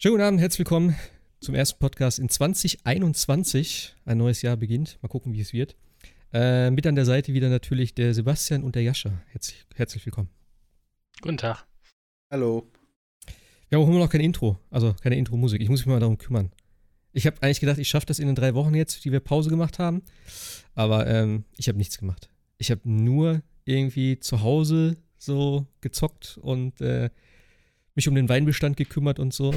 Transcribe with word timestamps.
Schönen 0.00 0.12
guten 0.12 0.22
Abend, 0.22 0.40
herzlich 0.40 0.60
willkommen 0.60 0.94
zum 1.40 1.56
ersten 1.56 1.80
Podcast 1.80 2.20
in 2.20 2.28
2021. 2.28 3.96
Ein 4.04 4.18
neues 4.18 4.42
Jahr 4.42 4.56
beginnt. 4.56 4.96
Mal 5.02 5.08
gucken, 5.08 5.32
wie 5.32 5.40
es 5.40 5.52
wird. 5.52 5.74
Äh, 6.32 6.70
mit 6.70 6.86
an 6.86 6.94
der 6.94 7.04
Seite 7.04 7.32
wieder 7.32 7.48
natürlich 7.48 7.96
der 7.96 8.14
Sebastian 8.14 8.62
und 8.62 8.76
der 8.76 8.84
Jascha. 8.84 9.10
Herzlich, 9.32 9.66
herzlich 9.74 10.06
willkommen. 10.06 10.28
Guten 11.20 11.36
Tag. 11.36 11.66
Hallo. 12.30 12.70
Wir 13.68 13.76
haben 13.76 13.84
auch 13.84 13.88
immer 13.88 13.98
noch 13.98 14.08
kein 14.08 14.20
Intro, 14.20 14.60
also 14.70 14.94
keine 15.02 15.16
Intro-Musik. 15.16 15.60
Ich 15.60 15.68
muss 15.68 15.80
mich 15.80 15.92
mal 15.92 15.98
darum 15.98 16.16
kümmern. 16.16 16.52
Ich 17.12 17.26
habe 17.26 17.42
eigentlich 17.42 17.58
gedacht, 17.58 17.78
ich 17.78 17.88
schaffe 17.88 18.06
das 18.06 18.20
in 18.20 18.28
den 18.28 18.36
drei 18.36 18.54
Wochen 18.54 18.76
jetzt, 18.76 19.04
die 19.04 19.10
wir 19.10 19.18
Pause 19.18 19.50
gemacht 19.50 19.80
haben. 19.80 20.02
Aber 20.76 21.08
ähm, 21.08 21.42
ich 21.56 21.66
habe 21.66 21.76
nichts 21.76 21.98
gemacht. 21.98 22.30
Ich 22.56 22.70
habe 22.70 22.82
nur 22.84 23.42
irgendwie 23.64 24.20
zu 24.20 24.42
Hause 24.42 24.96
so 25.16 25.66
gezockt 25.80 26.38
und 26.40 26.80
äh, 26.80 27.10
mich 27.96 28.06
um 28.06 28.14
den 28.14 28.28
Weinbestand 28.28 28.76
gekümmert 28.76 29.18
und 29.18 29.34
so. 29.34 29.52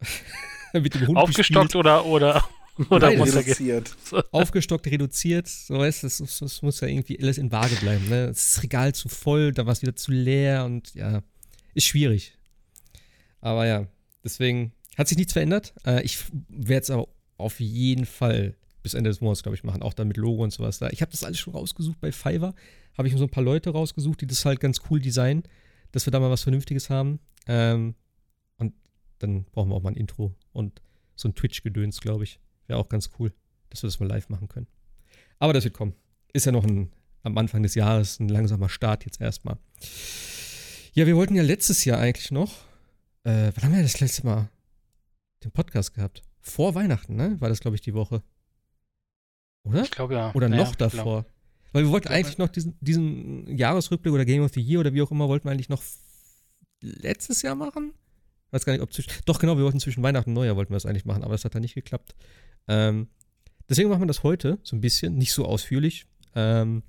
mit 0.72 0.94
dem 0.94 1.06
Hund 1.06 1.18
Aufgestockt 1.18 1.76
oder, 1.76 2.04
oder, 2.06 2.48
oder 2.90 3.10
Nein, 3.10 3.22
reduziert. 3.22 3.96
Aufgestockt, 4.30 4.86
reduziert. 4.86 5.48
So 5.48 5.78
weißt 5.78 6.04
das, 6.04 6.18
das, 6.18 6.38
das 6.38 6.62
muss 6.62 6.80
ja 6.80 6.88
irgendwie 6.88 7.20
alles 7.20 7.38
in 7.38 7.50
Waage 7.52 7.76
bleiben. 7.76 8.08
Ne? 8.08 8.28
Das 8.28 8.62
Regal 8.62 8.94
zu 8.94 9.08
voll, 9.08 9.52
da 9.52 9.66
war 9.66 9.72
es 9.72 9.82
wieder 9.82 9.96
zu 9.96 10.12
leer 10.12 10.64
und 10.64 10.94
ja, 10.94 11.22
ist 11.74 11.86
schwierig. 11.86 12.34
Aber 13.40 13.66
ja, 13.66 13.86
deswegen 14.24 14.72
hat 14.96 15.08
sich 15.08 15.16
nichts 15.16 15.32
verändert. 15.32 15.74
Äh, 15.86 16.02
ich 16.02 16.18
werde 16.48 16.82
es 16.82 16.90
aber 16.90 17.08
auf 17.36 17.60
jeden 17.60 18.04
Fall 18.04 18.56
bis 18.82 18.94
Ende 18.94 19.10
des 19.10 19.20
Monats, 19.20 19.42
glaube 19.42 19.56
ich, 19.56 19.64
machen. 19.64 19.82
Auch 19.82 19.94
dann 19.94 20.08
mit 20.08 20.16
Logo 20.16 20.42
und 20.42 20.52
sowas 20.52 20.78
da. 20.78 20.88
Ich 20.90 21.02
habe 21.02 21.10
das 21.10 21.24
alles 21.24 21.38
schon 21.38 21.54
rausgesucht 21.54 22.00
bei 22.00 22.12
Fiverr. 22.12 22.54
Habe 22.96 23.08
ich 23.08 23.14
mir 23.14 23.18
so 23.18 23.26
ein 23.26 23.30
paar 23.30 23.44
Leute 23.44 23.70
rausgesucht, 23.70 24.20
die 24.20 24.26
das 24.26 24.44
halt 24.44 24.60
ganz 24.60 24.80
cool 24.90 25.00
designen, 25.00 25.44
dass 25.92 26.06
wir 26.06 26.10
da 26.10 26.20
mal 26.20 26.30
was 26.30 26.42
Vernünftiges 26.42 26.90
haben. 26.90 27.20
Ähm, 27.46 27.94
dann 29.18 29.44
brauchen 29.44 29.70
wir 29.70 29.74
auch 29.74 29.82
mal 29.82 29.90
ein 29.90 29.96
Intro 29.96 30.34
und 30.52 30.80
so 31.14 31.28
ein 31.28 31.34
Twitch-Gedöns, 31.34 32.00
glaube 32.00 32.24
ich. 32.24 32.40
Wäre 32.66 32.78
auch 32.78 32.88
ganz 32.88 33.10
cool, 33.18 33.32
dass 33.70 33.82
wir 33.82 33.88
das 33.88 34.00
mal 34.00 34.06
live 34.06 34.28
machen 34.28 34.48
können. 34.48 34.66
Aber 35.38 35.52
das 35.52 35.64
wird 35.64 35.74
kommen. 35.74 35.94
Ist 36.32 36.46
ja 36.46 36.52
noch 36.52 36.64
ein, 36.64 36.92
am 37.22 37.36
Anfang 37.38 37.62
des 37.62 37.74
Jahres 37.74 38.20
ein 38.20 38.28
langsamer 38.28 38.68
Start 38.68 39.04
jetzt 39.04 39.20
erstmal. 39.20 39.58
Ja, 40.92 41.06
wir 41.06 41.16
wollten 41.16 41.34
ja 41.34 41.42
letztes 41.42 41.84
Jahr 41.84 41.98
eigentlich 41.98 42.30
noch. 42.30 42.52
Äh, 43.24 43.52
wann 43.54 43.64
haben 43.64 43.74
wir 43.74 43.82
das 43.82 44.00
letzte 44.00 44.26
Mal 44.26 44.50
den 45.44 45.50
Podcast 45.50 45.94
gehabt? 45.94 46.22
Vor 46.40 46.74
Weihnachten, 46.74 47.16
ne? 47.16 47.40
War 47.40 47.48
das, 47.48 47.60
glaube 47.60 47.76
ich, 47.76 47.80
die 47.80 47.94
Woche. 47.94 48.22
Oder? 49.64 49.82
Ich 49.82 49.90
glaube 49.90 50.14
ja. 50.14 50.34
Oder 50.34 50.48
noch 50.48 50.74
davor. 50.74 51.22
Glaub. 51.22 51.32
Weil 51.72 51.84
wir 51.84 51.90
wollten 51.90 52.08
eigentlich 52.08 52.38
noch 52.38 52.48
diesen, 52.48 52.76
diesen 52.80 53.56
Jahresrückblick 53.56 54.12
oder 54.12 54.24
Game 54.24 54.42
of 54.42 54.52
the 54.54 54.60
Year 54.60 54.80
oder 54.80 54.94
wie 54.94 55.02
auch 55.02 55.10
immer, 55.10 55.28
wollten 55.28 55.46
wir 55.46 55.52
eigentlich 55.52 55.68
noch 55.68 55.82
letztes 56.80 57.42
Jahr 57.42 57.54
machen. 57.54 57.92
Weiß 58.50 58.64
gar 58.64 58.72
nicht, 58.72 58.82
ob 58.82 58.92
zwischen. 58.92 59.12
Doch, 59.26 59.38
genau, 59.38 59.56
wir 59.56 59.64
wollten 59.64 59.80
zwischen 59.80 60.02
Weihnachten 60.02 60.30
und 60.30 60.34
Neujahr 60.34 60.56
wollten 60.56 60.72
wir 60.72 60.76
das 60.76 60.86
eigentlich 60.86 61.04
machen, 61.04 61.22
aber 61.22 61.32
das 61.34 61.44
hat 61.44 61.54
dann 61.54 61.62
nicht 61.62 61.74
geklappt. 61.74 62.14
Ähm, 62.66 63.08
deswegen 63.68 63.88
machen 63.88 64.02
wir 64.02 64.06
das 64.06 64.22
heute 64.22 64.58
so 64.62 64.76
ein 64.76 64.80
bisschen, 64.80 65.16
nicht 65.16 65.32
so 65.32 65.44
ausführlich. 65.44 66.06
Ähm, 66.34 66.82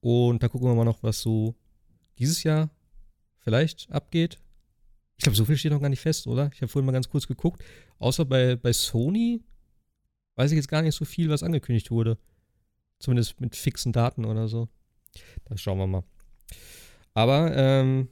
und 0.00 0.42
dann 0.42 0.50
gucken 0.50 0.68
wir 0.68 0.74
mal 0.74 0.84
noch, 0.84 1.02
was 1.02 1.20
so 1.20 1.54
dieses 2.18 2.42
Jahr 2.42 2.70
vielleicht 3.38 3.90
abgeht. 3.90 4.38
Ich 5.16 5.22
glaube, 5.22 5.36
so 5.36 5.44
viel 5.44 5.56
steht 5.56 5.72
noch 5.72 5.80
gar 5.80 5.88
nicht 5.88 6.00
fest, 6.00 6.26
oder? 6.26 6.50
Ich 6.52 6.60
habe 6.60 6.68
vorhin 6.68 6.86
mal 6.86 6.92
ganz 6.92 7.08
kurz 7.08 7.26
geguckt. 7.26 7.62
Außer 7.98 8.24
bei, 8.24 8.56
bei 8.56 8.72
Sony 8.72 9.42
weiß 10.34 10.50
ich 10.50 10.56
jetzt 10.56 10.68
gar 10.68 10.82
nicht 10.82 10.94
so 10.94 11.04
viel, 11.04 11.30
was 11.30 11.42
angekündigt 11.42 11.90
wurde. 11.90 12.18
Zumindest 12.98 13.40
mit 13.40 13.56
fixen 13.56 13.92
Daten 13.92 14.24
oder 14.24 14.48
so. 14.48 14.68
Da 15.44 15.56
schauen 15.56 15.78
wir 15.78 15.86
mal. 15.86 16.04
Aber, 17.14 17.56
ähm, 17.56 18.08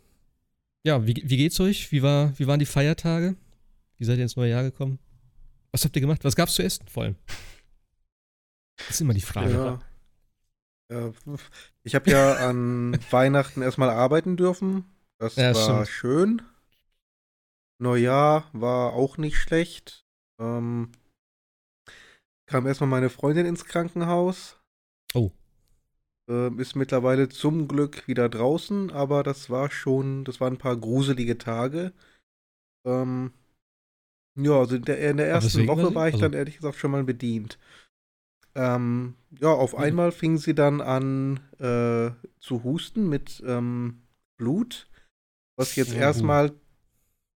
ja, 0.84 1.06
wie, 1.06 1.14
wie 1.24 1.36
geht's 1.36 1.58
euch? 1.60 1.90
Wie, 1.92 2.02
war, 2.02 2.38
wie 2.38 2.46
waren 2.46 2.58
die 2.58 2.66
Feiertage? 2.66 3.36
Wie 3.96 4.04
seid 4.04 4.18
ihr 4.18 4.22
ins 4.24 4.36
neue 4.36 4.50
Jahr 4.50 4.62
gekommen? 4.62 4.98
Was 5.72 5.84
habt 5.84 5.96
ihr 5.96 6.02
gemacht? 6.02 6.24
Was 6.24 6.36
gab's 6.36 6.54
zu 6.54 6.62
essen 6.62 6.86
vor 6.88 7.04
allem? 7.04 7.16
Das 8.76 8.90
ist 8.90 9.00
immer 9.00 9.14
die 9.14 9.20
Frage. 9.20 9.80
Ja. 10.90 11.12
ich 11.82 11.94
habe 11.94 12.10
ja 12.10 12.34
an 12.48 12.98
Weihnachten 13.10 13.62
erstmal 13.62 13.90
arbeiten 13.90 14.36
dürfen. 14.36 14.84
Das 15.18 15.36
ja, 15.36 15.54
war 15.54 15.86
stimmt. 15.86 15.88
schön. 15.88 16.42
Neujahr 17.78 18.48
war 18.52 18.92
auch 18.92 19.16
nicht 19.16 19.36
schlecht. 19.36 20.04
Ähm, 20.38 20.92
kam 22.46 22.66
erstmal 22.66 22.90
meine 22.90 23.10
Freundin 23.10 23.46
ins 23.46 23.64
Krankenhaus. 23.64 24.58
Oh. 25.14 25.30
Ähm, 26.28 26.58
ist 26.58 26.74
mittlerweile 26.74 27.28
zum 27.28 27.68
Glück 27.68 28.08
wieder 28.08 28.28
draußen, 28.28 28.90
aber 28.90 29.22
das 29.22 29.50
war 29.50 29.70
schon, 29.70 30.24
das 30.24 30.40
waren 30.40 30.54
ein 30.54 30.58
paar 30.58 30.76
gruselige 30.76 31.36
Tage. 31.36 31.92
Ähm, 32.86 33.32
ja, 34.36 34.58
also 34.58 34.76
in 34.76 34.82
der, 34.82 34.98
in 35.10 35.18
der 35.18 35.28
ersten 35.28 35.68
Woche 35.68 35.94
war 35.94 36.08
ich 36.08 36.14
also 36.14 36.24
dann 36.24 36.32
ehrlich 36.32 36.56
gesagt 36.56 36.76
schon 36.76 36.90
mal 36.90 37.04
bedient. 37.04 37.58
Ähm, 38.54 39.14
ja, 39.38 39.48
auf 39.48 39.74
mhm. 39.74 39.80
einmal 39.80 40.12
fing 40.12 40.38
sie 40.38 40.54
dann 40.54 40.80
an 40.80 41.40
äh, 41.58 42.10
zu 42.40 42.64
husten 42.64 43.08
mit 43.08 43.42
ähm, 43.46 44.02
Blut, 44.38 44.88
was 45.56 45.76
jetzt 45.76 45.92
ja, 45.92 46.00
erstmal 46.00 46.52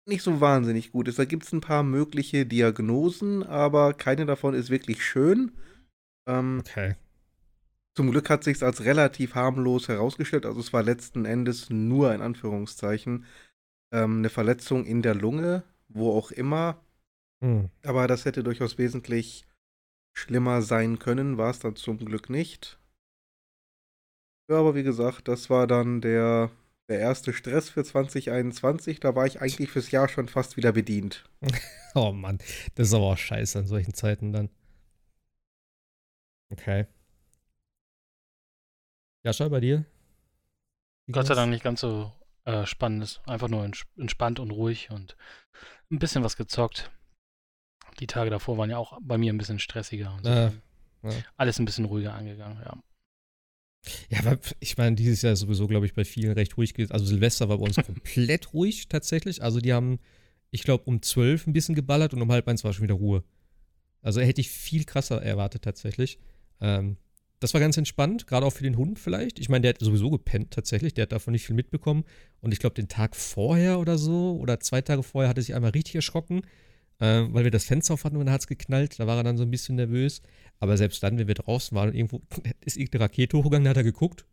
nicht 0.07 0.23
so 0.23 0.41
wahnsinnig 0.41 0.93
gut 0.93 1.09
ist. 1.09 1.19
Da 1.19 1.25
gibt 1.25 1.43
es 1.43 1.53
ein 1.53 1.61
paar 1.61 1.83
mögliche 1.83 2.47
Diagnosen, 2.47 3.43
aber 3.43 3.95
keine 3.95 4.27
davon 4.27 4.55
ist 4.55 4.71
wirklich 4.71 5.05
schön. 5.05 5.53
Ähm, 6.29 6.59
okay. 6.61 6.95
Zum 7.97 8.11
Glück 8.11 8.29
hat 8.29 8.45
sich 8.45 8.63
als 8.63 8.85
relativ 8.85 9.35
harmlos 9.35 9.89
herausgestellt. 9.89 10.45
Also 10.45 10.61
es 10.61 10.73
war 10.75 10.83
letzten 10.83 11.25
Endes 11.25 11.71
nur 11.71 12.15
in 12.15 12.21
Anführungszeichen 12.21 13.25
ähm, 13.91 14.19
eine 14.19 14.29
Verletzung 14.29 14.85
in 14.85 15.01
der 15.01 15.15
Lunge, 15.15 15.63
wo 15.89 16.13
auch 16.13 16.31
immer. 16.31 16.85
Hm. 17.43 17.71
Aber 17.85 18.07
das 18.07 18.27
hätte 18.27 18.43
durchaus 18.43 18.77
wesentlich 18.77 19.47
schlimmer 20.15 20.61
sein 20.61 20.99
können, 20.99 21.39
war 21.39 21.51
es 21.51 21.59
dann 21.59 21.77
zum 21.77 21.97
Glück 21.99 22.29
nicht. 22.29 22.79
Ja, 24.51 24.59
aber 24.59 24.75
wie 24.75 24.83
gesagt, 24.83 25.27
das 25.27 25.49
war 25.49 25.67
dann 25.67 26.03
der, 26.03 26.51
der 26.91 26.99
erste 26.99 27.33
Stress 27.33 27.71
für 27.71 27.83
2021. 27.83 29.01
Da 29.01 29.15
war 29.15 29.27
ich 29.27 29.41
eigentlich 29.41 29.71
fürs 29.71 29.91
Jahr 29.91 30.09
schon 30.09 30.29
fast 30.29 30.59
wieder 30.59 30.73
bedient. 30.73 31.25
oh 31.95 32.13
Mann, 32.13 32.39
das 32.75 32.89
ist 32.89 32.95
aber 32.95 33.07
auch 33.07 33.19
scheiße 33.19 33.59
an 33.59 33.67
solchen 33.67 33.95
Zeiten 33.95 34.35
dann. 34.35 34.51
Okay. 36.51 36.87
Jascha, 39.27 39.49
bei 39.49 39.59
dir? 39.59 39.85
Wie 41.07 41.13
Gott 41.13 41.27
sei 41.27 41.35
Dank 41.35 41.51
nicht 41.51 41.65
ganz 41.65 41.81
so 41.81 42.13
äh, 42.45 42.65
spannend. 42.65 43.21
Einfach 43.27 43.49
nur 43.49 43.69
entspannt 43.97 44.39
und 44.39 44.53
ruhig 44.53 44.91
und 44.93 45.17
ein 45.91 45.99
bisschen 45.99 46.23
was 46.23 46.37
gezockt. 46.37 46.93
Die 47.99 48.07
Tage 48.07 48.31
davor 48.31 48.57
waren 48.57 48.71
ja 48.71 48.79
auch 48.79 48.97
bei 49.03 49.19
mir 49.19 49.33
ein 49.33 49.39
bisschen 49.39 49.59
stressiger. 49.59 50.15
Und 50.15 50.23
so 50.23 50.31
äh, 50.31 50.53
ja. 51.03 51.11
Alles 51.37 51.59
ein 51.59 51.65
bisschen 51.65 51.87
ruhiger 51.87 52.15
angegangen, 52.15 52.63
ja. 52.65 52.81
Ja, 54.11 54.21
aber 54.21 54.39
ich 54.61 54.79
meine, 54.79 54.95
dieses 54.95 55.23
Jahr 55.23 55.33
ist 55.33 55.41
sowieso, 55.41 55.67
glaube 55.67 55.87
ich, 55.87 55.95
bei 55.95 56.05
vielen 56.05 56.35
recht 56.35 56.57
ruhig. 56.57 56.73
Also 56.93 57.05
Silvester 57.05 57.49
war 57.49 57.59
bei 57.59 57.65
uns 57.65 57.77
komplett 57.85 58.55
ruhig 58.55 58.87
tatsächlich. 58.87 59.43
Also 59.43 59.59
die 59.59 59.73
haben, 59.73 59.99
ich 60.53 60.63
glaube, 60.63 60.85
um 60.85 61.03
zwölf 61.03 61.49
ein 61.49 61.53
bisschen 61.53 61.75
geballert 61.75 62.15
und 62.15 62.23
um 62.23 62.31
halb 62.31 62.47
eins 62.47 62.63
war 62.63 62.73
schon 62.73 62.85
wieder 62.85 62.95
Ruhe. 62.95 63.25
Also 64.03 64.21
hätte 64.21 64.41
ich 64.41 64.51
viel 64.51 64.85
krasser 64.85 65.21
erwartet 65.21 65.63
tatsächlich. 65.63 66.21
Ähm, 66.61 66.97
das 67.41 67.53
war 67.53 67.61
ganz 67.61 67.77
entspannt, 67.77 68.27
gerade 68.27 68.47
auch 68.47 68.53
für 68.53 68.63
den 68.63 68.77
Hund 68.77 68.99
vielleicht. 68.99 69.39
Ich 69.39 69.49
meine, 69.49 69.63
der 69.63 69.71
hat 69.71 69.81
sowieso 69.81 70.11
gepennt 70.11 70.53
tatsächlich, 70.53 70.95
der 70.95 71.03
hat 71.03 71.13
davon 71.13 71.33
nicht 71.33 71.47
viel 71.47 71.55
mitbekommen. 71.55 72.05
Und 72.41 72.53
ich 72.53 72.59
glaube, 72.59 72.75
den 72.75 72.89
Tag 72.89 73.15
vorher 73.15 73.79
oder 73.79 73.99
so, 73.99 74.39
oder 74.41 74.61
zwei 74.61 74.81
Tage 74.81 75.03
vorher, 75.03 75.29
hat 75.29 75.37
er 75.37 75.43
sich 75.43 75.55
einmal 75.55 75.73
richtig 75.73 75.97
erschrocken, 75.97 76.43
äh, 76.99 77.25
weil 77.29 77.45
wir 77.45 77.51
das 77.51 77.65
Fenster 77.65 77.95
auf 77.95 78.05
hatten 78.05 78.17
und 78.17 78.27
dann 78.27 78.33
hat 78.33 78.41
es 78.41 78.47
geknallt. 78.47 78.99
Da 78.99 79.07
war 79.07 79.19
er 79.19 79.25
dann 79.25 79.37
so 79.37 79.43
ein 79.43 79.51
bisschen 79.51 79.77
nervös. 79.77 80.23
Aber 80.61 80.77
selbst 80.79 81.03
dann, 81.03 81.19
wenn 81.19 81.29
wir 81.29 81.35
draußen 81.35 81.77
waren 81.77 81.91
und 81.91 81.95
irgendwo 81.95 82.23
ist 82.65 82.77
irgendeine 82.77 83.05
Rakete 83.05 83.37
hochgegangen, 83.37 83.65
dann 83.65 83.71
hat 83.71 83.77
er 83.77 83.85
geguckt 83.85 84.25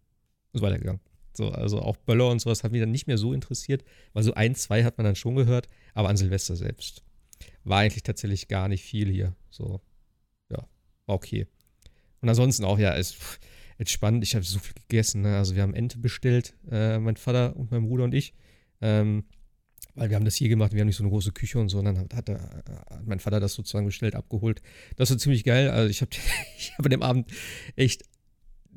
und 0.52 0.60
ist 0.60 0.62
weitergegangen. 0.62 1.02
So, 1.36 1.50
also 1.50 1.82
auch 1.82 1.98
Böller 1.98 2.30
und 2.30 2.40
sowas 2.40 2.64
haben 2.64 2.72
mich 2.72 2.82
dann 2.82 2.92
nicht 2.92 3.08
mehr 3.08 3.18
so 3.18 3.34
interessiert, 3.34 3.84
weil 4.14 4.24
so 4.24 4.36
ein, 4.36 4.56
zwei 4.56 4.84
hat 4.84 4.98
man 4.98 5.06
dann 5.06 5.16
schon 5.16 5.36
gehört, 5.36 5.68
aber 5.96 6.10
an 6.10 6.18
Silvester 6.18 6.56
selbst 6.56 7.04
war 7.64 7.80
eigentlich 7.80 8.04
tatsächlich 8.04 8.48
gar 8.48 8.68
nicht 8.68 8.84
viel 8.84 9.10
hier. 9.10 9.36
So, 9.50 9.82
ja, 10.50 10.68
okay. 11.08 11.48
Und 12.24 12.30
ansonsten 12.30 12.64
auch, 12.64 12.80
ja, 12.80 12.92
ist 12.94 13.18
entspannt. 13.78 14.24
Ich 14.24 14.34
habe 14.34 14.46
so 14.46 14.58
viel 14.58 14.74
gegessen. 14.88 15.24
Ne? 15.24 15.36
Also 15.36 15.56
wir 15.56 15.62
haben 15.62 15.74
Ente 15.74 15.98
bestellt, 16.00 16.56
äh, 16.72 16.98
mein 16.98 17.18
Vater 17.18 17.54
und 17.58 17.70
mein 17.70 17.86
Bruder 17.86 18.06
und 18.06 18.14
ich. 18.14 18.34
Ähm, 18.80 19.26
weil 19.94 20.10
wir 20.10 20.16
haben 20.16 20.24
das 20.24 20.36
hier 20.36 20.48
gemacht, 20.48 20.72
wir 20.72 20.80
haben 20.80 20.88
nicht 20.88 20.96
so 20.96 21.04
eine 21.04 21.12
große 21.12 21.34
Küche 21.34 21.60
und 21.60 21.68
so. 21.68 21.80
Und 21.80 21.86
dann 21.86 22.00
hat, 22.00 22.14
hat, 22.14 22.30
hat 22.30 23.06
mein 23.06 23.20
Vater 23.20 23.42
das 23.42 23.54
sozusagen 23.56 23.86
bestellt, 23.86 24.16
abgeholt. 24.16 24.62
Das 24.96 25.10
war 25.10 25.18
ziemlich 25.18 25.44
geil. 25.44 25.70
Also 25.70 25.90
ich 25.90 26.00
habe 26.00 26.12
hab 26.78 26.86
an 26.86 26.92
dem 26.92 27.04
Abend 27.04 27.30
echt 27.76 28.04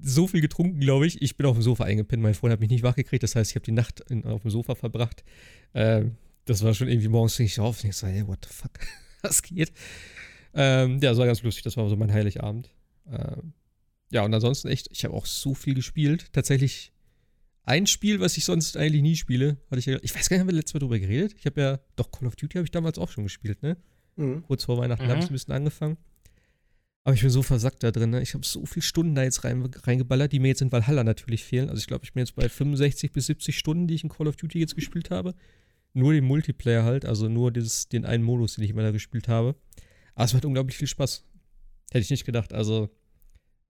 so 0.03 0.27
viel 0.27 0.41
getrunken, 0.41 0.81
glaube 0.81 1.07
ich. 1.07 1.23
Ich 1.23 1.37
bin 1.37 1.47
auf 1.47 1.57
dem 1.57 1.63
Sofa 1.63 1.85
eingepinnt. 1.85 2.25
Mein 2.25 2.35
Freund 2.35 2.53
hat 2.53 2.59
mich 2.59 2.71
nicht 2.71 2.83
wachgekriegt. 2.83 3.23
Das 3.23 3.37
heißt, 3.37 3.53
ich 3.53 3.55
habe 3.55 3.65
die 3.65 3.71
Nacht 3.71 4.01
in, 4.11 4.25
auf 4.25 4.43
dem 4.43 4.51
Sofa 4.51 4.75
verbracht. 4.75 5.23
Ähm, 5.73 6.17
das 6.47 6.65
war 6.65 6.75
schon 6.75 6.89
irgendwie 6.89 7.09
morgens 7.09 7.39
ich 7.39 7.61
auf 7.61 7.85
und 7.85 7.91
ich 7.91 7.97
so, 7.97 8.09
hey, 8.09 8.27
what 8.27 8.45
the 8.45 8.53
fuck? 8.53 8.73
Was 9.23 9.41
geht? 9.41 9.73
Ähm, 10.53 10.95
ja, 11.01 11.11
das 11.11 11.19
war 11.19 11.27
ganz 11.27 11.45
lustig. 11.45 11.63
Das 11.63 11.77
war 11.77 11.89
so 11.89 11.97
mein 11.97 12.13
Heiligabend. 12.13 12.71
Ähm, 13.11 13.53
ja, 14.11 14.23
und 14.25 14.33
ansonsten 14.33 14.69
echt, 14.69 14.89
ich 14.91 15.05
habe 15.05 15.15
auch 15.15 15.27
so 15.27 15.55
viel 15.55 15.75
gespielt. 15.75 16.33
Tatsächlich 16.33 16.93
ein 17.65 17.87
Spiel, 17.87 18.21
was 18.21 18.37
ich 18.37 18.45
sonst 18.45 18.77
eigentlich 18.77 19.03
nie 19.03 19.17
spiele, 19.17 19.59
hatte 19.71 19.81
ich 19.81 19.87
ja, 19.87 19.99
ich 20.01 20.15
weiß 20.15 20.29
gar 20.29 20.37
nicht, 20.37 20.43
haben 20.43 20.49
wir 20.49 20.55
letztes 20.55 20.75
Mal 20.75 20.81
drüber 20.81 20.99
geredet? 20.99 21.35
Ich 21.39 21.47
habe 21.47 21.61
ja, 21.61 21.81
doch, 21.97 22.13
Call 22.13 22.29
of 22.29 22.37
Duty 22.37 22.59
habe 22.59 22.65
ich 22.65 22.71
damals 22.71 22.99
auch 22.99 23.11
schon 23.11 23.25
gespielt, 23.25 23.63
ne? 23.63 23.77
Mhm. 24.15 24.45
Kurz 24.45 24.65
vor 24.65 24.79
Weihnachten 24.79 25.05
mhm. 25.05 25.11
habe 25.11 25.21
ich 25.21 25.27
ein 25.27 25.33
bisschen 25.33 25.53
angefangen. 25.53 25.97
Aber 27.03 27.15
ich 27.15 27.21
bin 27.21 27.31
so 27.31 27.43
versackt 27.43 27.83
da 27.83 27.91
drin, 27.91 28.11
ne? 28.11 28.23
Ich 28.23 28.35
habe 28.35 28.47
so 28.47 28.65
viele 28.67 28.83
Stunden 28.83 29.15
da 29.15 29.25
jetzt 29.25 29.45
rein, 29.45 29.63
reingeballert, 29.63 30.33
die 30.33 30.39
mir 30.39 30.49
jetzt 30.49 30.63
in 30.63 30.73
Valhalla 30.73 31.03
natürlich 31.03 31.45
fehlen. 31.45 31.69
Also 31.69 31.81
ich 31.81 31.87
glaube, 31.89 32.05
ich 32.05 32.13
bin 32.13 32.21
jetzt 32.21 32.37
bei 32.37 32.49
65 32.49 33.13
bis 33.13 33.27
70 33.27 33.59
Stunden, 33.59 33.89
die 33.89 33.95
ich 33.95 34.05
in 34.05 34.11
Call 34.11 34.29
of 34.29 34.37
Duty 34.37 34.61
jetzt 34.61 34.77
gespielt 34.77 35.11
habe. 35.11 35.35
Nur 35.93 36.13
den 36.13 36.25
Multiplayer 36.25 36.85
halt, 36.85 37.05
also 37.05 37.29
nur 37.29 37.51
dieses, 37.51 37.89
den 37.89 38.05
einen 38.05 38.23
Modus, 38.23 38.55
den 38.55 38.65
ich 38.65 38.71
immer 38.71 38.83
da 38.83 38.91
gespielt 38.91 39.29
habe. 39.29 39.57
Aber 40.15 40.25
es 40.25 40.35
macht 40.35 40.45
unglaublich 40.45 40.77
viel 40.77 40.89
Spaß. 40.89 41.25
Hätte 41.91 42.03
ich 42.03 42.11
nicht 42.11 42.25
gedacht. 42.25 42.53
Also, 42.53 42.91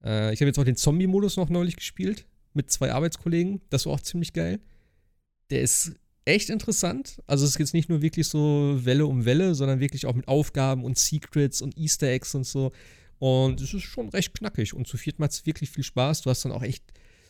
äh, 0.03 0.33
ich 0.33 0.41
habe 0.41 0.47
jetzt 0.47 0.59
auch 0.59 0.63
den 0.63 0.75
Zombie-Modus 0.75 1.37
noch 1.37 1.49
neulich 1.49 1.75
gespielt 1.75 2.25
mit 2.53 2.71
zwei 2.71 2.91
Arbeitskollegen. 2.91 3.61
Das 3.69 3.85
war 3.85 3.93
auch 3.93 4.01
ziemlich 4.01 4.33
geil. 4.33 4.59
Der 5.49 5.61
ist 5.61 5.93
echt 6.25 6.49
interessant. 6.49 7.21
Also 7.25 7.45
es 7.45 7.51
ist 7.51 7.59
jetzt 7.59 7.73
nicht 7.73 7.89
nur 7.89 8.01
wirklich 8.01 8.27
so 8.27 8.79
Welle 8.83 9.05
um 9.05 9.25
Welle, 9.25 9.55
sondern 9.55 9.79
wirklich 9.79 10.05
auch 10.05 10.15
mit 10.15 10.27
Aufgaben 10.27 10.83
und 10.83 10.97
Secrets 10.97 11.61
und 11.61 11.77
Easter 11.77 12.07
Eggs 12.07 12.35
und 12.35 12.45
so. 12.45 12.71
Und 13.19 13.61
es 13.61 13.73
ist 13.73 13.83
schon 13.83 14.09
recht 14.09 14.33
knackig. 14.33 14.73
Und 14.73 14.87
zu 14.87 14.97
viert 14.97 15.19
macht 15.19 15.31
es 15.31 15.45
wirklich 15.45 15.69
viel 15.69 15.83
Spaß. 15.83 16.21
Du 16.21 16.29
hast 16.29 16.43
dann 16.43 16.51
auch 16.51 16.63
echt 16.63 16.83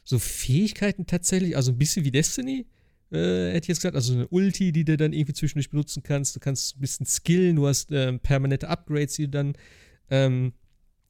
so 0.04 0.20
Fähigkeiten 0.20 1.06
tatsächlich, 1.06 1.56
also 1.56 1.72
ein 1.72 1.78
bisschen 1.78 2.06
wie 2.06 2.12
Destiny, 2.12 2.66
äh, 3.12 3.52
hätte 3.52 3.66
ich 3.66 3.68
jetzt 3.68 3.80
gesagt. 3.80 3.96
Also 3.96 4.14
eine 4.14 4.28
Ulti, 4.30 4.72
die 4.72 4.84
du 4.84 4.98
dann 4.98 5.14
irgendwie 5.14 5.34
zwischendurch 5.34 5.70
benutzen 5.70 6.02
kannst. 6.02 6.36
Du 6.36 6.40
kannst 6.40 6.76
ein 6.76 6.82
bisschen 6.82 7.06
skillen, 7.06 7.58
du 7.58 7.68
hast 7.68 7.92
äh, 7.92 8.18
permanente 8.18 8.68
Upgrades, 8.68 9.16
die 9.16 9.24
du 9.24 9.30
dann 9.30 9.54
ähm, 10.10 10.54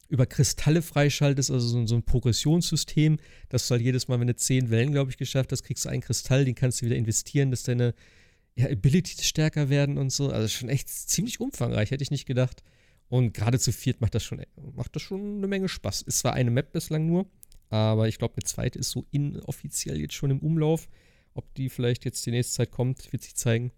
über 0.08 0.26
Kristalle 0.26 0.82
freischaltest, 0.82 1.50
also 1.50 1.66
so, 1.66 1.86
so, 1.86 1.94
ein 1.94 2.02
Progressionssystem, 2.02 3.18
dass 3.50 3.68
du 3.68 3.72
halt 3.72 3.82
jedes 3.82 4.08
Mal, 4.08 4.18
wenn 4.20 4.26
du 4.26 4.36
zehn 4.36 4.70
Wellen, 4.70 4.92
glaube 4.92 5.10
ich, 5.10 5.18
geschafft 5.18 5.52
hast, 5.52 5.62
kriegst 5.62 5.84
du 5.84 5.90
einen 5.90 6.00
Kristall, 6.00 6.44
den 6.44 6.54
kannst 6.54 6.80
du 6.80 6.86
wieder 6.86 6.96
investieren, 6.96 7.50
dass 7.50 7.62
deine 7.62 7.94
ja, 8.54 8.68
Abilities 8.70 9.24
stärker 9.26 9.68
werden 9.68 9.98
und 9.98 10.10
so. 10.10 10.30
Also 10.30 10.48
schon 10.48 10.68
echt 10.68 10.88
ziemlich 10.88 11.40
umfangreich, 11.40 11.90
hätte 11.90 12.02
ich 12.02 12.10
nicht 12.10 12.26
gedacht. 12.26 12.62
Und 13.08 13.32
gerade 13.32 13.58
zu 13.58 13.72
viert 13.72 14.00
macht 14.00 14.14
das 14.14 14.22
schon, 14.22 14.42
macht 14.74 14.94
das 14.96 15.02
schon 15.02 15.38
eine 15.38 15.46
Menge 15.46 15.68
Spaß. 15.68 16.02
Ist 16.02 16.18
zwar 16.18 16.34
eine 16.34 16.50
Map 16.50 16.72
bislang 16.72 17.06
nur, 17.06 17.26
aber 17.70 18.08
ich 18.08 18.18
glaube, 18.18 18.34
eine 18.36 18.44
zweite 18.44 18.78
ist 18.78 18.90
so 18.90 19.06
inoffiziell 19.10 20.00
jetzt 20.00 20.14
schon 20.14 20.30
im 20.30 20.40
Umlauf. 20.40 20.88
Ob 21.34 21.54
die 21.54 21.68
vielleicht 21.68 22.04
jetzt 22.04 22.24
die 22.26 22.30
nächste 22.30 22.56
Zeit 22.56 22.70
kommt, 22.70 23.12
wird 23.12 23.22
sich 23.22 23.36
zeigen. 23.36 23.72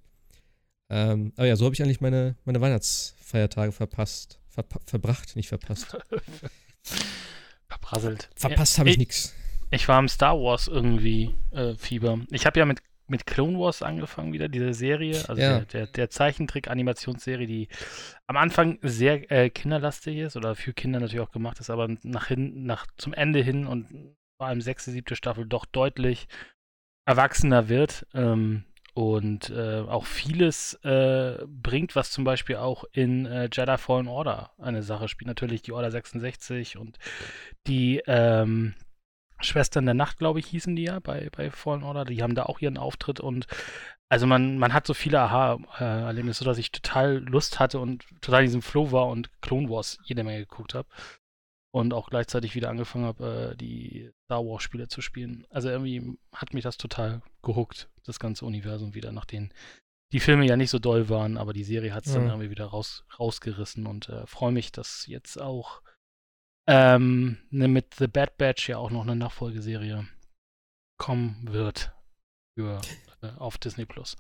Ähm, 0.89 1.33
aber 1.37 1.47
ja, 1.47 1.57
so 1.57 1.67
habe 1.67 1.75
ich 1.75 1.83
eigentlich 1.83 2.01
meine, 2.01 2.37
meine 2.45 2.61
Weihnachtsfeiertage 2.61 3.73
verpasst. 3.73 4.40
Ver 4.51 4.65
verbracht, 4.85 5.37
nicht 5.37 5.49
verpasst. 5.49 5.97
Verprasselt. 7.69 8.31
Verpasst 8.35 8.79
habe 8.79 8.91
ich 8.91 8.99
nichts. 8.99 9.35
Ich 9.71 9.87
war 9.87 10.01
im 10.01 10.09
Star 10.09 10.37
Wars 10.41 10.67
irgendwie 10.67 11.35
äh, 11.53 11.75
Fieber. 11.77 12.19
Ich 12.31 12.45
habe 12.47 12.59
ja 12.59 12.67
mit, 12.67 12.83
mit 13.07 13.27
Clone 13.27 13.59
Wars 13.59 13.83
angefangen 13.83 14.33
wieder, 14.33 14.49
diese 14.49 14.75
Serie, 14.75 15.25
also 15.29 15.41
ja. 15.41 15.61
der, 15.61 15.67
der, 15.67 15.87
der 15.87 16.11
Zeichentrick-Animationsserie, 16.11 17.47
die 17.47 17.69
am 18.27 18.37
Anfang 18.37 18.79
sehr 18.83 19.31
äh, 19.31 19.51
kinderlastig 19.51 20.17
ist 20.17 20.37
oder 20.37 20.57
für 20.57 20.73
Kinder 20.73 20.99
natürlich 20.99 21.21
auch 21.21 21.31
gemacht 21.31 21.61
ist, 21.61 21.71
aber 21.71 21.89
nach 22.03 22.27
hin, 22.27 22.65
nach 22.65 22.87
zum 22.97 23.15
Ende 23.15 23.41
hin 23.41 23.67
und 23.67 23.87
vor 24.37 24.49
allem 24.49 24.61
sechste, 24.61 24.91
siebte 24.91 25.15
Staffel 25.15 25.47
doch 25.47 25.67
deutlich 25.67 26.27
erwachsener 27.07 27.69
wird. 27.69 28.07
Ähm, 28.15 28.65
und 29.01 29.49
äh, 29.49 29.81
auch 29.81 30.05
vieles 30.05 30.75
äh, 30.85 31.39
bringt, 31.47 31.97
was 31.97 32.11
zum 32.11 32.25
Beispiel 32.25 32.57
auch 32.57 32.85
in 32.93 33.25
äh, 33.25 33.49
Jedi 33.51 33.79
Fallen 33.79 34.09
Order 34.09 34.51
eine 34.59 34.83
Sache 34.83 35.09
spielt. 35.09 35.27
Natürlich 35.27 35.63
die 35.63 35.73
Order 35.73 35.91
66 35.91 36.77
und 36.77 36.99
die 37.67 38.03
ähm, 38.07 38.75
Schwestern 39.41 39.87
der 39.87 39.95
Nacht, 39.95 40.19
glaube 40.19 40.39
ich, 40.39 40.47
hießen 40.49 40.77
die 40.77 40.83
ja 40.83 40.99
bei, 40.99 41.31
bei 41.35 41.51
Fallen 41.51 41.83
Order. 41.83 42.05
Die 42.05 42.23
haben 42.23 42.35
da 42.35 42.43
auch 42.43 42.61
ihren 42.61 42.77
Auftritt 42.77 43.21
und 43.21 43.47
also 44.11 44.27
man, 44.27 44.59
man 44.59 44.75
hat 44.75 44.87
so 44.87 44.93
viele 44.93 45.19
Aha-Erlebnisse, 45.21 46.45
dass 46.45 46.59
ich 46.59 46.71
total 46.71 47.21
Lust 47.21 47.59
hatte 47.59 47.79
und 47.79 48.05
total 48.21 48.41
in 48.41 48.49
diesem 48.49 48.63
Flow 48.63 48.93
war 48.93 49.07
und 49.07 49.31
Clone 49.41 49.71
Wars 49.71 49.99
jede 50.03 50.25
Menge 50.25 50.41
geguckt 50.41 50.75
habe 50.75 50.89
und 51.73 51.95
auch 51.95 52.11
gleichzeitig 52.11 52.55
wieder 52.55 52.71
angefangen 52.71 53.05
habe, 53.05 53.53
äh, 53.53 53.57
die 53.57 54.11
Star 54.25 54.45
Wars-Spiele 54.45 54.89
zu 54.89 55.01
spielen. 55.01 55.47
Also 55.51 55.69
irgendwie 55.69 56.19
hat 56.35 56.55
mich 56.55 56.65
das 56.65 56.77
total 56.77 57.23
gehuckt, 57.43 57.89
das 58.05 58.19
ganze 58.19 58.45
Universum 58.45 58.95
wieder, 58.95 59.13
nachdem 59.13 59.51
die 60.13 60.21
Filme 60.21 60.47
ja 60.47 60.57
nicht 60.57 60.71
so 60.71 60.81
doll 60.81 61.09
waren, 61.09 61.37
aber 61.37 61.53
die 61.53 61.65
Serie 61.65 61.95
hat 61.95 62.07
es 62.07 62.13
dann 62.13 62.27
irgendwie 62.27 62.51
wieder 62.51 62.67
raus, 62.67 63.05
rausgerissen 63.19 63.87
und 63.87 64.09
äh, 64.09 64.27
freue 64.27 64.51
mich, 64.51 64.73
dass 64.73 65.07
jetzt 65.07 65.41
auch 65.41 65.83
ähm, 66.67 67.39
ne, 67.51 67.69
mit 67.69 67.95
The 67.95 68.09
Bad 68.09 68.37
Batch 68.37 68.69
ja 68.69 68.79
auch 68.79 68.91
noch 68.91 69.03
eine 69.03 69.15
Nachfolgeserie 69.15 70.09
kommen 70.99 71.53
wird 71.53 71.93
für, 72.59 72.81
äh, 73.23 73.29
auf 73.39 73.59
Disney 73.59 73.87
Plus. 73.87 74.17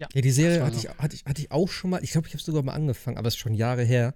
Ja, 0.00 0.08
ja, 0.12 0.20
die 0.20 0.30
Serie 0.30 0.64
hatte 0.64 0.76
ich, 0.76 0.88
hatte, 0.88 1.14
ich, 1.14 1.24
hatte 1.24 1.40
ich 1.40 1.50
auch 1.50 1.68
schon 1.68 1.90
mal, 1.90 2.02
ich 2.02 2.12
glaube, 2.12 2.26
ich 2.26 2.34
habe 2.34 2.42
sogar 2.42 2.62
mal 2.62 2.74
angefangen, 2.74 3.16
aber 3.16 3.28
es 3.28 3.34
ist 3.34 3.40
schon 3.40 3.54
Jahre 3.54 3.82
her. 3.82 4.14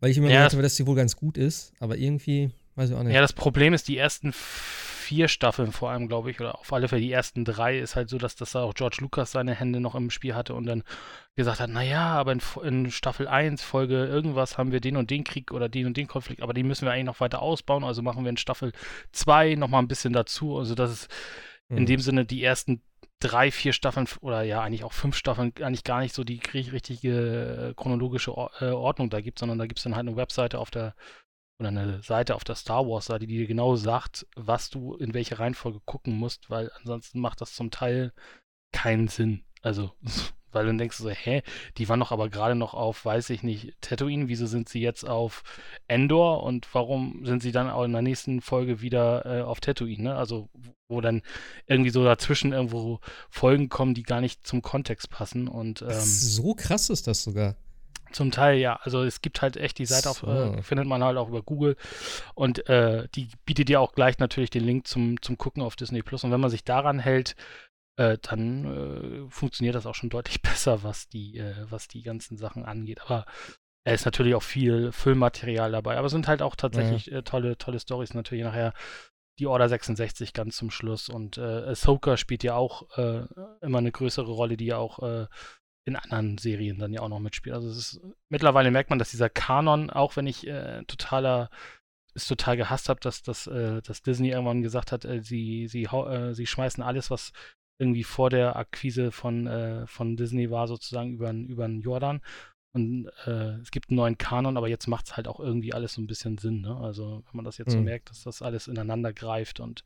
Weil 0.00 0.10
ich 0.10 0.18
immer 0.18 0.30
ja, 0.30 0.44
habe, 0.44 0.62
dass 0.62 0.76
sie 0.76 0.86
wohl 0.86 0.96
ganz 0.96 1.16
gut 1.16 1.36
ist, 1.36 1.72
aber 1.78 1.96
irgendwie, 1.96 2.50
weiß 2.74 2.90
ich 2.90 2.96
auch 2.96 3.02
nicht. 3.02 3.14
Ja, 3.14 3.20
das 3.20 3.34
Problem 3.34 3.74
ist, 3.74 3.88
die 3.88 3.98
ersten 3.98 4.32
vier 4.32 5.28
Staffeln 5.28 5.72
vor 5.72 5.90
allem, 5.90 6.06
glaube 6.06 6.30
ich, 6.30 6.40
oder 6.40 6.58
auf 6.58 6.72
alle 6.72 6.86
Fälle 6.86 7.02
die 7.02 7.10
ersten 7.10 7.44
drei, 7.44 7.78
ist 7.78 7.96
halt 7.96 8.08
so, 8.08 8.16
dass 8.16 8.36
das 8.36 8.54
auch 8.54 8.74
George 8.74 8.98
Lucas 9.00 9.32
seine 9.32 9.54
Hände 9.54 9.80
noch 9.80 9.96
im 9.96 10.08
Spiel 10.08 10.34
hatte 10.34 10.54
und 10.54 10.66
dann 10.66 10.84
gesagt 11.34 11.58
hat, 11.58 11.68
naja, 11.68 12.12
aber 12.12 12.32
in, 12.32 12.40
in 12.62 12.90
Staffel 12.92 13.26
1, 13.26 13.62
Folge 13.62 14.06
irgendwas 14.06 14.56
haben 14.56 14.70
wir 14.70 14.80
den 14.80 14.96
und 14.96 15.10
den 15.10 15.24
Krieg 15.24 15.50
oder 15.50 15.68
den 15.68 15.86
und 15.86 15.96
den 15.96 16.06
Konflikt, 16.06 16.42
aber 16.42 16.54
die 16.54 16.62
müssen 16.62 16.84
wir 16.84 16.92
eigentlich 16.92 17.06
noch 17.06 17.20
weiter 17.20 17.42
ausbauen, 17.42 17.82
also 17.82 18.02
machen 18.02 18.24
wir 18.24 18.30
in 18.30 18.36
Staffel 18.36 18.72
2 19.10 19.56
nochmal 19.56 19.82
ein 19.82 19.88
bisschen 19.88 20.12
dazu, 20.12 20.56
also 20.56 20.76
das 20.76 20.92
ist 20.92 21.08
in 21.68 21.82
mhm. 21.82 21.86
dem 21.86 22.00
Sinne 22.00 22.24
die 22.24 22.42
ersten 22.42 22.80
drei, 23.20 23.50
vier 23.50 23.72
Staffeln 23.72 24.08
oder 24.20 24.42
ja 24.42 24.62
eigentlich 24.62 24.84
auch 24.84 24.92
fünf 24.92 25.16
Staffeln 25.16 25.52
eigentlich 25.60 25.84
gar 25.84 26.00
nicht 26.00 26.14
so 26.14 26.24
die 26.24 26.40
richtige 26.52 27.70
äh, 27.70 27.74
chronologische 27.74 28.32
äh, 28.60 28.70
Ordnung 28.70 29.10
da 29.10 29.20
gibt, 29.20 29.38
sondern 29.38 29.58
da 29.58 29.66
gibt 29.66 29.78
es 29.78 29.84
dann 29.84 29.94
halt 29.94 30.08
eine 30.08 30.16
Webseite 30.16 30.58
auf 30.58 30.70
der 30.70 30.94
oder 31.58 31.68
eine 31.68 32.02
Seite 32.02 32.34
auf 32.34 32.44
der 32.44 32.54
Star 32.54 32.86
Wars 32.86 33.04
Seite, 33.04 33.26
die 33.26 33.36
dir 33.36 33.46
genau 33.46 33.76
sagt, 33.76 34.26
was 34.34 34.70
du 34.70 34.94
in 34.94 35.12
welche 35.12 35.38
Reihenfolge 35.38 35.80
gucken 35.84 36.14
musst, 36.14 36.48
weil 36.48 36.72
ansonsten 36.78 37.20
macht 37.20 37.42
das 37.42 37.54
zum 37.54 37.70
Teil 37.70 38.14
keinen 38.72 39.08
Sinn. 39.08 39.44
Also 39.60 39.92
weil 40.52 40.66
dann 40.66 40.78
denkst 40.78 40.96
du 40.98 41.04
so, 41.04 41.10
hä, 41.10 41.42
die 41.78 41.88
waren 41.88 42.00
doch 42.00 42.12
aber 42.12 42.28
gerade 42.28 42.54
noch 42.54 42.74
auf, 42.74 43.04
weiß 43.04 43.30
ich 43.30 43.42
nicht, 43.42 43.74
Tatooine, 43.80 44.28
wieso 44.28 44.46
sind 44.46 44.68
sie 44.68 44.80
jetzt 44.80 45.08
auf 45.08 45.42
Endor 45.88 46.42
und 46.42 46.68
warum 46.72 47.24
sind 47.24 47.42
sie 47.42 47.52
dann 47.52 47.70
auch 47.70 47.84
in 47.84 47.92
der 47.92 48.02
nächsten 48.02 48.40
Folge 48.40 48.80
wieder 48.80 49.26
äh, 49.26 49.42
auf 49.42 49.60
Tatooine, 49.60 50.02
ne? 50.02 50.16
Also, 50.16 50.48
wo 50.88 51.00
dann 51.00 51.22
irgendwie 51.66 51.90
so 51.90 52.04
dazwischen 52.04 52.52
irgendwo 52.52 53.00
Folgen 53.30 53.68
kommen, 53.68 53.94
die 53.94 54.02
gar 54.02 54.20
nicht 54.20 54.46
zum 54.46 54.62
Kontext 54.62 55.10
passen 55.10 55.48
und 55.48 55.82
ähm, 55.82 55.90
So 55.90 56.54
krass 56.54 56.90
ist 56.90 57.06
das 57.06 57.22
sogar. 57.22 57.56
Zum 58.12 58.32
Teil 58.32 58.58
ja. 58.58 58.78
Also 58.82 59.04
es 59.04 59.22
gibt 59.22 59.40
halt 59.40 59.56
echt 59.56 59.78
die 59.78 59.86
Seite 59.86 60.02
so. 60.02 60.10
auf, 60.10 60.22
äh, 60.24 60.62
findet 60.62 60.86
man 60.86 61.02
halt 61.04 61.16
auch 61.16 61.28
über 61.28 61.42
Google 61.42 61.76
und 62.34 62.68
äh, 62.68 63.06
die 63.14 63.28
bietet 63.44 63.68
dir 63.68 63.80
auch 63.80 63.92
gleich 63.92 64.18
natürlich 64.18 64.50
den 64.50 64.64
Link 64.64 64.86
zum, 64.86 65.22
zum 65.22 65.38
Gucken 65.38 65.62
auf 65.62 65.76
Disney 65.76 66.02
Plus. 66.02 66.24
Und 66.24 66.32
wenn 66.32 66.40
man 66.40 66.50
sich 66.50 66.64
daran 66.64 66.98
hält, 66.98 67.36
äh, 68.00 68.16
dann 68.22 68.64
äh, 69.26 69.30
funktioniert 69.30 69.74
das 69.74 69.84
auch 69.84 69.94
schon 69.94 70.08
deutlich 70.08 70.40
besser, 70.42 70.82
was 70.82 71.08
die, 71.08 71.36
äh, 71.36 71.66
was 71.68 71.86
die 71.86 72.02
ganzen 72.02 72.38
Sachen 72.38 72.64
angeht. 72.64 73.02
Aber 73.02 73.26
er 73.84 73.94
ist 73.94 74.06
natürlich 74.06 74.34
auch 74.34 74.42
viel 74.42 74.90
Füllmaterial 74.90 75.72
dabei, 75.72 75.98
aber 75.98 76.06
es 76.06 76.12
sind 76.12 76.26
halt 76.26 76.40
auch 76.40 76.56
tatsächlich 76.56 77.06
ja. 77.06 77.18
Äh, 77.18 77.22
tolle, 77.22 77.58
tolle 77.58 77.78
Stories. 77.78 78.14
Natürlich 78.14 78.44
nachher 78.44 78.72
die 79.38 79.46
Order 79.46 79.68
66 79.68 80.32
ganz 80.32 80.56
zum 80.56 80.70
Schluss 80.70 81.08
und 81.08 81.36
äh, 81.36 81.70
Ahsoka 81.70 82.16
spielt 82.16 82.42
ja 82.42 82.54
auch 82.54 82.90
äh, 82.96 83.24
immer 83.60 83.78
eine 83.78 83.92
größere 83.92 84.30
Rolle, 84.30 84.56
die 84.56 84.66
ja 84.66 84.78
auch 84.78 84.98
äh, 85.00 85.26
in 85.86 85.96
anderen 85.96 86.38
Serien 86.38 86.78
dann 86.78 86.92
ja 86.92 87.00
auch 87.00 87.08
noch 87.08 87.20
mitspielt. 87.20 87.54
Also 87.54 87.68
es 87.68 87.76
ist, 87.76 88.00
mittlerweile 88.30 88.70
merkt 88.70 88.90
man, 88.90 88.98
dass 88.98 89.10
dieser 89.10 89.30
Kanon, 89.30 89.90
auch 89.90 90.16
wenn 90.16 90.26
ich 90.26 90.46
totaler 90.86 91.48
es 92.14 92.26
total 92.26 92.56
gehasst 92.56 92.88
habe, 92.90 93.00
dass, 93.00 93.22
dass, 93.22 93.44
dass 93.44 94.02
Disney 94.02 94.28
irgendwann 94.28 94.62
gesagt 94.62 94.92
hat, 94.92 95.02
sie, 95.20 95.68
sie, 95.68 95.88
sie 96.32 96.46
schmeißen 96.46 96.82
alles, 96.82 97.10
was 97.10 97.32
irgendwie 97.80 98.04
vor 98.04 98.30
der 98.30 98.56
Akquise 98.56 99.10
von, 99.10 99.46
äh, 99.46 99.86
von 99.86 100.16
Disney 100.16 100.50
war, 100.50 100.68
sozusagen 100.68 101.14
über 101.14 101.66
den 101.66 101.80
Jordan. 101.80 102.20
Und 102.72 103.10
äh, 103.26 103.58
es 103.60 103.70
gibt 103.70 103.90
einen 103.90 103.96
neuen 103.96 104.18
Kanon, 104.18 104.56
aber 104.56 104.68
jetzt 104.68 104.86
macht 104.86 105.06
es 105.06 105.16
halt 105.16 105.26
auch 105.26 105.40
irgendwie 105.40 105.72
alles 105.72 105.94
so 105.94 106.00
ein 106.02 106.06
bisschen 106.06 106.38
Sinn. 106.38 106.60
Ne? 106.60 106.76
Also, 106.76 107.24
wenn 107.24 107.36
man 107.36 107.44
das 107.44 107.58
jetzt 107.58 107.72
mhm. 107.72 107.78
so 107.78 107.80
merkt, 107.80 108.10
dass 108.10 108.22
das 108.22 108.42
alles 108.42 108.68
ineinander 108.68 109.12
greift 109.12 109.58
und 109.58 109.82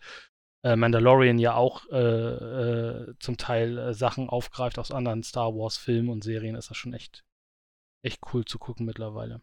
äh, 0.65 0.77
Mandalorian 0.77 1.39
ja 1.39 1.55
auch 1.55 1.89
äh, 1.91 1.97
äh, 1.99 3.15
zum 3.21 3.37
Teil 3.37 3.79
äh, 3.79 3.95
Sachen 3.95 4.29
aufgreift 4.29 4.79
aus 4.79 4.91
anderen 4.91 5.23
Star 5.23 5.55
Wars-Filmen 5.55 6.09
und 6.11 6.25
Serien, 6.25 6.57
ist 6.57 6.71
das 6.71 6.77
schon 6.77 6.95
echt, 6.95 7.25
echt 8.03 8.21
cool 8.33 8.45
zu 8.45 8.59
gucken 8.59 8.85
mittlerweile. 8.85 9.41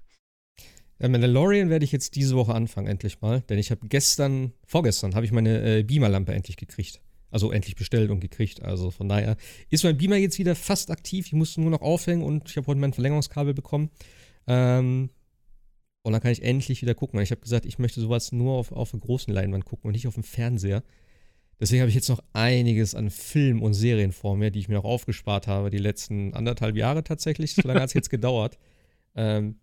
Ja, 0.99 1.09
Mandalorian 1.09 1.69
werde 1.69 1.85
ich 1.85 1.91
jetzt 1.91 2.15
diese 2.15 2.35
Woche 2.35 2.53
anfangen, 2.53 2.87
endlich 2.87 3.21
mal. 3.21 3.41
Denn 3.41 3.57
ich 3.57 3.71
habe 3.71 3.87
gestern, 3.87 4.53
vorgestern, 4.65 5.15
habe 5.15 5.25
ich 5.25 5.31
meine 5.31 5.83
Beamer-Lampe 5.83 6.33
endlich 6.33 6.57
gekriegt. 6.57 7.01
Also 7.31 7.51
endlich 7.51 7.75
bestellt 7.75 8.11
und 8.11 8.19
gekriegt. 8.19 8.61
Also 8.61 8.91
von 8.91 9.09
daher 9.09 9.37
ist 9.69 9.83
mein 9.83 9.97
Beamer 9.97 10.17
jetzt 10.17 10.37
wieder 10.37 10.55
fast 10.55 10.91
aktiv. 10.91 11.27
Ich 11.27 11.33
musste 11.33 11.61
nur 11.61 11.71
noch 11.71 11.81
aufhängen 11.81 12.23
und 12.23 12.49
ich 12.49 12.57
habe 12.57 12.67
heute 12.67 12.79
mein 12.79 12.93
Verlängerungskabel 12.93 13.53
bekommen. 13.53 13.89
Ähm, 14.47 15.09
und 16.03 16.13
dann 16.13 16.21
kann 16.21 16.31
ich 16.31 16.43
endlich 16.43 16.81
wieder 16.81 16.95
gucken. 16.95 17.19
Ich 17.21 17.31
habe 17.31 17.41
gesagt, 17.41 17.65
ich 17.65 17.79
möchte 17.79 18.01
sowas 18.01 18.31
nur 18.31 18.53
auf, 18.53 18.71
auf 18.71 18.93
einer 18.93 19.01
großen 19.01 19.33
Leinwand 19.33 19.65
gucken 19.65 19.87
und 19.87 19.93
nicht 19.93 20.07
auf 20.07 20.15
dem 20.15 20.23
Fernseher. 20.23 20.83
Deswegen 21.59 21.81
habe 21.81 21.89
ich 21.89 21.95
jetzt 21.95 22.09
noch 22.09 22.23
einiges 22.33 22.95
an 22.95 23.11
Filmen 23.11 23.61
und 23.61 23.75
Serien 23.75 24.11
vor 24.11 24.35
mir, 24.35 24.49
die 24.49 24.59
ich 24.59 24.67
mir 24.67 24.75
noch 24.75 24.83
aufgespart 24.83 25.45
habe, 25.45 25.69
die 25.69 25.77
letzten 25.77 26.33
anderthalb 26.33 26.75
Jahre 26.75 27.03
tatsächlich. 27.03 27.53
So 27.53 27.61
lange 27.67 27.81
hat 27.81 27.89
es 27.89 27.93
jetzt 27.93 28.09
gedauert. 28.09 28.57
Ähm, 29.15 29.59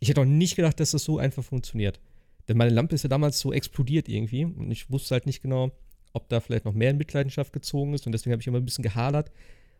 ich 0.00 0.08
hätte 0.08 0.22
auch 0.22 0.26
nicht 0.26 0.56
gedacht, 0.56 0.80
dass 0.80 0.90
das 0.90 1.04
so 1.04 1.18
einfach 1.18 1.44
funktioniert. 1.44 2.00
Denn 2.48 2.56
meine 2.56 2.72
Lampe 2.72 2.96
ist 2.96 3.04
ja 3.04 3.08
damals 3.08 3.38
so 3.38 3.52
explodiert 3.52 4.08
irgendwie 4.08 4.44
und 4.44 4.72
ich 4.72 4.90
wusste 4.90 5.14
halt 5.14 5.26
nicht 5.26 5.40
genau, 5.40 5.70
ob 6.12 6.28
da 6.28 6.40
vielleicht 6.40 6.64
noch 6.64 6.74
mehr 6.74 6.90
in 6.90 6.98
Mitleidenschaft 6.98 7.52
gezogen 7.52 7.94
ist 7.94 8.06
und 8.06 8.12
deswegen 8.12 8.32
habe 8.32 8.40
ich 8.40 8.46
immer 8.46 8.58
ein 8.58 8.64
bisschen 8.64 8.82
gehadert. 8.82 9.30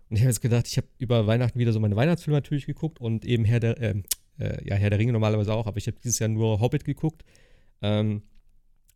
Und 0.09 0.17
ich 0.17 0.23
habe 0.23 0.31
jetzt 0.31 0.41
gedacht, 0.41 0.67
ich 0.67 0.77
habe 0.77 0.89
über 0.99 1.27
Weihnachten 1.27 1.59
wieder 1.59 1.73
so 1.73 1.81
meine 1.81 1.97
Weihnachtsfilme 1.97 2.37
natürlich 2.37 2.67
geguckt 2.67 3.01
und 3.01 3.25
eben 3.25 3.45
Herr 3.45 3.61
der, 3.61 3.81
äh, 3.81 3.95
äh, 4.39 4.69
ja, 4.69 4.75
Herr 4.75 4.91
der 4.91 4.99
Ringe 4.99 5.13
normalerweise 5.13 5.53
auch, 5.53 5.67
aber 5.67 5.77
ich 5.79 5.87
habe 5.87 5.99
dieses 6.03 6.19
Jahr 6.19 6.29
nur 6.29 6.61
Hobbit 6.61 6.85
geguckt. 6.85 7.25
Ähm, 7.83 8.23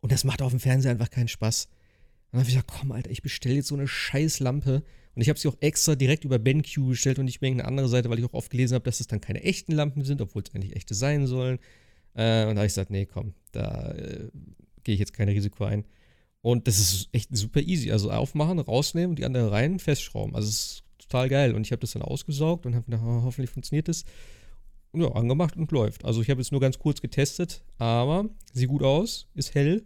und 0.01 0.11
das 0.11 0.23
macht 0.23 0.41
auf 0.41 0.51
dem 0.51 0.59
Fernseher 0.59 0.91
einfach 0.91 1.09
keinen 1.09 1.27
Spaß. 1.27 1.69
dann 2.31 2.39
habe 2.39 2.49
ich 2.49 2.55
gesagt, 2.55 2.71
komm, 2.79 2.91
Alter, 2.91 3.09
ich 3.11 3.21
bestelle 3.21 3.55
jetzt 3.55 3.67
so 3.67 3.75
eine 3.75 3.87
scheiß 3.87 4.39
Lampe. 4.39 4.83
Und 5.15 5.21
ich 5.21 5.29
habe 5.29 5.39
sie 5.39 5.47
auch 5.47 5.55
extra 5.61 5.95
direkt 5.95 6.25
über 6.25 6.37
BenQ 6.37 6.89
bestellt 6.89 7.19
und 7.19 7.25
nicht 7.25 7.41
mehr 7.41 7.47
irgendeine 7.47 7.69
andere 7.69 7.87
Seite, 7.87 8.09
weil 8.09 8.19
ich 8.19 8.25
auch 8.25 8.33
oft 8.33 8.51
gelesen 8.51 8.75
habe, 8.75 8.83
dass 8.83 8.99
es 8.99 9.07
dann 9.07 9.21
keine 9.21 9.43
echten 9.43 9.71
Lampen 9.71 10.03
sind, 10.03 10.21
obwohl 10.21 10.43
es 10.43 10.53
eigentlich 10.53 10.75
echte 10.75 10.93
sein 10.93 11.25
sollen. 11.25 11.57
Äh, 12.13 12.45
und 12.45 12.55
da 12.55 12.57
habe 12.57 12.65
ich 12.65 12.73
gesagt, 12.73 12.91
nee, 12.91 13.05
komm, 13.05 13.33
da 13.53 13.91
äh, 13.93 14.29
gehe 14.83 14.93
ich 14.93 14.99
jetzt 14.99 15.13
kein 15.13 15.29
Risiko 15.29 15.63
ein. 15.63 15.85
Und 16.45 16.67
das 16.67 16.77
ist 16.77 17.09
echt 17.11 17.35
super 17.35 17.59
easy. 17.59 17.91
Also 17.91 18.11
aufmachen, 18.11 18.59
rausnehmen, 18.59 19.15
die 19.15 19.25
andere 19.25 19.51
rein, 19.51 19.79
festschrauben. 19.79 20.35
Also 20.35 20.47
es 20.47 20.55
ist 20.55 20.83
total 20.99 21.27
geil. 21.27 21.55
Und 21.55 21.65
ich 21.65 21.71
habe 21.71 21.79
das 21.79 21.93
dann 21.93 22.03
ausgesaugt 22.03 22.67
und 22.67 22.75
habe 22.75 22.85
gedacht, 22.85 23.01
oh, 23.03 23.23
hoffentlich 23.23 23.49
funktioniert 23.49 23.87
das. 23.87 24.05
Und 24.91 25.01
ja, 25.01 25.11
angemacht 25.13 25.57
und 25.57 25.71
läuft. 25.71 26.05
Also 26.05 26.21
ich 26.21 26.29
habe 26.29 26.39
jetzt 26.39 26.51
nur 26.51 26.61
ganz 26.61 26.77
kurz 26.77 27.01
getestet, 27.01 27.63
aber 27.79 28.29
sieht 28.53 28.69
gut 28.69 28.83
aus, 28.83 29.27
ist 29.33 29.55
hell 29.55 29.85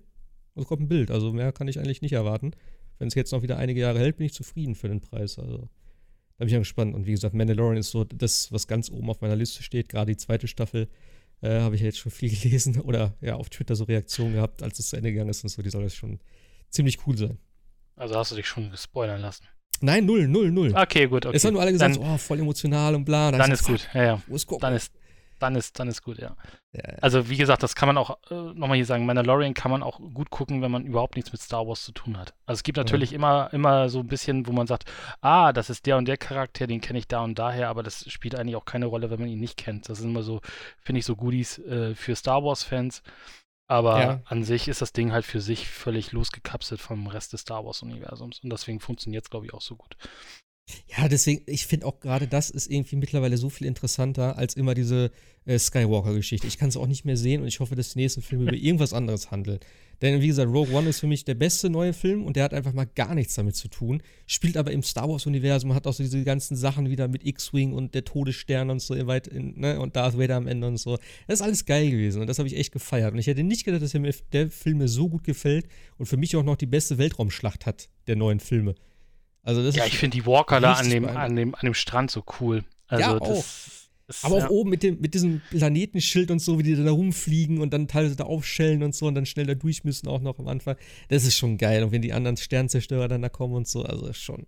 und 0.53 0.63
es 0.63 0.67
kommt 0.67 0.81
ein 0.81 0.89
Bild. 0.89 1.11
Also 1.11 1.31
mehr 1.31 1.53
kann 1.53 1.69
ich 1.69 1.79
eigentlich 1.79 2.01
nicht 2.01 2.11
erwarten. 2.11 2.51
Wenn 2.97 3.07
es 3.07 3.15
jetzt 3.15 3.31
noch 3.31 3.41
wieder 3.41 3.55
einige 3.55 3.79
Jahre 3.79 3.99
hält, 3.99 4.17
bin 4.17 4.25
ich 4.25 4.33
zufrieden 4.33 4.75
für 4.75 4.89
den 4.89 4.99
Preis. 4.99 5.39
Also 5.39 5.69
da 6.39 6.43
bin 6.43 6.49
ich 6.49 6.55
gespannt. 6.55 6.93
Und 6.93 7.05
wie 7.05 7.11
gesagt, 7.11 7.35
Mandalorian 7.35 7.77
ist 7.77 7.91
so 7.91 8.03
das, 8.03 8.51
was 8.51 8.67
ganz 8.67 8.91
oben 8.91 9.09
auf 9.09 9.21
meiner 9.21 9.37
Liste 9.37 9.63
steht. 9.63 9.87
Gerade 9.87 10.11
die 10.11 10.17
zweite 10.17 10.49
Staffel 10.49 10.89
äh, 11.39 11.61
habe 11.61 11.75
ich 11.75 11.81
jetzt 11.81 11.99
schon 11.99 12.11
viel 12.11 12.29
gelesen 12.37 12.81
oder 12.81 13.15
ja 13.21 13.35
auf 13.35 13.49
Twitter 13.49 13.77
so 13.77 13.85
Reaktionen 13.85 14.33
gehabt, 14.33 14.61
als 14.61 14.77
es 14.77 14.89
zu 14.89 14.97
Ende 14.97 15.13
gegangen 15.13 15.29
ist 15.29 15.41
und 15.45 15.49
so. 15.49 15.61
Die 15.61 15.69
soll 15.69 15.83
jetzt 15.83 15.95
schon 15.95 16.19
ziemlich 16.69 17.05
cool 17.05 17.17
sein. 17.17 17.39
Also 17.95 18.15
hast 18.15 18.31
du 18.31 18.35
dich 18.35 18.47
schon 18.47 18.71
spoilern 18.75 19.21
lassen. 19.21 19.45
Nein, 19.81 20.05
null, 20.05 20.27
null, 20.27 20.51
null. 20.51 20.73
Okay, 20.75 21.07
gut. 21.07 21.25
Okay. 21.25 21.35
Es 21.35 21.45
haben 21.45 21.53
nur 21.53 21.61
alle 21.61 21.71
gesagt, 21.71 21.95
dann, 21.95 22.03
oh, 22.03 22.17
voll 22.17 22.39
emotional 22.39 22.95
und 22.95 23.05
bla. 23.05 23.31
Dann, 23.31 23.39
dann 23.39 23.51
ist 23.51 23.63
gut. 23.63 23.89
Ja, 23.93 24.03
ja. 24.03 24.21
Dann 24.59 24.73
ist, 24.73 24.93
dann 25.39 25.55
ist, 25.55 25.79
dann 25.79 25.87
ist 25.87 26.01
gut, 26.03 26.17
ja. 26.17 26.35
ja, 26.73 26.81
ja. 26.85 26.97
Also 27.01 27.29
wie 27.29 27.37
gesagt, 27.37 27.63
das 27.63 27.75
kann 27.75 27.87
man 27.87 27.97
auch 27.97 28.17
äh, 28.29 28.35
nochmal 28.35 28.75
hier 28.75 28.85
sagen, 28.85 29.05
Mandalorian 29.05 29.53
kann 29.53 29.71
man 29.71 29.83
auch 29.83 29.99
gut 30.13 30.29
gucken, 30.29 30.61
wenn 30.61 30.71
man 30.71 30.85
überhaupt 30.85 31.15
nichts 31.15 31.31
mit 31.31 31.41
Star 31.41 31.65
Wars 31.65 31.83
zu 31.83 31.93
tun 31.93 32.17
hat. 32.17 32.33
Also 32.45 32.59
es 32.59 32.63
gibt 32.63 32.77
natürlich 32.77 33.11
ja. 33.11 33.15
immer, 33.15 33.49
immer 33.53 33.89
so 33.89 33.99
ein 33.99 34.07
bisschen, 34.07 34.47
wo 34.47 34.51
man 34.51 34.67
sagt, 34.67 34.83
ah, 35.21 35.53
das 35.53 35.69
ist 35.69 35.85
der 35.85 35.97
und 35.97 36.07
der 36.07 36.17
Charakter, 36.17 36.67
den 36.67 36.81
kenne 36.81 36.99
ich 36.99 37.07
da 37.07 37.21
und 37.23 37.39
daher, 37.39 37.69
aber 37.69 37.83
das 37.83 38.09
spielt 38.11 38.35
eigentlich 38.35 38.57
auch 38.57 38.65
keine 38.65 38.85
Rolle, 38.85 39.09
wenn 39.09 39.19
man 39.19 39.29
ihn 39.29 39.39
nicht 39.39 39.57
kennt. 39.57 39.87
Das 39.87 39.99
sind 39.99 40.09
immer 40.09 40.23
so, 40.23 40.41
finde 40.81 40.99
ich, 40.99 41.05
so 41.05 41.15
Goodies 41.15 41.57
äh, 41.59 41.95
für 41.95 42.15
Star 42.15 42.43
Wars-Fans. 42.43 43.01
Aber 43.69 43.99
ja. 43.99 44.21
an 44.25 44.43
sich 44.43 44.67
ist 44.67 44.81
das 44.81 44.93
Ding 44.93 45.11
halt 45.11 45.25
für 45.25 45.41
sich 45.41 45.67
völlig 45.67 46.11
losgekapselt 46.11 46.81
vom 46.81 47.05
Rest 47.05 47.33
des 47.33 47.41
Star 47.41 47.63
Wars-Universums. 47.63 48.39
Und 48.39 48.51
deswegen 48.51 48.79
funktioniert 48.79 49.25
es, 49.25 49.29
glaube 49.29 49.45
ich, 49.45 49.53
auch 49.53 49.61
so 49.61 49.75
gut. 49.75 49.95
Ja, 50.87 51.07
deswegen, 51.07 51.43
ich 51.45 51.67
finde 51.67 51.85
auch 51.85 51.99
gerade 51.99 52.27
das 52.27 52.49
ist 52.49 52.69
irgendwie 52.69 52.95
mittlerweile 52.95 53.37
so 53.37 53.49
viel 53.49 53.67
interessanter 53.67 54.37
als 54.37 54.55
immer 54.55 54.73
diese 54.73 55.11
äh, 55.45 55.59
Skywalker-Geschichte. 55.59 56.47
Ich 56.47 56.57
kann 56.57 56.69
es 56.69 56.77
auch 56.77 56.87
nicht 56.87 57.05
mehr 57.05 57.17
sehen 57.17 57.41
und 57.41 57.47
ich 57.47 57.59
hoffe, 57.59 57.75
dass 57.75 57.93
die 57.93 57.99
nächsten 57.99 58.23
Filme 58.23 58.45
über 58.45 58.53
irgendwas 58.55 58.93
anderes 58.93 59.29
handeln. 59.29 59.59
Denn 60.01 60.21
wie 60.21 60.27
gesagt, 60.27 60.51
Rogue 60.51 60.73
One 60.73 60.89
ist 60.89 60.99
für 60.99 61.07
mich 61.07 61.25
der 61.25 61.35
beste 61.35 61.69
neue 61.69 61.93
Film 61.93 62.25
und 62.25 62.35
der 62.35 62.45
hat 62.45 62.53
einfach 62.53 62.73
mal 62.73 62.85
gar 62.85 63.15
nichts 63.15 63.35
damit 63.35 63.55
zu 63.55 63.67
tun. 63.67 64.01
Spielt 64.27 64.55
aber 64.55 64.71
im 64.71 64.81
Star 64.81 65.09
Wars-Universum, 65.09 65.73
hat 65.73 65.87
auch 65.87 65.93
so 65.93 66.03
diese 66.03 66.23
ganzen 66.23 66.55
Sachen 66.55 66.89
wieder 66.89 67.07
mit 67.07 67.25
X-Wing 67.25 67.73
und 67.73 67.93
der 67.93 68.05
Todesstern 68.05 68.69
und 68.69 68.81
so 68.81 68.95
weit 69.07 69.27
in, 69.27 69.59
ne, 69.59 69.79
und 69.79 69.95
Darth 69.95 70.17
Vader 70.17 70.37
am 70.37 70.47
Ende 70.47 70.67
und 70.67 70.77
so. 70.77 70.97
Das 71.27 71.39
ist 71.39 71.41
alles 71.41 71.65
geil 71.65 71.91
gewesen 71.91 72.21
und 72.21 72.27
das 72.27 72.39
habe 72.39 72.47
ich 72.47 72.55
echt 72.55 72.71
gefeiert. 72.71 73.13
Und 73.13 73.19
ich 73.19 73.27
hätte 73.27 73.43
nicht 73.43 73.65
gedacht, 73.65 73.81
dass 73.81 73.93
mir 73.93 74.13
der 74.31 74.49
Film 74.49 74.77
mir 74.77 74.87
so 74.87 75.09
gut 75.09 75.23
gefällt 75.23 75.67
und 75.97 76.05
für 76.05 76.17
mich 76.17 76.35
auch 76.35 76.43
noch 76.43 76.55
die 76.55 76.65
beste 76.65 76.97
Weltraumschlacht 76.97 77.65
hat 77.65 77.89
der 78.07 78.15
neuen 78.15 78.39
Filme. 78.39 78.75
Also 79.43 79.63
das 79.63 79.75
ja, 79.75 79.85
ich 79.85 79.97
finde 79.97 80.15
die 80.15 80.25
Walker 80.25 80.59
da 80.59 80.73
an 80.73 80.89
dem, 80.89 81.05
an, 81.05 81.35
dem, 81.35 81.55
an 81.55 81.61
dem 81.63 81.73
Strand 81.73 82.11
so 82.11 82.23
cool. 82.39 82.63
Also 82.87 83.03
ja, 83.03 83.17
auch. 83.19 83.45
Ist, 84.09 84.25
aber 84.25 84.35
auch 84.35 84.41
ja. 84.41 84.49
oben 84.49 84.71
mit, 84.71 84.81
dem, 84.81 84.99
mit 84.99 85.13
diesem 85.13 85.41
Planetenschild 85.51 86.31
und 86.31 86.39
so, 86.39 86.57
wie 86.57 86.63
die 86.63 86.75
da 86.75 86.89
rumfliegen 86.89 87.59
und 87.59 87.71
dann 87.71 87.87
teilweise 87.87 88.15
da 88.15 88.23
aufschellen 88.23 88.81
und 88.81 88.95
so 88.95 89.05
und 89.05 89.13
dann 89.13 89.27
schnell 89.27 89.45
da 89.45 89.53
durch 89.53 89.83
müssen 89.83 90.07
auch 90.07 90.19
noch 90.19 90.39
am 90.39 90.47
Anfang. 90.47 90.75
Das 91.09 91.25
ist 91.25 91.37
schon 91.37 91.59
geil. 91.59 91.83
Und 91.83 91.91
wenn 91.91 92.01
die 92.01 92.11
anderen 92.11 92.35
Sternzerstörer 92.35 93.07
dann 93.07 93.21
da 93.21 93.29
kommen 93.29 93.53
und 93.53 93.67
so, 93.67 93.83
also 93.83 94.11
schon 94.13 94.47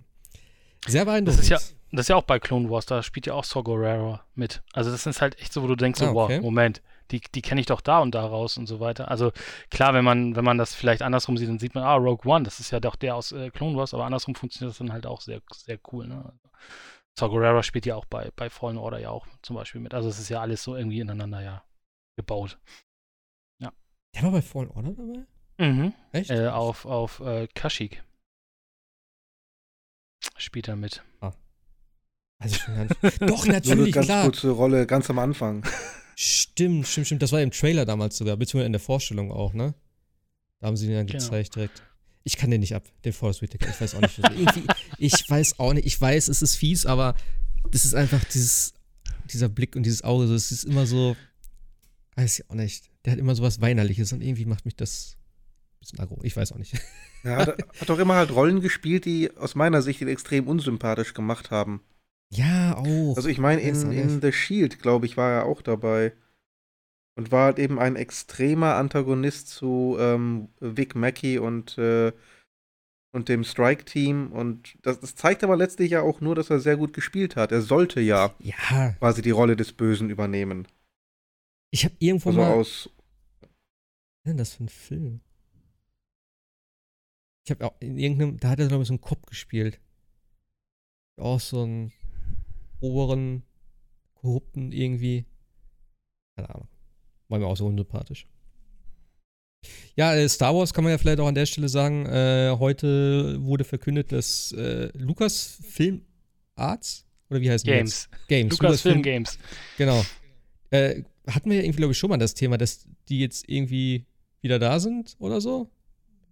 sehr 0.87 1.05
beeindruckend. 1.05 1.39
Das 1.39 1.43
ist 1.43 1.49
ja, 1.49 1.59
das 1.91 2.05
ist 2.05 2.07
ja 2.07 2.15
auch 2.15 2.23
bei 2.23 2.39
Clone 2.39 2.69
Wars, 2.69 2.87
da 2.87 3.03
spielt 3.03 3.27
ja 3.27 3.33
auch 3.33 3.43
Saw 3.43 3.63
Gerrera 3.63 4.25
mit. 4.33 4.63
Also 4.73 4.89
das 4.89 5.05
ist 5.05 5.21
halt 5.21 5.39
echt 5.39 5.53
so, 5.53 5.61
wo 5.61 5.67
du 5.67 5.75
denkst, 5.75 6.01
ah, 6.01 6.05
so, 6.05 6.19
okay. 6.19 6.37
wow, 6.37 6.41
Moment, 6.41 6.81
die, 7.11 7.21
die 7.35 7.41
kenne 7.41 7.61
ich 7.61 7.67
doch 7.67 7.81
da 7.81 7.99
und 7.99 8.15
da 8.15 8.25
raus 8.25 8.57
und 8.57 8.65
so 8.65 8.79
weiter. 8.79 9.11
Also 9.11 9.31
klar, 9.69 9.93
wenn 9.93 10.03
man, 10.03 10.35
wenn 10.35 10.45
man 10.45 10.57
das 10.57 10.73
vielleicht 10.73 11.01
andersrum 11.03 11.37
sieht, 11.37 11.49
dann 11.49 11.59
sieht 11.59 11.75
man, 11.75 11.83
ah, 11.83 11.95
Rogue 11.95 12.31
One, 12.31 12.45
das 12.45 12.59
ist 12.59 12.71
ja 12.71 12.79
doch 12.79 12.95
der 12.95 13.15
aus 13.15 13.31
äh, 13.31 13.51
Clone 13.51 13.77
Wars, 13.77 13.93
aber 13.93 14.05
andersrum 14.05 14.33
funktioniert 14.33 14.71
das 14.71 14.79
dann 14.79 14.91
halt 14.91 15.05
auch 15.05 15.21
sehr, 15.21 15.41
sehr 15.53 15.77
cool. 15.91 16.07
Ne? 16.07 16.33
Gerrera 17.29 17.63
spielt 17.63 17.85
ja 17.85 17.95
auch 17.95 18.05
bei, 18.05 18.31
bei 18.35 18.49
Fallen 18.49 18.77
Order 18.77 18.99
ja 18.99 19.09
auch 19.09 19.27
zum 19.41 19.55
Beispiel 19.55 19.81
mit. 19.81 19.93
Also 19.93 20.09
es 20.09 20.19
ist 20.19 20.29
ja 20.29 20.41
alles 20.41 20.63
so 20.63 20.75
irgendwie 20.75 20.99
ineinander 20.99 21.41
ja 21.41 21.63
gebaut. 22.15 22.59
Ja. 23.59 23.71
Der 24.15 24.23
war 24.23 24.31
bei 24.31 24.41
Fallen 24.41 24.71
Order 24.71 24.93
dabei? 24.93 25.25
Mhm. 25.57 25.93
Echt? 26.11 26.29
Äh, 26.29 26.47
auf 26.47 26.85
auf 26.85 27.19
äh, 27.19 27.47
Kashyyyk. 27.53 28.03
Spielt 30.37 30.67
er 30.67 30.75
mit. 30.75 31.03
Ah. 31.19 31.33
Also 32.39 32.57
Doch, 33.19 33.45
natürlich, 33.45 33.65
so 33.65 33.71
eine 33.71 33.91
ganz 33.91 34.05
klar. 34.05 34.23
kurze 34.23 34.49
Rolle 34.49 34.87
ganz 34.87 35.09
am 35.09 35.19
Anfang. 35.19 35.63
Stimmt, 36.15 36.87
stimmt, 36.87 37.07
stimmt. 37.07 37.23
Das 37.23 37.31
war 37.31 37.41
im 37.41 37.49
Trailer 37.49 37.85
damals 37.85 38.17
sogar, 38.17 38.37
beziehungsweise 38.37 38.67
in 38.67 38.73
der 38.73 38.81
Vorstellung 38.81 39.31
auch, 39.31 39.53
ne? 39.53 39.73
Da 40.59 40.67
haben 40.67 40.77
sie 40.77 40.85
den 40.85 40.97
dann 40.97 41.07
genau. 41.07 41.17
gezeigt 41.17 41.55
direkt. 41.55 41.81
Ich 42.23 42.37
kann 42.37 42.51
den 42.51 42.59
nicht 42.61 42.75
ab, 42.75 42.83
den 43.03 43.13
Force 43.13 43.41
Whitaker. 43.41 43.69
Ich 43.69 43.81
weiß 43.81 43.95
auch 43.95 44.01
nicht. 44.01 44.19
Ich 44.97 45.29
weiß 45.29 45.59
auch 45.59 45.73
nicht. 45.73 45.87
Ich 45.87 45.99
weiß, 45.99 46.27
es 46.27 46.41
ist 46.41 46.55
fies, 46.55 46.85
aber 46.85 47.15
das 47.71 47.85
ist 47.85 47.95
einfach 47.95 48.23
dieses, 48.25 48.73
dieser 49.31 49.49
Blick 49.49 49.75
und 49.75 49.83
dieses 49.83 50.03
Auge. 50.03 50.25
Es 50.25 50.51
ist 50.51 50.63
immer 50.63 50.85
so, 50.85 51.15
weiß 52.15 52.39
ich 52.39 52.49
auch 52.49 52.55
nicht. 52.55 52.89
Der 53.05 53.13
hat 53.13 53.19
immer 53.19 53.33
so 53.33 53.43
was 53.43 53.61
Weinerliches 53.61 54.13
und 54.13 54.21
irgendwie 54.21 54.45
macht 54.45 54.65
mich 54.65 54.75
das 54.75 55.17
ein 55.17 55.79
bisschen 55.79 55.99
aggro. 55.99 56.19
Ich 56.23 56.35
weiß 56.35 56.51
auch 56.51 56.57
nicht. 56.57 56.73
Ja, 57.23 57.37
hat, 57.37 57.49
hat 57.49 57.89
doch 57.89 57.99
immer 57.99 58.15
halt 58.15 58.31
Rollen 58.31 58.61
gespielt, 58.61 59.05
die 59.05 59.35
aus 59.37 59.55
meiner 59.55 59.81
Sicht 59.81 60.01
ihn 60.01 60.07
extrem 60.07 60.47
unsympathisch 60.47 61.13
gemacht 61.13 61.51
haben. 61.51 61.81
Ja, 62.31 62.77
auch. 62.77 63.15
Also 63.15 63.29
ich 63.29 63.37
meine, 63.39 63.61
in, 63.61 63.91
in 63.91 64.21
The 64.21 64.31
Shield, 64.31 64.79
glaube 64.79 65.05
ich, 65.05 65.17
war 65.17 65.31
er 65.31 65.45
auch 65.45 65.61
dabei. 65.61 66.13
Und 67.15 67.31
war 67.31 67.45
halt 67.45 67.59
eben 67.59 67.77
ein 67.77 67.95
extremer 67.95 68.75
Antagonist 68.75 69.49
zu 69.49 69.97
ähm, 69.99 70.47
Vic 70.59 70.95
Mackey 70.95 71.39
und, 71.39 71.77
äh, 71.77 72.13
und 73.11 73.27
dem 73.27 73.43
Strike-Team. 73.43 74.31
Und 74.31 74.77
das, 74.81 74.99
das, 75.01 75.15
zeigt 75.15 75.43
aber 75.43 75.57
letztlich 75.57 75.91
ja 75.91 76.01
auch 76.01 76.21
nur, 76.21 76.35
dass 76.35 76.49
er 76.49 76.59
sehr 76.59 76.77
gut 76.77 76.93
gespielt 76.93 77.35
hat. 77.35 77.51
Er 77.51 77.61
sollte 77.61 77.99
ja, 77.99 78.33
ja. 78.39 78.93
quasi 78.99 79.21
die 79.21 79.31
Rolle 79.31 79.55
des 79.55 79.73
Bösen 79.73 80.09
übernehmen. 80.09 80.67
Ich 81.71 81.85
habe 81.85 81.95
irgendwo 81.99 82.29
also 82.29 82.41
mal. 82.41 82.53
Aus 82.53 82.89
Was 83.41 83.49
ist 83.49 84.25
denn 84.25 84.37
das 84.37 84.53
für 84.55 84.63
ein 84.63 84.69
Film? 84.69 85.21
Ich 87.43 87.51
habe 87.51 87.65
auch 87.65 87.75
in 87.79 87.97
irgendeinem, 87.97 88.37
da 88.39 88.49
hat 88.49 88.59
er 88.59 88.67
glaube 88.67 88.83
ich 88.83 88.87
so 88.87 88.93
einen 88.93 89.01
Kopf 89.01 89.25
gespielt. 89.25 89.79
Auch 91.17 91.39
so 91.39 91.65
ein 91.65 91.91
oberen 92.79 93.43
Korrupten 94.15 94.71
irgendwie. 94.71 95.25
Keine 96.35 96.49
Ahnung. 96.49 96.67
War 97.31 97.39
mir 97.39 97.47
auch 97.47 97.55
so 97.55 97.65
unsympathisch. 97.65 98.27
Ja, 99.95 100.13
äh, 100.15 100.27
Star 100.27 100.53
Wars 100.53 100.73
kann 100.73 100.83
man 100.83 100.91
ja 100.91 100.97
vielleicht 100.97 101.19
auch 101.19 101.27
an 101.27 101.35
der 101.35 101.45
Stelle 101.45 101.69
sagen. 101.69 102.05
Äh, 102.05 102.55
heute 102.59 103.41
wurde 103.41 103.63
verkündet, 103.63 104.11
dass 104.11 104.51
äh, 104.51 104.89
Lukas 104.97 105.59
Film 105.69 106.01
Arts 106.55 107.05
oder 107.29 107.39
wie 107.39 107.49
heißt 107.49 107.63
Games. 107.65 108.09
Das? 108.11 108.27
Games. 108.27 108.51
Lukas, 108.51 108.63
Lukas 108.63 108.81
Film, 108.81 108.93
Film 108.95 109.03
Games. 109.03 109.39
Genau. 109.77 110.05
Äh, 110.71 111.03
hatten 111.25 111.49
wir 111.49 111.57
ja 111.57 111.63
irgendwie, 111.63 111.77
glaube 111.77 111.93
ich, 111.93 111.97
schon 111.97 112.09
mal 112.09 112.17
das 112.17 112.33
Thema, 112.33 112.57
dass 112.57 112.85
die 113.07 113.19
jetzt 113.19 113.47
irgendwie 113.47 114.05
wieder 114.41 114.59
da 114.59 114.79
sind 114.79 115.15
oder 115.19 115.39
so. 115.39 115.69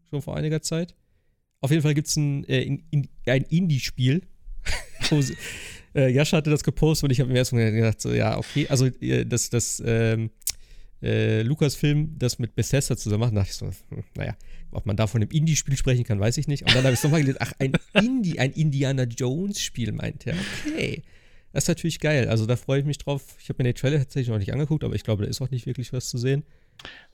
Schon 0.10 0.22
vor 0.22 0.36
einiger 0.36 0.62
Zeit. 0.62 0.96
Auf 1.62 1.72
jeden 1.72 1.82
Fall 1.82 1.94
gibt 1.94 2.08
es 2.08 2.18
ein, 2.18 2.44
äh, 2.50 2.64
in, 2.64 3.08
ein 3.26 3.44
Indie-Spiel, 3.44 4.24
äh, 5.96 6.10
Jascha 6.12 6.38
hatte 6.38 6.50
das 6.50 6.64
gepostet 6.64 7.06
und 7.06 7.12
ich 7.12 7.20
habe 7.20 7.32
mir 7.32 7.38
erstmal 7.38 7.72
gedacht, 7.72 8.02
so, 8.02 8.14
ja, 8.14 8.38
okay, 8.38 8.68
also 8.70 8.86
äh, 8.86 9.26
das, 9.26 9.50
das 9.50 9.82
ähm, 9.86 10.30
äh, 11.02 11.42
Lukas-Film 11.44 12.18
das 12.18 12.40
mit 12.40 12.56
Bethesda 12.56 12.98
zusammen 12.98 13.22
macht, 13.22 13.36
dachte 13.36 13.50
ich 13.50 13.56
so, 13.56 13.68
hm, 13.68 14.04
naja, 14.16 14.36
ob 14.72 14.86
man 14.86 14.98
da 14.98 15.08
von 15.08 15.22
einem 15.22 15.32
Indie-Spiel 15.32 15.78
sprechen 15.78 16.04
kann, 16.04 16.20
weiß 16.20 16.38
ich 16.38 16.48
nicht. 16.48 16.64
Und 16.64 16.76
dann 16.76 16.84
habe 16.84 16.94
ich 16.94 17.04
nochmal 17.04 17.24
gedacht, 17.24 17.42
ach, 17.42 17.54
ein 17.60 17.74
Indie, 17.94 18.40
ein 18.40 18.52
Indiana 18.52 19.04
Jones-Spiel, 19.04 19.92
meint 19.92 20.28
er. 20.28 20.36
Okay. 20.66 21.04
Das 21.52 21.64
ist 21.64 21.68
natürlich 21.68 22.00
geil. 22.00 22.28
Also 22.28 22.46
da 22.46 22.56
freue 22.56 22.80
ich 22.80 22.86
mich 22.86 23.00
drauf. 23.00 23.24
Ich 23.40 23.50
habe 23.50 23.64
mir 23.64 23.70
den 23.70 23.76
Trailer 23.76 23.98
tatsächlich 23.98 24.30
noch 24.30 24.38
nicht 24.38 24.54
angeguckt, 24.54 24.84
aber 24.84 24.94
ich 24.94 25.04
glaube, 25.04 25.24
da 25.24 25.30
ist 25.30 25.42
auch 25.42 25.50
nicht 25.50 25.66
wirklich 25.66 25.92
was 25.94 26.10
zu 26.10 26.18
sehen. 26.18 26.44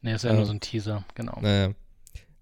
Nee, 0.01 0.13
ist 0.13 0.23
ja 0.23 0.31
ähm, 0.31 0.37
nur 0.37 0.45
so 0.45 0.51
ein 0.51 0.59
Teaser, 0.59 1.05
genau. 1.15 1.39
Naja. 1.41 1.73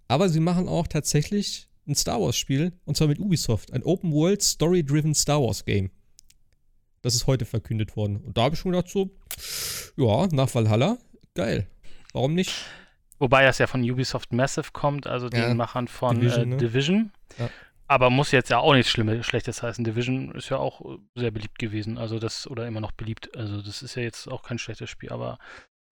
Aber 0.07 0.29
sie 0.29 0.39
machen 0.39 0.67
auch 0.67 0.87
tatsächlich 0.87 1.69
ein 1.87 1.95
Star 1.95 2.19
Wars-Spiel, 2.19 2.73
und 2.85 2.97
zwar 2.97 3.07
mit 3.07 3.19
Ubisoft. 3.19 3.73
Ein 3.73 3.83
Open-World, 3.83 4.41
Story-Driven 4.41 5.13
Star 5.13 5.41
Wars-Game. 5.41 5.91
Das 7.01 7.15
ist 7.15 7.27
heute 7.27 7.45
verkündet 7.45 7.95
worden. 7.95 8.17
Und 8.17 8.37
da 8.37 8.43
habe 8.43 8.55
ich 8.55 8.61
schon 8.61 8.71
gedacht, 8.71 8.89
so, 8.89 9.11
ja, 9.97 10.27
nach 10.27 10.53
Valhalla, 10.53 10.97
geil. 11.35 11.67
Warum 12.13 12.33
nicht? 12.33 12.65
Wobei 13.19 13.43
das 13.43 13.57
ja 13.57 13.67
von 13.67 13.89
Ubisoft 13.89 14.33
Massive 14.33 14.71
kommt, 14.73 15.07
also 15.07 15.29
den 15.29 15.41
ja, 15.41 15.53
Machern 15.53 15.87
von 15.87 16.19
Division. 16.19 16.43
Äh, 16.43 16.45
ne? 16.45 16.57
Division. 16.57 17.11
Ja. 17.39 17.49
Aber 17.87 18.09
muss 18.09 18.31
jetzt 18.31 18.49
ja 18.49 18.59
auch 18.59 18.73
nichts 18.73 18.91
Schlimmes, 18.91 19.25
Schlechtes 19.25 19.61
heißen. 19.61 19.83
Division 19.83 20.33
ist 20.35 20.49
ja 20.49 20.57
auch 20.57 20.81
äh, 20.81 20.97
sehr 21.15 21.31
beliebt 21.31 21.59
gewesen, 21.59 21.97
also 21.97 22.19
das, 22.19 22.47
oder 22.47 22.67
immer 22.67 22.81
noch 22.81 22.91
beliebt. 22.91 23.35
Also 23.37 23.61
das 23.61 23.81
ist 23.81 23.95
ja 23.95 24.03
jetzt 24.03 24.27
auch 24.27 24.43
kein 24.43 24.57
schlechtes 24.57 24.89
Spiel, 24.89 25.11
aber 25.11 25.37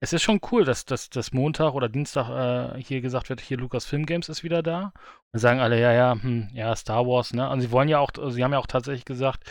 es 0.03 0.13
ist 0.13 0.23
schon 0.23 0.41
cool, 0.51 0.65
dass, 0.65 0.85
dass, 0.85 1.11
dass 1.11 1.31
Montag 1.31 1.73
oder 1.75 1.87
Dienstag 1.87 2.29
äh, 2.75 2.81
hier 2.81 3.01
gesagt 3.01 3.29
wird, 3.29 3.39
hier 3.39 3.57
Lukas 3.57 3.85
Film 3.85 4.07
Games 4.07 4.29
ist 4.29 4.43
wieder 4.43 4.63
da. 4.63 4.93
Und 5.31 5.39
sagen 5.39 5.59
alle, 5.59 5.79
ja, 5.79 5.93
ja, 5.93 6.17
hm, 6.19 6.49
ja, 6.53 6.75
Star 6.75 7.05
Wars, 7.05 7.33
ne? 7.33 7.47
Und 7.49 7.61
sie 7.61 7.71
wollen 7.71 7.87
ja 7.87 7.99
auch, 7.99 8.11
sie 8.29 8.43
haben 8.43 8.51
ja 8.51 8.57
auch 8.57 8.67
tatsächlich 8.67 9.05
gesagt, 9.05 9.43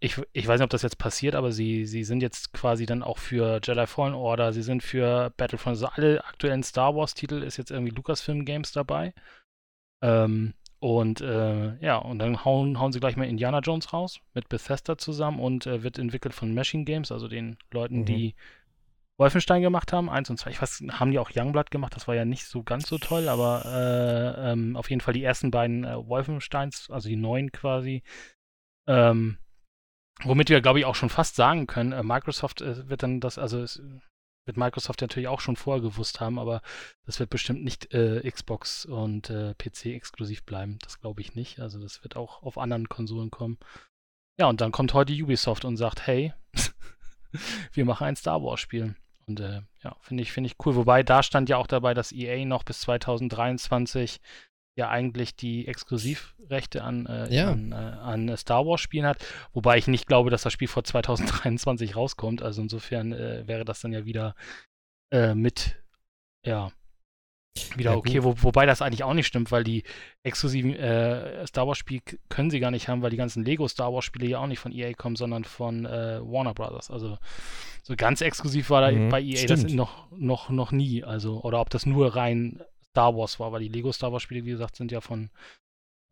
ich, 0.00 0.20
ich 0.32 0.46
weiß 0.46 0.58
nicht, 0.58 0.64
ob 0.64 0.70
das 0.70 0.82
jetzt 0.82 0.96
passiert, 0.96 1.34
aber 1.34 1.52
sie, 1.52 1.84
sie 1.84 2.04
sind 2.04 2.22
jetzt 2.22 2.54
quasi 2.54 2.86
dann 2.86 3.02
auch 3.02 3.18
für 3.18 3.60
Jedi 3.62 3.86
Fallen 3.86 4.14
Order, 4.14 4.52
sie 4.54 4.62
sind 4.62 4.82
für 4.82 5.30
Battlefront, 5.36 5.76
also 5.76 5.88
alle 5.88 6.24
aktuellen 6.24 6.62
Star 6.62 6.96
Wars-Titel 6.96 7.42
ist 7.42 7.58
jetzt 7.58 7.70
irgendwie 7.70 7.94
Lucasfilm 7.94 8.46
Games 8.46 8.72
dabei. 8.72 9.12
Ähm, 10.02 10.54
und 10.78 11.20
äh, 11.20 11.76
ja, 11.84 11.96
und 11.96 12.18
dann 12.18 12.46
hauen, 12.46 12.80
hauen 12.80 12.92
sie 12.92 13.00
gleich 13.00 13.16
mal 13.16 13.28
Indiana 13.28 13.58
Jones 13.58 13.92
raus 13.92 14.20
mit 14.32 14.48
Bethesda 14.48 14.96
zusammen 14.96 15.38
und 15.38 15.66
äh, 15.66 15.82
wird 15.82 15.98
entwickelt 15.98 16.32
von 16.32 16.54
Machine 16.54 16.84
Games, 16.84 17.12
also 17.12 17.28
den 17.28 17.58
Leuten, 17.70 18.00
mhm. 18.00 18.04
die 18.06 18.34
Wolfenstein 19.18 19.60
gemacht 19.60 19.92
haben, 19.92 20.08
eins 20.08 20.30
und 20.30 20.38
zwei. 20.38 20.48
Ich 20.48 20.62
weiß, 20.62 20.82
haben 20.92 21.10
die 21.10 21.18
auch 21.18 21.30
Youngblood 21.34 21.70
gemacht, 21.70 21.94
das 21.94 22.08
war 22.08 22.14
ja 22.14 22.24
nicht 22.24 22.46
so 22.46 22.62
ganz 22.62 22.88
so 22.88 22.96
toll, 22.96 23.28
aber 23.28 23.66
äh, 23.66 24.52
ähm, 24.52 24.78
auf 24.78 24.88
jeden 24.88 25.02
Fall 25.02 25.12
die 25.12 25.22
ersten 25.22 25.50
beiden 25.50 25.84
äh, 25.84 25.94
Wolfensteins, 26.08 26.88
also 26.88 27.10
die 27.10 27.16
neuen 27.16 27.52
quasi. 27.52 28.02
Ähm, 28.86 29.36
womit 30.22 30.50
wir, 30.50 30.60
glaube 30.60 30.78
ich, 30.80 30.84
auch 30.84 30.94
schon 30.94 31.10
fast 31.10 31.36
sagen 31.36 31.66
können, 31.66 31.92
äh, 31.92 32.02
Microsoft 32.02 32.60
äh, 32.60 32.88
wird 32.88 33.02
dann 33.02 33.20
das, 33.20 33.38
also 33.38 33.60
es, 33.60 33.82
wird 34.46 34.56
Microsoft 34.56 35.00
natürlich 35.00 35.28
auch 35.28 35.40
schon 35.40 35.56
vorher 35.56 35.82
gewusst 35.82 36.20
haben, 36.20 36.38
aber 36.38 36.62
das 37.06 37.20
wird 37.20 37.30
bestimmt 37.30 37.62
nicht 37.62 37.92
äh, 37.92 38.28
Xbox 38.28 38.84
und 38.84 39.30
äh, 39.30 39.54
PC 39.54 39.86
exklusiv 39.86 40.44
bleiben. 40.44 40.78
Das 40.82 41.00
glaube 41.00 41.20
ich 41.20 41.34
nicht. 41.34 41.60
Also 41.60 41.80
das 41.80 42.02
wird 42.02 42.16
auch 42.16 42.42
auf 42.42 42.58
anderen 42.58 42.88
Konsolen 42.88 43.30
kommen. 43.30 43.58
Ja, 44.38 44.46
und 44.46 44.60
dann 44.60 44.72
kommt 44.72 44.94
heute 44.94 45.12
Ubisoft 45.12 45.64
und 45.64 45.76
sagt, 45.76 46.06
hey, 46.06 46.32
wir 47.72 47.84
machen 47.84 48.06
ein 48.06 48.16
Star 48.16 48.42
Wars 48.42 48.60
Spiel. 48.60 48.96
Und 49.26 49.40
äh, 49.40 49.62
ja, 49.84 49.96
finde 50.00 50.22
ich, 50.22 50.32
finde 50.32 50.48
ich 50.48 50.56
cool. 50.64 50.74
Wobei 50.74 51.02
da 51.02 51.22
stand 51.22 51.48
ja 51.48 51.56
auch 51.56 51.66
dabei, 51.66 51.94
dass 51.94 52.10
EA 52.10 52.44
noch 52.44 52.64
bis 52.64 52.80
2023 52.80 54.20
ja 54.80 54.88
eigentlich 54.88 55.36
die 55.36 55.68
Exklusivrechte 55.68 56.82
an, 56.82 57.06
äh, 57.06 57.32
ja. 57.32 57.52
an, 57.52 57.72
äh, 57.72 57.74
an, 57.74 58.36
Star 58.36 58.66
Wars 58.66 58.80
Spielen 58.80 59.06
hat. 59.06 59.24
Wobei 59.52 59.78
ich 59.78 59.86
nicht 59.86 60.06
glaube, 60.06 60.30
dass 60.30 60.42
das 60.42 60.52
Spiel 60.52 60.68
vor 60.68 60.84
2023 60.84 61.94
rauskommt. 61.96 62.42
Also 62.42 62.62
insofern 62.62 63.12
äh, 63.12 63.46
wäre 63.46 63.64
das 63.64 63.80
dann 63.80 63.92
ja 63.92 64.04
wieder 64.04 64.34
äh, 65.12 65.34
mit, 65.34 65.76
ja, 66.44 66.72
wieder 67.76 67.90
ja, 67.90 67.96
okay, 67.96 68.22
Wo, 68.22 68.34
wobei 68.42 68.64
das 68.64 68.80
eigentlich 68.80 69.04
auch 69.04 69.12
nicht 69.12 69.26
stimmt, 69.26 69.52
weil 69.52 69.64
die 69.64 69.82
exklusiven 70.22 70.74
äh, 70.74 71.46
Star 71.46 71.66
Wars 71.66 71.78
Spiele 71.78 72.02
können 72.28 72.50
sie 72.50 72.60
gar 72.60 72.70
nicht 72.70 72.88
haben, 72.88 73.02
weil 73.02 73.10
die 73.10 73.16
ganzen 73.16 73.44
Lego 73.44 73.68
Star 73.68 73.92
Wars 73.92 74.04
Spiele 74.04 74.28
ja 74.28 74.38
auch 74.38 74.46
nicht 74.46 74.60
von 74.60 74.72
EA 74.72 74.94
kommen, 74.94 75.16
sondern 75.16 75.44
von 75.44 75.84
äh, 75.84 76.20
Warner 76.22 76.54
Brothers. 76.54 76.90
Also 76.90 77.18
so 77.82 77.94
ganz 77.96 78.20
exklusiv 78.20 78.70
war 78.70 78.80
da 78.80 78.90
mhm, 78.90 79.10
bei 79.10 79.20
EA 79.20 79.36
stimmt. 79.36 79.64
das 79.64 79.72
noch, 79.72 80.10
noch, 80.12 80.48
noch 80.48 80.72
nie. 80.72 81.04
Also, 81.04 81.42
oder 81.42 81.60
ob 81.60 81.70
das 81.70 81.86
nur 81.86 82.16
rein 82.16 82.62
Star 82.90 83.16
Wars 83.16 83.38
war, 83.40 83.52
weil 83.52 83.62
die 83.62 83.68
Lego 83.68 83.92
Star 83.92 84.12
Wars 84.12 84.22
Spiele, 84.22 84.44
wie 84.44 84.50
gesagt, 84.50 84.76
sind 84.76 84.92
ja 84.92 85.00
von 85.00 85.30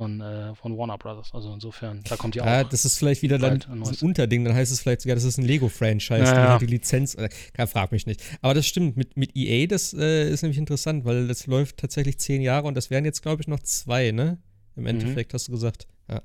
von, 0.00 0.20
äh, 0.20 0.54
von 0.54 0.78
Warner 0.78 0.96
Brothers. 0.96 1.30
Also 1.34 1.52
insofern, 1.52 2.02
da 2.08 2.16
kommt 2.16 2.36
ja 2.36 2.44
auch. 2.44 2.46
Ja, 2.46 2.64
das 2.64 2.84
ist 2.84 2.98
vielleicht 2.98 3.22
wieder 3.22 3.38
dann 3.38 3.62
ein, 3.68 3.82
Unterding. 3.82 4.44
Dann 4.44 4.54
heißt 4.54 4.70
es 4.70 4.80
vielleicht 4.80 5.00
sogar, 5.00 5.16
das 5.16 5.24
ist 5.24 5.38
ein 5.38 5.44
Lego-Franchise, 5.44 6.22
ja, 6.22 6.34
ja. 6.34 6.58
die 6.58 6.66
Lizenz. 6.66 7.16
Äh, 7.16 7.28
frag 7.66 7.90
mich 7.90 8.06
nicht. 8.06 8.22
Aber 8.40 8.54
das 8.54 8.66
stimmt. 8.66 8.96
Mit, 8.96 9.16
mit 9.16 9.36
EA, 9.36 9.66
das 9.66 9.92
äh, 9.92 10.30
ist 10.30 10.42
nämlich 10.42 10.58
interessant, 10.58 11.04
weil 11.04 11.26
das 11.26 11.46
läuft 11.48 11.78
tatsächlich 11.78 12.18
zehn 12.18 12.40
Jahre 12.42 12.68
und 12.68 12.76
das 12.76 12.90
wären 12.90 13.04
jetzt, 13.04 13.22
glaube 13.22 13.42
ich, 13.42 13.48
noch 13.48 13.58
zwei, 13.60 14.12
ne? 14.12 14.38
Im 14.76 14.82
mhm. 14.82 14.90
Endeffekt, 14.90 15.32
mhm. 15.32 15.34
hast 15.34 15.48
du 15.48 15.52
gesagt. 15.52 15.88
Ja. 16.08 16.22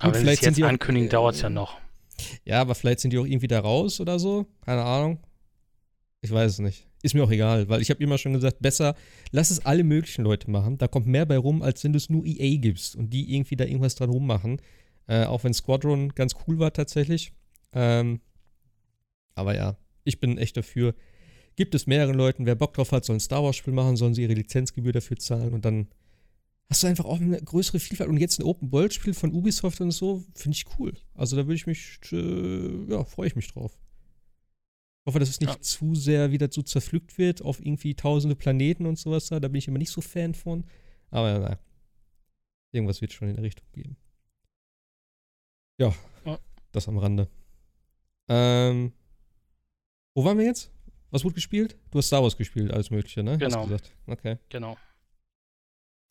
Aber 0.00 0.08
Gut, 0.08 0.14
wenn 0.14 0.20
vielleicht 0.22 0.42
jetzt 0.42 0.60
ankündigen, 0.60 1.08
äh, 1.08 1.12
dauert 1.12 1.36
es 1.36 1.42
ja 1.42 1.50
noch. 1.50 1.76
Ja, 2.44 2.60
aber 2.60 2.74
vielleicht 2.74 2.98
sind 2.98 3.12
die 3.12 3.18
auch 3.18 3.26
irgendwie 3.26 3.46
da 3.46 3.60
raus 3.60 4.00
oder 4.00 4.18
so. 4.18 4.46
Keine 4.64 4.82
Ahnung. 4.82 5.20
Ich 6.22 6.32
weiß 6.32 6.50
es 6.50 6.58
nicht. 6.58 6.87
Ist 7.02 7.14
mir 7.14 7.22
auch 7.22 7.30
egal, 7.30 7.68
weil 7.68 7.80
ich 7.80 7.90
habe 7.90 8.02
immer 8.02 8.18
schon 8.18 8.32
gesagt, 8.32 8.60
besser, 8.60 8.96
lass 9.30 9.50
es 9.50 9.64
alle 9.64 9.84
möglichen 9.84 10.24
Leute 10.24 10.50
machen. 10.50 10.78
Da 10.78 10.88
kommt 10.88 11.06
mehr 11.06 11.26
bei 11.26 11.38
rum, 11.38 11.62
als 11.62 11.84
wenn 11.84 11.92
du 11.92 11.96
es 11.96 12.10
nur 12.10 12.26
EA 12.26 12.58
gibst 12.58 12.96
und 12.96 13.10
die 13.10 13.34
irgendwie 13.34 13.56
da 13.56 13.64
irgendwas 13.64 13.94
dran 13.94 14.10
rummachen. 14.10 14.60
Äh, 15.06 15.24
auch 15.24 15.44
wenn 15.44 15.54
Squadron 15.54 16.10
ganz 16.10 16.34
cool 16.46 16.58
war 16.58 16.72
tatsächlich. 16.72 17.32
Ähm, 17.72 18.20
aber 19.36 19.54
ja, 19.54 19.76
ich 20.02 20.18
bin 20.18 20.38
echt 20.38 20.56
dafür. 20.56 20.94
Gibt 21.54 21.74
es 21.74 21.86
mehreren 21.86 22.16
Leuten, 22.16 22.46
wer 22.46 22.56
Bock 22.56 22.74
drauf 22.74 22.90
hat, 22.90 23.04
soll 23.04 23.16
ein 23.16 23.20
Star 23.20 23.44
Wars-Spiel 23.44 23.72
machen, 23.72 23.96
sollen 23.96 24.14
sie 24.14 24.22
ihre 24.22 24.34
Lizenzgebühr 24.34 24.92
dafür 24.92 25.18
zahlen 25.18 25.54
und 25.54 25.64
dann 25.64 25.88
hast 26.68 26.82
du 26.82 26.86
einfach 26.86 27.04
auch 27.04 27.20
eine 27.20 27.40
größere 27.40 27.78
Vielfalt. 27.78 28.10
Und 28.10 28.18
jetzt 28.18 28.38
ein 28.38 28.44
Open-World-Spiel 28.44 29.14
von 29.14 29.32
Ubisoft 29.32 29.80
und 29.80 29.92
so, 29.92 30.24
finde 30.34 30.56
ich 30.56 30.66
cool. 30.78 30.92
Also 31.14 31.36
da 31.36 31.46
würde 31.46 31.54
ich 31.54 31.66
mich, 31.66 32.00
äh, 32.12 32.90
ja, 32.90 33.04
freue 33.04 33.28
ich 33.28 33.36
mich 33.36 33.48
drauf 33.52 33.78
hoffe, 35.08 35.18
dass 35.18 35.30
es 35.30 35.40
nicht 35.40 35.54
ja. 35.54 35.60
zu 35.60 35.94
sehr 35.94 36.30
wieder 36.30 36.50
zu 36.50 36.62
zerpflückt 36.62 37.18
wird 37.18 37.42
auf 37.42 37.64
irgendwie 37.64 37.94
tausende 37.94 38.36
Planeten 38.36 38.86
und 38.86 38.98
sowas 38.98 39.26
da. 39.26 39.38
Bin 39.38 39.54
ich 39.56 39.66
immer 39.66 39.78
nicht 39.78 39.90
so 39.90 40.00
Fan 40.00 40.34
von. 40.34 40.64
Aber 41.10 41.38
naja. 41.38 41.58
Irgendwas 42.70 43.00
wird 43.00 43.12
schon 43.12 43.28
in 43.28 43.34
der 43.34 43.44
Richtung 43.44 43.66
gehen. 43.72 43.96
Ja, 45.80 45.94
ja. 46.26 46.38
das 46.72 46.86
am 46.88 46.98
Rande. 46.98 47.28
Ähm, 48.28 48.92
wo 50.14 50.24
waren 50.24 50.36
wir 50.36 50.44
jetzt? 50.44 50.70
Was 51.10 51.24
wurde 51.24 51.36
gespielt? 51.36 51.76
Du 51.90 51.98
hast 51.98 52.08
Star 52.08 52.22
Wars 52.22 52.36
gespielt, 52.36 52.70
alles 52.70 52.90
Mögliche, 52.90 53.22
ne? 53.22 53.38
Genau. 53.38 53.66
Okay. 54.06 54.36
Genau. 54.50 54.76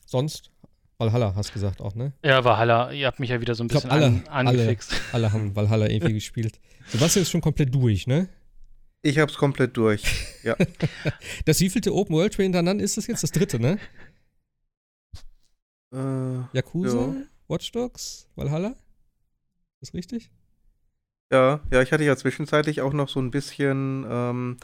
Sonst? 0.06 0.52
Valhalla 0.98 1.36
hast 1.36 1.50
du 1.50 1.54
gesagt 1.54 1.82
auch, 1.82 1.94
ne? 1.94 2.14
Ja, 2.24 2.44
Valhalla. 2.44 2.92
Ihr 2.92 3.06
habt 3.06 3.20
mich 3.20 3.30
ja 3.30 3.40
wieder 3.40 3.54
so 3.54 3.64
ein 3.64 3.68
bisschen 3.68 3.90
glaub, 3.90 3.94
alle, 3.94 4.06
an, 4.08 4.28
angefixt. 4.28 4.92
Alle, 5.12 5.28
alle 5.28 5.34
haben 5.34 5.56
Valhalla 5.56 5.88
irgendwie 5.88 6.14
gespielt. 6.16 6.60
Sebastian 6.88 7.22
ist 7.22 7.30
schon 7.30 7.42
komplett 7.42 7.76
durch, 7.76 8.08
ne? 8.08 8.30
Ich 9.02 9.20
hab's 9.20 9.36
komplett 9.36 9.78
durch. 9.78 10.04
Ja. 10.44 10.56
das 11.46 11.60
wievielte 11.60 11.94
Open 11.94 12.16
World 12.16 12.34
Train 12.34 12.46
hintereinander 12.46 12.84
ist 12.84 12.98
das 12.98 13.08
jetzt? 13.08 13.24
Das 13.24 13.32
dritte, 13.32 13.60
ne? 13.60 13.80
Äh, 15.94 16.58
Yakuza, 16.58 16.98
ja. 16.98 17.16
Watch 17.48 17.72
Dogs, 17.72 18.28
Valhalla? 18.36 18.70
Ist 19.80 19.90
das 19.90 19.94
richtig? 19.94 20.32
Ja, 21.32 21.62
ja, 21.72 21.82
ich 21.82 21.92
hatte 21.92 22.04
ja 22.04 22.16
zwischenzeitlich 22.16 22.82
auch 22.82 22.94
noch 22.94 23.10
so 23.10 23.20
ein 23.20 23.32
bisschen 23.32 24.06
ähm, 24.10 24.58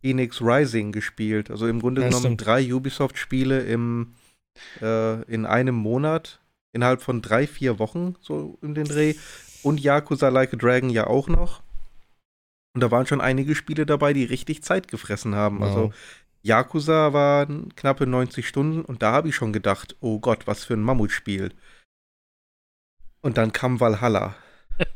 Phoenix 0.00 0.40
Rising 0.40 0.92
gespielt. 0.92 1.50
Also 1.50 1.66
im 1.66 1.80
Grunde 1.80 2.02
ja, 2.02 2.08
genommen 2.08 2.24
stimmt. 2.24 2.46
drei 2.46 2.72
Ubisoft-Spiele 2.72 3.60
im 3.62 4.14
äh, 4.80 5.22
in 5.24 5.46
einem 5.46 5.74
Monat, 5.74 6.40
innerhalb 6.72 7.02
von 7.02 7.22
drei, 7.22 7.46
vier 7.46 7.78
Wochen, 7.78 8.16
so 8.20 8.58
in 8.62 8.74
den 8.74 8.86
Dreh. 8.86 9.14
Und 9.62 9.80
Yakuza 9.80 10.28
Like 10.28 10.54
a 10.54 10.56
Dragon 10.56 10.90
ja 10.90 11.06
auch 11.06 11.28
noch. 11.28 11.62
Und 12.74 12.82
da 12.82 12.90
waren 12.90 13.06
schon 13.06 13.20
einige 13.20 13.54
Spiele 13.54 13.86
dabei, 13.86 14.12
die 14.12 14.24
richtig 14.24 14.62
Zeit 14.62 14.88
gefressen 14.88 15.34
haben. 15.34 15.60
Wow. 15.60 15.68
Also 15.68 15.92
Yakuza 16.42 17.12
waren 17.12 17.74
knappe 17.74 18.06
90 18.06 18.46
Stunden 18.46 18.82
und 18.82 19.02
da 19.02 19.12
habe 19.12 19.28
ich 19.28 19.34
schon 19.34 19.52
gedacht, 19.52 19.96
oh 20.00 20.20
Gott, 20.20 20.46
was 20.46 20.64
für 20.64 20.74
ein 20.74 20.82
Mammutspiel. 20.82 21.52
Und 23.20 23.36
dann 23.36 23.52
kam 23.52 23.80
Valhalla. 23.80 24.34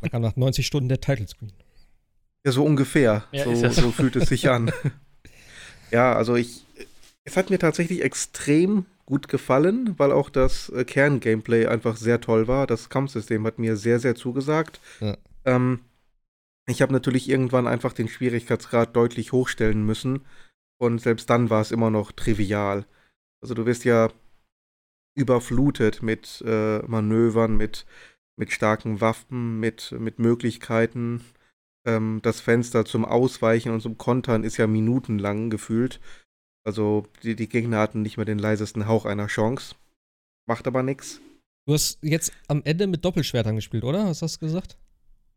Da 0.01 0.09
kam 0.09 0.23
nach 0.23 0.37
90 0.37 0.67
Stunden 0.67 0.89
der 0.89 1.01
Title 1.01 1.29
Screen. 1.29 1.53
Ja, 2.43 2.53
so 2.53 2.65
ungefähr. 2.65 3.25
Ja, 3.33 3.45
so, 3.45 3.69
so 3.69 3.91
fühlt 3.91 4.17
es 4.17 4.31
sich 4.31 4.49
an. 4.49 4.73
ja, 5.91 6.15
also 6.15 6.37
ich. 6.37 6.65
Es 7.25 7.37
hat 7.37 7.51
mir 7.51 7.59
tatsächlich 7.59 8.03
extrem 8.03 8.87
gut 9.05 9.29
gefallen, 9.29 9.95
weil 9.99 10.13
auch 10.13 10.31
das 10.31 10.71
äh, 10.71 10.85
Kern-Gameplay 10.85 11.67
einfach 11.67 11.97
sehr 11.97 12.21
toll 12.21 12.49
war. 12.49 12.67
Das 12.67 12.89
Kampfsystem 12.89 13.47
hat 13.47 13.59
mir 13.59 13.77
sehr, 13.77 13.99
sehr 13.99 14.15
zugesagt. 14.15 14.81
Ja. 15.01 15.17
Ähm, 15.45 15.81
ich 16.67 16.83
habe 16.83 16.93
natürlich 16.93 17.29
irgendwann 17.29 17.67
einfach 17.67 17.93
den 17.93 18.09
Schwierigkeitsgrad 18.09 18.97
deutlich 18.97 19.33
hochstellen 19.33 19.85
müssen. 19.85 20.25
Und 20.79 21.01
selbst 21.01 21.29
dann 21.31 21.51
war 21.51 21.61
es 21.61 21.71
immer 21.71 21.91
noch 21.91 22.13
trivial. 22.13 22.87
Also 23.43 23.55
du 23.55 23.67
wirst 23.67 23.85
ja 23.85 24.11
überflutet 25.15 26.03
mit 26.03 26.43
äh, 26.47 26.79
Manövern, 26.81 27.57
mit, 27.57 27.87
mit 28.37 28.53
starken 28.53 29.01
Waffen, 29.01 29.61
mit, 29.61 29.93
mit 29.93 30.19
Möglichkeiten. 30.19 31.25
Ähm, 31.87 32.21
das 32.23 32.41
Fenster 32.41 32.85
zum 32.85 33.05
Ausweichen 33.05 33.71
und 33.71 33.81
zum 33.81 33.99
Kontern 33.99 34.43
ist 34.43 34.57
ja 34.57 34.67
minutenlang 34.67 35.51
gefühlt. 35.51 36.01
Also 36.65 37.07
die, 37.23 37.37
die 37.37 37.49
Gegner 37.49 37.79
hatten 37.79 38.03
nicht 38.03 38.17
mehr 38.17 38.27
den 38.27 38.39
leisesten 38.39 38.89
Hauch 38.89 39.05
einer 39.05 39.27
Chance. 39.27 39.77
Macht 40.47 40.67
aber 40.67 40.83
nichts. 40.83 41.21
Du 41.67 41.75
hast 41.75 41.99
jetzt 42.03 42.33
am 42.49 42.63
Ende 42.65 42.87
mit 42.87 43.05
Doppelschwertern 43.05 43.57
gespielt, 43.57 43.85
oder? 43.85 44.05
Hast 44.07 44.23
du 44.23 44.39
gesagt? 44.39 44.77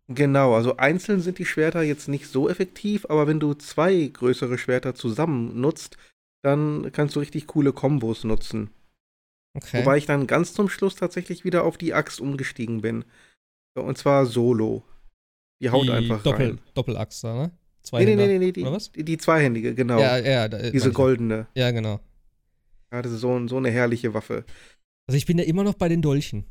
Genau, 0.10 0.56
also 0.56 0.78
einzeln 0.78 1.20
sind 1.20 1.38
die 1.38 1.46
Schwerter 1.46 1.82
jetzt 1.82 2.08
nicht 2.08 2.28
so 2.28 2.50
effektiv, 2.50 3.06
aber 3.10 3.28
wenn 3.28 3.42
du 3.42 3.54
zwei 3.54 4.06
größere 4.06 4.58
Schwerter 4.58 4.96
zusammen 4.96 5.60
nutzt, 5.60 5.98
dann 6.44 6.92
kannst 6.94 7.16
du 7.16 7.20
richtig 7.20 7.48
coole 7.48 7.74
Kombos 7.74 8.24
nutzen. 8.24 8.70
Okay. 9.54 9.80
Wobei 9.80 9.98
ich 9.98 10.06
dann 10.06 10.28
ganz 10.28 10.54
zum 10.54 10.70
Schluss 10.70 10.96
tatsächlich 10.96 11.44
wieder 11.44 11.64
auf 11.64 11.78
die 11.78 11.94
Axt 11.94 12.22
umgestiegen 12.22 12.82
bin. 12.82 13.04
Und 13.76 13.98
zwar 13.98 14.26
solo. 14.26 14.84
Die 15.62 15.72
haut 15.72 15.86
die 15.86 15.92
einfach 15.92 16.24
Doppel, 16.24 16.48
rein. 16.48 16.60
Doppelaxt 16.74 17.24
da, 17.24 17.36
ne? 17.36 17.52
Zwei 17.82 18.06
nee, 18.06 18.16
nee, 18.16 18.28
nee, 18.28 18.40
nee, 18.40 18.52
die, 18.52 18.62
oder 18.62 18.74
was? 18.74 18.92
Die, 18.92 19.04
die 19.04 19.18
zweihändige, 19.18 19.74
genau. 19.74 20.00
Ja, 20.00 20.18
ja. 20.18 20.48
Da, 20.48 20.70
Diese 20.70 20.92
goldene. 20.92 21.48
Ja, 21.56 21.72
genau. 21.72 22.00
Ja, 22.92 23.02
das 23.02 23.12
ist 23.12 23.22
so, 23.22 23.48
so 23.48 23.58
eine 23.58 23.72
herrliche 23.72 24.14
Waffe. 24.14 24.46
Also 25.08 25.18
ich 25.18 25.26
bin 25.26 25.38
ja 25.38 25.46
immer 25.46 25.64
noch 25.64 25.74
bei 25.74 25.90
den 25.90 26.02
Dolchen. 26.02 26.46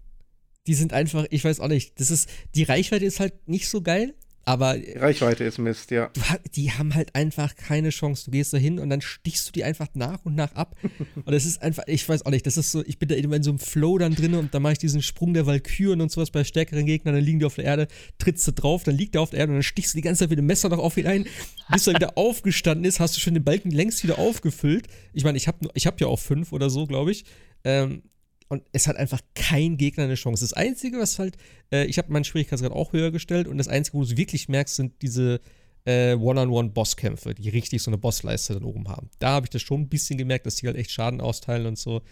Die 0.66 0.74
sind 0.74 0.92
einfach, 0.92 1.26
ich 1.30 1.44
weiß 1.44 1.60
auch 1.60 1.68
nicht, 1.68 1.98
das 2.00 2.10
ist, 2.10 2.28
die 2.54 2.64
Reichweite 2.64 3.04
ist 3.04 3.20
halt 3.20 3.48
nicht 3.48 3.68
so 3.68 3.82
geil, 3.82 4.14
aber. 4.48 4.78
Die 4.78 4.92
Reichweite 4.92 5.42
ist 5.42 5.58
Mist, 5.58 5.90
ja. 5.90 6.08
Die 6.54 6.70
haben 6.70 6.94
halt 6.94 7.16
einfach 7.16 7.56
keine 7.56 7.90
Chance. 7.90 8.26
Du 8.26 8.30
gehst 8.30 8.52
da 8.52 8.58
hin 8.58 8.78
und 8.78 8.88
dann 8.90 9.00
stichst 9.00 9.48
du 9.48 9.52
die 9.52 9.64
einfach 9.64 9.88
nach 9.94 10.24
und 10.24 10.36
nach 10.36 10.54
ab. 10.54 10.76
und 11.16 11.32
das 11.32 11.44
ist 11.44 11.60
einfach, 11.60 11.82
ich 11.88 12.08
weiß 12.08 12.24
auch 12.24 12.30
nicht, 12.30 12.46
das 12.46 12.56
ist 12.56 12.70
so, 12.70 12.82
ich 12.86 13.00
bin 13.00 13.08
da 13.08 13.16
immer 13.16 13.34
in 13.34 13.42
so 13.42 13.50
einem 13.50 13.58
Flow 13.58 13.98
dann 13.98 14.14
drin 14.14 14.34
und 14.34 14.54
dann 14.54 14.62
mache 14.62 14.74
ich 14.74 14.78
diesen 14.78 15.02
Sprung 15.02 15.34
der 15.34 15.46
Valkyren 15.46 16.00
und 16.00 16.12
sowas 16.12 16.30
bei 16.30 16.44
stärkeren 16.44 16.86
Gegnern, 16.86 17.16
dann 17.16 17.24
liegen 17.24 17.40
die 17.40 17.44
auf 17.44 17.56
der 17.56 17.64
Erde, 17.64 17.88
trittst 18.18 18.46
du 18.46 18.52
drauf, 18.52 18.84
dann 18.84 18.94
liegt 18.94 19.16
er 19.16 19.22
auf 19.22 19.30
der 19.30 19.40
Erde 19.40 19.50
und 19.50 19.56
dann 19.56 19.62
stichst 19.64 19.94
du 19.94 19.98
die 19.98 20.02
ganze 20.02 20.20
Zeit 20.20 20.30
mit 20.30 20.38
dem 20.38 20.46
Messer 20.46 20.68
noch 20.68 20.78
auf 20.78 20.96
ihn 20.96 21.08
ein. 21.08 21.26
Bis 21.72 21.88
er 21.88 21.94
wieder 21.94 22.12
aufgestanden 22.16 22.84
ist, 22.84 23.00
hast 23.00 23.16
du 23.16 23.20
schon 23.20 23.34
den 23.34 23.42
Balken 23.42 23.72
längst 23.72 24.04
wieder 24.04 24.20
aufgefüllt. 24.20 24.86
Ich 25.12 25.24
meine, 25.24 25.38
ich 25.38 25.48
habe 25.48 25.68
ich 25.74 25.88
hab 25.88 26.00
ja 26.00 26.06
auch 26.06 26.20
fünf 26.20 26.52
oder 26.52 26.70
so, 26.70 26.86
glaube 26.86 27.10
ich. 27.10 27.24
Ähm, 27.64 28.02
und 28.48 28.62
es 28.72 28.86
hat 28.86 28.96
einfach 28.96 29.20
kein 29.34 29.76
Gegner 29.76 30.04
eine 30.04 30.14
Chance. 30.14 30.44
Das 30.44 30.52
Einzige, 30.52 30.98
was 30.98 31.18
halt, 31.18 31.36
äh, 31.72 31.84
ich 31.86 31.98
habe 31.98 32.12
meinen 32.12 32.24
Schwierigkeitsgrad 32.24 32.72
auch 32.72 32.92
höher 32.92 33.10
gestellt 33.10 33.48
und 33.48 33.58
das 33.58 33.68
Einzige, 33.68 33.98
wo 33.98 34.02
du 34.02 34.10
es 34.10 34.16
wirklich 34.16 34.48
merkst, 34.48 34.76
sind 34.76 35.02
diese 35.02 35.40
äh, 35.84 36.14
One-on-One-Bosskämpfe, 36.14 37.34
die 37.34 37.48
richtig 37.48 37.82
so 37.82 37.90
eine 37.90 37.98
Bossleiste 37.98 38.54
dann 38.54 38.64
oben 38.64 38.88
haben. 38.88 39.08
Da 39.18 39.30
habe 39.30 39.46
ich 39.46 39.50
das 39.50 39.62
schon 39.62 39.82
ein 39.82 39.88
bisschen 39.88 40.18
gemerkt, 40.18 40.46
dass 40.46 40.56
die 40.56 40.66
halt 40.66 40.76
echt 40.76 40.90
Schaden 40.90 41.20
austeilen 41.20 41.66
und 41.66 41.78
so. 41.78 42.02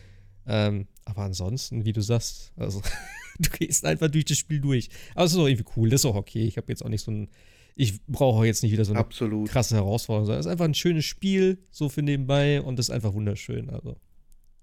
Ähm, 0.47 0.87
aber 1.05 1.23
ansonsten, 1.23 1.85
wie 1.85 1.93
du 1.93 2.01
sagst, 2.01 2.53
also 2.57 2.83
du 3.39 3.51
gehst 3.51 3.85
einfach 3.85 4.11
durch 4.11 4.25
das 4.25 4.39
Spiel 4.39 4.61
durch. 4.61 4.89
Aber 5.15 5.25
es 5.25 5.33
ist 5.33 5.39
auch 5.39 5.47
irgendwie 5.47 5.71
cool, 5.77 5.91
das 5.91 6.03
ist 6.03 6.07
auch 6.07 6.15
okay. 6.15 6.47
Ich 6.47 6.57
habe 6.57 6.67
jetzt 6.69 6.85
auch 6.85 6.89
nicht 6.89 7.03
so 7.03 7.11
ein, 7.11 7.29
ich 7.75 8.05
brauche 8.07 8.47
jetzt 8.47 8.63
nicht 8.63 8.73
wieder 8.73 8.85
so 8.85 8.93
eine 8.93 9.01
Absolut. 9.01 9.49
krasse 9.49 9.75
Herausforderung, 9.75 10.27
sondern 10.27 10.41
es 10.41 10.47
ist 10.47 10.53
einfach 10.53 10.67
ein 10.67 10.75
schönes 10.75 11.05
Spiel, 11.05 11.59
so 11.71 11.89
für 11.89 12.03
nebenbei 12.03 12.63
und 12.63 12.79
das 12.79 12.89
ist 12.89 12.95
einfach 12.95 13.15
wunderschön. 13.15 13.71
Also. 13.71 13.97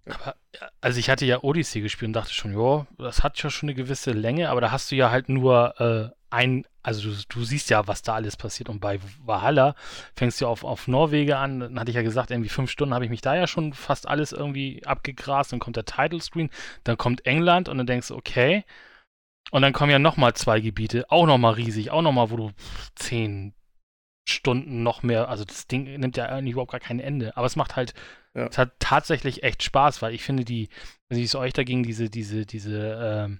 Aber, 0.05 0.35
also 0.81 0.99
ich 0.99 1.09
hatte 1.09 1.25
ja 1.25 1.43
Odyssey 1.43 1.81
gespielt 1.81 2.09
und 2.09 2.13
dachte 2.13 2.33
schon, 2.33 2.57
ja, 2.57 2.85
das 2.97 3.23
hat 3.23 3.41
ja 3.41 3.49
schon 3.49 3.69
eine 3.69 3.75
gewisse 3.75 4.11
Länge, 4.11 4.49
aber 4.49 4.61
da 4.61 4.71
hast 4.71 4.91
du 4.91 4.95
ja 4.95 5.09
halt 5.09 5.29
nur 5.29 5.79
äh, 5.79 6.09
ein, 6.29 6.65
also 6.83 7.09
du, 7.09 7.15
du, 7.29 7.43
siehst 7.43 7.69
ja, 7.69 7.87
was 7.87 8.01
da 8.01 8.15
alles 8.15 8.37
passiert. 8.37 8.69
Und 8.69 8.79
bei 8.79 8.99
Valhalla 9.23 9.75
fängst 10.15 10.41
du 10.41 10.47
auf, 10.47 10.63
auf 10.63 10.87
Norwegen 10.87 11.33
an, 11.33 11.59
dann 11.59 11.79
hatte 11.79 11.91
ich 11.91 11.95
ja 11.95 12.01
gesagt, 12.01 12.31
irgendwie 12.31 12.49
fünf 12.49 12.71
Stunden 12.71 12.93
habe 12.93 13.05
ich 13.05 13.11
mich 13.11 13.21
da 13.21 13.35
ja 13.35 13.47
schon 13.47 13.73
fast 13.73 14.07
alles 14.07 14.31
irgendwie 14.31 14.85
abgegrast, 14.85 15.51
dann 15.51 15.59
kommt 15.59 15.75
der 15.77 15.85
Title 15.85 16.21
Screen, 16.21 16.49
dann 16.83 16.97
kommt 16.97 17.25
England 17.25 17.69
und 17.69 17.77
dann 17.77 17.87
denkst 17.87 18.09
du, 18.09 18.15
okay. 18.15 18.65
Und 19.51 19.61
dann 19.63 19.73
kommen 19.73 19.91
ja 19.91 19.99
nochmal 19.99 20.33
zwei 20.33 20.59
Gebiete, 20.61 21.05
auch 21.09 21.25
nochmal 21.25 21.53
riesig, 21.53 21.91
auch 21.91 22.01
nochmal, 22.01 22.31
wo 22.31 22.37
du 22.37 22.51
zehn, 22.95 23.53
Stunden 24.27 24.83
noch 24.83 25.03
mehr, 25.03 25.29
also 25.29 25.43
das 25.45 25.67
Ding 25.67 25.83
nimmt 25.99 26.17
ja 26.17 26.25
eigentlich 26.25 26.53
überhaupt 26.53 26.71
gar 26.71 26.79
kein 26.79 26.99
Ende. 26.99 27.35
Aber 27.37 27.45
es 27.47 27.55
macht 27.55 27.75
halt, 27.75 27.93
ja. 28.35 28.47
es 28.47 28.57
hat 28.57 28.73
tatsächlich 28.79 29.43
echt 29.43 29.63
Spaß, 29.63 30.01
weil 30.01 30.13
ich 30.13 30.23
finde 30.23 30.45
die, 30.45 30.69
wie 31.09 31.23
es 31.23 31.35
euch 31.35 31.53
dagegen, 31.53 31.83
diese, 31.83 32.09
diese, 32.09 32.45
diese 32.45 33.27
ähm, 33.27 33.39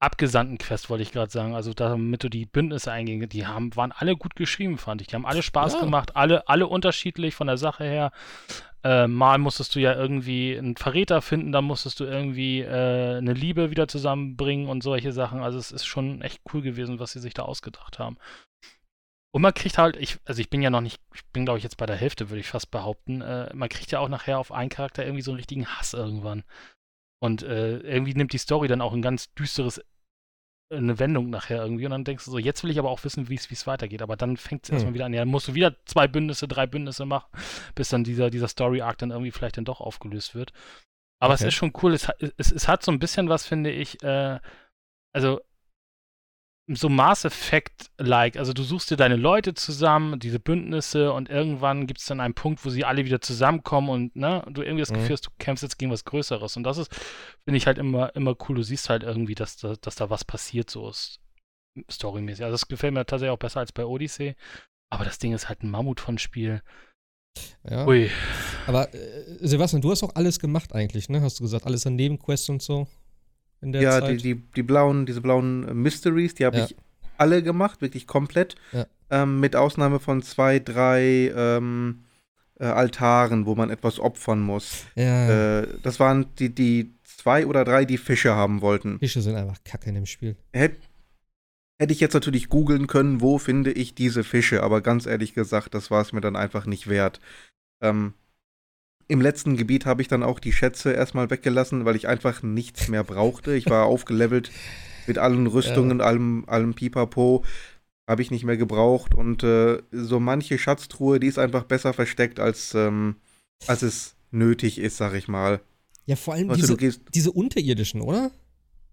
abgesandten 0.00 0.58
Quest, 0.58 0.90
wollte 0.90 1.02
ich 1.02 1.12
gerade 1.12 1.30
sagen, 1.30 1.54
also 1.54 1.72
damit 1.74 2.22
du 2.22 2.28
die 2.28 2.46
Bündnisse 2.46 2.92
eingehen, 2.92 3.28
die 3.28 3.46
haben, 3.46 3.74
waren 3.76 3.92
alle 3.92 4.16
gut 4.16 4.36
geschrieben, 4.36 4.78
fand 4.78 5.00
ich. 5.00 5.08
Die 5.08 5.14
haben 5.14 5.26
alle 5.26 5.42
Spaß 5.42 5.74
ja. 5.74 5.80
gemacht, 5.80 6.16
alle, 6.16 6.48
alle 6.48 6.66
unterschiedlich 6.66 7.34
von 7.34 7.48
der 7.48 7.56
Sache 7.56 7.84
her. 7.84 8.12
Äh, 8.84 9.08
mal 9.08 9.38
musstest 9.38 9.74
du 9.74 9.80
ja 9.80 9.94
irgendwie 9.94 10.56
einen 10.56 10.76
Verräter 10.76 11.20
finden, 11.20 11.50
dann 11.50 11.64
musstest 11.64 11.98
du 11.98 12.04
irgendwie 12.04 12.60
äh, 12.60 13.16
eine 13.16 13.32
Liebe 13.32 13.70
wieder 13.70 13.88
zusammenbringen 13.88 14.68
und 14.68 14.84
solche 14.84 15.12
Sachen. 15.12 15.40
Also 15.40 15.58
es 15.58 15.72
ist 15.72 15.84
schon 15.84 16.22
echt 16.22 16.42
cool 16.52 16.62
gewesen, 16.62 17.00
was 17.00 17.12
sie 17.12 17.20
sich 17.20 17.34
da 17.34 17.42
ausgedacht 17.42 17.98
haben. 17.98 18.18
Und 19.34 19.42
man 19.42 19.54
kriegt 19.54 19.78
halt, 19.78 19.96
ich, 19.96 20.18
also 20.24 20.40
ich 20.40 20.48
bin 20.48 20.62
ja 20.62 20.70
noch 20.70 20.80
nicht, 20.80 21.00
ich 21.14 21.24
bin 21.26 21.44
glaube 21.44 21.58
ich 21.58 21.64
jetzt 21.64 21.76
bei 21.76 21.86
der 21.86 21.96
Hälfte, 21.96 22.30
würde 22.30 22.40
ich 22.40 22.48
fast 22.48 22.70
behaupten, 22.70 23.20
äh, 23.20 23.54
man 23.54 23.68
kriegt 23.68 23.90
ja 23.92 24.00
auch 24.00 24.08
nachher 24.08 24.38
auf 24.38 24.52
einen 24.52 24.70
Charakter 24.70 25.04
irgendwie 25.04 25.22
so 25.22 25.32
einen 25.32 25.38
richtigen 25.38 25.66
Hass 25.66 25.92
irgendwann. 25.92 26.44
Und 27.20 27.42
äh, 27.42 27.78
irgendwie 27.78 28.14
nimmt 28.14 28.32
die 28.32 28.38
Story 28.38 28.68
dann 28.68 28.80
auch 28.80 28.92
ein 28.92 29.02
ganz 29.02 29.32
düsteres, 29.34 29.78
äh, 29.78 30.76
eine 30.76 30.98
Wendung 30.98 31.30
nachher 31.30 31.62
irgendwie. 31.62 31.84
Und 31.84 31.90
dann 31.90 32.04
denkst 32.04 32.24
du 32.24 32.30
so, 32.30 32.38
jetzt 32.38 32.62
will 32.62 32.70
ich 32.70 32.78
aber 32.78 32.90
auch 32.90 33.02
wissen, 33.04 33.28
wie 33.28 33.34
es 33.34 33.66
weitergeht. 33.66 34.02
Aber 34.02 34.16
dann 34.16 34.36
fängt 34.36 34.64
es 34.64 34.68
hm. 34.68 34.74
erstmal 34.74 34.94
wieder 34.94 35.06
an. 35.06 35.12
Ja, 35.12 35.22
dann 35.22 35.28
musst 35.28 35.48
du 35.48 35.54
wieder 35.54 35.76
zwei 35.84 36.06
Bündnisse, 36.06 36.46
drei 36.46 36.66
Bündnisse 36.66 37.06
machen, 37.06 37.28
bis 37.74 37.88
dann 37.88 38.04
dieser, 38.04 38.30
dieser 38.30 38.48
Story-Arc 38.48 38.98
dann 38.98 39.10
irgendwie 39.10 39.32
vielleicht 39.32 39.56
dann 39.56 39.64
doch 39.64 39.80
aufgelöst 39.80 40.34
wird. 40.34 40.52
Aber 41.20 41.34
okay. 41.34 41.44
es 41.44 41.48
ist 41.48 41.54
schon 41.54 41.72
cool. 41.82 41.94
Es, 41.94 42.08
es, 42.36 42.52
es 42.52 42.68
hat 42.68 42.84
so 42.84 42.92
ein 42.92 43.00
bisschen 43.00 43.28
was, 43.28 43.44
finde 43.44 43.72
ich, 43.72 44.00
äh, 44.04 44.38
also 45.12 45.40
so 46.68 46.88
Mass 46.88 47.24
Effect-like. 47.24 48.36
Also 48.36 48.52
du 48.52 48.62
suchst 48.62 48.90
dir 48.90 48.96
deine 48.96 49.16
Leute 49.16 49.54
zusammen, 49.54 50.18
diese 50.18 50.38
Bündnisse 50.38 51.12
und 51.12 51.28
irgendwann 51.28 51.86
gibt 51.86 52.00
es 52.00 52.06
dann 52.06 52.20
einen 52.20 52.34
Punkt, 52.34 52.64
wo 52.64 52.70
sie 52.70 52.84
alle 52.84 53.04
wieder 53.04 53.20
zusammenkommen 53.20 53.88
und 53.88 54.16
ne, 54.16 54.44
du 54.50 54.62
irgendwie 54.62 54.82
das 54.82 54.90
mhm. 54.90 54.96
Gefühl 54.96 55.14
hast, 55.14 55.26
du 55.26 55.30
kämpfst 55.38 55.62
jetzt 55.62 55.78
gegen 55.78 55.90
was 55.90 56.04
Größeres. 56.04 56.56
Und 56.56 56.64
das 56.64 56.78
ist, 56.78 56.94
finde 57.44 57.56
ich 57.56 57.66
halt 57.66 57.78
immer, 57.78 58.14
immer 58.14 58.36
cool. 58.48 58.56
Du 58.56 58.62
siehst 58.62 58.90
halt 58.90 59.02
irgendwie, 59.02 59.34
dass 59.34 59.56
da, 59.56 59.74
dass 59.80 59.94
da 59.94 60.10
was 60.10 60.24
passiert, 60.24 60.70
so 60.70 60.88
ist 60.88 61.20
storymäßig. 61.90 62.44
Also 62.44 62.54
das 62.54 62.68
gefällt 62.68 62.94
mir 62.94 63.06
tatsächlich 63.06 63.32
auch 63.32 63.38
besser 63.38 63.60
als 63.60 63.72
bei 63.72 63.84
Odyssey. 63.84 64.34
Aber 64.90 65.04
das 65.04 65.18
Ding 65.18 65.32
ist 65.32 65.48
halt 65.48 65.62
ein 65.62 65.70
Mammut 65.70 66.00
von 66.00 66.18
Spiel. 66.18 66.62
Ja. 67.68 67.86
Ui. 67.86 68.10
Aber 68.66 68.92
äh, 68.94 69.24
Sebastian, 69.40 69.82
du 69.82 69.90
hast 69.90 70.02
auch 70.02 70.14
alles 70.14 70.38
gemacht 70.38 70.74
eigentlich, 70.74 71.08
ne? 71.08 71.20
Hast 71.20 71.38
du 71.38 71.44
gesagt, 71.44 71.66
alles 71.66 71.86
an 71.86 71.94
Nebenquests 71.96 72.48
und 72.48 72.62
so? 72.62 72.88
In 73.60 73.72
der 73.72 73.82
ja, 73.82 73.90
Zeit? 73.92 74.02
Ja, 74.02 74.08
die, 74.16 74.34
die, 74.34 74.42
die 74.56 74.62
blauen, 74.62 75.06
diese 75.06 75.20
blauen 75.20 75.82
Mysteries, 75.82 76.34
die 76.34 76.44
habe 76.44 76.58
ja. 76.58 76.64
ich 76.64 76.76
alle 77.16 77.42
gemacht, 77.42 77.80
wirklich 77.80 78.06
komplett. 78.06 78.54
Ja. 78.72 78.86
Ähm, 79.10 79.40
mit 79.40 79.56
Ausnahme 79.56 80.00
von 80.00 80.22
zwei, 80.22 80.58
drei 80.58 81.32
ähm, 81.34 82.04
äh, 82.60 82.64
Altaren, 82.66 83.46
wo 83.46 83.54
man 83.54 83.70
etwas 83.70 83.98
opfern 83.98 84.40
muss. 84.40 84.84
Ja. 84.94 85.60
Äh, 85.60 85.68
das 85.82 85.98
waren 85.98 86.26
die, 86.38 86.54
die 86.54 86.94
zwei 87.02 87.46
oder 87.46 87.64
drei, 87.64 87.84
die 87.84 87.98
Fische 87.98 88.34
haben 88.34 88.60
wollten. 88.60 88.98
Fische 88.98 89.22
sind 89.22 89.36
einfach 89.36 89.58
kacke 89.64 89.88
in 89.88 89.94
dem 89.94 90.06
Spiel. 90.06 90.36
Hätte 90.52 90.76
hätte 91.78 91.92
ich 91.92 92.00
jetzt 92.00 92.14
natürlich 92.14 92.48
googeln 92.48 92.86
können, 92.86 93.20
wo 93.20 93.38
finde 93.38 93.72
ich 93.72 93.94
diese 93.94 94.24
Fische, 94.24 94.62
aber 94.62 94.80
ganz 94.80 95.06
ehrlich 95.06 95.34
gesagt, 95.34 95.74
das 95.74 95.90
war 95.90 96.02
es 96.02 96.12
mir 96.12 96.20
dann 96.20 96.36
einfach 96.36 96.66
nicht 96.66 96.88
wert. 96.88 97.20
Ähm, 97.80 98.14
im 99.08 99.22
letzten 99.22 99.56
Gebiet 99.56 99.86
habe 99.86 100.02
ich 100.02 100.08
dann 100.08 100.22
auch 100.22 100.38
die 100.38 100.52
Schätze 100.52 100.92
erstmal 100.92 101.30
weggelassen, 101.30 101.84
weil 101.86 101.96
ich 101.96 102.06
einfach 102.06 102.42
nichts 102.42 102.88
mehr 102.88 103.02
brauchte. 103.02 103.54
Ich 103.54 103.68
war 103.68 103.86
aufgelevelt 103.86 104.50
mit 105.06 105.18
allen 105.18 105.46
Rüstungen, 105.46 106.00
ja. 106.00 106.04
allem, 106.04 106.44
allem 106.46 106.74
Pipapo. 106.74 107.44
Habe 108.06 108.22
ich 108.22 108.30
nicht 108.30 108.44
mehr 108.44 108.56
gebraucht. 108.56 109.14
Und 109.14 109.42
äh, 109.42 109.82
so 109.92 110.20
manche 110.20 110.58
Schatztruhe, 110.58 111.18
die 111.18 111.26
ist 111.26 111.38
einfach 111.38 111.64
besser 111.64 111.92
versteckt, 111.94 112.38
als, 112.38 112.74
ähm, 112.74 113.16
als 113.66 113.82
es 113.82 114.14
nötig 114.30 114.78
ist, 114.78 114.98
sag 114.98 115.14
ich 115.14 115.26
mal. 115.26 115.60
Ja, 116.04 116.16
vor 116.16 116.34
allem 116.34 116.50
also, 116.50 116.76
diese, 116.76 117.00
diese 117.14 117.32
unterirdischen, 117.32 118.00
oder? 118.02 118.30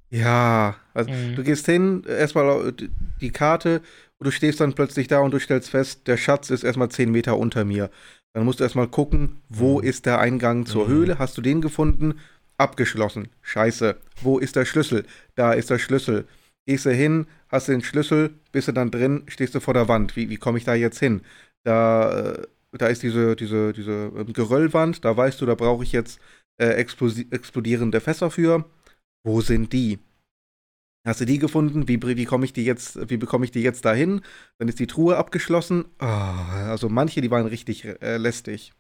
Ja, 0.10 0.76
also 0.94 1.12
mhm. 1.12 1.36
du 1.36 1.44
gehst 1.44 1.66
hin, 1.66 2.04
erstmal 2.08 2.74
die 3.20 3.32
Karte 3.32 3.82
und 4.18 4.26
du 4.26 4.32
stehst 4.32 4.60
dann 4.60 4.74
plötzlich 4.74 5.08
da 5.08 5.20
und 5.20 5.32
du 5.32 5.40
stellst 5.40 5.70
fest, 5.70 6.08
der 6.08 6.18
Schatz 6.18 6.50
ist 6.50 6.64
erstmal 6.64 6.90
10 6.90 7.12
Meter 7.12 7.38
unter 7.38 7.66
mir. 7.66 7.90
Dann 8.36 8.44
musst 8.44 8.60
du 8.60 8.66
erstmal 8.66 8.90
gucken, 8.90 9.38
wo 9.48 9.80
mhm. 9.80 9.88
ist 9.88 10.06
der 10.06 10.20
Eingang 10.20 10.66
zur 10.66 10.90
mhm. 10.90 10.92
Höhle? 10.92 11.20
Hast 11.20 11.38
du 11.38 11.42
den 11.42 11.62
gefunden? 11.62 12.20
Abgeschlossen. 12.58 13.30
Scheiße. 13.42 13.96
Wo 14.22 14.40
ist 14.40 14.58
der 14.58 14.66
Schlüssel? 14.66 15.06
Da 15.36 15.54
ist 15.54 15.70
der 15.70 15.80
Schlüssel. 15.80 16.28
Gehst 16.66 16.86
du 16.86 16.92
hin, 16.92 17.28
hast 17.48 17.70
du 17.70 17.72
den 17.72 17.82
Schlüssel, 17.82 18.34
bist 18.52 18.68
du 18.68 18.74
dann 18.74 18.92
drin, 18.92 19.24
stehst 19.28 19.56
du 19.56 19.62
vor 19.62 19.74
der 19.74 19.88
Wand. 19.88 20.18
Wie, 20.18 20.30
wie 20.30 20.36
komme 20.36 20.58
ich 20.58 20.66
da 20.66 20.76
jetzt 20.76 21.00
hin? 21.00 21.22
Da, 21.64 22.34
äh, 22.34 22.48
da 22.74 22.88
ist 22.88 23.04
diese, 23.04 23.38
diese, 23.38 23.72
diese 23.72 24.12
ähm, 24.18 24.34
Geröllwand, 24.34 25.06
da 25.06 25.16
weißt 25.16 25.40
du, 25.40 25.46
da 25.46 25.56
brauche 25.56 25.84
ich 25.84 25.94
jetzt 25.94 26.20
äh, 26.58 26.72
explodierende 26.72 28.02
Fässer 28.02 28.32
für. 28.32 28.66
Wo 29.24 29.40
sind 29.40 29.72
die? 29.72 30.00
Hast 31.06 31.22
du 31.22 31.26
die 31.26 31.38
gefunden? 31.38 31.88
Wie, 31.88 32.02
wie 32.02 32.26
komme 32.26 32.46
ich 32.46 32.54
die 32.54 32.66
jetzt, 32.66 33.10
wie 33.10 33.18
bekomme 33.18 33.46
ich 33.46 33.52
die 33.52 33.62
jetzt 33.62 33.86
dahin? 33.86 34.22
Dann 34.58 34.68
ist 34.68 34.80
die 34.80 34.88
Truhe 34.88 35.18
abgeschlossen. 35.18 35.86
Oh, 36.00 36.06
also 36.06 36.90
manche, 36.90 37.22
die 37.22 37.30
waren 37.30 37.46
richtig 37.46 37.86
äh, 37.86 38.18
lästig. 38.18 38.74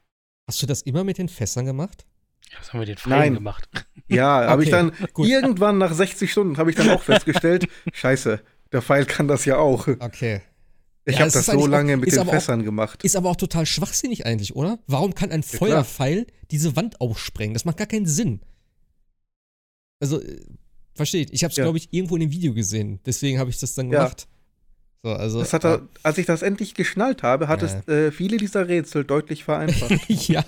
Hast 0.47 0.61
du 0.61 0.65
das 0.65 0.81
immer 0.81 1.03
mit 1.03 1.19
den 1.19 1.29
Fässern 1.29 1.65
gemacht? 1.65 2.05
Ja, 2.51 2.59
was 2.59 2.73
haben 2.73 2.79
wir 2.79 2.87
den 2.87 2.97
Pfeilen 2.97 3.33
gemacht? 3.35 3.69
Ja, 4.07 4.37
okay, 4.37 4.47
habe 4.49 4.63
ich 4.63 4.69
dann 4.69 4.91
gut. 5.13 5.27
irgendwann 5.27 5.79
nach 5.79 5.91
60 5.91 6.31
Stunden 6.31 6.57
habe 6.57 6.69
ich 6.69 6.75
dann 6.75 6.91
auch 6.91 7.01
festgestellt, 7.01 7.67
scheiße, 7.91 8.39
der 8.71 8.83
Pfeil 8.83 9.07
kann 9.07 9.27
das 9.27 9.45
ja 9.45 9.57
auch. 9.57 9.87
Okay. 9.87 10.43
Ich 11.05 11.15
ja, 11.15 11.21
habe 11.21 11.31
das 11.31 11.47
so 11.47 11.65
lange 11.65 11.97
mit 11.97 12.11
den 12.11 12.27
Fässern 12.27 12.61
auch, 12.61 12.65
gemacht. 12.65 13.03
Ist 13.03 13.15
aber 13.15 13.31
auch 13.31 13.35
total 13.35 13.65
schwachsinnig 13.65 14.27
eigentlich, 14.27 14.55
oder? 14.55 14.77
Warum 14.85 15.15
kann 15.15 15.31
ein 15.31 15.41
ja, 15.41 15.57
Feuerpfeil 15.57 16.27
diese 16.51 16.75
Wand 16.75 17.01
aufsprengen? 17.01 17.55
Das 17.55 17.65
macht 17.65 17.77
gar 17.77 17.87
keinen 17.87 18.05
Sinn. 18.05 18.41
Also, 19.99 20.21
äh, 20.21 20.39
Versteht. 20.95 21.29
Ich 21.31 21.43
habe 21.43 21.51
es, 21.51 21.57
ja. 21.57 21.65
glaube 21.65 21.77
ich, 21.77 21.89
irgendwo 21.91 22.15
in 22.15 22.21
dem 22.21 22.31
Video 22.31 22.53
gesehen. 22.53 22.99
Deswegen 23.05 23.37
habe 23.37 23.49
ich 23.49 23.59
das 23.59 23.75
dann 23.75 23.89
gemacht. 23.89 24.27
So, 25.05 25.11
also, 25.11 25.37
das 25.37 25.53
hat 25.53 25.63
er, 25.63 25.87
als 26.01 26.17
ich 26.17 26.25
das 26.25 26.41
endlich 26.41 26.73
geschnallt 26.73 27.21
habe, 27.21 27.47
hat 27.47 27.61
ja. 27.61 27.67
es 27.67 27.87
äh, 27.87 28.11
viele 28.11 28.37
dieser 28.37 28.67
Rätsel 28.67 29.03
deutlich 29.03 29.43
vereinfacht. 29.43 29.91
ja, 30.09 30.43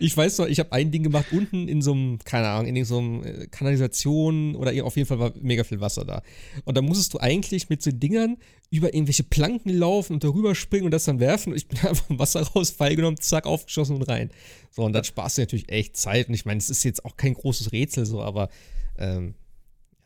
ich 0.00 0.16
weiß 0.16 0.38
noch, 0.38 0.46
ich 0.46 0.60
habe 0.60 0.72
ein 0.72 0.90
Ding 0.90 1.02
gemacht 1.02 1.26
unten 1.30 1.68
in 1.68 1.82
so 1.82 1.92
einem, 1.92 2.18
keine 2.24 2.48
Ahnung, 2.48 2.74
in 2.74 2.84
so 2.86 2.96
einem 3.00 3.22
äh, 3.22 3.46
Kanalisation 3.48 4.56
oder 4.56 4.72
auf 4.82 4.96
jeden 4.96 5.06
Fall 5.06 5.18
war 5.18 5.34
mega 5.42 5.62
viel 5.62 5.82
Wasser 5.82 6.06
da. 6.06 6.22
Und 6.64 6.78
da 6.78 6.80
musstest 6.80 7.12
du 7.12 7.18
eigentlich 7.18 7.68
mit 7.68 7.82
so 7.82 7.90
Dingern 7.90 8.38
über 8.70 8.94
irgendwelche 8.94 9.24
Planken 9.24 9.76
laufen 9.76 10.14
und 10.14 10.24
darüber 10.24 10.54
springen 10.54 10.86
und 10.86 10.92
das 10.92 11.04
dann 11.04 11.20
werfen. 11.20 11.52
Und 11.52 11.58
ich 11.58 11.68
bin 11.68 11.78
einfach 11.86 12.08
im 12.08 12.18
Wasser 12.18 12.40
raus, 12.40 12.70
Pfeil 12.70 12.96
genommen, 12.96 13.18
zack, 13.20 13.46
aufgeschossen 13.46 13.96
und 13.96 14.04
rein. 14.04 14.30
So, 14.70 14.84
und 14.84 14.94
dann 14.94 15.04
sparst 15.04 15.36
du 15.36 15.42
natürlich 15.42 15.68
echt 15.68 15.98
Zeit. 15.98 16.28
Und 16.28 16.34
ich 16.34 16.46
meine, 16.46 16.56
es 16.56 16.70
ist 16.70 16.82
jetzt 16.82 17.04
auch 17.04 17.18
kein 17.18 17.34
großes 17.34 17.72
Rätsel 17.72 18.06
so, 18.06 18.22
aber 18.22 18.48
ähm, 18.96 19.34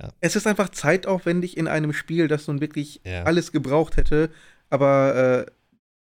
ja. 0.03 0.13
Es 0.21 0.37
ist 0.37 0.47
einfach 0.47 0.69
zeitaufwendig 0.71 1.57
in 1.57 1.69
einem 1.69 1.93
Spiel, 1.93 2.29
das 2.29 2.47
nun 2.47 2.61
wirklich 2.61 3.01
ja. 3.05 3.23
alles 3.23 3.53
gebraucht 3.53 3.97
hätte, 3.97 4.31
aber 4.71 5.47
äh, 5.47 5.51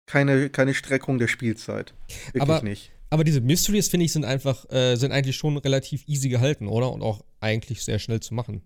keine, 0.06 0.50
keine 0.50 0.74
Streckung 0.74 1.20
der 1.20 1.28
Spielzeit. 1.28 1.94
Wirklich 2.28 2.42
aber, 2.42 2.62
nicht. 2.64 2.92
Aber 3.10 3.24
diese 3.24 3.42
Mysteries, 3.42 3.90
finde 3.90 4.06
ich, 4.06 4.14
sind 4.14 4.26
einfach, 4.26 4.70
äh, 4.72 4.96
sind 4.96 5.12
eigentlich 5.12 5.36
schon 5.36 5.58
relativ 5.58 6.08
easy 6.08 6.30
gehalten, 6.30 6.68
oder? 6.68 6.92
Und 6.92 7.02
auch 7.02 7.24
eigentlich 7.40 7.84
sehr 7.84 8.00
schnell 8.00 8.22
zu 8.22 8.34
machen. 8.34 8.62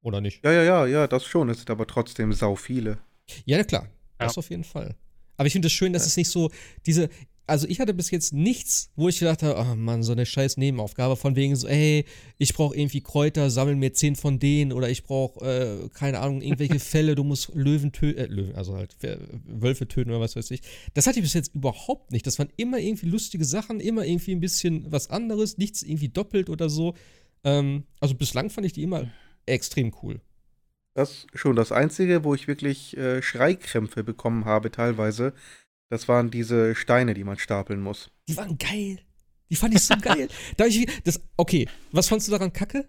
Oder 0.00 0.20
nicht? 0.20 0.44
Ja, 0.44 0.52
ja, 0.52 0.62
ja, 0.62 0.86
ja, 0.86 1.06
das 1.06 1.24
schon. 1.24 1.48
Es 1.48 1.58
sind 1.58 1.70
aber 1.70 1.86
trotzdem 1.86 2.32
sau 2.32 2.56
viele. 2.56 2.98
Ja, 3.46 3.62
klar. 3.64 3.88
Das 4.18 4.38
auf 4.38 4.50
jeden 4.50 4.64
Fall. 4.64 4.94
Aber 5.36 5.46
ich 5.46 5.52
finde 5.52 5.66
es 5.66 5.72
das 5.72 5.76
schön, 5.76 5.92
dass 5.92 6.02
ja. 6.02 6.08
es 6.08 6.16
nicht 6.16 6.30
so 6.30 6.50
diese, 6.86 7.08
also 7.46 7.66
ich 7.68 7.80
hatte 7.80 7.92
bis 7.92 8.10
jetzt 8.10 8.32
nichts, 8.32 8.90
wo 8.96 9.08
ich 9.08 9.18
gedacht 9.18 9.42
habe, 9.42 9.58
oh 9.58 9.74
Mann, 9.74 10.02
so 10.02 10.12
eine 10.12 10.24
scheiß 10.24 10.56
Nebenaufgabe 10.56 11.16
von 11.16 11.36
wegen 11.36 11.54
so, 11.56 11.68
ey, 11.68 12.06
ich 12.38 12.54
brauche 12.54 12.76
irgendwie 12.76 13.02
Kräuter, 13.02 13.50
sammel 13.50 13.76
mir 13.76 13.92
zehn 13.92 14.16
von 14.16 14.38
denen 14.38 14.72
oder 14.72 14.88
ich 14.88 15.04
brauche, 15.04 15.44
äh, 15.44 15.88
keine 15.90 16.20
Ahnung, 16.20 16.40
irgendwelche 16.40 16.78
Fälle, 16.80 17.14
du 17.14 17.24
musst 17.24 17.54
Löwen 17.54 17.92
töten, 17.92 18.18
äh, 18.18 18.26
Löwen, 18.26 18.54
also 18.54 18.76
halt 18.76 18.96
Wölfe 19.44 19.86
töten 19.86 20.10
oder 20.10 20.20
was 20.20 20.36
weiß 20.36 20.50
ich. 20.52 20.62
Das 20.94 21.06
hatte 21.06 21.18
ich 21.18 21.24
bis 21.24 21.34
jetzt 21.34 21.54
überhaupt 21.54 22.12
nicht. 22.12 22.26
Das 22.26 22.38
waren 22.38 22.48
immer 22.56 22.78
irgendwie 22.78 23.06
lustige 23.06 23.44
Sachen, 23.44 23.80
immer 23.80 24.04
irgendwie 24.04 24.32
ein 24.32 24.40
bisschen 24.40 24.90
was 24.90 25.10
anderes, 25.10 25.58
nichts 25.58 25.82
irgendwie 25.82 26.08
doppelt 26.08 26.48
oder 26.48 26.70
so. 26.70 26.94
Ähm, 27.44 27.84
also 28.00 28.14
bislang 28.14 28.48
fand 28.48 28.66
ich 28.66 28.72
die 28.72 28.82
immer 28.82 29.10
extrem 29.46 29.92
cool. 30.02 30.20
Das 30.94 31.26
schon 31.34 31.56
das 31.56 31.72
Einzige, 31.72 32.22
wo 32.22 32.34
ich 32.34 32.46
wirklich 32.46 32.96
äh, 32.96 33.20
Schreikrämpfe 33.20 34.04
bekommen 34.04 34.44
habe, 34.44 34.70
teilweise, 34.70 35.34
das 35.90 36.08
waren 36.08 36.30
diese 36.30 36.74
Steine, 36.74 37.14
die 37.14 37.24
man 37.24 37.38
stapeln 37.38 37.80
muss. 37.80 38.10
Die 38.28 38.36
waren 38.36 38.58
geil. 38.58 38.98
Die 39.50 39.56
fand 39.56 39.74
ich 39.74 39.82
so 39.82 39.94
geil. 39.96 40.28
Da 40.56 40.66
ich, 40.66 40.86
das, 41.04 41.20
okay, 41.36 41.68
was 41.92 42.08
fandst 42.08 42.28
du 42.28 42.32
daran 42.32 42.52
kacke? 42.52 42.88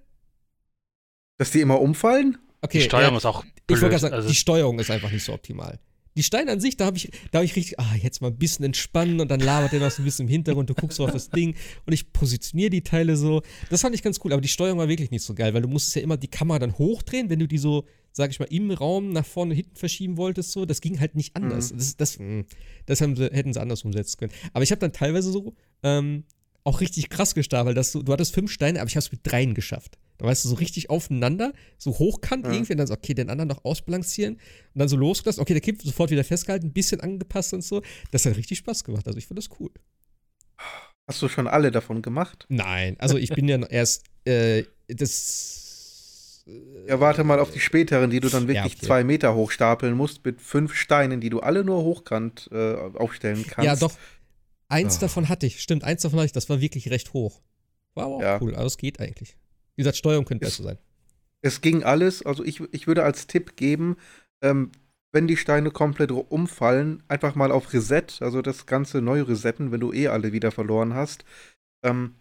Dass 1.38 1.52
die 1.52 1.62
immer 1.62 1.82
umfallen? 1.82 2.38
Okay, 2.62 2.80
die 2.80 2.86
Steuerung 2.86 3.14
ja, 3.14 3.18
ist 3.18 3.26
auch 3.26 3.44
blöd. 3.44 3.78
Ich 3.78 3.82
wollte 3.82 4.00
sagen, 4.00 4.14
also 4.14 4.28
die 4.28 4.36
Steuerung 4.36 4.80
ist 4.80 4.90
einfach 4.90 5.12
nicht 5.12 5.24
so 5.24 5.34
optimal. 5.34 5.80
Die 6.18 6.24
Steine 6.24 6.54
an 6.54 6.62
sich, 6.62 6.78
da 6.78 6.86
habe 6.86 6.96
ich, 6.96 7.12
da 7.32 7.44
ich 7.44 7.58
richtig, 7.58 7.78
ah, 7.78 7.94
jetzt 8.02 8.22
mal 8.22 8.30
ein 8.30 8.38
bisschen 8.38 8.64
entspannen 8.64 9.20
und 9.20 9.30
dann 9.30 9.42
labert 9.42 9.74
der 9.74 9.82
noch 9.82 9.92
so 9.92 10.02
ein 10.02 10.06
bisschen 10.06 10.28
im 10.28 10.32
Hintergrund, 10.32 10.70
du 10.70 10.74
guckst 10.74 10.96
so 10.96 11.04
auf 11.04 11.12
das 11.12 11.30
Ding 11.30 11.56
und 11.86 11.92
ich 11.92 12.14
positioniere 12.14 12.70
die 12.70 12.84
Teile 12.84 13.18
so. 13.18 13.42
Das 13.70 13.82
fand 13.82 13.94
ich 13.96 14.02
ganz 14.02 14.20
cool, 14.24 14.32
aber 14.32 14.42
die 14.42 14.48
Steuerung 14.48 14.80
war 14.80 14.88
wirklich 14.88 15.12
nicht 15.12 15.24
so 15.24 15.34
geil, 15.36 15.54
weil 15.54 15.62
du 15.62 15.68
musstest 15.68 15.98
ja 15.98 16.02
immer 16.02 16.16
die 16.16 16.30
Kamera 16.30 16.60
dann 16.60 16.78
hochdrehen, 16.78 17.30
wenn 17.30 17.40
du 17.40 17.48
die 17.48 17.58
so 17.58 17.86
sag 18.16 18.32
ich 18.32 18.40
mal, 18.40 18.46
im 18.46 18.72
Raum 18.72 19.12
nach 19.12 19.26
vorne 19.26 19.52
und 19.52 19.58
hinten 19.58 19.76
verschieben 19.76 20.16
wolltest, 20.16 20.54
so, 20.54 20.66
das 20.66 20.80
ging 20.80 21.02
halt 21.02 21.16
nicht 21.16 21.36
anders. 21.36 21.74
Mhm. 21.74 21.78
Das, 21.78 21.98
das, 21.98 22.18
hm, 22.18 22.46
das 22.86 23.00
sie, 23.00 23.06
hätten 23.06 23.54
sie 23.54 23.62
anders 23.62 23.84
umsetzen 23.84 24.18
können. 24.18 24.32
Aber 24.54 24.64
ich 24.64 24.72
habe 24.72 24.80
dann 24.80 24.94
teilweise 24.94 25.32
so 25.32 25.54
ähm, 25.84 26.24
auch 26.64 26.80
richtig 26.80 27.10
krass 27.10 27.36
gestapelt, 27.36 27.76
dass 27.76 27.92
du, 27.92 28.04
du 28.04 28.14
hattest 28.14 28.34
fünf 28.34 28.52
Steine, 28.52 28.80
aber 28.80 28.88
ich 28.88 28.96
habe 28.96 29.06
es 29.06 29.12
mit 29.12 29.20
dreien 29.24 29.54
geschafft. 29.54 29.98
Da 30.18 30.26
weißt 30.26 30.46
du, 30.46 30.50
so 30.50 30.56
richtig 30.56 30.90
aufeinander, 30.90 31.52
so 31.78 31.92
hochkant 31.92 32.46
ja. 32.46 32.54
irgendwie, 32.54 32.72
und 32.72 32.78
dann 32.78 32.88
so, 32.88 32.94
okay, 32.94 33.14
den 33.14 33.30
anderen 33.30 33.50
noch 33.50 33.66
ausbalancieren 33.66 34.36
und 34.36 34.80
dann 34.80 34.88
so 34.88 34.96
losgelassen, 34.96 35.42
okay, 35.42 35.54
der 35.54 35.62
Kipp 35.62 35.82
sofort 35.82 36.10
wieder 36.10 36.24
festgehalten, 36.24 36.68
ein 36.68 36.74
bisschen 36.74 37.02
angepasst 37.02 37.54
und 37.54 37.66
so. 37.66 37.82
Das 38.12 38.26
hat 38.26 38.38
richtig 38.38 38.60
Spaß 38.60 38.86
gemacht. 38.86 39.06
Also 39.08 39.20
ich 39.20 39.28
fand 39.28 39.38
das 39.38 39.50
cool. 39.60 39.72
Hast 41.06 41.22
du 41.22 41.28
schon 41.28 41.48
alle 41.48 41.70
davon 41.70 42.02
gemacht? 42.02 42.46
Nein, 42.48 42.96
also 42.98 43.18
ich 43.18 43.30
bin 43.30 43.50
ja 43.50 43.62
erst, 43.68 44.06
äh, 44.24 44.64
das 44.88 45.65
ja, 46.46 47.00
warte 47.00 47.24
mal 47.24 47.40
auf 47.40 47.52
die 47.52 47.60
späteren, 47.60 48.12
die 48.12 48.20
du 48.20 48.30
dann 48.30 48.48
wirklich 48.48 48.74
ja, 48.74 48.78
okay. 48.78 48.86
zwei 48.86 49.04
Meter 49.04 49.34
hoch 49.34 49.50
stapeln 49.50 49.96
musst, 49.96 50.24
mit 50.26 50.42
fünf 50.42 50.76
Steinen, 50.76 51.20
die 51.20 51.30
du 51.30 51.40
alle 51.40 51.64
nur 51.64 51.84
hochkant 51.84 52.50
äh, 52.52 52.76
aufstellen 52.76 53.46
kannst. 53.48 53.66
Ja, 53.66 53.76
doch. 53.76 53.98
Eins 54.68 54.98
oh. 54.98 55.02
davon 55.02 55.30
hatte 55.30 55.48
ich, 55.48 55.62
stimmt, 55.62 55.84
eins 55.84 56.04
davon 56.04 56.20
hatte 56.20 56.28
ich, 56.28 56.32
das 56.32 56.50
war 56.50 56.62
wirklich 56.62 56.90
recht 56.92 57.14
hoch. 57.14 57.42
War 57.96 58.06
aber 58.06 58.16
auch 58.16 58.22
ja. 58.22 58.42
cool, 58.42 58.56
aber 58.56 58.66
es 58.66 58.78
geht 58.78 59.00
eigentlich. 59.00 59.38
Wie 59.76 59.82
gesagt, 59.82 59.98
Steuerung 59.98 60.26
könnte 60.26 60.46
besser 60.46 60.64
sein. 60.64 60.78
Es 61.42 61.62
ging 61.62 61.84
alles, 61.84 62.24
also 62.24 62.44
ich, 62.44 62.62
ich 62.72 62.88
würde 62.88 63.04
als 63.04 63.28
Tipp 63.28 63.56
geben, 63.56 63.98
ähm, 64.42 64.72
wenn 65.12 65.28
die 65.28 65.38
Steine 65.38 65.72
komplett 65.72 66.12
umfallen, 66.12 67.02
einfach 67.08 67.36
mal 67.36 67.52
auf 67.52 67.74
Reset, 67.74 68.06
also 68.20 68.42
das 68.42 68.66
Ganze 68.66 69.02
neu 69.02 69.22
resetten, 69.22 69.72
wenn 69.72 69.80
du 69.80 69.94
eh 69.94 70.10
alle 70.10 70.34
wieder 70.34 70.52
verloren 70.52 70.94
hast. 70.94 71.24
Ähm, 71.84 72.16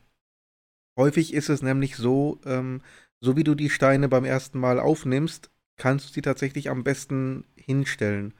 häufig 0.97 1.35
ist 1.35 1.49
es 1.49 1.61
nämlich 1.61 1.97
so, 1.97 2.41
ähm, 2.45 2.83
so 3.25 3.37
wie 3.37 3.45
du 3.45 3.55
die 3.55 3.71
Steine 3.71 4.09
beim 4.09 4.25
ersten 4.25 4.59
Mal 4.59 4.79
aufnimmst, 4.79 5.51
kannst 5.77 6.09
du 6.09 6.13
sie 6.13 6.23
tatsächlich 6.23 6.71
am 6.71 6.85
besten 6.85 7.45
hinstellen. 7.57 8.35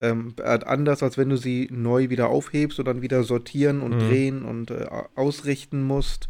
Ähm, 0.00 0.34
anders 0.42 1.02
als 1.02 1.16
wenn 1.16 1.30
du 1.30 1.36
sie 1.36 1.68
neu 1.70 2.10
wieder 2.10 2.28
aufhebst 2.28 2.78
und 2.78 2.84
dann 2.84 3.00
wieder 3.00 3.22
sortieren 3.22 3.80
und 3.80 3.94
mhm. 3.94 4.00
drehen 4.00 4.44
und 4.44 4.70
äh, 4.70 4.86
ausrichten 5.14 5.82
musst. 5.82 6.28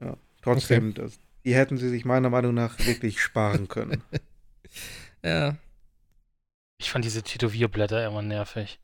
Ja, 0.00 0.16
trotzdem, 0.42 0.90
okay. 0.90 1.02
das, 1.02 1.18
die 1.44 1.54
hätten 1.54 1.78
sie 1.78 1.88
sich 1.88 2.04
meiner 2.04 2.30
Meinung 2.30 2.54
nach 2.54 2.78
wirklich 2.86 3.20
sparen 3.20 3.66
können. 3.66 4.02
ja. 5.24 5.56
Ich 6.78 6.90
fand 6.90 7.04
diese 7.04 7.22
Tätowierblätter 7.22 8.06
immer 8.06 8.22
nervig. 8.22 8.78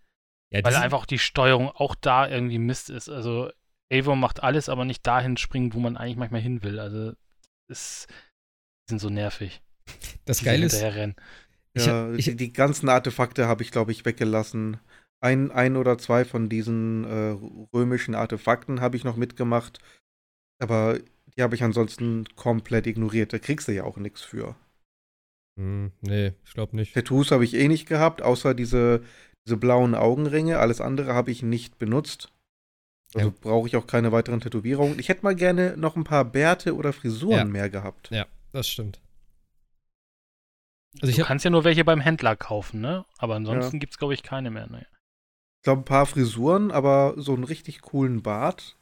Ja, 0.50 0.64
weil 0.64 0.74
einfach 0.74 1.06
die 1.06 1.18
Steuerung 1.18 1.68
auch 1.68 1.94
da 1.94 2.26
irgendwie 2.28 2.58
Mist 2.58 2.90
ist. 2.90 3.08
Also 3.08 3.50
Avon 3.92 4.18
macht 4.18 4.42
alles, 4.42 4.68
aber 4.68 4.84
nicht 4.84 5.06
dahin 5.06 5.36
springen, 5.36 5.74
wo 5.74 5.78
man 5.78 5.96
eigentlich 5.96 6.16
manchmal 6.16 6.40
hin 6.40 6.62
will. 6.62 6.80
Also 6.80 7.12
ist, 7.70 8.06
sind 8.88 8.98
so 8.98 9.08
nervig. 9.08 9.62
Das 10.24 10.44
Geile 10.44 10.66
ist. 10.66 10.80
Ja, 11.76 12.12
ich, 12.12 12.36
die 12.36 12.52
ganzen 12.52 12.88
Artefakte 12.88 13.46
habe 13.46 13.62
ich, 13.62 13.70
glaube 13.70 13.92
ich, 13.92 14.04
weggelassen. 14.04 14.78
Ein, 15.22 15.50
ein 15.50 15.76
oder 15.76 15.98
zwei 15.98 16.24
von 16.24 16.48
diesen 16.48 17.04
äh, 17.04 17.36
römischen 17.74 18.14
Artefakten 18.14 18.80
habe 18.80 18.96
ich 18.96 19.04
noch 19.04 19.16
mitgemacht. 19.16 19.78
Aber 20.58 20.98
die 21.36 21.42
habe 21.42 21.54
ich 21.54 21.62
ansonsten 21.62 22.24
komplett 22.36 22.86
ignoriert. 22.86 23.32
Da 23.32 23.38
kriegst 23.38 23.68
du 23.68 23.72
ja 23.72 23.84
auch 23.84 23.98
nichts 23.98 24.22
für. 24.22 24.56
Hm, 25.58 25.92
nee, 26.00 26.32
ich 26.44 26.54
glaube 26.54 26.74
nicht. 26.76 26.94
Tattoos 26.94 27.30
habe 27.30 27.44
ich 27.44 27.54
eh 27.54 27.68
nicht 27.68 27.86
gehabt, 27.86 28.22
außer 28.22 28.54
diese, 28.54 29.02
diese 29.46 29.56
blauen 29.56 29.94
Augenringe. 29.94 30.58
Alles 30.58 30.80
andere 30.80 31.14
habe 31.14 31.30
ich 31.30 31.42
nicht 31.42 31.78
benutzt. 31.78 32.32
Also 33.14 33.28
ja. 33.28 33.34
brauche 33.40 33.66
ich 33.66 33.76
auch 33.76 33.86
keine 33.86 34.12
weiteren 34.12 34.40
Tätowierungen. 34.40 34.98
Ich 34.98 35.08
hätte 35.08 35.22
mal 35.22 35.34
gerne 35.34 35.76
noch 35.76 35.96
ein 35.96 36.04
paar 36.04 36.24
Bärte 36.24 36.76
oder 36.76 36.92
Frisuren 36.92 37.38
ja. 37.38 37.44
mehr 37.44 37.68
gehabt. 37.68 38.10
Ja, 38.10 38.26
das 38.52 38.68
stimmt. 38.68 39.00
Also 41.00 41.16
du 41.16 41.24
kannst 41.24 41.44
ja 41.44 41.50
nur 41.50 41.64
welche 41.64 41.84
beim 41.84 42.00
Händler 42.00 42.36
kaufen, 42.36 42.80
ne? 42.80 43.04
Aber 43.18 43.36
ansonsten 43.36 43.76
ja. 43.76 43.80
gibt 43.80 43.92
es, 43.92 43.98
glaube 43.98 44.14
ich, 44.14 44.22
keine 44.22 44.50
mehr. 44.50 44.68
Ne? 44.68 44.86
Ich 45.58 45.62
glaube, 45.64 45.82
ein 45.82 45.84
paar 45.84 46.06
Frisuren, 46.06 46.70
aber 46.70 47.14
so 47.16 47.34
einen 47.34 47.44
richtig 47.44 47.80
coolen 47.80 48.22
Bart. 48.22 48.76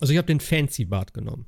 Also 0.00 0.12
ich 0.12 0.18
habe 0.18 0.26
den 0.26 0.40
Fancy 0.40 0.84
Bart 0.84 1.14
genommen. 1.14 1.46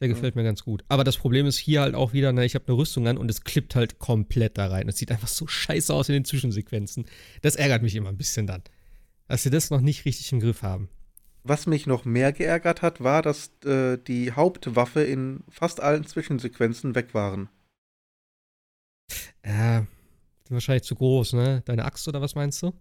Der 0.00 0.08
gefällt 0.08 0.34
mir 0.34 0.42
ganz 0.42 0.64
gut. 0.64 0.84
Aber 0.88 1.04
das 1.04 1.16
Problem 1.16 1.46
ist 1.46 1.58
hier 1.58 1.82
halt 1.82 1.94
auch 1.94 2.12
wieder, 2.12 2.32
ne, 2.32 2.44
ich 2.44 2.56
habe 2.56 2.66
eine 2.66 2.76
Rüstung 2.76 3.06
an 3.06 3.16
und 3.16 3.30
es 3.30 3.44
klippt 3.44 3.76
halt 3.76 4.00
komplett 4.00 4.58
da 4.58 4.66
rein. 4.66 4.88
Es 4.88 4.96
sieht 4.96 5.12
einfach 5.12 5.28
so 5.28 5.46
scheiße 5.46 5.94
aus 5.94 6.08
in 6.08 6.14
den 6.14 6.24
Zwischensequenzen. 6.24 7.06
Das 7.42 7.54
ärgert 7.54 7.82
mich 7.82 7.94
immer 7.94 8.08
ein 8.08 8.16
bisschen 8.16 8.48
dann 8.48 8.64
dass 9.28 9.42
sie 9.42 9.50
das 9.50 9.70
noch 9.70 9.80
nicht 9.80 10.04
richtig 10.04 10.32
im 10.32 10.40
Griff 10.40 10.62
haben. 10.62 10.88
Was 11.44 11.66
mich 11.66 11.86
noch 11.86 12.04
mehr 12.04 12.32
geärgert 12.32 12.82
hat, 12.82 13.02
war, 13.02 13.22
dass 13.22 13.50
äh, 13.64 13.98
die 13.98 14.32
Hauptwaffe 14.32 15.02
in 15.02 15.42
fast 15.48 15.80
allen 15.80 16.06
Zwischensequenzen 16.06 16.94
weg 16.94 17.14
waren. 17.14 17.48
Ja, 19.44 19.86
wahrscheinlich 20.48 20.84
zu 20.84 20.94
groß, 20.94 21.32
ne? 21.32 21.62
Deine 21.64 21.84
Axt 21.84 22.06
oder 22.06 22.20
was 22.20 22.34
meinst 22.34 22.62
du? 22.62 22.72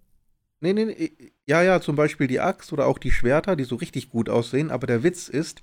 Nee, 0.60 0.73
nee, 0.73 0.86
nee. 0.86 1.32
Ja, 1.47 1.63
ja, 1.63 1.82
zum 1.82 1.95
Beispiel 1.95 2.27
die 2.27 2.39
Axt 2.39 2.71
oder 2.71 2.86
auch 2.86 2.99
die 2.99 3.12
Schwerter, 3.12 3.56
die 3.56 3.63
so 3.63 3.75
richtig 3.75 4.10
gut 4.10 4.30
aussehen. 4.30 4.69
Aber 4.69 4.86
der 4.86 5.01
Witz 5.01 5.27
ist, 5.27 5.62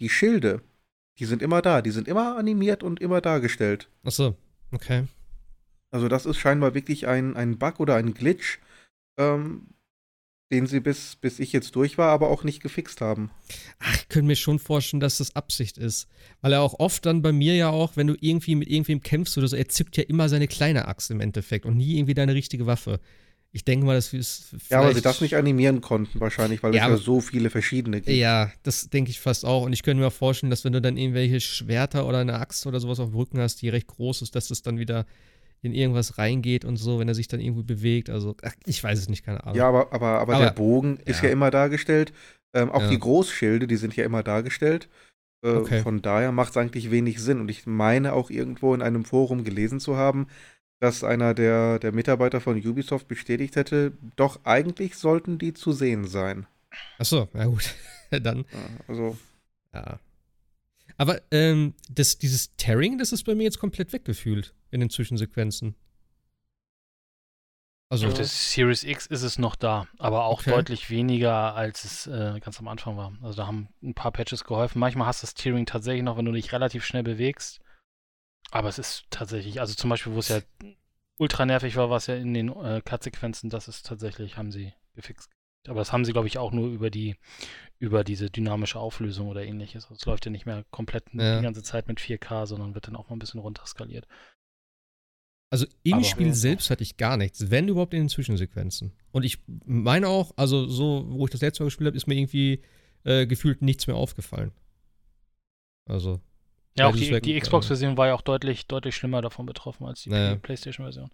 die 0.00 0.08
Schilde, 0.08 0.62
die 1.18 1.24
sind 1.24 1.42
immer 1.42 1.60
da. 1.60 1.82
Die 1.82 1.90
sind 1.90 2.06
immer 2.06 2.36
animiert 2.36 2.84
und 2.84 3.00
immer 3.00 3.20
dargestellt. 3.20 3.90
Ach 4.04 4.12
so, 4.12 4.36
okay. 4.70 5.08
Also 5.90 6.06
das 6.06 6.24
ist 6.24 6.36
scheinbar 6.36 6.74
wirklich 6.74 7.08
ein, 7.08 7.36
ein 7.36 7.58
Bug 7.58 7.80
oder 7.80 7.96
ein 7.96 8.14
Glitch, 8.14 8.60
ähm, 9.18 9.68
den 10.50 10.66
sie 10.66 10.80
bis, 10.80 11.16
bis 11.16 11.38
ich 11.38 11.52
jetzt 11.52 11.76
durch 11.76 11.98
war, 11.98 12.10
aber 12.10 12.30
auch 12.30 12.42
nicht 12.42 12.62
gefixt 12.62 13.00
haben. 13.00 13.30
Ach, 13.80 13.94
ich 13.94 14.08
könnte 14.08 14.28
mir 14.28 14.36
schon 14.36 14.58
vorstellen, 14.58 15.00
dass 15.00 15.18
das 15.18 15.36
Absicht 15.36 15.76
ist. 15.76 16.08
Weil 16.40 16.54
er 16.54 16.62
auch 16.62 16.78
oft 16.78 17.04
dann 17.04 17.20
bei 17.20 17.32
mir 17.32 17.54
ja 17.54 17.70
auch, 17.70 17.96
wenn 17.96 18.06
du 18.06 18.16
irgendwie 18.18 18.54
mit 18.54 18.68
irgendwem 18.68 19.02
kämpfst 19.02 19.36
oder 19.36 19.48
so, 19.48 19.56
er 19.56 19.68
zückt 19.68 19.96
ja 19.96 20.04
immer 20.04 20.28
seine 20.28 20.48
kleine 20.48 20.88
Axt 20.88 21.10
im 21.10 21.20
Endeffekt 21.20 21.66
und 21.66 21.76
nie 21.76 21.98
irgendwie 21.98 22.14
deine 22.14 22.34
richtige 22.34 22.66
Waffe. 22.66 23.00
Ich 23.50 23.64
denke 23.64 23.86
mal, 23.86 23.94
dass 23.94 24.12
wir 24.12 24.20
es. 24.20 24.54
Ja, 24.68 24.82
weil 24.82 24.94
sie 24.94 25.00
das 25.00 25.20
nicht 25.22 25.34
animieren 25.34 25.80
konnten, 25.80 26.20
wahrscheinlich, 26.20 26.62
weil 26.62 26.74
ja, 26.74 26.84
es 26.84 26.90
ja 26.90 26.96
so 26.98 27.20
viele 27.20 27.48
verschiedene 27.48 28.00
gibt. 28.00 28.16
Ja, 28.16 28.52
das 28.62 28.90
denke 28.90 29.10
ich 29.10 29.20
fast 29.20 29.44
auch. 29.46 29.64
Und 29.64 29.72
ich 29.72 29.82
könnte 29.82 30.00
mir 30.00 30.08
auch 30.08 30.12
vorstellen, 30.12 30.50
dass 30.50 30.64
wenn 30.64 30.74
du 30.74 30.82
dann 30.82 30.98
irgendwelche 30.98 31.40
Schwerter 31.40 32.06
oder 32.06 32.18
eine 32.18 32.34
Axt 32.34 32.66
oder 32.66 32.78
sowas 32.78 33.00
auf 33.00 33.08
dem 33.08 33.16
Rücken 33.16 33.40
hast, 33.40 33.62
die 33.62 33.70
recht 33.70 33.86
groß 33.86 34.22
ist, 34.22 34.34
dass 34.34 34.48
das 34.48 34.60
dann 34.62 34.78
wieder 34.78 35.06
in 35.62 35.72
irgendwas 35.72 36.18
reingeht 36.18 36.64
und 36.64 36.76
so, 36.76 36.98
wenn 36.98 37.08
er 37.08 37.14
sich 37.14 37.28
dann 37.28 37.40
irgendwie 37.40 37.64
bewegt. 37.64 38.10
Also, 38.10 38.36
ach, 38.42 38.54
ich 38.64 38.82
weiß 38.82 38.98
es 38.98 39.08
nicht, 39.08 39.24
keine 39.24 39.42
Ahnung. 39.42 39.56
Ja, 39.56 39.68
aber, 39.68 39.92
aber, 39.92 40.20
aber, 40.20 40.34
aber 40.34 40.44
der 40.44 40.52
Bogen 40.52 40.98
ist 41.04 41.22
ja, 41.22 41.30
immer 41.30 41.50
dargestellt. 41.50 42.12
Ähm, 42.54 42.70
auch 42.70 42.88
die 42.88 42.98
Großschilde, 42.98 43.66
die 43.66 43.76
sind 43.76 43.96
ja 43.96 44.04
immer 44.04 44.22
dargestellt. 44.22 44.88
Äh, 45.44 45.50
okay. 45.50 45.82
Von 45.82 46.00
daher 46.00 46.32
macht 46.32 46.50
es 46.50 46.56
eigentlich 46.56 46.90
wenig 46.90 47.20
Sinn. 47.20 47.40
Und 47.40 47.50
ich 47.50 47.66
meine 47.66 48.12
auch 48.12 48.30
irgendwo 48.30 48.74
in 48.74 48.82
einem 48.82 49.04
Forum 49.04 49.44
gelesen 49.44 49.80
zu 49.80 49.96
haben, 49.96 50.28
dass 50.80 51.02
einer 51.02 51.34
der, 51.34 51.78
der 51.78 51.92
Mitarbeiter 51.92 52.40
von 52.40 52.56
Ubisoft 52.56 53.08
bestätigt 53.08 53.56
hätte, 53.56 53.92
doch 54.16 54.40
eigentlich 54.44 54.96
sollten 54.96 55.38
die 55.38 55.52
zu 55.52 55.72
sehen 55.72 56.06
sein. 56.06 56.46
Achso, 56.98 57.28
na 57.32 57.46
gut. 57.46 57.74
Dann. 58.10 58.44
also. 58.86 59.18
Ja. 59.74 59.98
Aber 60.96 61.20
ähm, 61.30 61.74
das, 61.90 62.18
dieses 62.18 62.54
Tearing, 62.56 62.98
das 62.98 63.12
ist 63.12 63.24
bei 63.24 63.34
mir 63.34 63.44
jetzt 63.44 63.58
komplett 63.58 63.92
weggefühlt 63.92 64.54
in 64.70 64.80
den 64.80 64.90
Zwischensequenzen. 64.90 65.74
Also 67.90 68.06
auf 68.08 68.14
der 68.14 68.26
Series 68.26 68.84
X 68.84 69.06
ist 69.06 69.22
es 69.22 69.38
noch 69.38 69.56
da, 69.56 69.86
aber 69.96 70.26
auch 70.26 70.40
okay. 70.40 70.50
deutlich 70.50 70.90
weniger, 70.90 71.54
als 71.54 71.84
es 71.84 72.06
äh, 72.06 72.38
ganz 72.40 72.58
am 72.58 72.68
Anfang 72.68 72.98
war. 72.98 73.14
Also 73.22 73.38
da 73.38 73.46
haben 73.46 73.68
ein 73.82 73.94
paar 73.94 74.12
Patches 74.12 74.44
geholfen. 74.44 74.78
Manchmal 74.78 75.06
hast 75.06 75.22
du 75.22 75.26
das 75.26 75.32
Tearing 75.32 75.64
tatsächlich 75.64 76.02
noch, 76.02 76.18
wenn 76.18 76.26
du 76.26 76.32
dich 76.32 76.52
relativ 76.52 76.84
schnell 76.84 77.02
bewegst. 77.02 77.60
Aber 78.50 78.68
es 78.68 78.78
ist 78.78 79.06
tatsächlich, 79.08 79.60
also 79.60 79.74
zum 79.74 79.88
Beispiel, 79.88 80.12
wo 80.12 80.18
es 80.18 80.28
ja 80.28 80.40
ultra 81.18 81.46
nervig 81.46 81.76
war, 81.76 81.88
war 81.88 81.96
es 81.96 82.06
ja 82.06 82.14
in 82.14 82.34
den 82.34 82.48
äh, 82.50 82.82
Cut-Sequenzen, 82.84 83.48
das 83.48 83.68
ist 83.68 83.86
tatsächlich, 83.86 84.36
haben 84.36 84.52
sie 84.52 84.74
gefixt. 84.94 85.30
Aber 85.66 85.80
das 85.80 85.92
haben 85.92 86.04
sie, 86.04 86.12
glaube 86.12 86.28
ich, 86.28 86.38
auch 86.38 86.52
nur 86.52 86.68
über 86.68 86.90
die, 86.90 87.16
über 87.78 88.04
diese 88.04 88.30
dynamische 88.30 88.78
Auflösung 88.78 89.28
oder 89.28 89.44
ähnliches. 89.44 89.84
Also 89.84 89.96
es 89.96 90.06
läuft 90.06 90.24
ja 90.24 90.30
nicht 90.30 90.46
mehr 90.46 90.64
komplett 90.70 91.04
ja. 91.12 91.38
die 91.38 91.42
ganze 91.42 91.62
Zeit 91.62 91.88
mit 91.88 92.00
4K, 92.00 92.46
sondern 92.46 92.74
wird 92.74 92.86
dann 92.86 92.96
auch 92.96 93.08
mal 93.08 93.16
ein 93.16 93.18
bisschen 93.18 93.40
runterskaliert. 93.40 94.06
Also 95.50 95.66
im 95.82 95.94
Aber, 95.94 96.04
Spiel 96.04 96.26
ja. 96.28 96.34
selbst 96.34 96.70
hatte 96.70 96.82
ich 96.82 96.96
gar 96.96 97.16
nichts, 97.16 97.50
wenn 97.50 97.68
überhaupt 97.68 97.94
in 97.94 98.00
den 98.00 98.08
Zwischensequenzen. 98.08 98.92
Und 99.12 99.24
ich 99.24 99.38
meine 99.64 100.08
auch, 100.08 100.32
also 100.36 100.66
so, 100.66 101.06
wo 101.08 101.24
ich 101.24 101.30
das 101.30 101.40
letzte 101.40 101.62
Mal 101.62 101.68
gespielt 101.68 101.86
habe, 101.86 101.96
ist 101.96 102.06
mir 102.06 102.16
irgendwie 102.16 102.62
äh, 103.04 103.26
gefühlt 103.26 103.62
nichts 103.62 103.86
mehr 103.86 103.96
aufgefallen. 103.96 104.52
Also. 105.86 106.20
Ja, 106.76 106.88
auch 106.88 106.94
die, 106.94 107.20
die 107.20 107.40
Xbox-Version 107.40 107.96
war 107.96 108.08
ja 108.08 108.14
auch 108.14 108.22
deutlich, 108.22 108.66
deutlich 108.66 108.94
schlimmer 108.94 109.22
davon 109.22 109.46
betroffen 109.46 109.86
als 109.86 110.02
die 110.02 110.10
naja. 110.10 110.36
PlayStation-Version. 110.36 111.10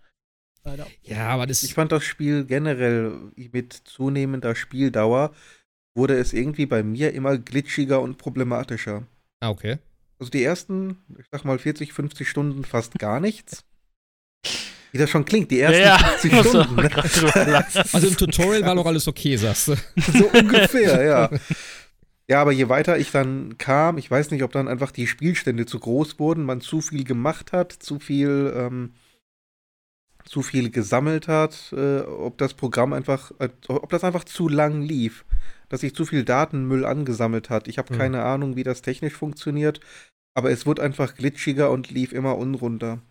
Ja, 1.03 1.29
aber 1.29 1.47
das. 1.47 1.62
Ich 1.62 1.75
fand 1.75 1.92
das 1.92 2.05
Spiel 2.05 2.44
generell 2.44 3.31
mit 3.37 3.73
zunehmender 3.73 4.55
Spieldauer 4.55 5.35
wurde 5.94 6.18
es 6.18 6.33
irgendwie 6.33 6.66
bei 6.66 6.83
mir 6.83 7.12
immer 7.12 7.38
glitschiger 7.38 8.01
und 8.01 8.18
problematischer. 8.18 9.07
Ah, 9.40 9.51
okay. 9.51 9.79
Also 10.18 10.31
die 10.31 10.42
ersten, 10.42 10.99
ich 11.18 11.27
sag 11.31 11.44
mal 11.44 11.59
40, 11.59 11.92
50 11.92 12.29
Stunden 12.29 12.64
fast 12.64 12.99
gar 12.99 13.20
nichts. 13.20 13.64
Wie 14.95 14.99
das 14.99 15.11
schon 15.11 15.25
klingt, 15.25 15.51
die 15.51 15.59
ersten 15.59 15.81
ja, 15.81 15.99
50 15.99 16.41
Stunden. 16.49 16.77
Ne? 16.77 16.89
also 17.93 18.07
im 18.07 18.17
Tutorial 18.17 18.65
war 18.65 18.77
noch 18.77 18.87
alles 18.87 19.09
okay, 19.09 19.37
sagst 19.37 19.67
du. 19.67 19.75
So 19.97 20.31
ungefähr, 20.33 21.03
ja. 21.03 21.31
Ja, 22.29 22.41
aber 22.41 22.53
je 22.53 22.69
weiter 22.69 22.97
ich 22.97 23.11
dann 23.11 23.59
kam, 23.59 23.99
ich 23.99 24.09
weiß 24.09 24.31
nicht, 24.31 24.45
ob 24.45 24.53
dann 24.53 24.69
einfach 24.69 24.93
die 24.93 25.09
Spielstände 25.09 25.67
zu 25.67 25.81
groß 25.81 26.21
wurden, 26.21 26.45
man 26.45 26.61
zu 26.61 26.81
viel 26.81 27.03
gemacht 27.03 27.51
hat, 27.51 27.73
zu 27.73 27.99
viel, 27.99 28.55
ähm, 28.57 28.95
zu 30.25 30.43
viel 30.43 30.71
gesammelt 30.71 31.27
hat, 31.27 31.75
äh, 31.77 32.03
ob 32.03 32.39
das 32.39 32.55
Programm 32.55 32.93
einfach, 32.93 33.33
äh, 33.41 33.49
ob 33.67 33.91
das 33.91 34.05
einfach 34.05 34.23
zu 34.23 34.49
lang 34.49 34.81
lief, 34.81 35.25
dass 35.71 35.81
sich 35.81 35.97
zu 35.97 36.05
viel 36.07 36.25
Datenmüll 36.25 36.85
angesammelt 36.85 37.51
hat. 37.51 37.67
Ich 37.67 37.79
habe 37.79 37.91
hm. 37.91 37.99
keine 37.99 38.23
Ahnung, 38.23 38.55
wie 38.55 38.63
das 38.63 38.81
technisch 38.81 39.15
funktioniert, 39.15 39.81
aber 40.35 40.53
es 40.53 40.67
wurde 40.67 40.83
einfach 40.83 41.17
glitschiger 41.17 41.73
und 41.73 41.91
lief 41.91 42.13
immer 42.13 42.39
unrunter. 42.39 43.03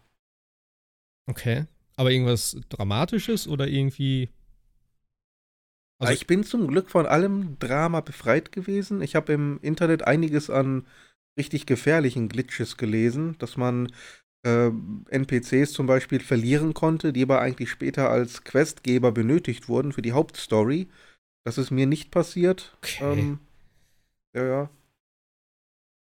Okay. 1.28 1.66
Aber 1.96 2.12
irgendwas 2.12 2.58
Dramatisches 2.70 3.48
oder 3.48 3.68
irgendwie 3.68 4.30
also 6.00 6.14
ich 6.14 6.28
bin 6.28 6.44
zum 6.44 6.68
Glück 6.68 6.90
von 6.90 7.06
allem 7.06 7.58
Drama 7.60 8.02
befreit 8.02 8.52
gewesen. 8.52 9.02
Ich 9.02 9.16
habe 9.16 9.34
im 9.34 9.60
Internet 9.62 10.06
einiges 10.06 10.50
an 10.50 10.86
richtig 11.38 11.66
gefährlichen 11.66 12.30
Glitches 12.30 12.78
gelesen, 12.78 13.36
dass 13.40 13.58
man 13.58 13.92
äh, 14.46 14.70
NPCs 15.10 15.72
zum 15.72 15.88
Beispiel 15.88 16.20
verlieren 16.20 16.74
konnte, 16.74 17.14
die 17.14 17.24
aber 17.24 17.40
eigentlich 17.42 17.70
später 17.70 18.10
als 18.10 18.44
Questgeber 18.44 19.12
benötigt 19.12 19.70
wurden 19.70 19.94
für 19.94 20.02
die 20.02 20.12
Hauptstory. 20.12 20.88
Das 21.46 21.58
ist 21.58 21.72
mir 21.72 21.88
nicht 21.88 22.12
passiert. 22.12 22.76
Okay. 22.78 23.22
Ähm, 23.22 23.40
ja, 24.36 24.46
ja. 24.46 24.70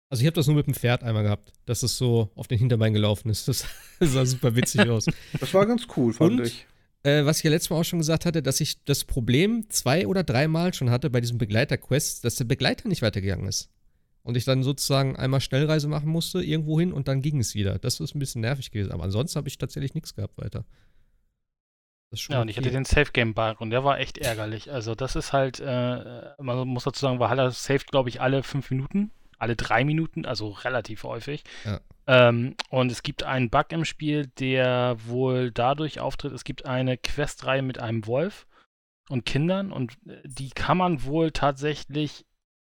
Also 0.09 0.21
ich 0.21 0.27
habe 0.27 0.35
das 0.35 0.47
nur 0.47 0.55
mit 0.55 0.65
dem 0.65 0.73
Pferd 0.73 1.03
einmal 1.03 1.23
gehabt, 1.23 1.53
dass 1.65 1.83
es 1.83 1.97
so 1.97 2.31
auf 2.35 2.47
den 2.47 2.57
Hinterbein 2.57 2.93
gelaufen 2.93 3.29
ist. 3.29 3.47
Das 3.47 3.65
sah 3.99 4.25
super 4.25 4.55
witzig 4.55 4.89
aus. 4.89 5.05
Das 5.39 5.53
war 5.53 5.65
ganz 5.65 5.87
cool, 5.95 6.13
fand 6.13 6.39
Und 6.39 6.47
ich 6.47 6.65
äh, 7.03 7.25
was 7.25 7.37
ich 7.37 7.43
ja 7.43 7.51
letztes 7.51 7.69
Mal 7.69 7.77
auch 7.77 7.83
schon 7.83 7.99
gesagt 7.99 8.25
hatte, 8.25 8.43
dass 8.43 8.59
ich 8.59 8.83
das 8.83 9.05
Problem 9.05 9.69
zwei 9.69 10.05
oder 10.05 10.23
dreimal 10.23 10.73
schon 10.73 10.89
hatte 10.89 11.09
bei 11.09 11.21
diesem 11.21 11.37
Begleiter-Quest, 11.37 12.25
dass 12.25 12.35
der 12.35 12.45
Begleiter 12.45 12.89
nicht 12.89 13.01
weitergegangen 13.01 13.47
ist. 13.47 13.69
Und 14.21 14.35
ich 14.35 14.43
dann 14.43 14.63
sozusagen 14.63 15.15
einmal 15.15 15.39
Schnellreise 15.39 15.87
machen 15.87 16.09
musste, 16.09 16.43
irgendwo 16.43 16.79
hin 16.79 16.91
und 16.91 17.07
dann 17.07 17.21
ging 17.21 17.39
es 17.39 17.55
wieder. 17.55 17.79
Das 17.79 17.99
ist 18.01 18.15
ein 18.15 18.19
bisschen 18.19 18.41
nervig 18.41 18.69
gewesen. 18.71 18.91
Aber 18.91 19.03
ansonsten 19.03 19.37
habe 19.37 19.47
ich 19.47 19.57
tatsächlich 19.57 19.93
nichts 19.93 20.13
gehabt 20.13 20.37
weiter. 20.37 20.65
ja, 22.11 22.41
und 22.41 22.49
ich 22.49 22.57
hatte 22.57 22.69
den 22.69 22.83
Safe-Game-Bug 22.83 23.61
und 23.61 23.69
der 23.69 23.85
war 23.85 23.97
echt 23.97 24.17
ärgerlich. 24.17 24.71
Also, 24.71 24.93
das 24.93 25.15
ist 25.15 25.31
halt, 25.31 25.61
äh, 25.61 26.33
man 26.37 26.67
muss 26.67 26.83
dazu 26.83 26.99
sagen, 26.99 27.19
Valhalla 27.19 27.49
saved, 27.49 27.87
glaube 27.91 28.09
ich, 28.09 28.19
alle 28.19 28.43
fünf 28.43 28.69
Minuten, 28.71 29.11
alle 29.39 29.55
drei 29.55 29.83
Minuten, 29.83 30.25
also 30.25 30.49
relativ 30.49 31.03
häufig. 31.03 31.43
Ja. 31.65 31.79
Ähm, 32.07 32.55
und 32.69 32.91
es 32.91 33.03
gibt 33.03 33.23
einen 33.23 33.49
Bug 33.49 33.67
im 33.71 33.85
Spiel, 33.85 34.27
der 34.39 34.97
wohl 35.05 35.51
dadurch 35.51 35.99
auftritt, 35.99 36.33
es 36.33 36.43
gibt 36.43 36.65
eine 36.65 36.97
Questreihe 36.97 37.61
mit 37.61 37.79
einem 37.79 38.05
Wolf 38.07 38.47
und 39.09 39.25
Kindern 39.25 39.71
und 39.71 39.93
äh, 40.07 40.21
die 40.25 40.49
kann 40.49 40.77
man 40.77 41.03
wohl 41.03 41.31
tatsächlich 41.31 42.25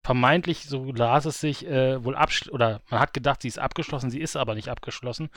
vermeintlich, 0.05 0.65
so 0.65 0.91
las 0.91 1.25
es 1.25 1.39
sich, 1.39 1.65
äh, 1.65 2.03
wohl 2.03 2.15
abschließen, 2.15 2.53
oder 2.53 2.81
man 2.89 2.99
hat 2.99 3.13
gedacht, 3.13 3.41
sie 3.41 3.47
ist 3.47 3.57
abgeschlossen, 3.57 4.11
sie 4.11 4.21
ist 4.21 4.35
aber 4.35 4.53
nicht 4.53 4.69
abgeschlossen. 4.69 5.29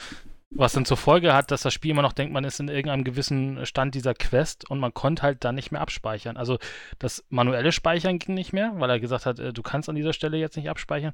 Was 0.51 0.73
dann 0.73 0.87
zur 0.87 0.97
Folge 0.97 1.35
hat, 1.35 1.51
dass 1.51 1.63
das 1.63 1.75
Spiel 1.75 1.91
immer 1.91 2.03
noch 2.03 2.15
denkt, 2.15 2.33
man 2.33 2.45
ist 2.45 2.59
in 2.59 2.69
irgendeinem 2.69 3.05
gewissen 3.05 3.67
Stand 3.67 3.95
dieser 3.95 4.15
Quest 4.15 4.69
und 4.71 4.79
man 4.79 4.95
konnte 4.95 5.23
halt 5.23 5.45
dann 5.45 5.55
nicht 5.55 5.73
mehr 5.73 5.83
abspeichern. 5.83 6.39
Also 6.39 6.59
das 6.99 7.25
manuelle 7.29 7.71
Speichern 7.71 8.19
ging 8.19 8.35
nicht 8.35 8.55
mehr, 8.55 8.73
weil 8.77 8.89
er 8.89 8.99
gesagt 8.99 9.27
hat, 9.27 9.39
äh, 9.39 9.53
du 9.53 9.63
kannst 9.63 9.89
an 9.91 9.95
dieser 9.95 10.15
Stelle 10.15 10.39
jetzt 10.39 10.57
nicht 10.57 10.71
abspeichern. 10.71 11.13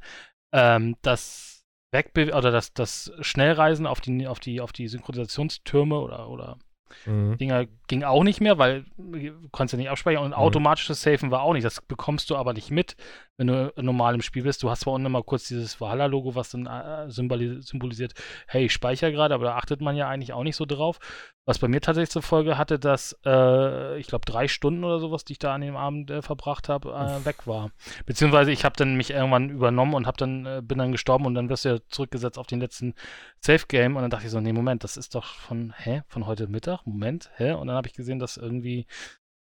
Ähm, 0.53 0.97
das 1.03 1.64
Wegbe 1.92 2.33
oder 2.33 2.53
das, 2.53 2.75
das 2.75 3.12
Schnellreisen 3.20 3.87
auf 3.87 4.01
die, 4.01 4.29
auf 4.29 4.38
die, 4.38 4.61
auf 4.61 4.73
die 4.73 4.87
Synchronisationstürme 4.87 5.99
oder, 5.99 6.29
oder 6.29 6.59
mhm. 7.07 7.37
Dinger 7.38 7.66
ging 7.87 8.03
auch 8.03 8.25
nicht 8.25 8.40
mehr, 8.40 8.59
weil 8.59 8.85
du 8.97 9.49
konntest 9.51 9.73
ja 9.75 9.79
nicht 9.79 9.90
abspeichern 9.90 10.25
und 10.25 10.31
mhm. 10.31 10.37
automatisches 10.37 11.03
Safen 11.03 11.31
war 11.31 11.42
auch 11.42 11.53
nicht. 11.53 11.64
Das 11.64 11.81
bekommst 11.81 12.31
du 12.31 12.37
aber 12.37 12.53
nicht 12.53 12.70
mit, 12.70 12.97
wenn 13.37 13.47
du 13.47 13.73
normal 13.77 14.14
im 14.14 14.23
Spiel 14.23 14.42
bist. 14.42 14.62
Du 14.62 14.70
hast 14.70 14.81
zwar 14.81 14.94
unten 14.94 15.11
mal 15.11 15.23
kurz 15.23 15.49
dieses 15.49 15.81
Valhalla-Logo, 15.81 16.35
was 16.35 16.51
dann 16.51 16.66
äh, 16.66 17.11
symbolisiert, 17.11 18.14
hey, 18.47 18.66
ich 18.66 18.73
speichere 18.73 19.12
gerade, 19.12 19.35
aber 19.35 19.44
da 19.44 19.57
achtet 19.57 19.81
man 19.81 19.97
ja 19.97 20.09
eigentlich 20.09 20.33
auch 20.33 20.44
nicht 20.44 20.57
so 20.57 20.64
drauf. 20.64 20.99
Was 21.47 21.59
bei 21.59 21.69
mir 21.69 21.83
tatsächlich 21.83 22.11
zur 22.11 22.23
Folge 22.23 22.57
hatte, 22.57 22.79
dass 22.79 23.19
äh, 23.27 23.99
ich 23.99 24.07
glaube 24.07 24.25
drei 24.25 24.49
Stunden 24.49 24.83
oder 24.83 24.99
sowas, 24.99 25.25
die 25.25 25.35
ich 25.35 25.39
da 25.39 25.55
an 25.55 25.61
dem 25.61 25.77
Abend 25.77 26.11
äh, 26.11 26.23
verbracht 26.23 26.71
habe, 26.71 26.91
äh, 26.93 27.25
weg 27.27 27.47
war. 27.47 27.71
Beziehungsweise 28.07 28.51
ich 28.51 28.65
habe 28.65 28.77
dann 28.77 28.97
mich 28.97 29.11
irgendwann 29.11 29.51
übernommen 29.51 29.93
und 29.93 30.07
habe 30.07 30.17
dann 30.17 30.47
äh, 30.47 30.63
bin 30.65 30.79
dann 30.79 30.93
gestorben 30.93 31.27
und 31.27 31.35
dann 31.35 31.51
wirst 31.51 31.67
du 31.67 31.69
ja 31.69 31.79
zurückgesetzt 31.91 32.39
auf 32.39 32.47
den 32.47 32.61
letzten 32.61 32.95
Safe 33.41 33.67
Game 33.69 33.97
und 33.97 34.03
dann 34.03 34.11
dachte 34.11 34.25
ich 34.25 34.31
so, 34.31 34.41
nee 34.41 34.55
Moment, 34.55 34.85
das 34.85 34.97
ist 34.97 35.15
doch 35.15 35.27
von 35.27 35.75
hä 35.77 36.03
von 36.09 36.27
heute 36.27 36.47
Mittag, 36.49 36.87
Moment, 36.87 37.31
hä? 37.37 37.53
Und 37.53 37.67
dann 37.67 37.77
habe 37.77 37.89
ich 37.89 37.95
gesehen, 37.95 38.19
dass 38.19 38.39
irgendwie 38.39 38.87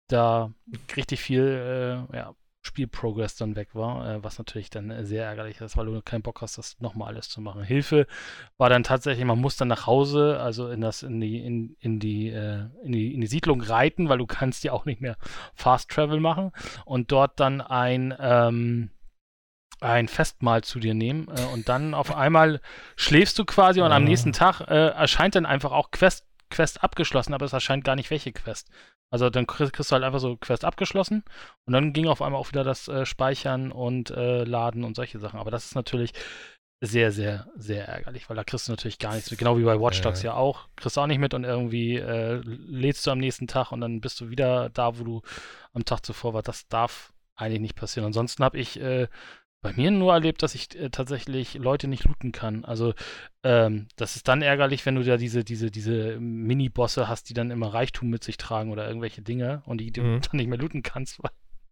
da 0.10 0.52
richtig 0.98 1.22
viel 1.22 2.08
äh, 2.12 2.18
ja, 2.18 2.36
Spielprogress 2.74 3.36
dann 3.36 3.56
weg 3.56 3.70
war, 3.74 4.10
äh, 4.10 4.24
was 4.24 4.40
natürlich 4.40 4.72
dann 4.72 4.90
äh, 4.90 5.06
sehr 5.06 5.26
ärgerlich 5.26 5.62
ist, 5.62 5.78
weil 5.78 5.86
du 5.86 6.02
keinen 6.02 6.24
Bock 6.24 6.42
hast, 6.42 6.58
das 6.58 6.80
nochmal 6.80 7.10
alles 7.10 7.30
zu 7.30 7.40
machen. 7.40 7.62
Hilfe 7.62 8.08
war 8.58 8.70
dann 8.70 8.84
tatsächlich, 8.84 9.24
man 9.26 9.40
muss 9.40 9.58
dann 9.58 9.68
nach 9.68 9.86
Hause, 9.86 10.40
also 10.40 10.70
in 10.70 10.82
das, 10.82 11.04
in 11.04 11.22
die, 11.22 11.38
in, 11.38 11.76
in 11.80 12.00
die, 12.00 12.30
äh, 12.30 12.66
in 12.84 12.92
die, 12.92 13.14
in 13.14 13.22
die 13.22 13.28
Siedlung 13.28 13.62
reiten, 13.62 14.10
weil 14.10 14.18
du 14.18 14.26
kannst 14.26 14.64
ja 14.64 14.72
auch 14.72 14.86
nicht 14.86 15.02
mehr 15.02 15.18
Fast 15.54 15.92
Travel 15.92 16.20
machen 16.20 16.52
und 16.86 17.12
dort 17.12 17.40
dann 17.40 17.62
ein, 17.62 18.16
ähm, 18.20 18.90
ein 19.80 20.08
Festmahl 20.08 20.64
zu 20.64 20.80
dir 20.80 20.96
nehmen 20.96 21.28
äh, 21.28 21.46
und 21.54 21.70
dann 21.70 21.94
auf 21.94 22.16
einmal 22.16 22.60
schläfst 22.96 23.38
du 23.38 23.46
quasi 23.46 23.82
und 23.82 23.92
am 23.92 24.04
nächsten 24.04 24.34
Tag 24.34 24.62
äh, 24.62 24.88
erscheint 24.88 25.36
dann 25.36 25.46
einfach 25.46 25.72
auch 25.72 25.92
Quest 25.92 26.26
Quest 26.50 26.84
abgeschlossen, 26.84 27.34
aber 27.34 27.46
es 27.46 27.54
erscheint 27.54 27.84
gar 27.84 27.96
nicht 27.96 28.12
welche 28.12 28.32
Quest. 28.32 28.70
Also 29.14 29.30
dann 29.30 29.46
kriegst 29.46 29.92
du 29.92 29.94
halt 29.94 30.04
einfach 30.04 30.20
so 30.20 30.38
Quest 30.38 30.66
abgeschlossen 30.66 31.24
und 31.68 31.74
dann 31.74 31.94
ging 31.94 32.08
auf 32.08 32.20
einmal 32.24 32.42
auch 32.42 32.50
wieder 32.50 32.64
das 32.64 32.88
äh, 32.88 33.06
Speichern 33.06 33.72
und 33.72 34.10
äh, 34.10 34.44
Laden 34.44 34.84
und 34.84 34.96
solche 34.96 35.20
Sachen. 35.20 35.40
Aber 35.40 35.52
das 35.52 35.66
ist 35.66 35.76
natürlich 35.76 36.14
sehr, 36.82 37.12
sehr, 37.12 37.48
sehr 37.56 37.88
ärgerlich, 37.88 38.28
weil 38.28 38.38
da 38.38 38.44
kriegst 38.44 38.68
du 38.68 38.72
natürlich 38.72 38.98
gar 38.98 39.14
nichts 39.14 39.30
mit. 39.30 39.38
Genau 39.38 39.56
wie 39.60 39.66
bei 39.66 39.80
Watch 39.80 40.02
Dogs 40.02 40.24
ja, 40.24 40.32
ja 40.32 40.36
auch. 40.36 40.68
Kriegst 40.76 40.98
du 40.98 41.02
auch 41.02 41.06
nicht 41.06 41.20
mit 41.20 41.36
und 41.36 41.44
irgendwie 41.44 41.98
äh, 41.98 42.42
lädst 42.44 43.06
du 43.06 43.12
am 43.12 43.20
nächsten 43.20 43.46
Tag 43.46 43.72
und 43.72 43.82
dann 43.82 44.02
bist 44.02 44.20
du 44.20 44.32
wieder 44.32 44.72
da, 44.72 44.98
wo 44.98 45.04
du 45.04 45.22
am 45.74 45.86
Tag 45.86 46.04
zuvor 46.04 46.34
warst. 46.34 46.48
Das 46.48 46.68
darf 46.68 47.14
eigentlich 47.36 47.62
nicht 47.62 47.76
passieren. 47.76 48.08
Ansonsten 48.08 48.44
habe 48.44 48.58
ich 48.58 48.80
äh, 48.82 49.10
bei 49.64 49.74
mir 49.74 49.90
nur 49.90 50.14
erlebt, 50.14 50.44
dass 50.44 50.54
ich 50.54 50.78
äh, 50.78 50.90
tatsächlich 50.90 51.56
Leute 51.56 51.88
nicht 51.88 52.04
looten 52.04 52.32
kann. 52.32 52.66
Also 52.66 52.94
ähm, 53.44 53.88
das 53.96 54.16
ist 54.16 54.28
dann 54.28 54.44
ärgerlich, 54.44 54.86
wenn 54.86 54.96
du 54.96 55.04
da 55.04 55.18
diese, 55.18 55.44
diese, 55.44 55.72
diese 55.72 56.20
Mini-Bosse 56.20 57.08
hast, 57.08 57.30
die 57.30 57.34
dann 57.34 57.50
immer 57.50 57.74
Reichtum 57.74 58.10
mit 58.10 58.24
sich 58.24 58.38
tragen 58.38 58.72
oder 58.72 58.86
irgendwelche 58.86 59.22
Dinge 59.22 59.64
und 59.66 59.80
die, 59.80 59.92
die 59.92 60.02
mhm. 60.02 60.22
du 60.22 60.30
dann 60.30 60.38
nicht 60.38 60.50
mehr 60.50 60.60
looten 60.60 60.84
kannst, 60.84 61.24
weil 61.24 61.32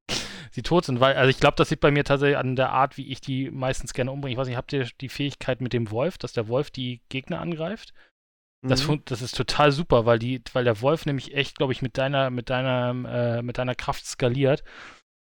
sie 0.51 0.63
tot 0.63 0.85
sind. 0.85 1.01
Weil, 1.01 1.15
also 1.15 1.29
ich 1.29 1.39
glaube, 1.39 1.57
das 1.57 1.69
liegt 1.69 1.81
bei 1.81 1.91
mir 1.91 2.05
tatsächlich 2.05 2.37
an 2.37 2.55
der 2.55 2.71
Art, 2.71 2.97
wie 2.97 3.11
ich 3.11 3.21
die 3.21 3.51
meistens 3.51 3.93
gerne 3.93 4.11
umbringe. 4.11 4.33
Ich 4.33 4.37
weiß 4.37 4.47
nicht, 4.47 4.57
habt 4.57 4.73
ihr 4.73 4.87
die 5.01 5.09
Fähigkeit 5.09 5.61
mit 5.61 5.73
dem 5.73 5.91
Wolf, 5.91 6.17
dass 6.17 6.33
der 6.33 6.47
Wolf 6.47 6.71
die 6.71 7.01
Gegner 7.09 7.41
angreift? 7.41 7.93
Das, 8.63 8.87
mhm. 8.87 9.01
das 9.05 9.21
ist 9.21 9.35
total 9.35 9.71
super, 9.71 10.05
weil 10.05 10.19
die, 10.19 10.41
weil 10.53 10.63
der 10.63 10.81
Wolf 10.81 11.05
nämlich 11.05 11.33
echt, 11.33 11.57
glaube 11.57 11.73
ich, 11.73 11.81
mit 11.81 11.97
deiner, 11.97 12.29
mit 12.29 12.49
deiner, 12.49 13.37
äh, 13.37 13.41
mit 13.41 13.57
deiner 13.57 13.75
Kraft 13.75 14.05
skaliert. 14.05 14.63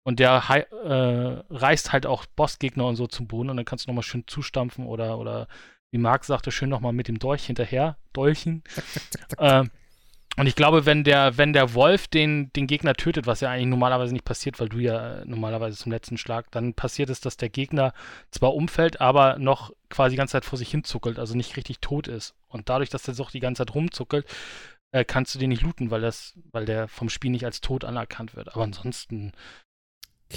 Und 0.03 0.19
der 0.19 0.43
äh, 0.49 1.55
reißt 1.55 1.93
halt 1.93 2.07
auch 2.07 2.27
Bossgegner 2.27 2.87
und 2.87 2.97
so 2.97 3.07
zum 3.07 3.27
Boden 3.27 3.51
und 3.51 3.57
dann 3.57 3.67
kannst 3.67 3.87
du 3.87 3.91
nochmal 3.91 4.03
schön 4.03 4.25
zustampfen 4.27 4.87
oder, 4.87 5.19
oder 5.19 5.47
wie 5.91 5.99
Marc 5.99 6.25
sagte, 6.25 6.51
schön 6.51 6.71
nochmal 6.71 6.93
mit 6.93 7.09
dem 7.09 7.19
Dolch 7.19 7.45
hinterher, 7.45 7.97
Dolchen. 8.13 8.63
ähm, 9.39 9.71
und 10.37 10.47
ich 10.47 10.55
glaube, 10.55 10.87
wenn 10.87 11.05
der, 11.05 11.37
wenn 11.37 11.53
der 11.53 11.75
Wolf 11.75 12.09
den, 12.09 12.53
den 12.55 12.67
Gegner 12.67 12.95
tötet, 12.95 13.27
was 13.27 13.41
ja 13.41 13.51
eigentlich 13.51 13.67
normalerweise 13.67 14.13
nicht 14.13 14.25
passiert, 14.25 14.61
weil 14.61 14.69
du 14.69 14.79
ja 14.79 15.23
normalerweise 15.27 15.77
zum 15.77 15.93
letzten 15.93 16.17
Schlag, 16.17 16.51
dann 16.53 16.73
passiert 16.73 17.11
es, 17.11 17.21
dass 17.21 17.37
der 17.37 17.51
Gegner 17.51 17.93
zwar 18.31 18.55
umfällt, 18.55 19.01
aber 19.01 19.39
noch 19.39 19.73
quasi 19.91 20.15
die 20.15 20.17
ganze 20.17 20.33
Zeit 20.33 20.45
vor 20.45 20.57
sich 20.57 20.71
hin 20.71 20.85
zuckelt, 20.85 21.19
also 21.19 21.37
nicht 21.37 21.57
richtig 21.57 21.81
tot 21.81 22.09
ist. 22.09 22.35
Und 22.49 22.69
dadurch, 22.69 22.91
dass 22.91 23.03
der 23.03 23.19
auch 23.21 23.31
die 23.31 23.41
ganze 23.41 23.67
Zeit 23.67 23.75
rumzuckelt, 23.75 24.27
äh, 24.93 25.05
kannst 25.05 25.35
du 25.35 25.39
den 25.39 25.51
nicht 25.51 25.63
looten, 25.63 25.91
weil 25.91 26.01
das, 26.01 26.39
weil 26.53 26.65
der 26.65 26.89
vom 26.89 27.09
Spiel 27.09 27.33
nicht 27.33 27.45
als 27.45 27.61
tot 27.61 27.85
anerkannt 27.85 28.37
wird. 28.37 28.55
Aber 28.55 28.65
ansonsten. 28.65 29.33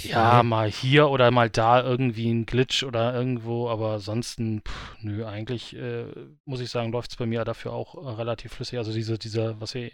Ja, 0.02 0.42
mal 0.42 0.70
hier 0.70 1.08
oder 1.08 1.30
mal 1.30 1.48
da 1.48 1.82
irgendwie 1.82 2.28
ein 2.28 2.46
Glitch 2.46 2.82
oder 2.82 3.14
irgendwo, 3.14 3.68
aber 3.68 3.92
ansonsten, 3.92 4.62
pff, 4.62 4.96
nö, 5.00 5.24
eigentlich 5.24 5.76
äh, 5.76 6.06
muss 6.44 6.60
ich 6.60 6.70
sagen, 6.70 6.90
läuft 6.90 7.12
es 7.12 7.16
bei 7.16 7.26
mir 7.26 7.44
dafür 7.44 7.72
auch 7.72 7.94
äh, 7.94 8.10
relativ 8.10 8.54
flüssig. 8.54 8.78
Also 8.78 8.92
diese, 8.92 9.18
dieser, 9.18 9.60
was 9.60 9.74
wir, 9.74 9.92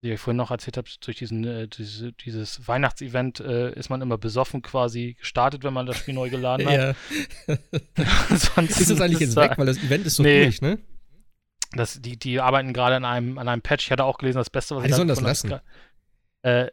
wie 0.00 0.12
ich 0.12 0.20
vorhin 0.20 0.36
noch 0.36 0.52
erzählt 0.52 0.76
habe, 0.76 0.88
durch 1.00 1.16
diesen, 1.16 1.44
äh, 1.44 1.66
diese, 1.66 2.12
dieses 2.12 2.68
Weihnachtsevent 2.68 3.40
äh, 3.40 3.72
ist 3.72 3.90
man 3.90 4.00
immer 4.00 4.16
besoffen 4.16 4.62
quasi 4.62 5.16
gestartet, 5.18 5.64
wenn 5.64 5.74
man 5.74 5.86
das 5.86 5.96
Spiel 5.96 6.14
neu 6.14 6.30
geladen 6.30 6.66
hat. 6.68 6.96
Ja. 7.48 7.54
ist 8.30 8.90
es 8.90 9.00
eigentlich 9.00 9.20
jetzt 9.20 9.36
weg, 9.36 9.54
weil 9.56 9.66
das 9.66 9.78
Event 9.78 10.06
ist 10.06 10.16
so 10.16 10.22
nee. 10.22 10.44
durch, 10.44 10.62
ne? 10.62 10.78
Das, 11.72 12.00
die, 12.00 12.16
die 12.16 12.38
arbeiten 12.38 12.72
gerade 12.72 12.96
an 12.96 13.04
einem, 13.04 13.38
an 13.38 13.48
einem 13.48 13.62
Patch. 13.62 13.86
Ich 13.86 13.90
hatte 13.90 14.04
auch 14.04 14.18
gelesen, 14.18 14.38
das 14.38 14.50
Beste, 14.50 14.76
was 14.76 14.82
ah, 14.82 14.84
ich 14.84 14.92
Die 14.92 14.96
sollen 14.96 15.08
das 15.08 15.20
lassen. 15.20 15.58
Äh, 16.42 16.66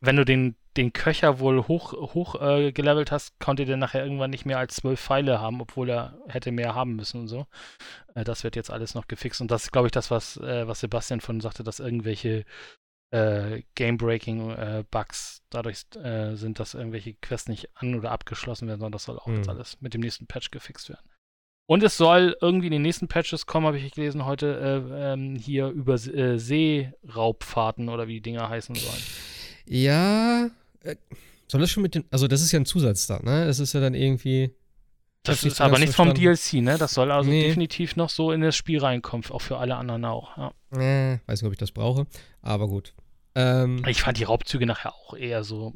wenn 0.00 0.16
du 0.16 0.24
den 0.24 0.56
den 0.76 0.92
Köcher 0.92 1.38
wohl 1.38 1.66
hoch, 1.66 1.92
hoch 1.92 2.40
äh, 2.40 2.72
gelevelt 2.72 3.10
hast, 3.10 3.38
konnte 3.40 3.64
der 3.64 3.76
nachher 3.76 4.02
irgendwann 4.04 4.30
nicht 4.30 4.46
mehr 4.46 4.58
als 4.58 4.76
zwölf 4.76 5.00
Pfeile 5.00 5.40
haben, 5.40 5.60
obwohl 5.60 5.90
er 5.90 6.18
hätte 6.28 6.52
mehr 6.52 6.74
haben 6.74 6.96
müssen 6.96 7.20
und 7.22 7.28
so. 7.28 7.46
Äh, 8.14 8.24
das 8.24 8.44
wird 8.44 8.56
jetzt 8.56 8.70
alles 8.70 8.94
noch 8.94 9.08
gefixt. 9.08 9.40
Und 9.40 9.50
das 9.50 9.64
ist, 9.64 9.72
glaube 9.72 9.88
ich, 9.88 9.92
das, 9.92 10.10
was, 10.10 10.36
äh, 10.38 10.66
was 10.66 10.80
Sebastian 10.80 11.20
von 11.20 11.40
sagte, 11.40 11.64
dass 11.64 11.80
irgendwelche 11.80 12.44
äh, 13.10 13.62
Game-Breaking-Bugs 13.74 15.38
äh, 15.38 15.42
dadurch 15.50 15.82
äh, 16.02 16.34
sind, 16.34 16.58
dass 16.60 16.74
irgendwelche 16.74 17.14
Quests 17.14 17.48
nicht 17.48 17.70
an- 17.74 17.94
oder 17.94 18.10
abgeschlossen 18.10 18.68
werden, 18.68 18.80
sondern 18.80 18.92
das 18.92 19.04
soll 19.04 19.18
auch 19.18 19.26
mhm. 19.26 19.36
jetzt 19.36 19.48
alles 19.48 19.80
mit 19.80 19.94
dem 19.94 20.00
nächsten 20.00 20.26
Patch 20.26 20.50
gefixt 20.50 20.88
werden. 20.88 21.08
Und 21.68 21.82
es 21.82 21.96
soll 21.96 22.36
irgendwie 22.40 22.66
in 22.66 22.72
den 22.72 22.82
nächsten 22.82 23.08
Patches 23.08 23.46
kommen, 23.46 23.66
habe 23.66 23.78
ich 23.78 23.92
gelesen 23.92 24.24
heute, 24.24 24.86
ähm, 24.92 25.34
hier 25.34 25.66
über 25.68 25.98
Seeraubfahrten 25.98 27.88
oder 27.88 28.06
wie 28.06 28.14
die 28.14 28.22
Dinger 28.22 28.48
heißen 28.48 28.76
sollen. 28.76 29.02
Ja, 29.68 30.48
äh, 30.86 30.96
soll 31.48 31.60
das 31.60 31.70
schon 31.70 31.82
mit 31.82 31.94
dem. 31.94 32.04
Also, 32.10 32.28
das 32.28 32.42
ist 32.42 32.52
ja 32.52 32.60
ein 32.60 32.66
Zusatz 32.66 33.06
da, 33.06 33.20
ne? 33.20 33.46
Das 33.46 33.58
ist 33.58 33.72
ja 33.72 33.80
dann 33.80 33.94
irgendwie. 33.94 34.50
Das 35.22 35.42
ist 35.42 35.60
aber 35.60 35.78
nicht 35.78 35.92
vom 35.92 36.14
DLC, 36.14 36.54
ne? 36.54 36.78
Das 36.78 36.94
soll 36.94 37.10
also 37.10 37.28
nee. 37.28 37.44
definitiv 37.44 37.96
noch 37.96 38.10
so 38.10 38.30
in 38.30 38.40
das 38.40 38.54
Spiel 38.54 38.78
reinkommen, 38.78 39.24
auch 39.30 39.40
für 39.42 39.58
alle 39.58 39.76
anderen 39.76 40.04
auch. 40.04 40.36
Ja. 40.36 40.52
Äh, 40.76 41.18
weiß 41.26 41.42
nicht, 41.42 41.46
ob 41.46 41.52
ich 41.52 41.58
das 41.58 41.72
brauche, 41.72 42.06
aber 42.42 42.68
gut. 42.68 42.94
Ähm, 43.34 43.82
ich 43.86 44.02
fand 44.02 44.18
die 44.18 44.24
Raubzüge 44.24 44.66
nachher 44.66 44.94
auch 44.94 45.14
eher 45.14 45.44
so. 45.44 45.74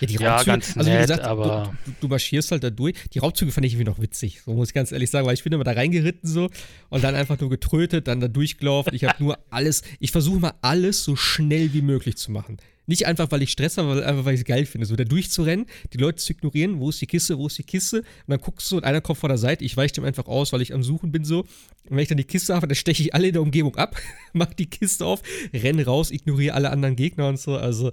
Ja, 0.00 0.06
die 0.06 0.16
Raubzüge, 0.16 0.24
ja, 0.24 0.42
ganz 0.44 0.76
also 0.76 0.92
wie 0.92 0.96
gesagt, 0.96 1.24
aber 1.24 1.74
du, 1.84 1.92
du, 2.02 2.08
marschierst 2.08 2.52
halt 2.52 2.62
da 2.62 2.70
durch. 2.70 2.94
Die 3.12 3.18
Raubzüge 3.18 3.50
fand 3.50 3.66
ich 3.66 3.72
irgendwie 3.72 3.90
noch 3.90 3.98
witzig, 3.98 4.42
so 4.42 4.52
muss 4.52 4.68
ich 4.68 4.74
ganz 4.74 4.92
ehrlich 4.92 5.10
sagen, 5.10 5.26
weil 5.26 5.34
ich 5.34 5.42
bin 5.42 5.52
immer 5.52 5.64
da 5.64 5.72
reingeritten 5.72 6.28
so 6.28 6.48
und 6.90 7.02
dann 7.02 7.16
einfach 7.16 7.40
nur 7.40 7.50
getrötet, 7.50 8.06
dann 8.06 8.20
da 8.20 8.28
durchgelaufen. 8.28 8.94
Ich 8.94 9.04
habe 9.04 9.16
nur 9.22 9.38
alles, 9.50 9.82
ich 9.98 10.12
versuche 10.12 10.38
mal 10.38 10.54
alles 10.62 11.02
so 11.02 11.16
schnell 11.16 11.72
wie 11.72 11.82
möglich 11.82 12.16
zu 12.16 12.30
machen. 12.30 12.58
Nicht 12.86 13.06
einfach, 13.06 13.30
weil 13.30 13.42
ich 13.42 13.50
Stress 13.50 13.78
habe, 13.78 13.88
sondern 13.88 14.06
einfach, 14.06 14.24
weil 14.24 14.34
ich 14.34 14.40
es 14.40 14.46
geil 14.46 14.66
finde. 14.66 14.86
So 14.86 14.96
da 14.96 15.04
durchzurennen, 15.04 15.66
die 15.92 15.98
Leute 15.98 16.16
zu 16.16 16.32
ignorieren, 16.32 16.80
wo 16.80 16.90
ist 16.90 17.00
die 17.00 17.06
Kiste, 17.06 17.38
wo 17.38 17.46
ist 17.46 17.56
die 17.56 17.62
Kiste? 17.62 17.98
Und 17.98 18.06
dann 18.28 18.40
guckst 18.40 18.70
du 18.70 18.76
und 18.76 18.84
einer 18.84 19.00
kommt 19.00 19.18
vor 19.18 19.28
der 19.28 19.38
Seite, 19.38 19.64
ich 19.64 19.76
weiche 19.76 19.94
dem 19.94 20.04
einfach 20.04 20.26
aus, 20.26 20.52
weil 20.52 20.60
ich 20.60 20.74
am 20.74 20.82
Suchen 20.82 21.10
bin 21.10 21.24
so. 21.24 21.40
Und 21.40 21.48
wenn 21.90 22.00
ich 22.00 22.08
dann 22.08 22.18
die 22.18 22.24
Kiste 22.24 22.54
habe, 22.54 22.66
dann 22.66 22.74
steche 22.74 23.02
ich 23.02 23.14
alle 23.14 23.28
in 23.28 23.32
der 23.32 23.42
Umgebung 23.42 23.76
ab, 23.76 23.96
mach 24.32 24.52
die 24.52 24.66
Kiste 24.66 25.06
auf, 25.06 25.22
renne 25.52 25.86
raus, 25.86 26.10
ignoriere 26.10 26.54
alle 26.54 26.70
anderen 26.70 26.96
Gegner 26.96 27.28
und 27.28 27.38
so. 27.38 27.56
Also, 27.56 27.92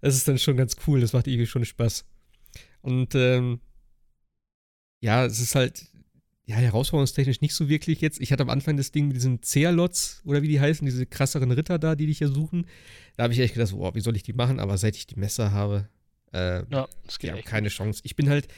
das 0.00 0.16
ist 0.16 0.26
dann 0.26 0.38
schon 0.38 0.56
ganz 0.56 0.76
cool. 0.86 1.00
Das 1.00 1.12
macht 1.12 1.28
irgendwie 1.28 1.46
schon 1.46 1.64
Spaß. 1.64 2.04
Und, 2.80 3.14
ähm, 3.14 3.60
ja, 5.00 5.24
es 5.24 5.40
ist 5.40 5.54
halt, 5.54 5.84
ja, 6.52 6.58
herausforderungstechnisch 6.58 7.40
nicht 7.40 7.54
so 7.54 7.68
wirklich 7.68 8.00
jetzt. 8.00 8.20
Ich 8.20 8.30
hatte 8.30 8.42
am 8.42 8.50
Anfang 8.50 8.76
das 8.76 8.92
Ding 8.92 9.08
mit 9.08 9.16
diesen 9.16 9.42
Cealots 9.42 10.20
oder 10.24 10.42
wie 10.42 10.48
die 10.48 10.60
heißen, 10.60 10.84
diese 10.84 11.06
krasseren 11.06 11.50
Ritter 11.50 11.78
da, 11.78 11.94
die 11.94 12.06
dich 12.06 12.20
ja 12.20 12.28
suchen. 12.28 12.66
Da 13.16 13.24
habe 13.24 13.32
ich 13.32 13.40
echt 13.40 13.54
gedacht, 13.54 13.72
boah, 13.72 13.94
wie 13.94 14.00
soll 14.00 14.16
ich 14.16 14.22
die 14.22 14.34
machen? 14.34 14.60
Aber 14.60 14.76
seit 14.76 14.96
ich 14.96 15.06
die 15.06 15.18
Messer 15.18 15.52
habe, 15.52 15.88
äh, 16.32 16.64
ja, 16.70 16.88
das 17.06 17.18
geht 17.18 17.34
ja, 17.34 17.40
keine 17.40 17.68
Chance. 17.68 18.02
Ich 18.04 18.16
bin 18.16 18.28
halt 18.28 18.48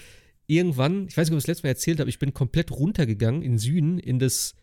irgendwann, 0.47 1.07
ich 1.07 1.17
weiß 1.17 1.29
nicht, 1.29 1.35
ob 1.35 1.39
ich 1.39 1.45
das 1.45 1.49
letzte 1.49 1.67
Mal 1.67 1.71
erzählt 1.71 2.01
habe, 2.01 2.11
ich 2.11 2.19
bin 2.19 2.35
komplett 2.35 2.73
runtergegangen 2.73 3.43
in 3.43 3.59
Süden, 3.59 3.99
in 3.99 4.19
das, 4.19 4.55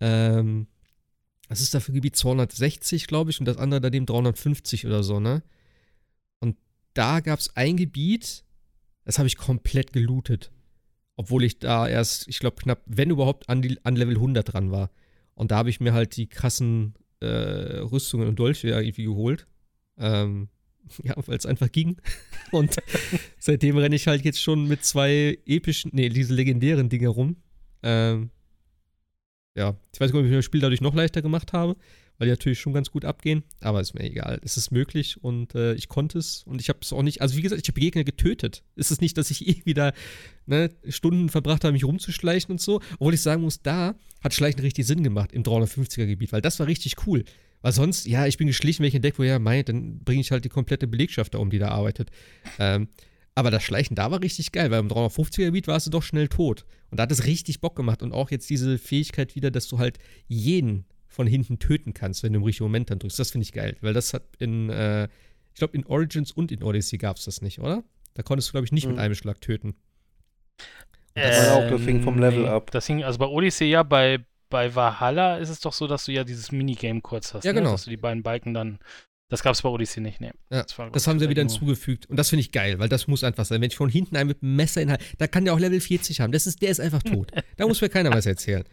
ähm, 0.00 0.66
was 1.48 1.60
ist 1.60 1.74
da 1.74 1.80
für 1.80 1.92
Gebiet? 1.92 2.16
260, 2.16 3.06
glaube 3.06 3.30
ich, 3.30 3.40
und 3.40 3.46
das 3.46 3.56
andere 3.56 3.80
daneben 3.80 4.04
350 4.04 4.86
oder 4.86 5.02
so, 5.02 5.18
ne? 5.18 5.42
Und 6.40 6.58
da 6.92 7.20
gab 7.20 7.38
es 7.38 7.56
ein 7.56 7.78
Gebiet, 7.78 8.44
das 9.04 9.18
habe 9.18 9.28
ich 9.28 9.38
komplett 9.38 9.94
gelootet. 9.94 10.50
Obwohl 11.16 11.44
ich 11.44 11.58
da 11.58 11.88
erst, 11.88 12.28
ich 12.28 12.38
glaube, 12.38 12.56
knapp, 12.56 12.82
wenn 12.86 13.10
überhaupt, 13.10 13.48
an, 13.48 13.62
die, 13.62 13.78
an 13.84 13.96
Level 13.96 14.16
100 14.16 14.52
dran 14.52 14.70
war. 14.70 14.90
Und 15.34 15.50
da 15.50 15.56
habe 15.56 15.70
ich 15.70 15.80
mir 15.80 15.92
halt 15.92 16.16
die 16.16 16.28
krassen 16.28 16.94
äh, 17.20 17.26
Rüstungen 17.26 18.28
und 18.28 18.38
Dolche 18.38 18.68
irgendwie 18.68 19.04
geholt. 19.04 19.46
Ähm, 19.98 20.48
ja, 21.02 21.14
weil 21.16 21.36
es 21.36 21.46
einfach 21.46 21.72
ging. 21.72 21.96
Und 22.52 22.76
seitdem 23.38 23.76
renne 23.76 23.96
ich 23.96 24.06
halt 24.06 24.24
jetzt 24.24 24.40
schon 24.40 24.68
mit 24.68 24.84
zwei 24.84 25.38
epischen, 25.46 25.90
nee, 25.94 26.08
diese 26.10 26.32
legendären 26.32 26.88
Dinger 26.88 27.08
rum. 27.08 27.36
Ähm, 27.82 28.30
ja, 29.56 29.74
ich 29.92 30.00
weiß 30.00 30.12
nicht, 30.12 30.20
ob 30.20 30.26
ich 30.26 30.32
das 30.32 30.44
Spiel 30.44 30.60
dadurch 30.60 30.80
noch 30.80 30.94
leichter 30.94 31.22
gemacht 31.22 31.52
habe 31.52 31.76
weil 32.18 32.26
die 32.26 32.32
natürlich 32.32 32.60
schon 32.60 32.72
ganz 32.72 32.90
gut 32.90 33.04
abgehen. 33.04 33.42
Aber 33.60 33.80
ist 33.80 33.94
mir 33.94 34.04
egal. 34.04 34.40
Es 34.42 34.56
ist 34.56 34.70
möglich 34.70 35.22
und 35.22 35.54
äh, 35.54 35.74
ich 35.74 35.88
konnte 35.88 36.18
es 36.18 36.42
und 36.44 36.60
ich 36.60 36.68
habe 36.68 36.78
es 36.82 36.92
auch 36.92 37.02
nicht. 37.02 37.22
Also, 37.22 37.36
wie 37.36 37.42
gesagt, 37.42 37.60
ich 37.62 37.68
habe 37.68 37.80
Gegner 37.80 38.04
getötet. 38.04 38.62
Es 38.74 38.90
ist 38.90 39.00
nicht, 39.00 39.18
dass 39.18 39.30
ich 39.30 39.46
irgendwie 39.48 39.74
da 39.74 39.92
ne, 40.46 40.70
Stunden 40.88 41.28
verbracht 41.28 41.64
habe, 41.64 41.72
mich 41.72 41.84
rumzuschleichen 41.84 42.52
und 42.52 42.60
so. 42.60 42.80
Obwohl 42.94 43.14
ich 43.14 43.22
sagen 43.22 43.42
muss, 43.42 43.62
da 43.62 43.94
hat 44.22 44.34
Schleichen 44.34 44.60
richtig 44.60 44.86
Sinn 44.86 45.02
gemacht 45.02 45.32
im 45.32 45.42
350er-Gebiet, 45.42 46.32
weil 46.32 46.42
das 46.42 46.58
war 46.58 46.66
richtig 46.66 47.06
cool. 47.06 47.24
Weil 47.62 47.72
sonst, 47.72 48.06
ja, 48.06 48.26
ich 48.26 48.36
bin 48.36 48.46
geschlichen, 48.46 48.82
wenn 48.82 48.88
ich 48.88 48.94
entdecke, 48.94 49.18
wo 49.18 49.22
ja, 49.22 49.38
mei, 49.38 49.62
dann 49.62 49.98
bringe 50.00 50.20
ich 50.20 50.30
halt 50.30 50.44
die 50.44 50.50
komplette 50.50 50.86
Belegschaft 50.86 51.34
da 51.34 51.38
um, 51.38 51.50
die 51.50 51.58
da 51.58 51.68
arbeitet. 51.68 52.10
Ähm, 52.58 52.88
aber 53.34 53.50
das 53.50 53.62
Schleichen 53.62 53.94
da 53.94 54.10
war 54.10 54.22
richtig 54.22 54.52
geil, 54.52 54.70
weil 54.70 54.80
im 54.80 54.88
350er-Gebiet 54.88 55.66
warst 55.66 55.86
du 55.86 55.90
doch 55.90 56.02
schnell 56.02 56.28
tot. 56.28 56.64
Und 56.90 56.98
da 56.98 57.02
hat 57.02 57.12
es 57.12 57.26
richtig 57.26 57.60
Bock 57.60 57.76
gemacht. 57.76 58.02
Und 58.02 58.12
auch 58.12 58.30
jetzt 58.30 58.48
diese 58.48 58.78
Fähigkeit 58.78 59.34
wieder, 59.34 59.50
dass 59.50 59.68
du 59.68 59.78
halt 59.78 59.98
jeden 60.26 60.86
von 61.16 61.26
hinten 61.26 61.58
töten 61.58 61.94
kannst, 61.94 62.22
wenn 62.22 62.34
du 62.34 62.40
im 62.40 62.44
richtigen 62.44 62.66
Moment 62.66 62.90
dann 62.90 62.98
drückst. 62.98 63.18
Das 63.18 63.30
finde 63.30 63.44
ich 63.44 63.52
geil, 63.52 63.76
weil 63.80 63.94
das 63.94 64.12
hat 64.12 64.22
in, 64.38 64.68
äh, 64.68 65.04
ich 65.54 65.58
glaube, 65.58 65.74
in 65.74 65.86
Origins 65.86 66.30
und 66.30 66.52
in 66.52 66.62
Odyssey 66.62 66.98
gab 66.98 67.16
es 67.16 67.24
das 67.24 67.40
nicht, 67.40 67.58
oder? 67.58 67.82
Da 68.12 68.22
konntest 68.22 68.48
du, 68.48 68.52
glaube 68.52 68.66
ich, 68.66 68.72
nicht 68.72 68.84
mhm. 68.84 68.92
mit 68.92 69.00
einem 69.00 69.14
Schlag 69.14 69.40
töten. 69.40 69.76
Das 71.14 71.38
ähm, 71.38 71.46
war 71.46 71.56
auch, 71.56 71.70
das 71.70 71.80
hing 71.80 72.02
vom 72.02 72.18
Level 72.18 72.42
nee, 72.42 72.48
ab. 72.48 72.70
Das 72.70 72.86
hing, 72.86 73.02
also 73.02 73.18
bei 73.18 73.26
Odyssey 73.26 73.66
ja, 73.66 73.82
bei, 73.82 74.18
bei 74.50 74.74
Valhalla 74.74 75.38
ist 75.38 75.48
es 75.48 75.60
doch 75.60 75.72
so, 75.72 75.86
dass 75.86 76.04
du 76.04 76.12
ja 76.12 76.22
dieses 76.22 76.52
Minigame 76.52 77.00
kurz 77.00 77.32
hast. 77.32 77.44
Ja, 77.44 77.54
ne? 77.54 77.60
genau. 77.60 77.72
Dass 77.72 77.84
du 77.84 77.90
die 77.90 77.96
beiden 77.96 78.22
Balken 78.22 78.52
dann. 78.52 78.78
Das 79.28 79.42
gab 79.42 79.54
es 79.54 79.62
bei 79.62 79.70
Odyssey 79.70 80.02
nicht, 80.02 80.20
ne. 80.20 80.32
Ja, 80.50 80.64
das, 80.64 80.76
das 80.92 81.06
haben 81.06 81.18
sie 81.18 81.30
wieder 81.30 81.40
hinzugefügt. 81.40 82.06
Und 82.06 82.16
das 82.18 82.28
finde 82.28 82.42
ich 82.42 82.52
geil, 82.52 82.78
weil 82.78 82.90
das 82.90 83.08
muss 83.08 83.24
einfach 83.24 83.46
sein. 83.46 83.62
Wenn 83.62 83.70
ich 83.70 83.76
von 83.76 83.88
hinten 83.88 84.16
einen 84.16 84.28
mit 84.28 84.42
einem 84.42 84.54
Messer 84.54 84.82
in 84.82 84.94
da 85.18 85.26
kann 85.26 85.46
der 85.46 85.54
auch 85.54 85.58
Level 85.58 85.80
40 85.80 86.20
haben. 86.20 86.30
Das 86.30 86.46
ist, 86.46 86.60
der 86.60 86.70
ist 86.70 86.78
einfach 86.78 87.02
tot. 87.02 87.32
da 87.56 87.66
muss 87.66 87.80
mir 87.80 87.88
keiner 87.88 88.10
was 88.10 88.26
erzählen. 88.26 88.64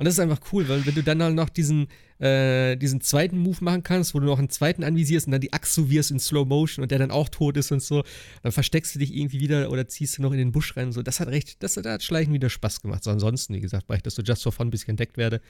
Und 0.00 0.06
das 0.06 0.14
ist 0.14 0.20
einfach 0.20 0.40
cool, 0.50 0.66
weil 0.66 0.86
wenn 0.86 0.94
du 0.94 1.02
dann 1.02 1.22
halt 1.22 1.34
noch 1.34 1.50
diesen, 1.50 1.86
äh, 2.20 2.74
diesen 2.76 3.02
zweiten 3.02 3.36
Move 3.36 3.58
machen 3.60 3.82
kannst, 3.82 4.14
wo 4.14 4.18
du 4.18 4.24
noch 4.24 4.38
einen 4.38 4.48
zweiten 4.48 4.82
anvisierst 4.82 5.26
und 5.26 5.32
dann 5.32 5.42
die 5.42 5.52
Axt 5.52 5.74
so 5.74 5.90
wirst 5.90 6.10
in 6.10 6.18
Slow 6.18 6.46
Motion 6.46 6.82
und 6.82 6.90
der 6.90 6.98
dann 6.98 7.10
auch 7.10 7.28
tot 7.28 7.58
ist 7.58 7.70
und 7.70 7.82
so, 7.82 8.02
dann 8.42 8.50
versteckst 8.50 8.94
du 8.94 8.98
dich 8.98 9.14
irgendwie 9.14 9.40
wieder 9.40 9.70
oder 9.70 9.88
ziehst 9.88 10.16
du 10.16 10.22
noch 10.22 10.32
in 10.32 10.38
den 10.38 10.52
Busch 10.52 10.74
rein. 10.74 10.90
So, 10.92 11.02
das 11.02 11.20
hat 11.20 11.28
recht, 11.28 11.62
das, 11.62 11.74
das 11.74 11.84
hat 11.84 12.02
Schleichen 12.02 12.32
wieder 12.32 12.48
Spaß 12.48 12.80
gemacht. 12.80 13.04
So, 13.04 13.10
ansonsten, 13.10 13.52
wie 13.52 13.60
gesagt, 13.60 13.90
war 13.90 13.96
ich, 13.96 14.02
dass 14.02 14.14
so 14.14 14.22
Just 14.22 14.42
for 14.42 14.52
Fun 14.52 14.68
ein 14.68 14.70
bisschen 14.70 14.88
entdeckt 14.88 15.18
werde. 15.18 15.42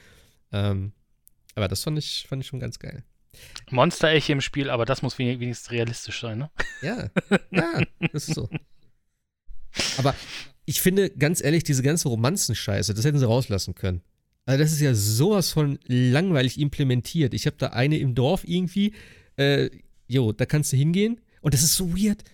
Ähm, 0.51 0.90
aber 1.55 1.68
das 1.68 1.84
fand 1.84 1.96
ich, 2.01 2.26
fand 2.28 2.42
ich 2.42 2.48
schon 2.48 2.59
ganz 2.59 2.80
geil. 2.80 3.05
Monster-Eche 3.70 4.32
im 4.32 4.40
Spiel, 4.40 4.68
aber 4.68 4.84
das 4.84 5.03
muss 5.03 5.16
wenigstens 5.16 5.70
realistisch 5.70 6.20
sein, 6.20 6.38
ne? 6.38 6.51
Ja, 6.82 7.09
ja, 7.53 7.82
das 8.12 8.26
ist 8.26 8.34
so. 8.34 8.51
Aber 9.96 10.16
ich 10.64 10.80
finde, 10.80 11.09
ganz 11.11 11.40
ehrlich, 11.40 11.62
diese 11.62 11.84
ganze 11.84 12.09
Romanzenscheiße, 12.09 12.94
das 12.94 13.05
hätten 13.05 13.20
sie 13.20 13.26
rauslassen 13.28 13.76
können. 13.76 14.03
Also 14.47 14.62
das 14.62 14.72
ist 14.72 14.80
ja 14.80 14.95
sowas 14.95 15.51
von 15.51 15.78
langweilig 15.86 16.59
implementiert. 16.59 17.34
Ich 17.34 17.47
habe 17.47 17.57
da 17.59 17.68
eine 17.68 17.99
im 17.99 18.14
Dorf 18.14 18.43
irgendwie, 18.45 18.93
äh, 19.36 19.70
jo, 20.09 20.32
da 20.32 20.47
kannst 20.47 20.72
du 20.72 20.76
hingehen 20.76 21.20
und 21.41 21.55
das 21.55 21.62
ist 21.62 21.76
so 21.76 21.97
weird. 21.97 22.24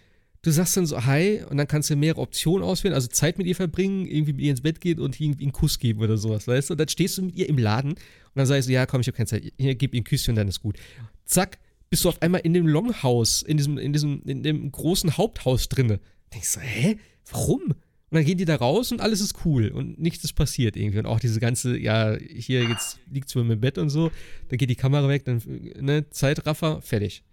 Du 0.42 0.50
sagst 0.52 0.76
dann 0.76 0.86
so 0.86 1.04
Hi 1.04 1.42
und 1.50 1.56
dann 1.56 1.66
kannst 1.66 1.90
du 1.90 1.96
mehrere 1.96 2.20
Optionen 2.20 2.64
auswählen, 2.64 2.94
also 2.94 3.08
Zeit 3.08 3.36
mit 3.36 3.48
ihr 3.48 3.56
verbringen, 3.56 4.06
irgendwie 4.06 4.32
mit 4.32 4.42
ihr 4.42 4.50
ins 4.52 4.60
Bett 4.60 4.80
gehen 4.80 5.00
und 5.00 5.20
irgendwie 5.20 5.44
einen 5.44 5.52
Kuss 5.52 5.78
geben 5.78 6.00
oder 6.00 6.16
sowas, 6.16 6.46
weißt 6.46 6.70
du? 6.70 6.74
Und 6.74 6.78
dann 6.78 6.88
stehst 6.88 7.18
du 7.18 7.22
mit 7.22 7.34
ihr 7.34 7.48
im 7.48 7.58
Laden 7.58 7.90
und 7.90 7.98
dann 8.34 8.46
sagst 8.46 8.68
du, 8.68 8.72
ja, 8.72 8.86
komm, 8.86 9.00
ich 9.00 9.08
habe 9.08 9.16
keine 9.16 9.26
Zeit, 9.26 9.52
hier, 9.58 9.74
gib 9.74 9.92
ihr 9.92 10.00
ein 10.00 10.04
Küsschen 10.04 10.32
und 10.32 10.36
dann 10.36 10.46
ist 10.48 10.60
gut. 10.60 10.78
Zack, 11.24 11.58
bist 11.90 12.04
du 12.04 12.08
auf 12.08 12.22
einmal 12.22 12.42
in 12.42 12.54
dem 12.54 12.66
Longhouse, 12.66 13.42
in 13.42 13.56
diesem, 13.56 13.76
in 13.76 13.92
diesem, 13.92 14.22
in 14.24 14.42
dem 14.42 14.70
großen 14.70 15.16
Haupthaus 15.16 15.68
drinne. 15.68 16.00
Denkst 16.32 16.54
du, 16.54 16.60
hä? 16.60 16.98
Warum? 17.30 17.74
Und 18.16 18.20
dann 18.20 18.28
gehen 18.28 18.38
die 18.38 18.46
da 18.46 18.56
raus 18.56 18.92
und 18.92 19.02
alles 19.02 19.20
ist 19.20 19.44
cool 19.44 19.68
und 19.68 19.98
nichts 19.98 20.24
ist 20.24 20.32
passiert 20.32 20.74
irgendwie. 20.74 21.00
Und 21.00 21.04
auch 21.04 21.20
diese 21.20 21.38
ganze, 21.38 21.76
ja, 21.76 22.16
hier 22.16 22.62
jetzt 22.64 22.98
liegt 23.10 23.28
es 23.28 23.34
im 23.34 23.60
Bett 23.60 23.76
und 23.76 23.90
so, 23.90 24.10
dann 24.48 24.56
geht 24.56 24.70
die 24.70 24.74
Kamera 24.74 25.06
weg, 25.06 25.26
dann, 25.26 25.42
ne, 25.78 26.08
Zeitraffer, 26.08 26.80
fertig. 26.80 27.24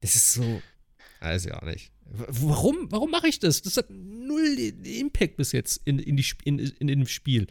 Das 0.00 0.16
ist 0.16 0.32
so, 0.32 0.62
weiß 1.20 1.44
ich 1.44 1.52
auch 1.52 1.60
nicht. 1.60 1.92
Warum, 2.06 2.90
warum 2.90 3.10
mache 3.10 3.28
ich 3.28 3.40
das? 3.40 3.60
Das 3.60 3.76
hat 3.76 3.90
null 3.90 4.56
Impact 4.84 5.36
bis 5.36 5.52
jetzt 5.52 5.82
in, 5.84 5.98
in, 5.98 6.16
die, 6.16 6.24
in, 6.44 6.58
in, 6.58 6.72
in 6.78 7.00
dem 7.00 7.06
Spiel. 7.06 7.46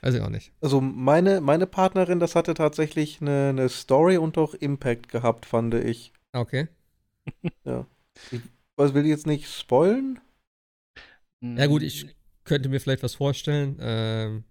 Weiß 0.00 0.14
ich 0.14 0.22
auch 0.22 0.30
nicht. 0.30 0.52
Also 0.62 0.80
meine, 0.80 1.42
meine 1.42 1.66
Partnerin, 1.66 2.20
das 2.20 2.36
hatte 2.36 2.54
tatsächlich 2.54 3.20
eine, 3.20 3.50
eine 3.50 3.68
Story 3.68 4.16
und 4.16 4.38
auch 4.38 4.54
Impact 4.54 5.10
gehabt, 5.10 5.44
fand 5.44 5.74
ich. 5.74 6.14
Okay. 6.32 6.68
Ja. 7.66 7.86
Ich 8.30 8.40
was 8.76 8.94
will 8.94 9.02
ich 9.04 9.10
jetzt 9.10 9.26
nicht 9.26 9.46
spoilen? 9.46 10.20
Ja 11.40 11.66
gut, 11.66 11.82
ich 11.82 12.06
könnte 12.44 12.68
mir 12.68 12.80
vielleicht 12.80 13.02
was 13.02 13.14
vorstellen. 13.14 13.76
Ähm, 13.80 14.44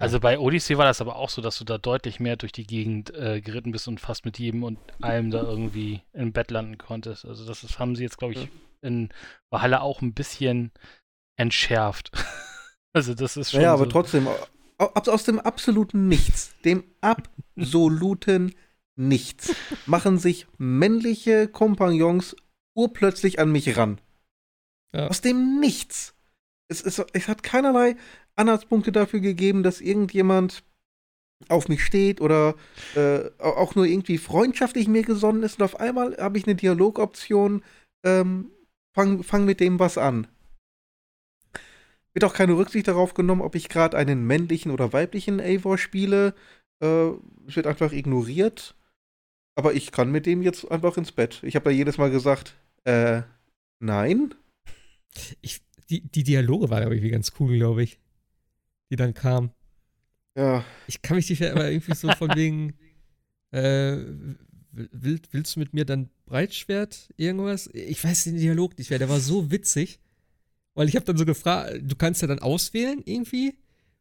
also 0.00 0.18
bei 0.18 0.38
Odyssey 0.38 0.78
war 0.78 0.86
das 0.86 1.02
aber 1.02 1.16
auch 1.16 1.28
so, 1.28 1.42
dass 1.42 1.58
du 1.58 1.64
da 1.64 1.76
deutlich 1.76 2.20
mehr 2.20 2.36
durch 2.36 2.52
die 2.52 2.66
Gegend 2.66 3.14
äh, 3.14 3.42
geritten 3.42 3.70
bist 3.70 3.86
und 3.86 4.00
fast 4.00 4.24
mit 4.24 4.38
jedem 4.38 4.62
und 4.64 4.78
allem 5.02 5.30
da 5.30 5.42
irgendwie 5.42 6.00
im 6.14 6.32
Bett 6.32 6.50
landen 6.50 6.78
konntest. 6.78 7.26
Also 7.26 7.46
das 7.46 7.64
ist, 7.64 7.78
haben 7.78 7.96
sie 7.96 8.02
jetzt, 8.02 8.16
glaube 8.16 8.32
ich, 8.32 8.48
in 8.80 9.10
Valhalla 9.50 9.82
auch 9.82 10.00
ein 10.00 10.14
bisschen 10.14 10.72
entschärft. 11.36 12.12
also 12.94 13.14
das 13.14 13.36
ist 13.36 13.50
schon. 13.50 13.60
Ja, 13.60 13.74
aber 13.74 13.84
so. 13.84 13.90
trotzdem, 13.90 14.26
aus 14.78 15.24
dem 15.24 15.38
absoluten 15.38 16.08
Nichts, 16.08 16.54
dem 16.64 16.84
absoluten 17.02 18.54
Nichts, 18.96 19.54
machen 19.84 20.18
sich 20.18 20.46
männliche 20.56 21.46
Kompagnons 21.46 22.36
urplötzlich 22.74 23.38
an 23.38 23.52
mich 23.52 23.76
ran. 23.76 24.00
Ja. 24.92 25.08
Aus 25.08 25.20
dem 25.20 25.60
Nichts. 25.60 26.14
Es, 26.68 26.82
es, 26.82 27.02
es 27.12 27.28
hat 27.28 27.42
keinerlei 27.42 27.96
Anhaltspunkte 28.36 28.92
dafür 28.92 29.20
gegeben, 29.20 29.62
dass 29.62 29.80
irgendjemand 29.80 30.62
auf 31.48 31.68
mich 31.68 31.84
steht 31.84 32.20
oder 32.20 32.54
äh, 32.94 33.30
auch 33.38 33.74
nur 33.74 33.86
irgendwie 33.86 34.18
freundschaftlich 34.18 34.88
mir 34.88 35.02
gesonnen 35.02 35.42
ist 35.42 35.58
und 35.58 35.64
auf 35.64 35.80
einmal 35.80 36.16
habe 36.18 36.38
ich 36.38 36.46
eine 36.46 36.54
Dialogoption, 36.54 37.64
ähm, 38.04 38.50
fang, 38.94 39.22
fang 39.22 39.44
mit 39.44 39.60
dem 39.60 39.78
was 39.78 39.96
an. 39.98 40.26
Wird 42.12 42.24
auch 42.24 42.34
keine 42.34 42.56
Rücksicht 42.56 42.88
darauf 42.88 43.14
genommen, 43.14 43.40
ob 43.40 43.54
ich 43.54 43.68
gerade 43.68 43.96
einen 43.96 44.26
männlichen 44.26 44.72
oder 44.72 44.92
weiblichen 44.92 45.40
Eivor 45.40 45.78
spiele. 45.78 46.34
Äh, 46.82 47.10
es 47.46 47.56
wird 47.56 47.66
einfach 47.66 47.92
ignoriert. 47.92 48.74
Aber 49.54 49.74
ich 49.74 49.92
kann 49.92 50.10
mit 50.10 50.26
dem 50.26 50.42
jetzt 50.42 50.70
einfach 50.70 50.96
ins 50.96 51.12
Bett. 51.12 51.40
Ich 51.44 51.54
habe 51.54 51.64
da 51.64 51.70
jedes 51.70 51.98
Mal 51.98 52.10
gesagt, 52.10 52.56
äh, 52.84 53.22
nein. 53.78 54.34
Ich, 55.40 55.60
die, 55.88 56.02
die 56.02 56.22
Dialoge 56.22 56.70
waren 56.70 56.82
irgendwie 56.82 57.10
ganz 57.10 57.32
cool, 57.38 57.56
glaube 57.56 57.82
ich. 57.82 57.98
Die 58.90 58.96
dann 58.96 59.14
kamen. 59.14 59.50
Ja. 60.36 60.64
Ich 60.86 61.02
kann 61.02 61.16
mich 61.16 61.28
nicht 61.28 61.40
mehr 61.40 61.52
aber 61.52 61.70
irgendwie 61.70 61.94
so 61.94 62.10
von 62.12 62.34
wegen, 62.34 62.74
äh, 63.50 63.96
will, 64.72 65.20
willst 65.30 65.56
du 65.56 65.60
mit 65.60 65.74
mir 65.74 65.84
dann 65.84 66.10
Breitschwert 66.26 67.12
irgendwas? 67.16 67.68
Ich 67.72 68.02
weiß 68.02 68.24
den 68.24 68.36
Dialog 68.36 68.78
nicht 68.78 68.90
mehr, 68.90 68.98
der 68.98 69.08
war 69.08 69.20
so 69.20 69.50
witzig. 69.50 70.00
Weil 70.74 70.88
ich 70.88 70.96
habe 70.96 71.04
dann 71.04 71.18
so 71.18 71.24
gefragt, 71.24 71.80
du 71.82 71.96
kannst 71.96 72.22
ja 72.22 72.28
dann 72.28 72.38
auswählen 72.38 73.02
irgendwie. 73.04 73.58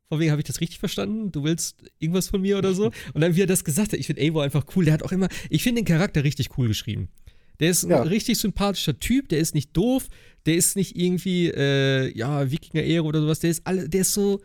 Von 0.08 0.20
wegen 0.20 0.32
habe 0.32 0.42
ich 0.42 0.48
das 0.48 0.62
richtig 0.62 0.80
verstanden? 0.80 1.32
Du 1.32 1.44
willst 1.44 1.84
irgendwas 2.00 2.30
von 2.30 2.42
mir 2.42 2.58
oder 2.58 2.74
so? 2.74 2.92
Und 3.14 3.22
dann, 3.22 3.36
wie 3.36 3.42
er 3.42 3.48
das 3.48 3.64
gesagt 3.64 3.92
hat, 3.92 4.00
ich 4.00 4.08
finde 4.08 4.22
Eivor 4.22 4.44
einfach 4.44 4.66
cool. 4.76 4.86
Der 4.86 4.94
hat 4.94 5.04
auch 5.04 5.12
immer, 5.12 5.28
ich 5.50 5.64
finde 5.64 5.82
den 5.82 5.86
Charakter 5.86 6.24
richtig 6.24 6.58
cool 6.58 6.68
geschrieben. 6.68 7.10
Der 7.60 7.70
ist 7.70 7.84
ja. 7.84 8.02
ein 8.02 8.08
richtig 8.08 8.38
sympathischer 8.38 9.00
Typ, 9.00 9.30
der 9.30 9.40
ist 9.40 9.54
nicht 9.54 9.76
doof, 9.76 10.08
der 10.46 10.56
ist 10.56 10.76
nicht 10.76 10.96
irgendwie, 10.96 11.48
äh, 11.48 12.16
ja, 12.18 12.50
Wikinger-Ehre 12.50 13.04
oder 13.04 13.22
sowas, 13.22 13.40
der 13.40 13.50
ist 13.50 13.68
alle, 13.68 13.90
der 13.90 14.02
ist 14.02 14.14
so, 14.14 14.42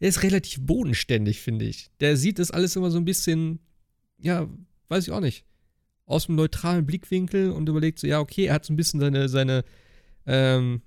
der 0.00 0.08
ist 0.08 0.22
relativ 0.22 0.60
bodenständig, 0.62 1.40
finde 1.40 1.64
ich. 1.64 1.90
Der 2.00 2.16
sieht 2.16 2.38
das 2.38 2.50
alles 2.50 2.76
immer 2.76 2.90
so 2.90 2.98
ein 2.98 3.04
bisschen, 3.04 3.60
ja, 4.18 4.48
weiß 4.88 5.06
ich 5.06 5.12
auch 5.12 5.20
nicht, 5.20 5.44
aus 6.06 6.28
einem 6.28 6.36
neutralen 6.36 6.86
Blickwinkel 6.86 7.50
und 7.50 7.68
überlegt 7.68 7.98
so, 7.98 8.06
ja, 8.06 8.20
okay, 8.20 8.46
er 8.46 8.54
hat 8.54 8.64
so 8.64 8.72
ein 8.72 8.76
bisschen 8.76 9.00
seine, 9.00 9.28
seine, 9.28 9.64
ähm, 10.26 10.82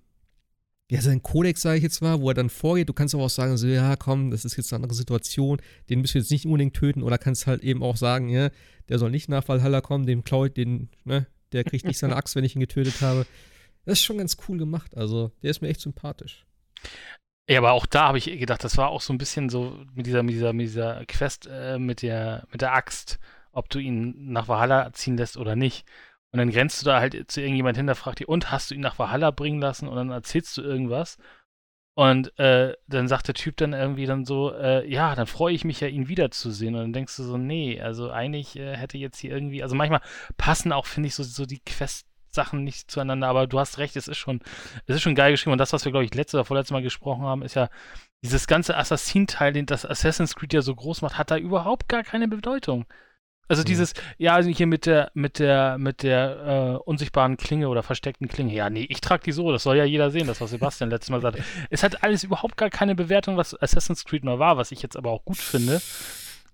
ja, 0.91 1.01
seinen 1.01 1.21
Kodex, 1.21 1.61
sage 1.61 1.77
ich 1.77 1.83
jetzt 1.83 2.01
mal, 2.01 2.19
wo 2.19 2.29
er 2.29 2.33
dann 2.33 2.49
vorgeht. 2.49 2.89
Du 2.89 2.93
kannst 2.93 3.13
aber 3.13 3.25
auch 3.25 3.29
sagen, 3.29 3.57
so, 3.57 3.67
ja, 3.67 3.95
komm, 3.95 4.31
das 4.31 4.43
ist 4.43 4.57
jetzt 4.57 4.73
eine 4.73 4.83
andere 4.83 4.95
Situation, 4.95 5.61
den 5.89 6.01
müssen 6.01 6.15
wir 6.15 6.21
jetzt 6.21 6.31
nicht 6.31 6.45
unbedingt 6.45 6.75
töten. 6.75 7.03
Oder 7.03 7.19
kannst 7.19 7.45
halt 7.45 7.63
eben 7.63 7.83
auch 7.83 7.95
sagen, 7.95 8.29
ja, 8.29 8.49
der 8.87 8.97
soll 8.97 9.11
nicht 9.11 9.29
nach 9.29 9.47
Valhalla 9.47 9.81
kommen, 9.81 10.07
dem 10.07 10.23
klaue 10.23 10.49
den, 10.49 10.89
ne, 11.03 11.27
der 11.53 11.63
kriegt 11.63 11.85
nicht 11.85 11.99
seine 11.99 12.15
Axt, 12.15 12.35
wenn 12.35 12.43
ich 12.43 12.55
ihn 12.55 12.61
getötet 12.61 13.01
habe. 13.01 13.25
Das 13.85 13.99
ist 13.99 14.03
schon 14.03 14.17
ganz 14.17 14.37
cool 14.47 14.57
gemacht. 14.57 14.95
Also, 14.95 15.31
der 15.41 15.51
ist 15.51 15.61
mir 15.61 15.69
echt 15.69 15.81
sympathisch. 15.81 16.45
Ja, 17.49 17.57
aber 17.57 17.71
auch 17.71 17.87
da 17.87 18.09
habe 18.09 18.19
ich 18.19 18.25
gedacht, 18.25 18.63
das 18.63 18.77
war 18.77 18.89
auch 18.89 19.01
so 19.01 19.11
ein 19.11 19.17
bisschen 19.17 19.49
so 19.49 19.83
mit 19.95 20.05
dieser, 20.05 20.21
mit 20.21 20.35
dieser, 20.35 20.53
mit 20.53 20.67
dieser 20.67 21.03
Quest 21.07 21.47
äh, 21.51 21.79
mit, 21.79 22.03
der, 22.03 22.45
mit 22.51 22.61
der 22.61 22.73
Axt, 22.73 23.19
ob 23.51 23.69
du 23.69 23.79
ihn 23.79 24.31
nach 24.31 24.47
Valhalla 24.47 24.93
ziehen 24.93 25.17
lässt 25.17 25.35
oder 25.35 25.55
nicht. 25.55 25.85
Und 26.31 26.37
dann 26.37 26.51
grenzt 26.51 26.81
du 26.81 26.85
da 26.85 26.99
halt 26.99 27.31
zu 27.31 27.41
irgendjemand 27.41 27.75
hin, 27.75 27.87
der 27.87 27.95
fragt 27.95 28.19
dich, 28.19 28.27
und 28.27 28.51
hast 28.51 28.69
du 28.69 28.75
ihn 28.75 28.81
nach 28.81 28.99
Valhalla 28.99 29.31
bringen 29.31 29.59
lassen? 29.59 29.87
Und 29.87 29.95
dann 29.95 30.11
erzählst 30.11 30.55
du 30.57 30.61
irgendwas. 30.61 31.17
Und 31.99 32.39
äh, 32.39 32.77
dann 32.87 33.09
sagt 33.09 33.27
der 33.27 33.35
Typ 33.35 33.57
dann 33.57 33.73
irgendwie 33.73 34.05
dann 34.05 34.23
so, 34.23 34.53
äh, 34.53 34.89
ja, 34.89 35.15
dann 35.15 35.27
freue 35.27 35.53
ich 35.53 35.65
mich 35.65 35.81
ja, 35.81 35.89
ihn 35.89 36.07
wiederzusehen. 36.07 36.73
Und 36.73 36.79
dann 36.79 36.93
denkst 36.93 37.17
du 37.17 37.23
so, 37.23 37.37
nee, 37.37 37.81
also 37.81 38.09
eigentlich 38.09 38.55
äh, 38.55 38.77
hätte 38.77 38.97
jetzt 38.97 39.19
hier 39.19 39.31
irgendwie, 39.31 39.61
also 39.61 39.75
manchmal 39.75 39.99
passen 40.37 40.71
auch, 40.71 40.85
finde 40.85 41.07
ich, 41.07 41.15
so, 41.15 41.23
so 41.23 41.45
die 41.45 41.59
Quest-Sachen 41.59 42.63
nicht 42.63 42.89
zueinander, 42.89 43.27
aber 43.27 43.47
du 43.47 43.59
hast 43.59 43.79
recht, 43.79 43.97
es 43.97 44.07
ist 44.07 44.17
schon, 44.17 44.39
es 44.85 44.95
ist 44.95 45.01
schon 45.01 45.13
geil 45.13 45.31
geschrieben. 45.31 45.51
Und 45.51 45.57
das, 45.57 45.73
was 45.73 45.83
wir, 45.83 45.91
glaube 45.91 46.05
ich, 46.05 46.15
letzte 46.15 46.37
oder 46.37 46.45
vorletzte 46.45 46.73
Mal 46.73 46.83
gesprochen 46.83 47.23
haben, 47.23 47.41
ist 47.41 47.55
ja, 47.55 47.67
dieses 48.23 48.47
ganze 48.47 48.77
Assassin-Teil, 48.77 49.51
den 49.51 49.65
das 49.65 49.85
Assassin's 49.85 50.37
Creed 50.37 50.53
ja 50.53 50.61
so 50.61 50.73
groß 50.73 51.01
macht, 51.01 51.17
hat 51.17 51.31
da 51.31 51.37
überhaupt 51.37 51.89
gar 51.89 52.03
keine 52.03 52.29
Bedeutung. 52.29 52.85
Also 53.49 53.63
mhm. 53.63 53.65
dieses, 53.65 53.93
ja, 54.17 54.35
also 54.35 54.49
hier 54.49 54.67
mit 54.67 54.85
der, 54.85 55.11
mit 55.15 55.39
der, 55.39 55.77
mit 55.79 56.03
der 56.03 56.79
äh, 56.79 56.89
unsichtbaren 56.89 57.35
Klinge 57.35 57.67
oder 57.67 57.83
versteckten 57.83 58.27
Klinge. 58.27 58.53
Ja, 58.53 58.69
nee, 58.69 58.85
ich 58.87 59.01
trage 59.01 59.23
die 59.23 59.31
so, 59.31 59.51
das 59.51 59.63
soll 59.63 59.75
ja 59.75 59.83
jeder 59.83 60.11
sehen, 60.11 60.27
das, 60.27 60.39
was 60.39 60.51
Sebastian 60.51 60.91
letztes 60.91 61.09
Mal 61.09 61.19
sagte. 61.19 61.43
Es 61.71 61.83
hat 61.83 62.03
alles 62.03 62.23
überhaupt 62.23 62.57
gar 62.57 62.69
keine 62.69 62.95
Bewertung, 62.95 63.37
was 63.37 63.59
Assassin's 63.59 64.05
Creed 64.05 64.23
mal 64.23 64.39
war, 64.39 64.57
was 64.57 64.71
ich 64.71 64.81
jetzt 64.81 64.95
aber 64.95 65.09
auch 65.09 65.25
gut 65.25 65.37
finde. 65.37 65.81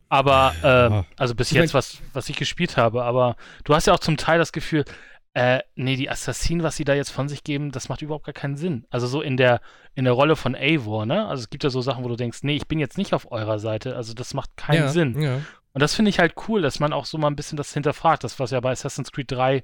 Aber, 0.07 0.55
äh, 0.63 1.19
also 1.19 1.35
bis 1.35 1.51
jetzt, 1.51 1.73
was, 1.73 1.99
was 2.13 2.29
ich 2.29 2.37
gespielt 2.37 2.77
habe, 2.77 3.03
aber 3.03 3.35
du 3.65 3.75
hast 3.75 3.87
ja 3.87 3.93
auch 3.93 3.99
zum 3.99 4.17
Teil 4.17 4.39
das 4.39 4.51
Gefühl, 4.51 4.85
äh, 5.33 5.59
nee, 5.75 5.97
die 5.97 6.09
Assassinen, 6.09 6.63
was 6.63 6.77
sie 6.77 6.85
da 6.85 6.93
jetzt 6.93 7.09
von 7.09 7.27
sich 7.27 7.43
geben, 7.43 7.71
das 7.71 7.89
macht 7.89 8.01
überhaupt 8.01 8.25
gar 8.25 8.33
keinen 8.33 8.55
Sinn. 8.55 8.85
Also 8.89 9.05
so 9.05 9.21
in 9.21 9.35
der, 9.35 9.59
in 9.93 10.05
der 10.05 10.13
Rolle 10.13 10.37
von 10.37 10.55
Eivor, 10.55 11.05
ne? 11.05 11.27
Also 11.27 11.43
es 11.43 11.49
gibt 11.49 11.65
ja 11.65 11.69
so 11.69 11.81
Sachen, 11.81 12.05
wo 12.05 12.07
du 12.07 12.15
denkst, 12.15 12.39
nee, 12.43 12.55
ich 12.55 12.69
bin 12.69 12.79
jetzt 12.79 12.97
nicht 12.97 13.13
auf 13.13 13.29
eurer 13.33 13.59
Seite, 13.59 13.97
also 13.97 14.13
das 14.13 14.33
macht 14.33 14.55
keinen 14.55 14.83
ja, 14.83 14.87
Sinn. 14.87 15.21
Ja. 15.21 15.41
Und 15.75 15.81
das 15.81 15.93
finde 15.93 16.07
ich 16.07 16.19
halt 16.19 16.35
cool, 16.47 16.61
dass 16.61 16.79
man 16.79 16.93
auch 16.93 17.03
so 17.03 17.17
mal 17.17 17.27
ein 17.27 17.35
bisschen 17.35 17.57
das 17.57 17.73
hinterfragt. 17.73 18.23
Das, 18.23 18.39
was 18.39 18.51
ja 18.51 18.61
bei 18.61 18.71
Assassin's 18.71 19.11
Creed 19.11 19.29
3 19.29 19.61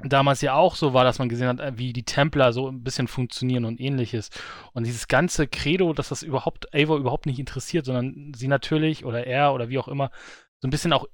damals 0.00 0.40
ja 0.40 0.54
auch 0.54 0.74
so 0.74 0.94
war, 0.94 1.04
dass 1.04 1.18
man 1.18 1.28
gesehen 1.28 1.48
hat, 1.48 1.60
äh, 1.60 1.76
wie 1.76 1.92
die 1.92 2.04
Templer 2.04 2.54
so 2.54 2.68
ein 2.68 2.82
bisschen 2.82 3.08
funktionieren 3.08 3.66
und 3.66 3.78
ähnliches. 3.78 4.30
Und 4.72 4.86
dieses 4.86 5.08
ganze 5.08 5.46
Credo, 5.46 5.92
dass 5.92 6.08
das 6.08 6.22
überhaupt 6.22 6.74
Eivor 6.74 6.96
überhaupt 6.96 7.26
nicht 7.26 7.38
interessiert, 7.38 7.84
sondern 7.84 8.32
sie 8.34 8.48
natürlich 8.48 9.04
oder 9.04 9.26
er 9.26 9.52
oder 9.52 9.68
wie 9.68 9.78
auch 9.78 9.86
immer 9.86 10.10
so 10.60 10.66
ein 10.66 10.70
bisschen 10.70 10.94
auch 10.94 11.06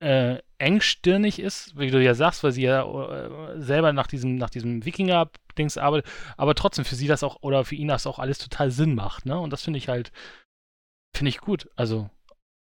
äh, 0.00 0.38
engstirnig 0.58 1.38
ist, 1.38 1.78
wie 1.78 1.90
du 1.90 2.02
ja 2.02 2.12
sagst, 2.12 2.44
weil 2.44 2.52
sie 2.52 2.64
ja 2.64 2.84
äh, 2.84 3.58
selber 3.62 3.94
nach 3.94 4.08
diesem, 4.08 4.36
nach 4.36 4.50
diesem 4.50 4.84
Wikinger-Dings 4.84 5.78
arbeitet, 5.78 6.10
aber 6.36 6.54
trotzdem 6.54 6.84
für 6.84 6.96
sie 6.96 7.06
das 7.06 7.22
auch 7.22 7.38
oder 7.40 7.64
für 7.64 7.76
ihn 7.76 7.88
das 7.88 8.06
auch 8.06 8.18
alles 8.18 8.36
total 8.36 8.70
Sinn 8.70 8.94
macht, 8.94 9.24
ne? 9.24 9.38
Und 9.38 9.54
das 9.54 9.62
finde 9.62 9.78
ich 9.78 9.88
halt, 9.88 10.12
finde 11.16 11.30
ich 11.30 11.38
gut. 11.38 11.70
Also, 11.76 12.10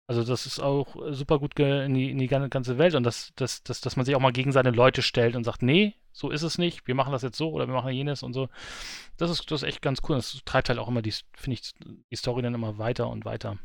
also 0.06 0.22
das 0.22 0.44
ist 0.44 0.60
auch 0.60 0.96
super 1.10 1.38
gut 1.38 1.58
in 1.58 1.94
die, 1.94 2.10
in 2.10 2.18
die 2.18 2.28
ganze 2.28 2.78
Welt 2.78 2.94
und 2.94 3.04
das, 3.04 3.32
das, 3.36 3.62
das, 3.62 3.80
dass 3.80 3.96
man 3.96 4.04
sich 4.04 4.14
auch 4.14 4.20
mal 4.20 4.32
gegen 4.32 4.52
seine 4.52 4.70
Leute 4.70 5.00
stellt 5.00 5.34
und 5.34 5.44
sagt, 5.44 5.62
nee, 5.62 5.94
so 6.12 6.30
ist 6.30 6.42
es 6.42 6.58
nicht, 6.58 6.86
wir 6.86 6.94
machen 6.94 7.12
das 7.12 7.22
jetzt 7.22 7.38
so 7.38 7.50
oder 7.50 7.66
wir 7.66 7.74
machen 7.74 7.92
jenes 7.92 8.22
und 8.22 8.34
so. 8.34 8.48
Das 9.16 9.30
ist, 9.30 9.50
das 9.50 9.62
ist 9.62 9.68
echt 9.68 9.82
ganz 9.82 10.00
cool. 10.08 10.16
Das 10.16 10.40
treibt 10.44 10.68
halt 10.68 10.78
auch 10.78 10.88
immer 10.88 11.02
die, 11.02 11.12
finde 11.34 11.58
ich, 11.58 11.72
die 12.10 12.16
Story 12.16 12.42
dann 12.42 12.54
immer 12.54 12.78
weiter 12.78 13.08
und 13.08 13.24
weiter. 13.24 13.58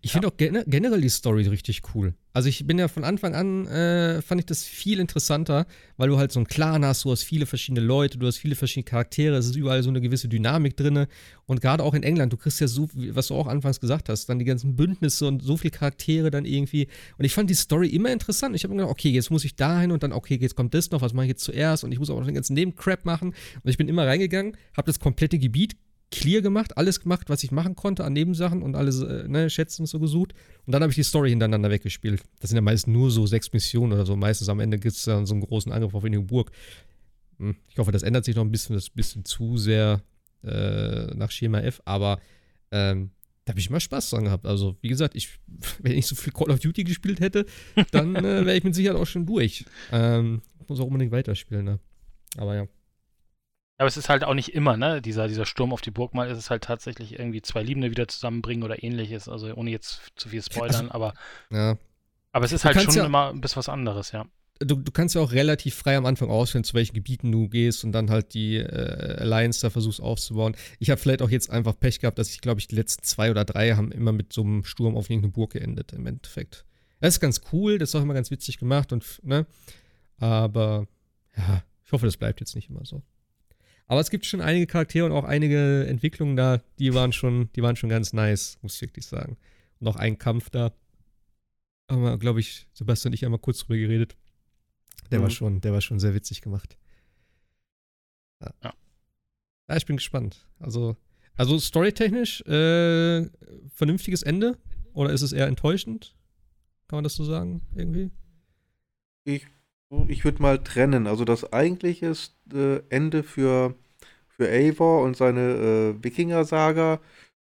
Ich 0.00 0.12
finde 0.12 0.28
auch 0.28 0.36
gen 0.36 0.62
generell 0.66 1.00
die 1.00 1.08
Story 1.08 1.46
richtig 1.48 1.82
cool. 1.94 2.14
Also 2.32 2.48
ich 2.48 2.66
bin 2.66 2.78
ja 2.78 2.88
von 2.88 3.04
Anfang 3.04 3.34
an, 3.34 3.66
äh, 3.66 4.22
fand 4.22 4.40
ich 4.40 4.46
das 4.46 4.64
viel 4.64 5.00
interessanter, 5.00 5.66
weil 5.96 6.08
du 6.08 6.16
halt 6.16 6.30
so 6.30 6.38
einen 6.38 6.46
Clan 6.46 6.84
hast, 6.84 7.04
du 7.04 7.10
hast 7.10 7.22
viele 7.22 7.46
verschiedene 7.46 7.84
Leute, 7.84 8.18
du 8.18 8.26
hast 8.26 8.38
viele 8.38 8.54
verschiedene 8.54 8.84
Charaktere, 8.84 9.36
es 9.36 9.46
ist 9.46 9.56
überall 9.56 9.82
so 9.82 9.90
eine 9.90 10.00
gewisse 10.00 10.28
Dynamik 10.28 10.76
drin. 10.76 11.06
Und 11.46 11.60
gerade 11.60 11.82
auch 11.82 11.94
in 11.94 12.02
England, 12.04 12.32
du 12.32 12.36
kriegst 12.36 12.60
ja 12.60 12.68
so, 12.68 12.88
was 12.92 13.28
du 13.28 13.34
auch 13.34 13.46
anfangs 13.46 13.80
gesagt 13.80 14.08
hast, 14.08 14.28
dann 14.28 14.38
die 14.38 14.44
ganzen 14.44 14.76
Bündnisse 14.76 15.26
und 15.26 15.42
so 15.42 15.56
viele 15.56 15.72
Charaktere 15.72 16.30
dann 16.30 16.44
irgendwie. 16.44 16.88
Und 17.18 17.24
ich 17.24 17.34
fand 17.34 17.50
die 17.50 17.54
Story 17.54 17.88
immer 17.88 18.10
interessant. 18.10 18.54
Ich 18.54 18.64
habe 18.64 18.74
mir 18.74 18.78
gedacht, 18.78 18.92
okay, 18.92 19.10
jetzt 19.10 19.30
muss 19.30 19.44
ich 19.44 19.56
dahin 19.56 19.90
und 19.90 20.02
dann, 20.02 20.12
okay, 20.12 20.36
jetzt 20.40 20.54
kommt 20.54 20.74
das 20.74 20.90
noch, 20.90 21.02
was 21.02 21.12
mache 21.12 21.26
ich 21.26 21.30
jetzt 21.30 21.44
zuerst? 21.44 21.84
Und 21.84 21.92
ich 21.92 21.98
muss 21.98 22.10
auch 22.10 22.18
noch 22.18 22.26
den 22.26 22.34
ganzen 22.34 22.54
Nebencrap 22.54 23.04
machen. 23.04 23.28
Und 23.62 23.70
ich 23.70 23.76
bin 23.76 23.88
immer 23.88 24.06
reingegangen, 24.06 24.56
habe 24.76 24.86
das 24.86 25.00
komplette 25.00 25.38
Gebiet 25.38 25.76
clear 26.14 26.42
gemacht, 26.42 26.78
alles 26.78 27.00
gemacht, 27.00 27.28
was 27.28 27.42
ich 27.42 27.50
machen 27.50 27.74
konnte 27.74 28.04
an 28.04 28.12
Nebensachen 28.12 28.62
und 28.62 28.76
alles, 28.76 29.00
äh, 29.00 29.26
ne, 29.26 29.50
Schätzen 29.50 29.82
und 29.82 29.86
so 29.86 29.98
gesucht. 29.98 30.32
Und 30.64 30.72
dann 30.72 30.82
habe 30.82 30.90
ich 30.90 30.96
die 30.96 31.02
Story 31.02 31.30
hintereinander 31.30 31.70
weggespielt. 31.70 32.22
Das 32.40 32.50
sind 32.50 32.56
ja 32.56 32.62
meist 32.62 32.86
nur 32.86 33.10
so 33.10 33.26
sechs 33.26 33.52
Missionen 33.52 33.92
oder 33.92 34.06
so. 34.06 34.14
Meistens 34.16 34.48
am 34.48 34.60
Ende 34.60 34.78
gibt 34.78 34.94
es 34.94 35.04
dann 35.04 35.26
so 35.26 35.34
einen 35.34 35.42
großen 35.42 35.72
Angriff 35.72 35.94
auf 35.94 36.04
eine 36.04 36.20
Burg. 36.20 36.52
Hm, 37.38 37.56
ich 37.68 37.78
hoffe, 37.78 37.90
das 37.90 38.04
ändert 38.04 38.24
sich 38.24 38.36
noch 38.36 38.44
ein 38.44 38.52
bisschen, 38.52 38.74
das 38.74 38.84
ist 38.84 38.90
ein 38.90 38.96
bisschen 38.96 39.24
zu 39.24 39.56
sehr 39.56 40.02
äh, 40.44 41.14
nach 41.14 41.30
Schema 41.30 41.60
F, 41.60 41.82
aber 41.84 42.20
ähm, 42.70 43.10
da 43.44 43.50
habe 43.50 43.60
ich 43.60 43.68
immer 43.68 43.80
Spaß 43.80 44.10
dran 44.10 44.24
gehabt. 44.24 44.46
Also, 44.46 44.76
wie 44.80 44.88
gesagt, 44.88 45.16
ich, 45.16 45.40
wenn 45.82 45.92
ich 45.92 46.06
so 46.06 46.14
viel 46.14 46.32
Call 46.32 46.50
of 46.50 46.60
Duty 46.60 46.84
gespielt 46.84 47.20
hätte, 47.20 47.44
dann 47.90 48.14
äh, 48.14 48.46
wäre 48.46 48.56
ich 48.56 48.64
mit 48.64 48.74
Sicherheit 48.74 49.00
auch 49.00 49.06
schon 49.06 49.26
durch. 49.26 49.64
Ähm, 49.90 50.42
muss 50.68 50.80
auch 50.80 50.86
unbedingt 50.86 51.12
weiterspielen, 51.12 51.64
ne? 51.64 51.80
Aber 52.36 52.54
ja. 52.54 52.66
Aber 53.76 53.88
es 53.88 53.96
ist 53.96 54.08
halt 54.08 54.22
auch 54.22 54.34
nicht 54.34 54.54
immer, 54.54 54.76
ne? 54.76 55.02
Dieser, 55.02 55.26
dieser 55.26 55.46
Sturm 55.46 55.72
auf 55.72 55.80
die 55.80 55.90
Burg 55.90 56.14
mal 56.14 56.30
ist 56.30 56.38
es 56.38 56.48
halt 56.48 56.62
tatsächlich 56.62 57.18
irgendwie 57.18 57.42
zwei 57.42 57.62
Liebende 57.62 57.90
wieder 57.90 58.06
zusammenbringen 58.06 58.62
oder 58.62 58.82
ähnliches. 58.82 59.28
Also 59.28 59.52
ohne 59.54 59.70
jetzt 59.70 60.00
zu 60.16 60.28
viel 60.28 60.42
spoilern, 60.42 60.90
also, 60.90 60.92
aber. 60.92 61.14
Ja. 61.50 61.76
Aber 62.30 62.44
es 62.44 62.52
ist 62.52 62.64
halt 62.64 62.80
schon 62.80 62.94
ja, 62.94 63.06
immer 63.06 63.30
ein 63.30 63.40
bisschen 63.40 63.56
was 63.56 63.68
anderes, 63.68 64.12
ja. 64.12 64.26
Du, 64.60 64.76
du, 64.76 64.92
kannst 64.92 65.16
ja 65.16 65.20
auch 65.20 65.32
relativ 65.32 65.74
frei 65.74 65.96
am 65.96 66.06
Anfang 66.06 66.30
auswählen, 66.30 66.62
zu 66.62 66.74
welchen 66.74 66.94
Gebieten 66.94 67.32
du 67.32 67.48
gehst 67.48 67.82
und 67.82 67.90
dann 67.90 68.10
halt 68.10 68.34
die 68.34 68.56
äh, 68.58 69.16
Alliance 69.18 69.60
da 69.60 69.70
versuchst 69.70 70.00
aufzubauen. 70.00 70.54
Ich 70.78 70.90
habe 70.90 71.00
vielleicht 71.00 71.22
auch 71.22 71.30
jetzt 71.30 71.50
einfach 71.50 71.78
Pech 71.78 71.98
gehabt, 71.98 72.18
dass 72.18 72.30
ich 72.30 72.40
glaube 72.40 72.60
ich 72.60 72.68
die 72.68 72.76
letzten 72.76 73.02
zwei 73.02 73.32
oder 73.32 73.44
drei 73.44 73.74
haben 73.74 73.90
immer 73.90 74.12
mit 74.12 74.32
so 74.32 74.42
einem 74.42 74.62
Sturm 74.62 74.96
auf 74.96 75.10
irgendeine 75.10 75.32
Burg 75.32 75.54
geendet 75.54 75.92
im 75.92 76.06
Endeffekt. 76.06 76.64
Das 77.00 77.14
ist 77.14 77.20
ganz 77.20 77.40
cool, 77.52 77.78
das 77.78 77.88
ist 77.88 77.94
auch 77.96 78.02
immer 78.02 78.14
ganz 78.14 78.30
witzig 78.30 78.58
gemacht 78.58 78.92
und 78.92 79.20
ne, 79.24 79.46
aber 80.18 80.86
ja, 81.36 81.64
ich 81.84 81.90
hoffe, 81.90 82.06
das 82.06 82.16
bleibt 82.16 82.38
jetzt 82.38 82.54
nicht 82.54 82.70
immer 82.70 82.84
so. 82.84 83.02
Aber 83.86 84.00
es 84.00 84.10
gibt 84.10 84.24
schon 84.24 84.40
einige 84.40 84.66
Charaktere 84.66 85.04
und 85.04 85.12
auch 85.12 85.24
einige 85.24 85.86
Entwicklungen 85.86 86.36
da, 86.36 86.62
die 86.78 86.94
waren 86.94 87.12
schon, 87.12 87.50
die 87.52 87.62
waren 87.62 87.76
schon 87.76 87.90
ganz 87.90 88.12
nice, 88.12 88.58
muss 88.62 88.76
ich 88.76 88.82
wirklich 88.82 89.06
sagen. 89.06 89.36
Und 89.80 89.88
auch 89.88 89.96
ein 89.96 90.18
Kampf 90.18 90.50
da. 90.50 90.72
Haben 91.90 92.02
wir, 92.02 92.18
glaube 92.18 92.40
ich, 92.40 92.66
Sebastian 92.72 93.10
und 93.10 93.14
ich 93.14 93.24
einmal 93.24 93.40
kurz 93.40 93.58
drüber 93.58 93.76
geredet. 93.76 94.16
Der 95.10 95.18
mhm. 95.18 95.24
war 95.24 95.30
schon, 95.30 95.60
der 95.60 95.72
war 95.74 95.82
schon 95.82 96.00
sehr 96.00 96.14
witzig 96.14 96.40
gemacht. 96.40 96.78
Ja. 98.40 98.54
ja. 98.62 98.74
ja 99.68 99.76
ich 99.76 99.84
bin 99.84 99.96
gespannt. 99.96 100.46
Also, 100.58 100.96
also 101.36 101.58
storytechnisch, 101.58 102.40
äh, 102.46 103.28
vernünftiges 103.74 104.22
Ende? 104.22 104.56
Oder 104.94 105.10
ist 105.12 105.22
es 105.22 105.32
eher 105.32 105.46
enttäuschend? 105.46 106.16
Kann 106.88 106.98
man 106.98 107.04
das 107.04 107.16
so 107.16 107.24
sagen, 107.24 107.60
irgendwie? 107.74 108.10
Ich 109.24 109.46
ich 110.08 110.24
würde 110.24 110.42
mal 110.42 110.62
trennen. 110.62 111.06
Also 111.06 111.24
das 111.24 111.52
eigentliche 111.52 112.12
äh, 112.52 112.80
Ende 112.88 113.22
für, 113.22 113.74
für 114.28 114.48
Eivor 114.48 115.02
und 115.02 115.16
seine 115.16 115.96
äh, 115.98 116.04
Wikinger-Saga 116.04 117.00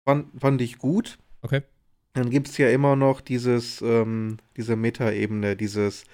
fand, 0.05 0.39
fand 0.39 0.61
ich 0.61 0.77
gut. 0.77 1.19
Okay. 1.41 1.61
Dann 2.13 2.29
gibt 2.29 2.49
es 2.49 2.57
ja 2.57 2.69
immer 2.69 2.95
noch 2.95 3.21
dieses, 3.21 3.81
ähm, 3.81 4.37
diese 4.57 4.75
Meta-Ebene, 4.75 5.55
dieses, 5.55 6.05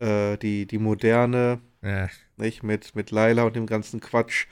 äh, 0.00 0.36
die, 0.38 0.66
die 0.66 0.78
moderne, 0.78 1.60
äh. 1.82 2.08
nicht, 2.36 2.62
mit, 2.62 2.94
mit 2.94 3.10
Laila 3.10 3.44
und 3.44 3.56
dem 3.56 3.66
ganzen 3.66 4.00
Quatsch. 4.00 4.46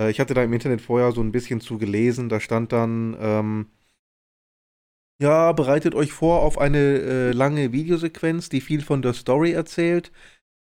Äh, 0.00 0.10
ich 0.10 0.20
hatte 0.20 0.34
da 0.34 0.42
im 0.42 0.52
Internet 0.52 0.80
vorher 0.80 1.12
so 1.12 1.20
ein 1.20 1.32
bisschen 1.32 1.60
zu 1.60 1.78
gelesen, 1.78 2.28
da 2.28 2.40
stand 2.40 2.72
dann, 2.72 3.16
ähm, 3.20 3.66
ja, 5.20 5.52
bereitet 5.52 5.94
euch 5.94 6.12
vor 6.12 6.40
auf 6.42 6.58
eine 6.58 6.78
äh, 6.78 7.32
lange 7.32 7.72
Videosequenz, 7.72 8.48
die 8.48 8.62
viel 8.62 8.80
von 8.80 9.02
der 9.02 9.12
Story 9.12 9.52
erzählt. 9.52 10.12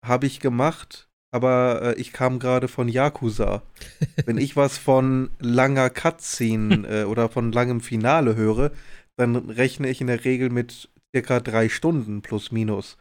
Habe 0.04 0.26
ich 0.26 0.40
gemacht, 0.40 1.08
aber 1.30 1.82
äh, 1.82 2.00
ich 2.00 2.12
kam 2.12 2.38
gerade 2.38 2.66
von 2.66 2.88
Yakuza. 2.88 3.62
Wenn 4.24 4.38
ich 4.38 4.56
was 4.56 4.78
von 4.78 5.30
langer 5.38 5.90
Cutscene 5.90 6.88
äh, 7.02 7.04
oder 7.04 7.28
von 7.28 7.52
langem 7.52 7.80
Finale 7.80 8.34
höre, 8.34 8.72
dann 9.16 9.36
rechne 9.36 9.90
ich 9.90 10.00
in 10.00 10.06
der 10.06 10.24
Regel 10.24 10.48
mit 10.48 10.90
circa 11.14 11.40
drei 11.40 11.68
Stunden 11.68 12.22
plus 12.22 12.50
minus. 12.50 12.96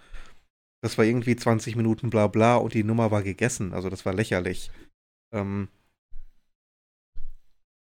Das 0.82 0.98
war 0.98 1.06
irgendwie 1.06 1.36
20 1.38 1.78
Minuten 1.78 2.10
bla 2.10 2.28
bla 2.28 2.58
und 2.58 2.74
die 2.74 2.84
Nummer 2.84 3.12
war 3.12 3.24
gegessen. 3.24 3.74
Also 3.74 3.90
das 3.90 4.06
war 4.06 4.14
lächerlich. 4.14 4.72
Ähm, 5.34 5.70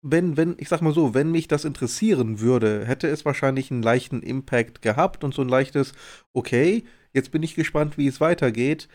wenn, 0.07 0.37
wenn, 0.37 0.55
ich 0.59 0.69
sag 0.69 0.83
mal 0.83 0.93
so, 0.93 1.15
wenn 1.15 1.31
mich 1.31 1.49
das 1.49 1.65
interessieren 1.65 2.39
würde, 2.41 2.85
hätte 2.85 3.09
es 3.09 3.25
wahrscheinlich 3.25 3.71
einen 3.71 3.83
leichten 3.83 4.23
Impact 4.23 4.83
gehabt 4.83 5.25
und 5.25 5.33
so 5.33 5.41
ein 5.41 5.49
leichtes, 5.49 5.95
okay, 6.35 6.85
jetzt 7.15 7.31
bin 7.31 7.43
ich 7.43 7.55
gespannt, 7.55 7.97
wie 7.97 8.07
es 8.07 8.21
weitergeht. 8.21 8.89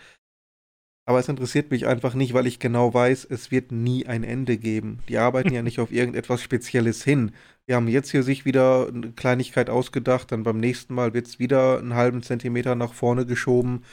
Aber 1.07 1.17
es 1.19 1.27
interessiert 1.27 1.71
mich 1.71 1.87
einfach 1.87 2.13
nicht, 2.13 2.35
weil 2.35 2.45
ich 2.45 2.59
genau 2.59 2.93
weiß, 2.93 3.25
es 3.25 3.49
wird 3.49 3.71
nie 3.71 4.05
ein 4.05 4.23
Ende 4.23 4.57
geben. 4.57 4.99
Die 5.09 5.17
arbeiten 5.17 5.51
ja 5.51 5.61
nicht 5.63 5.79
auf 5.79 5.91
irgendetwas 5.91 6.43
Spezielles 6.43 7.03
hin. 7.03 7.31
Die 7.67 7.73
haben 7.73 7.87
jetzt 7.87 8.11
hier 8.11 8.21
sich 8.21 8.45
wieder 8.45 8.87
eine 8.87 9.11
Kleinigkeit 9.13 9.71
ausgedacht, 9.71 10.31
dann 10.31 10.43
beim 10.43 10.59
nächsten 10.59 10.93
Mal 10.93 11.15
wird 11.15 11.25
es 11.25 11.39
wieder 11.39 11.79
einen 11.79 11.95
halben 11.95 12.21
Zentimeter 12.21 12.75
nach 12.75 12.93
vorne 12.93 13.25
geschoben. 13.25 13.83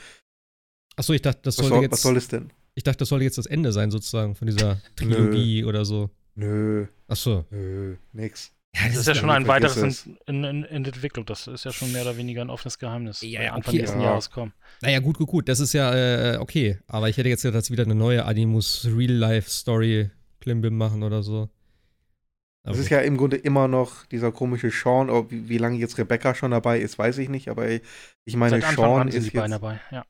Achso, 0.95 1.13
ich 1.13 1.23
dachte, 1.23 1.41
das 1.41 1.57
was 1.57 1.67
soll, 1.67 1.81
jetzt. 1.81 1.93
Was 1.93 2.01
soll 2.03 2.17
es 2.17 2.27
denn? 2.27 2.51
Ich 2.75 2.83
dachte, 2.83 2.99
das 2.99 3.09
soll 3.09 3.23
jetzt 3.23 3.39
das 3.39 3.47
Ende 3.47 3.71
sein, 3.71 3.89
sozusagen, 3.89 4.35
von 4.35 4.45
dieser 4.45 4.79
Trilogie 4.95 5.63
oder 5.63 5.83
so. 5.83 6.11
Nö. 6.37 6.85
Ach 7.07 7.15
so. 7.15 7.45
Nö, 7.49 7.95
nix. 8.13 8.53
Ja, 8.75 8.83
das, 8.83 8.91
das 8.91 9.01
ist 9.01 9.07
ja 9.07 9.15
schon 9.15 9.29
ein 9.31 9.47
weiteres 9.47 10.05
in, 10.05 10.17
in, 10.27 10.43
in, 10.43 10.63
in, 10.63 10.85
Entwicklung. 10.85 11.25
Das 11.25 11.47
ist 11.47 11.65
ja 11.65 11.71
schon 11.71 11.91
mehr 11.91 12.03
oder 12.03 12.15
weniger 12.15 12.43
ein 12.43 12.51
offenes 12.51 12.77
Geheimnis. 12.77 13.21
Ja, 13.21 13.41
ja 13.41 13.53
Anfang 13.53 13.73
okay. 13.73 13.81
nächsten 13.81 13.99
ja. 14.01 14.09
Jahres 14.09 14.29
kommen. 14.29 14.53
Naja, 14.81 14.99
gut, 14.99 15.17
gut, 15.17 15.27
gut. 15.27 15.49
Das 15.49 15.59
ist 15.59 15.73
ja 15.73 16.35
äh, 16.35 16.37
okay. 16.37 16.77
Aber 16.85 17.09
ich 17.09 17.17
hätte 17.17 17.29
jetzt 17.29 17.41
gedacht, 17.41 17.57
dass 17.57 17.71
wieder 17.71 17.85
eine 17.85 17.95
neue 17.95 18.23
Animus 18.25 18.85
Real-Life-Story 18.85 20.11
Klimbim 20.39 20.77
machen 20.77 21.01
oder 21.01 21.23
so. 21.23 21.49
Aber 22.63 22.73
das 22.73 22.79
ist 22.79 22.89
ja 22.89 22.99
im 22.99 23.17
Grunde 23.17 23.37
immer 23.37 23.67
noch 23.67 24.05
dieser 24.05 24.31
komische 24.31 24.69
Sean. 24.69 25.09
Oh, 25.09 25.25
wie, 25.29 25.49
wie, 25.49 25.57
lange 25.57 25.77
jetzt 25.77 25.97
Rebecca 25.97 26.35
schon 26.35 26.51
dabei 26.51 26.79
ist, 26.79 26.99
weiß 26.99 27.17
ich 27.17 27.29
nicht. 27.29 27.49
Aber 27.49 27.67
ich 27.67 28.35
meine, 28.35 28.61
Seit 28.61 28.75
Sean 28.75 29.07
ist 29.07 29.33
jetzt. 29.33 29.51
Dabei, 29.51 29.79
ja. 29.89 30.05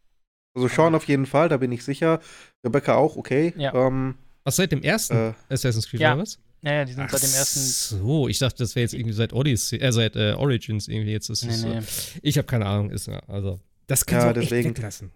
Also 0.56 0.68
Sean 0.68 0.94
auf 0.94 1.06
jeden 1.06 1.26
Fall, 1.26 1.48
da 1.48 1.56
bin 1.56 1.72
ich 1.72 1.86
sicher. 1.86 2.20
Rebecca 2.66 2.96
auch, 2.96 3.16
okay. 3.16 3.54
Ja. 3.56 3.74
Ähm, 3.74 4.16
was 4.48 4.56
seit 4.56 4.72
dem 4.72 4.82
ersten 4.82 5.14
äh, 5.16 5.34
Assassin's 5.50 5.90
Creed 5.90 6.00
ja. 6.00 6.14
oder 6.14 6.22
was? 6.22 6.40
Ja, 6.62 6.74
ja, 6.74 6.86
die 6.86 6.94
sind 6.94 7.04
Ach 7.04 7.10
seit 7.10 7.22
dem 7.22 7.36
ersten. 7.36 7.60
So, 7.60 8.28
ich 8.30 8.40
dachte, 8.40 8.60
das 8.60 8.76
wäre 8.76 8.84
jetzt 8.84 8.94
irgendwie 8.94 9.14
seit 9.14 9.34
Odyssey, 9.34 9.78
äh, 9.80 9.92
seit 9.92 10.16
äh, 10.16 10.34
Origins 10.34 10.88
irgendwie 10.88 11.12
jetzt. 11.12 11.30
Ist 11.30 11.44
nee, 11.44 11.52
es, 11.52 11.64
nee. 11.64 11.82
So. 11.82 12.20
Ich 12.24 12.38
habe 12.38 12.48
keine 12.48 12.66
Ahnung, 12.66 12.90
ist 12.90 13.10
also 13.28 13.60
das 13.88 14.06
kannst 14.06 14.26
ja, 14.26 14.34
du 14.34 14.40
deswegen, 14.40 14.70
echt 14.70 14.78
weglassen. 14.78 15.12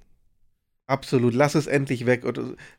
Absolut, 0.86 1.34
lass 1.34 1.56
es 1.56 1.68
endlich 1.68 2.06
weg. 2.06 2.26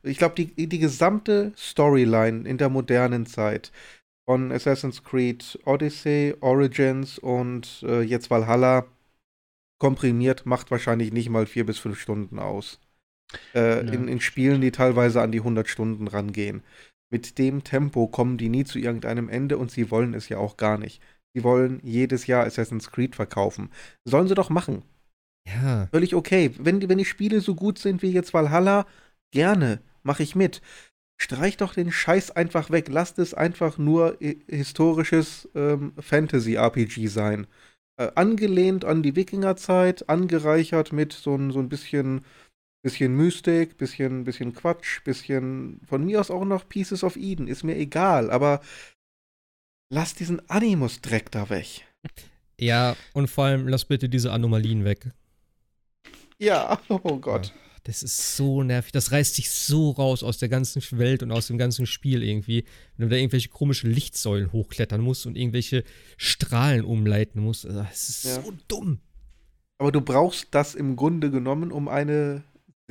Ich 0.03 0.19
glaube, 0.19 0.35
die, 0.35 0.67
die 0.67 0.79
gesamte 0.79 1.53
Storyline 1.57 2.47
in 2.47 2.59
der 2.59 2.69
modernen 2.69 3.25
Zeit 3.25 3.71
von 4.25 4.51
Assassin's 4.51 5.03
Creed 5.03 5.59
Odyssey, 5.65 6.35
Origins 6.39 7.17
und 7.17 7.83
äh, 7.83 8.01
jetzt 8.01 8.29
Valhalla 8.29 8.85
komprimiert 9.79 10.45
macht 10.45 10.69
wahrscheinlich 10.69 11.11
nicht 11.11 11.29
mal 11.29 11.47
vier 11.47 11.65
bis 11.65 11.79
fünf 11.79 11.99
Stunden 11.99 12.37
aus. 12.37 12.79
Äh, 13.55 13.85
ja. 13.85 13.91
in, 13.91 14.07
in 14.07 14.21
Spielen, 14.21 14.61
die 14.61 14.71
teilweise 14.71 15.21
an 15.21 15.31
die 15.31 15.39
100 15.39 15.67
Stunden 15.67 16.07
rangehen 16.07 16.63
mit 17.13 17.37
dem 17.37 17.63
Tempo 17.63 18.07
kommen 18.07 18.39
die 18.39 18.49
nie 18.49 18.65
zu 18.65 18.79
irgendeinem 18.79 19.29
Ende 19.29 19.59
und 19.59 19.69
sie 19.69 19.91
wollen 19.91 20.15
es 20.15 20.29
ja 20.29 20.39
auch 20.39 20.57
gar 20.57 20.79
nicht. 20.79 20.99
Sie 21.35 21.43
wollen 21.43 21.79
jedes 21.83 22.25
Jahr 22.25 22.43
Assassin's 22.43 22.91
Creed 22.91 23.15
verkaufen. 23.15 23.69
Sollen 24.03 24.27
sie 24.27 24.33
doch 24.33 24.49
machen. 24.49 24.81
Ja. 25.47 25.87
Völlig 25.91 26.15
okay. 26.15 26.51
Wenn 26.57 26.79
die, 26.79 26.89
wenn 26.89 26.97
die 26.97 27.05
Spiele 27.05 27.39
so 27.39 27.53
gut 27.53 27.77
sind 27.77 28.01
wie 28.01 28.11
jetzt 28.11 28.33
Valhalla, 28.33 28.87
gerne, 29.31 29.79
mache 30.01 30.23
ich 30.23 30.35
mit. 30.35 30.61
Streich 31.21 31.55
doch 31.55 31.75
den 31.75 31.91
Scheiß 31.91 32.31
einfach 32.31 32.71
weg. 32.71 32.87
Lasst 32.89 33.19
es 33.19 33.35
einfach 33.35 33.77
nur 33.77 34.17
historisches 34.47 35.47
ähm, 35.53 35.93
Fantasy-RPG 35.99 37.07
sein. 37.07 37.45
Äh, 37.97 38.09
angelehnt 38.15 38.85
an 38.85 39.03
die 39.03 39.15
Wikingerzeit, 39.15 40.09
angereichert 40.09 40.91
mit 40.91 41.13
so, 41.13 41.37
so 41.51 41.59
ein 41.59 41.69
bisschen 41.69 42.25
Bisschen 42.83 43.15
Mystik, 43.15 43.77
bisschen, 43.77 44.25
bisschen 44.25 44.53
Quatsch, 44.53 45.03
bisschen 45.05 45.79
von 45.87 46.03
mir 46.05 46.19
aus 46.19 46.29
auch 46.29 46.43
noch 46.43 46.67
Pieces 46.67 47.03
of 47.03 47.15
Eden, 47.15 47.47
ist 47.47 47.63
mir 47.63 47.77
egal, 47.77 48.29
aber 48.29 48.61
lass 49.89 50.15
diesen 50.15 50.47
Animus-Dreck 50.49 51.31
da 51.31 51.49
weg. 51.49 51.87
Ja, 52.59 52.95
und 53.13 53.29
vor 53.29 53.45
allem 53.45 53.67
lass 53.67 53.85
bitte 53.85 54.09
diese 54.09 54.31
Anomalien 54.31 54.83
weg. 54.83 55.11
Ja, 56.37 56.79
oh 56.89 57.17
Gott. 57.19 57.53
das 57.83 58.03
ist 58.03 58.35
so 58.35 58.63
nervig. 58.63 58.91
Das 58.91 59.11
reißt 59.11 59.37
dich 59.37 59.49
so 59.49 59.91
raus 59.91 60.23
aus 60.23 60.37
der 60.37 60.49
ganzen 60.49 60.81
Welt 60.97 61.23
und 61.23 61.31
aus 61.31 61.47
dem 61.47 61.57
ganzen 61.57 61.85
Spiel 61.85 62.23
irgendwie. 62.23 62.65
Wenn 62.97 63.07
du 63.07 63.15
da 63.15 63.17
irgendwelche 63.17 63.49
komischen 63.49 63.91
Lichtsäulen 63.91 64.51
hochklettern 64.51 65.01
musst 65.01 65.25
und 65.25 65.37
irgendwelche 65.37 65.83
Strahlen 66.17 66.85
umleiten 66.85 67.41
musst. 67.41 67.65
Also, 67.65 67.83
das 67.83 68.09
ist 68.09 68.25
ja. 68.25 68.41
so 68.41 68.53
dumm. 68.67 68.99
Aber 69.77 69.91
du 69.91 70.01
brauchst 70.01 70.47
das 70.51 70.75
im 70.75 70.95
Grunde 70.95 71.29
genommen, 71.31 71.71
um 71.71 71.87
eine 71.87 72.43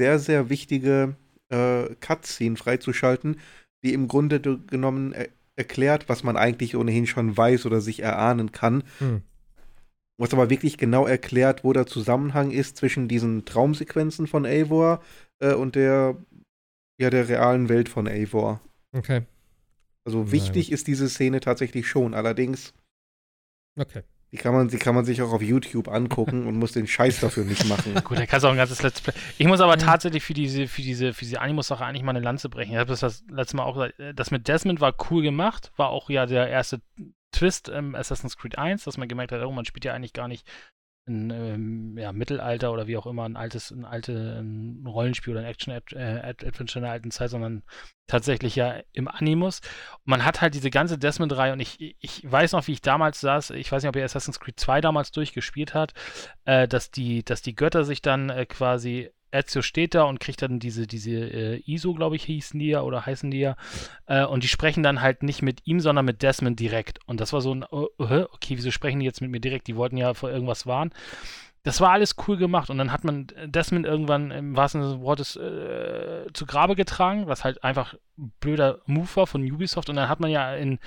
sehr, 0.03 0.19
sehr 0.19 0.49
wichtige 0.51 1.15
äh, 1.49 1.95
Cutscene 2.01 2.57
freizuschalten, 2.57 3.37
die 3.85 3.95
im 3.95 4.09
Grunde 4.09 4.41
genommen 4.41 5.13
er 5.13 5.29
erklärt, 5.55 6.09
was 6.09 6.25
man 6.25 6.37
eigentlich 6.37 6.77
ohnehin 6.77 7.07
schon 7.07 7.37
weiß 7.37 7.67
oder 7.67 7.81
sich 7.81 8.01
erahnen 8.01 8.51
kann. 8.51 8.83
Hm 8.99 9.23
was 10.19 10.33
aber 10.33 10.51
wirklich 10.51 10.79
genau 10.79 11.05
erklärt, 11.05 11.65
wo 11.65 11.73
der 11.73 11.87
Zusammenhang 11.87 12.53
ist 12.53 12.77
zwischen 12.77 13.09
diesen 13.09 13.45
Traumsequenzen 13.45 14.29
von 14.29 14.47
Eivor 14.47 15.03
äh, 15.41 15.55
und 15.55 15.75
der, 15.75 16.17
ja, 16.97 17.11
der 17.11 17.29
realen 17.29 17.69
Welt 17.69 17.89
von 17.89 18.07
Eivor. 18.07 18.61
Okay. 18.93 19.23
Also 20.05 20.31
wichtig 20.31 20.69
Nein. 20.69 20.75
ist 20.75 20.87
diese 20.87 21.09
Szene 21.09 21.41
tatsächlich 21.41 21.89
schon, 21.89 22.15
allerdings. 22.15 22.73
Okay. 23.77 24.03
Die 24.33 24.39
kann, 24.39 24.55
man, 24.55 24.69
die 24.69 24.79
kann 24.79 24.95
man 24.95 25.05
sich 25.05 25.21
auch 25.21 25.31
auf 25.31 25.43
YouTube 25.43 25.89
angucken 25.89 26.47
und 26.47 26.57
muss 26.57 26.73
den 26.73 26.87
Scheiß 26.87 27.21
dafür 27.21 27.45
nicht 27.45 27.67
machen. 27.69 27.95
Gut, 28.03 28.19
da 28.19 28.25
kannst 28.25 28.45
du 28.45 28.49
auch 28.49 28.53
ein 28.53 28.57
ganzes 28.57 28.83
Let's 28.83 29.03
Play. 29.03 29.13
Ich 29.37 29.47
muss 29.47 29.61
aber 29.61 29.77
tatsächlich 29.77 30.23
für 30.23 30.33
diese, 30.33 30.69
für 30.69 30.81
diese, 30.81 31.13
für 31.13 31.27
diese 31.27 31.43
Animus-Sache 31.43 31.85
eigentlich 31.85 32.03
mal 32.03 32.17
eine 32.17 32.25
Lanze 32.25 32.49
brechen. 32.49 32.73
Ich 32.73 32.79
habe 32.79 32.89
das, 32.89 33.01
das 33.01 33.25
letzte 33.31 33.57
Mal 33.57 33.65
auch 33.65 33.75
gesagt. 33.75 33.95
Das 34.15 34.31
mit 34.31 34.49
Desmond 34.49 34.81
war 34.81 34.95
cool 35.11 35.23
gemacht, 35.23 35.71
war 35.77 35.91
auch 35.91 36.09
ja 36.09 36.25
der 36.25 36.49
erste 36.49 36.81
Twist 37.33 37.69
im 37.69 37.95
Assassin's 37.95 38.39
Creed 38.39 38.57
1, 38.57 38.85
dass 38.85 38.97
man 38.97 39.07
gemerkt 39.07 39.33
hat, 39.33 39.43
oh, 39.43 39.53
man 39.53 39.67
spielt 39.67 39.85
ja 39.85 39.93
eigentlich 39.93 40.15
gar 40.15 40.29
nicht 40.29 40.47
ein 41.07 41.31
ähm, 41.31 41.99
ja, 41.99 42.13
Mittelalter 42.13 42.73
oder 42.73 42.87
wie 42.87 42.97
auch 42.97 43.07
immer 43.07 43.25
ein 43.25 43.37
altes, 43.37 43.71
ein 43.71 43.85
alte 43.85 44.39
ein 44.41 44.87
Rollenspiel 44.87 45.33
oder 45.33 45.41
ein 45.41 45.51
Action-Adventure 45.51 46.77
äh, 46.77 46.79
in 46.79 46.83
der 46.83 46.93
alten 46.93 47.11
Zeit, 47.11 47.31
sondern 47.31 47.65
tatsächlich 48.07 48.55
ja 48.55 48.81
im 48.93 49.09
Animus. 49.09 49.61
Und 50.05 50.11
man 50.11 50.25
hat 50.25 50.41
halt 50.41 50.55
diese 50.55 50.71
ganze 50.71 50.99
Desmond-Reihe 50.99 51.53
und 51.53 51.61
ich, 51.61 51.97
ich 51.99 52.31
weiß 52.31 52.53
noch, 52.53 52.67
wie 52.69 52.73
ich 52.73 52.83
damals 52.83 53.21
saß, 53.21 53.51
ich 53.51 53.73
weiß 53.73 53.83
nicht, 53.83 53.89
ob 53.89 53.97
ihr 53.97 54.05
Assassin's 54.05 54.39
Creed 54.39 54.61
2 54.61 54.81
damals 54.81 55.11
durchgespielt 55.11 55.75
hat, 55.75 55.93
äh, 56.45 56.69
dass, 56.69 56.91
die, 56.91 57.25
dass 57.25 57.43
die 57.43 57.57
Götter 57.57 57.85
sich 57.85 58.01
dann 58.01 58.31
äh, 58.31 58.47
quasi 58.47 59.11
Ezio 59.33 59.63
steht 59.63 59.95
da 59.95 60.05
und 60.05 60.21
kriegt 60.21 60.43
dann 60.43 60.59
diese, 60.59 60.87
diese 60.87 61.11
äh, 61.11 61.63
ISO, 61.67 61.95
glaube 61.95 62.17
ich, 62.17 62.25
hießen 62.25 62.59
die 62.61 62.69
ja 62.69 62.83
oder 62.83 63.07
heißen 63.07 63.31
die 63.31 63.41
ja. 63.41 63.57
Äh, 64.07 64.25
und 64.25 64.45
die 64.45 64.49
sprechen 64.49 64.83
dann 64.83 65.01
halt 65.01 65.23
nicht 65.23 65.43
mit 65.43 65.67
ihm, 65.67 65.81
sondern 65.81 66.05
mit 66.05 66.23
Desmond 66.23 66.61
direkt. 66.61 67.01
Und 67.07 67.21
das 67.21 67.33
war 67.33 67.41
so 67.41 67.55
ein, 67.55 67.65
uh, 67.71 67.87
okay, 67.99 68.57
wieso 68.57 68.71
sprechen 68.71 69.01
die 69.01 69.07
jetzt 69.07 69.21
mit 69.21 69.31
mir 69.31 69.41
direkt? 69.41 69.67
Die 69.67 69.77
wollten 69.77 69.97
ja 69.97 70.15
vor 70.15 70.31
irgendwas 70.31 70.67
warnen. 70.67 70.93
Das 71.65 71.81
war 71.81 71.91
alles 71.91 72.17
cool 72.27 72.37
gemacht 72.37 72.71
und 72.71 72.79
dann 72.79 72.91
hat 72.91 73.05
man 73.05 73.29
Desmond 73.45 73.87
irgendwann 73.87 74.33
im 74.33 74.57
wahrsten 74.57 74.83
Sinne 74.83 74.95
des 74.95 75.03
Wortes 75.03 75.37
äh, 75.37 76.27
zu 76.33 76.45
Grabe 76.45 76.75
getragen, 76.75 77.29
was 77.29 77.45
halt 77.45 77.63
einfach 77.63 77.95
blöder 78.41 78.81
Move 78.87 79.09
war 79.15 79.27
von 79.29 79.49
Ubisoft. 79.49 79.89
Und 79.89 79.95
dann 79.95 80.09
hat 80.09 80.19
man 80.19 80.31
ja 80.31 80.57
in, 80.57 80.81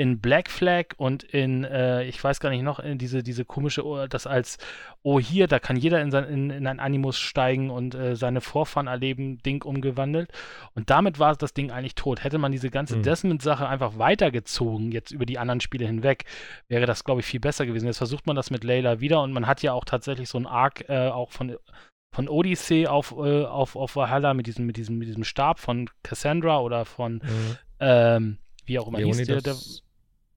in 0.00 0.18
Black 0.18 0.48
Flag 0.48 0.94
und 0.96 1.24
in, 1.24 1.62
äh, 1.62 2.04
ich 2.04 2.24
weiß 2.24 2.40
gar 2.40 2.48
nicht 2.48 2.62
noch, 2.62 2.78
in 2.78 2.96
diese, 2.96 3.22
diese 3.22 3.44
komische, 3.44 3.84
oh, 3.84 4.06
das 4.06 4.26
als, 4.26 4.56
oh 5.02 5.20
hier, 5.20 5.46
da 5.46 5.58
kann 5.58 5.76
jeder 5.76 6.00
in, 6.00 6.10
sein, 6.10 6.24
in, 6.24 6.48
in 6.48 6.66
ein 6.66 6.80
Animus 6.80 7.18
steigen 7.18 7.68
und 7.68 7.94
äh, 7.94 8.16
seine 8.16 8.40
Vorfahren 8.40 8.86
erleben, 8.86 9.42
Ding 9.42 9.62
umgewandelt. 9.62 10.32
Und 10.74 10.88
damit 10.88 11.18
war 11.18 11.36
das 11.36 11.52
Ding 11.52 11.70
eigentlich 11.70 11.96
tot. 11.96 12.24
Hätte 12.24 12.38
man 12.38 12.50
diese 12.50 12.70
ganze 12.70 12.96
mhm. 12.96 13.02
Desmond-Sache 13.02 13.68
einfach 13.68 13.98
weitergezogen, 13.98 14.90
jetzt 14.90 15.10
über 15.10 15.26
die 15.26 15.36
anderen 15.36 15.60
Spiele 15.60 15.84
hinweg, 15.84 16.24
wäre 16.66 16.86
das, 16.86 17.04
glaube 17.04 17.20
ich, 17.20 17.26
viel 17.26 17.40
besser 17.40 17.66
gewesen. 17.66 17.84
Jetzt 17.84 17.98
versucht 17.98 18.26
man 18.26 18.36
das 18.36 18.50
mit 18.50 18.64
Layla 18.64 19.00
wieder 19.00 19.20
und 19.20 19.32
man 19.32 19.46
hat 19.46 19.60
ja 19.60 19.74
auch 19.74 19.84
tatsächlich 19.84 20.30
so 20.30 20.38
ein 20.38 20.46
Arc 20.46 20.88
äh, 20.88 21.08
auch 21.08 21.30
von 21.30 21.58
von 22.12 22.26
Odyssey 22.26 22.86
auf, 22.86 23.12
äh, 23.18 23.44
auf, 23.44 23.76
auf 23.76 23.94
Valhalla 23.94 24.32
mit 24.32 24.46
diesem, 24.46 24.66
mit, 24.66 24.78
diesem, 24.78 24.96
mit 24.98 25.08
diesem 25.08 25.24
Stab 25.24 25.60
von 25.60 25.90
Cassandra 26.02 26.58
oder 26.60 26.84
von 26.84 27.16
mhm. 27.22 27.56
ähm, 27.78 28.38
wie 28.64 28.78
auch 28.78 28.88
immer 28.88 28.98
Leonidas. 28.98 29.18
hieß 29.18 29.26
der, 29.26 29.42
der 29.42 29.56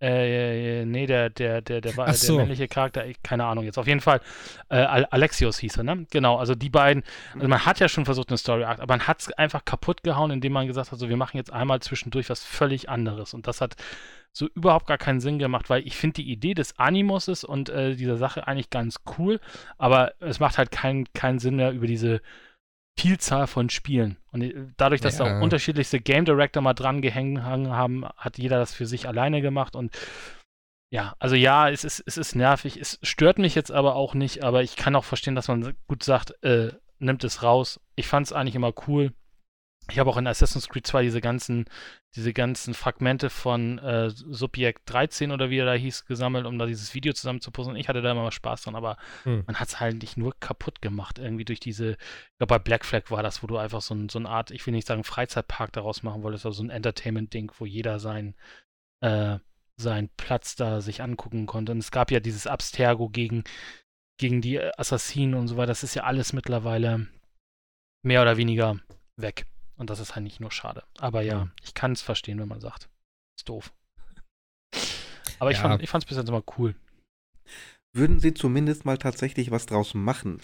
äh, 0.04 0.86
nee, 0.86 1.06
der, 1.06 1.30
der, 1.30 1.62
der, 1.62 1.80
der, 1.80 1.96
war, 1.96 2.14
so. 2.14 2.34
der 2.34 2.42
männliche 2.42 2.68
Charakter, 2.68 3.06
keine 3.24 3.46
Ahnung 3.46 3.64
jetzt. 3.64 3.78
Auf 3.78 3.88
jeden 3.88 4.02
Fall, 4.02 4.20
äh, 4.70 4.76
Alexios 4.76 5.60
hieß 5.60 5.78
er, 5.78 5.84
ne? 5.84 6.06
Genau, 6.12 6.38
also 6.38 6.56
die 6.56 6.70
beiden, 6.70 7.04
also 7.36 7.48
man 7.48 7.66
hat 7.66 7.80
ja 7.80 7.88
schon 7.88 8.04
versucht, 8.04 8.30
eine 8.30 8.38
Story 8.38 8.66
Arc, 8.66 8.80
aber 8.80 8.94
man 8.94 9.08
hat 9.08 9.22
es 9.22 9.32
einfach 9.32 9.64
kaputt 9.64 10.04
gehauen, 10.04 10.32
indem 10.32 10.52
man 10.52 10.68
gesagt 10.68 10.92
hat, 10.92 11.00
so, 11.00 11.08
wir 11.08 11.16
machen 11.16 11.38
jetzt 11.38 11.54
einmal 11.54 11.80
zwischendurch 11.80 12.30
was 12.30 12.44
völlig 12.44 12.90
anderes. 12.90 13.34
Und 13.34 13.48
das 13.48 13.62
hat 13.62 13.76
so 14.34 14.48
überhaupt 14.56 14.88
gar 14.88 14.98
keinen 14.98 15.22
Sinn 15.22 15.40
gemacht, 15.40 15.70
weil 15.70 15.88
ich 15.88 15.96
finde 15.96 16.16
die 16.16 16.32
Idee 16.32 16.54
des 16.54 16.78
Animuses 16.80 17.46
und 17.46 17.70
äh, 17.70 17.96
dieser 17.96 18.18
Sache 18.18 18.46
eigentlich 18.48 18.72
ganz 18.72 19.02
cool, 19.18 19.40
aber 19.78 20.14
es 20.20 20.40
macht 20.40 20.58
halt 20.58 20.72
keinen 20.72 21.06
keinen 21.14 21.40
Sinn 21.40 21.56
mehr 21.56 21.72
über 21.72 21.88
diese 21.88 22.20
Vielzahl 22.98 23.48
von 23.48 23.70
Spielen. 23.70 24.18
Und 24.32 24.42
äh, 24.42 24.68
dadurch, 24.78 25.02
dass 25.02 25.18
ja. 25.18 25.26
da 25.26 25.42
unterschiedlichste 25.42 26.00
Game 26.00 26.26
Director 26.26 26.62
mal 26.62 26.74
dran 26.74 27.02
gehängt 27.02 27.42
haben, 27.42 28.06
hat 28.18 28.38
jeder 28.38 28.58
das 28.58 28.74
für 28.74 28.86
sich 28.86 29.08
alleine 29.08 29.42
gemacht. 29.42 29.76
Und 29.76 29.96
ja, 30.92 31.16
also 31.20 31.36
ja, 31.36 31.70
es 31.70 31.84
ist, 31.84 32.04
es 32.06 32.18
ist 32.18 32.36
nervig. 32.36 32.78
Es 32.78 33.00
stört 33.02 33.40
mich 33.40 33.56
jetzt 33.56 33.72
aber 33.72 33.96
auch 33.96 34.14
nicht, 34.14 34.44
aber 34.44 34.62
ich 34.62 34.76
kann 34.76 34.96
auch 34.96 35.06
verstehen, 35.06 35.36
dass 35.36 35.48
man 35.48 35.74
gut 35.88 36.04
sagt, 36.04 36.44
äh, 36.44 36.72
nimmt 37.00 37.24
es 37.24 37.42
raus. 37.42 37.80
Ich 37.96 38.08
fand 38.08 38.28
es 38.28 38.34
eigentlich 38.34 38.56
immer 38.56 38.74
cool. 38.88 39.12
Ich 39.90 40.00
habe 40.00 40.10
auch 40.10 40.18
in 40.18 40.28
Assassin's 40.28 40.70
Creed 40.70 40.88
2 40.88 41.04
diese 41.04 41.20
ganzen, 41.20 41.66
diese 42.16 42.32
ganzen 42.32 42.74
Fragmente 42.74 43.30
von 43.30 43.80
äh, 43.80 44.10
Subjekt 44.10 44.84
13 44.86 45.32
oder 45.32 45.50
wie 45.50 45.58
er 45.58 45.66
da 45.66 45.74
hieß, 45.74 46.06
gesammelt, 46.06 46.46
um 46.46 46.58
da 46.58 46.66
dieses 46.66 46.94
Video 46.94 47.12
zusammen 47.14 47.42
zu 47.42 47.52
posten. 47.52 47.76
Ich 47.76 47.90
hatte 47.90 48.02
da 48.02 48.12
immer 48.12 48.32
Spaß 48.32 48.64
dran, 48.64 48.76
aber 48.76 48.98
hm. 49.24 49.44
man 49.46 49.60
hat 49.60 49.68
es 49.68 49.80
halt 49.80 50.02
nicht 50.02 50.16
nur 50.16 50.34
kaputt 50.40 50.82
gemacht, 50.82 51.20
irgendwie 51.20 51.44
durch 51.44 51.60
diese, 51.60 51.92
ich 51.92 52.38
glaube 52.38 52.56
bei 52.56 52.60
Black 52.60 52.86
Flag 52.86 53.12
war 53.12 53.24
das, 53.24 53.44
wo 53.44 53.48
du 53.48 53.58
einfach 53.58 53.82
so, 53.82 53.94
ein, 53.94 54.08
so 54.08 54.20
eine 54.20 54.30
Art, 54.30 54.52
ich 54.52 54.66
will 54.66 54.74
nicht 54.74 54.88
sagen 54.88 55.04
Freizeitpark 55.04 55.74
daraus 55.74 56.02
machen 56.02 56.24
wolltest, 56.24 56.46
aber 56.46 56.54
so 56.54 56.64
ein 56.64 56.70
Entertainment-Ding, 56.70 57.52
wo 57.60 57.66
jeder 57.66 58.00
sein, 58.00 58.36
äh, 59.02 59.38
seinen 59.76 60.10
Platz 60.16 60.56
da 60.56 60.82
sich 60.82 61.02
angucken 61.02 61.46
konnte. 61.46 61.72
Und 61.72 61.80
es 61.80 61.92
gab 61.92 62.12
ja 62.12 62.20
dieses 62.20 62.48
Abstergo 62.48 63.10
gegen, 63.10 63.44
gegen 64.18 64.42
die 64.42 64.62
Assassinen 64.62 65.34
und 65.34 65.48
so 65.48 65.58
weiter. 65.58 65.68
Das 65.68 65.84
ist 65.84 65.96
ja 65.96 66.04
alles 66.04 66.32
mittlerweile 66.32 67.08
mehr 68.04 68.22
oder 68.22 68.38
weniger 68.38 68.80
weg. 69.18 69.46
Und 69.84 69.90
das 69.90 70.00
ist 70.00 70.16
halt 70.16 70.24
nicht 70.24 70.40
nur 70.40 70.50
schade. 70.50 70.86
Aber 70.98 71.24
ja, 71.24 71.40
ja. 71.40 71.48
ich 71.62 71.74
kann 71.74 71.92
es 71.92 72.02
verstehen, 72.02 72.40
wenn 72.40 72.48
man 72.48 72.62
sagt. 72.62 72.88
Ist 73.38 73.50
doof. 73.50 73.74
Aber 75.40 75.52
ich 75.52 75.58
ja. 75.58 75.78
fand 75.78 75.84
es 75.84 76.06
bis 76.06 76.16
jetzt 76.16 76.30
immer 76.30 76.42
cool. 76.58 76.74
Würden 77.92 78.22
sie 78.22 78.34
zumindest 78.34 78.86
mal 78.86 78.98
tatsächlich 78.98 79.52
was 79.52 79.66
draus 79.66 79.94
machen? 79.94 80.40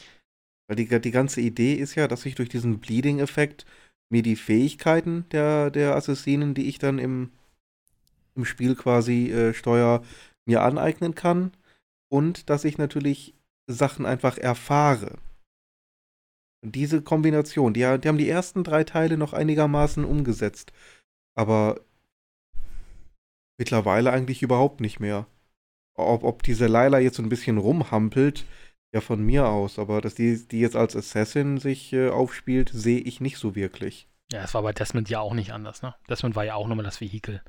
Weil 0.68 0.76
die, 0.76 1.00
die 1.00 1.12
ganze 1.12 1.40
Idee 1.40 1.76
ist 1.76 1.96
ja, 1.96 2.10
dass 2.10 2.26
ich 2.26 2.36
durch 2.36 2.50
diesen 2.50 2.82
Bleeding-Effekt 2.82 3.66
mir 4.12 4.24
die 4.24 4.36
Fähigkeiten 4.36 5.24
der, 5.30 5.72
der 5.72 5.96
Assassinen, 5.96 6.54
die 6.54 6.68
ich 6.68 6.78
dann 6.78 7.00
im, 7.00 7.32
im 8.36 8.44
Spiel 8.44 8.76
quasi 8.76 9.32
äh, 9.32 9.54
steuere, 9.54 10.04
mir 10.46 10.64
aneignen 10.64 11.16
kann. 11.16 11.54
Und 12.12 12.50
dass 12.50 12.66
ich 12.66 12.78
natürlich 12.78 13.36
Sachen 13.68 14.06
einfach 14.06 14.38
erfahre. 14.38 15.18
Diese 16.62 17.02
Kombination, 17.02 17.74
die, 17.74 17.80
die 17.80 18.08
haben 18.08 18.18
die 18.18 18.30
ersten 18.30 18.64
drei 18.64 18.84
Teile 18.84 19.18
noch 19.18 19.34
einigermaßen 19.34 20.04
umgesetzt. 20.04 20.74
Aber 21.36 21.80
mittlerweile 23.58 24.12
eigentlich 24.12 24.42
überhaupt 24.42 24.82
nicht 24.82 25.00
mehr. 25.00 25.28
Ob, 25.96 26.24
ob 26.24 26.44
diese 26.44 26.68
Laila 26.68 27.00
jetzt 27.00 27.18
so 27.18 27.24
ein 27.24 27.30
bisschen 27.30 27.58
rumhampelt, 27.58 28.46
ja 28.94 29.02
von 29.02 29.24
mir 29.24 29.48
aus, 29.48 29.78
aber 29.78 30.02
dass 30.02 30.16
die, 30.16 30.48
die 30.48 30.60
jetzt 30.60 30.76
als 30.76 30.96
Assassin 30.96 31.58
sich 31.58 31.94
äh, 31.94 32.10
aufspielt, 32.10 32.72
sehe 32.74 33.00
ich 33.00 33.22
nicht 33.22 33.38
so 33.38 33.56
wirklich. 33.56 34.08
Ja, 34.32 34.44
es 34.44 34.54
war 34.54 34.62
bei 34.62 34.74
Desmond 34.74 35.10
ja 35.10 35.20
auch 35.20 35.34
nicht 35.34 35.52
anders, 35.52 35.82
ne? 35.82 35.96
Desmond 36.10 36.36
war 36.36 36.46
ja 36.46 36.56
auch 36.56 36.68
nur 36.68 36.76
mal 36.76 36.84
das 36.84 37.02
Vehikel. 37.02 37.42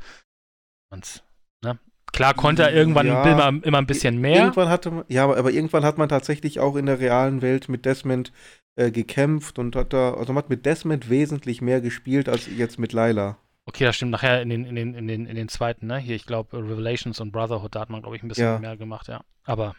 Und, 0.90 1.22
ne? 1.62 1.78
Klar 2.12 2.34
konnte 2.34 2.62
er 2.62 2.72
irgendwann 2.72 3.06
ja, 3.06 3.22
immer, 3.24 3.64
immer 3.64 3.78
ein 3.78 3.86
bisschen 3.86 4.18
mehr. 4.18 4.40
Irgendwann 4.40 4.68
hatte 4.68 5.04
ja, 5.08 5.24
aber 5.24 5.52
irgendwann 5.52 5.84
hat 5.84 5.96
man 5.96 6.08
tatsächlich 6.08 6.58
auch 6.58 6.76
in 6.76 6.86
der 6.86 6.98
realen 6.98 7.40
Welt 7.40 7.68
mit 7.68 7.84
Desmond 7.84 8.32
äh, 8.80 8.90
gekämpft 8.90 9.58
und 9.58 9.76
hat 9.76 9.92
da, 9.92 10.14
also 10.14 10.34
hat 10.34 10.48
mit 10.48 10.64
Desmond 10.64 11.10
wesentlich 11.10 11.60
mehr 11.60 11.80
gespielt 11.80 12.28
als 12.28 12.46
jetzt 12.46 12.78
mit 12.78 12.92
Layla. 12.92 13.38
Okay, 13.66 13.84
das 13.84 13.96
stimmt 13.96 14.12
nachher 14.12 14.40
in 14.40 14.48
den, 14.48 14.64
in 14.64 14.74
den, 14.74 14.94
in 14.94 15.06
den, 15.06 15.26
in 15.26 15.36
den 15.36 15.48
zweiten, 15.48 15.86
ne? 15.86 15.98
Hier, 15.98 16.16
ich 16.16 16.24
glaube, 16.24 16.56
Revelations 16.56 17.20
und 17.20 17.30
Brotherhood, 17.30 17.74
da 17.74 17.80
hat 17.80 17.90
man, 17.90 18.00
glaube 18.00 18.16
ich, 18.16 18.22
ein 18.22 18.28
bisschen 18.28 18.44
ja. 18.44 18.58
mehr 18.58 18.76
gemacht, 18.76 19.08
ja. 19.08 19.22
Aber 19.44 19.76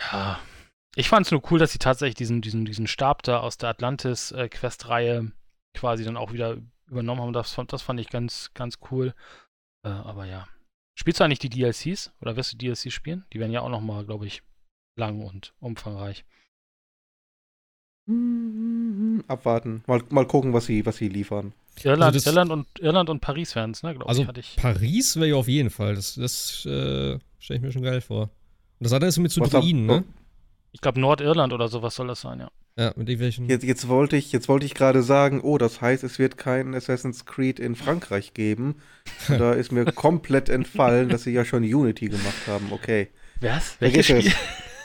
ja. 0.00 0.38
Ich 0.94 1.08
fand 1.08 1.26
es 1.26 1.32
nur 1.32 1.42
cool, 1.50 1.58
dass 1.58 1.72
sie 1.72 1.78
tatsächlich 1.78 2.14
diesen, 2.14 2.40
diesen, 2.40 2.64
diesen 2.64 2.86
Stab 2.86 3.22
da 3.22 3.40
aus 3.40 3.58
der 3.58 3.68
Atlantis-Quest-Reihe 3.70 5.32
quasi 5.74 6.04
dann 6.04 6.16
auch 6.16 6.32
wieder 6.32 6.58
übernommen 6.86 7.20
haben. 7.20 7.32
Das, 7.32 7.56
das 7.68 7.82
fand 7.82 8.00
ich 8.00 8.08
ganz, 8.08 8.52
ganz 8.54 8.78
cool. 8.90 9.14
Äh, 9.84 9.90
aber 9.90 10.24
ja. 10.24 10.48
Spielst 10.94 11.20
du 11.20 11.24
eigentlich 11.24 11.38
die 11.38 11.50
DLCs? 11.50 12.12
Oder 12.20 12.36
wirst 12.36 12.52
du 12.52 12.56
DLCs 12.56 12.92
spielen? 12.92 13.26
Die 13.32 13.38
werden 13.38 13.52
ja 13.52 13.60
auch 13.60 13.68
nochmal, 13.68 14.04
glaube 14.04 14.26
ich, 14.26 14.42
lang 14.96 15.20
und 15.20 15.54
umfangreich. 15.60 16.24
Abwarten. 19.28 19.82
Mal, 19.86 20.02
mal 20.08 20.26
gucken, 20.26 20.52
was 20.52 20.66
sie, 20.66 20.86
was 20.86 20.96
sie 20.96 21.08
liefern. 21.08 21.52
Irland, 21.84 22.14
also 22.14 22.30
Irland, 22.30 22.50
und, 22.50 22.66
Irland 22.80 23.10
und 23.10 23.20
Paris 23.20 23.54
werden 23.54 23.72
es, 23.72 23.82
ne, 23.82 23.92
glaube 23.92 24.08
also 24.08 24.22
ich, 24.22 24.28
hatte 24.28 24.40
ich. 24.40 24.56
Paris 24.56 25.16
wäre 25.16 25.28
ja 25.28 25.34
auf 25.36 25.48
jeden 25.48 25.70
Fall. 25.70 25.94
Das, 25.94 26.14
das 26.14 26.64
äh, 26.66 27.18
stelle 27.38 27.58
ich 27.58 27.62
mir 27.62 27.72
schon 27.72 27.82
geil 27.82 28.00
vor. 28.00 28.22
Und 28.22 28.84
das 28.84 28.92
andere 28.92 29.08
ist 29.08 29.18
mit 29.18 29.30
zu 29.30 29.40
Druiden, 29.40 29.86
ne? 29.86 30.04
Ich 30.72 30.80
glaube, 30.80 31.00
Nordirland 31.00 31.52
oder 31.52 31.68
sowas 31.68 31.94
soll 31.94 32.08
das 32.08 32.20
sein, 32.20 32.40
ja. 32.40 32.50
Ja, 32.78 32.92
mit 32.94 33.08
irgendwelchen. 33.08 33.48
Jetzt, 33.48 33.64
jetzt 33.64 33.88
wollte 33.88 34.16
ich, 34.16 34.30
jetzt 34.30 34.48
wollte 34.48 34.64
ich 34.64 34.74
gerade 34.74 35.02
sagen, 35.02 35.40
oh, 35.40 35.58
das 35.58 35.80
heißt, 35.80 36.04
es 36.04 36.20
wird 36.20 36.36
kein 36.38 36.74
Assassin's 36.76 37.24
Creed 37.26 37.58
in 37.58 37.74
Frankreich 37.74 38.34
geben. 38.34 38.76
Da 39.28 39.52
ist 39.52 39.72
mir 39.72 39.86
komplett 39.86 40.48
entfallen, 40.48 41.08
dass 41.08 41.22
sie 41.24 41.32
ja 41.32 41.44
schon 41.44 41.64
Unity 41.64 42.08
gemacht 42.08 42.46
haben. 42.46 42.68
Okay. 42.70 43.08
Was? 43.40 43.76
Welches 43.80 44.06
Spiel? 44.06 44.32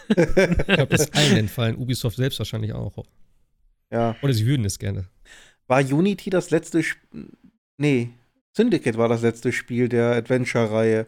Ich 0.10 0.16
glaube, 0.16 0.88
das 0.88 1.02
ist 1.06 1.16
allen 1.16 1.38
entfallen. 1.38 1.76
Ubisoft 1.76 2.18
selbst 2.18 2.40
wahrscheinlich 2.40 2.74
auch. 2.74 3.04
Ja. 3.92 4.16
Oder 4.22 4.34
sie 4.34 4.46
würden 4.46 4.66
es 4.66 4.80
gerne. 4.80 5.08
War 5.68 5.82
Unity 5.82 6.30
das 6.30 6.50
letzte 6.50 6.84
Spiel? 6.84 7.28
Nee, 7.78 8.10
Syndicate 8.56 8.98
war 8.98 9.10
das 9.10 9.22
letzte 9.22 9.52
Spiel 9.52 9.90
der 9.90 10.12
Adventure-Reihe, 10.16 11.08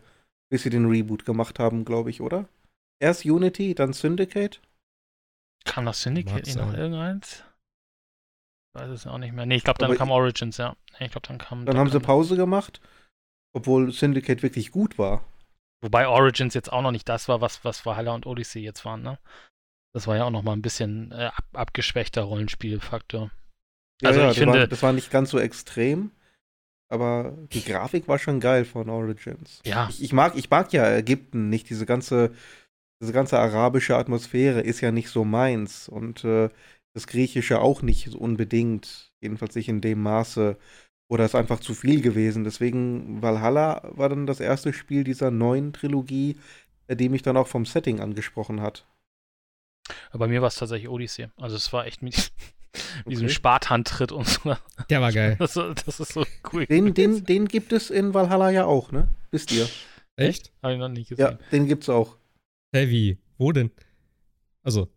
bis 0.50 0.64
sie 0.64 0.70
den 0.70 0.86
Reboot 0.86 1.26
gemacht 1.26 1.60
haben, 1.60 1.86
glaube 1.86 2.10
ich, 2.10 2.22
oder? 2.22 2.48
Erst 3.00 3.26
Unity, 3.26 3.76
dann 3.76 3.94
Syndicate? 3.94 4.62
Kam 5.66 5.86
das 5.86 6.02
Syndicate 6.02 6.46
nicht 6.46 6.58
noch 6.58 6.74
irgendeins? 6.74 7.44
Ich 8.74 8.82
weiß 8.82 8.90
es 8.90 9.08
auch 9.08 9.18
nicht 9.18 9.34
mehr. 9.34 9.46
Nee, 9.46 9.56
ich 9.56 9.64
glaube, 9.64 9.80
dann 9.80 9.92
Aber 9.92 9.98
kam 9.98 10.12
Origins, 10.12 10.58
ja. 10.58 10.76
Ich 11.00 11.12
glaube, 11.12 11.28
dann 11.28 11.38
kam. 11.38 11.60
Dann, 11.60 11.76
dann 11.76 11.78
haben 11.78 11.92
sie 11.92 12.00
Pause 12.00 12.36
gemacht, 12.36 12.82
obwohl 13.54 13.92
Syndicate 13.92 14.44
wirklich 14.44 14.72
gut 14.72 14.98
war. 14.98 15.24
Wobei 15.86 16.08
Origins 16.08 16.54
jetzt 16.56 16.74
auch 16.74 16.82
noch 16.82 16.92
nicht 16.92 17.08
das 17.08 17.28
war, 17.28 17.42
was, 17.42 17.64
was 17.64 17.86
Valhalla 17.86 18.14
und 18.14 18.26
Odyssey 18.26 18.60
jetzt 18.60 18.86
waren, 18.86 19.04
ne? 19.04 19.20
Das 19.94 20.08
war 20.08 20.18
ja 20.18 20.26
auch 20.26 20.32
noch 20.32 20.42
mal 20.42 20.54
ein 20.54 20.62
bisschen 20.62 21.12
äh, 21.12 21.30
ab, 21.34 21.46
abgeschwächter 21.54 22.24
Rollenspielfaktor. 22.24 23.32
Ja, 24.02 24.10
also 24.10 24.20
ja, 24.20 24.26
ich 24.26 24.32
das, 24.32 24.38
finde, 24.44 24.60
war, 24.60 24.68
das 24.68 24.84
war 24.84 24.94
nicht 24.94 25.12
ganz 25.12 25.30
so 25.30 25.40
extrem, 25.40 26.12
aber 26.90 27.38
die 27.54 27.64
Grafik 27.64 28.08
war 28.08 28.20
schon 28.20 28.40
geil 28.40 28.66
von 28.66 28.90
Origins. 28.90 29.62
Ja. 29.64 29.88
Ich, 29.90 30.04
ich, 30.04 30.12
mag, 30.12 30.36
ich 30.36 30.50
mag 30.50 30.74
ja 30.74 30.90
Ägypten 30.90 31.50
nicht, 31.50 31.70
diese 31.70 31.86
ganze 31.86 32.34
diese 33.02 33.14
ganze 33.14 33.40
arabische 33.40 33.98
Atmosphäre 33.98 34.62
ist 34.62 34.82
ja 34.82 34.92
nicht 34.92 35.10
so 35.10 35.26
meins 35.26 35.90
und 35.90 36.24
äh, 36.24 36.50
das 36.94 37.08
Griechische 37.08 37.60
auch 37.60 37.82
nicht 37.82 38.10
so 38.10 38.18
unbedingt, 38.18 39.12
jedenfalls 39.22 39.56
nicht 39.56 39.68
in 39.68 39.82
dem 39.82 40.02
Maße. 40.02 40.58
Oder 41.08 41.26
ist 41.26 41.36
einfach 41.36 41.60
zu 41.60 41.74
viel 41.74 42.02
gewesen. 42.02 42.44
Deswegen 42.44 43.22
Valhalla 43.22 43.82
war 43.96 44.10
dann 44.10 44.26
das 44.26 44.40
erste 44.40 44.74
Spiel 44.74 45.04
dieser 45.04 45.30
neuen 45.30 45.72
Trilogie, 45.72 46.38
äh, 46.88 46.96
die 46.96 47.10
mich 47.10 47.22
dann 47.22 47.38
auch 47.38 47.48
vom 47.48 47.66
Setting 47.66 48.00
angesprochen 48.00 48.62
hat. 48.62 48.86
bei 50.14 50.28
mir 50.28 50.42
war 50.42 50.48
es 50.48 50.56
tatsächlich 50.56 50.90
Odyssey. 50.90 51.28
Also 51.38 51.56
es 51.56 51.72
war 51.72 51.86
echt 51.86 52.02
mit 52.02 52.32
okay. 53.02 53.10
diesem 53.10 53.30
Spartantritt 53.30 54.12
und 54.12 54.28
so. 54.28 54.56
Der 54.90 55.02
war 55.02 55.12
geil. 55.12 55.36
Das, 55.40 55.54
das 55.54 56.00
ist 56.00 56.14
so 56.14 56.26
cool. 56.52 56.66
Den, 56.66 56.94
den, 56.94 57.24
den 57.24 57.48
gibt 57.48 57.72
es 57.72 57.90
in 57.92 58.14
Valhalla 58.14 58.50
ja 58.50 58.66
auch, 58.66 58.92
ne? 58.92 59.08
Wisst 59.32 59.52
ihr? 59.52 59.70
Echt? 60.16 60.52
Habe 60.64 60.74
ich 60.74 60.80
noch 60.80 60.90
nicht 60.90 61.10
gesehen. 61.10 61.26
Ja, 61.26 61.38
den 61.52 61.68
gibt's 61.68 61.90
auch. 61.90 62.18
Hä, 62.74 62.90
wie? 62.90 63.18
Wo 63.38 63.52
denn? 63.52 63.72
Also, 64.64 64.88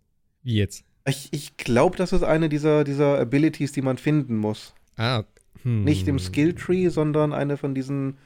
wie 0.43 0.57
jetzt? 0.57 0.85
Ich, 1.07 1.33
ich 1.33 1.57
glaube, 1.57 1.97
das 1.97 2.13
ist 2.13 2.23
eine 2.23 2.49
dieser, 2.49 2.85
dieser 2.85 3.19
Abilities, 3.19 3.73
die 3.73 3.83
man 3.83 3.99
finden 3.99 4.37
muss. 4.37 4.75
Ah, 4.97 5.25
hm. 5.63 5.85
Nicht 5.85 6.09
im 6.09 6.19
Skilltree, 6.19 6.89
sondern 6.89 7.33
eine 7.33 7.57
von 7.57 7.75
diesen, 7.75 8.19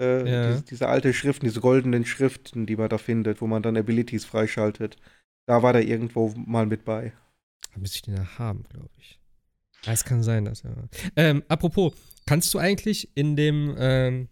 äh, 0.00 0.30
ja. 0.30 0.50
diese, 0.50 0.62
diese 0.62 0.88
alte 0.88 1.12
Schriften, 1.12 1.46
diese 1.46 1.60
goldenen 1.60 2.04
Schriften, 2.04 2.66
die 2.66 2.76
man 2.76 2.88
da 2.88 2.98
findet, 2.98 3.40
wo 3.40 3.46
man 3.46 3.62
dann 3.62 3.76
Abilities 3.76 4.24
freischaltet. 4.24 4.96
Da 5.46 5.62
war 5.62 5.72
der 5.72 5.86
irgendwo 5.86 6.32
mal 6.36 6.66
mit 6.66 6.84
bei. 6.84 7.12
Da 7.72 7.80
müsste 7.80 7.96
ich 7.96 8.02
den 8.02 8.16
ja 8.16 8.38
haben, 8.38 8.64
glaube 8.68 8.90
ich. 8.98 9.20
Es 9.86 10.04
kann 10.04 10.22
sein, 10.22 10.44
dass 10.44 10.62
ja. 10.62 10.70
Ähm, 11.16 11.42
apropos, 11.48 11.94
kannst 12.26 12.52
du 12.52 12.58
eigentlich 12.58 13.16
in 13.16 13.36
dem, 13.36 13.74
ähm, 13.78 14.28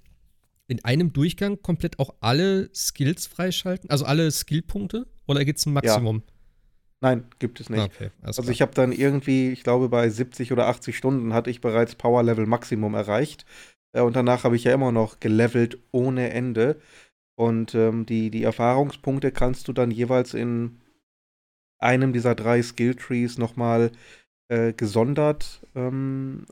in 0.66 0.84
einem 0.84 1.12
Durchgang 1.12 1.62
komplett 1.62 1.98
auch 1.98 2.14
alle 2.20 2.70
Skills 2.74 3.26
freischalten? 3.26 3.88
Also 3.90 4.04
alle 4.04 4.30
Skillpunkte? 4.30 5.06
Oder 5.26 5.44
gibt 5.44 5.58
es 5.58 5.66
ein 5.66 5.72
Maximum? 5.72 6.22
Ja. 6.26 6.34
Nein, 7.00 7.24
gibt 7.38 7.60
es 7.60 7.70
nicht. 7.70 7.82
Okay, 7.82 8.10
also 8.22 8.42
ich 8.50 8.60
habe 8.60 8.74
dann 8.74 8.92
irgendwie, 8.92 9.50
ich 9.50 9.62
glaube 9.62 9.88
bei 9.88 10.08
70 10.08 10.52
oder 10.52 10.66
80 10.66 10.96
Stunden 10.96 11.32
hatte 11.32 11.50
ich 11.50 11.60
bereits 11.60 11.94
Power 11.94 12.22
Level 12.22 12.46
Maximum 12.46 12.94
erreicht. 12.94 13.46
Äh, 13.92 14.00
und 14.00 14.16
danach 14.16 14.44
habe 14.44 14.56
ich 14.56 14.64
ja 14.64 14.74
immer 14.74 14.90
noch 14.90 15.20
gelevelt 15.20 15.78
ohne 15.92 16.30
Ende. 16.30 16.80
Und 17.36 17.74
ähm, 17.74 18.04
die, 18.04 18.30
die 18.30 18.42
Erfahrungspunkte 18.42 19.30
kannst 19.30 19.68
du 19.68 19.72
dann 19.72 19.92
jeweils 19.92 20.34
in 20.34 20.80
einem 21.80 22.12
dieser 22.12 22.34
drei 22.34 22.62
Skill 22.62 22.96
Trees 22.96 23.38
nochmal 23.38 23.92
äh, 24.48 24.72
gesondert 24.72 25.64
ähm, 25.76 26.46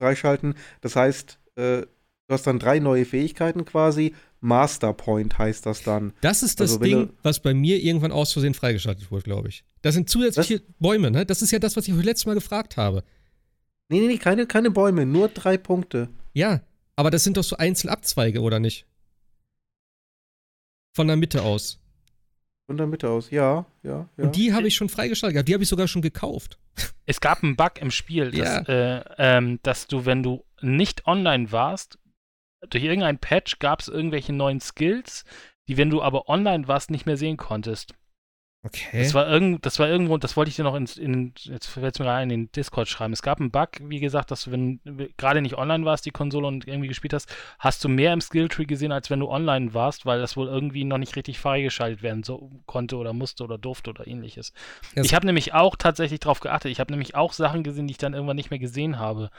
freischalten. 0.00 0.54
Das 0.82 0.94
heißt, 0.94 1.40
äh, 1.56 1.86
Du 2.26 2.32
hast 2.32 2.46
dann 2.46 2.58
drei 2.58 2.78
neue 2.78 3.04
Fähigkeiten 3.04 3.64
quasi. 3.64 4.14
Master 4.44 4.92
Point 4.92 5.38
heißt 5.38 5.64
das 5.64 5.82
dann. 5.82 6.12
Das 6.20 6.42
ist 6.42 6.60
das 6.60 6.72
also, 6.72 6.84
Ding, 6.84 7.10
was 7.22 7.40
bei 7.40 7.54
mir 7.54 7.82
irgendwann 7.82 8.12
aus 8.12 8.32
Versehen 8.34 8.52
freigeschaltet 8.52 9.10
wurde, 9.10 9.22
glaube 9.22 9.48
ich. 9.48 9.64
Das 9.80 9.94
sind 9.94 10.10
zusätzliche 10.10 10.56
was? 10.56 10.74
Bäume, 10.78 11.10
ne? 11.10 11.24
Das 11.24 11.40
ist 11.40 11.50
ja 11.50 11.58
das, 11.58 11.76
was 11.76 11.88
ich 11.88 11.94
euch 11.94 12.04
letztes 12.04 12.26
Mal 12.26 12.34
gefragt 12.34 12.76
habe. 12.76 13.04
Nee, 13.88 14.00
nee, 14.00 14.06
nee, 14.06 14.18
keine, 14.18 14.46
keine 14.46 14.70
Bäume, 14.70 15.06
nur 15.06 15.28
drei 15.28 15.56
Punkte. 15.56 16.10
Ja, 16.34 16.60
aber 16.94 17.10
das 17.10 17.24
sind 17.24 17.38
doch 17.38 17.42
so 17.42 17.56
Einzelabzweige, 17.56 18.42
oder 18.42 18.60
nicht? 18.60 18.86
Von 20.94 21.08
der 21.08 21.16
Mitte 21.16 21.42
aus. 21.42 21.80
Von 22.66 22.76
der 22.76 22.86
Mitte 22.86 23.08
aus, 23.08 23.30
ja, 23.30 23.64
ja, 23.82 24.08
ja. 24.18 24.24
Und 24.24 24.36
die 24.36 24.52
habe 24.52 24.68
ich 24.68 24.74
schon 24.74 24.90
freigeschaltet 24.90 25.34
gehabt, 25.34 25.48
die 25.48 25.54
habe 25.54 25.62
ich 25.62 25.70
sogar 25.70 25.88
schon 25.88 26.02
gekauft. 26.02 26.58
Es 27.06 27.20
gab 27.20 27.42
einen 27.42 27.56
Bug 27.56 27.80
im 27.80 27.90
Spiel, 27.90 28.30
dass, 28.30 28.66
ja. 28.66 28.98
äh, 28.98 29.04
ähm, 29.18 29.58
dass 29.62 29.86
du, 29.86 30.04
wenn 30.04 30.22
du 30.22 30.44
nicht 30.60 31.06
online 31.06 31.50
warst, 31.50 31.98
durch 32.70 32.84
irgendein 32.84 33.18
Patch 33.18 33.58
gab 33.58 33.80
es 33.80 33.88
irgendwelche 33.88 34.32
neuen 34.32 34.60
Skills, 34.60 35.24
die, 35.68 35.76
wenn 35.76 35.90
du 35.90 36.02
aber 36.02 36.28
online 36.28 36.68
warst, 36.68 36.90
nicht 36.90 37.06
mehr 37.06 37.16
sehen 37.16 37.36
konntest. 37.36 37.94
Okay. 38.64 39.02
Das 39.02 39.12
war, 39.12 39.28
irgend, 39.28 39.66
das 39.66 39.78
war 39.78 39.88
irgendwo, 39.88 40.16
das 40.16 40.38
wollte 40.38 40.48
ich 40.48 40.56
dir 40.56 40.62
noch 40.62 40.74
in, 40.74 40.86
in 40.96 41.34
jetzt 41.36 41.66
fällt 41.66 41.98
mir 41.98 42.06
rein, 42.06 42.30
in 42.30 42.44
den 42.46 42.52
Discord 42.52 42.88
schreiben. 42.88 43.12
Es 43.12 43.20
gab 43.20 43.38
einen 43.38 43.50
Bug, 43.50 43.68
wie 43.82 44.00
gesagt, 44.00 44.30
dass 44.30 44.44
du, 44.44 44.52
wenn 44.52 44.80
du 44.84 45.06
gerade 45.18 45.42
nicht 45.42 45.58
online 45.58 45.84
warst, 45.84 46.06
die 46.06 46.12
Konsole 46.12 46.46
und 46.46 46.66
irgendwie 46.66 46.88
gespielt 46.88 47.12
hast, 47.12 47.28
hast 47.58 47.84
du 47.84 47.90
mehr 47.90 48.14
im 48.14 48.22
Skilltree 48.22 48.64
gesehen, 48.64 48.90
als 48.90 49.10
wenn 49.10 49.20
du 49.20 49.28
online 49.28 49.74
warst, 49.74 50.06
weil 50.06 50.18
das 50.18 50.38
wohl 50.38 50.46
irgendwie 50.46 50.84
noch 50.84 50.96
nicht 50.96 51.14
richtig 51.14 51.38
freigeschaltet 51.38 52.02
werden 52.02 52.22
so, 52.22 52.50
konnte 52.64 52.96
oder 52.96 53.12
musste 53.12 53.44
oder 53.44 53.58
durfte 53.58 53.90
oder 53.90 54.06
ähnliches. 54.06 54.54
Yes. 54.96 55.06
Ich 55.06 55.14
habe 55.14 55.26
nämlich 55.26 55.52
auch 55.52 55.76
tatsächlich 55.76 56.20
darauf 56.20 56.40
geachtet. 56.40 56.72
Ich 56.72 56.80
habe 56.80 56.90
nämlich 56.90 57.14
auch 57.14 57.34
Sachen 57.34 57.64
gesehen, 57.64 57.86
die 57.86 57.92
ich 57.92 57.98
dann 57.98 58.14
irgendwann 58.14 58.36
nicht 58.36 58.48
mehr 58.48 58.58
gesehen 58.58 58.98
habe. 58.98 59.30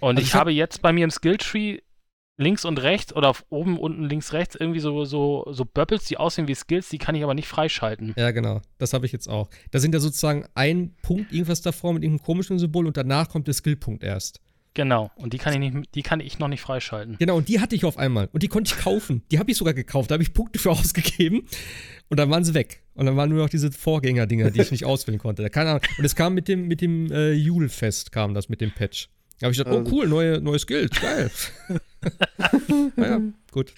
Und 0.00 0.16
also 0.16 0.20
ich, 0.20 0.28
ich 0.28 0.34
hab 0.34 0.40
habe 0.40 0.52
jetzt 0.52 0.82
bei 0.82 0.92
mir 0.92 1.04
im 1.04 1.10
Skilltree 1.10 1.80
links 2.38 2.64
und 2.64 2.80
rechts 2.80 3.14
oder 3.14 3.28
auf 3.28 3.44
oben, 3.50 3.78
unten, 3.78 4.04
links, 4.04 4.32
rechts 4.32 4.56
irgendwie 4.58 4.80
so, 4.80 5.04
so, 5.04 5.46
so 5.50 5.64
Bubbles, 5.64 6.04
die 6.04 6.16
aussehen 6.16 6.48
wie 6.48 6.54
Skills, 6.54 6.88
die 6.88 6.98
kann 6.98 7.14
ich 7.14 7.22
aber 7.22 7.34
nicht 7.34 7.48
freischalten. 7.48 8.14
Ja, 8.16 8.30
genau. 8.30 8.62
Das 8.78 8.94
habe 8.94 9.04
ich 9.04 9.12
jetzt 9.12 9.28
auch. 9.28 9.50
Da 9.70 9.80
sind 9.80 9.92
ja 9.92 10.00
sozusagen 10.00 10.46
ein 10.54 10.94
Punkt, 11.02 11.32
irgendwas 11.32 11.60
davor 11.60 11.92
mit 11.92 12.02
irgendeinem 12.02 12.24
komischen 12.24 12.58
Symbol 12.58 12.86
und 12.86 12.96
danach 12.96 13.28
kommt 13.28 13.46
der 13.48 13.54
Skillpunkt 13.54 14.02
erst. 14.02 14.40
Genau, 14.74 15.10
und 15.16 15.32
die 15.32 15.38
kann 15.38 15.60
ich 15.60 15.72
nicht, 15.72 15.94
die 15.96 16.02
kann 16.02 16.20
ich 16.20 16.38
noch 16.38 16.46
nicht 16.46 16.60
freischalten. 16.60 17.16
Genau, 17.18 17.36
und 17.36 17.48
die 17.48 17.58
hatte 17.58 17.74
ich 17.74 17.84
auf 17.84 17.98
einmal. 17.98 18.28
Und 18.32 18.44
die 18.44 18.48
konnte 18.48 18.72
ich 18.72 18.80
kaufen. 18.80 19.22
Die 19.32 19.40
habe 19.40 19.50
ich 19.50 19.56
sogar 19.56 19.74
gekauft. 19.74 20.10
Da 20.10 20.12
habe 20.12 20.22
ich 20.22 20.32
Punkte 20.32 20.60
für 20.60 20.70
ausgegeben. 20.70 21.48
Und 22.08 22.20
dann 22.20 22.30
waren 22.30 22.44
sie 22.44 22.54
weg. 22.54 22.84
Und 22.94 23.06
dann 23.06 23.16
waren 23.16 23.28
nur 23.28 23.38
noch 23.38 23.50
diese 23.50 23.72
Vorgänger-Dinger, 23.72 24.52
die 24.52 24.60
ich 24.60 24.70
nicht 24.70 24.84
auswählen 24.84 25.18
konnte. 25.18 25.48
Keine 25.50 25.70
Ahnung. 25.70 25.82
Und 25.98 26.04
es 26.04 26.14
kam 26.14 26.34
mit 26.34 26.46
dem, 26.46 26.68
mit 26.68 26.80
dem 26.80 27.10
äh, 27.10 27.32
Julfest, 27.32 28.12
kam 28.12 28.34
das 28.34 28.48
mit 28.48 28.60
dem 28.60 28.70
Patch. 28.70 29.08
Da 29.40 29.46
habe 29.46 29.52
ich 29.52 29.58
gedacht, 29.58 29.74
oh 29.74 29.78
also 29.78 29.92
cool, 29.92 30.06
neue, 30.06 30.40
neue 30.40 30.58
Skills, 30.58 31.00
geil. 31.00 31.30
naja, 32.96 33.20
gut. 33.50 33.72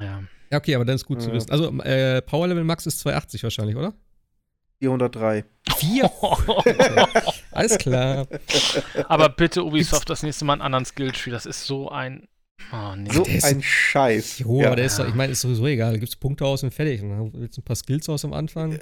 Ja. 0.00 0.22
Ja, 0.50 0.58
okay, 0.58 0.74
aber 0.74 0.84
dann 0.84 0.96
ist 0.96 1.04
gut 1.04 1.18
ja. 1.18 1.24
zu 1.26 1.32
wissen. 1.32 1.50
Also, 1.50 1.70
äh, 1.82 2.22
Power 2.22 2.48
Level 2.48 2.64
Max 2.64 2.86
ist 2.86 2.98
280 3.00 3.42
wahrscheinlich, 3.44 3.76
oder? 3.76 3.94
403. 4.80 5.44
4? 5.76 6.10
Alles 7.52 7.78
klar. 7.78 8.26
Aber 9.08 9.28
bitte, 9.28 9.64
Ubisoft, 9.64 10.08
das 10.10 10.22
nächste 10.22 10.44
Mal 10.44 10.54
einen 10.54 10.62
anderen 10.62 10.86
Skilltree. 10.86 11.30
Das 11.30 11.46
ist 11.46 11.66
so 11.66 11.90
ein. 11.90 12.26
Oh, 12.72 12.94
nee. 12.96 13.10
So 13.10 13.24
ein 13.24 13.62
Scheiß. 13.62 14.40
Jo, 14.40 14.60
ja. 14.60 14.68
aber 14.68 14.76
der 14.76 14.86
ist 14.86 14.98
doch, 14.98 15.06
ich 15.06 15.14
meine, 15.14 15.32
ist 15.32 15.42
sowieso 15.42 15.66
egal. 15.66 15.92
Da 15.92 15.98
gibt 15.98 16.08
es 16.08 16.16
Punkte 16.16 16.44
aus 16.46 16.62
und 16.62 16.72
fertig. 16.72 17.02
Und 17.02 17.10
dann 17.10 17.32
willst 17.34 17.56
du 17.56 17.60
ein 17.60 17.64
paar 17.64 17.76
Skills 17.76 18.08
aus 18.08 18.24
am 18.24 18.32
Anfang. 18.32 18.78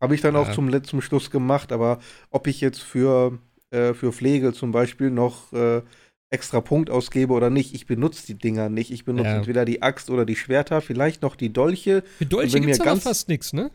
Habe 0.00 0.14
ich 0.14 0.20
dann 0.20 0.34
ja. 0.34 0.40
auch 0.40 0.52
zum, 0.52 0.84
zum 0.84 1.00
Schluss 1.00 1.30
gemacht, 1.30 1.72
aber 1.72 2.00
ob 2.30 2.46
ich 2.46 2.60
jetzt 2.60 2.82
für 2.82 3.38
äh, 3.70 3.94
für 3.94 4.12
Pflege 4.12 4.52
zum 4.52 4.70
Beispiel 4.70 5.10
noch 5.10 5.52
äh, 5.52 5.82
extra 6.30 6.60
Punkt 6.60 6.90
ausgebe 6.90 7.32
oder 7.32 7.50
nicht. 7.50 7.74
Ich 7.74 7.86
benutze 7.86 8.26
die 8.26 8.34
Dinger 8.34 8.68
nicht. 8.68 8.90
Ich 8.90 9.04
benutze 9.04 9.28
ja. 9.28 9.36
entweder 9.36 9.64
die 9.64 9.82
Axt 9.82 10.10
oder 10.10 10.24
die 10.24 10.36
Schwerter, 10.36 10.80
vielleicht 10.80 11.22
noch 11.22 11.36
die 11.36 11.52
Dolche. 11.52 12.02
Für 12.18 12.26
Dolche 12.26 12.60
gibt 12.60 12.72
es 12.72 12.80
aber 12.80 13.00
fast 13.00 13.28
nichts, 13.28 13.52
ne? 13.52 13.70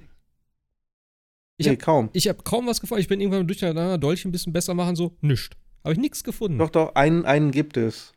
Ich 1.58 1.68
nee, 1.68 1.74
hab, 1.74 1.80
kaum. 1.80 2.10
Ich 2.14 2.28
habe 2.28 2.42
kaum 2.44 2.68
was 2.68 2.82
gefunden. 2.82 3.02
Ich 3.02 3.08
bin 3.08 3.22
irgendwann 3.22 3.48
durch 3.48 3.62
na, 3.62 3.98
Dolche 3.98 4.28
ein 4.28 4.32
bisschen 4.32 4.54
besser 4.54 4.74
machen, 4.74 4.96
so, 4.96 5.16
nischt. 5.22 5.56
Habe 5.84 5.94
ich 5.94 6.00
nichts 6.00 6.24
gefunden. 6.24 6.58
Doch, 6.58 6.70
doch, 6.70 6.96
einen, 6.96 7.26
einen 7.26 7.52
gibt 7.52 7.78
es. 7.78 8.14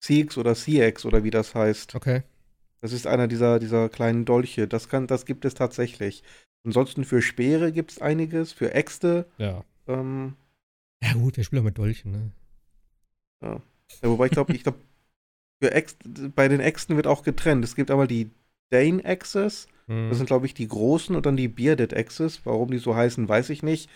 CX 0.00 0.36
oder 0.38 0.54
CX 0.54 1.04
oder 1.04 1.22
wie 1.22 1.30
das 1.30 1.54
heißt. 1.54 1.94
Okay. 1.94 2.22
Das 2.80 2.92
ist 2.92 3.06
einer 3.06 3.28
dieser, 3.28 3.60
dieser 3.60 3.88
kleinen 3.88 4.24
Dolche. 4.24 4.66
Das, 4.66 4.88
kann, 4.88 5.06
das 5.06 5.24
gibt 5.24 5.44
es 5.44 5.54
tatsächlich. 5.54 6.24
Ansonsten 6.64 7.04
für 7.04 7.22
Speere 7.22 7.72
gibt 7.72 7.92
es 7.92 8.00
einiges, 8.00 8.52
für 8.52 8.74
Äxte. 8.74 9.26
Ja. 9.38 9.64
Ähm, 9.86 10.34
ja, 11.02 11.12
gut, 11.14 11.36
wir 11.36 11.44
spielen 11.44 11.60
auch 11.60 11.66
mit 11.66 11.78
Dolchen, 11.78 12.10
ne? 12.10 12.32
Ja. 13.42 13.60
ja 14.02 14.08
wobei 14.08 14.26
ich 14.26 14.32
glaube, 14.32 14.54
ich 14.54 14.62
glaube, 14.62 14.78
bei 16.34 16.48
den 16.48 16.60
Äxten 16.60 16.96
wird 16.96 17.06
auch 17.06 17.22
getrennt. 17.22 17.64
Es 17.64 17.76
gibt 17.76 17.90
aber 17.90 18.06
die 18.06 18.30
Dane 18.70 19.04
Axes. 19.04 19.68
Mhm. 19.86 20.08
Das 20.08 20.18
sind, 20.18 20.26
glaube 20.26 20.46
ich, 20.46 20.54
die 20.54 20.68
großen 20.68 21.14
und 21.14 21.26
dann 21.26 21.36
die 21.36 21.48
Bearded 21.48 21.94
Axes. 21.94 22.40
Warum 22.44 22.70
die 22.70 22.78
so 22.78 22.96
heißen, 22.96 23.28
weiß 23.28 23.50
ich 23.50 23.62
nicht. 23.62 23.88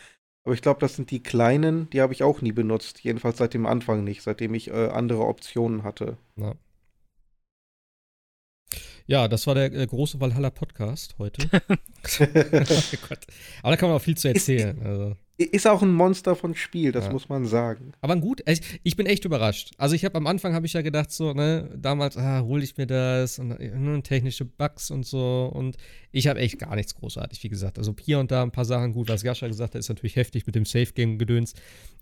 Aber 0.44 0.54
ich 0.54 0.62
glaube, 0.62 0.78
das 0.78 0.94
sind 0.94 1.10
die 1.10 1.22
kleinen, 1.22 1.90
die 1.90 2.00
habe 2.00 2.12
ich 2.12 2.22
auch 2.22 2.40
nie 2.40 2.52
benutzt. 2.52 3.00
Jedenfalls 3.02 3.38
seit 3.38 3.52
dem 3.52 3.66
Anfang 3.66 4.04
nicht, 4.04 4.22
seitdem 4.22 4.54
ich 4.54 4.68
äh, 4.68 4.88
andere 4.88 5.26
Optionen 5.26 5.82
hatte. 5.82 6.18
Ja. 6.36 6.54
Ja, 9.08 9.28
das 9.28 9.46
war 9.46 9.54
der 9.54 9.72
äh, 9.72 9.86
große 9.86 10.20
Valhalla 10.20 10.50
Podcast 10.50 11.16
heute. 11.18 11.48
oh 11.60 12.24
Aber 13.62 13.70
da 13.70 13.76
kann 13.76 13.88
man 13.88 13.98
auch 13.98 14.02
viel 14.02 14.16
zu 14.16 14.28
erzählen. 14.34 14.80
Also. 14.84 15.16
Ist 15.38 15.66
auch 15.66 15.82
ein 15.82 15.92
Monster 15.92 16.34
von 16.34 16.54
Spiel, 16.54 16.92
das 16.92 17.06
ja. 17.06 17.12
muss 17.12 17.28
man 17.28 17.44
sagen. 17.44 17.92
Aber 18.00 18.16
gut, 18.16 18.42
ich, 18.46 18.80
ich 18.82 18.96
bin 18.96 19.04
echt 19.04 19.26
überrascht. 19.26 19.72
Also 19.76 19.94
ich 19.94 20.06
habe 20.06 20.16
am 20.16 20.26
Anfang 20.26 20.54
habe 20.54 20.64
ich 20.64 20.72
ja 20.72 20.80
gedacht 20.80 21.12
so, 21.12 21.34
ne, 21.34 21.68
damals, 21.76 22.16
ah, 22.16 22.40
hol 22.40 22.62
ich 22.62 22.78
mir 22.78 22.86
das 22.86 23.38
und 23.38 23.48
ne, 23.48 24.02
technische 24.02 24.46
Bugs 24.46 24.90
und 24.90 25.04
so 25.04 25.52
und 25.54 25.76
ich 26.10 26.26
habe 26.26 26.40
echt 26.40 26.58
gar 26.58 26.74
nichts 26.74 26.94
großartig, 26.94 27.42
wie 27.42 27.50
gesagt. 27.50 27.76
Also 27.76 27.94
hier 28.00 28.18
und 28.18 28.30
da 28.30 28.42
ein 28.42 28.50
paar 28.50 28.64
Sachen 28.64 28.94
gut, 28.94 29.10
was 29.10 29.22
Jascha 29.22 29.46
gesagt 29.46 29.74
hat, 29.74 29.78
ist 29.78 29.90
natürlich 29.90 30.16
heftig 30.16 30.46
mit 30.46 30.54
dem 30.54 30.64
Safe 30.64 30.90
Game 30.94 31.18
Gedöns, 31.18 31.52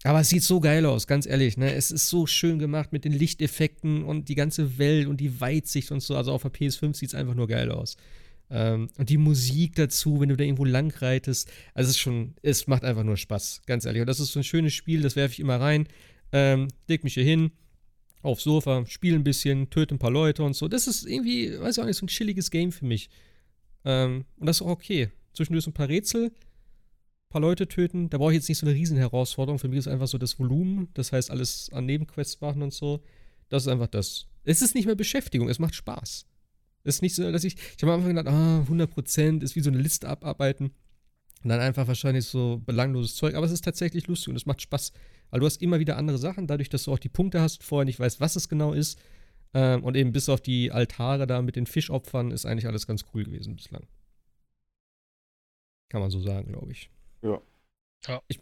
aber 0.04 0.20
es 0.20 0.28
sieht 0.28 0.44
so 0.44 0.60
geil 0.60 0.86
aus, 0.86 1.08
ganz 1.08 1.26
ehrlich, 1.26 1.56
ne? 1.56 1.74
Es 1.74 1.90
ist 1.90 2.08
so 2.08 2.26
schön 2.26 2.60
gemacht 2.60 2.92
mit 2.92 3.04
den 3.04 3.12
Lichteffekten 3.12 4.04
und 4.04 4.28
die 4.28 4.36
ganze 4.36 4.78
Welt 4.78 5.08
und 5.08 5.16
die 5.20 5.40
Weitsicht 5.40 5.90
und 5.90 6.00
so, 6.00 6.16
also 6.16 6.30
auf 6.30 6.42
der 6.42 6.52
PS5 6.52 6.94
sieht 6.94 7.08
es 7.08 7.14
einfach 7.16 7.34
nur 7.34 7.48
geil 7.48 7.72
aus. 7.72 7.96
Ähm, 8.50 8.88
und 8.98 9.08
die 9.08 9.16
Musik 9.16 9.74
dazu, 9.76 10.20
wenn 10.20 10.28
du 10.28 10.36
da 10.36 10.44
irgendwo 10.44 10.64
lang 10.64 10.94
reitest. 10.96 11.50
Also 11.72 11.90
es 11.90 11.96
ist 11.96 12.00
schon, 12.00 12.34
es 12.42 12.66
macht 12.66 12.84
einfach 12.84 13.04
nur 13.04 13.16
Spaß, 13.16 13.62
ganz 13.66 13.84
ehrlich. 13.84 14.00
Und 14.00 14.06
das 14.06 14.20
ist 14.20 14.32
so 14.32 14.40
ein 14.40 14.44
schönes 14.44 14.74
Spiel, 14.74 15.02
das 15.02 15.16
werfe 15.16 15.32
ich 15.32 15.40
immer 15.40 15.60
rein. 15.60 15.88
Ähm, 16.32 16.68
leg 16.88 17.04
mich 17.04 17.14
hier 17.14 17.24
hin, 17.24 17.52
aufs 18.22 18.44
Sofa, 18.44 18.84
spiele 18.86 19.16
ein 19.16 19.24
bisschen, 19.24 19.70
töte 19.70 19.94
ein 19.94 19.98
paar 19.98 20.10
Leute 20.10 20.42
und 20.42 20.54
so. 20.54 20.68
Das 20.68 20.86
ist 20.86 21.06
irgendwie, 21.06 21.58
weiß 21.58 21.76
ich 21.76 21.82
auch 21.82 21.86
nicht, 21.86 21.96
so 21.96 22.06
ein 22.06 22.08
chilliges 22.08 22.50
Game 22.50 22.72
für 22.72 22.86
mich. 22.86 23.08
Ähm, 23.84 24.24
und 24.36 24.46
das 24.46 24.56
ist 24.56 24.62
auch 24.62 24.70
okay. 24.70 25.10
Zwischendurch 25.32 25.64
so 25.64 25.70
ein 25.70 25.74
paar 25.74 25.88
Rätsel, 25.88 26.26
ein 26.26 27.30
paar 27.30 27.40
Leute 27.40 27.68
töten. 27.68 28.08
Da 28.10 28.18
brauche 28.18 28.32
ich 28.32 28.36
jetzt 28.36 28.48
nicht 28.48 28.58
so 28.58 28.66
eine 28.66 28.74
riesen 28.74 28.96
Herausforderung. 28.96 29.58
Für 29.58 29.68
mich 29.68 29.78
ist 29.78 29.88
einfach 29.88 30.06
so 30.06 30.18
das 30.18 30.38
Volumen, 30.38 30.88
das 30.94 31.12
heißt 31.12 31.30
alles 31.30 31.70
an 31.72 31.86
Nebenquests 31.86 32.40
machen 32.40 32.62
und 32.62 32.72
so. 32.72 33.02
Das 33.48 33.64
ist 33.64 33.68
einfach 33.68 33.88
das. 33.88 34.26
Es 34.44 34.62
ist 34.62 34.74
nicht 34.74 34.86
mehr 34.86 34.94
Beschäftigung, 34.94 35.48
es 35.48 35.58
macht 35.58 35.74
Spaß. 35.74 36.26
Ist 36.84 37.02
nicht 37.02 37.14
so, 37.14 37.30
dass 37.32 37.44
ich, 37.44 37.56
ich 37.56 37.82
habe 37.82 37.92
am 37.92 38.00
Anfang 38.00 38.14
gedacht, 38.14 38.34
ah, 38.34 38.64
100% 38.68 39.42
ist 39.42 39.56
wie 39.56 39.60
so 39.60 39.70
eine 39.70 39.78
Liste 39.78 40.08
abarbeiten. 40.08 40.72
Und 41.42 41.50
dann 41.50 41.60
einfach 41.60 41.86
wahrscheinlich 41.86 42.24
so 42.26 42.62
belangloses 42.64 43.16
Zeug. 43.16 43.34
Aber 43.34 43.46
es 43.46 43.52
ist 43.52 43.64
tatsächlich 43.64 44.06
lustig 44.06 44.28
und 44.28 44.36
es 44.36 44.46
macht 44.46 44.62
Spaß. 44.62 44.92
Weil 45.30 45.40
du 45.40 45.46
hast 45.46 45.60
immer 45.60 45.78
wieder 45.78 45.96
andere 45.96 46.18
Sachen, 46.18 46.46
dadurch, 46.46 46.68
dass 46.68 46.84
du 46.84 46.92
auch 46.92 46.98
die 46.98 47.08
Punkte 47.08 47.40
hast, 47.40 47.62
vorher 47.62 47.84
nicht 47.84 48.00
weißt, 48.00 48.20
was 48.20 48.36
es 48.36 48.48
genau 48.48 48.72
ist. 48.72 48.98
Ähm, 49.52 49.84
und 49.84 49.96
eben 49.96 50.12
bis 50.12 50.28
auf 50.28 50.40
die 50.40 50.72
Altare 50.72 51.26
da 51.26 51.42
mit 51.42 51.56
den 51.56 51.66
Fischopfern 51.66 52.30
ist 52.30 52.46
eigentlich 52.46 52.66
alles 52.66 52.86
ganz 52.86 53.04
cool 53.14 53.24
gewesen 53.24 53.56
bislang. 53.56 53.86
Kann 55.90 56.00
man 56.00 56.10
so 56.10 56.20
sagen, 56.20 56.48
glaube 56.48 56.72
ich. 56.72 56.90
Ja. 57.22 57.40
ja. 58.08 58.22
Ich, 58.28 58.40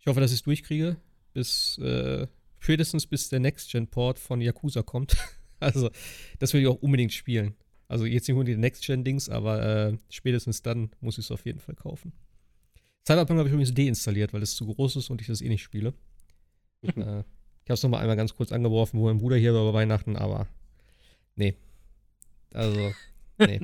ich 0.00 0.06
hoffe, 0.06 0.20
dass 0.20 0.30
ich 0.30 0.38
es 0.38 0.44
durchkriege. 0.44 0.96
Bis, 1.34 1.78
äh, 1.78 2.26
spätestens 2.58 3.06
bis 3.06 3.28
der 3.28 3.40
Next-Gen-Port 3.40 4.18
von 4.18 4.40
Yakuza 4.40 4.82
kommt. 4.82 5.16
Also, 5.60 5.90
das 6.38 6.54
will 6.54 6.60
ich 6.60 6.68
auch 6.68 6.80
unbedingt 6.80 7.12
spielen. 7.12 7.54
Also, 7.88 8.04
jetzt 8.04 8.28
nicht 8.28 8.34
nur 8.34 8.44
die 8.44 8.56
Next-Gen-Dings, 8.56 9.28
aber 9.28 9.88
äh, 9.88 9.98
spätestens 10.08 10.62
dann 10.62 10.90
muss 11.00 11.18
ich 11.18 11.24
es 11.24 11.30
auf 11.30 11.44
jeden 11.44 11.58
Fall 11.58 11.74
kaufen. 11.74 12.12
Cyberpunk 13.06 13.38
habe 13.38 13.48
ich 13.48 13.52
übrigens 13.54 13.74
deinstalliert, 13.74 14.32
weil 14.32 14.42
es 14.42 14.54
zu 14.54 14.66
groß 14.66 14.96
ist 14.96 15.10
und 15.10 15.20
ich 15.20 15.26
das 15.26 15.40
eh 15.40 15.48
nicht 15.48 15.62
spiele. 15.62 15.94
äh, 16.82 16.90
ich 16.94 17.70
habe 17.70 17.74
es 17.74 17.82
nochmal 17.82 18.02
einmal 18.02 18.16
ganz 18.16 18.34
kurz 18.34 18.52
angeworfen, 18.52 19.00
wo 19.00 19.06
mein 19.06 19.18
Bruder 19.18 19.36
hier 19.36 19.54
war 19.54 19.64
bei 19.72 19.80
Weihnachten, 19.80 20.16
aber 20.16 20.46
nee. 21.34 21.54
Also, 22.52 22.92
nee. 23.38 23.60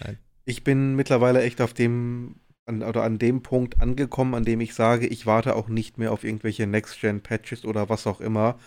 Nein. 0.00 0.18
Ich 0.44 0.64
bin 0.64 0.96
mittlerweile 0.96 1.42
echt 1.42 1.60
auf 1.60 1.74
dem 1.74 2.40
an, 2.66 2.82
oder 2.82 3.02
an 3.02 3.18
dem 3.18 3.42
Punkt 3.42 3.80
angekommen, 3.80 4.34
an 4.34 4.44
dem 4.44 4.60
ich 4.60 4.74
sage, 4.74 5.06
ich 5.06 5.26
warte 5.26 5.56
auch 5.56 5.68
nicht 5.68 5.98
mehr 5.98 6.12
auf 6.12 6.24
irgendwelche 6.24 6.66
Next-Gen-Patches 6.66 7.64
oder 7.64 7.88
was 7.88 8.06
auch 8.06 8.20
immer. 8.20 8.58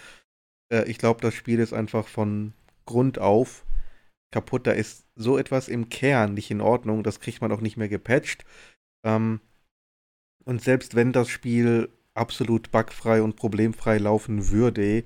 Äh, 0.72 0.90
ich 0.90 0.98
glaube, 0.98 1.22
das 1.22 1.34
Spiel 1.34 1.60
ist 1.60 1.74
einfach 1.74 2.08
von 2.08 2.54
Grund 2.86 3.20
auf 3.20 3.66
kaputt. 4.32 4.66
Da 4.66 4.72
ist 4.72 5.06
so 5.16 5.38
etwas 5.38 5.68
im 5.68 5.90
Kern 5.90 6.34
nicht 6.34 6.52
in 6.52 6.62
Ordnung. 6.62 7.04
Das 7.04 7.20
kriegt 7.20 7.42
man 7.42 7.52
auch 7.52 7.62
nicht 7.62 7.78
mehr 7.78 7.90
gepatcht. 7.90 8.46
Ähm, 9.06 9.42
und 10.46 10.62
selbst 10.62 10.96
wenn 10.96 11.14
das 11.14 11.30
Spiel 11.30 11.90
absolut 12.14 12.72
bugfrei 12.72 13.22
und 13.22 13.36
problemfrei 13.36 13.98
laufen 13.98 14.50
würde, 14.50 15.04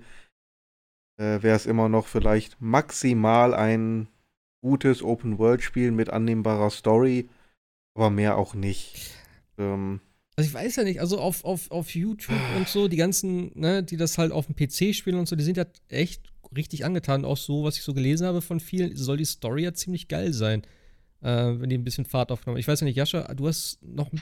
äh, 1.17 1.41
wäre 1.41 1.55
es 1.55 1.65
immer 1.65 1.89
noch 1.89 2.07
vielleicht 2.07 2.61
maximal 2.61 3.53
ein 3.53 4.07
gutes 4.61 5.03
Open-World-Spiel 5.03 5.91
mit 5.91 6.09
annehmbarer 6.09 6.69
Story, 6.69 7.29
aber 7.95 8.09
mehr 8.09 8.37
auch 8.37 8.55
nicht. 8.55 9.11
Ähm, 9.57 10.01
also 10.35 10.49
ich 10.49 10.53
weiß 10.53 10.77
ja 10.77 10.83
nicht, 10.83 10.99
also 10.99 11.19
auf, 11.19 11.45
auf, 11.45 11.71
auf 11.71 11.93
YouTube 11.95 12.35
und 12.57 12.67
so, 12.67 12.87
die 12.87 12.97
ganzen, 12.97 13.57
ne, 13.57 13.83
die 13.83 13.95
das 13.95 14.17
halt 14.17 14.31
auf 14.31 14.47
dem 14.47 14.55
PC 14.55 14.93
spielen 14.93 15.17
und 15.17 15.27
so, 15.27 15.35
die 15.35 15.43
sind 15.43 15.57
ja 15.57 15.65
echt 15.87 16.33
richtig 16.55 16.85
angetan. 16.85 17.25
Auch 17.25 17.37
so, 17.37 17.63
was 17.63 17.77
ich 17.77 17.83
so 17.83 17.93
gelesen 17.93 18.27
habe 18.27 18.41
von 18.41 18.59
vielen, 18.59 18.95
soll 18.95 19.17
die 19.17 19.25
Story 19.25 19.63
ja 19.63 19.73
ziemlich 19.73 20.07
geil 20.07 20.33
sein, 20.33 20.63
äh, 21.21 21.27
wenn 21.27 21.69
die 21.69 21.77
ein 21.77 21.83
bisschen 21.83 22.05
Fahrt 22.05 22.31
aufgenommen 22.31 22.59
Ich 22.59 22.67
weiß 22.67 22.81
ja 22.81 22.85
nicht, 22.85 22.97
Jascha, 22.97 23.33
du 23.33 23.47
hast 23.47 23.81
noch 23.83 24.11
ein 24.11 24.21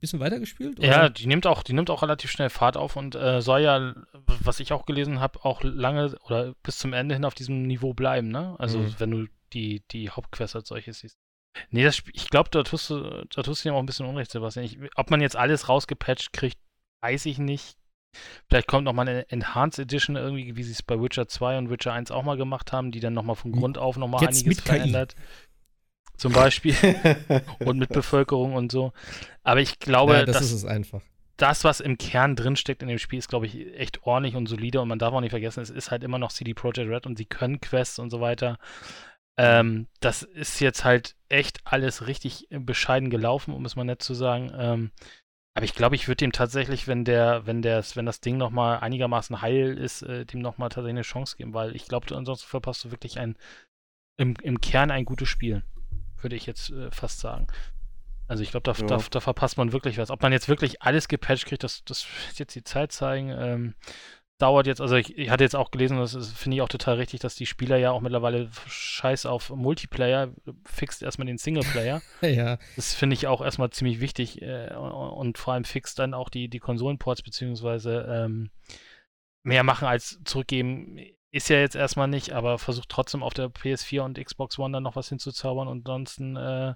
bisschen 0.00 0.20
weiter 0.20 0.38
gespielt? 0.38 0.78
Oder? 0.78 0.88
Ja, 0.88 1.08
die 1.08 1.26
nimmt 1.26 1.46
auch, 1.46 1.62
die 1.62 1.72
nimmt 1.72 1.90
auch 1.90 2.02
relativ 2.02 2.30
schnell 2.30 2.50
Fahrt 2.50 2.76
auf 2.76 2.96
und 2.96 3.14
äh, 3.14 3.40
soll 3.40 3.60
ja, 3.60 3.94
was 4.26 4.60
ich 4.60 4.72
auch 4.72 4.86
gelesen 4.86 5.20
habe, 5.20 5.44
auch 5.44 5.62
lange 5.62 6.16
oder 6.24 6.54
bis 6.62 6.78
zum 6.78 6.92
Ende 6.92 7.14
hin 7.14 7.24
auf 7.24 7.34
diesem 7.34 7.62
Niveau 7.62 7.94
bleiben, 7.94 8.28
ne? 8.28 8.56
Also 8.58 8.78
mhm. 8.78 8.94
wenn 8.98 9.10
du 9.10 9.26
die, 9.52 9.82
die 9.90 10.10
Hauptquest 10.10 10.56
als 10.56 10.68
solches 10.68 11.00
siehst. 11.00 11.16
Nee, 11.70 11.82
das, 11.82 12.02
ich 12.12 12.28
glaube, 12.28 12.48
da 12.50 12.62
tust 12.62 12.90
du, 12.90 13.26
da 13.28 13.42
tust 13.42 13.64
du 13.64 13.68
ihm 13.68 13.74
auch 13.74 13.80
ein 13.80 13.86
bisschen 13.86 14.06
Unrecht, 14.06 14.30
Sebastian. 14.30 14.64
Ich, 14.64 14.78
ob 14.94 15.10
man 15.10 15.20
jetzt 15.20 15.36
alles 15.36 15.68
rausgepatcht 15.68 16.32
kriegt, 16.32 16.58
weiß 17.02 17.26
ich 17.26 17.38
nicht. 17.38 17.76
Vielleicht 18.48 18.66
kommt 18.66 18.84
noch 18.84 18.92
mal 18.92 19.08
eine 19.08 19.28
Enhanced 19.30 19.78
Edition 19.78 20.16
irgendwie, 20.16 20.56
wie 20.56 20.62
sie 20.62 20.72
es 20.72 20.82
bei 20.82 21.00
Witcher 21.00 21.28
2 21.28 21.58
und 21.58 21.70
Witcher 21.70 21.92
1 21.92 22.10
auch 22.10 22.22
mal 22.22 22.36
gemacht 22.36 22.72
haben, 22.72 22.90
die 22.90 23.00
dann 23.00 23.14
noch 23.14 23.22
mal 23.22 23.34
von 23.34 23.52
Grund 23.52 23.78
auf 23.78 23.96
noch 23.96 24.08
mal 24.08 24.20
Jetzt 24.20 24.44
einiges 24.44 24.60
verändert. 24.60 25.14
Zum 26.16 26.32
Beispiel. 26.32 26.74
und 27.60 27.78
mit 27.78 27.90
Bevölkerung 27.90 28.54
und 28.54 28.70
so. 28.70 28.92
Aber 29.42 29.60
ich 29.60 29.78
glaube, 29.78 30.14
ja, 30.14 30.24
das 30.24 30.36
dass, 30.36 30.46
ist 30.46 30.52
es 30.52 30.64
einfach. 30.64 31.00
Das, 31.36 31.64
was 31.64 31.80
im 31.80 31.96
Kern 31.96 32.36
drinsteckt 32.36 32.82
in 32.82 32.88
dem 32.88 32.98
Spiel, 32.98 33.18
ist, 33.18 33.28
glaube 33.28 33.46
ich, 33.46 33.74
echt 33.74 34.02
ordentlich 34.02 34.34
und 34.34 34.46
solide. 34.46 34.80
Und 34.80 34.88
man 34.88 34.98
darf 34.98 35.14
auch 35.14 35.22
nicht 35.22 35.30
vergessen, 35.30 35.62
es 35.62 35.70
ist 35.70 35.90
halt 35.90 36.04
immer 36.04 36.18
noch 36.18 36.32
CD 36.32 36.52
Projekt 36.52 36.90
Red 36.90 37.06
und 37.06 37.16
sie 37.16 37.24
können 37.24 37.60
Quests 37.60 37.98
und 37.98 38.10
so 38.10 38.20
weiter. 38.20 38.58
Ähm, 39.38 39.86
das 40.00 40.22
ist 40.22 40.60
jetzt 40.60 40.84
halt 40.84 41.16
echt 41.30 41.60
alles 41.64 42.06
richtig 42.06 42.48
bescheiden 42.50 43.08
gelaufen, 43.08 43.54
um 43.54 43.64
es 43.64 43.74
mal 43.74 43.84
nett 43.84 44.02
zu 44.02 44.12
sagen. 44.12 44.52
Ähm, 44.54 44.90
aber 45.54 45.64
ich 45.64 45.74
glaube, 45.74 45.96
ich 45.96 46.06
würde 46.06 46.18
dem 46.18 46.32
tatsächlich, 46.32 46.86
wenn 46.86 47.04
der, 47.04 47.46
wenn 47.46 47.60
der, 47.60 47.84
wenn 47.94 48.06
das 48.06 48.20
Ding 48.20 48.36
nochmal 48.36 48.78
einigermaßen 48.80 49.42
heil 49.42 49.76
ist, 49.76 50.02
äh, 50.02 50.24
dem 50.24 50.40
nochmal 50.40 50.68
tatsächlich 50.68 50.90
eine 50.90 51.02
Chance 51.02 51.36
geben, 51.36 51.54
weil 51.54 51.74
ich 51.74 51.86
glaube, 51.86 52.14
ansonsten 52.14 52.48
verpasst 52.48 52.84
du 52.84 52.90
wirklich 52.90 53.18
ein, 53.18 53.36
im, 54.16 54.34
im 54.42 54.60
Kern 54.60 54.90
ein 54.90 55.04
gutes 55.04 55.28
Spiel. 55.28 55.62
Würde 56.20 56.36
ich 56.36 56.46
jetzt 56.46 56.70
äh, 56.70 56.90
fast 56.90 57.20
sagen. 57.20 57.48
Also 58.28 58.44
ich 58.44 58.52
glaube, 58.52 58.72
da, 58.72 58.78
ja. 58.78 58.86
da, 58.86 59.04
da, 59.10 59.20
verpasst 59.20 59.56
man 59.56 59.72
wirklich 59.72 59.98
was. 59.98 60.10
Ob 60.10 60.22
man 60.22 60.30
jetzt 60.30 60.48
wirklich 60.48 60.82
alles 60.82 61.08
gepatcht 61.08 61.46
kriegt, 61.46 61.64
das, 61.64 61.84
das 61.84 62.06
wird 62.28 62.38
jetzt 62.38 62.54
die 62.54 62.62
Zeit 62.62 62.92
zeigen. 62.92 63.30
Ähm, 63.30 63.74
dauert 64.40 64.66
jetzt, 64.66 64.80
also 64.80 64.96
ich, 64.96 65.16
ich 65.16 65.30
hatte 65.30 65.44
jetzt 65.44 65.54
auch 65.54 65.70
gelesen, 65.70 65.98
das 65.98 66.32
finde 66.32 66.56
ich 66.56 66.62
auch 66.62 66.68
total 66.68 66.96
richtig, 66.96 67.20
dass 67.20 67.34
die 67.34 67.46
Spieler 67.46 67.76
ja 67.76 67.90
auch 67.90 68.00
mittlerweile 68.00 68.50
scheiß 68.66 69.26
auf 69.26 69.50
Multiplayer, 69.50 70.32
fixt 70.64 71.02
erstmal 71.02 71.26
den 71.26 71.38
Singleplayer. 71.38 72.00
ja. 72.22 72.58
Das 72.76 72.94
finde 72.94 73.14
ich 73.14 73.26
auch 73.26 73.42
erstmal 73.42 73.70
ziemlich 73.70 74.00
wichtig 74.00 74.40
äh, 74.42 74.74
und 74.74 75.38
vor 75.38 75.54
allem 75.54 75.64
fixt 75.64 75.98
dann 75.98 76.14
auch 76.14 76.28
die, 76.28 76.48
die 76.48 76.58
Konsolenports 76.58 77.22
beziehungsweise 77.22 78.06
ähm, 78.08 78.50
mehr 79.42 79.62
machen 79.62 79.86
als 79.86 80.20
zurückgeben. 80.24 80.98
Ist 81.32 81.48
ja 81.48 81.58
jetzt 81.58 81.76
erstmal 81.76 82.08
nicht, 82.08 82.32
aber 82.32 82.58
versucht 82.58 82.88
trotzdem 82.88 83.22
auf 83.22 83.34
der 83.34 83.48
PS4 83.50 84.00
und 84.00 84.24
Xbox 84.24 84.58
One 84.58 84.72
dann 84.72 84.82
noch 84.82 84.96
was 84.96 85.08
hinzuzaubern 85.08 85.68
und 85.68 85.88
ansonsten 85.88 86.36
äh, 86.36 86.74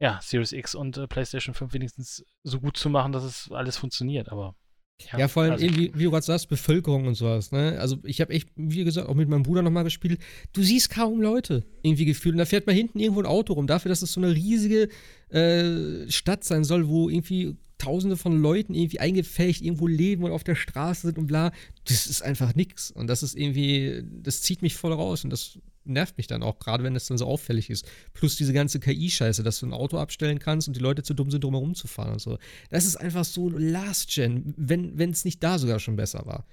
ja, 0.00 0.18
Series 0.20 0.50
X 0.50 0.74
und 0.74 0.96
äh, 0.96 1.06
PlayStation 1.06 1.54
5 1.54 1.72
wenigstens 1.72 2.26
so 2.42 2.60
gut 2.60 2.76
zu 2.76 2.90
machen, 2.90 3.12
dass 3.12 3.22
es 3.22 3.50
alles 3.52 3.76
funktioniert, 3.76 4.30
aber 4.30 4.56
ja, 5.00 5.18
ja, 5.18 5.28
vor 5.28 5.42
allem 5.42 5.52
also, 5.52 5.64
irgendwie, 5.64 5.92
wie 5.94 6.04
du 6.04 6.10
gerade 6.10 6.24
sagst, 6.24 6.48
Bevölkerung 6.48 7.06
und 7.06 7.14
sowas. 7.14 7.52
Ne? 7.52 7.78
Also 7.78 7.98
ich 8.04 8.20
habe 8.20 8.32
echt, 8.32 8.48
wie 8.56 8.84
gesagt, 8.84 9.08
auch 9.08 9.14
mit 9.14 9.28
meinem 9.28 9.42
Bruder 9.42 9.62
nochmal 9.62 9.84
gespielt. 9.84 10.20
Du 10.52 10.62
siehst 10.62 10.90
kaum 10.90 11.20
Leute 11.20 11.64
irgendwie 11.82 12.04
gefühlt. 12.04 12.34
Und 12.34 12.38
da 12.38 12.46
fährt 12.46 12.66
mal 12.66 12.74
hinten 12.74 13.00
irgendwo 13.00 13.20
ein 13.20 13.26
Auto 13.26 13.54
rum. 13.54 13.66
Dafür, 13.66 13.88
dass 13.88 14.02
es 14.02 14.12
so 14.12 14.20
eine 14.20 14.34
riesige 14.34 14.88
äh, 15.30 16.10
Stadt 16.10 16.44
sein 16.44 16.64
soll, 16.64 16.88
wo 16.88 17.08
irgendwie 17.08 17.56
tausende 17.78 18.16
von 18.16 18.40
Leuten 18.40 18.74
irgendwie 18.74 19.00
eingefecht 19.00 19.60
irgendwo 19.60 19.88
leben 19.88 20.22
und 20.22 20.30
auf 20.30 20.44
der 20.44 20.54
Straße 20.54 21.08
sind 21.08 21.18
und 21.18 21.26
bla. 21.26 21.52
Das 21.84 22.06
ist 22.06 22.22
einfach 22.22 22.54
nix. 22.54 22.90
Und 22.90 23.08
das 23.08 23.22
ist 23.22 23.36
irgendwie, 23.36 24.04
das 24.04 24.42
zieht 24.42 24.62
mich 24.62 24.76
voll 24.76 24.92
raus. 24.92 25.24
Und 25.24 25.30
das 25.30 25.58
nervt 25.84 26.16
mich 26.16 26.26
dann 26.26 26.42
auch, 26.42 26.58
gerade 26.58 26.84
wenn 26.84 26.96
es 26.96 27.06
dann 27.06 27.18
so 27.18 27.26
auffällig 27.26 27.70
ist. 27.70 27.86
Plus 28.14 28.36
diese 28.36 28.52
ganze 28.52 28.80
KI-Scheiße, 28.80 29.42
dass 29.42 29.60
du 29.60 29.66
ein 29.66 29.72
Auto 29.72 29.98
abstellen 29.98 30.38
kannst 30.38 30.68
und 30.68 30.76
die 30.76 30.80
Leute 30.80 31.02
zu 31.02 31.14
dumm 31.14 31.30
sind, 31.30 31.44
drumherum 31.44 31.74
zu 31.74 31.88
fahren 31.88 32.12
und 32.12 32.20
so. 32.20 32.38
Das 32.70 32.84
ist 32.84 32.96
einfach 32.96 33.24
so 33.24 33.48
Last 33.48 34.10
Gen, 34.10 34.54
wenn 34.56 35.10
es 35.10 35.24
nicht 35.24 35.42
da 35.42 35.58
sogar 35.58 35.78
schon 35.78 35.96
besser 35.96 36.24
war. 36.26 36.46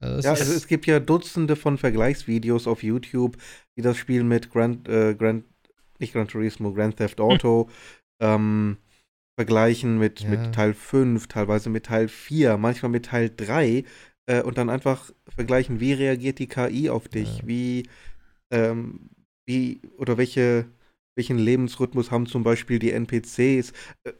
Also 0.00 0.26
ja, 0.26 0.34
also 0.34 0.52
es 0.54 0.66
gibt 0.66 0.86
ja 0.86 0.98
Dutzende 0.98 1.56
von 1.56 1.76
Vergleichsvideos 1.76 2.66
auf 2.66 2.82
YouTube, 2.82 3.36
die 3.76 3.82
das 3.82 3.98
Spiel 3.98 4.24
mit 4.24 4.50
Grand, 4.50 4.88
äh, 4.88 5.14
Grand 5.14 5.44
nicht 5.98 6.14
Gran 6.14 6.26
Turismo, 6.26 6.72
Grand 6.72 6.96
Theft 6.96 7.20
Auto 7.20 7.68
ähm, 8.20 8.78
vergleichen 9.36 9.98
mit, 9.98 10.20
ja. 10.20 10.30
mit 10.30 10.54
Teil 10.54 10.74
5, 10.74 11.28
teilweise 11.28 11.70
mit 11.70 11.86
Teil 11.86 12.08
4, 12.08 12.56
manchmal 12.56 12.90
mit 12.90 13.06
Teil 13.06 13.30
3 13.34 13.84
äh, 14.26 14.42
und 14.42 14.58
dann 14.58 14.70
einfach 14.70 15.10
vergleichen, 15.28 15.80
wie 15.80 15.92
reagiert 15.92 16.38
die 16.38 16.46
KI 16.46 16.90
auf 16.90 17.08
dich, 17.08 17.38
ja. 17.38 17.46
wie, 17.46 17.88
ähm, 18.50 19.10
wie 19.46 19.80
oder 19.96 20.18
welche, 20.18 20.66
welchen 21.16 21.38
Lebensrhythmus 21.38 22.10
haben 22.10 22.26
zum 22.26 22.42
Beispiel 22.42 22.78
die 22.78 22.92
NPCs, 22.92 23.72
äh, 24.04 24.12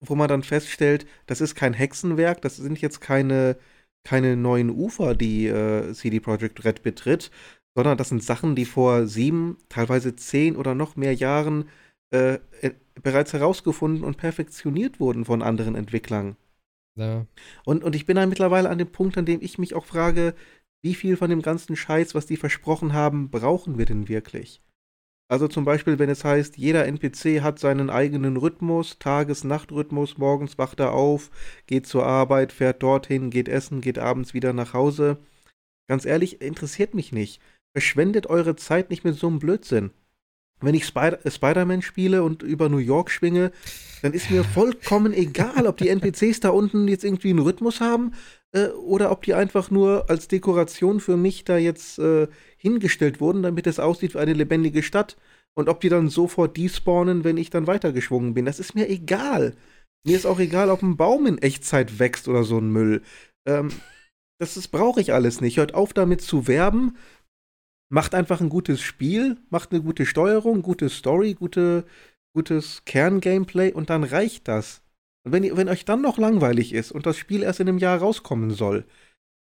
wo 0.00 0.14
man 0.14 0.28
dann 0.28 0.42
feststellt, 0.42 1.06
das 1.26 1.40
ist 1.40 1.54
kein 1.54 1.74
Hexenwerk, 1.74 2.42
das 2.42 2.56
sind 2.56 2.80
jetzt 2.80 3.00
keine, 3.00 3.56
keine 4.04 4.36
neuen 4.36 4.70
Ufer, 4.70 5.14
die 5.14 5.46
äh, 5.46 5.92
CD 5.92 6.20
Projekt 6.20 6.64
Red 6.64 6.82
betritt, 6.82 7.30
sondern 7.74 7.96
das 7.96 8.08
sind 8.08 8.22
Sachen, 8.22 8.54
die 8.56 8.64
vor 8.64 9.06
sieben, 9.06 9.58
teilweise 9.68 10.16
zehn 10.16 10.56
oder 10.56 10.74
noch 10.74 10.96
mehr 10.96 11.14
Jahren 11.14 11.68
äh, 12.12 12.34
äh, 12.60 12.72
bereits 13.02 13.32
herausgefunden 13.32 14.04
und 14.04 14.16
perfektioniert 14.16 15.00
wurden 15.00 15.24
von 15.24 15.42
anderen 15.42 15.74
Entwicklern. 15.76 16.36
Ja. 16.94 17.26
Und, 17.64 17.84
und 17.84 17.96
ich 17.96 18.04
bin 18.04 18.16
dann 18.16 18.28
mittlerweile 18.28 18.68
an 18.68 18.78
dem 18.78 18.92
Punkt, 18.92 19.16
an 19.16 19.24
dem 19.24 19.40
ich 19.40 19.56
mich 19.58 19.74
auch 19.74 19.86
frage, 19.86 20.34
wie 20.82 20.94
viel 20.94 21.16
von 21.16 21.30
dem 21.30 21.42
ganzen 21.42 21.76
Scheiß, 21.76 22.14
was 22.14 22.26
die 22.26 22.36
versprochen 22.36 22.92
haben, 22.92 23.30
brauchen 23.30 23.78
wir 23.78 23.86
denn 23.86 24.08
wirklich? 24.08 24.60
Also 25.28 25.48
zum 25.48 25.64
Beispiel, 25.64 25.98
wenn 25.98 26.10
es 26.10 26.24
heißt, 26.24 26.58
jeder 26.58 26.84
NPC 26.86 27.40
hat 27.40 27.58
seinen 27.58 27.88
eigenen 27.88 28.36
Rhythmus, 28.36 28.98
Tages-Nacht-Rhythmus, 28.98 30.18
morgens 30.18 30.58
wacht 30.58 30.80
er 30.80 30.92
auf, 30.92 31.30
geht 31.66 31.86
zur 31.86 32.04
Arbeit, 32.04 32.52
fährt 32.52 32.82
dorthin, 32.82 33.30
geht 33.30 33.48
essen, 33.48 33.80
geht 33.80 33.98
abends 33.98 34.34
wieder 34.34 34.52
nach 34.52 34.74
Hause. 34.74 35.18
Ganz 35.88 36.04
ehrlich, 36.04 36.42
interessiert 36.42 36.94
mich 36.94 37.12
nicht. 37.12 37.40
Verschwendet 37.74 38.26
eure 38.26 38.56
Zeit 38.56 38.90
nicht 38.90 39.04
mit 39.04 39.14
so 39.14 39.28
einem 39.28 39.38
Blödsinn 39.38 39.92
wenn 40.62 40.74
ich 40.74 40.86
Spider 40.86 41.18
Spider-Man 41.28 41.82
spiele 41.82 42.22
und 42.22 42.42
über 42.42 42.68
New 42.68 42.78
York 42.78 43.10
schwinge, 43.10 43.52
dann 44.02 44.12
ist 44.12 44.30
mir 44.30 44.44
vollkommen 44.44 45.12
egal, 45.12 45.66
ob 45.66 45.76
die 45.76 45.88
NPCs 45.88 46.40
da 46.40 46.50
unten 46.50 46.88
jetzt 46.88 47.04
irgendwie 47.04 47.30
einen 47.30 47.38
Rhythmus 47.38 47.80
haben 47.80 48.12
äh, 48.52 48.68
oder 48.68 49.10
ob 49.10 49.22
die 49.22 49.34
einfach 49.34 49.70
nur 49.70 50.10
als 50.10 50.28
Dekoration 50.28 51.00
für 51.00 51.16
mich 51.16 51.44
da 51.44 51.56
jetzt 51.56 51.98
äh, 51.98 52.28
hingestellt 52.56 53.20
wurden, 53.20 53.42
damit 53.42 53.66
es 53.66 53.78
aussieht 53.78 54.14
wie 54.14 54.18
eine 54.18 54.32
lebendige 54.32 54.82
Stadt. 54.82 55.16
Und 55.54 55.68
ob 55.68 55.80
die 55.80 55.90
dann 55.90 56.08
sofort 56.08 56.56
despawnen, 56.56 57.24
wenn 57.24 57.36
ich 57.36 57.50
dann 57.50 57.66
weitergeschwungen 57.66 58.32
bin. 58.32 58.46
Das 58.46 58.58
ist 58.58 58.74
mir 58.74 58.88
egal. 58.88 59.54
Mir 60.04 60.16
ist 60.16 60.26
auch 60.26 60.40
egal, 60.40 60.70
ob 60.70 60.82
ein 60.82 60.96
Baum 60.96 61.26
in 61.26 61.38
Echtzeit 61.38 61.98
wächst 61.98 62.26
oder 62.26 62.42
so 62.42 62.58
ein 62.58 62.70
Müll. 62.70 63.02
Ähm, 63.46 63.68
das, 64.40 64.54
das 64.54 64.66
brauche 64.66 65.00
ich 65.00 65.12
alles 65.12 65.40
nicht. 65.40 65.58
Hört 65.58 65.74
auf 65.74 65.92
damit 65.92 66.22
zu 66.22 66.48
werben 66.48 66.96
macht 67.92 68.14
einfach 68.14 68.40
ein 68.40 68.48
gutes 68.48 68.80
Spiel, 68.80 69.36
macht 69.50 69.70
eine 69.70 69.82
gute 69.82 70.06
Steuerung, 70.06 70.62
gute 70.62 70.88
Story, 70.88 71.34
gute, 71.34 71.84
gutes 72.34 72.86
Kerngameplay 72.86 73.70
und 73.72 73.90
dann 73.90 74.02
reicht 74.02 74.48
das. 74.48 74.80
Und 75.24 75.32
wenn, 75.32 75.56
wenn 75.56 75.68
euch 75.68 75.84
dann 75.84 76.00
noch 76.00 76.16
langweilig 76.16 76.72
ist 76.72 76.90
und 76.90 77.04
das 77.04 77.18
Spiel 77.18 77.42
erst 77.42 77.60
in 77.60 77.68
einem 77.68 77.76
Jahr 77.76 77.98
rauskommen 77.98 78.50
soll, 78.50 78.86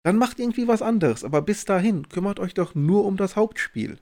dann 0.04 0.18
macht 0.18 0.40
irgendwie 0.40 0.68
was 0.70 0.82
anderes. 0.82 1.26
Aber 1.26 1.42
bis 1.42 1.66
dahin 1.66 2.08
kümmert 2.08 2.40
euch 2.40 2.54
doch 2.54 2.74
nur 2.74 3.04
um 3.04 3.18
das 3.18 3.36
Hauptspiel. 3.36 3.98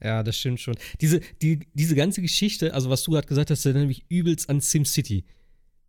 Ja, 0.00 0.22
das 0.22 0.38
stimmt 0.38 0.60
schon. 0.60 0.76
Diese, 1.00 1.18
die, 1.42 1.66
diese 1.74 1.96
ganze 1.96 2.22
Geschichte, 2.22 2.74
also 2.74 2.90
was 2.90 3.02
du 3.02 3.10
gerade 3.10 3.26
gesagt 3.26 3.50
hast, 3.50 3.66
erinnert 3.66 3.88
mich 3.88 4.04
übelst 4.08 4.48
an 4.48 4.60
SimCity 4.60 5.24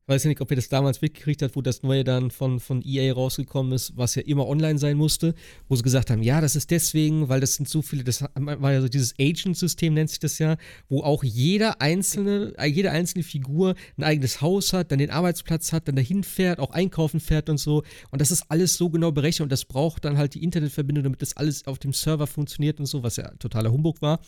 weiß 0.08 0.24
ja 0.24 0.30
nicht, 0.30 0.42
ob 0.42 0.50
ihr 0.50 0.56
das 0.56 0.70
damals 0.70 1.02
mitgekriegt 1.02 1.42
habt, 1.42 1.56
wo 1.56 1.62
das 1.62 1.84
neue 1.84 2.04
dann 2.04 2.32
von, 2.32 2.60
von 2.60 2.82
EA 2.84 3.14
rausgekommen 3.14 3.74
ist, 3.74 3.98
was 3.98 4.16
ja 4.16 4.22
immer 4.24 4.48
online 4.48 4.80
sein 4.80 4.96
musste, 4.96 5.36
wo 5.68 5.76
sie 5.76 5.84
gesagt 5.84 6.10
haben, 6.10 6.24
ja, 6.24 6.40
das 6.40 6.56
ist 6.56 6.72
deswegen, 6.72 7.28
weil 7.28 7.42
das 7.42 7.56
sind 7.56 7.68
so 7.68 7.82
viele, 7.82 8.06
das 8.06 8.24
war 8.36 8.72
ja 8.72 8.82
so 8.82 8.88
dieses 8.88 9.14
Agent-System, 9.20 9.94
nennt 9.94 10.10
sich 10.10 10.20
das 10.20 10.40
ja, 10.40 10.58
wo 10.88 11.04
auch 11.04 11.24
jeder 11.24 11.82
einzelne, 11.82 12.54
jede 12.66 12.92
einzelne 12.92 13.24
Figur 13.24 13.76
ein 13.98 14.04
eigenes 14.04 14.42
Haus 14.42 14.72
hat, 14.72 14.92
dann 14.92 15.00
den 15.00 15.12
Arbeitsplatz 15.12 15.74
hat, 15.74 15.90
dann 15.90 15.98
dahin 15.98 16.24
fährt, 16.24 16.60
auch 16.60 16.72
einkaufen 16.72 17.20
fährt 17.20 17.50
und 17.50 17.58
so. 17.58 17.84
Und 18.10 18.22
das 18.22 18.32
ist 18.32 18.46
alles 18.50 18.78
so 18.78 18.90
genau 18.90 19.12
berechnet 19.12 19.44
und 19.44 19.52
das 19.52 19.66
braucht 19.66 20.06
dann 20.06 20.18
halt 20.18 20.36
die 20.36 20.44
Internetverbindung, 20.44 21.04
damit 21.04 21.22
das 21.22 21.36
alles 21.36 21.68
auf 21.68 21.80
dem 21.80 21.92
Server 21.92 22.28
funktioniert 22.28 22.80
und 22.80 22.86
so, 22.86 23.04
was 23.04 23.18
ja 23.18 23.30
totaler 23.40 23.74
Humbug 23.74 24.02
war. 24.02 24.22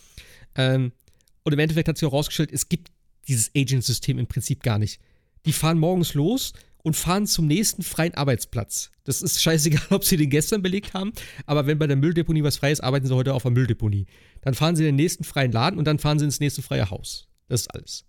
Ähm, 0.56 0.92
und 1.42 1.54
im 1.54 1.58
Endeffekt 1.58 1.88
hat 1.88 1.96
sich 1.96 2.06
auch 2.06 2.12
rausgestellt, 2.12 2.52
es 2.52 2.68
gibt 2.68 2.90
dieses 3.28 3.50
Agent-System 3.56 4.18
im 4.18 4.26
Prinzip 4.26 4.62
gar 4.62 4.78
nicht 4.78 5.00
die 5.46 5.52
fahren 5.52 5.78
morgens 5.78 6.14
los 6.14 6.52
und 6.82 6.96
fahren 6.96 7.26
zum 7.26 7.46
nächsten 7.46 7.82
freien 7.82 8.14
Arbeitsplatz. 8.14 8.90
Das 9.04 9.22
ist 9.22 9.42
scheißegal, 9.42 9.82
ob 9.90 10.04
sie 10.04 10.16
den 10.16 10.30
gestern 10.30 10.62
belegt 10.62 10.94
haben, 10.94 11.12
aber 11.46 11.66
wenn 11.66 11.78
bei 11.78 11.86
der 11.86 11.96
Mülldeponie 11.96 12.42
was 12.42 12.56
frei 12.56 12.72
ist, 12.72 12.80
arbeiten 12.80 13.06
sie 13.06 13.14
heute 13.14 13.34
auf 13.34 13.42
der 13.42 13.50
Mülldeponie. 13.50 14.06
Dann 14.42 14.54
fahren 14.54 14.76
sie 14.76 14.82
in 14.82 14.88
den 14.88 14.96
nächsten 14.96 15.24
freien 15.24 15.52
Laden 15.52 15.78
und 15.78 15.84
dann 15.84 15.98
fahren 15.98 16.18
sie 16.18 16.24
ins 16.24 16.40
nächste 16.40 16.62
freie 16.62 16.90
Haus. 16.90 17.28
Das 17.48 17.62
ist 17.62 17.74
alles. 17.74 18.04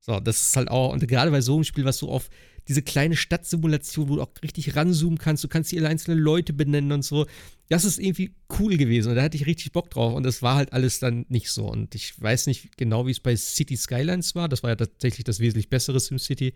So, 0.00 0.20
das 0.20 0.40
ist 0.40 0.56
halt 0.56 0.68
auch, 0.68 0.92
und 0.92 1.06
gerade 1.06 1.30
bei 1.30 1.40
so 1.40 1.54
einem 1.54 1.64
Spiel, 1.64 1.84
was 1.84 1.98
so 1.98 2.08
auf 2.08 2.30
diese 2.68 2.82
kleine 2.82 3.16
Stadtsimulation, 3.16 4.08
wo 4.08 4.16
du 4.16 4.22
auch 4.22 4.30
richtig 4.42 4.76
ranzoomen 4.76 5.18
kannst, 5.18 5.42
du 5.42 5.48
kannst 5.48 5.72
die 5.72 5.84
einzelnen 5.84 6.18
Leute 6.18 6.52
benennen 6.52 6.92
und 6.92 7.02
so. 7.02 7.26
Das 7.68 7.84
ist 7.84 7.98
irgendwie 7.98 8.34
cool 8.58 8.76
gewesen 8.76 9.10
und 9.10 9.16
da 9.16 9.22
hatte 9.22 9.36
ich 9.36 9.46
richtig 9.46 9.72
Bock 9.72 9.90
drauf 9.90 10.14
und 10.14 10.22
das 10.22 10.42
war 10.42 10.56
halt 10.56 10.72
alles 10.72 10.98
dann 11.00 11.24
nicht 11.28 11.50
so. 11.50 11.66
Und 11.66 11.94
ich 11.94 12.20
weiß 12.20 12.46
nicht 12.46 12.76
genau, 12.76 13.06
wie 13.06 13.10
es 13.10 13.20
bei 13.20 13.34
City 13.36 13.76
Skylines 13.76 14.34
war. 14.34 14.48
Das 14.48 14.62
war 14.62 14.70
ja 14.70 14.76
tatsächlich 14.76 15.24
das 15.24 15.40
wesentlich 15.40 15.70
bessere 15.70 15.98
SimCity. 15.98 16.54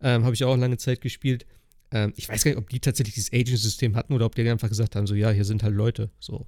Ähm, 0.00 0.24
Habe 0.24 0.34
ich 0.34 0.44
auch 0.44 0.56
lange 0.56 0.78
Zeit 0.78 1.00
gespielt. 1.00 1.46
Ähm, 1.92 2.12
ich 2.16 2.28
weiß 2.28 2.42
gar 2.42 2.50
nicht, 2.50 2.58
ob 2.58 2.68
die 2.68 2.80
tatsächlich 2.80 3.14
dieses 3.14 3.32
Agent-System 3.32 3.94
hatten 3.94 4.12
oder 4.12 4.26
ob 4.26 4.34
die 4.34 4.48
einfach 4.48 4.68
gesagt 4.68 4.96
haben, 4.96 5.06
so, 5.06 5.14
ja, 5.14 5.30
hier 5.30 5.44
sind 5.44 5.62
halt 5.62 5.74
Leute. 5.74 6.10
So. 6.18 6.46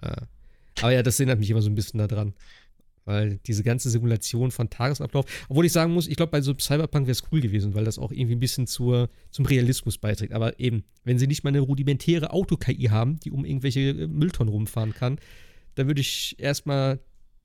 Äh. 0.00 0.22
Aber 0.80 0.92
ja, 0.92 1.02
das 1.02 1.18
erinnert 1.18 1.38
mich 1.38 1.50
immer 1.50 1.62
so 1.62 1.70
ein 1.70 1.74
bisschen 1.74 1.98
daran. 1.98 2.34
Weil 3.04 3.38
diese 3.46 3.62
ganze 3.62 3.90
Simulation 3.90 4.50
von 4.50 4.70
Tagesablauf, 4.70 5.24
obwohl 5.48 5.66
ich 5.66 5.72
sagen 5.72 5.92
muss, 5.92 6.06
ich 6.06 6.16
glaube, 6.16 6.30
bei 6.30 6.40
so 6.40 6.54
Cyberpunk 6.56 7.06
wäre 7.06 7.12
es 7.12 7.24
cool 7.32 7.40
gewesen, 7.40 7.74
weil 7.74 7.84
das 7.84 7.98
auch 7.98 8.12
irgendwie 8.12 8.36
ein 8.36 8.40
bisschen 8.40 8.66
zur, 8.66 9.08
zum 9.30 9.44
Realismus 9.44 9.98
beiträgt. 9.98 10.32
Aber 10.32 10.60
eben, 10.60 10.84
wenn 11.04 11.18
sie 11.18 11.26
nicht 11.26 11.42
mal 11.44 11.48
eine 11.48 11.60
rudimentäre 11.60 12.30
Auto-KI 12.30 12.88
haben, 12.90 13.18
die 13.20 13.30
um 13.30 13.44
irgendwelche 13.44 13.80
äh, 13.90 14.06
Mülltonnen 14.06 14.52
rumfahren 14.52 14.94
kann, 14.94 15.18
dann 15.74 15.86
würde 15.86 16.00
ich 16.00 16.36
erstmal 16.38 17.00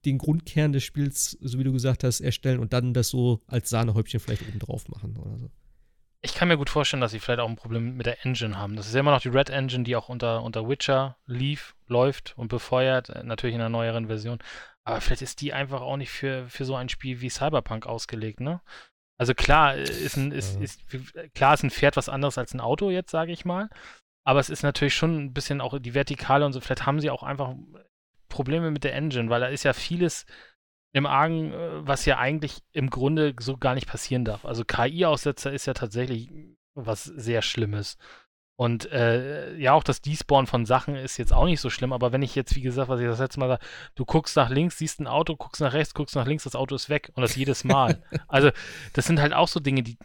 den 0.05 0.17
Grundkern 0.17 0.73
des 0.73 0.83
Spiels, 0.83 1.37
so 1.41 1.59
wie 1.59 1.63
du 1.63 1.73
gesagt 1.73 2.03
hast, 2.03 2.21
erstellen 2.21 2.59
und 2.59 2.73
dann 2.73 2.93
das 2.93 3.09
so 3.09 3.41
als 3.47 3.69
Sahnehäubchen 3.69 4.19
vielleicht 4.19 4.47
oben 4.47 4.59
drauf 4.59 4.87
machen 4.89 5.17
oder 5.17 5.37
so. 5.37 5.49
Ich 6.21 6.33
kann 6.33 6.47
mir 6.47 6.57
gut 6.57 6.69
vorstellen, 6.69 7.01
dass 7.01 7.11
sie 7.11 7.19
vielleicht 7.19 7.39
auch 7.39 7.49
ein 7.49 7.55
Problem 7.55 7.95
mit 7.95 8.05
der 8.05 8.25
Engine 8.25 8.57
haben. 8.57 8.75
Das 8.75 8.87
ist 8.87 8.93
ja 8.93 9.01
immer 9.01 9.11
noch 9.11 9.21
die 9.21 9.29
Red 9.29 9.49
Engine, 9.49 9.83
die 9.83 9.95
auch 9.95 10.09
unter, 10.09 10.43
unter 10.43 10.67
Witcher 10.67 11.17
lief, 11.25 11.75
läuft 11.87 12.33
und 12.37 12.47
befeuert, 12.47 13.09
äh, 13.09 13.23
natürlich 13.23 13.55
in 13.55 13.61
einer 13.61 13.69
neueren 13.69 14.07
Version. 14.07 14.39
Aber 14.87 15.01
vielleicht 15.01 15.21
ist 15.21 15.41
die 15.41 15.51
einfach 15.51 15.81
auch 15.81 15.97
nicht 15.97 16.11
für, 16.11 16.47
für 16.47 16.63
so 16.63 16.73
ein 16.75 16.87
Spiel 16.87 17.19
wie 17.19 17.29
Cyberpunk 17.29 17.85
ausgelegt, 17.85 18.39
ne? 18.39 18.61
Also 19.17 19.33
klar 19.33 19.75
äh, 19.75 19.83
ist 19.83 20.15
ein, 20.15 20.31
ist, 20.31 20.61
ist, 20.61 20.81
klar 21.35 21.55
ist 21.55 21.63
ein 21.63 21.71
Pferd 21.71 21.97
was 21.97 22.07
anderes 22.07 22.37
als 22.37 22.53
ein 22.53 22.61
Auto 22.61 22.89
jetzt, 22.89 23.11
sage 23.11 23.33
ich 23.33 23.43
mal. 23.43 23.69
Aber 24.23 24.39
es 24.39 24.49
ist 24.49 24.63
natürlich 24.63 24.95
schon 24.95 25.17
ein 25.17 25.33
bisschen 25.33 25.59
auch 25.59 25.77
die 25.77 25.93
Vertikale 25.93 26.45
und 26.45 26.53
so. 26.53 26.61
Vielleicht 26.61 26.85
haben 26.85 27.01
sie 27.01 27.09
auch 27.09 27.23
einfach 27.23 27.53
Probleme 28.29 28.71
mit 28.71 28.85
der 28.85 28.95
Engine, 28.95 29.29
weil 29.29 29.41
da 29.41 29.47
ist 29.47 29.63
ja 29.63 29.73
vieles 29.73 30.25
im 30.93 31.05
Argen, 31.05 31.51
äh, 31.51 31.85
was 31.85 32.05
ja 32.05 32.17
eigentlich 32.17 32.61
im 32.71 32.89
Grunde 32.89 33.35
so 33.41 33.57
gar 33.57 33.75
nicht 33.75 33.87
passieren 33.87 34.23
darf. 34.23 34.45
Also 34.45 34.63
KI-Aussetzer 34.63 35.51
ist 35.51 35.65
ja 35.65 35.73
tatsächlich 35.73 36.29
was 36.75 37.03
sehr 37.03 37.41
Schlimmes. 37.41 37.97
Und 38.59 38.91
äh, 38.91 39.55
ja, 39.57 39.73
auch 39.73 39.83
das 39.83 40.01
Despawn 40.01 40.47
von 40.47 40.65
Sachen 40.65 40.95
ist 40.95 41.17
jetzt 41.17 41.31
auch 41.31 41.45
nicht 41.45 41.61
so 41.61 41.69
schlimm, 41.69 41.93
aber 41.93 42.11
wenn 42.11 42.23
ich 42.23 42.33
jetzt, 42.33 42.55
wie 42.55 42.61
gesagt, 42.61 42.89
was 42.89 42.99
ich 42.99 43.05
das 43.05 43.19
letzte 43.19 43.39
Mal 43.39 43.49
sage, 43.49 43.63
du 43.93 44.03
guckst 44.03 44.35
nach 44.35 44.49
links, 44.49 44.79
siehst 44.79 44.99
ein 44.99 45.05
Auto, 45.05 45.35
guckst 45.35 45.61
nach 45.61 45.73
rechts, 45.73 45.93
guckst 45.93 46.15
nach 46.15 46.25
links, 46.25 46.43
das 46.43 46.55
Auto 46.55 46.73
ist 46.73 46.89
weg 46.89 47.11
und 47.13 47.21
das 47.21 47.35
jedes 47.35 47.63
Mal. 47.63 48.01
also, 48.27 48.49
das 48.93 49.05
sind 49.05 49.21
halt 49.21 49.33
auch 49.33 49.47
so 49.47 49.59
Dinge, 49.59 49.83
die, 49.83 49.95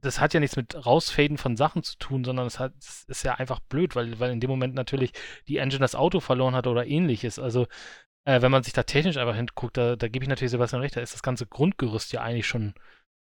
das 0.00 0.20
hat 0.20 0.32
ja 0.32 0.40
nichts 0.40 0.56
mit 0.56 0.86
Rausfaden 0.86 1.36
von 1.36 1.58
Sachen 1.58 1.82
zu 1.82 1.98
tun, 1.98 2.24
sondern 2.24 2.46
es 2.46 2.58
hat, 2.58 2.72
das 2.78 3.04
ist 3.08 3.24
ja 3.24 3.34
einfach 3.34 3.60
blöd, 3.60 3.94
weil, 3.94 4.18
weil 4.18 4.32
in 4.32 4.40
dem 4.40 4.48
Moment 4.48 4.74
natürlich 4.74 5.12
die 5.46 5.58
Engine 5.58 5.80
das 5.80 5.94
Auto 5.94 6.20
verloren 6.20 6.54
hat 6.54 6.66
oder 6.66 6.86
ähnliches. 6.86 7.38
Also, 7.38 7.66
äh, 8.24 8.40
wenn 8.40 8.50
man 8.50 8.62
sich 8.62 8.72
da 8.72 8.84
technisch 8.84 9.18
einfach 9.18 9.36
hinguckt, 9.36 9.76
da, 9.76 9.96
da 9.96 10.08
gebe 10.08 10.24
ich 10.24 10.30
natürlich 10.30 10.52
Sebastian 10.52 10.80
recht, 10.80 10.96
da 10.96 11.02
ist 11.02 11.12
das 11.12 11.22
ganze 11.22 11.46
Grundgerüst 11.46 12.10
ja 12.14 12.22
eigentlich 12.22 12.46
schon 12.46 12.68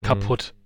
mhm. 0.00 0.06
kaputt. 0.06 0.54
Mhm. 0.56 0.64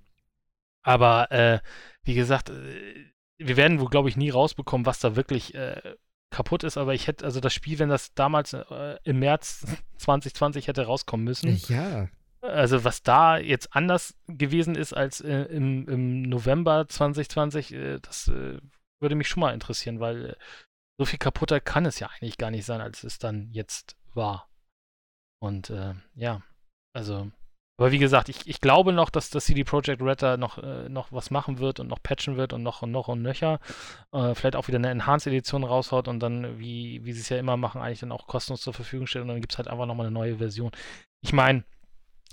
Aber, 0.84 1.30
äh, 1.30 1.60
wie 2.04 2.14
gesagt, 2.14 2.48
äh, 2.48 3.11
wir 3.46 3.56
werden 3.56 3.80
wohl, 3.80 3.88
glaube 3.88 4.08
ich, 4.08 4.16
nie 4.16 4.30
rausbekommen, 4.30 4.86
was 4.86 5.00
da 5.00 5.16
wirklich 5.16 5.54
äh, 5.54 5.96
kaputt 6.30 6.64
ist, 6.64 6.76
aber 6.76 6.94
ich 6.94 7.06
hätte, 7.06 7.24
also 7.24 7.38
das 7.38 7.54
Spiel, 7.54 7.78
wenn 7.78 7.88
das 7.88 8.14
damals 8.14 8.52
äh, 8.54 8.96
im 9.04 9.20
März 9.20 9.66
2020 9.98 10.66
hätte 10.66 10.86
rauskommen 10.86 11.24
müssen. 11.24 11.60
Ja. 11.68 12.08
Also 12.40 12.82
was 12.82 13.04
da 13.04 13.38
jetzt 13.38 13.76
anders 13.76 14.16
gewesen 14.26 14.74
ist 14.74 14.92
als 14.92 15.20
äh, 15.20 15.42
im, 15.44 15.86
im, 15.86 16.22
November 16.22 16.88
2020, 16.88 17.72
äh, 17.72 17.98
das 18.00 18.26
äh, 18.28 18.58
würde 19.00 19.14
mich 19.14 19.28
schon 19.28 19.42
mal 19.42 19.54
interessieren, 19.54 20.00
weil 20.00 20.30
äh, 20.30 20.36
so 20.98 21.04
viel 21.04 21.20
kaputter 21.20 21.60
kann 21.60 21.86
es 21.86 22.00
ja 22.00 22.08
eigentlich 22.08 22.38
gar 22.38 22.50
nicht 22.50 22.64
sein, 22.64 22.80
als 22.80 23.04
es 23.04 23.18
dann 23.18 23.48
jetzt 23.52 23.96
war. 24.14 24.48
Und 25.40 25.72
ja, 26.14 26.40
also 26.92 27.32
aber 27.82 27.90
wie 27.90 27.98
gesagt, 27.98 28.28
ich, 28.28 28.46
ich 28.46 28.60
glaube 28.60 28.92
noch, 28.92 29.10
dass 29.10 29.28
das 29.28 29.46
CD 29.46 29.64
Projekt 29.64 30.00
Red 30.00 30.22
da 30.22 30.36
noch, 30.36 30.58
äh, 30.58 30.88
noch 30.88 31.10
was 31.10 31.32
machen 31.32 31.58
wird 31.58 31.80
und 31.80 31.88
noch 31.88 32.00
patchen 32.00 32.36
wird 32.36 32.52
und 32.52 32.62
noch 32.62 32.82
und 32.82 32.92
noch 32.92 33.08
und 33.08 33.22
nöcher. 33.22 33.58
Äh, 34.12 34.36
vielleicht 34.36 34.54
auch 34.54 34.68
wieder 34.68 34.78
eine 34.78 34.90
Enhanced-Edition 34.90 35.64
raushaut 35.64 36.06
und 36.06 36.20
dann, 36.20 36.60
wie, 36.60 37.04
wie 37.04 37.12
sie 37.12 37.22
es 37.22 37.28
ja 37.28 37.38
immer 37.38 37.56
machen, 37.56 37.80
eigentlich 37.80 37.98
dann 37.98 38.12
auch 38.12 38.28
kostenlos 38.28 38.60
zur 38.60 38.72
Verfügung 38.72 39.08
stellt 39.08 39.22
und 39.22 39.28
dann 39.30 39.40
gibt 39.40 39.52
es 39.52 39.58
halt 39.58 39.66
einfach 39.66 39.86
nochmal 39.86 40.06
eine 40.06 40.14
neue 40.14 40.36
Version. 40.36 40.70
ich 41.22 41.32
meine, 41.32 41.64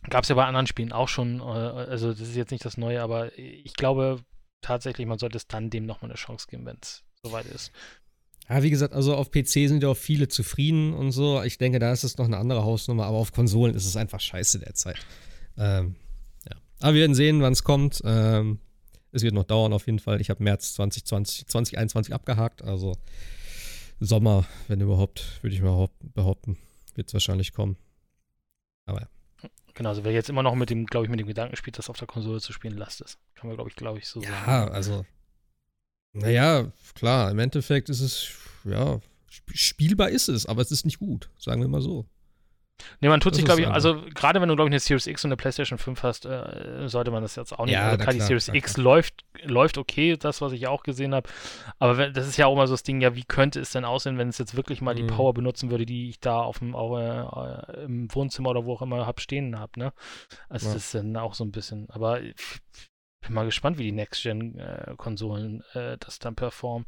gab 0.08 0.22
es 0.22 0.30
ja 0.30 0.36
bei 0.36 0.46
anderen 0.46 0.68
Spielen 0.68 0.92
auch 0.92 1.08
schon, 1.08 1.40
äh, 1.40 1.44
also 1.44 2.12
das 2.12 2.22
ist 2.22 2.36
jetzt 2.36 2.52
nicht 2.52 2.64
das 2.64 2.78
Neue, 2.78 3.02
aber 3.02 3.36
ich 3.36 3.74
glaube 3.74 4.22
tatsächlich, 4.62 5.08
man 5.08 5.18
sollte 5.18 5.38
es 5.38 5.48
dann 5.48 5.72
dem 5.72 5.88
nochmal 5.88 6.12
eine 6.12 6.18
Chance 6.18 6.46
geben, 6.48 6.68
wenn 6.68 6.78
es 6.80 7.04
soweit 7.24 7.48
ist. 7.48 7.72
Ja, 8.48 8.62
wie 8.62 8.70
gesagt, 8.70 8.94
also 8.94 9.16
auf 9.16 9.32
PC 9.32 9.68
sind 9.68 9.82
ja 9.82 9.90
auch 9.90 9.98
viele 9.98 10.28
zufrieden 10.28 10.94
und 10.94 11.12
so. 11.12 11.42
Ich 11.42 11.58
denke, 11.58 11.80
da 11.80 11.92
ist 11.92 12.04
es 12.04 12.18
noch 12.18 12.26
eine 12.26 12.38
andere 12.38 12.64
Hausnummer, 12.64 13.06
aber 13.06 13.18
auf 13.18 13.32
Konsolen 13.32 13.74
ist 13.74 13.88
es 13.88 13.96
einfach 13.96 14.20
scheiße 14.20 14.60
derzeit. 14.60 14.98
Ähm, 15.60 15.96
ja. 16.50 16.56
Aber 16.80 16.94
wir 16.94 17.02
werden 17.02 17.16
sehen, 17.16 17.42
wann 17.42 17.54
es 17.54 17.64
kommt. 17.64 18.02
Ähm, 18.06 18.60
es 19.12 19.24
wird 19.24 19.34
noch 19.34 19.44
dauern 19.44 19.74
auf 19.74 19.86
jeden 19.86 20.00
Fall. 20.00 20.22
Ich 20.22 20.30
habe 20.30 20.44
März 20.44 20.74
2020, 20.74 21.48
2021 21.48 22.14
abgehakt, 22.14 22.64
also 22.64 22.96
Sommer, 24.00 24.46
wenn 24.68 24.80
überhaupt, 24.80 25.44
würde 25.44 25.56
ich 25.56 25.62
mal 25.62 25.90
behaupten, 26.14 26.58
wird 26.96 27.08
es 27.08 27.14
wahrscheinlich 27.14 27.54
kommen. 27.54 27.78
Aber 28.86 29.02
ja. 29.02 29.08
Genau, 29.74 29.90
also 29.90 30.04
wer 30.04 30.12
jetzt 30.12 30.30
immer 30.30 30.44
noch 30.44 30.56
mit 30.56 30.70
dem, 30.70 30.86
glaube 30.86 31.06
ich, 31.06 31.10
mit 31.10 31.20
dem 31.20 31.28
Gedanken 31.28 31.56
spielt, 31.56 31.78
das 31.78 31.90
auf 31.90 31.98
der 31.98 32.08
Konsole 32.08 32.40
zu 32.40 32.54
spielen, 32.54 32.78
lasst 32.78 33.02
es. 33.02 33.18
Kann 33.36 33.48
man, 33.48 33.56
glaube 33.56 33.70
ich, 33.70 33.76
glaube 33.76 34.00
ich, 34.00 34.08
so 34.08 34.22
ja, 34.22 34.30
sagen. 34.30 34.52
Ja, 34.52 34.68
also. 34.68 35.06
Naja, 36.14 36.72
klar, 36.96 37.32
im 37.32 37.40
Endeffekt 37.40 37.90
ist 37.90 38.02
es, 38.02 38.32
ja, 38.64 39.00
spielbar 39.54 40.10
ist 40.10 40.28
es, 40.28 40.46
aber 40.46 40.62
es 40.62 40.72
ist 40.72 40.86
nicht 40.86 41.00
gut, 41.00 41.30
sagen 41.38 41.62
wir 41.62 41.68
mal 41.68 41.82
so. 41.82 42.06
Ne, 43.02 43.10
man 43.10 43.20
tut 43.20 43.32
das 43.32 43.38
sich, 43.38 43.46
glaube 43.46 43.62
ich, 43.62 43.68
also 43.68 44.02
gerade 44.14 44.42
wenn 44.42 44.50
du, 44.50 44.56
glaube 44.56 44.70
ich, 44.70 44.74
eine 44.74 44.80
Series 44.80 45.08
X 45.08 45.24
und 45.24 45.30
eine 45.30 45.38
PlayStation 45.38 45.78
5 45.78 46.04
hast, 46.04 46.26
äh, 46.26 46.88
sollte 46.88 47.12
man 47.12 47.22
das 47.22 47.36
jetzt 47.36 47.54
auch 47.54 47.66
nicht. 47.66 47.74
Ja, 47.74 47.88
also, 47.88 47.98
klar, 47.98 48.14
die 48.14 48.22
Series 48.22 48.46
klar, 48.46 48.56
X 48.56 48.74
klar. 48.74 48.84
läuft, 48.84 49.26
läuft 49.44 49.78
okay, 49.78 50.18
das, 50.18 50.42
was 50.42 50.52
ich 50.52 50.68
auch 50.68 50.84
gesehen 50.84 51.14
habe. 51.14 51.30
Aber 51.80 51.98
wenn, 51.98 52.14
das 52.14 52.28
ist 52.28 52.38
ja 52.38 52.48
auch 52.48 52.54
immer 52.54 52.68
so 52.68 52.74
das 52.74 52.84
Ding, 52.84 53.02
ja, 53.02 53.16
wie 53.16 53.24
könnte 53.24 53.60
es 53.60 53.72
denn 53.72 53.86
aussehen, 53.86 54.18
wenn 54.18 54.30
es 54.30 54.38
jetzt 54.38 54.56
wirklich 54.56 54.82
mal 54.82 54.94
mhm. 54.94 54.98
die 54.98 55.04
Power 55.04 55.34
benutzen 55.34 55.72
würde, 55.72 55.86
die 55.86 56.10
ich 56.10 56.20
da 56.20 56.40
auf 56.40 56.60
dem, 56.60 56.76
auch, 56.76 56.98
äh, 56.98 57.84
im 57.84 58.14
Wohnzimmer 58.14 58.50
oder 58.50 58.66
wo 58.66 58.74
auch 58.74 58.82
immer 58.82 59.06
hab 59.06 59.22
stehen 59.22 59.60
habe, 59.60 59.80
ne? 59.80 59.94
Also 60.50 60.68
ja. 60.68 60.74
das 60.74 60.86
ist 60.86 60.96
dann 60.96 61.16
auch 61.18 61.34
so 61.34 61.44
ein 61.44 61.52
bisschen, 61.52 61.90
aber 61.90 62.22
ich 62.22 62.36
bin 63.22 63.34
mal 63.34 63.46
gespannt, 63.46 63.78
wie 63.78 63.84
die 63.84 63.92
Next-Gen-Konsolen 63.92 65.64
äh, 65.74 65.98
das 66.00 66.20
dann 66.20 66.36
performen. 66.36 66.86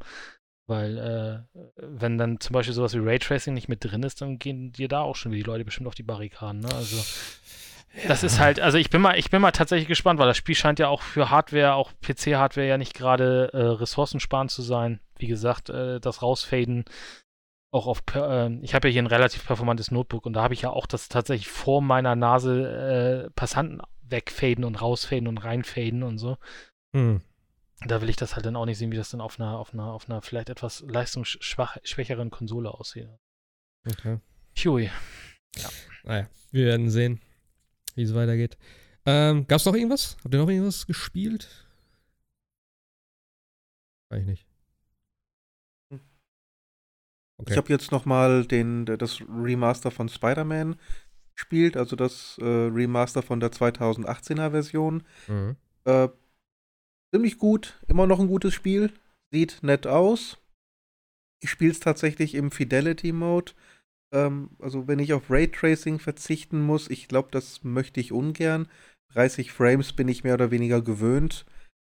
Weil, 0.68 1.46
äh, 1.54 1.60
wenn 1.76 2.18
dann 2.18 2.40
zum 2.40 2.54
Beispiel 2.54 2.74
sowas 2.74 2.94
wie 2.94 3.00
Raytracing 3.00 3.52
nicht 3.52 3.68
mit 3.68 3.84
drin 3.84 4.04
ist, 4.04 4.20
dann 4.20 4.38
gehen 4.38 4.72
dir 4.72 4.88
da 4.88 5.00
auch 5.00 5.16
schon 5.16 5.32
wieder 5.32 5.42
die 5.44 5.50
Leute 5.50 5.64
bestimmt 5.64 5.88
auf 5.88 5.94
die 5.94 6.04
Barrikaden. 6.04 6.60
Ne? 6.60 6.68
Also, 6.72 6.96
ja. 6.96 8.08
das 8.08 8.22
ist 8.22 8.38
halt, 8.38 8.60
also 8.60 8.78
ich 8.78 8.88
bin 8.88 9.00
mal, 9.00 9.18
ich 9.18 9.30
bin 9.30 9.42
mal 9.42 9.50
tatsächlich 9.50 9.88
gespannt, 9.88 10.20
weil 10.20 10.28
das 10.28 10.36
Spiel 10.36 10.54
scheint 10.54 10.78
ja 10.78 10.88
auch 10.88 11.02
für 11.02 11.30
Hardware, 11.30 11.74
auch 11.74 11.92
PC-Hardware 12.00 12.66
ja 12.66 12.78
nicht 12.78 12.94
gerade 12.94 13.50
äh, 13.52 13.58
ressourcensparend 13.58 14.52
zu 14.52 14.62
sein. 14.62 15.00
Wie 15.18 15.26
gesagt, 15.26 15.68
äh, 15.68 15.98
das 15.98 16.22
Rausfaden 16.22 16.84
auch 17.72 17.88
auf, 17.88 18.02
äh, 18.14 18.54
ich 18.62 18.74
habe 18.74 18.88
ja 18.88 18.92
hier 18.92 19.02
ein 19.02 19.06
relativ 19.08 19.44
performantes 19.44 19.90
Notebook 19.90 20.26
und 20.26 20.34
da 20.34 20.42
habe 20.42 20.54
ich 20.54 20.62
ja 20.62 20.70
auch 20.70 20.86
das 20.86 21.08
tatsächlich 21.08 21.48
vor 21.48 21.82
meiner 21.82 22.14
Nase 22.14 23.26
äh, 23.26 23.30
Passanten 23.34 23.80
wegfaden 24.02 24.64
und 24.64 24.80
rausfaden 24.80 25.26
und 25.26 25.38
reinfaden 25.38 26.04
und 26.04 26.18
so. 26.18 26.36
Hm 26.94 27.20
da 27.86 28.00
will 28.00 28.08
ich 28.08 28.16
das 28.16 28.34
halt 28.34 28.46
dann 28.46 28.56
auch 28.56 28.66
nicht 28.66 28.78
sehen, 28.78 28.92
wie 28.92 28.96
das 28.96 29.10
dann 29.10 29.20
auf 29.20 29.38
einer, 29.38 29.58
auf 29.58 29.72
einer, 29.72 29.86
auf 29.86 30.08
einer 30.08 30.22
vielleicht 30.22 30.48
etwas 30.48 30.80
leistungsschwächeren 30.80 32.30
Konsole 32.30 32.72
aussieht. 32.72 33.08
Okay. 33.88 34.18
Hui. 34.64 34.90
Ja. 35.56 35.68
Naja, 36.04 36.28
wir 36.50 36.66
werden 36.66 36.90
sehen, 36.90 37.20
wie 37.94 38.02
es 38.02 38.14
weitergeht. 38.14 38.56
Ähm, 39.04 39.46
Gab 39.46 39.58
es 39.58 39.64
noch 39.64 39.74
irgendwas? 39.74 40.16
Habt 40.22 40.34
ihr 40.34 40.40
noch 40.40 40.48
irgendwas 40.48 40.86
gespielt? 40.86 41.66
Weiß 44.10 44.20
ich 44.20 44.26
nicht. 44.26 44.46
Okay. 47.38 47.52
Ich 47.52 47.56
habe 47.56 47.70
jetzt 47.70 47.90
noch 47.90 48.04
mal 48.04 48.44
den, 48.44 48.86
das 48.86 49.20
Remaster 49.20 49.90
von 49.90 50.08
Spider-Man 50.08 50.76
gespielt, 51.34 51.76
also 51.76 51.96
das 51.96 52.38
äh, 52.38 52.44
Remaster 52.44 53.22
von 53.22 53.40
der 53.40 53.50
2018er 53.50 54.50
Version. 54.52 55.02
Mhm. 55.26 55.56
Äh, 55.84 56.08
ziemlich 57.12 57.38
gut, 57.38 57.78
immer 57.88 58.06
noch 58.06 58.20
ein 58.20 58.28
gutes 58.28 58.54
Spiel, 58.54 58.92
sieht 59.30 59.62
nett 59.62 59.86
aus. 59.86 60.38
Ich 61.42 61.50
spiele 61.50 61.72
es 61.72 61.80
tatsächlich 61.80 62.34
im 62.34 62.50
Fidelity 62.50 63.12
Mode. 63.12 63.52
Ähm, 64.12 64.50
also 64.58 64.88
wenn 64.88 64.98
ich 64.98 65.12
auf 65.12 65.30
Raytracing 65.30 65.98
verzichten 65.98 66.60
muss, 66.60 66.88
ich 66.88 67.08
glaube, 67.08 67.28
das 67.30 67.64
möchte 67.64 68.00
ich 68.00 68.12
ungern. 68.12 68.68
30 69.12 69.52
Frames 69.52 69.92
bin 69.92 70.08
ich 70.08 70.24
mehr 70.24 70.34
oder 70.34 70.50
weniger 70.50 70.80
gewöhnt. 70.80 71.44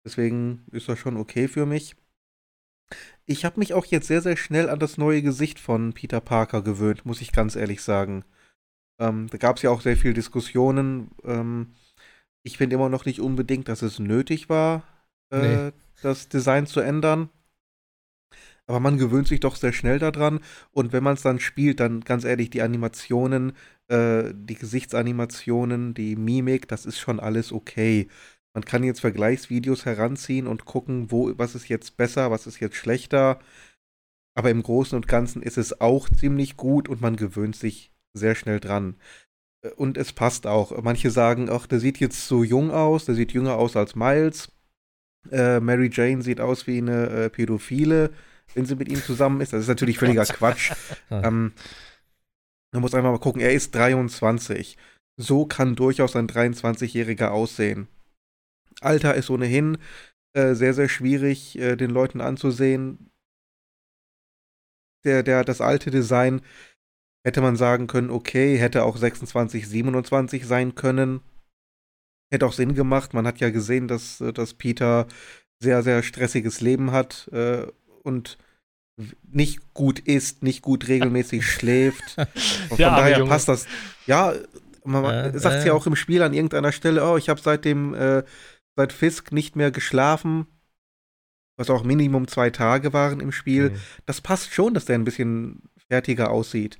Deswegen 0.05 0.65
ist 0.71 0.89
das 0.89 0.99
schon 0.99 1.17
okay 1.17 1.47
für 1.47 1.65
mich. 1.65 1.95
Ich 3.25 3.45
habe 3.45 3.59
mich 3.59 3.73
auch 3.73 3.85
jetzt 3.85 4.07
sehr, 4.07 4.21
sehr 4.21 4.37
schnell 4.37 4.69
an 4.69 4.79
das 4.79 4.97
neue 4.97 5.21
Gesicht 5.21 5.59
von 5.59 5.93
Peter 5.93 6.19
Parker 6.21 6.61
gewöhnt, 6.61 7.05
muss 7.05 7.21
ich 7.21 7.31
ganz 7.31 7.55
ehrlich 7.55 7.81
sagen. 7.81 8.25
Ähm, 8.99 9.27
da 9.29 9.37
gab 9.37 9.57
es 9.57 9.61
ja 9.61 9.69
auch 9.69 9.81
sehr 9.81 9.97
viele 9.97 10.13
Diskussionen. 10.13 11.11
Ähm, 11.23 11.73
ich 12.43 12.57
finde 12.57 12.75
immer 12.75 12.89
noch 12.89 13.05
nicht 13.05 13.21
unbedingt, 13.21 13.69
dass 13.69 13.81
es 13.81 13.99
nötig 13.99 14.49
war, 14.49 14.83
nee. 15.41 15.67
Äh, 15.67 15.71
das 16.01 16.29
Design 16.29 16.67
zu 16.67 16.79
ändern. 16.79 17.29
Aber 18.65 18.79
man 18.79 18.97
gewöhnt 18.97 19.27
sich 19.27 19.39
doch 19.41 19.55
sehr 19.55 19.73
schnell 19.73 19.99
daran. 19.99 20.39
Und 20.71 20.93
wenn 20.93 21.03
man 21.03 21.15
es 21.15 21.21
dann 21.21 21.39
spielt, 21.39 21.79
dann 21.79 22.01
ganz 22.01 22.23
ehrlich, 22.23 22.49
die 22.49 22.61
Animationen, 22.61 23.53
äh, 23.87 24.33
die 24.33 24.55
Gesichtsanimationen, 24.55 25.93
die 25.93 26.15
Mimik, 26.15 26.67
das 26.67 26.85
ist 26.85 26.99
schon 26.99 27.19
alles 27.19 27.51
okay. 27.51 28.07
Man 28.53 28.63
kann 28.63 28.83
jetzt 28.83 29.01
Vergleichsvideos 29.01 29.85
heranziehen 29.85 30.47
und 30.47 30.65
gucken, 30.65 31.11
wo, 31.11 31.37
was 31.37 31.55
ist 31.55 31.67
jetzt 31.69 31.97
besser, 31.97 32.31
was 32.31 32.47
ist 32.47 32.59
jetzt 32.59 32.75
schlechter. 32.75 33.39
Aber 34.35 34.49
im 34.49 34.63
Großen 34.63 34.95
und 34.95 35.07
Ganzen 35.07 35.41
ist 35.41 35.57
es 35.57 35.81
auch 35.81 36.09
ziemlich 36.09 36.55
gut 36.57 36.87
und 36.87 37.01
man 37.01 37.15
gewöhnt 37.15 37.55
sich 37.55 37.91
sehr 38.13 38.35
schnell 38.35 38.59
dran. 38.59 38.95
Äh, 39.63 39.69
und 39.71 39.97
es 39.97 40.13
passt 40.13 40.47
auch. 40.47 40.81
Manche 40.83 41.11
sagen, 41.11 41.49
ach, 41.49 41.67
der 41.67 41.79
sieht 41.79 41.99
jetzt 41.99 42.27
so 42.27 42.43
jung 42.43 42.71
aus, 42.71 43.05
der 43.05 43.15
sieht 43.15 43.33
jünger 43.33 43.55
aus 43.57 43.75
als 43.75 43.95
Miles. 43.95 44.51
Äh, 45.31 45.59
Mary 45.59 45.89
Jane 45.91 46.21
sieht 46.21 46.41
aus 46.41 46.67
wie 46.67 46.77
eine 46.77 47.07
äh, 47.09 47.29
Pädophile, 47.29 48.11
wenn 48.53 48.65
sie 48.65 48.75
mit 48.75 48.89
ihm 48.89 49.01
zusammen 49.01 49.41
ist. 49.41 49.53
Das 49.53 49.61
ist 49.61 49.67
natürlich 49.67 49.97
völliger 49.97 50.25
Quatsch. 50.25 50.71
ähm, 51.09 51.53
man 52.71 52.81
muss 52.81 52.93
einfach 52.93 53.11
mal 53.11 53.19
gucken, 53.19 53.41
er 53.41 53.53
ist 53.53 53.73
23. 53.75 54.77
So 55.17 55.45
kann 55.45 55.75
durchaus 55.75 56.15
ein 56.15 56.27
23-Jähriger 56.27 57.29
aussehen. 57.29 57.87
Alter 58.81 59.15
ist 59.15 59.29
ohnehin 59.29 59.77
äh, 60.33 60.55
sehr, 60.55 60.73
sehr 60.73 60.89
schwierig, 60.89 61.57
äh, 61.57 61.75
den 61.75 61.91
Leuten 61.91 62.19
anzusehen. 62.19 63.11
Der, 65.05 65.21
der, 65.21 65.43
das 65.43 65.61
alte 65.61 65.91
Design 65.91 66.41
hätte 67.25 67.41
man 67.41 67.55
sagen 67.55 67.87
können, 67.87 68.09
okay, 68.09 68.57
hätte 68.57 68.83
auch 68.83 68.97
26, 68.97 69.67
27 69.67 70.45
sein 70.45 70.75
können 70.75 71.21
hätte 72.33 72.45
auch 72.45 72.53
Sinn 72.53 72.75
gemacht. 72.75 73.13
Man 73.13 73.25
hat 73.25 73.39
ja 73.39 73.49
gesehen, 73.49 73.87
dass, 73.87 74.19
äh, 74.19 74.33
dass 74.33 74.53
Peter 74.53 75.07
sehr, 75.59 75.83
sehr 75.83 76.03
stressiges 76.03 76.59
Leben 76.59 76.91
hat 76.91 77.29
äh, 77.31 77.65
und 78.03 78.37
nicht 79.23 79.73
gut 79.73 79.99
isst, 79.99 80.43
nicht 80.43 80.61
gut 80.61 80.87
regelmäßig 80.87 81.45
schläft. 81.45 82.15
Von 82.69 82.77
ja, 82.77 82.95
daher 82.95 83.25
passt 83.25 83.47
das. 83.47 83.65
Ja, 84.05 84.33
man 84.83 85.05
äh, 85.05 85.39
sagt 85.39 85.57
es 85.57 85.65
ja 85.65 85.73
auch 85.73 85.87
im 85.87 85.95
Spiel 85.95 86.21
an 86.21 86.33
irgendeiner 86.33 86.71
Stelle, 86.71 87.03
oh, 87.07 87.17
ich 87.17 87.29
habe 87.29 87.39
seit 87.39 87.65
dem, 87.65 87.93
äh, 87.93 88.23
seit 88.75 88.91
Fisk 88.91 89.31
nicht 89.31 89.55
mehr 89.55 89.71
geschlafen. 89.71 90.47
Was 91.55 91.69
auch 91.69 91.83
Minimum 91.83 92.27
zwei 92.27 92.49
Tage 92.49 92.93
waren 92.93 93.19
im 93.19 93.31
Spiel. 93.31 93.69
Mhm. 93.69 93.75
Das 94.05 94.21
passt 94.21 94.53
schon, 94.53 94.73
dass 94.73 94.85
der 94.85 94.97
ein 94.97 95.05
bisschen 95.05 95.61
fertiger 95.87 96.31
aussieht. 96.31 96.79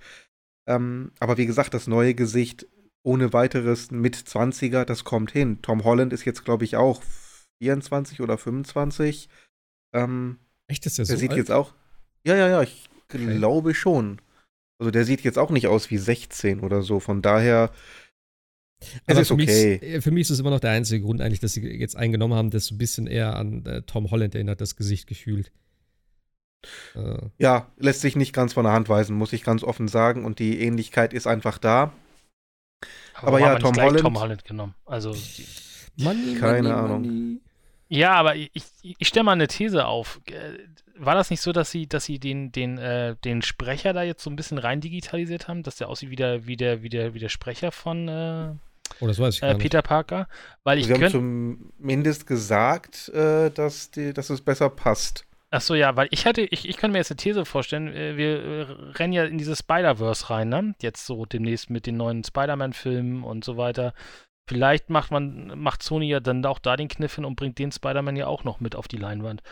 Ähm, 0.68 1.12
aber 1.20 1.38
wie 1.38 1.46
gesagt, 1.46 1.74
das 1.74 1.88
neue 1.88 2.16
Gesicht 2.16 2.68
ohne 3.04 3.34
weiteres 3.34 3.92
mit 3.92 4.16
20er, 4.16 4.86
das 4.86 5.04
kommt 5.04 5.32
hin. 5.32 5.62
Tom 5.62 5.84
Holland 5.84 6.14
ist 6.14 6.26
jetzt, 6.26 6.46
glaube 6.46 6.64
ich, 6.64 6.78
auch 6.78 7.02
24 7.62 8.22
oder 8.22 8.38
25. 8.38 9.30
Ähm, 9.94 10.40
Echt, 10.68 10.86
ist 10.86 10.98
der 10.98 11.06
so 11.06 11.14
Der 11.14 11.20
sieht 11.20 11.32
alt? 11.32 11.38
jetzt 11.38 11.52
auch. 11.52 11.74
Ja, 12.26 12.36
ja, 12.36 12.48
ja, 12.50 12.62
ich 12.62 12.90
okay. 13.10 13.38
glaube 13.38 13.74
schon. 13.74 14.22
Also 14.80 14.92
der 14.92 15.06
sieht 15.06 15.22
jetzt 15.22 15.38
auch 15.38 15.50
nicht 15.50 15.68
aus 15.68 15.92
wie 15.92 15.98
16 15.98 16.62
oder 16.62 16.82
so. 16.82 17.00
Von 17.00 17.22
daher. 17.22 17.72
Es 19.06 19.18
ist 19.18 19.32
okay. 19.32 19.80
Mich, 19.82 19.94
äh, 19.94 20.02
für 20.02 20.12
mich 20.12 20.22
ist 20.24 20.32
es 20.32 20.40
immer 20.40 20.50
noch 20.50 20.60
der 20.60 20.72
einzige 20.72 21.06
Grund 21.06 21.22
eigentlich, 21.22 21.40
dass 21.40 21.54
sie 21.54 21.62
jetzt 21.62 21.96
eingenommen 21.96 22.34
haben, 22.34 22.50
das 22.50 22.66
so 22.66 22.76
ein 22.76 22.80
bisschen 22.80 23.08
eher 23.08 23.36
an 23.36 23.66
äh, 23.66 23.82
Tom 23.84 24.12
Holland 24.12 24.36
erinnert, 24.36 24.60
das 24.60 24.76
Gesicht 24.76 25.08
gefühlt. 25.08 25.52
Äh. 26.96 27.30
Ja, 27.38 27.72
lässt 27.78 28.02
sich 28.02 28.16
nicht 28.16 28.34
ganz 28.34 28.54
von 28.54 28.64
der 28.64 28.74
Hand 28.74 28.90
weisen, 28.90 29.16
muss 29.16 29.34
ich 29.34 29.44
ganz 29.44 29.64
offen 29.64 29.88
sagen. 29.88 30.26
Und 30.26 30.40
die 30.40 30.60
Ähnlichkeit 30.60 31.14
ist 31.14 31.28
einfach 31.28 31.58
da. 31.58 31.94
Aber, 33.15 33.27
aber 33.27 33.39
ja, 33.39 33.60
Tom 33.60 33.76
Holland. 33.76 33.99
Tom 33.99 34.19
Holland 34.19 34.45
genommen. 34.45 34.76
Also. 34.85 35.15
Money, 35.97 36.35
Keine 36.39 36.69
money, 36.69 36.72
Ahnung. 36.72 37.01
Money. 37.01 37.41
Ja, 37.89 38.14
aber 38.14 38.35
ich, 38.35 38.49
ich 38.81 39.07
stelle 39.07 39.23
mal 39.23 39.34
eine 39.34 39.47
These 39.47 39.85
auf. 39.85 40.19
War 40.97 41.15
das 41.15 41.30
nicht 41.30 41.41
so, 41.41 41.51
dass 41.51 41.69
sie, 41.69 41.88
dass 41.88 42.05
sie 42.05 42.18
den, 42.19 42.51
den, 42.51 42.77
äh, 42.77 43.15
den 43.23 43.41
Sprecher 43.41 43.93
da 43.93 44.03
jetzt 44.03 44.23
so 44.23 44.30
ein 44.30 44.35
bisschen 44.35 44.57
rein 44.57 44.81
digitalisiert 44.81 45.47
haben, 45.47 45.64
dass 45.64 45.76
der 45.76 45.89
aussieht 45.89 46.10
wie 46.10 46.15
der, 46.15 46.47
wie 46.47 46.57
der, 46.57 46.81
wie 46.81 46.89
der, 46.89 47.14
wie 47.14 47.19
der 47.19 47.30
Sprecher 47.30 47.72
von 47.72 48.07
äh, 48.07 48.53
oh, 48.99 49.07
das 49.07 49.19
weiß 49.19 49.35
ich 49.35 49.43
äh, 49.43 49.55
Peter 49.55 49.81
Parker? 49.81 50.27
Weil 50.64 50.80
ich 50.80 50.88
Sie 50.88 50.93
haben 50.93 51.10
zumindest 51.10 52.26
gesagt, 52.26 53.10
äh, 53.10 53.51
dass, 53.51 53.91
die, 53.91 54.14
dass 54.14 54.30
es 54.30 54.41
besser 54.41 54.69
passt. 54.69 55.26
Achso, 55.54 55.76
ja, 55.76 55.96
weil 55.96 56.08
ich 56.10 56.26
hätte, 56.26 56.42
ich, 56.42 56.68
ich 56.68 56.78
könnte 56.78 56.94
mir 56.94 56.98
jetzt 56.98 57.12
eine 57.12 57.18
These 57.18 57.46
vorstellen, 57.46 57.94
äh, 57.94 58.18
wir 58.18 58.96
rennen 58.98 59.14
ja 59.14 59.26
in 59.26 59.38
dieses 59.38 59.60
Spider-Verse 59.60 60.32
rein, 60.32 60.50
ne? 60.50 60.74
Jetzt 60.82 61.06
so 61.06 61.28
demnächst 61.28 61.70
mit 61.70 61.86
den 61.86 61.96
neuen 61.96 62.24
Spider-Man-Filmen 62.24 63.24
und 63.24 63.46
so 63.46 63.56
weiter. 63.56 63.94
Vielleicht 64.50 64.90
macht 64.90 65.12
man, 65.12 65.60
macht 65.60 65.84
Sony 65.84 66.08
ja 66.08 66.20
dann 66.20 66.44
auch 66.44 66.58
da 66.58 66.76
den 66.76 66.88
Kniff 66.88 67.16
hin 67.16 67.24
und 67.24 67.36
bringt 67.36 67.60
den 67.60 67.72
Spider-Man 67.72 68.16
ja 68.16 68.26
auch 68.26 68.44
noch 68.44 68.62
mit 68.62 68.76
auf 68.76 68.88
die 68.88 68.98
Leinwand. 68.98 69.44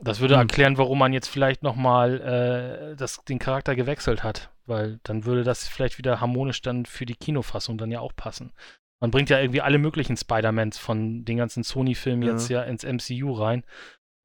Das 0.00 0.18
würde 0.18 0.34
hm. 0.34 0.40
erklären, 0.40 0.78
warum 0.78 0.98
man 0.98 1.12
jetzt 1.12 1.28
vielleicht 1.28 1.62
nochmal 1.62 2.96
äh, 2.98 3.06
den 3.28 3.38
Charakter 3.38 3.76
gewechselt 3.76 4.24
hat, 4.24 4.50
weil 4.66 4.98
dann 5.04 5.24
würde 5.24 5.44
das 5.44 5.68
vielleicht 5.68 5.98
wieder 5.98 6.20
harmonisch 6.20 6.60
dann 6.60 6.86
für 6.86 7.06
die 7.06 7.14
Kinofassung 7.14 7.78
dann 7.78 7.92
ja 7.92 8.00
auch 8.00 8.16
passen. 8.16 8.52
Man 9.00 9.12
bringt 9.12 9.30
ja 9.30 9.38
irgendwie 9.38 9.60
alle 9.60 9.78
möglichen 9.78 10.16
Spider-Mans 10.16 10.76
von 10.76 11.24
den 11.24 11.36
ganzen 11.36 11.62
Sony-Filmen 11.62 12.22
ja. 12.24 12.32
jetzt 12.32 12.48
ja 12.48 12.62
ins 12.64 12.82
MCU 12.82 13.32
rein 13.32 13.62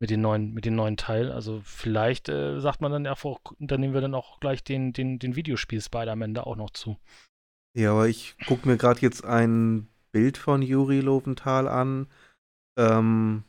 mit 0.03 0.09
den 0.09 0.19
neuen, 0.19 0.53
mit 0.53 0.65
den 0.65 0.75
neuen 0.75 0.97
Teil. 0.97 1.31
Also 1.31 1.61
vielleicht 1.63 2.27
äh, 2.27 2.59
sagt 2.59 2.81
man 2.81 2.91
dann 2.91 3.07
einfach, 3.07 3.37
dann 3.59 3.79
nehmen 3.79 3.93
wir 3.93 4.01
dann 4.01 4.15
auch 4.15 4.41
gleich 4.41 4.61
den, 4.61 4.91
den, 4.91 5.17
den 5.17 5.37
Videospiel 5.37 5.79
Spider-Man 5.79 6.33
da 6.33 6.43
auch 6.43 6.57
noch 6.57 6.71
zu. 6.71 6.97
Ja, 7.73 7.93
aber 7.93 8.09
ich 8.09 8.35
gucke 8.45 8.67
mir 8.67 8.75
gerade 8.75 8.99
jetzt 8.99 9.23
ein 9.23 9.87
Bild 10.11 10.37
von 10.37 10.61
Juri 10.61 10.99
Loventhal 10.99 11.69
an. 11.69 12.07
Ähm, 12.77 13.45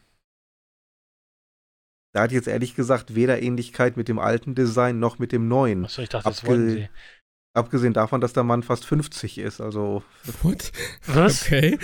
da 2.13 2.23
hat 2.23 2.31
jetzt 2.31 2.47
ehrlich 2.47 2.77
gesagt 2.77 3.17
weder 3.17 3.43
Ähnlichkeit 3.43 3.97
mit 3.97 4.07
dem 4.07 4.21
alten 4.21 4.55
Design 4.55 5.01
noch 5.01 5.19
mit 5.19 5.33
dem 5.33 5.49
neuen. 5.49 5.87
Achso, 5.87 6.03
ich 6.03 6.09
dachte, 6.09 6.29
das 6.29 6.47
wollen 6.47 6.71
Sie. 6.71 6.89
Abgesehen 7.53 7.95
davon, 7.95 8.21
dass 8.21 8.33
der 8.33 8.45
Mann 8.45 8.63
fast 8.63 8.85
50 8.85 9.39
ist, 9.39 9.61
also. 9.61 10.05
What? 10.43 10.71
Was? 11.07 11.47
Okay. 11.47 11.81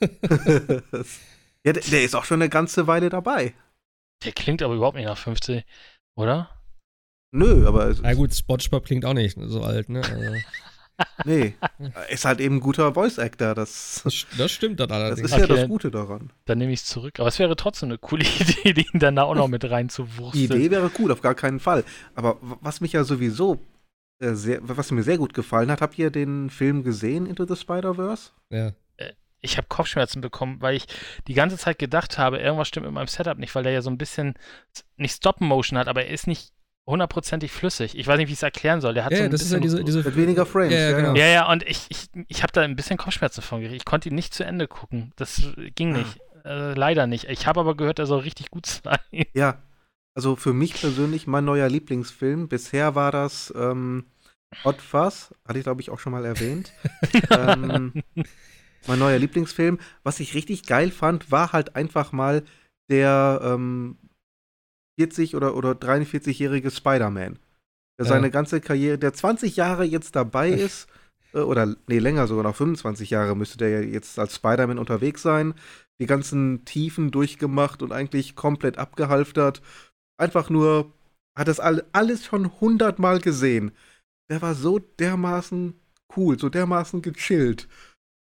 ja, 1.64 1.72
der, 1.72 1.82
der, 1.82 2.04
ist 2.04 2.14
auch 2.14 2.24
schon 2.24 2.40
eine 2.40 2.48
ganze 2.48 2.86
Weile 2.86 3.08
dabei. 3.08 3.54
Der 4.24 4.32
klingt 4.32 4.62
aber 4.62 4.74
überhaupt 4.74 4.96
nicht 4.96 5.06
nach 5.06 5.18
50, 5.18 5.64
oder? 6.16 6.50
Nö, 7.32 7.66
aber. 7.66 7.94
Na 8.02 8.14
gut, 8.14 8.34
SpongeBob 8.34 8.84
klingt 8.84 9.04
auch 9.04 9.14
nicht 9.14 9.36
so 9.40 9.62
alt, 9.62 9.88
ne? 9.88 10.02
Also. 10.02 10.34
nee, 11.24 11.54
ist 12.10 12.24
halt 12.26 12.40
eben 12.40 12.56
ein 12.56 12.60
guter 12.60 12.92
Voice-Actor. 12.92 13.54
Das, 13.54 14.02
das 14.36 14.52
stimmt 14.52 14.80
dann 14.80 14.90
allerdings. 14.90 15.22
Das 15.22 15.30
ist 15.30 15.44
okay, 15.44 15.54
ja 15.54 15.60
das 15.60 15.68
Gute 15.68 15.90
daran. 15.90 16.30
Dann 16.44 16.58
nehme 16.58 16.72
ich 16.72 16.80
es 16.80 16.86
zurück. 16.86 17.18
Aber 17.18 17.28
es 17.28 17.38
wäre 17.38 17.56
trotzdem 17.56 17.88
eine 17.88 17.98
coole 17.98 18.24
Idee, 18.64 18.84
ihn 18.92 19.00
dann 19.00 19.16
da 19.16 19.22
auch 19.22 19.34
noch 19.34 19.48
mit 19.48 19.68
reinzuwursteln. 19.68 20.32
Die 20.32 20.54
Idee 20.54 20.70
wäre 20.70 20.90
cool, 20.98 21.10
auf 21.10 21.22
gar 21.22 21.34
keinen 21.34 21.60
Fall. 21.60 21.84
Aber 22.14 22.36
was 22.40 22.82
mich 22.82 22.92
ja 22.92 23.04
sowieso 23.04 23.58
äh, 24.20 24.34
sehr, 24.34 24.60
was 24.62 24.90
mir 24.90 25.02
sehr 25.02 25.18
gut 25.18 25.32
gefallen 25.32 25.70
hat, 25.70 25.80
habt 25.80 25.98
ihr 25.98 26.10
den 26.10 26.50
Film 26.50 26.84
gesehen, 26.84 27.24
Into 27.26 27.46
the 27.46 27.56
Spider-Verse? 27.56 28.30
Ja 28.50 28.72
ich 29.42 29.56
habe 29.58 29.66
Kopfschmerzen 29.68 30.20
bekommen, 30.20 30.60
weil 30.60 30.76
ich 30.76 30.86
die 31.28 31.34
ganze 31.34 31.58
Zeit 31.58 31.78
gedacht 31.78 32.16
habe, 32.16 32.38
irgendwas 32.38 32.68
stimmt 32.68 32.86
mit 32.86 32.94
meinem 32.94 33.08
Setup 33.08 33.38
nicht, 33.38 33.54
weil 33.54 33.64
der 33.64 33.72
ja 33.72 33.82
so 33.82 33.90
ein 33.90 33.98
bisschen 33.98 34.34
nicht 34.96 35.16
Stop-Motion 35.16 35.78
hat, 35.78 35.88
aber 35.88 36.04
er 36.04 36.10
ist 36.10 36.26
nicht 36.26 36.52
hundertprozentig 36.86 37.52
flüssig. 37.52 37.96
Ich 37.96 38.06
weiß 38.06 38.18
nicht, 38.18 38.28
wie 38.28 38.32
ich 38.32 38.38
es 38.38 38.42
erklären 38.42 38.80
soll. 38.80 38.94
Der 38.94 39.04
hat 39.04 39.12
ja, 39.12 39.18
so 39.18 39.24
ein 39.24 39.30
das 39.30 39.42
bisschen 39.42 39.62
ist 39.62 39.72
ja 39.72 39.82
diese, 39.82 40.00
diese 40.02 40.16
weniger 40.16 40.46
Frames. 40.46 40.72
Ja, 40.72 40.90
ja, 40.90 40.96
genau. 40.96 41.14
ja, 41.14 41.26
ja 41.26 41.50
und 41.50 41.62
ich, 41.64 41.86
ich, 41.90 42.08
ich 42.28 42.42
habe 42.42 42.52
da 42.52 42.62
ein 42.62 42.76
bisschen 42.76 42.96
Kopfschmerzen 42.96 43.42
von 43.42 43.60
gekriegt. 43.60 43.82
Ich 43.82 43.84
konnte 43.84 44.08
ihn 44.08 44.14
nicht 44.14 44.34
zu 44.34 44.44
Ende 44.44 44.66
gucken. 44.66 45.12
Das 45.16 45.42
ging 45.74 45.94
ah. 45.94 45.98
nicht. 45.98 46.18
Äh, 46.44 46.74
leider 46.74 47.06
nicht. 47.06 47.28
Ich 47.28 47.46
habe 47.46 47.60
aber 47.60 47.76
gehört, 47.76 47.98
er 47.98 48.06
soll 48.06 48.20
richtig 48.20 48.50
gut 48.50 48.66
sein. 48.66 48.98
Ja, 49.34 49.62
also 50.14 50.36
für 50.36 50.52
mich 50.52 50.74
persönlich 50.74 51.26
mein 51.26 51.44
neuer 51.44 51.68
Lieblingsfilm. 51.68 52.48
Bisher 52.48 52.94
war 52.94 53.12
das 53.12 53.52
ähm, 53.56 54.06
Hot 54.64 54.82
Fuzz, 54.82 55.34
hatte 55.46 55.58
ich 55.58 55.64
glaube 55.64 55.80
ich 55.80 55.90
auch 55.90 55.98
schon 55.98 56.12
mal 56.12 56.24
erwähnt. 56.24 56.72
ähm, 57.30 58.02
mein 58.86 58.98
neuer 58.98 59.18
Lieblingsfilm. 59.18 59.78
Was 60.02 60.20
ich 60.20 60.34
richtig 60.34 60.66
geil 60.66 60.90
fand, 60.90 61.30
war 61.30 61.52
halt 61.52 61.76
einfach 61.76 62.12
mal 62.12 62.42
der 62.90 63.40
ähm, 63.42 63.96
40 64.98 65.36
oder, 65.36 65.56
oder 65.56 65.72
43-jährige 65.72 66.70
Spider-Man. 66.70 67.38
Der 67.98 68.06
ja. 68.06 68.12
seine 68.12 68.30
ganze 68.30 68.60
Karriere, 68.60 68.98
der 68.98 69.12
20 69.12 69.56
Jahre 69.56 69.84
jetzt 69.84 70.16
dabei 70.16 70.50
ist, 70.50 70.88
äh, 71.34 71.38
oder 71.38 71.74
nee, 71.86 71.98
länger 71.98 72.26
sogar 72.26 72.44
noch 72.44 72.56
25 72.56 73.10
Jahre 73.10 73.36
müsste 73.36 73.58
der 73.58 73.68
ja 73.68 73.80
jetzt 73.80 74.18
als 74.18 74.36
Spider-Man 74.36 74.78
unterwegs 74.78 75.22
sein. 75.22 75.54
Die 76.00 76.06
ganzen 76.06 76.64
Tiefen 76.64 77.10
durchgemacht 77.10 77.82
und 77.82 77.92
eigentlich 77.92 78.34
komplett 78.34 78.78
abgehalftert. 78.78 79.62
Einfach 80.18 80.50
nur, 80.50 80.92
hat 81.36 81.48
das 81.48 81.60
alles 81.60 82.24
schon 82.24 82.60
hundertmal 82.60 83.20
gesehen. 83.20 83.72
Der 84.30 84.42
war 84.42 84.54
so 84.54 84.78
dermaßen 84.78 85.74
cool, 86.16 86.38
so 86.38 86.48
dermaßen 86.48 87.02
gechillt. 87.02 87.68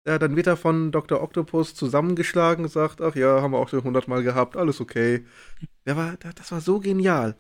Ja, 0.07 0.21
dann 0.21 0.37
wird 0.37 0.47
er 0.47 0.57
von 0.57 0.93
Dr. 0.93 1.21
Octopus 1.21 1.75
zusammengeschlagen, 1.75 2.69
sagt, 2.69 3.01
ach 3.01 3.17
ja, 3.17 3.43
haben 3.43 3.53
wir 3.53 3.59
auch 3.59 3.69
schon 3.69 3.83
hundertmal 3.83 4.23
gehabt, 4.23 4.57
alles 4.57 4.81
okay. 4.81 5.27
Der 5.85 5.97
war, 5.97 6.17
das 6.17 6.53
war 6.53 6.61
so 6.61 6.79
genial. 6.79 7.37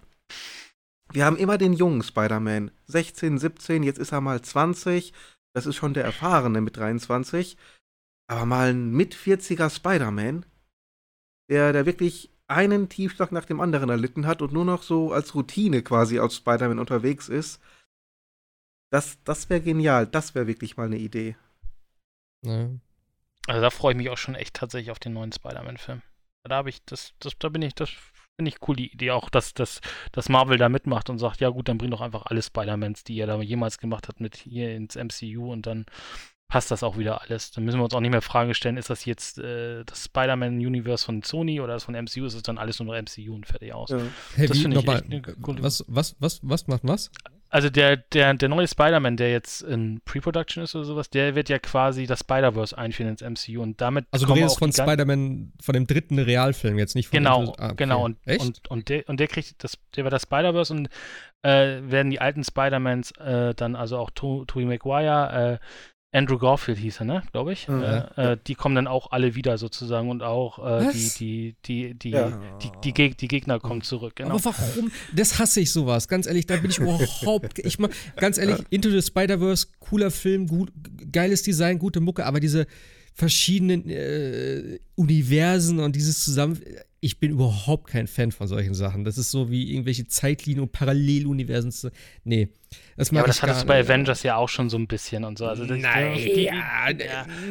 Wir 1.12 1.24
haben 1.24 1.36
immer 1.36 1.58
den 1.58 1.72
jungen 1.72 2.02
Spider-Man, 2.02 2.72
16, 2.86 3.38
17, 3.38 3.84
jetzt 3.84 3.98
ist 3.98 4.12
er 4.12 4.20
mal 4.20 4.42
20. 4.42 5.12
Das 5.54 5.66
ist 5.66 5.76
schon 5.76 5.94
der 5.94 6.04
Erfahrene 6.04 6.60
mit 6.60 6.76
23. 6.76 7.56
Aber 8.28 8.44
mal 8.44 8.70
ein 8.70 8.90
mit 8.90 9.14
40er 9.14 9.70
Spider-Man, 9.70 10.44
der, 11.48 11.72
der 11.72 11.86
wirklich 11.86 12.32
einen 12.48 12.88
Tiefschlag 12.88 13.30
nach 13.30 13.44
dem 13.44 13.60
anderen 13.60 13.90
erlitten 13.90 14.26
hat 14.26 14.42
und 14.42 14.52
nur 14.52 14.64
noch 14.64 14.82
so 14.82 15.12
als 15.12 15.36
Routine 15.36 15.82
quasi 15.82 16.18
als 16.18 16.34
Spider-Man 16.34 16.80
unterwegs 16.80 17.28
ist. 17.28 17.60
Das, 18.90 19.22
das 19.22 19.48
wäre 19.48 19.60
genial. 19.60 20.08
Das 20.08 20.34
wäre 20.34 20.48
wirklich 20.48 20.76
mal 20.76 20.86
eine 20.86 20.98
Idee. 20.98 21.36
Ja. 22.42 22.68
Also 23.46 23.60
da 23.60 23.70
freue 23.70 23.92
ich 23.92 23.96
mich 23.96 24.10
auch 24.10 24.18
schon 24.18 24.34
echt 24.34 24.54
tatsächlich 24.54 24.90
auf 24.90 24.98
den 24.98 25.12
neuen 25.12 25.32
Spider-Man-Film. 25.32 26.02
Da 26.44 26.56
habe 26.56 26.70
ich, 26.70 26.84
das, 26.84 27.12
das, 27.18 27.38
da 27.38 27.48
bin 27.48 27.62
ich, 27.62 27.74
das 27.74 27.90
finde 28.36 28.50
ich 28.50 28.68
cool, 28.68 28.76
die 28.76 28.92
Idee 28.92 29.12
auch, 29.12 29.30
dass, 29.30 29.54
dass, 29.54 29.80
dass 30.12 30.28
Marvel 30.28 30.58
da 30.58 30.68
mitmacht 30.68 31.10
und 31.10 31.18
sagt, 31.18 31.40
ja 31.40 31.48
gut, 31.48 31.68
dann 31.68 31.78
bring 31.78 31.90
doch 31.90 32.00
einfach 32.00 32.26
alle 32.26 32.42
Spider-Mans, 32.42 33.04
die 33.04 33.16
ihr 33.16 33.26
da 33.26 33.40
jemals 33.40 33.78
gemacht 33.78 34.08
habt, 34.08 34.20
mit 34.20 34.36
hier 34.36 34.74
ins 34.74 34.96
MCU 34.96 35.52
und 35.52 35.66
dann 35.66 35.86
passt 36.48 36.70
das 36.70 36.82
auch 36.82 36.96
wieder 36.96 37.22
alles. 37.22 37.50
Dann 37.50 37.64
müssen 37.64 37.78
wir 37.78 37.84
uns 37.84 37.94
auch 37.94 38.00
nicht 38.00 38.10
mehr 38.10 38.22
Fragen 38.22 38.54
stellen, 38.54 38.76
ist 38.76 38.90
das 38.90 39.04
jetzt 39.04 39.38
äh, 39.38 39.84
das 39.84 40.04
Spider-Man-Universe 40.04 41.04
von 41.04 41.22
Sony 41.22 41.60
oder 41.60 41.74
das 41.74 41.84
von 41.84 41.94
MCU? 41.94 42.26
Ist 42.26 42.34
es 42.34 42.42
dann 42.42 42.58
alles 42.58 42.78
nur 42.78 42.94
noch 42.94 43.02
MCU 43.02 43.34
und 43.34 43.46
fertig 43.46 43.72
aus? 43.72 43.90
Ja. 43.90 43.98
Hey, 44.34 44.46
das 44.46 44.58
finde 44.58 44.78
ich 44.78 44.86
echt 44.86 45.04
eine 45.04 45.22
coole 45.22 45.62
was, 45.62 45.84
was, 45.88 46.16
was, 46.20 46.40
was 46.42 46.66
macht 46.66 46.82
was? 46.84 47.10
Also 47.48 47.70
der, 47.70 47.96
der, 47.96 48.34
der 48.34 48.48
neue 48.48 48.66
Spider-Man, 48.66 49.16
der 49.16 49.30
jetzt 49.30 49.62
in 49.62 50.00
Pre-Production 50.04 50.64
ist 50.64 50.74
oder 50.74 50.84
sowas, 50.84 51.10
der 51.10 51.34
wird 51.34 51.48
ja 51.48 51.58
quasi 51.58 52.06
das 52.06 52.20
Spider-Verse 52.20 52.76
einführen 52.76 53.10
ins 53.10 53.22
MCU 53.22 53.62
und 53.62 53.80
damit. 53.80 54.06
Also 54.10 54.26
du 54.26 54.32
redest 54.32 54.58
von 54.58 54.72
Spider-Man, 54.72 55.52
von 55.60 55.72
dem 55.72 55.86
dritten 55.86 56.18
Realfilm, 56.18 56.78
jetzt 56.78 56.94
nicht 56.94 57.08
von 57.08 57.18
Genau, 57.18 57.54
ah, 57.58 57.66
okay. 57.66 57.74
genau. 57.76 58.04
Und, 58.04 58.18
Echt? 58.24 58.40
und, 58.40 58.68
und, 58.68 58.88
der, 58.88 59.08
und 59.08 59.20
der 59.20 59.28
kriegt 59.28 59.62
das, 59.62 59.78
der 59.94 60.04
war 60.04 60.10
das 60.10 60.22
Spider-Verse 60.22 60.72
und 60.72 60.88
äh, 61.42 61.80
werden 61.82 62.10
die 62.10 62.20
alten 62.20 62.42
Spider-Mans 62.42 63.12
äh, 63.12 63.54
dann, 63.54 63.76
also 63.76 63.98
auch 63.98 64.10
Tobey 64.10 64.64
Maguire, 64.64 65.60
äh, 65.60 65.66
Andrew 66.16 66.38
Garfield 66.38 66.78
hieß 66.78 67.00
er, 67.00 67.04
ne, 67.04 67.22
glaube 67.30 67.52
ich. 67.52 67.68
Mhm. 67.68 67.82
Äh, 67.82 68.32
äh, 68.32 68.36
die 68.46 68.54
kommen 68.54 68.74
dann 68.74 68.86
auch 68.86 69.10
alle 69.10 69.34
wieder 69.34 69.58
sozusagen 69.58 70.08
und 70.08 70.22
auch 70.22 70.58
äh, 70.58 70.90
die, 70.92 71.12
die, 71.18 71.56
die, 71.66 71.94
die, 71.94 72.10
ja. 72.10 72.40
die, 72.62 72.70
die, 72.82 72.94
Geg 72.94 73.18
die, 73.18 73.28
Gegner 73.28 73.60
kommen 73.60 73.82
zurück. 73.82 74.16
Genau. 74.16 74.36
Aber 74.36 74.44
warum? 74.44 74.90
Das 75.14 75.38
hasse 75.38 75.60
ich 75.60 75.70
sowas. 75.70 76.08
Ganz 76.08 76.26
ehrlich, 76.26 76.46
da 76.46 76.56
bin 76.56 76.70
ich 76.70 76.78
überhaupt. 76.78 77.58
ich 77.64 77.78
mach, 77.78 77.90
ganz 78.16 78.38
ehrlich, 78.38 78.56
Into 78.70 78.90
the 78.90 79.02
Spider-Verse, 79.02 79.66
cooler 79.78 80.10
Film, 80.10 80.46
gut, 80.46 80.72
geiles 81.12 81.42
Design, 81.42 81.78
gute 81.78 82.00
Mucke, 82.00 82.24
aber 82.24 82.40
diese 82.40 82.66
verschiedenen 83.12 83.88
äh, 83.88 84.78
Universen 84.94 85.80
und 85.80 85.96
dieses 85.96 86.24
Zusammen 86.24 86.60
ich 87.06 87.20
bin 87.20 87.30
überhaupt 87.30 87.86
kein 87.86 88.08
Fan 88.08 88.32
von 88.32 88.48
solchen 88.48 88.74
Sachen. 88.74 89.04
Das 89.04 89.16
ist 89.16 89.30
so 89.30 89.48
wie 89.48 89.70
irgendwelche 89.70 90.08
Zeitlinien 90.08 90.64
und 90.64 90.72
Paralleluniversen. 90.72 91.92
Naja, 92.24 92.46
das 92.96 93.12
mag 93.12 93.18
ja, 93.18 93.22
aber 93.22 93.28
das 93.28 93.42
hattest 93.42 93.62
du 93.62 93.66
bei 93.66 93.78
Avengers 93.78 94.24
ja 94.24 94.34
auch 94.34 94.48
schon 94.48 94.68
so 94.68 94.76
ein 94.76 94.88
bisschen 94.88 95.22
und 95.22 95.38
so. 95.38 95.46
Also 95.46 95.64
naja, 95.64 96.92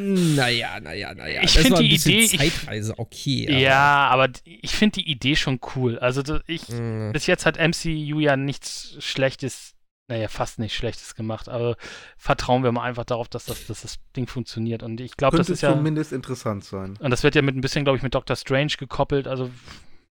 naja, 0.03 0.79
naja, 0.81 1.13
naja. 1.13 1.41
Ich 1.41 1.51
finde 1.51 1.81
die 1.81 1.95
Idee. 1.95 2.27
Zeitreise 2.27 2.99
okay. 2.99 3.47
Aber 3.49 3.57
ja, 3.57 4.07
aber 4.09 4.29
ich 4.43 4.71
finde 4.71 4.99
die 4.99 5.09
Idee 5.09 5.37
schon 5.37 5.61
cool. 5.75 5.97
Also 5.99 6.21
ich, 6.47 6.67
mhm. 6.67 7.13
bis 7.13 7.25
jetzt 7.25 7.45
hat 7.45 7.57
MCU 7.57 8.19
ja 8.19 8.35
nichts 8.35 8.97
Schlechtes 8.99 9.74
naja, 10.07 10.27
fast 10.27 10.59
nichts 10.59 10.77
Schlechtes 10.77 11.15
gemacht, 11.15 11.49
aber 11.49 11.77
vertrauen 12.17 12.63
wir 12.63 12.71
mal 12.71 12.83
einfach 12.83 13.05
darauf, 13.05 13.27
dass 13.27 13.45
das, 13.45 13.65
dass 13.65 13.81
das 13.81 13.97
Ding 14.15 14.27
funktioniert. 14.27 14.83
Und 14.83 15.01
ich 15.01 15.17
glaube, 15.17 15.37
das 15.37 15.49
ist 15.49 15.61
ja. 15.61 15.73
zumindest 15.73 16.13
interessant 16.13 16.63
sein. 16.63 16.97
Und 16.99 17.09
das 17.11 17.23
wird 17.23 17.35
ja 17.35 17.41
mit 17.41 17.55
ein 17.55 17.61
bisschen, 17.61 17.85
glaube 17.85 17.97
ich, 17.97 18.03
mit 18.03 18.13
Doctor 18.13 18.35
Strange 18.35 18.73
gekoppelt. 18.77 19.27
Also. 19.27 19.49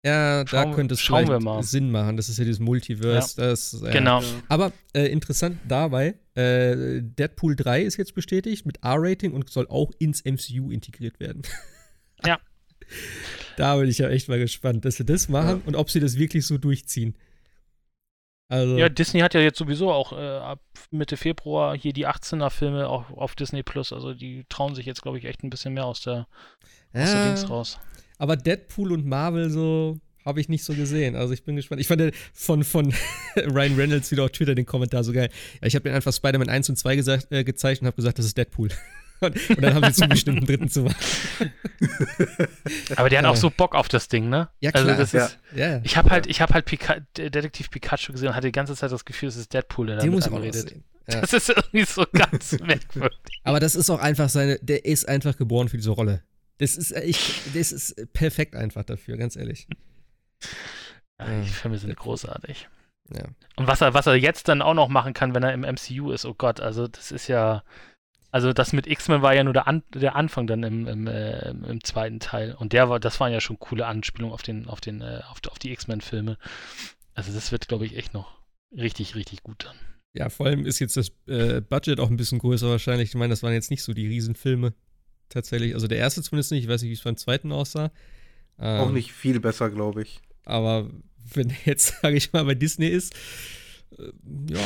Ja, 0.05 0.45
da 0.45 0.65
könnte 0.75 0.95
es 0.95 1.01
schauen 1.01 1.29
wir 1.29 1.39
mal. 1.41 1.63
Sinn 1.63 1.91
machen. 1.91 2.17
Das 2.17 2.29
ist 2.29 2.39
ja 2.39 2.45
dieses 2.45 2.59
Multiverse. 2.59 3.41
Ja. 3.41 3.49
Das, 3.49 3.83
äh, 3.83 3.93
genau. 3.93 4.23
Aber 4.49 4.73
äh, 4.95 5.07
interessant 5.07 5.59
dabei, 5.69 6.17
äh, 6.35 7.01
Deadpool 7.03 7.55
3 7.55 7.83
ist 7.83 7.99
jetzt 7.99 8.15
bestätigt 8.15 8.67
mit 8.67 8.79
R-Rating 8.83 9.33
und 9.33 9.49
soll 9.51 9.69
auch 9.69 9.93
ins 9.99 10.25
MCU 10.25 10.71
integriert 10.71 11.21
werden. 11.21 11.43
Ja. 12.25 12.41
da 13.57 13.77
bin 13.77 13.89
ich 13.89 13.99
ja 13.99 14.09
echt 14.09 14.29
mal 14.29 14.39
gespannt, 14.39 14.85
dass 14.85 14.97
sie 14.97 15.05
das 15.05 15.29
machen 15.29 15.61
ja. 15.61 15.67
und 15.67 15.77
ob 15.77 15.91
sie 15.91 16.01
das 16.01 16.17
wirklich 16.17 16.47
so 16.47 16.59
durchziehen. 16.59 17.15
Also 18.53 18.77
ja, 18.77 18.91
Disney 18.91 19.21
hat 19.21 19.33
ja 19.33 19.41
jetzt 19.41 19.57
sowieso 19.57 19.91
auch 19.91 20.13
äh, 20.13 20.17
ab 20.17 20.61
Mitte 20.91 21.17
Februar 21.17 21.75
hier 21.75 21.95
die 21.95 22.07
18er-Filme 22.07 22.87
auch 22.87 23.09
auf 23.09 23.35
Disney 23.35 23.63
Plus. 23.63 23.95
Also 23.95 24.13
die 24.13 24.45
trauen 24.51 24.75
sich 24.75 24.85
jetzt, 24.85 25.01
glaube 25.01 25.17
ich, 25.17 25.25
echt 25.25 25.43
ein 25.43 25.49
bisschen 25.49 25.73
mehr 25.73 25.87
aus 25.87 26.03
der, 26.03 26.27
ja, 26.93 27.03
aus 27.03 27.13
der 27.13 27.25
Dings 27.25 27.49
raus. 27.49 27.79
Aber 28.19 28.37
Deadpool 28.37 28.93
und 28.93 29.07
Marvel 29.07 29.49
so, 29.49 29.99
habe 30.27 30.39
ich 30.39 30.51
nicht 30.51 30.65
so 30.65 30.75
gesehen. 30.75 31.17
Also 31.17 31.33
ich 31.33 31.45
bin 31.45 31.57
gespannt. 31.57 31.81
Ich 31.81 31.89
fand 31.89 32.15
von, 32.35 32.63
von 32.63 32.93
Ryan 33.37 33.75
Reynolds 33.75 34.11
wieder 34.11 34.25
auf 34.25 34.33
Twitter 34.33 34.55
den 34.55 34.67
Kommentar 34.67 35.03
so 35.03 35.15
geil. 35.15 35.31
Ich 35.63 35.75
habe 35.75 35.85
den 35.85 35.95
einfach 35.95 36.13
Spider-Man 36.13 36.51
1 36.51 36.69
und 36.69 36.77
2 36.77 36.95
gesagt, 36.95 37.29
äh, 37.33 37.45
gezeigt 37.45 37.81
und 37.81 37.87
habe 37.87 37.97
gesagt, 37.97 38.19
das 38.19 38.27
ist 38.27 38.37
Deadpool. 38.37 38.69
Und, 39.23 39.63
dann 39.63 39.75
haben 39.75 39.93
sie 39.93 40.03
zugestimmt, 40.03 40.39
einen 40.39 40.47
dritten 40.47 40.69
zu 40.69 40.83
machen. 40.83 40.97
Aber 42.97 43.09
der 43.09 43.21
hat 43.21 43.27
auch 43.27 43.37
so 43.37 43.51
Bock 43.51 43.75
auf 43.75 43.89
das 43.89 44.09
Ding, 44.09 44.29
ne? 44.29 44.49
Ja, 44.61 44.71
also 44.73 44.85
klar. 44.85 44.99
Also 44.99 45.17
das 45.19 45.39
ja. 45.55 45.77
ist, 45.77 45.87
Ich 45.87 45.97
habe 45.97 46.11
halt, 46.11 46.27
ich 46.27 46.41
hab 46.41 46.53
halt 46.53 46.65
Pika 46.65 47.01
Detektiv 47.17 47.71
Pikachu 47.71 48.13
gesehen 48.13 48.29
und 48.29 48.35
hatte 48.35 48.49
die 48.49 48.53
ganze 48.53 48.75
Zeit 48.77 48.93
das 48.93 49.05
Gefühl, 49.05 49.29
es 49.29 49.37
ist 49.37 49.53
Deadpool, 49.53 49.87
der 49.87 49.97
da 49.97 50.07
mit 50.07 50.27
einem 50.27 50.37
redet. 50.37 50.77
Ja. 51.11 51.21
Das 51.21 51.33
ist 51.33 51.49
irgendwie 51.49 51.85
so 51.85 52.05
ganz 52.13 52.53
merkwürdig. 52.61 53.19
Aber 53.45 53.61
das 53.61 53.75
ist 53.75 53.91
auch 53.91 54.01
einfach 54.01 54.29
seine, 54.29 54.59
der 54.61 54.85
ist 54.85 55.09
einfach 55.09 55.37
geboren 55.37 55.69
für 55.69 55.77
diese 55.77 55.91
Rolle. 55.91 56.23
Das 56.59 56.77
ist, 56.77 56.93
ich, 56.93 57.43
das 57.55 57.73
ist 57.73 58.13
perfekt 58.13 58.55
einfach 58.55 58.85
dafür, 58.85 59.17
ganz 59.17 59.37
ehrlich. 59.37 59.67
Ja, 61.19 61.41
die 61.41 61.49
Filme 61.49 61.79
sind 61.79 61.97
großartig. 61.97 62.69
Ja. 63.15 63.25
Und 63.57 63.67
was 63.67 63.81
er, 63.81 63.95
was 63.95 64.07
er 64.07 64.15
jetzt 64.15 64.49
dann 64.49 64.63
auch 64.63 64.75
noch 64.75 64.89
machen 64.89 65.13
kann, 65.13 65.35
wenn 65.35 65.43
er 65.43 65.53
im 65.53 65.63
MCU 65.63 66.13
ist, 66.13 66.25
oh 66.25 66.35
Gott, 66.35 66.61
also 66.61 66.89
das 66.89 67.11
ist 67.11 67.29
ja. 67.29 67.63
Also 68.33 68.55
das 68.55 68.73
mit 68.73 68.87
X-Men 68.87 69.21
war 69.21 69.35
ja 69.35 69.45
nur 69.45 69.53
der, 69.53 69.69
An 69.69 69.83
der 69.95 70.17
Anfang 70.17 70.47
dann 70.47 70.63
im, 70.63 70.89
im, 70.89 71.07
äh, 71.07 71.51
im, 71.51 71.85
zweiten 71.85 72.19
Teil. 72.19 72.55
Und 72.55 72.73
der 72.73 72.89
war, 72.89 72.99
das 72.99 73.21
waren 73.21 73.31
ja 73.31 73.43
schon 73.43 73.59
coole 73.59 73.87
Anspielungen 73.87 74.33
auf 74.33 74.41
den, 74.41 74.67
auf 74.67 74.81
den, 74.81 75.03
äh, 75.03 75.21
auf, 75.31 75.41
auf 75.51 75.59
die 75.59 75.71
X-Men-Filme. 75.71 76.39
Also 77.13 77.31
das 77.31 77.53
wird, 77.53 77.69
glaube 77.69 77.85
ich, 77.85 77.95
echt 77.95 78.15
noch 78.15 78.41
richtig, 78.75 79.15
richtig 79.17 79.43
gut 79.43 79.67
dann. 79.67 79.77
Ja, 80.15 80.31
vor 80.31 80.47
allem 80.47 80.65
ist 80.65 80.79
jetzt 80.79 80.97
das 80.97 81.13
äh, 81.27 81.61
Budget 81.61 82.01
auch 82.01 82.09
ein 82.09 82.17
bisschen 82.17 82.39
größer 82.39 82.71
wahrscheinlich. 82.71 83.11
Ich 83.11 83.15
meine, 83.15 83.33
das 83.33 83.43
waren 83.43 83.53
jetzt 83.53 83.71
nicht 83.71 83.83
so 83.83 83.93
die 83.93 84.07
Riesenfilme 84.07 84.73
tatsächlich. 85.29 85.75
Also 85.75 85.87
der 85.87 85.99
erste 85.99 86.23
zumindest 86.23 86.53
nicht. 86.53 86.65
Ich 86.65 86.71
weiß 86.71 86.81
nicht, 86.81 86.91
wie 86.91 86.95
es 86.95 87.03
beim 87.03 87.19
zweiten 87.19 87.53
aussah. 87.53 87.93
Ähm, 88.59 88.81
auch 88.81 88.91
nicht 88.93 89.13
viel 89.13 89.41
besser, 89.41 89.69
glaube 89.69 90.03
ich. 90.03 90.23
Aber 90.45 90.91
wenn 91.35 91.53
jetzt, 91.67 91.99
sage 92.03 92.17
ich 92.17 92.33
mal, 92.33 92.47
bei 92.47 92.55
Disney 92.55 92.89
ist, 92.89 93.15
äh, 93.15 93.19
ja, 93.99 94.61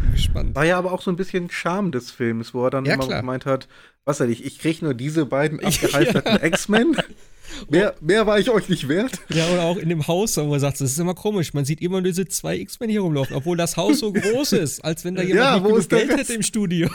bin 0.00 0.12
gespannt. 0.12 0.54
War 0.54 0.64
ja 0.64 0.78
aber 0.78 0.92
auch 0.92 1.02
so 1.02 1.10
ein 1.10 1.16
bisschen 1.16 1.50
Charme 1.50 1.92
des 1.92 2.10
Films, 2.10 2.54
wo 2.54 2.64
er 2.64 2.70
dann 2.70 2.84
ja, 2.84 2.94
immer 2.94 3.06
klar. 3.06 3.20
gemeint 3.20 3.46
hat, 3.46 3.68
was 4.04 4.20
weiß 4.20 4.28
ich, 4.30 4.44
ich 4.44 4.58
kriege 4.58 4.84
nur 4.84 4.94
diese 4.94 5.26
beiden 5.26 5.60
abgehalfterten 5.64 6.38
ja. 6.40 6.44
X-Men. 6.44 6.96
Mehr, 7.70 7.94
mehr 8.00 8.26
war 8.26 8.38
ich 8.38 8.50
euch 8.50 8.68
nicht 8.68 8.88
wert. 8.88 9.12
Ja, 9.28 9.46
oder 9.48 9.62
auch 9.62 9.76
in 9.76 9.88
dem 9.88 10.06
Haus, 10.08 10.36
wo 10.36 10.52
er 10.52 10.60
sagt, 10.60 10.80
das 10.80 10.90
ist 10.90 10.98
immer 10.98 11.14
komisch. 11.14 11.54
Man 11.54 11.64
sieht 11.64 11.80
immer 11.80 12.00
nur 12.00 12.10
diese 12.10 12.26
zwei 12.26 12.56
X-Men 12.58 12.90
hier 12.90 13.00
rumlaufen, 13.00 13.36
obwohl 13.36 13.56
das 13.56 13.76
Haus 13.76 14.00
so 14.00 14.12
groß 14.12 14.52
ist, 14.52 14.84
als 14.84 15.04
wenn 15.04 15.14
da 15.14 15.22
jemand 15.24 15.44
ja, 15.44 15.54
nicht 15.54 15.66
genug 15.66 15.88
Geld 15.88 16.10
hätte 16.18 16.34
im 16.34 16.42
Studio. 16.42 16.88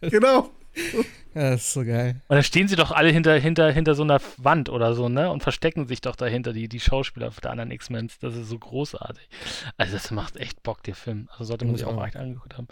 Genau. 0.00 0.50
Ja, 1.38 1.50
das 1.50 1.60
ist 1.60 1.72
so 1.72 1.84
geil. 1.84 2.20
Und 2.26 2.34
dann 2.34 2.42
stehen 2.42 2.66
sie 2.66 2.74
doch 2.74 2.90
alle 2.90 3.10
hinter, 3.10 3.38
hinter, 3.38 3.70
hinter 3.70 3.94
so 3.94 4.02
einer 4.02 4.20
Wand 4.38 4.68
oder 4.68 4.94
so, 4.94 5.08
ne? 5.08 5.30
Und 5.30 5.44
verstecken 5.44 5.86
sich 5.86 6.00
doch 6.00 6.16
dahinter, 6.16 6.52
die, 6.52 6.68
die 6.68 6.80
Schauspieler 6.80 7.30
der 7.30 7.52
anderen 7.52 7.70
X-Men. 7.70 8.10
Das 8.20 8.34
ist 8.34 8.48
so 8.48 8.58
großartig. 8.58 9.28
Also, 9.76 9.92
das 9.92 10.10
macht 10.10 10.36
echt 10.36 10.64
Bock, 10.64 10.82
der 10.82 10.96
Film. 10.96 11.28
Also, 11.30 11.44
sollte 11.44 11.64
man 11.64 11.76
sich 11.76 11.86
auch 11.86 12.04
echt 12.04 12.16
angeguckt 12.16 12.58
haben. 12.58 12.66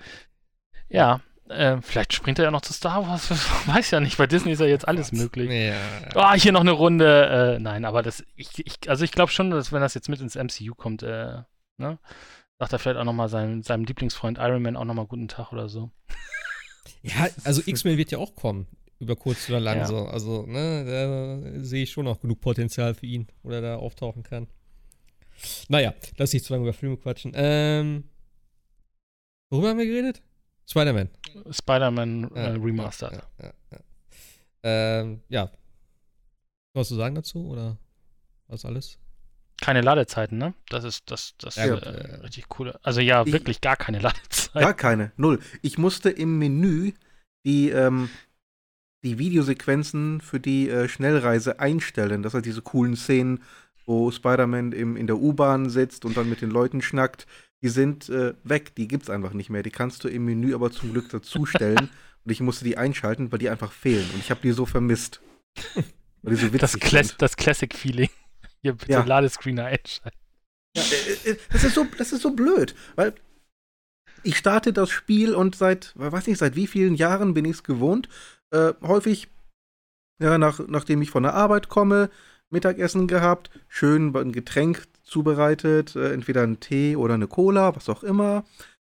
Ja, 0.88 1.20
äh, 1.48 1.76
vielleicht 1.80 2.12
springt 2.12 2.40
er 2.40 2.46
ja 2.46 2.50
noch 2.50 2.62
zu 2.62 2.72
Star 2.72 3.06
Wars. 3.06 3.30
Weiß 3.66 3.92
ja 3.92 4.00
nicht. 4.00 4.18
Bei 4.18 4.26
Disney 4.26 4.50
ist 4.50 4.60
ja 4.60 4.66
jetzt 4.66 4.88
alles 4.88 5.12
möglich. 5.12 5.48
Ja. 5.48 5.76
Oh, 6.16 6.32
hier 6.32 6.50
noch 6.50 6.62
eine 6.62 6.72
Runde. 6.72 7.54
Äh, 7.56 7.60
nein, 7.60 7.84
aber 7.84 8.02
das, 8.02 8.24
ich, 8.34 8.66
ich 8.66 8.90
also 8.90 9.04
ich 9.04 9.12
glaube 9.12 9.30
schon, 9.30 9.52
dass 9.52 9.70
wenn 9.70 9.80
das 9.80 9.94
jetzt 9.94 10.08
mit 10.08 10.20
ins 10.20 10.34
MCU 10.34 10.74
kommt, 10.74 11.04
äh, 11.04 11.42
ne? 11.76 12.00
Sagt 12.58 12.72
er 12.72 12.80
vielleicht 12.80 12.98
auch 12.98 13.04
nochmal 13.04 13.28
seinem, 13.28 13.62
seinem 13.62 13.84
Lieblingsfreund 13.84 14.38
Iron 14.38 14.62
Man 14.62 14.76
auch 14.76 14.84
nochmal 14.84 15.06
guten 15.06 15.28
Tag 15.28 15.52
oder 15.52 15.68
so. 15.68 15.92
Ja, 17.02 17.28
also 17.44 17.62
X-Men 17.64 17.98
wird 17.98 18.10
ja 18.10 18.18
auch 18.18 18.34
kommen, 18.34 18.66
über 18.98 19.16
kurz 19.16 19.48
oder 19.48 19.60
lang 19.60 19.78
ja. 19.78 19.86
so. 19.86 20.06
Also, 20.06 20.46
ne, 20.46 20.84
da 21.54 21.62
sehe 21.62 21.84
ich 21.84 21.90
schon 21.90 22.06
auch 22.08 22.20
genug 22.20 22.40
Potenzial 22.40 22.94
für 22.94 23.06
ihn, 23.06 23.26
wo 23.42 23.50
er 23.50 23.60
da 23.60 23.76
auftauchen 23.76 24.22
kann. 24.22 24.48
Naja, 25.68 25.94
lass 26.16 26.34
ich 26.34 26.42
zu 26.42 26.52
lange 26.52 26.64
über 26.64 26.72
Filme 26.72 26.96
quatschen. 26.96 27.32
Ähm, 27.34 28.04
worüber 29.50 29.70
haben 29.70 29.78
wir 29.78 29.86
geredet? 29.86 30.22
Spider-Man. 30.68 31.10
Spider-Man 31.50 32.32
äh, 32.34 32.40
Remastered. 32.50 33.22
Ja, 33.38 33.44
ja, 33.44 33.52
ja. 33.72 33.80
Ähm, 34.62 35.20
ja. 35.28 35.50
Was 36.72 36.88
zu 36.88 36.96
sagen 36.96 37.14
dazu 37.14 37.46
oder 37.46 37.78
was 38.48 38.64
alles? 38.64 38.98
Keine 39.60 39.80
Ladezeiten, 39.80 40.38
ne? 40.38 40.54
Das 40.68 40.84
ist 40.84 41.10
das, 41.10 41.34
das 41.38 41.56
ja, 41.56 41.64
äh, 41.64 42.16
richtig 42.16 42.48
coole. 42.48 42.78
Also 42.82 43.00
ja, 43.00 43.24
ich, 43.24 43.32
wirklich 43.32 43.60
gar 43.60 43.76
keine 43.76 43.98
Ladezeiten. 44.00 44.60
Gar 44.60 44.74
keine, 44.74 45.12
null. 45.16 45.40
Ich 45.62 45.78
musste 45.78 46.10
im 46.10 46.38
Menü 46.38 46.92
die, 47.44 47.70
ähm, 47.70 48.10
die 49.02 49.18
Videosequenzen 49.18 50.20
für 50.20 50.40
die 50.40 50.68
äh, 50.68 50.88
Schnellreise 50.88 51.60
einstellen. 51.60 52.22
Das 52.22 52.32
sind 52.32 52.44
diese 52.44 52.62
coolen 52.62 52.96
Szenen, 52.96 53.42
wo 53.86 54.10
Spider-Man 54.10 54.72
in 54.72 55.06
der 55.06 55.16
U-Bahn 55.16 55.70
sitzt 55.70 56.04
und 56.04 56.16
dann 56.16 56.28
mit 56.28 56.42
den 56.42 56.50
Leuten 56.50 56.82
schnackt. 56.82 57.26
Die 57.62 57.68
sind 57.68 58.08
äh, 58.08 58.34
weg, 58.44 58.74
die 58.74 58.88
gibt's 58.88 59.08
einfach 59.08 59.32
nicht 59.32 59.48
mehr. 59.48 59.62
Die 59.62 59.70
kannst 59.70 60.04
du 60.04 60.08
im 60.08 60.24
Menü 60.24 60.54
aber 60.54 60.70
zum 60.70 60.92
Glück 60.92 61.08
dazustellen. 61.08 61.88
und 62.24 62.32
ich 62.32 62.40
musste 62.40 62.64
die 62.64 62.76
einschalten, 62.76 63.32
weil 63.32 63.38
die 63.38 63.48
einfach 63.48 63.72
fehlen. 63.72 64.08
Und 64.12 64.20
ich 64.20 64.30
habe 64.30 64.40
die 64.42 64.52
so 64.52 64.66
vermisst. 64.66 65.20
Weil 66.22 66.34
die 66.34 66.40
so 66.40 66.48
das, 66.58 66.78
Cla 66.78 67.02
das 67.18 67.36
Classic-Feeling. 67.36 68.10
Hier 68.66 68.74
bitte 68.74 68.92
ja. 68.92 69.04
Ladescreener 69.04 69.66
einschalten. 69.66 70.18
Ja, 70.76 70.82
das, 71.52 71.62
ist 71.62 71.74
so, 71.74 71.86
das 71.96 72.12
ist 72.12 72.22
so 72.22 72.32
blöd, 72.32 72.74
weil 72.96 73.14
ich 74.24 74.36
starte 74.36 74.72
das 74.72 74.90
Spiel 74.90 75.36
und 75.36 75.54
seit, 75.54 75.92
weiß 75.94 76.26
nicht, 76.26 76.38
seit 76.38 76.56
wie 76.56 76.66
vielen 76.66 76.96
Jahren 76.96 77.32
bin 77.32 77.44
ich 77.44 77.52
es 77.52 77.62
gewohnt, 77.62 78.08
äh, 78.50 78.72
häufig, 78.82 79.28
ja, 80.20 80.36
nach, 80.36 80.58
nachdem 80.66 81.00
ich 81.00 81.10
von 81.10 81.22
der 81.22 81.34
Arbeit 81.34 81.68
komme, 81.68 82.10
Mittagessen 82.50 83.06
gehabt, 83.06 83.50
schön 83.68 84.16
ein 84.16 84.32
Getränk 84.32 84.82
zubereitet, 85.04 85.94
äh, 85.94 86.12
entweder 86.12 86.42
einen 86.42 86.58
Tee 86.58 86.96
oder 86.96 87.14
eine 87.14 87.28
Cola, 87.28 87.76
was 87.76 87.88
auch 87.88 88.02
immer, 88.02 88.44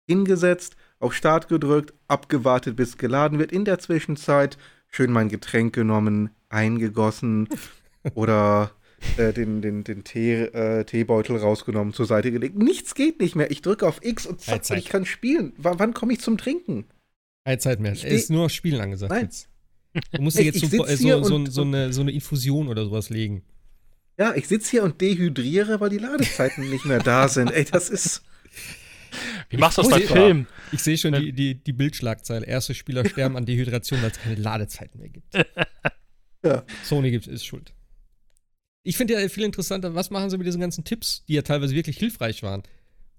hingesetzt, 0.07 0.75
auf 0.99 1.15
Start 1.15 1.47
gedrückt, 1.47 1.95
abgewartet, 2.07 2.75
bis 2.75 2.99
geladen 2.99 3.39
wird. 3.39 3.51
In 3.51 3.65
der 3.65 3.79
Zwischenzeit 3.79 4.59
schön 4.87 5.11
mein 5.11 5.29
Getränk 5.29 5.73
genommen, 5.73 6.29
eingegossen 6.49 7.49
oder 8.13 8.71
äh, 9.17 9.33
den, 9.33 9.61
den, 9.61 9.83
den 9.83 10.03
Tee, 10.03 10.33
äh, 10.33 10.83
Teebeutel 10.85 11.37
rausgenommen, 11.37 11.93
zur 11.93 12.05
Seite 12.05 12.31
gelegt. 12.31 12.57
Nichts 12.57 12.95
geht 12.95 13.19
nicht 13.19 13.35
mehr. 13.35 13.51
Ich 13.51 13.61
drücke 13.61 13.87
auf 13.87 14.03
X 14.03 14.25
und 14.25 14.41
zack, 14.41 14.69
und 14.69 14.77
ich 14.77 14.85
kann 14.85 15.05
spielen. 15.05 15.53
W 15.57 15.71
wann 15.77 15.93
komme 15.93 16.13
ich 16.13 16.19
zum 16.19 16.37
Trinken? 16.37 16.85
Keine 17.45 17.59
Zeit 17.59 17.79
mehr. 17.79 17.91
Es 17.91 18.03
ist 18.03 18.29
nur 18.29 18.49
Spielen 18.49 18.81
angesagt 18.81 19.11
Nein. 19.11 19.25
jetzt. 19.25 19.49
Du 20.11 20.21
musst 20.21 20.39
dir 20.39 20.43
jetzt 20.43 20.59
so, 20.59 20.85
äh, 20.85 20.97
so, 20.97 21.23
so, 21.23 21.45
so, 21.45 21.61
eine, 21.61 21.93
so 21.93 22.01
eine 22.01 22.11
Infusion 22.11 22.67
oder 22.67 22.85
sowas 22.85 23.09
legen. 23.09 23.43
Ja, 24.17 24.33
ich 24.35 24.47
sitze 24.47 24.71
hier 24.71 24.83
und 24.83 25.01
dehydriere, 25.01 25.79
weil 25.79 25.89
die 25.89 25.97
Ladezeiten 25.97 26.69
nicht 26.69 26.85
mehr 26.85 26.99
da 26.99 27.27
sind. 27.27 27.51
Ey, 27.51 27.65
das 27.65 27.89
ist. 27.89 28.23
Wie 29.49 29.57
machst 29.57 29.77
du 29.77 29.83
das 29.83 29.91
bei 29.91 30.01
Film? 30.01 30.47
Ich 30.71 30.81
sehe 30.81 30.97
schon 30.97 31.13
die, 31.13 31.31
die, 31.33 31.55
die 31.55 31.73
Bildschlagzeile. 31.73 32.45
Erste 32.45 32.73
Spieler 32.73 33.07
sterben 33.07 33.37
an 33.37 33.45
Dehydration, 33.45 34.01
weil 34.01 34.11
es 34.11 34.19
keine 34.19 34.35
Ladezeiten 34.35 34.99
mehr 34.99 35.09
gibt. 35.09 35.33
ja. 36.43 36.63
Sony 36.83 37.11
gibt, 37.11 37.27
ist 37.27 37.45
schuld. 37.45 37.73
Ich 38.83 38.97
finde 38.97 39.13
ja 39.13 39.29
viel 39.29 39.43
interessanter, 39.43 39.95
was 39.95 40.09
machen 40.09 40.29
sie 40.29 40.37
mit 40.37 40.45
diesen 40.45 40.61
ganzen 40.61 40.83
Tipps, 40.83 41.23
die 41.27 41.33
ja 41.33 41.41
teilweise 41.41 41.73
wirklich 41.73 41.97
hilfreich 41.97 42.43
waren. 42.43 42.63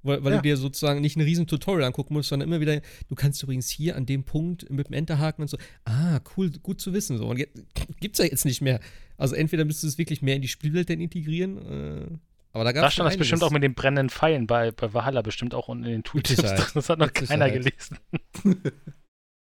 Weil, 0.03 0.23
weil 0.23 0.32
ja. 0.32 0.39
du 0.39 0.43
dir 0.43 0.57
sozusagen 0.59 1.01
nicht 1.01 1.16
ein 1.16 1.23
riesen 1.23 1.47
Tutorial 1.47 1.86
angucken 1.86 2.12
musst, 2.12 2.28
sondern 2.28 2.49
immer 2.49 2.61
wieder, 2.61 2.82
du 3.09 3.15
kannst 3.15 3.43
übrigens 3.43 3.70
hier 3.70 3.97
an 3.97 4.05
dem 4.05 4.24
Punkt 4.24 4.69
mit 4.70 4.89
dem 4.89 4.93
Enterhaken 4.93 5.43
und 5.43 5.49
so, 5.49 5.57
ah, 5.86 6.20
cool, 6.36 6.51
gut 6.62 6.81
zu 6.81 6.93
wissen. 6.93 7.16
So. 7.16 7.27
Und 7.27 7.39
jetzt, 7.39 7.59
gibt's 8.01 8.19
ja 8.19 8.27
jetzt 8.27 8.45
nicht 8.45 8.61
mehr. 8.61 8.81
Also 9.16 9.35
entweder 9.35 9.65
müsstest 9.65 9.85
du 9.85 9.89
es 9.89 9.99
wirklich 9.99 10.20
mehr 10.20 10.36
in 10.36 10.43
die 10.43 10.49
Spielwelt 10.49 10.91
dann 10.91 11.01
integrieren, 11.01 11.57
äh, 11.57 12.19
aber 12.53 12.65
da 12.65 12.73
gab 12.73 12.85
es. 12.85 12.86
Da 12.89 12.91
stand 12.93 13.11
das 13.11 13.16
bestimmt 13.16 13.43
auch 13.43 13.51
mit 13.51 13.62
den 13.62 13.74
brennenden 13.74 14.11
Pfeilen 14.11 14.47
bei, 14.47 14.70
bei 14.70 14.93
Valhalla 14.93 15.23
bestimmt 15.23 15.55
auch 15.55 15.69
unten 15.69 15.85
in 15.85 15.91
den 15.91 16.05
Tooltips. 16.05 16.43
Das 16.74 16.89
hat 16.89 16.99
noch 16.99 17.12
keiner 17.12 17.51
gelesen. 17.51 17.99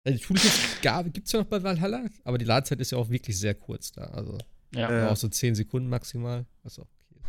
Also 0.03 0.18
die 0.18 0.23
Tooltips 0.26 0.81
gibt 1.14 1.27
es 1.27 1.31
ja 1.31 1.41
noch 1.41 1.45
bei 1.45 1.61
Valhalla, 1.61 2.07
aber 2.23 2.39
die 2.39 2.45
Ladezeit 2.45 2.80
ist 2.80 2.91
ja 2.91 2.98
auch 2.98 3.11
wirklich 3.11 3.38
sehr 3.38 3.53
kurz 3.53 3.91
da. 3.91 4.06
Also 4.06 4.39
ja. 4.73 5.10
Auch 5.10 5.18
so 5.18 5.27
10 5.27 5.56
Sekunden 5.56 5.89
maximal. 5.89 6.45
Was 6.64 6.80
auch 6.80 6.88
okay 6.88 7.19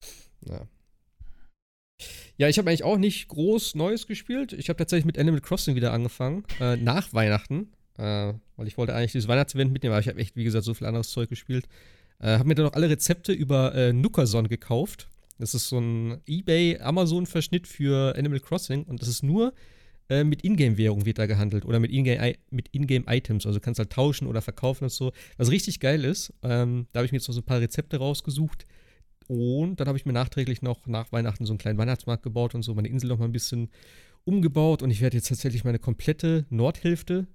ist. 0.00 0.50
Ja. 0.50 0.66
Ja, 2.36 2.48
ich 2.48 2.58
habe 2.58 2.68
eigentlich 2.68 2.84
auch 2.84 2.96
nicht 2.98 3.28
groß 3.28 3.76
Neues 3.76 4.06
gespielt. 4.06 4.52
Ich 4.52 4.68
habe 4.68 4.76
tatsächlich 4.76 5.04
mit 5.04 5.18
Animal 5.18 5.40
Crossing 5.40 5.76
wieder 5.76 5.92
angefangen, 5.92 6.44
äh, 6.60 6.76
nach 6.76 7.12
Weihnachten, 7.12 7.72
äh, 7.96 8.32
weil 8.56 8.66
ich 8.66 8.76
wollte 8.76 8.94
eigentlich 8.94 9.12
dieses 9.12 9.28
Weihnachtsevent 9.28 9.72
mitnehmen, 9.72 9.92
aber 9.92 10.00
ich 10.00 10.08
habe 10.08 10.18
echt, 10.18 10.34
wie 10.34 10.42
gesagt, 10.42 10.64
so 10.64 10.74
viel 10.74 10.86
anderes 10.86 11.10
Zeug 11.10 11.28
gespielt. 11.28 11.68
Äh, 12.18 12.38
habe 12.38 12.48
mir 12.48 12.56
dann 12.56 12.66
noch 12.66 12.72
alle 12.72 12.90
Rezepte 12.90 13.32
über 13.32 13.74
äh, 13.74 13.92
Nukason 13.92 14.48
gekauft. 14.48 15.08
Das 15.38 15.54
ist 15.54 15.68
so 15.68 15.78
ein 15.78 16.20
eBay, 16.26 16.78
Amazon-Verschnitt 16.78 17.66
für 17.68 18.16
Animal 18.16 18.40
Crossing 18.40 18.84
und 18.84 19.00
das 19.00 19.08
ist 19.08 19.22
nur 19.22 19.52
äh, 20.08 20.24
mit 20.24 20.44
Ingame-Währung 20.44 21.06
wird 21.06 21.18
da 21.18 21.26
gehandelt 21.26 21.64
oder 21.64 21.80
mit 21.80 21.90
Ingame-Items. 21.92 23.46
Also 23.46 23.60
kannst 23.60 23.78
halt 23.78 23.90
tauschen 23.90 24.26
oder 24.26 24.42
verkaufen 24.42 24.84
und 24.84 24.90
so. 24.90 25.12
Was 25.36 25.50
richtig 25.50 25.80
geil 25.80 26.04
ist, 26.04 26.32
ähm, 26.42 26.86
da 26.92 26.98
habe 26.98 27.06
ich 27.06 27.12
mir 27.12 27.18
jetzt 27.18 27.28
noch 27.28 27.34
so 27.34 27.40
ein 27.40 27.46
paar 27.46 27.60
Rezepte 27.60 27.96
rausgesucht. 27.96 28.64
Und 29.26 29.80
dann 29.80 29.88
habe 29.88 29.96
ich 29.96 30.04
mir 30.04 30.12
nachträglich 30.12 30.60
noch 30.60 30.86
nach 30.86 31.10
Weihnachten 31.10 31.46
so 31.46 31.52
einen 31.52 31.58
kleinen 31.58 31.78
Weihnachtsmarkt 31.78 32.22
gebaut 32.22 32.54
und 32.54 32.62
so 32.62 32.74
meine 32.74 32.88
Insel 32.88 33.08
noch 33.08 33.18
mal 33.18 33.24
ein 33.24 33.32
bisschen 33.32 33.70
umgebaut. 34.24 34.82
Und 34.82 34.90
ich 34.90 35.00
werde 35.00 35.16
jetzt 35.16 35.28
tatsächlich 35.28 35.64
meine 35.64 35.78
komplette 35.78 36.44
Nordhälfte 36.50 37.26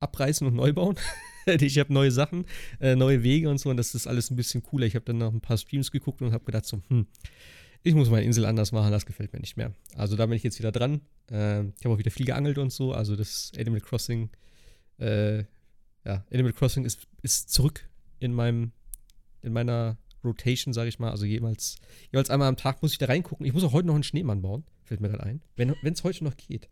abreißen 0.00 0.46
und 0.46 0.54
neu 0.54 0.72
bauen. 0.72 0.96
ich 1.46 1.78
habe 1.78 1.92
neue 1.92 2.10
Sachen, 2.10 2.44
äh, 2.80 2.96
neue 2.96 3.22
Wege 3.22 3.48
und 3.48 3.58
so 3.58 3.70
und 3.70 3.76
das 3.76 3.94
ist 3.94 4.06
alles 4.06 4.30
ein 4.30 4.36
bisschen 4.36 4.62
cooler. 4.62 4.86
Ich 4.86 4.94
habe 4.94 5.04
dann 5.04 5.18
noch 5.18 5.32
ein 5.32 5.40
paar 5.40 5.56
Streams 5.56 5.90
geguckt 5.90 6.20
und 6.22 6.32
habe 6.32 6.44
gedacht 6.44 6.66
so, 6.66 6.80
hm, 6.88 7.06
ich 7.82 7.94
muss 7.94 8.10
meine 8.10 8.24
Insel 8.24 8.44
anders 8.44 8.72
machen, 8.72 8.92
das 8.92 9.06
gefällt 9.06 9.32
mir 9.32 9.40
nicht 9.40 9.56
mehr. 9.56 9.74
Also 9.96 10.16
da 10.16 10.26
bin 10.26 10.36
ich 10.36 10.42
jetzt 10.42 10.58
wieder 10.58 10.72
dran. 10.72 11.00
Äh, 11.30 11.64
ich 11.64 11.84
habe 11.84 11.94
auch 11.94 11.98
wieder 11.98 12.10
viel 12.10 12.26
geangelt 12.26 12.58
und 12.58 12.72
so. 12.72 12.92
Also 12.92 13.16
das 13.16 13.52
Animal 13.56 13.80
Crossing, 13.80 14.30
äh, 14.98 15.38
ja, 16.04 16.24
Animal 16.32 16.52
Crossing 16.52 16.84
ist, 16.84 17.06
ist 17.22 17.50
zurück 17.50 17.88
in 18.20 18.32
meinem, 18.32 18.72
in 19.42 19.52
meiner 19.52 19.98
Rotation, 20.24 20.72
sage 20.72 20.88
ich 20.88 20.98
mal. 20.98 21.10
Also 21.10 21.24
jeweils, 21.24 21.76
jeweils 22.12 22.30
einmal 22.30 22.48
am 22.48 22.56
Tag 22.56 22.82
muss 22.82 22.92
ich 22.92 22.98
da 22.98 23.06
reingucken. 23.06 23.44
Ich 23.46 23.52
muss 23.52 23.64
auch 23.64 23.72
heute 23.72 23.88
noch 23.88 23.94
einen 23.94 24.04
Schneemann 24.04 24.42
bauen, 24.42 24.64
fällt 24.84 25.00
mir 25.00 25.08
gerade 25.08 25.24
ein. 25.24 25.42
Wenn 25.56 25.74
es 25.92 26.04
heute 26.04 26.24
noch 26.24 26.36
geht. 26.36 26.68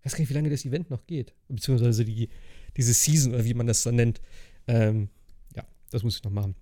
Ich 0.00 0.06
weiß 0.06 0.12
gar 0.12 0.20
nicht, 0.20 0.30
wie 0.30 0.34
lange 0.34 0.50
das 0.50 0.64
Event 0.64 0.90
noch 0.90 1.06
geht. 1.06 1.34
Beziehungsweise 1.48 2.04
die, 2.04 2.28
diese 2.76 2.94
Season 2.94 3.34
oder 3.34 3.44
wie 3.44 3.54
man 3.54 3.66
das 3.66 3.82
dann 3.82 3.96
nennt. 3.96 4.20
Ähm, 4.66 5.10
ja, 5.54 5.64
das 5.90 6.02
muss 6.02 6.16
ich 6.16 6.24
noch 6.24 6.30
machen. 6.30 6.54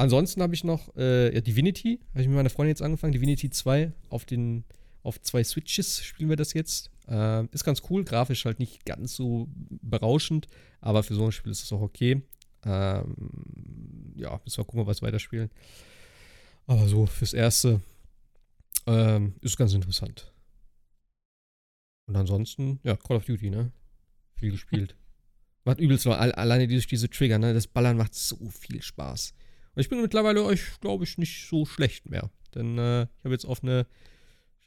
Ansonsten 0.00 0.40
habe 0.40 0.54
ich 0.54 0.64
noch 0.64 0.96
äh, 0.96 1.34
ja, 1.34 1.42
Divinity, 1.42 2.00
habe 2.12 2.22
ich 2.22 2.26
mit 2.26 2.34
meiner 2.34 2.48
Freundin 2.48 2.70
jetzt 2.70 2.80
angefangen. 2.80 3.12
Divinity 3.12 3.50
2 3.50 3.92
auf 4.08 4.24
den 4.24 4.64
auf 5.02 5.20
zwei 5.20 5.44
Switches 5.44 6.02
spielen 6.02 6.30
wir 6.30 6.36
das 6.36 6.54
jetzt. 6.54 6.90
Äh, 7.06 7.44
ist 7.52 7.64
ganz 7.64 7.82
cool, 7.90 8.02
grafisch 8.02 8.46
halt 8.46 8.60
nicht 8.60 8.86
ganz 8.86 9.14
so 9.14 9.46
berauschend, 9.82 10.48
aber 10.80 11.02
für 11.02 11.14
so 11.14 11.26
ein 11.26 11.32
Spiel 11.32 11.52
ist 11.52 11.62
es 11.62 11.72
auch 11.74 11.82
okay. 11.82 12.22
Ähm, 12.64 14.14
ja, 14.14 14.40
müssen 14.42 14.56
wir 14.56 14.64
gucken, 14.64 14.86
was 14.86 15.02
weiterspielen. 15.02 15.50
Aber 16.66 16.88
so 16.88 17.04
fürs 17.04 17.34
Erste 17.34 17.82
ähm, 18.86 19.34
ist 19.42 19.58
ganz 19.58 19.74
interessant. 19.74 20.32
Und 22.06 22.16
ansonsten, 22.16 22.80
ja, 22.84 22.96
Call 22.96 23.18
of 23.18 23.26
Duty, 23.26 23.50
ne? 23.50 23.70
Viel 24.36 24.52
gespielt. 24.52 24.96
Macht 25.64 25.78
übelst 25.78 26.06
noch, 26.06 26.16
alleine 26.16 26.68
durch 26.68 26.86
diese 26.86 27.10
Trigger, 27.10 27.38
ne? 27.38 27.52
Das 27.52 27.66
Ballern 27.66 27.98
macht 27.98 28.14
so 28.14 28.38
viel 28.48 28.80
Spaß. 28.80 29.34
Und 29.74 29.80
ich 29.80 29.88
bin 29.88 30.00
mittlerweile 30.00 30.44
euch, 30.44 30.80
glaube 30.80 31.04
ich, 31.04 31.18
nicht 31.18 31.48
so 31.48 31.64
schlecht 31.64 32.08
mehr. 32.08 32.30
Denn 32.54 32.78
äh, 32.78 33.02
ich 33.02 33.24
habe 33.24 33.34
jetzt 33.34 33.44
auf 33.44 33.62
eine 33.62 33.86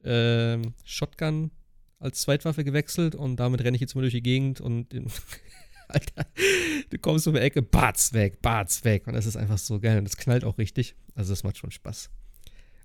äh, 0.03 0.61
Shotgun 0.83 1.51
als 1.99 2.21
Zweitwaffe 2.21 2.63
gewechselt 2.63 3.15
und 3.15 3.37
damit 3.37 3.63
renne 3.63 3.75
ich 3.75 3.81
jetzt 3.81 3.95
mal 3.95 4.01
durch 4.01 4.13
die 4.13 4.21
Gegend 4.21 4.61
und 4.61 4.93
Alter, 5.87 6.25
du 6.89 6.97
kommst 6.97 7.27
um 7.27 7.33
die 7.33 7.41
Ecke, 7.41 7.61
Barts 7.61 8.13
weg, 8.13 8.41
Barts 8.41 8.83
weg. 8.83 9.05
Und 9.05 9.13
das 9.13 9.25
ist 9.25 9.35
einfach 9.35 9.57
so 9.57 9.79
geil. 9.79 9.99
Und 9.99 10.05
das 10.05 10.17
knallt 10.17 10.43
auch 10.43 10.57
richtig. 10.57 10.95
Also 11.13 11.33
das 11.33 11.43
macht 11.43 11.57
schon 11.57 11.71
Spaß. 11.71 12.09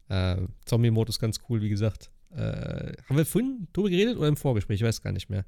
Äh, 0.08 0.42
Zombie-Mode 0.66 1.10
ist 1.10 1.20
ganz 1.20 1.40
cool, 1.48 1.62
wie 1.62 1.68
gesagt. 1.68 2.10
Äh, 2.30 2.92
haben 3.08 3.16
wir 3.16 3.24
vorhin 3.24 3.68
drüber 3.72 3.88
geredet 3.88 4.18
oder 4.18 4.28
im 4.28 4.36
Vorgespräch? 4.36 4.80
Ich 4.80 4.86
weiß 4.86 5.00
gar 5.00 5.12
nicht 5.12 5.30
mehr. 5.30 5.46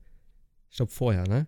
Ich 0.71 0.77
glaube 0.77 0.93
vorher, 0.93 1.29
ne? 1.29 1.47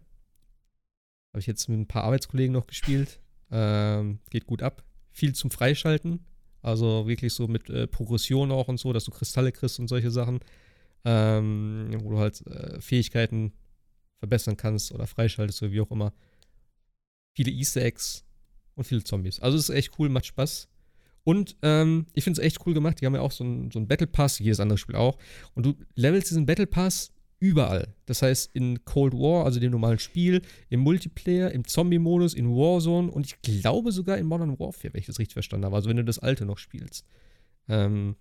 Habe 1.31 1.41
ich 1.41 1.47
jetzt 1.47 1.69
mit 1.69 1.79
ein 1.79 1.87
paar 1.87 2.05
Arbeitskollegen 2.05 2.53
noch 2.53 2.67
gespielt. 2.67 3.21
Ähm, 3.51 4.19
geht 4.29 4.47
gut 4.47 4.63
ab 4.63 4.85
viel 5.13 5.35
zum 5.35 5.51
Freischalten. 5.51 6.25
Also 6.63 7.09
wirklich 7.09 7.35
so 7.35 7.49
mit 7.49 7.69
äh, 7.71 7.87
Progression 7.87 8.53
auch 8.53 8.69
und 8.69 8.79
so, 8.79 8.93
dass 8.93 9.05
du 9.05 9.11
Kristalle 9.11 9.53
kriegst 9.53 9.79
und 9.79 9.89
solche 9.89 10.11
Sachen. 10.11 10.41
Ähm, 11.05 11.91
wo 12.03 12.11
du 12.11 12.19
halt 12.19 12.47
äh, 12.47 12.81
Fähigkeiten 12.81 13.53
verbessern 14.21 14.57
kannst 14.57 14.93
oder 14.93 15.09
freischaltest 15.09 15.63
oder 15.63 15.73
wie 15.73 15.81
auch 15.81 15.91
immer. 15.91 16.13
Viele 17.35 17.51
Easter 17.51 17.83
Eggs 17.83 18.25
und 18.77 18.85
viele 18.85 19.03
Zombies. 19.03 19.41
Also 19.41 19.59
es 19.59 19.69
ist 19.69 19.75
echt 19.75 19.99
cool, 19.99 20.09
macht 20.09 20.27
Spaß. 20.27 20.69
Und 21.25 21.57
ähm, 21.63 22.07
ich 22.15 22.25
finde 22.25 22.41
es 22.41 22.47
echt 22.47 22.65
cool 22.67 22.75
gemacht. 22.75 23.01
Die 23.01 23.07
haben 23.07 23.15
ja 23.15 23.21
auch 23.21 23.33
so 23.33 23.45
einen 23.45 23.71
so 23.71 23.85
Battle 23.85 24.07
Pass, 24.07 24.39
jedes 24.39 24.61
andere 24.61 24.79
Spiel 24.79 24.97
auch. 24.97 25.19
Und 25.55 25.67
du 25.67 25.75
levelst 25.95 26.31
diesen 26.31 26.47
Battle 26.47 26.67
Pass 26.67 27.12
überall. 27.43 27.95
Das 28.07 28.23
heißt, 28.23 28.55
in 28.55 28.85
Cold 28.85 29.15
War, 29.15 29.45
also 29.45 29.59
dem 29.59 29.73
normalen 29.73 29.99
Spiel, 29.99 30.43
im 30.71 30.81
Multiplayer, 30.81 31.51
im 31.51 31.67
Zombie-Modus, 31.67 32.35
in 32.35 32.49
Warzone 32.49 33.11
und 33.11 33.27
ich 33.27 33.43
glaube 33.43 33.91
sogar 33.91 34.17
in 34.17 34.27
Modern 34.27 34.59
Warfare, 34.61 34.95
wenn 34.95 35.01
ich 35.01 35.07
das 35.07 35.19
richtig 35.19 35.35
verstanden 35.35 35.67
habe. 35.67 35.75
Also 35.75 35.89
wenn 35.89 35.97
du 35.97 36.05
das 36.05 36.21
alte 36.21 36.47
noch 36.47 36.59
spielst. 36.59 37.05
Ähm, 37.69 38.15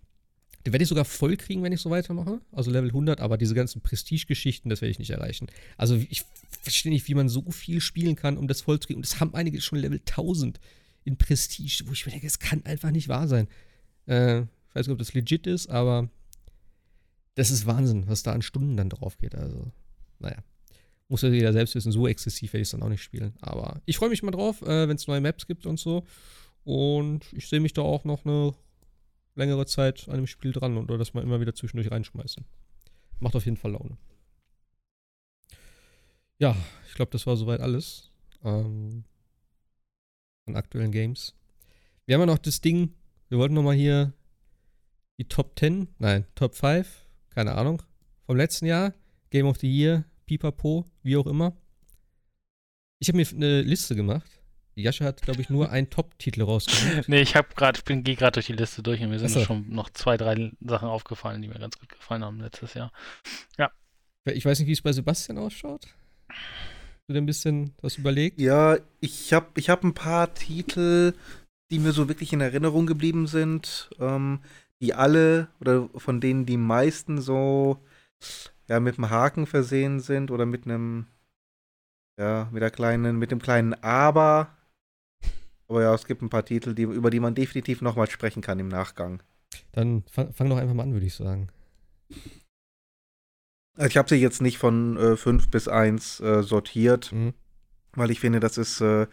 den 0.66 0.74
werde 0.74 0.84
ich 0.84 0.90
sogar 0.90 1.06
voll 1.06 1.38
kriegen, 1.38 1.62
wenn 1.62 1.72
ich 1.72 1.82
so 1.82 1.92
weitermache. 1.92 2.42
Also 2.52 2.72
Level 2.72 2.90
100, 2.90 3.22
aber 3.22 3.38
diese 3.38 3.54
ganzen 3.54 3.82
Prestige-Geschichten, 3.82 4.70
das 4.70 4.82
werde 4.82 4.92
ich 4.92 5.00
nicht 5.00 5.12
erreichen. 5.12 5.48
Also 5.78 5.96
ich 6.10 6.24
verstehe 6.62 6.92
nicht, 6.92 7.08
wie 7.08 7.16
man 7.16 7.30
so 7.30 7.44
viel 7.52 7.80
spielen 7.80 8.16
kann, 8.16 8.38
um 8.38 8.48
das 8.48 8.62
voll 8.62 8.80
zu 8.80 8.88
kriegen. 8.88 8.98
Und 8.98 9.06
das 9.06 9.20
haben 9.20 9.36
einige 9.36 9.62
schon 9.62 9.80
Level 9.80 10.00
1000 10.00 10.60
in 11.04 11.18
Prestige, 11.18 11.84
wo 11.86 11.94
ich 11.94 12.06
mir 12.06 12.12
denke, 12.12 12.28
das 12.28 12.40
kann 12.40 12.66
einfach 12.66 12.90
nicht 12.90 13.08
wahr 13.08 13.28
sein. 13.28 13.48
Äh, 14.08 14.42
ich 14.42 14.76
weiß 14.76 14.88
nicht, 14.88 14.94
ob 14.94 15.00
das 15.00 15.14
legit 15.14 15.46
ist, 15.46 15.70
aber 15.70 16.10
das 17.36 17.52
ist 17.52 17.66
Wahnsinn, 17.66 18.08
was 18.08 18.24
da 18.24 18.34
an 18.34 18.42
Stunden 18.42 18.78
dann 18.78 18.90
drauf 18.90 19.18
geht. 19.18 19.36
Also, 19.36 19.72
naja. 20.20 20.44
Muss 21.08 21.24
ja 21.24 21.30
jeder 21.30 21.52
selbst 21.52 21.76
wissen, 21.76 21.92
so 21.92 22.08
exzessiv 22.08 22.54
werde 22.54 22.62
ich 22.62 22.68
es 22.68 22.72
dann 22.72 22.84
auch 22.84 22.90
nicht 22.90 23.04
spielen. 23.04 23.34
Aber 23.42 23.82
ich 23.86 23.98
freue 23.98 24.10
mich 24.10 24.24
mal 24.24 24.32
drauf, 24.32 24.62
äh, 24.62 24.88
wenn 24.88 24.96
es 24.96 25.08
neue 25.08 25.20
Maps 25.20 25.46
gibt 25.46 25.66
und 25.66 25.78
so. 25.78 26.06
Und 26.64 27.26
ich 27.34 27.50
sehe 27.50 27.60
mich 27.60 27.74
da 27.74 27.82
auch 27.82 28.06
noch 28.06 28.26
eine 28.26 28.54
längere 29.36 29.66
Zeit 29.66 30.08
an 30.08 30.16
dem 30.16 30.28
Spiel 30.28 30.52
dran 30.54 30.78
oder 30.78 30.98
das 30.98 31.14
mal 31.14 31.24
immer 31.24 31.42
wieder 31.42 31.54
zwischendurch 31.54 31.92
reinschmeißen. 31.92 32.46
Macht 33.20 33.36
auf 33.36 33.46
jeden 33.46 33.58
Fall 33.58 33.72
Laune. 33.72 33.98
Ja, 36.38 36.56
ich 36.88 36.94
glaube, 36.94 37.12
das 37.12 37.28
war 37.28 37.36
soweit 37.38 37.60
alles 37.60 38.10
ähm, 38.44 39.04
an 40.46 40.56
aktuellen 40.56 40.92
Games. 40.92 41.36
Wir 42.06 42.16
haben 42.16 42.22
ja 42.22 42.26
noch 42.26 42.40
das 42.40 42.62
Ding, 42.62 42.96
wir 43.30 43.38
wollten 43.38 43.54
noch 43.54 43.64
mal 43.64 43.76
hier 43.76 44.14
die 45.18 45.28
Top 45.28 45.58
10, 45.60 45.88
nein, 46.00 46.26
Top 46.36 46.56
5 46.56 47.11
keine 47.34 47.56
Ahnung, 47.56 47.82
vom 48.26 48.38
letzten 48.38 48.66
Jahr, 48.66 48.94
Game 49.30 49.48
of 49.48 49.58
the 49.58 49.68
Year, 49.68 50.06
Pipapo, 50.26 50.86
wie 51.04 51.18
auch 51.18 51.28
immer. 51.28 51.56
Ich 53.00 53.08
habe 53.08 53.18
mir 53.18 53.28
eine 53.28 53.62
Liste 53.62 53.96
gemacht. 53.96 54.30
Jascha 54.76 55.06
hat, 55.06 55.22
glaube 55.22 55.42
ich, 55.42 55.50
nur 55.50 55.70
einen 55.70 55.90
Top-Titel 55.90 56.44
rausgesucht. 56.44 57.08
nee, 57.10 57.22
ich 57.22 57.36
habe 57.36 57.50
gerade, 57.56 57.80
ich 57.80 58.04
gehe 58.04 58.16
gerade 58.16 58.34
durch 58.34 58.46
die 58.46 58.54
Liste 58.54 58.82
durch 58.84 59.02
und 59.02 59.10
mir 59.10 59.20
sind 59.20 59.30
so. 59.30 59.44
schon 59.44 59.70
noch 59.70 59.90
zwei, 59.90 60.18
drei 60.18 60.52
Sachen 60.62 60.88
aufgefallen, 60.88 61.42
die 61.42 61.48
mir 61.48 61.60
ganz 61.60 61.78
gut 61.80 61.90
gefallen 61.90 62.24
haben 62.24 62.40
letztes 62.40 62.74
Jahr. 62.74 62.92
Ja. 63.58 63.72
Ich 64.26 64.46
weiß 64.46 64.60
nicht, 64.60 64.68
wie 64.68 64.74
es 64.74 64.82
bei 64.82 64.94
Sebastian 64.94 65.38
ausschaut. 65.38 65.88
Du 67.08 67.14
dir 67.14 67.22
ein 67.22 67.26
bisschen 67.26 67.74
was 67.82 67.98
überlegt? 67.98 68.40
Ja, 68.40 68.78
ich 69.00 69.34
habe 69.34 69.48
ich 69.58 69.70
hab 69.70 69.84
ein 69.84 69.94
paar 69.94 70.34
Titel, 70.34 71.14
die 71.72 71.80
mir 71.80 71.92
so 71.92 72.08
wirklich 72.08 72.32
in 72.32 72.42
Erinnerung 72.42 72.86
geblieben 72.86 73.28
sind. 73.28 73.90
Ähm, 74.00 74.42
die 74.82 74.94
alle 74.94 75.48
oder 75.60 75.90
von 75.96 76.20
denen 76.20 76.46
die 76.46 76.58
meisten 76.58 77.22
so 77.22 77.78
ja 78.68 78.80
mit 78.80 78.98
einem 78.98 79.10
Haken 79.10 79.46
versehen 79.46 80.00
sind 80.00 80.32
oder 80.32 80.46
mit 80.46 80.66
einem 80.66 81.08
ja 82.20 82.50
mit 82.52 82.62
der 82.62 82.72
kleinen 82.72 83.18
mit 83.18 83.32
dem 83.32 83.40
kleinen 83.40 83.74
Aber. 83.76 84.56
Aber 85.68 85.82
ja 85.84 85.94
es 85.94 86.06
gibt 86.06 86.22
ein 86.22 86.30
paar 86.30 86.46
Titel 86.46 86.74
die 86.74 86.84
über 86.84 87.10
die 87.10 87.20
man 87.20 87.36
definitiv 87.36 87.82
nochmal 87.82 88.10
sprechen 88.10 88.42
kann 88.42 88.60
im 88.60 88.68
Nachgang. 88.68 89.22
Dann 89.72 90.04
fang, 90.10 90.34
fang 90.34 90.50
doch 90.50 90.58
einfach 90.58 90.74
mal 90.74 90.84
an 90.84 90.94
würde 90.94 91.06
ich 91.06 91.16
sagen. 91.16 91.50
Also 93.78 93.88
ich 93.88 93.98
habe 93.98 94.10
sie 94.10 94.16
jetzt 94.16 94.42
nicht 94.42 94.58
von 94.58 95.18
5 95.18 95.28
äh, 95.28 95.48
bis 95.50 95.68
1 95.68 96.20
äh, 96.20 96.44
sortiert 96.44 97.12
mhm. 97.12 97.34
weil 97.94 98.12
ich 98.12 98.20
finde 98.20 98.40
das 98.40 98.58
ist 98.58 98.82
äh, 98.82 99.08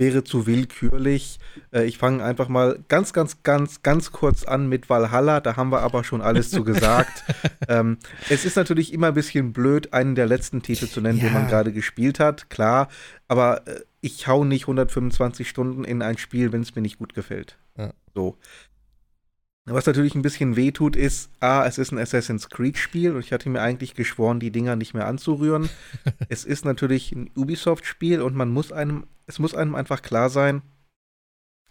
wäre 0.00 0.24
zu 0.24 0.46
willkürlich. 0.46 1.38
Äh, 1.72 1.84
ich 1.84 1.98
fange 1.98 2.24
einfach 2.24 2.48
mal 2.48 2.82
ganz, 2.88 3.12
ganz, 3.12 3.42
ganz, 3.42 3.82
ganz 3.82 4.10
kurz 4.10 4.44
an 4.44 4.66
mit 4.68 4.88
Valhalla. 4.88 5.40
Da 5.40 5.56
haben 5.56 5.70
wir 5.70 5.82
aber 5.82 6.02
schon 6.02 6.22
alles 6.22 6.50
zu 6.50 6.64
gesagt. 6.64 7.22
ähm, 7.68 7.98
es 8.30 8.46
ist 8.46 8.56
natürlich 8.56 8.94
immer 8.94 9.08
ein 9.08 9.14
bisschen 9.14 9.52
blöd, 9.52 9.92
einen 9.92 10.14
der 10.14 10.26
letzten 10.26 10.62
Titel 10.62 10.88
zu 10.88 11.02
nennen, 11.02 11.18
ja. 11.18 11.24
den 11.24 11.34
man 11.34 11.48
gerade 11.48 11.72
gespielt 11.72 12.18
hat, 12.18 12.48
klar. 12.48 12.88
Aber 13.28 13.68
äh, 13.68 13.80
ich 14.00 14.26
hau 14.26 14.42
nicht 14.42 14.62
125 14.62 15.46
Stunden 15.46 15.84
in 15.84 16.00
ein 16.00 16.16
Spiel, 16.16 16.50
wenn 16.50 16.62
es 16.62 16.74
mir 16.74 16.82
nicht 16.82 16.98
gut 16.98 17.14
gefällt. 17.14 17.58
Ja. 17.76 17.92
So. 18.14 18.38
Was 19.72 19.86
natürlich 19.86 20.16
ein 20.16 20.22
bisschen 20.22 20.56
wehtut, 20.56 20.96
ist, 20.96 21.30
A, 21.38 21.64
es 21.64 21.78
ist 21.78 21.92
ein 21.92 21.98
Assassin's 21.98 22.48
Creed-Spiel 22.48 23.14
und 23.14 23.20
ich 23.20 23.32
hatte 23.32 23.48
mir 23.48 23.62
eigentlich 23.62 23.94
geschworen, 23.94 24.40
die 24.40 24.50
Dinger 24.50 24.74
nicht 24.74 24.94
mehr 24.94 25.06
anzurühren. 25.06 25.68
es 26.28 26.44
ist 26.44 26.64
natürlich 26.64 27.12
ein 27.12 27.30
Ubisoft-Spiel 27.36 28.20
und 28.20 28.34
man 28.34 28.50
muss 28.50 28.72
einem, 28.72 29.06
es 29.26 29.38
muss 29.38 29.54
einem 29.54 29.76
einfach 29.76 30.02
klar 30.02 30.28
sein, 30.28 30.62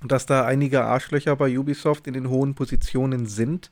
dass 0.01 0.25
da 0.25 0.45
einige 0.45 0.85
Arschlöcher 0.85 1.35
bei 1.35 1.57
Ubisoft 1.57 2.07
in 2.07 2.13
den 2.13 2.29
hohen 2.29 2.55
Positionen 2.55 3.25
sind, 3.25 3.69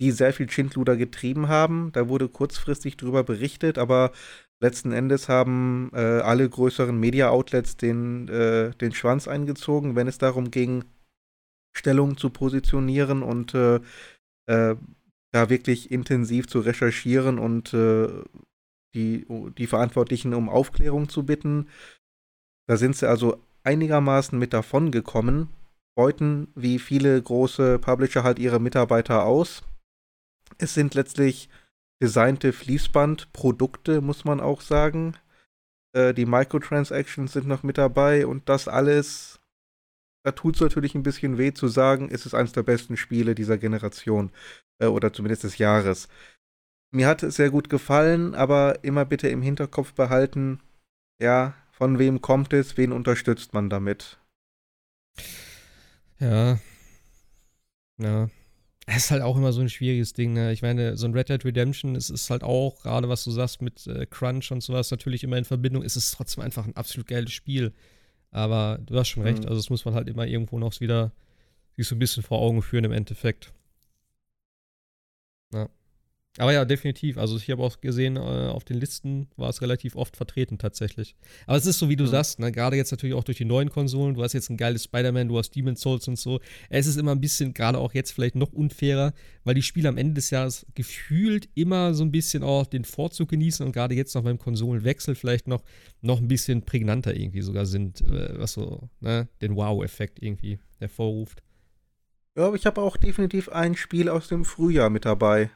die 0.00 0.10
sehr 0.10 0.32
viel 0.32 0.50
Schindluder 0.50 0.96
getrieben 0.96 1.48
haben. 1.48 1.92
Da 1.92 2.08
wurde 2.08 2.30
kurzfristig 2.30 2.96
drüber 2.96 3.24
berichtet, 3.24 3.76
aber 3.76 4.12
letzten 4.62 4.92
Endes 4.92 5.28
haben 5.28 5.90
äh, 5.92 5.98
alle 5.98 6.48
größeren 6.48 6.98
Media-Outlets 6.98 7.76
den, 7.76 8.26
äh, 8.28 8.70
den 8.70 8.92
Schwanz 8.92 9.28
eingezogen, 9.28 9.96
wenn 9.96 10.08
es 10.08 10.16
darum 10.16 10.50
ging, 10.50 10.84
Stellung 11.76 12.16
zu 12.16 12.30
positionieren 12.30 13.22
und 13.22 13.54
äh, 13.54 13.80
äh, 14.46 14.76
da 15.32 15.48
wirklich 15.48 15.90
intensiv 15.90 16.48
zu 16.48 16.60
recherchieren 16.60 17.38
und 17.38 17.72
äh, 17.72 18.08
die, 18.94 19.26
die 19.56 19.66
Verantwortlichen 19.66 20.34
um 20.34 20.48
Aufklärung 20.48 21.08
zu 21.08 21.24
bitten. 21.24 21.68
Da 22.68 22.76
sind 22.76 22.96
sie 22.96 23.08
also 23.08 23.40
einigermaßen 23.62 24.38
mit 24.38 24.52
davon 24.52 24.90
gekommen, 24.90 25.48
beuten 25.96 26.48
wie 26.54 26.78
viele 26.78 27.20
große 27.20 27.78
Publisher 27.78 28.24
halt 28.24 28.38
ihre 28.38 28.60
Mitarbeiter 28.60 29.24
aus. 29.24 29.62
Es 30.58 30.74
sind 30.74 30.94
letztlich 30.94 31.48
designte 32.02 32.52
Fließbandprodukte, 32.52 34.00
muss 34.00 34.24
man 34.24 34.40
auch 34.40 34.60
sagen. 34.60 35.14
Äh, 35.92 36.14
die 36.14 36.26
Microtransactions 36.26 37.32
sind 37.32 37.46
noch 37.46 37.62
mit 37.62 37.78
dabei 37.78 38.26
und 38.26 38.48
das 38.48 38.68
alles, 38.68 39.39
da 40.22 40.32
tut 40.32 40.56
es 40.56 40.60
natürlich 40.60 40.94
ein 40.94 41.02
bisschen 41.02 41.38
weh 41.38 41.52
zu 41.52 41.68
sagen, 41.68 42.08
es 42.10 42.26
ist 42.26 42.34
eines 42.34 42.52
der 42.52 42.62
besten 42.62 42.96
Spiele 42.96 43.34
dieser 43.34 43.58
Generation 43.58 44.30
äh, 44.78 44.86
oder 44.86 45.12
zumindest 45.12 45.44
des 45.44 45.58
Jahres. 45.58 46.08
Mir 46.92 47.06
hat 47.06 47.22
es 47.22 47.36
sehr 47.36 47.50
gut 47.50 47.70
gefallen, 47.70 48.34
aber 48.34 48.84
immer 48.84 49.04
bitte 49.04 49.28
im 49.28 49.42
Hinterkopf 49.42 49.92
behalten, 49.94 50.60
ja, 51.20 51.54
von 51.70 51.98
wem 51.98 52.20
kommt 52.20 52.52
es, 52.52 52.76
wen 52.76 52.92
unterstützt 52.92 53.54
man 53.54 53.70
damit? 53.70 54.18
Ja. 56.18 56.58
Ja. 57.98 58.28
Es 58.86 59.04
ist 59.04 59.10
halt 59.12 59.22
auch 59.22 59.36
immer 59.36 59.52
so 59.52 59.60
ein 59.60 59.68
schwieriges 59.68 60.12
Ding. 60.12 60.32
Ne? 60.32 60.52
Ich 60.52 60.62
meine, 60.62 60.96
so 60.96 61.06
ein 61.06 61.14
Red 61.14 61.28
Dead 61.28 61.44
Redemption, 61.44 61.94
es 61.94 62.10
ist 62.10 62.28
halt 62.28 62.42
auch, 62.42 62.82
gerade 62.82 63.08
was 63.08 63.24
du 63.24 63.30
sagst 63.30 63.62
mit 63.62 63.86
äh, 63.86 64.04
Crunch 64.06 64.50
und 64.50 64.62
sowas, 64.62 64.90
natürlich 64.90 65.22
immer 65.22 65.38
in 65.38 65.44
Verbindung. 65.44 65.84
Es 65.84 65.96
ist 65.96 66.10
trotzdem 66.12 66.42
einfach 66.42 66.66
ein 66.66 66.76
absolut 66.76 67.06
geiles 67.06 67.32
Spiel. 67.32 67.72
Aber 68.30 68.78
du 68.84 68.96
hast 68.96 69.08
schon 69.08 69.22
recht, 69.22 69.42
mhm. 69.42 69.48
also 69.48 69.56
das 69.56 69.70
muss 69.70 69.84
man 69.84 69.94
halt 69.94 70.08
immer 70.08 70.26
irgendwo 70.26 70.58
noch 70.58 70.78
wieder 70.80 71.12
sich 71.76 71.88
so 71.88 71.94
ein 71.94 71.98
bisschen 71.98 72.22
vor 72.22 72.40
Augen 72.40 72.62
führen 72.62 72.84
im 72.84 72.92
Endeffekt. 72.92 73.52
Aber 76.38 76.52
ja, 76.52 76.64
definitiv. 76.64 77.18
Also 77.18 77.36
ich 77.36 77.50
habe 77.50 77.62
auch 77.62 77.80
gesehen, 77.80 78.16
äh, 78.16 78.20
auf 78.20 78.64
den 78.64 78.78
Listen 78.78 79.28
war 79.36 79.50
es 79.50 79.62
relativ 79.62 79.96
oft 79.96 80.16
vertreten 80.16 80.58
tatsächlich. 80.58 81.16
Aber 81.46 81.56
es 81.56 81.66
ist 81.66 81.80
so, 81.80 81.88
wie 81.88 81.96
du 81.96 82.04
ja. 82.04 82.10
sagst, 82.10 82.38
ne? 82.38 82.52
gerade 82.52 82.76
jetzt 82.76 82.92
natürlich 82.92 83.16
auch 83.16 83.24
durch 83.24 83.38
die 83.38 83.44
neuen 83.44 83.68
Konsolen. 83.68 84.14
Du 84.14 84.22
hast 84.22 84.32
jetzt 84.32 84.48
ein 84.48 84.56
geiles 84.56 84.84
Spider-Man, 84.84 85.28
du 85.28 85.38
hast 85.38 85.50
Demon's 85.50 85.80
Souls 85.80 86.06
und 86.06 86.18
so. 86.18 86.40
Es 86.68 86.86
ist 86.86 86.96
immer 86.96 87.12
ein 87.12 87.20
bisschen, 87.20 87.52
gerade 87.52 87.78
auch 87.78 87.94
jetzt 87.94 88.12
vielleicht 88.12 88.36
noch 88.36 88.52
unfairer, 88.52 89.12
weil 89.42 89.54
die 89.54 89.62
Spiele 89.62 89.88
am 89.88 89.98
Ende 89.98 90.14
des 90.14 90.30
Jahres 90.30 90.66
gefühlt 90.74 91.48
immer 91.54 91.94
so 91.94 92.04
ein 92.04 92.12
bisschen 92.12 92.44
auch 92.44 92.66
den 92.66 92.84
Vorzug 92.84 93.28
genießen 93.28 93.66
und 93.66 93.72
gerade 93.72 93.96
jetzt 93.96 94.14
noch 94.14 94.22
beim 94.22 94.38
Konsolenwechsel 94.38 95.16
vielleicht 95.16 95.48
noch, 95.48 95.64
noch 96.00 96.20
ein 96.20 96.28
bisschen 96.28 96.62
prägnanter 96.62 97.16
irgendwie 97.16 97.42
sogar 97.42 97.66
sind, 97.66 98.02
äh, 98.02 98.38
was 98.38 98.52
so 98.52 98.88
ne? 99.00 99.28
den 99.42 99.56
Wow-Effekt 99.56 100.22
irgendwie 100.22 100.60
hervorruft. 100.78 101.42
Ja, 102.36 102.46
aber 102.46 102.54
ich 102.54 102.66
habe 102.66 102.80
auch 102.80 102.96
definitiv 102.96 103.48
ein 103.48 103.74
Spiel 103.74 104.08
aus 104.08 104.28
dem 104.28 104.44
Frühjahr 104.44 104.90
mit 104.90 105.04
dabei. 105.04 105.50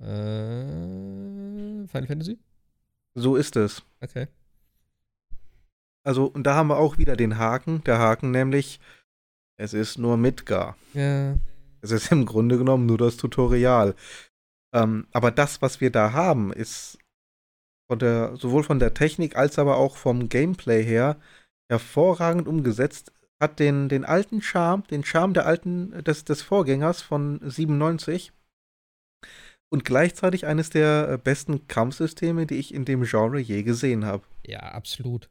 Äh, 0.00 1.86
Final 1.86 2.06
Fantasy? 2.06 2.38
So 3.14 3.36
ist 3.36 3.56
es. 3.56 3.82
Okay. 4.00 4.28
Also, 6.02 6.26
und 6.26 6.44
da 6.44 6.54
haben 6.54 6.68
wir 6.68 6.78
auch 6.78 6.98
wieder 6.98 7.16
den 7.16 7.38
Haken. 7.38 7.84
Der 7.84 7.98
Haken 7.98 8.30
nämlich, 8.30 8.80
es 9.56 9.74
ist 9.74 9.98
nur 9.98 10.16
Midgar. 10.16 10.76
Ja. 10.94 11.36
Es 11.82 11.90
ist 11.90 12.12
im 12.12 12.26
Grunde 12.26 12.58
genommen 12.58 12.86
nur 12.86 12.98
das 12.98 13.16
Tutorial. 13.16 13.94
Ähm, 14.72 15.06
aber 15.12 15.30
das, 15.30 15.60
was 15.62 15.80
wir 15.80 15.90
da 15.90 16.12
haben, 16.12 16.52
ist 16.52 16.98
von 17.88 17.98
der, 17.98 18.36
sowohl 18.36 18.62
von 18.62 18.78
der 18.78 18.94
Technik 18.94 19.36
als 19.36 19.58
aber 19.58 19.76
auch 19.76 19.96
vom 19.96 20.28
Gameplay 20.28 20.84
her 20.84 21.16
hervorragend 21.68 22.48
umgesetzt. 22.48 23.12
Hat 23.40 23.58
den, 23.58 23.88
den 23.88 24.04
alten 24.04 24.42
Charme, 24.42 24.84
den 24.90 25.02
Charme 25.02 25.32
der 25.32 25.46
alten, 25.46 26.04
des, 26.04 26.24
des 26.24 26.42
Vorgängers 26.42 27.00
von 27.00 27.40
97 27.42 28.32
und 29.70 29.84
gleichzeitig 29.84 30.46
eines 30.46 30.70
der 30.70 31.08
äh, 31.10 31.18
besten 31.18 31.66
Kampfsysteme, 31.66 32.46
die 32.46 32.56
ich 32.56 32.74
in 32.74 32.84
dem 32.84 33.04
Genre 33.04 33.40
je 33.40 33.62
gesehen 33.62 34.04
habe. 34.04 34.24
Ja, 34.46 34.60
absolut. 34.60 35.30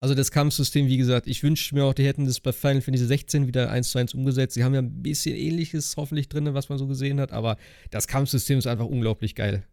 Also 0.00 0.14
das 0.14 0.30
Kampfsystem, 0.30 0.86
wie 0.86 0.96
gesagt, 0.96 1.26
ich 1.26 1.42
wünschte 1.42 1.74
mir 1.74 1.84
auch, 1.84 1.94
die 1.94 2.06
hätten 2.06 2.24
das 2.24 2.38
bei 2.38 2.52
Final 2.52 2.82
Fantasy 2.82 3.06
16 3.06 3.46
wieder 3.48 3.70
eins 3.70 3.90
zu 3.90 3.98
eins 3.98 4.14
umgesetzt. 4.14 4.54
Sie 4.54 4.62
haben 4.62 4.74
ja 4.74 4.80
ein 4.80 5.02
bisschen 5.02 5.34
ähnliches 5.34 5.96
hoffentlich 5.96 6.28
drin, 6.28 6.52
was 6.54 6.68
man 6.68 6.78
so 6.78 6.86
gesehen 6.86 7.18
hat, 7.18 7.32
aber 7.32 7.56
das 7.90 8.06
Kampfsystem 8.06 8.58
ist 8.58 8.68
einfach 8.68 8.86
unglaublich 8.86 9.34
geil. 9.34 9.64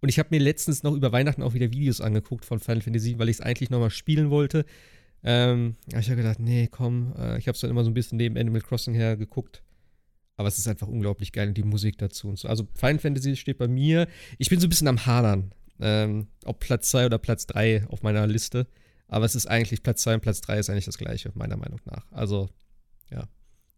Und 0.00 0.08
ich 0.08 0.18
habe 0.18 0.28
mir 0.30 0.40
letztens 0.40 0.82
noch 0.82 0.94
über 0.94 1.12
Weihnachten 1.12 1.42
auch 1.42 1.54
wieder 1.54 1.70
Videos 1.70 2.00
angeguckt 2.00 2.44
von 2.44 2.58
Final 2.58 2.82
Fantasy, 2.82 3.18
weil 3.18 3.28
ich 3.28 3.36
es 3.36 3.40
eigentlich 3.40 3.70
nochmal 3.70 3.90
spielen 3.90 4.30
wollte. 4.30 4.66
Ähm, 5.22 5.76
ich 5.88 6.08
habe 6.08 6.16
gedacht, 6.16 6.40
nee, 6.40 6.68
komm, 6.70 7.14
äh, 7.16 7.38
ich 7.38 7.46
habe 7.46 7.54
es 7.54 7.60
dann 7.60 7.70
immer 7.70 7.84
so 7.84 7.90
ein 7.90 7.94
bisschen 7.94 8.18
neben 8.18 8.36
Animal 8.36 8.60
Crossing 8.60 8.94
her 8.94 9.16
geguckt. 9.16 9.62
Aber 10.36 10.48
es 10.48 10.58
ist 10.58 10.66
einfach 10.66 10.88
unglaublich 10.88 11.32
geil 11.32 11.48
und 11.48 11.54
die 11.54 11.62
Musik 11.62 11.98
dazu 11.98 12.28
und 12.28 12.38
so. 12.38 12.48
Also 12.48 12.66
Final 12.74 12.98
Fantasy 12.98 13.36
steht 13.36 13.58
bei 13.58 13.68
mir. 13.68 14.08
Ich 14.38 14.48
bin 14.48 14.60
so 14.60 14.66
ein 14.66 14.70
bisschen 14.70 14.88
am 14.88 15.04
Hadern. 15.06 15.52
Ähm, 15.80 16.28
ob 16.44 16.60
Platz 16.60 16.90
2 16.90 17.06
oder 17.06 17.18
Platz 17.18 17.46
3 17.46 17.86
auf 17.88 18.02
meiner 18.02 18.26
Liste. 18.26 18.66
Aber 19.08 19.26
es 19.26 19.34
ist 19.34 19.46
eigentlich, 19.46 19.82
Platz 19.82 20.02
2 20.02 20.14
und 20.14 20.20
Platz 20.20 20.40
3 20.40 20.58
ist 20.58 20.70
eigentlich 20.70 20.86
das 20.86 20.96
gleiche, 20.96 21.32
meiner 21.34 21.56
Meinung 21.56 21.80
nach. 21.84 22.06
Also, 22.12 22.48
ja, 23.10 23.28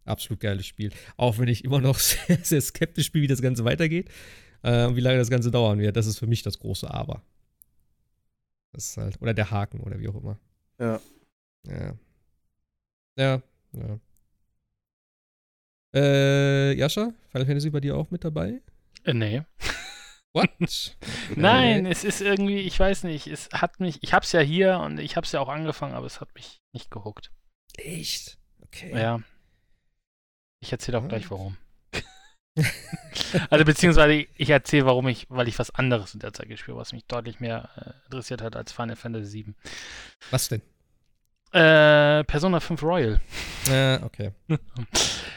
absolut 0.05 0.39
geiles 0.39 0.65
Spiel. 0.65 0.91
Auch 1.17 1.37
wenn 1.39 1.47
ich 1.47 1.65
immer 1.65 1.81
noch 1.81 1.99
sehr, 1.99 2.37
sehr 2.43 2.61
skeptisch 2.61 3.11
bin, 3.11 3.21
wie 3.21 3.27
das 3.27 3.41
Ganze 3.41 3.65
weitergeht 3.65 4.09
äh, 4.63 4.85
und 4.85 4.95
wie 4.95 5.01
lange 5.01 5.17
das 5.17 5.29
Ganze 5.29 5.51
dauern 5.51 5.79
wird. 5.79 5.97
Das 5.97 6.07
ist 6.07 6.19
für 6.19 6.27
mich 6.27 6.41
das 6.41 6.59
große 6.59 6.89
Aber. 6.89 7.21
Das 8.71 8.89
ist 8.89 8.97
halt, 8.97 9.21
oder 9.21 9.33
der 9.33 9.51
Haken 9.51 9.79
oder 9.81 9.99
wie 9.99 10.07
auch 10.07 10.15
immer. 10.15 10.39
Ja. 10.79 11.01
Ja. 11.67 11.97
Ja, 13.17 13.41
ja. 13.73 13.99
Äh, 15.95 16.73
Jascha, 16.73 17.13
Final 17.31 17.45
Fantasy 17.45 17.69
bei 17.69 17.79
dir 17.79 17.95
auch 17.95 18.11
mit 18.11 18.25
dabei? 18.25 18.61
Äh, 19.05 19.13
nee. 19.13 19.43
What? 20.33 20.49
Nein, 21.35 21.85
es 21.85 22.03
ist 22.03 22.21
irgendwie, 22.21 22.59
ich 22.59 22.77
weiß 22.77 23.03
nicht, 23.03 23.27
es 23.27 23.49
hat 23.53 23.79
mich, 23.79 24.03
ich 24.03 24.13
hab's 24.13 24.33
ja 24.33 24.41
hier 24.41 24.79
und 24.79 24.99
ich 24.99 25.15
hab's 25.15 25.31
ja 25.31 25.39
auch 25.39 25.47
angefangen, 25.47 25.93
aber 25.93 26.05
es 26.05 26.19
hat 26.19 26.35
mich 26.35 26.61
nicht 26.73 26.91
gehuckt. 26.91 27.31
Echt? 27.77 28.37
Okay. 28.61 28.91
Ja. 28.93 29.21
Ich 30.59 30.71
erzähle 30.71 30.97
auch 30.97 31.05
oh. 31.05 31.07
gleich 31.07 31.31
warum. 31.31 31.57
also 33.49 33.65
beziehungsweise 33.65 34.25
ich 34.35 34.49
erzähle, 34.49 34.85
warum 34.85 35.07
ich, 35.07 35.27
weil 35.29 35.47
ich 35.47 35.59
was 35.59 35.71
anderes 35.71 36.13
in 36.13 36.19
der 36.19 36.33
Zeit 36.33 36.49
gespielt 36.49 36.75
habe, 36.75 36.81
was 36.81 36.93
mich 36.93 37.05
deutlich 37.05 37.39
mehr 37.39 37.69
äh, 37.77 38.05
interessiert 38.05 38.41
hat 38.41 38.55
als 38.55 38.71
Final 38.71 38.95
Fantasy 38.95 39.27
7. 39.27 39.55
Was 40.31 40.49
denn? 40.49 40.61
Äh, 41.55 42.25
Persona 42.25 42.59
5 42.59 42.83
Royal. 42.83 43.21
Äh, 43.69 43.99
okay. 44.03 44.31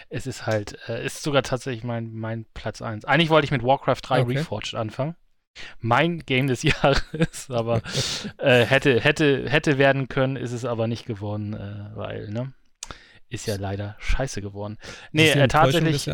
es 0.09 0.27
ist 0.27 0.47
halt, 0.47 0.77
äh, 0.89 1.07
ist 1.07 1.23
sogar 1.23 1.45
tatsächlich 1.45 1.85
mein, 1.85 2.13
mein 2.13 2.45
Platz 2.55 2.83
1. 2.83 3.05
Eigentlich 3.05 3.31
wollte 3.31 3.45
ich 3.45 3.53
mit 3.53 3.63
Warcraft 3.63 4.01
3 4.03 4.23
okay. 4.23 4.39
Reforged 4.39 4.75
anfangen. 4.75 5.15
Mein 5.79 6.19
Game 6.21 6.49
des 6.49 6.63
Jahres, 6.65 7.49
aber 7.51 7.83
äh, 8.39 8.65
hätte, 8.65 9.01
hätte, 9.01 9.49
hätte 9.49 9.79
werden 9.79 10.09
können, 10.09 10.35
ist 10.35 10.51
es 10.51 10.65
aber 10.65 10.89
nicht 10.89 11.07
geworden, 11.07 11.55
äh, 11.55 11.97
weil, 11.97 12.29
ne? 12.31 12.53
Ist 13.29 13.47
ja 13.47 13.55
leider 13.55 13.95
scheiße 14.01 14.41
geworden. 14.41 14.77
Nee, 15.13 15.31
äh, 15.31 15.47
tatsächlich. 15.47 16.11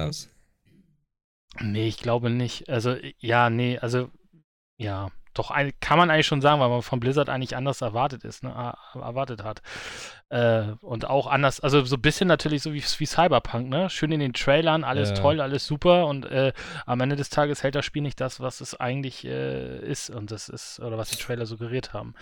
Nee, 1.60 1.86
ich 1.86 1.96
glaube 1.96 2.28
nicht. 2.28 2.68
Also, 2.68 2.96
ja, 3.20 3.48
nee, 3.48 3.78
also, 3.78 4.10
ja 4.76 5.10
doch 5.34 5.54
kann 5.80 5.98
man 5.98 6.10
eigentlich 6.10 6.26
schon 6.26 6.40
sagen, 6.40 6.60
weil 6.60 6.68
man 6.68 6.82
von 6.82 7.00
Blizzard 7.00 7.28
eigentlich 7.28 7.56
anders 7.56 7.80
erwartet 7.80 8.24
ist, 8.24 8.42
ne, 8.42 8.74
erwartet 8.94 9.44
hat. 9.44 9.62
Äh, 10.30 10.72
und 10.80 11.08
auch 11.08 11.26
anders, 11.26 11.60
also 11.60 11.84
so 11.84 11.96
ein 11.96 12.02
bisschen 12.02 12.28
natürlich 12.28 12.62
so 12.62 12.72
wie, 12.72 12.82
wie 12.82 13.06
Cyberpunk, 13.06 13.68
ne? 13.68 13.90
Schön 13.90 14.12
in 14.12 14.20
den 14.20 14.32
Trailern, 14.32 14.84
alles 14.84 15.10
ja. 15.10 15.16
toll, 15.16 15.40
alles 15.40 15.66
super 15.66 16.06
und 16.06 16.26
äh, 16.26 16.52
am 16.86 17.00
Ende 17.00 17.16
des 17.16 17.30
Tages 17.30 17.62
hält 17.62 17.74
das 17.74 17.84
Spiel 17.84 18.02
nicht 18.02 18.20
das, 18.20 18.40
was 18.40 18.60
es 18.60 18.78
eigentlich 18.78 19.24
äh, 19.24 19.78
ist 19.80 20.10
und 20.10 20.30
das 20.30 20.48
ist, 20.48 20.80
oder 20.80 20.98
was 20.98 21.10
die 21.10 21.22
Trailer 21.22 21.46
suggeriert 21.46 21.92
haben. 21.92 22.14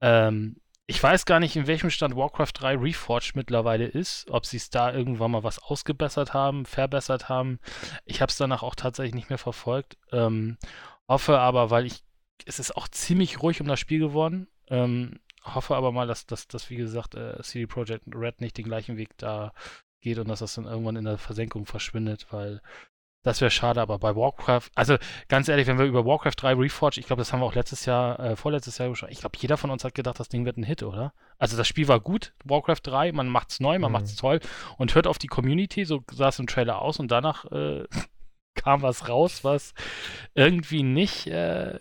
Ähm, 0.00 0.56
ich 0.90 1.00
weiß 1.00 1.24
gar 1.24 1.38
nicht, 1.38 1.54
in 1.54 1.68
welchem 1.68 1.88
Stand 1.88 2.16
Warcraft 2.16 2.52
3 2.54 2.76
Reforged 2.76 3.36
mittlerweile 3.36 3.86
ist, 3.86 4.28
ob 4.28 4.44
sie 4.44 4.56
es 4.56 4.70
da 4.70 4.92
irgendwann 4.92 5.30
mal 5.30 5.44
was 5.44 5.60
ausgebessert 5.60 6.34
haben, 6.34 6.66
verbessert 6.66 7.28
haben. 7.28 7.60
Ich 8.06 8.20
habe 8.20 8.30
es 8.30 8.36
danach 8.36 8.64
auch 8.64 8.74
tatsächlich 8.74 9.14
nicht 9.14 9.28
mehr 9.28 9.38
verfolgt. 9.38 9.96
Ähm, 10.10 10.58
hoffe 11.06 11.38
aber, 11.38 11.70
weil 11.70 11.86
ich 11.86 12.02
es 12.46 12.58
ist 12.58 12.76
auch 12.76 12.88
ziemlich 12.88 13.42
ruhig 13.42 13.60
um 13.60 13.66
das 13.66 13.80
Spiel 13.80 13.98
geworden. 13.98 14.48
Ähm, 14.68 15.20
hoffe 15.44 15.76
aber 15.76 15.92
mal, 15.92 16.06
dass, 16.06 16.26
dass, 16.26 16.48
dass 16.48 16.70
wie 16.70 16.76
gesagt, 16.76 17.14
äh, 17.14 17.40
CD 17.42 17.66
Projekt 17.66 18.04
Red 18.14 18.40
nicht 18.40 18.58
den 18.58 18.66
gleichen 18.66 18.96
Weg 18.96 19.16
da 19.16 19.52
geht 20.00 20.18
und 20.18 20.28
dass 20.28 20.40
das 20.40 20.54
dann 20.54 20.64
irgendwann 20.64 20.96
in 20.96 21.04
der 21.04 21.18
Versenkung 21.18 21.66
verschwindet, 21.66 22.26
weil 22.30 22.60
das 23.22 23.42
wäre 23.42 23.50
schade, 23.50 23.82
aber 23.82 23.98
bei 23.98 24.16
Warcraft, 24.16 24.70
also 24.74 24.96
ganz 25.28 25.48
ehrlich, 25.48 25.66
wenn 25.66 25.78
wir 25.78 25.84
über 25.84 26.06
Warcraft 26.06 26.36
3 26.38 26.54
Reforged, 26.54 26.96
ich 26.96 27.06
glaube, 27.06 27.20
das 27.20 27.32
haben 27.32 27.40
wir 27.40 27.44
auch 27.44 27.54
letztes 27.54 27.84
Jahr, 27.84 28.18
äh, 28.18 28.34
vorletztes 28.34 28.78
Jahr 28.78 28.88
gesprochen, 28.88 29.12
ich 29.12 29.20
glaube, 29.20 29.36
jeder 29.38 29.58
von 29.58 29.70
uns 29.70 29.84
hat 29.84 29.94
gedacht, 29.94 30.18
das 30.18 30.30
Ding 30.30 30.46
wird 30.46 30.56
ein 30.56 30.62
Hit, 30.62 30.82
oder? 30.82 31.12
Also 31.38 31.58
das 31.58 31.68
Spiel 31.68 31.86
war 31.86 32.00
gut, 32.00 32.32
Warcraft 32.44 32.80
3, 32.82 33.12
man 33.12 33.28
macht's 33.28 33.60
neu, 33.60 33.78
man 33.78 33.90
mhm. 33.90 33.92
macht's 33.92 34.16
toll 34.16 34.40
und 34.78 34.94
hört 34.94 35.06
auf 35.06 35.18
die 35.18 35.26
Community, 35.26 35.84
so 35.84 36.02
sah 36.10 36.28
es 36.28 36.38
im 36.38 36.46
Trailer 36.46 36.80
aus 36.80 36.98
und 36.98 37.10
danach 37.10 37.44
äh, 37.52 37.84
kam 38.54 38.80
was 38.80 39.08
raus, 39.08 39.44
was 39.44 39.74
irgendwie 40.34 40.82
nicht 40.82 41.26
äh, 41.26 41.78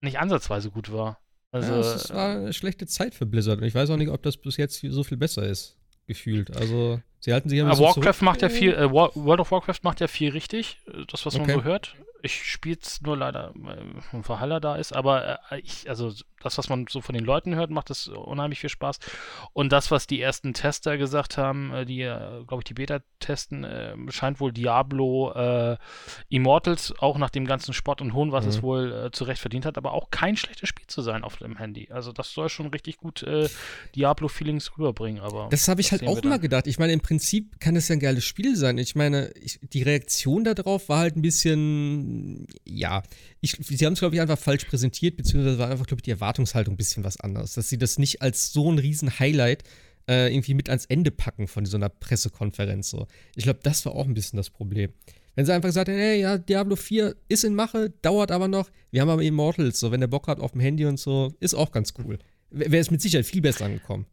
nicht 0.00 0.18
ansatzweise 0.18 0.70
gut 0.70 0.92
war. 0.92 1.18
Also, 1.52 1.72
ja, 1.72 1.80
es 1.80 2.12
war 2.12 2.36
eine 2.36 2.52
schlechte 2.52 2.86
Zeit 2.86 3.14
für 3.14 3.26
Blizzard. 3.26 3.60
Und 3.60 3.64
ich 3.64 3.74
weiß 3.74 3.88
auch 3.90 3.96
nicht, 3.96 4.10
ob 4.10 4.22
das 4.22 4.36
bis 4.36 4.56
jetzt 4.56 4.80
so 4.80 5.04
viel 5.04 5.16
besser 5.16 5.46
ist, 5.46 5.78
gefühlt. 6.06 6.56
Also, 6.56 7.00
sie 7.20 7.32
halten 7.32 7.48
sich 7.48 7.58
ja 7.58 7.66
ein 7.66 7.78
Warcraft 7.78 8.22
macht 8.22 8.42
ja 8.42 8.48
viel, 8.48 8.74
äh, 8.74 8.90
World 8.90 9.40
of 9.40 9.50
Warcraft 9.50 9.80
macht 9.82 10.00
ja 10.00 10.08
viel 10.08 10.30
richtig, 10.30 10.78
äh, 10.86 11.04
das, 11.10 11.24
was 11.24 11.34
okay. 11.34 11.46
man 11.46 11.56
so 11.56 11.64
hört. 11.64 11.96
Ich 12.22 12.50
spiele 12.50 12.78
es 12.82 13.00
nur 13.02 13.16
leider, 13.16 13.52
weil 13.54 13.82
Verhaller 14.22 14.60
da 14.60 14.76
ist, 14.76 14.92
aber 14.92 15.38
äh, 15.50 15.60
ich, 15.60 15.88
also 15.88 16.12
das, 16.46 16.58
was 16.58 16.68
man 16.68 16.86
so 16.88 17.00
von 17.00 17.14
den 17.14 17.24
Leuten 17.24 17.54
hört, 17.54 17.70
macht 17.70 17.90
das 17.90 18.08
unheimlich 18.08 18.60
viel 18.60 18.70
Spaß. 18.70 18.98
Und 19.52 19.72
das, 19.72 19.90
was 19.90 20.06
die 20.06 20.20
ersten 20.20 20.54
Tester 20.54 20.96
gesagt 20.96 21.36
haben, 21.36 21.72
äh, 21.72 21.84
die, 21.84 22.02
äh, 22.02 22.44
glaube 22.46 22.60
ich, 22.60 22.64
die 22.64 22.74
Beta 22.74 23.00
testen, 23.20 23.64
äh, 23.64 23.94
scheint 24.10 24.40
wohl 24.40 24.52
Diablo 24.52 25.32
äh, 25.32 25.76
Immortals, 26.28 26.94
auch 26.98 27.18
nach 27.18 27.30
dem 27.30 27.46
ganzen 27.46 27.74
Spott 27.74 28.00
und 28.00 28.14
Hohn, 28.14 28.32
was 28.32 28.44
mhm. 28.44 28.50
es 28.50 28.62
wohl 28.62 28.92
äh, 28.92 29.10
zurecht 29.10 29.40
verdient 29.40 29.66
hat, 29.66 29.76
aber 29.76 29.92
auch 29.92 30.10
kein 30.10 30.36
schlechtes 30.36 30.68
Spiel 30.68 30.86
zu 30.86 31.02
sein 31.02 31.24
auf 31.24 31.36
dem 31.36 31.56
Handy. 31.56 31.88
Also 31.90 32.12
das 32.12 32.32
soll 32.32 32.48
schon 32.48 32.68
richtig 32.68 32.96
gut 32.96 33.22
äh, 33.22 33.48
Diablo-Feelings 33.94 34.78
rüberbringen. 34.78 35.20
Aber 35.20 35.48
das 35.50 35.68
habe 35.68 35.80
ich 35.80 35.92
halt 35.92 36.06
auch 36.06 36.22
mal 36.22 36.38
gedacht. 36.38 36.66
Ich 36.66 36.78
meine, 36.78 36.92
im 36.92 37.00
Prinzip 37.00 37.60
kann 37.60 37.76
es 37.76 37.88
ja 37.88 37.96
ein 37.96 38.00
geiles 38.00 38.24
Spiel 38.24 38.56
sein. 38.56 38.78
Ich 38.78 38.94
meine, 38.94 39.32
ich, 39.40 39.58
die 39.62 39.82
Reaktion 39.82 40.44
darauf 40.44 40.88
war 40.88 40.98
halt 40.98 41.16
ein 41.16 41.22
bisschen, 41.22 42.46
ja, 42.64 43.02
ich, 43.46 43.78
sie 43.78 43.86
haben 43.86 43.92
es, 43.92 44.00
glaube 44.00 44.14
ich, 44.14 44.20
einfach 44.20 44.38
falsch 44.38 44.64
präsentiert, 44.64 45.16
beziehungsweise 45.16 45.58
war 45.58 45.70
einfach, 45.70 45.86
glaube 45.86 46.00
ich, 46.00 46.04
die 46.04 46.10
Erwartungshaltung 46.10 46.74
ein 46.74 46.76
bisschen 46.76 47.04
was 47.04 47.20
anderes. 47.20 47.54
Dass 47.54 47.68
sie 47.68 47.78
das 47.78 47.98
nicht 47.98 48.22
als 48.22 48.52
so 48.52 48.70
ein 48.70 48.78
riesen 48.78 49.18
Highlight 49.18 49.62
äh, 50.08 50.32
irgendwie 50.32 50.54
mit 50.54 50.68
ans 50.68 50.86
Ende 50.86 51.10
packen 51.10 51.48
von 51.48 51.64
so 51.66 51.76
einer 51.76 51.88
Pressekonferenz. 51.88 52.90
So. 52.90 53.06
Ich 53.34 53.44
glaube, 53.44 53.60
das 53.62 53.84
war 53.86 53.94
auch 53.94 54.06
ein 54.06 54.14
bisschen 54.14 54.36
das 54.36 54.50
Problem. 54.50 54.90
Wenn 55.34 55.44
sie 55.44 55.52
einfach 55.52 55.68
gesagt 55.68 55.88
hätten, 55.88 55.98
hey, 55.98 56.20
ja, 56.20 56.38
Diablo 56.38 56.76
4 56.76 57.14
ist 57.28 57.44
in 57.44 57.54
Mache, 57.54 57.92
dauert 58.02 58.30
aber 58.30 58.48
noch, 58.48 58.70
wir 58.90 59.02
haben 59.02 59.10
aber 59.10 59.22
Immortals, 59.22 59.78
so, 59.78 59.92
wenn 59.92 60.00
der 60.00 60.06
Bock 60.06 60.28
hat 60.28 60.40
auf 60.40 60.52
dem 60.52 60.60
Handy 60.60 60.86
und 60.86 60.98
so, 60.98 61.34
ist 61.40 61.54
auch 61.54 61.72
ganz 61.72 61.92
cool. 61.98 62.18
Wäre 62.50 62.78
es 62.78 62.90
mit 62.90 63.02
Sicherheit 63.02 63.26
viel 63.26 63.42
besser 63.42 63.66
angekommen. 63.66 64.06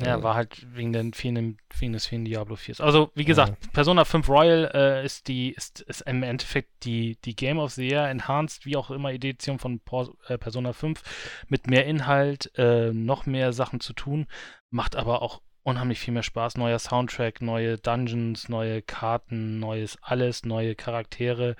Ja, 0.00 0.22
war 0.22 0.34
halt 0.34 0.66
wegen, 0.74 0.92
den 0.92 1.12
vielen, 1.12 1.58
wegen 1.76 1.92
des 1.92 2.06
vielen 2.06 2.24
Diablo 2.24 2.56
4. 2.56 2.76
Also, 2.80 3.10
wie 3.14 3.24
gesagt, 3.24 3.64
ja. 3.64 3.70
Persona 3.72 4.04
5 4.04 4.28
Royal 4.28 4.70
äh, 4.72 5.04
ist 5.04 5.28
die, 5.28 5.50
ist, 5.50 5.80
ist 5.80 6.02
im 6.02 6.22
Endeffekt 6.22 6.84
die, 6.84 7.18
die 7.24 7.34
Game 7.34 7.58
of 7.58 7.72
the 7.72 7.88
Year 7.88 8.08
Enhanced, 8.08 8.64
wie 8.64 8.76
auch 8.76 8.90
immer, 8.90 9.12
Edition 9.12 9.58
von 9.58 9.80
äh, 10.28 10.38
Persona 10.38 10.72
5 10.72 11.02
mit 11.48 11.66
mehr 11.66 11.86
Inhalt, 11.86 12.52
äh, 12.56 12.92
noch 12.92 13.26
mehr 13.26 13.52
Sachen 13.52 13.80
zu 13.80 13.92
tun, 13.92 14.26
macht 14.70 14.94
aber 14.94 15.22
auch 15.22 15.40
unheimlich 15.68 16.00
viel 16.00 16.14
mehr 16.14 16.22
Spaß. 16.22 16.56
Neuer 16.56 16.78
Soundtrack, 16.78 17.42
neue 17.42 17.76
Dungeons, 17.76 18.48
neue 18.48 18.82
Karten, 18.82 19.58
neues 19.58 19.98
alles, 20.00 20.44
neue 20.44 20.74
Charaktere. 20.74 21.56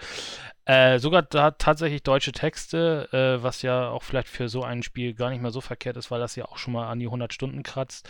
Äh, 0.68 0.98
sogar 0.98 1.22
da 1.22 1.52
tatsächlich 1.52 2.02
deutsche 2.02 2.32
Texte, 2.32 3.08
äh, 3.10 3.42
was 3.42 3.62
ja 3.62 3.88
auch 3.88 4.02
vielleicht 4.02 4.28
für 4.28 4.50
so 4.50 4.62
ein 4.62 4.82
Spiel 4.82 5.14
gar 5.14 5.30
nicht 5.30 5.40
mehr 5.40 5.50
so 5.50 5.62
verkehrt 5.62 5.96
ist, 5.96 6.10
weil 6.10 6.20
das 6.20 6.36
ja 6.36 6.44
auch 6.44 6.58
schon 6.58 6.74
mal 6.74 6.90
an 6.90 6.98
die 6.98 7.06
100 7.06 7.32
Stunden 7.32 7.62
kratzt. 7.62 8.06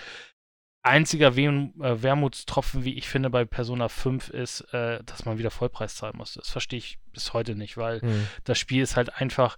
Einziger 0.83 1.37
Weh 1.37 1.47
äh, 1.47 2.03
Wermutstropfen, 2.03 2.85
wie 2.85 2.99
ich 2.99 3.09
finde, 3.09 3.31
bei 3.31 3.45
Persona 3.45 3.89
5 3.89 4.31
ist, 4.31 4.63
äh, 4.73 5.05
dass 5.05 5.25
man 5.25 5.39
wieder 5.39 5.53
Vollpreis 5.53 5.95
zahlen 5.95 6.17
musste. 6.17 6.41
Das 6.41 6.51
verstehe 6.51 6.81
ich 6.81 6.99
bis 7.13 7.33
heute 7.33 7.55
nicht, 7.55 7.77
weil 7.77 8.01
mhm. 8.03 8.27
das 8.43 8.59
Spiel 8.59 8.83
ist 8.83 8.97
halt 8.97 9.15
einfach 9.21 9.57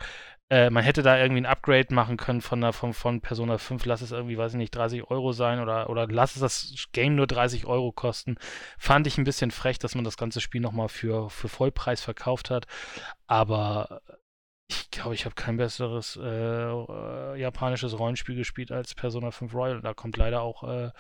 äh, 0.51 0.69
man 0.69 0.83
hätte 0.83 1.03
da 1.03 1.17
irgendwie 1.17 1.43
ein 1.43 1.47
Upgrade 1.47 1.95
machen 1.95 2.17
können 2.17 2.41
von, 2.41 2.61
der, 2.61 2.73
von, 2.73 2.93
von 2.93 3.21
Persona 3.21 3.57
5, 3.57 3.85
lass 3.87 4.01
es 4.01 4.11
irgendwie, 4.11 4.37
weiß 4.37 4.53
ich 4.53 4.59
nicht, 4.59 4.75
30 4.75 5.09
Euro 5.09 5.33
sein 5.33 5.61
oder, 5.61 5.89
oder 5.89 6.09
lass 6.09 6.35
es 6.35 6.41
das 6.41 6.89
Game 6.93 7.15
nur 7.15 7.29
30 7.29 7.67
Euro 7.67 7.93
kosten. 7.93 8.37
Fand 8.77 9.07
ich 9.07 9.17
ein 9.17 9.25
bisschen 9.25 9.53
frech, 9.53 9.79
dass 9.79 9.95
man 9.95 10.05
das 10.05 10.17
ganze 10.17 10.41
Spiel 10.41 10.61
nochmal 10.61 10.89
für, 10.89 11.31
für 11.31 11.49
Vollpreis 11.49 12.03
verkauft 12.03 12.51
hat. 12.51 12.67
Aber 13.29 14.03
ich 14.67 14.91
glaube, 14.91 15.15
ich 15.15 15.25
habe 15.25 15.37
kein 15.37 15.57
besseres 15.57 16.19
äh, 16.21 16.27
äh, 16.27 17.41
japanisches 17.41 17.97
Rollenspiel 17.97 18.35
gespielt 18.35 18.73
als 18.73 18.95
Persona 18.95 19.31
5 19.31 19.55
Royal. 19.55 19.81
Da 19.81 19.95
kommt 19.95 20.17
leider 20.17 20.43
auch 20.43 20.65
äh, 20.65 20.91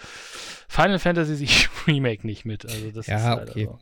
Final 0.68 1.00
Fantasy 1.00 1.48
Remake 1.88 2.24
nicht 2.24 2.44
mit. 2.44 2.64
Also 2.64 2.90
das 2.92 3.08
ja, 3.08 3.34
ist 3.34 3.50
okay. 3.50 3.64
So. 3.64 3.78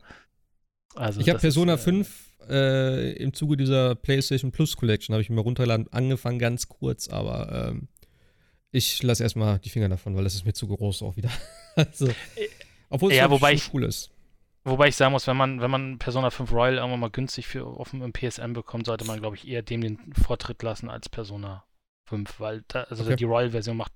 Also 0.95 1.21
ich 1.21 1.29
habe 1.29 1.39
Persona 1.39 1.75
ist, 1.75 1.83
5 1.83 2.28
äh, 2.47 3.13
im 3.13 3.33
Zuge 3.33 3.57
dieser 3.57 3.95
PlayStation 3.95 4.51
Plus 4.51 4.77
Collection 4.77 5.13
habe 5.13 5.21
ich 5.21 5.29
mir 5.29 5.41
runtergeladen, 5.41 5.91
angefangen 5.91 6.39
ganz 6.39 6.67
kurz, 6.67 7.07
aber 7.07 7.69
ähm, 7.69 7.87
ich 8.71 9.01
lasse 9.03 9.23
erstmal 9.23 9.59
die 9.59 9.69
Finger 9.69 9.89
davon, 9.89 10.15
weil 10.15 10.23
das 10.23 10.35
ist 10.35 10.45
mir 10.45 10.53
zu 10.53 10.67
groß 10.67 11.01
auch 11.03 11.15
wieder. 11.15 11.29
also, 11.75 12.07
äh, 12.07 12.47
obwohl 12.89 13.11
es 13.11 13.17
ja, 13.17 13.29
wobei 13.29 13.53
ich, 13.53 13.73
cool 13.73 13.83
ist. 13.83 14.11
Wobei 14.63 14.89
ich 14.89 14.95
sagen 14.95 15.13
muss, 15.13 15.27
wenn 15.27 15.37
man, 15.37 15.61
wenn 15.61 15.71
man 15.71 15.99
Persona 15.99 16.29
5 16.29 16.51
Royal 16.51 16.75
irgendwann 16.75 16.99
mal 16.99 17.09
günstig 17.09 17.47
für 17.47 17.65
auf 17.65 17.91
dem 17.91 18.11
PSN 18.11 18.53
bekommt, 18.53 18.85
sollte 18.85 19.05
man, 19.05 19.19
glaube 19.19 19.35
ich, 19.35 19.47
eher 19.47 19.61
dem 19.61 19.81
den 19.81 20.13
Vortritt 20.13 20.61
lassen 20.63 20.89
als 20.89 21.09
Persona 21.09 21.65
5, 22.09 22.39
weil 22.39 22.63
da, 22.67 22.83
also 22.83 23.03
okay. 23.03 23.15
die 23.15 23.23
Royal-Version 23.23 23.77
macht 23.77 23.93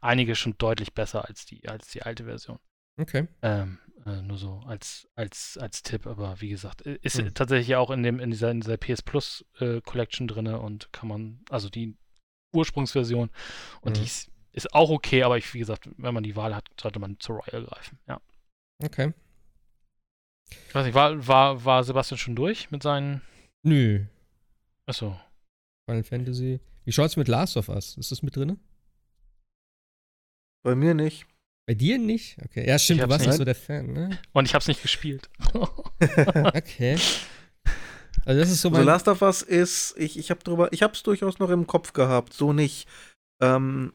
einige 0.00 0.34
schon 0.34 0.56
deutlich 0.58 0.94
besser 0.94 1.26
als 1.26 1.46
die, 1.46 1.68
als 1.68 1.88
die 1.88 2.02
alte 2.02 2.24
Version. 2.24 2.58
Okay. 2.96 3.26
Ähm, 3.42 3.78
äh, 4.06 4.22
nur 4.22 4.36
so 4.36 4.60
als, 4.66 5.08
als, 5.14 5.58
als 5.58 5.82
Tipp, 5.82 6.06
aber 6.06 6.40
wie 6.40 6.48
gesagt, 6.48 6.82
ist 6.82 7.18
hm. 7.18 7.34
tatsächlich 7.34 7.76
auch 7.76 7.90
in, 7.90 8.02
dem, 8.02 8.20
in, 8.20 8.30
dieser, 8.30 8.50
in 8.50 8.60
dieser 8.60 8.76
PS 8.76 9.02
Plus 9.02 9.44
äh, 9.58 9.80
Collection 9.80 10.28
drin 10.28 10.46
und 10.46 10.92
kann 10.92 11.08
man, 11.08 11.40
also 11.50 11.68
die 11.68 11.96
Ursprungsversion 12.52 13.30
und 13.80 13.96
hm. 13.96 14.02
die 14.02 14.06
ist, 14.06 14.30
ist, 14.52 14.74
auch 14.74 14.90
okay, 14.90 15.22
aber 15.22 15.38
ich, 15.38 15.52
wie 15.54 15.58
gesagt, 15.58 15.88
wenn 15.96 16.14
man 16.14 16.22
die 16.22 16.36
Wahl 16.36 16.54
hat, 16.54 16.68
sollte 16.80 16.98
man 16.98 17.18
zur 17.18 17.36
Royal 17.36 17.64
greifen, 17.64 17.98
ja. 18.06 18.20
Okay. 18.82 19.14
Ich 20.68 20.74
weiß 20.74 20.84
nicht, 20.84 20.94
war, 20.94 21.26
war, 21.26 21.64
war 21.64 21.84
Sebastian 21.84 22.18
schon 22.18 22.36
durch 22.36 22.70
mit 22.70 22.82
seinen. 22.82 23.22
Nö. 23.62 24.04
Achso. 24.86 25.18
Final 25.86 26.04
Fantasy. 26.04 26.60
Wie 26.84 26.92
schaut's 26.92 27.16
mit 27.16 27.28
Last 27.28 27.56
of 27.56 27.68
Us? 27.68 27.96
Ist 27.96 28.10
das 28.10 28.22
mit 28.22 28.36
drin? 28.36 28.58
Bei 30.62 30.74
mir 30.74 30.94
nicht. 30.94 31.26
Bei 31.66 31.74
dir 31.74 31.98
nicht? 31.98 32.36
Okay. 32.44 32.66
Ja, 32.66 32.78
stimmt, 32.78 33.00
du 33.00 33.08
warst 33.08 33.26
nicht 33.26 33.36
so 33.36 33.44
der 33.44 33.54
Fan, 33.54 33.92
ne? 33.92 34.18
Und 34.32 34.46
ich 34.46 34.54
hab's 34.54 34.68
nicht 34.68 34.82
gespielt. 34.82 35.30
okay. 35.54 36.98
Also 38.26 38.40
das 38.40 38.50
ist 38.50 38.60
so 38.60 38.70
mein. 38.70 38.80
Also 38.80 38.90
Last 38.90 39.08
of 39.08 39.22
Us 39.22 39.42
ist, 39.42 39.94
ich, 39.96 40.18
ich 40.18 40.30
hab 40.30 40.44
drüber, 40.44 40.72
ich 40.72 40.82
hab's 40.82 41.02
durchaus 41.02 41.38
noch 41.38 41.50
im 41.50 41.66
Kopf 41.66 41.92
gehabt, 41.92 42.32
so 42.32 42.52
nicht. 42.52 42.88
Ähm, 43.42 43.92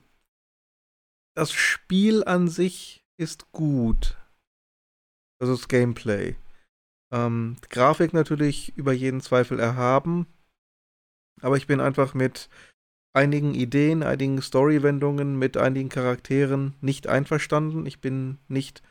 das 1.35 1.51
Spiel 1.51 2.23
an 2.23 2.47
sich 2.47 3.05
ist 3.17 3.51
gut. 3.51 4.17
Also 5.39 5.55
das 5.55 5.67
Gameplay. 5.67 6.35
Ähm, 7.11 7.57
Grafik 7.69 8.13
natürlich 8.13 8.75
über 8.77 8.93
jeden 8.93 9.21
Zweifel 9.21 9.59
erhaben. 9.59 10.27
Aber 11.41 11.57
ich 11.57 11.67
bin 11.67 11.79
einfach 11.79 12.13
mit 12.13 12.49
einigen 13.13 13.53
Ideen, 13.53 14.03
einigen 14.03 14.41
Storywendungen, 14.41 15.37
mit 15.37 15.57
einigen 15.57 15.89
Charakteren 15.89 16.75
nicht 16.81 17.07
einverstanden. 17.07 17.85
Ich 17.85 18.01
bin 18.01 18.37
nicht 18.47 18.81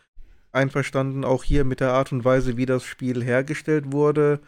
einverstanden, 0.53 1.25
auch 1.25 1.45
hier 1.45 1.65
mit 1.65 1.81
der 1.81 1.93
Art 1.93 2.13
und 2.13 2.25
Weise, 2.25 2.57
wie 2.57 2.67
das 2.67 2.85
Spiel 2.85 3.23
hergestellt 3.23 3.93
wurde. 3.93 4.41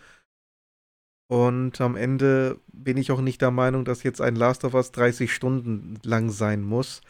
Und 1.30 1.80
am 1.80 1.94
Ende 1.94 2.58
bin 2.72 2.96
ich 2.96 3.12
auch 3.12 3.20
nicht 3.20 3.40
der 3.40 3.52
Meinung, 3.52 3.84
dass 3.84 4.02
jetzt 4.02 4.20
ein 4.20 4.34
Last 4.34 4.64
of 4.64 4.74
Us 4.74 4.90
30 4.90 5.32
Stunden 5.32 5.98
lang 6.02 6.30
sein 6.30 6.62
muss. 6.62 7.02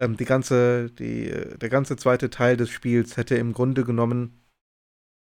Ähm, 0.00 0.16
die 0.16 0.24
ganze, 0.24 0.90
die, 0.90 1.30
der 1.58 1.68
ganze 1.68 1.96
zweite 1.96 2.28
Teil 2.28 2.56
des 2.56 2.70
Spiels 2.70 3.16
hätte 3.16 3.36
im 3.36 3.52
Grunde 3.52 3.84
genommen 3.84 4.42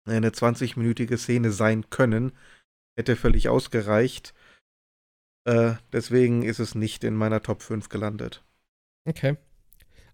eine 0.08 0.30
20-minütige 0.30 1.18
Szene 1.18 1.52
sein 1.52 1.90
können. 1.90 2.32
Hätte 2.98 3.18
völlig 3.18 3.50
ausgereicht. 3.50 4.34
Äh, 5.50 5.76
deswegen 5.92 6.44
ist 6.44 6.60
es 6.60 6.76
nicht 6.76 7.04
in 7.04 7.16
meiner 7.16 7.42
Top 7.42 7.64
5 7.64 7.90
gelandet. 7.90 8.44
Okay. 9.06 9.36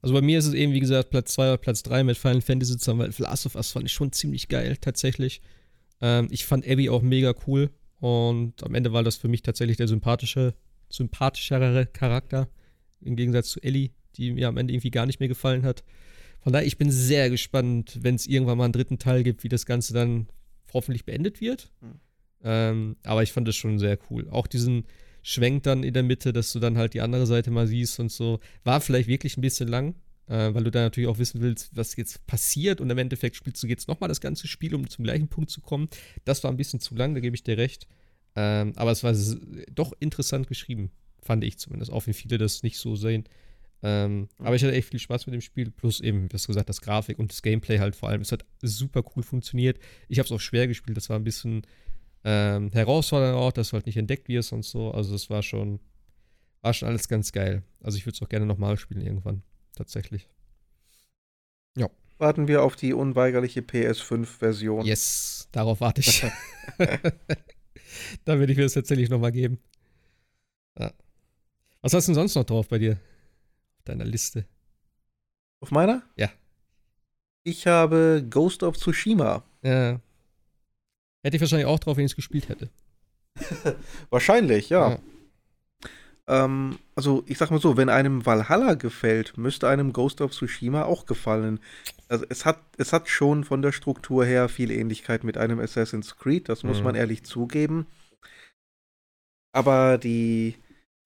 Also 0.02 0.14
bei 0.14 0.22
mir 0.22 0.40
ist 0.40 0.46
es 0.46 0.54
eben, 0.54 0.72
wie 0.72 0.80
gesagt, 0.80 1.10
Platz 1.10 1.34
2 1.34 1.44
oder 1.44 1.58
Platz 1.58 1.84
3 1.84 2.06
mit 2.06 2.18
Final 2.18 2.40
Fantasy 2.40 2.78
zusammen, 2.78 3.02
weil 3.02 3.14
Last 3.18 3.46
of 3.46 3.56
Us 3.56 3.72
fand 3.72 3.86
ich 3.86 3.92
schon 3.92 4.14
ziemlich 4.14 4.48
geil, 4.48 4.78
tatsächlich. 4.80 5.42
Ähm, 6.00 6.30
ich 6.32 6.46
fand 6.46 6.66
Abby 6.66 6.90
auch 6.90 7.02
mega 7.02 7.34
cool 7.48 7.70
und 8.00 8.64
am 8.64 8.76
Ende 8.76 8.94
war 8.94 9.04
das 9.04 9.18
für 9.18 9.28
mich 9.28 9.42
tatsächlich 9.42 9.76
der 9.76 9.90
sympathische, 9.90 10.54
sympathischere 10.90 11.86
Charakter, 11.88 12.48
im 13.02 13.18
Gegensatz 13.18 13.50
zu 13.50 13.62
Ellie, 13.62 13.90
die 14.16 14.32
mir 14.32 14.48
am 14.48 14.56
Ende 14.56 14.74
irgendwie 14.74 14.92
gar 14.92 15.06
nicht 15.06 15.20
mehr 15.20 15.30
gefallen 15.30 15.64
hat. 15.64 15.84
Von 16.40 16.54
daher, 16.54 16.68
ich 16.68 16.78
bin 16.78 16.92
sehr 16.92 17.30
gespannt, 17.30 18.00
wenn 18.02 18.16
es 18.16 18.26
irgendwann 18.26 18.58
mal 18.58 18.66
einen 18.66 18.74
dritten 18.74 19.00
Teil 19.00 19.24
gibt, 19.24 19.44
wie 19.44 19.50
das 19.50 19.66
Ganze 19.66 19.94
dann 19.94 20.28
hoffentlich 20.72 21.04
beendet 21.04 21.42
wird. 21.42 21.72
Mhm. 21.82 22.00
Ähm, 22.44 22.96
aber 23.04 23.24
ich 23.24 23.34
fand 23.34 23.48
das 23.48 23.56
schon 23.58 23.80
sehr 23.80 23.98
cool. 24.10 24.30
Auch 24.30 24.48
diesen, 24.48 24.86
schwenkt 25.28 25.66
dann 25.66 25.82
in 25.82 25.96
der 25.96 26.04
Mitte, 26.04 26.34
dass 26.34 26.54
du 26.54 26.60
dann 26.60 26.78
halt 26.78 26.94
die 26.94 27.02
andere 27.02 27.26
Seite 27.26 27.50
mal 27.50 27.66
siehst 27.66 28.00
und 28.00 28.12
so. 28.12 28.40
War 28.64 28.80
vielleicht 28.80 29.08
wirklich 29.08 29.38
ein 29.38 29.42
bisschen 29.42 29.68
lang, 29.68 29.96
äh, 30.28 30.54
weil 30.54 30.64
du 30.64 30.70
da 30.70 30.82
natürlich 30.82 31.10
auch 31.10 31.18
wissen 31.18 31.42
willst, 31.42 31.76
was 31.76 31.96
jetzt 31.96 32.28
passiert 32.28 32.80
und 32.80 32.92
im 32.92 32.98
Endeffekt 33.00 33.36
spielst 33.36 33.64
du 33.64 33.68
jetzt 33.68 33.88
nochmal 33.88 34.08
das 34.08 34.22
ganze 34.22 34.48
Spiel, 34.48 34.76
um 34.76 34.88
zum 34.88 35.04
gleichen 35.04 35.28
Punkt 35.28 35.50
zu 35.50 35.62
kommen. 35.62 35.90
Das 36.26 36.44
war 36.44 36.52
ein 36.52 36.58
bisschen 36.58 36.80
zu 36.80 36.94
lang, 36.94 37.16
da 37.16 37.22
gebe 37.22 37.36
ich 37.36 37.42
dir 37.42 37.58
recht. 37.58 37.88
Ähm, 38.36 38.74
aber 38.76 38.92
es 38.92 39.04
war 39.04 39.16
doch 39.74 39.94
interessant 40.00 40.48
geschrieben, 40.48 40.92
fand 41.24 41.44
ich 41.44 41.58
zumindest, 41.58 41.92
auch 41.92 42.06
wenn 42.06 42.14
viele 42.14 42.38
das 42.38 42.62
nicht 42.62 42.78
so 42.78 42.96
sehen. 42.96 43.24
Ähm, 43.82 44.20
mhm. 44.20 44.28
Aber 44.38 44.56
ich 44.56 44.64
hatte 44.64 44.74
echt 44.74 44.90
viel 44.90 45.00
Spaß 45.00 45.26
mit 45.26 45.34
dem 45.34 45.42
Spiel, 45.42 45.72
plus 45.72 46.02
eben, 46.02 46.30
wie 46.30 46.34
hast 46.36 46.46
du 46.46 46.50
gesagt, 46.50 46.70
das 46.70 46.82
Grafik 46.82 47.18
und 47.18 47.32
das 47.32 47.42
Gameplay 47.42 47.80
halt 47.80 47.96
vor 47.96 48.10
allem. 48.10 48.22
Es 48.22 48.32
hat 48.32 48.46
super 48.62 49.04
cool 49.16 49.24
funktioniert. 49.24 49.80
Ich 50.08 50.20
habe 50.20 50.26
es 50.26 50.32
auch 50.32 50.40
schwer 50.40 50.68
gespielt, 50.68 50.98
das 50.98 51.10
war 51.10 51.18
ein 51.18 51.24
bisschen 51.24 51.64
ähm, 52.26 52.72
herausfordernd 52.72 53.38
auch, 53.38 53.52
dass 53.52 53.70
du 53.70 53.74
halt 53.74 53.86
nicht 53.86 53.98
entdeckt 53.98 54.28
wirst 54.28 54.52
und 54.52 54.66
so. 54.66 54.92
Also 54.92 55.14
es 55.14 55.30
war 55.30 55.44
schon, 55.44 55.80
war 56.62 56.74
schon 56.74 56.90
alles 56.90 57.08
ganz 57.08 57.32
geil. 57.32 57.62
Also 57.84 57.98
ich 57.98 58.06
würde 58.06 58.16
es 58.16 58.22
auch 58.24 58.30
gerne 58.30 58.48
nochmal 58.48 58.78
spielen 58.78 59.02
irgendwann. 59.02 59.44
Tatsächlich. 59.76 60.28
Ja. 61.78 61.88
Warten 62.18 62.48
wir 62.48 62.64
auf 62.64 62.76
die 62.76 62.94
unweigerliche 62.94 63.62
PS5-Version. 63.62 64.86
Yes, 64.86 65.50
darauf 65.52 65.82
warte 65.82 66.02
ich. 66.02 66.24
da 68.26 68.40
würde 68.40 68.52
ich 68.52 68.58
mir 68.58 68.64
das 68.64 68.74
tatsächlich 68.74 69.10
nochmal 69.10 69.32
geben. 69.32 69.60
Ja. 70.80 70.92
Was 71.82 71.94
hast 71.94 72.08
du 72.08 72.12
denn 72.12 72.16
sonst 72.16 72.34
noch 72.34 72.44
drauf 72.44 72.68
bei 72.68 72.80
dir? 72.80 72.94
Auf 73.78 73.84
deiner 73.84 74.06
Liste? 74.06 74.48
Auf 75.60 75.70
meiner? 75.70 76.02
Ja. 76.16 76.32
Ich 77.44 77.68
habe 77.68 78.26
Ghost 78.28 78.64
of 78.64 78.78
Tsushima. 78.78 79.44
Ja. 79.62 80.02
Hätte 81.26 81.38
ich 81.38 81.42
wahrscheinlich 81.42 81.66
auch 81.66 81.80
drauf, 81.80 81.98
wenn 81.98 82.06
ich 82.06 82.12
es 82.12 82.16
gespielt 82.16 82.50
hätte. 82.50 82.70
wahrscheinlich, 84.12 84.70
ja. 84.70 84.92
ja. 84.92 85.00
Ähm, 86.28 86.78
also, 86.94 87.24
ich 87.26 87.40
sag 87.40 87.50
mal 87.50 87.60
so, 87.60 87.78
wenn 87.78 87.90
einem 87.90 88.28
Valhalla 88.28 88.76
gefällt, 88.76 89.36
müsste 89.36 89.68
einem 89.68 89.92
Ghost 89.92 90.22
of 90.22 90.34
Tsushima 90.34 90.84
auch 90.84 91.08
gefallen. 91.08 91.60
Also, 92.10 92.28
es 92.30 92.46
hat, 92.46 92.60
es 92.78 92.94
hat 92.94 93.10
schon 93.10 93.44
von 93.44 93.64
der 93.64 93.72
Struktur 93.72 94.24
her 94.24 94.50
viel 94.50 94.70
Ähnlichkeit 94.70 95.24
mit 95.24 95.36
einem 95.36 95.60
Assassin's 95.60 96.16
Creed, 96.16 96.48
das 96.48 96.62
muss 96.62 96.78
mhm. 96.78 96.84
man 96.84 96.96
ehrlich 96.96 97.24
zugeben. 97.24 97.88
Aber 99.52 99.98
die, 99.98 100.58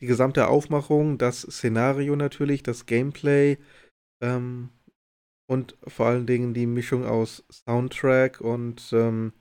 die 0.01 0.07
gesamte 0.07 0.49
Aufmachung, 0.49 1.17
das 1.17 1.43
Szenario 1.43 2.17
natürlich, 2.17 2.61
das 2.61 2.85
Gameplay 2.85 3.57
ähm, 4.21 4.67
und 5.47 5.77
vor 5.87 6.07
allen 6.07 6.25
Dingen 6.25 6.53
die 6.53 6.67
Mischung 6.67 7.05
aus 7.05 7.45
Soundtrack 7.49 8.41
und, 8.41 8.89
ähm, 8.91 9.31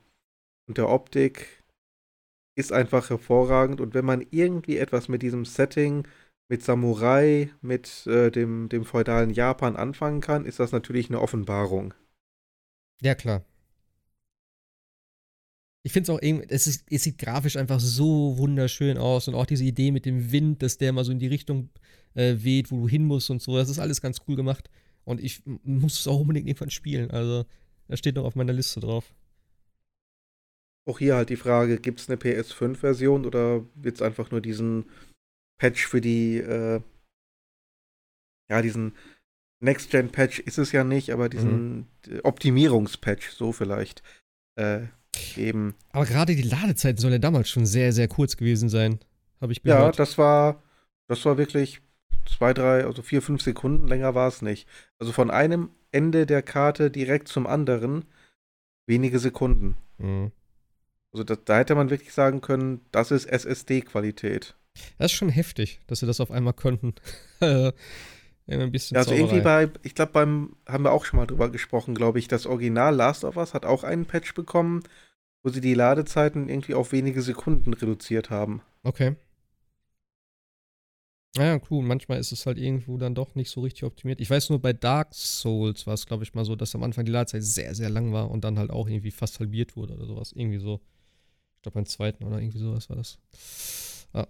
und 0.69 0.77
der 0.77 0.87
Optik 0.87 1.63
ist 2.55 2.71
einfach 2.71 3.09
hervorragend. 3.09 3.81
Und 3.81 3.95
wenn 3.95 4.05
man 4.05 4.23
irgendwie 4.29 4.77
etwas 4.77 5.09
mit 5.09 5.23
diesem 5.23 5.43
Setting, 5.43 6.07
mit 6.47 6.63
Samurai, 6.63 7.51
mit 7.61 8.05
äh, 8.05 8.29
dem, 8.29 8.69
dem 8.69 8.85
feudalen 8.85 9.31
Japan 9.31 9.75
anfangen 9.75 10.21
kann, 10.21 10.45
ist 10.45 10.59
das 10.59 10.71
natürlich 10.71 11.09
eine 11.09 11.21
Offenbarung. 11.21 11.95
Ja, 13.01 13.15
klar. 13.15 13.43
Ich 15.81 15.91
finde 15.91 16.11
es 16.11 16.15
auch 16.15 16.21
irgendwie, 16.21 16.47
es, 16.49 16.67
ist, 16.67 16.85
es 16.91 17.03
sieht 17.03 17.17
grafisch 17.17 17.55
einfach 17.55 17.79
so 17.79 18.37
wunderschön 18.37 18.99
aus 18.99 19.27
und 19.27 19.33
auch 19.33 19.47
diese 19.47 19.63
Idee 19.63 19.91
mit 19.91 20.05
dem 20.05 20.31
Wind, 20.31 20.61
dass 20.61 20.77
der 20.77 20.93
mal 20.93 21.03
so 21.03 21.11
in 21.11 21.19
die 21.19 21.27
Richtung 21.27 21.69
äh, 22.13 22.35
weht, 22.37 22.69
wo 22.69 22.81
du 22.81 22.87
hin 22.87 23.05
musst 23.05 23.31
und 23.31 23.41
so, 23.41 23.57
das 23.57 23.69
ist 23.69 23.79
alles 23.79 24.01
ganz 24.01 24.19
cool 24.27 24.35
gemacht. 24.35 24.69
Und 25.03 25.19
ich 25.19 25.41
muss 25.63 25.99
es 25.99 26.07
auch 26.07 26.19
unbedingt 26.19 26.47
irgendwann 26.47 26.69
spielen. 26.69 27.09
Also, 27.09 27.45
das 27.87 27.97
steht 27.97 28.15
noch 28.15 28.25
auf 28.25 28.35
meiner 28.35 28.53
Liste 28.53 28.81
drauf. 28.81 29.15
Auch 30.89 30.97
hier 30.97 31.15
halt 31.15 31.29
die 31.29 31.35
Frage, 31.35 31.79
gibt 31.79 31.99
es 31.99 32.09
eine 32.09 32.17
PS5-Version 32.17 33.27
oder 33.27 33.63
wird 33.75 33.95
es 33.95 34.01
einfach 34.01 34.31
nur 34.31 34.41
diesen 34.41 34.85
Patch 35.59 35.85
für 35.85 36.01
die, 36.01 36.37
äh, 36.37 36.81
ja, 38.49 38.61
diesen 38.63 38.93
Next-Gen-Patch 39.61 40.39
ist 40.39 40.57
es 40.57 40.71
ja 40.71 40.83
nicht, 40.83 41.11
aber 41.11 41.29
diesen 41.29 41.87
mhm. 42.07 42.21
Optimierungspatch, 42.23 43.29
so 43.29 43.51
vielleicht, 43.51 44.01
äh, 44.55 44.87
geben. 45.35 45.75
Aber 45.91 46.05
gerade 46.05 46.35
die 46.35 46.41
Ladezeit 46.41 46.99
soll 46.99 47.11
ja 47.11 47.19
damals 47.19 47.49
schon 47.49 47.67
sehr, 47.67 47.93
sehr 47.93 48.07
kurz 48.07 48.35
gewesen 48.35 48.69
sein, 48.69 48.99
habe 49.41 49.51
ich 49.51 49.61
gehört. 49.61 49.95
Ja, 49.95 50.03
das 50.03 50.17
war, 50.17 50.63
das 51.07 51.23
war 51.25 51.37
wirklich 51.37 51.81
zwei, 52.25 52.51
drei, 52.51 52.83
also 52.83 53.03
vier, 53.03 53.21
fünf 53.21 53.43
Sekunden, 53.43 53.87
länger 53.87 54.15
war 54.15 54.27
es 54.27 54.41
nicht. 54.41 54.67
Also 54.97 55.11
von 55.11 55.29
einem 55.29 55.69
Ende 55.91 56.25
der 56.25 56.41
Karte 56.41 56.89
direkt 56.89 57.27
zum 57.27 57.45
anderen 57.45 58.05
wenige 58.87 59.19
Sekunden. 59.19 59.77
Mhm. 59.99 60.31
Also 61.11 61.23
das, 61.23 61.39
da 61.45 61.57
hätte 61.57 61.75
man 61.75 61.89
wirklich 61.89 62.13
sagen 62.13 62.41
können, 62.41 62.81
das 62.91 63.11
ist 63.11 63.25
SSD-Qualität. 63.25 64.55
Das 64.97 65.11
ist 65.11 65.17
schon 65.17 65.29
heftig, 65.29 65.79
dass 65.87 65.99
sie 65.99 66.05
das 66.05 66.19
auf 66.19 66.31
einmal 66.31 66.53
könnten. 66.53 66.93
ein 67.41 68.71
bisschen 68.71 68.95
ja, 68.95 69.01
also 69.01 69.11
Zauberei. 69.11 69.19
irgendwie 69.19 69.41
bei, 69.41 69.69
ich 69.83 69.95
glaube, 69.95 70.11
beim, 70.11 70.55
haben 70.67 70.83
wir 70.83 70.91
auch 70.91 71.05
schon 71.05 71.17
mal 71.19 71.27
drüber 71.27 71.49
gesprochen, 71.49 71.95
glaube 71.95 72.19
ich, 72.19 72.27
das 72.27 72.45
Original 72.45 72.95
Last 72.95 73.23
of 73.23 73.37
Us 73.37 73.53
hat 73.53 73.65
auch 73.65 73.83
einen 73.83 74.05
Patch 74.05 74.33
bekommen, 74.33 74.83
wo 75.43 75.49
sie 75.49 75.61
die 75.61 75.73
Ladezeiten 75.73 76.49
irgendwie 76.49 76.73
auf 76.73 76.91
wenige 76.91 77.21
Sekunden 77.21 77.73
reduziert 77.73 78.29
haben. 78.29 78.61
Okay. 78.83 79.15
Naja, 81.37 81.61
cool. 81.69 81.83
Manchmal 81.83 82.19
ist 82.19 82.31
es 82.31 82.45
halt 82.45 82.57
irgendwo 82.57 82.97
dann 82.97 83.13
doch 83.13 83.35
nicht 83.35 83.51
so 83.51 83.61
richtig 83.61 83.83
optimiert. 83.83 84.19
Ich 84.19 84.29
weiß 84.29 84.49
nur, 84.49 84.59
bei 84.59 84.73
Dark 84.73 85.13
Souls 85.13 85.85
war 85.85 85.93
es, 85.93 86.07
glaube 86.07 86.23
ich, 86.23 86.33
mal 86.33 86.43
so, 86.43 86.55
dass 86.55 86.73
am 86.73 86.83
Anfang 86.83 87.05
die 87.05 87.11
Ladezeit 87.11 87.43
sehr, 87.43 87.75
sehr 87.75 87.89
lang 87.89 88.11
war 88.11 88.31
und 88.31 88.43
dann 88.43 88.57
halt 88.57 88.71
auch 88.71 88.87
irgendwie 88.87 89.11
fast 89.11 89.39
halbiert 89.39 89.75
wurde 89.75 89.93
oder 89.93 90.05
sowas. 90.05 90.31
Irgendwie 90.33 90.57
so. 90.57 90.81
Ich 91.59 91.63
glaube, 91.63 91.75
beim 91.75 91.85
zweiten 91.85 92.23
oder 92.23 92.39
irgendwie 92.39 92.59
sowas 92.59 92.89
war 92.89 92.95
das. 92.95 93.17
Ja. 94.13 94.27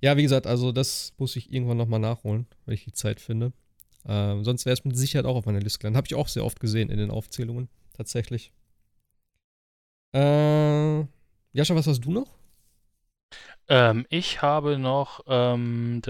ja, 0.00 0.16
wie 0.16 0.22
gesagt, 0.22 0.46
also 0.46 0.72
das 0.72 1.12
muss 1.18 1.36
ich 1.36 1.52
irgendwann 1.52 1.76
nochmal 1.76 2.00
nachholen, 2.00 2.46
wenn 2.64 2.72
ich 2.72 2.84
die 2.84 2.92
Zeit 2.92 3.20
finde. 3.20 3.52
Ähm, 4.06 4.42
sonst 4.42 4.64
wäre 4.64 4.72
es 4.72 4.86
mit 4.86 4.96
Sicherheit 4.96 5.26
auch 5.26 5.36
auf 5.36 5.44
meiner 5.44 5.60
Liste 5.60 5.80
gelandet. 5.80 5.98
Habe 5.98 6.06
ich 6.06 6.14
auch 6.14 6.28
sehr 6.28 6.46
oft 6.46 6.60
gesehen 6.60 6.88
in 6.88 6.96
den 6.96 7.10
Aufzählungen, 7.10 7.68
tatsächlich. 7.92 8.52
Äh, 10.14 11.00
Jascha, 11.52 11.74
was 11.74 11.86
hast 11.86 12.00
du 12.00 12.10
noch? 12.10 12.30
Ähm, 13.68 14.06
ich 14.08 14.40
habe 14.40 14.78
noch 14.78 15.20
ähm, 15.26 16.00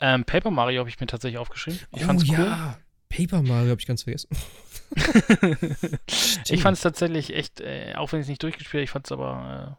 ähm, 0.00 0.24
Paper 0.24 0.50
Mario 0.50 0.80
habe 0.80 0.90
ich 0.90 1.00
mir 1.00 1.06
tatsächlich 1.06 1.38
aufgeschrieben. 1.38 1.80
Ich 1.96 2.02
oh, 2.02 2.06
fand's 2.06 2.28
cool. 2.28 2.34
Ja. 2.34 2.78
Paper 3.08 3.42
Mario 3.42 3.70
habe 3.70 3.80
ich 3.80 3.86
ganz 3.86 4.02
vergessen. 4.02 4.28
ich 6.48 6.62
fand 6.62 6.76
es 6.76 6.82
tatsächlich 6.82 7.34
echt, 7.34 7.60
äh, 7.60 7.94
auch 7.96 8.12
wenn 8.12 8.20
ich 8.20 8.24
es 8.24 8.28
nicht 8.28 8.42
durchgespielt 8.42 8.80
habe, 8.80 8.84
ich 8.84 8.90
fand 8.90 9.06
es 9.06 9.12
aber 9.12 9.78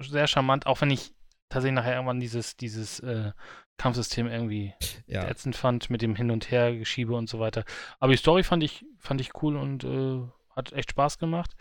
äh, 0.00 0.04
sehr 0.04 0.26
charmant, 0.26 0.66
auch 0.66 0.80
wenn 0.80 0.90
ich 0.90 1.12
tatsächlich 1.48 1.76
nachher 1.76 1.94
irgendwann 1.94 2.20
dieses, 2.20 2.56
dieses 2.56 3.00
äh, 3.00 3.32
Kampfsystem 3.78 4.26
irgendwie 4.26 4.74
ja. 5.06 5.26
ätzend 5.26 5.56
fand 5.56 5.90
mit 5.90 6.02
dem 6.02 6.16
Hin- 6.16 6.30
und 6.30 6.50
Her-Geschiebe 6.50 7.14
und 7.14 7.28
so 7.28 7.38
weiter. 7.38 7.64
Aber 8.00 8.12
die 8.12 8.18
Story 8.18 8.42
fand 8.42 8.62
ich, 8.62 8.84
fand 8.98 9.20
ich 9.20 9.42
cool 9.42 9.56
und 9.56 9.84
äh, 9.84 10.20
hat 10.54 10.72
echt 10.72 10.90
Spaß 10.90 11.18
gemacht. 11.18 11.54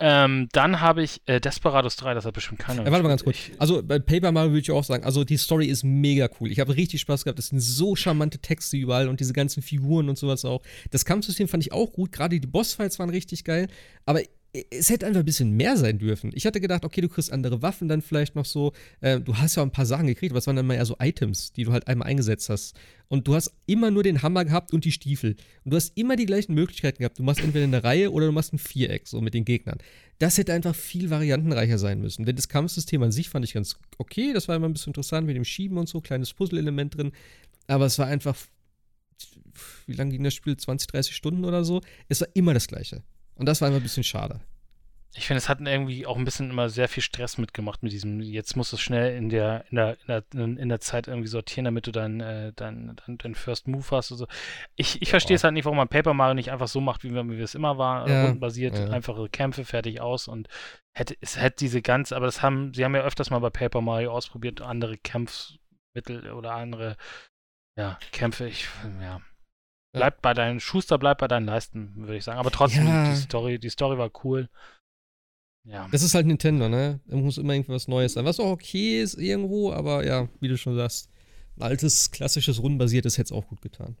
Ähm, 0.00 0.48
dann 0.52 0.80
habe 0.80 1.02
ich 1.02 1.20
äh, 1.26 1.40
Desperados 1.40 1.96
3, 1.96 2.14
das 2.14 2.24
hat 2.24 2.34
bestimmt 2.34 2.58
keiner. 2.58 2.84
Ja, 2.84 2.90
warte 2.90 3.04
mal 3.04 3.08
ganz 3.10 3.22
kurz. 3.22 3.36
Also 3.58 3.82
bei 3.82 3.98
Paper 3.98 4.32
Mario 4.32 4.50
würde 4.50 4.60
ich 4.60 4.70
auch 4.70 4.82
sagen, 4.82 5.04
also 5.04 5.24
die 5.24 5.36
Story 5.36 5.66
ist 5.66 5.84
mega 5.84 6.28
cool. 6.40 6.50
Ich 6.50 6.58
habe 6.58 6.74
richtig 6.74 7.00
Spaß 7.00 7.24
gehabt. 7.24 7.38
Es 7.38 7.48
sind 7.48 7.60
so 7.60 7.94
charmante 7.94 8.38
Texte 8.38 8.76
überall 8.76 9.08
und 9.08 9.20
diese 9.20 9.32
ganzen 9.32 9.62
Figuren 9.62 10.08
und 10.08 10.18
sowas 10.18 10.44
auch. 10.44 10.62
Das 10.90 11.04
Kampfsystem 11.04 11.46
fand 11.46 11.62
ich 11.62 11.72
auch 11.72 11.92
gut. 11.92 12.10
Gerade 12.10 12.38
die 12.40 12.46
Bossfights 12.46 12.98
waren 12.98 13.10
richtig 13.10 13.44
geil. 13.44 13.68
Aber 14.04 14.20
es 14.70 14.88
hätte 14.88 15.06
einfach 15.06 15.20
ein 15.20 15.24
bisschen 15.24 15.50
mehr 15.50 15.76
sein 15.76 15.98
dürfen. 15.98 16.30
Ich 16.32 16.46
hatte 16.46 16.60
gedacht, 16.60 16.84
okay, 16.84 17.00
du 17.00 17.08
kriegst 17.08 17.32
andere 17.32 17.60
Waffen 17.60 17.88
dann 17.88 18.02
vielleicht 18.02 18.36
noch 18.36 18.44
so. 18.44 18.72
Äh, 19.00 19.20
du 19.20 19.36
hast 19.36 19.56
ja 19.56 19.62
ein 19.62 19.72
paar 19.72 19.86
Sachen 19.86 20.06
gekriegt, 20.06 20.30
aber 20.30 20.38
es 20.38 20.46
waren 20.46 20.54
dann 20.54 20.66
mal 20.66 20.74
eher 20.74 20.86
so 20.86 20.96
Items, 21.00 21.52
die 21.52 21.64
du 21.64 21.72
halt 21.72 21.88
einmal 21.88 22.06
eingesetzt 22.06 22.48
hast. 22.48 22.76
Und 23.08 23.26
du 23.26 23.34
hast 23.34 23.52
immer 23.66 23.90
nur 23.90 24.04
den 24.04 24.22
Hammer 24.22 24.44
gehabt 24.44 24.72
und 24.72 24.84
die 24.84 24.92
Stiefel. 24.92 25.34
Und 25.64 25.72
du 25.72 25.76
hast 25.76 25.96
immer 25.96 26.14
die 26.14 26.26
gleichen 26.26 26.54
Möglichkeiten 26.54 26.98
gehabt. 26.98 27.18
Du 27.18 27.24
machst 27.24 27.42
entweder 27.42 27.64
eine 27.64 27.82
Reihe 27.82 28.12
oder 28.12 28.26
du 28.26 28.32
machst 28.32 28.52
ein 28.52 28.58
Viereck, 28.58 29.08
so 29.08 29.20
mit 29.20 29.34
den 29.34 29.44
Gegnern. 29.44 29.78
Das 30.20 30.38
hätte 30.38 30.52
einfach 30.52 30.74
viel 30.74 31.10
variantenreicher 31.10 31.78
sein 31.78 32.00
müssen. 32.00 32.24
Denn 32.24 32.36
das 32.36 32.48
Kampfsystem 32.48 33.02
an 33.02 33.10
sich 33.10 33.30
fand 33.30 33.44
ich 33.44 33.54
ganz 33.54 33.76
okay. 33.98 34.32
Das 34.32 34.46
war 34.46 34.54
immer 34.54 34.68
ein 34.68 34.72
bisschen 34.72 34.90
interessant 34.90 35.26
mit 35.26 35.34
dem 35.34 35.44
Schieben 35.44 35.78
und 35.78 35.88
so, 35.88 36.00
kleines 36.00 36.32
Puzzle-Element 36.32 36.96
drin. 36.96 37.12
Aber 37.66 37.86
es 37.86 37.98
war 37.98 38.06
einfach, 38.06 38.36
wie 39.86 39.94
lange 39.94 40.12
ging 40.12 40.22
das 40.22 40.34
Spiel? 40.34 40.56
20, 40.56 40.86
30 40.86 41.16
Stunden 41.16 41.44
oder 41.44 41.64
so? 41.64 41.80
Es 42.08 42.20
war 42.20 42.28
immer 42.34 42.54
das 42.54 42.68
Gleiche. 42.68 43.02
Und 43.36 43.46
das 43.46 43.60
war 43.60 43.68
immer 43.68 43.78
ein 43.78 43.82
bisschen 43.82 44.04
schade. 44.04 44.40
Ich 45.16 45.28
finde, 45.28 45.38
es 45.38 45.48
hat 45.48 45.60
irgendwie 45.60 46.06
auch 46.06 46.16
ein 46.16 46.24
bisschen 46.24 46.50
immer 46.50 46.68
sehr 46.68 46.88
viel 46.88 47.02
Stress 47.02 47.38
mitgemacht 47.38 47.84
mit 47.84 47.92
diesem, 47.92 48.20
jetzt 48.20 48.56
musst 48.56 48.72
du 48.72 48.76
es 48.76 48.82
schnell 48.82 49.16
in 49.16 49.28
der, 49.28 49.64
in 49.70 49.76
der, 49.76 49.96
in 50.00 50.06
der, 50.08 50.24
in 50.62 50.68
der 50.68 50.80
Zeit 50.80 51.06
irgendwie 51.06 51.28
sortieren, 51.28 51.66
damit 51.66 51.86
du 51.86 51.92
deinen 51.92 52.20
äh, 52.20 52.52
dein, 52.54 52.96
dein, 52.96 53.18
dein 53.18 53.34
First 53.36 53.68
Move 53.68 53.84
hast. 53.92 54.10
Also 54.10 54.26
ich, 54.74 55.00
ich 55.02 55.10
verstehe 55.10 55.36
es 55.36 55.44
halt 55.44 55.54
nicht, 55.54 55.66
warum 55.66 55.76
man 55.76 55.88
Paper 55.88 56.14
Mario 56.14 56.34
nicht 56.34 56.50
einfach 56.50 56.66
so 56.66 56.80
macht, 56.80 57.04
wie 57.04 57.14
wir, 57.14 57.28
wie 57.28 57.40
es 57.40 57.54
immer 57.54 57.78
waren, 57.78 58.10
ja, 58.10 58.22
rundenbasiert, 58.24 58.76
ja. 58.76 58.90
einfache 58.90 59.28
Kämpfe, 59.28 59.64
fertig 59.64 60.00
aus 60.00 60.26
und 60.26 60.48
hätte, 60.92 61.16
es 61.20 61.40
hätte 61.40 61.58
diese 61.60 61.80
ganze, 61.80 62.16
aber 62.16 62.26
das 62.26 62.42
haben, 62.42 62.74
sie 62.74 62.84
haben 62.84 62.96
ja 62.96 63.02
öfters 63.02 63.30
mal 63.30 63.38
bei 63.38 63.50
Paper 63.50 63.82
Mario 63.82 64.10
ausprobiert, 64.10 64.62
andere 64.62 64.98
Kampfmittel 64.98 66.32
oder 66.32 66.54
andere, 66.54 66.96
ja, 67.76 67.98
Kämpfe, 68.10 68.48
ich, 68.48 68.66
ja. 69.00 69.20
Bleibt 69.98 70.22
bei 70.22 70.34
deinen, 70.34 70.60
Schuster 70.60 70.98
bleibt 70.98 71.20
bei 71.20 71.28
deinen 71.28 71.46
Leisten, 71.46 71.92
würde 71.96 72.16
ich 72.16 72.24
sagen. 72.24 72.38
Aber 72.38 72.50
trotzdem, 72.50 72.86
ja. 72.86 73.10
die 73.10 73.16
Story, 73.16 73.58
die 73.58 73.70
Story 73.70 73.96
war 73.96 74.10
cool. 74.24 74.48
Ja. 75.64 75.88
Das 75.90 76.02
ist 76.02 76.14
halt 76.14 76.26
Nintendo, 76.26 76.68
ne? 76.68 77.00
Da 77.06 77.16
muss 77.16 77.38
immer 77.38 77.54
irgendwas 77.54 77.88
Neues 77.88 78.14
sein. 78.14 78.24
Was 78.24 78.40
auch 78.40 78.50
okay 78.50 79.00
ist 79.00 79.14
irgendwo, 79.14 79.72
aber 79.72 80.04
ja, 80.04 80.28
wie 80.40 80.48
du 80.48 80.58
schon 80.58 80.76
sagst, 80.76 81.10
ein 81.56 81.62
altes, 81.62 82.10
klassisches, 82.10 82.60
rundenbasiertes 82.60 83.16
hätte 83.16 83.26
es 83.26 83.32
auch 83.32 83.46
gut 83.46 83.62
getan. 83.62 83.96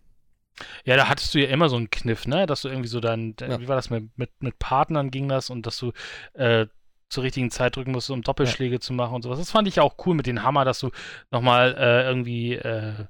Ja, 0.84 0.96
da 0.96 1.08
hattest 1.08 1.34
du 1.34 1.40
ja 1.40 1.48
immer 1.48 1.68
so 1.68 1.76
einen 1.76 1.90
Kniff, 1.90 2.26
ne? 2.26 2.46
Dass 2.46 2.62
du 2.62 2.68
irgendwie 2.68 2.88
so 2.88 3.00
dann, 3.00 3.34
ja. 3.40 3.60
wie 3.60 3.68
war 3.68 3.76
das 3.76 3.90
mit, 3.90 4.16
mit, 4.18 4.30
mit 4.40 4.58
Partnern 4.58 5.10
ging 5.10 5.28
das 5.28 5.50
und 5.50 5.66
dass 5.66 5.78
du 5.78 5.92
äh, 6.34 6.66
zur 7.08 7.22
richtigen 7.22 7.50
Zeit 7.50 7.76
drücken 7.76 7.92
musst, 7.92 8.10
um 8.10 8.22
Doppelschläge 8.22 8.74
ja. 8.74 8.80
zu 8.80 8.92
machen 8.92 9.14
und 9.14 9.22
sowas. 9.22 9.38
Das 9.38 9.50
fand 9.50 9.68
ich 9.68 9.80
auch 9.80 9.94
cool 10.04 10.14
mit 10.14 10.26
dem 10.26 10.42
Hammer, 10.42 10.64
dass 10.64 10.80
du 10.80 10.90
nochmal 11.30 11.74
äh, 11.78 12.04
irgendwie 12.04 12.54
äh, 12.54 13.06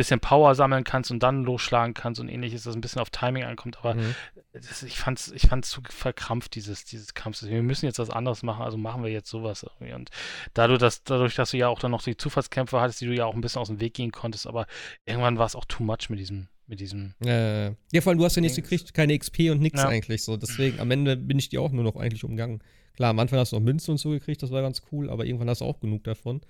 bisschen 0.00 0.18
Power 0.18 0.54
sammeln 0.54 0.82
kannst 0.82 1.10
und 1.10 1.22
dann 1.22 1.44
losschlagen 1.44 1.92
kannst 1.92 2.20
und 2.20 2.30
ähnliches, 2.30 2.62
dass 2.62 2.74
ein 2.74 2.80
bisschen 2.80 3.02
auf 3.02 3.10
Timing 3.10 3.44
ankommt. 3.44 3.76
Aber 3.78 3.94
mhm. 3.94 4.14
das, 4.52 4.82
ich 4.82 4.98
fand 4.98 5.18
es 5.18 5.30
ich 5.30 5.42
fand's 5.42 5.68
zu 5.68 5.82
verkrampft, 5.90 6.54
dieses, 6.54 6.86
dieses 6.86 7.12
Kampfsystem. 7.12 7.54
Wir 7.54 7.62
müssen 7.62 7.84
jetzt 7.84 7.98
was 7.98 8.08
anderes 8.08 8.42
machen, 8.42 8.62
also 8.62 8.78
machen 8.78 9.02
wir 9.02 9.10
jetzt 9.10 9.28
sowas 9.28 9.62
irgendwie. 9.62 9.92
Und 9.92 10.08
dadurch 10.54 10.78
dass, 10.78 11.04
dadurch, 11.04 11.34
dass 11.34 11.50
du 11.50 11.58
ja 11.58 11.68
auch 11.68 11.78
dann 11.78 11.90
noch 11.90 12.02
die 12.02 12.16
Zufallskämpfe 12.16 12.80
hattest, 12.80 13.02
die 13.02 13.06
du 13.06 13.14
ja 13.14 13.26
auch 13.26 13.34
ein 13.34 13.42
bisschen 13.42 13.60
aus 13.60 13.68
dem 13.68 13.80
Weg 13.80 13.92
gehen 13.92 14.10
konntest, 14.10 14.46
aber 14.46 14.66
irgendwann 15.04 15.36
war 15.36 15.44
es 15.44 15.54
auch 15.54 15.66
too 15.66 15.82
much 15.82 16.08
mit 16.08 16.18
diesem, 16.18 16.48
mit 16.66 16.80
diesem. 16.80 17.14
Äh, 17.22 17.66
ja, 17.92 18.00
vor 18.00 18.10
allem, 18.10 18.18
du 18.18 18.24
hast 18.24 18.36
ja 18.36 18.40
nichts 18.40 18.56
gekriegt, 18.56 18.94
keine 18.94 19.18
XP 19.18 19.50
und 19.50 19.60
nichts 19.60 19.82
ja. 19.82 19.88
eigentlich 19.88 20.24
so. 20.24 20.38
Deswegen, 20.38 20.80
am 20.80 20.90
Ende 20.90 21.18
bin 21.18 21.38
ich 21.38 21.50
die 21.50 21.58
auch 21.58 21.72
nur 21.72 21.84
noch 21.84 21.96
eigentlich 21.96 22.24
umgangen. 22.24 22.62
Klar, 22.96 23.10
am 23.10 23.18
Anfang 23.18 23.38
hast 23.38 23.52
du 23.52 23.56
noch 23.56 23.62
Münzen 23.62 23.92
und 23.92 23.98
so 23.98 24.10
gekriegt, 24.10 24.42
das 24.42 24.50
war 24.50 24.62
ganz 24.62 24.82
cool, 24.90 25.10
aber 25.10 25.26
irgendwann 25.26 25.50
hast 25.50 25.60
du 25.60 25.66
auch 25.66 25.80
genug 25.80 26.04
davon. 26.04 26.40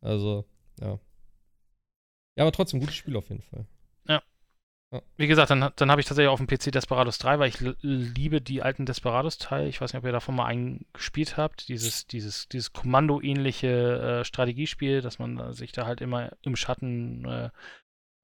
Also, 0.00 0.44
ja. 0.80 1.00
Ja, 2.36 2.44
aber 2.44 2.52
trotzdem, 2.52 2.80
gutes 2.80 2.94
Spiel 2.94 3.16
auf 3.16 3.28
jeden 3.28 3.42
Fall. 3.42 3.66
Ja. 4.08 4.22
ja. 4.92 5.02
Wie 5.16 5.26
gesagt, 5.26 5.50
dann, 5.50 5.70
dann 5.76 5.90
habe 5.90 6.00
ich 6.00 6.06
tatsächlich 6.06 6.30
auf 6.30 6.40
dem 6.40 6.46
PC 6.46 6.72
Desperados 6.72 7.18
3, 7.18 7.38
weil 7.38 7.48
ich 7.48 7.60
liebe 7.82 8.40
die 8.40 8.62
alten 8.62 8.86
Desperados-Teile. 8.86 9.68
Ich 9.68 9.80
weiß 9.80 9.92
nicht, 9.92 10.00
ob 10.00 10.06
ihr 10.06 10.12
davon 10.12 10.36
mal 10.36 10.46
einen 10.46 10.86
gespielt 10.92 11.36
habt. 11.36 11.68
Dieses, 11.68 12.06
dieses, 12.06 12.48
dieses 12.48 12.72
Kommando-ähnliche 12.72 14.20
äh, 14.20 14.24
Strategiespiel, 14.24 15.02
dass 15.02 15.18
man 15.18 15.52
sich 15.52 15.72
da 15.72 15.86
halt 15.86 16.00
immer 16.00 16.30
im 16.42 16.56
Schatten 16.56 17.24
äh, 17.26 17.50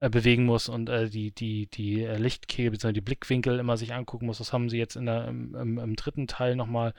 äh, 0.01 0.11
bewegen 0.11 0.45
muss 0.45 0.69
und 0.69 0.89
äh, 0.89 1.11
die, 1.11 1.33
die, 1.33 1.67
die 1.67 2.05
äh, 2.05 2.19
Lichtkegel 2.19 2.71
bzw. 2.71 2.93
die 2.93 3.01
Blickwinkel 3.01 3.59
immer 3.59 3.77
sich 3.77 3.95
angucken 3.95 4.27
muss. 4.27 4.39
Das 4.39 4.53
haben 4.53 4.71
sie 4.71 4.79
jetzt 4.79 4.95
in 4.95 5.07
der, 5.07 5.27
im, 5.27 5.57
im, 5.57 5.79
im 5.79 5.97
dritten 5.97 6.29
Teil 6.29 6.55
nochmal 6.55 6.95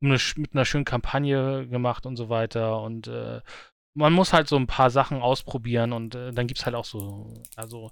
mit 0.00 0.54
einer 0.54 0.64
schönen 0.64 0.84
Kampagne 0.84 1.66
gemacht 1.66 2.06
und 2.06 2.16
so 2.16 2.28
weiter. 2.28 2.82
Und 2.82 3.08
äh, 3.08 3.40
man 3.96 4.12
muss 4.12 4.32
halt 4.32 4.48
so 4.48 4.56
ein 4.56 4.66
paar 4.66 4.90
Sachen 4.90 5.22
ausprobieren 5.22 5.92
und 5.92 6.14
äh, 6.14 6.32
dann 6.32 6.46
gibt 6.46 6.60
es 6.60 6.66
halt 6.66 6.76
auch 6.76 6.84
so, 6.84 7.34
also 7.56 7.90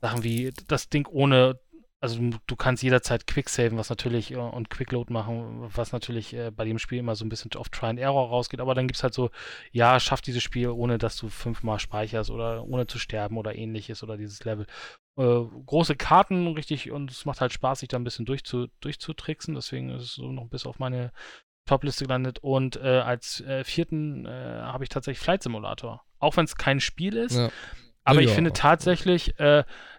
Sachen 0.00 0.22
wie 0.22 0.52
das 0.68 0.88
Ding 0.88 1.06
ohne 1.06 1.58
also 1.98 2.20
du, 2.46 2.56
kannst 2.56 2.82
jederzeit 2.82 3.26
Quicksaven, 3.26 3.78
was 3.78 3.88
natürlich 3.88 4.30
äh, 4.30 4.36
und 4.36 4.70
Quickload 4.70 5.12
machen, 5.12 5.66
was 5.74 5.92
natürlich 5.92 6.34
äh, 6.34 6.50
bei 6.50 6.64
dem 6.64 6.78
Spiel 6.78 6.98
immer 6.98 7.16
so 7.16 7.24
ein 7.24 7.28
bisschen 7.28 7.50
auf 7.56 7.68
Try 7.70 7.86
and 7.86 7.98
Error 7.98 8.28
rausgeht, 8.28 8.60
aber 8.60 8.74
dann 8.74 8.86
gibt 8.86 8.96
es 8.96 9.02
halt 9.02 9.14
so, 9.14 9.30
ja, 9.72 9.98
schaff 9.98 10.20
dieses 10.20 10.42
Spiel, 10.42 10.68
ohne 10.68 10.98
dass 10.98 11.16
du 11.16 11.28
fünfmal 11.28 11.78
speicherst 11.80 12.30
oder 12.30 12.64
ohne 12.64 12.86
zu 12.86 12.98
sterben 12.98 13.38
oder 13.38 13.56
ähnliches 13.56 14.02
oder 14.02 14.16
dieses 14.16 14.44
Level. 14.44 14.66
Äh, 15.16 15.40
große 15.66 15.96
Karten, 15.96 16.48
richtig, 16.48 16.90
und 16.90 17.10
es 17.10 17.24
macht 17.24 17.40
halt 17.40 17.52
Spaß, 17.52 17.80
sich 17.80 17.88
da 17.88 17.96
ein 17.96 18.04
bisschen 18.04 18.26
durchzu, 18.26 18.68
durchzutricksen, 18.80 19.54
deswegen 19.54 19.90
ist 19.90 20.02
es 20.02 20.14
so 20.14 20.30
noch 20.30 20.48
bis 20.48 20.66
auf 20.66 20.78
meine 20.78 21.12
Top-Liste 21.66 22.04
gelandet. 22.04 22.38
Und 22.40 22.76
äh, 22.76 23.00
als 23.00 23.40
äh, 23.42 23.64
vierten 23.64 24.26
äh, 24.26 24.30
habe 24.30 24.84
ich 24.84 24.90
tatsächlich 24.90 25.22
Flight 25.22 25.42
Simulator. 25.42 26.02
Auch 26.18 26.36
wenn 26.36 26.44
es 26.46 26.56
kein 26.56 26.80
Spiel 26.80 27.16
ist, 27.16 27.36
ja. 27.36 27.50
aber 28.04 28.20
ja, 28.20 28.28
ich 28.28 28.34
finde 28.34 28.52
tatsächlich, 28.54 29.34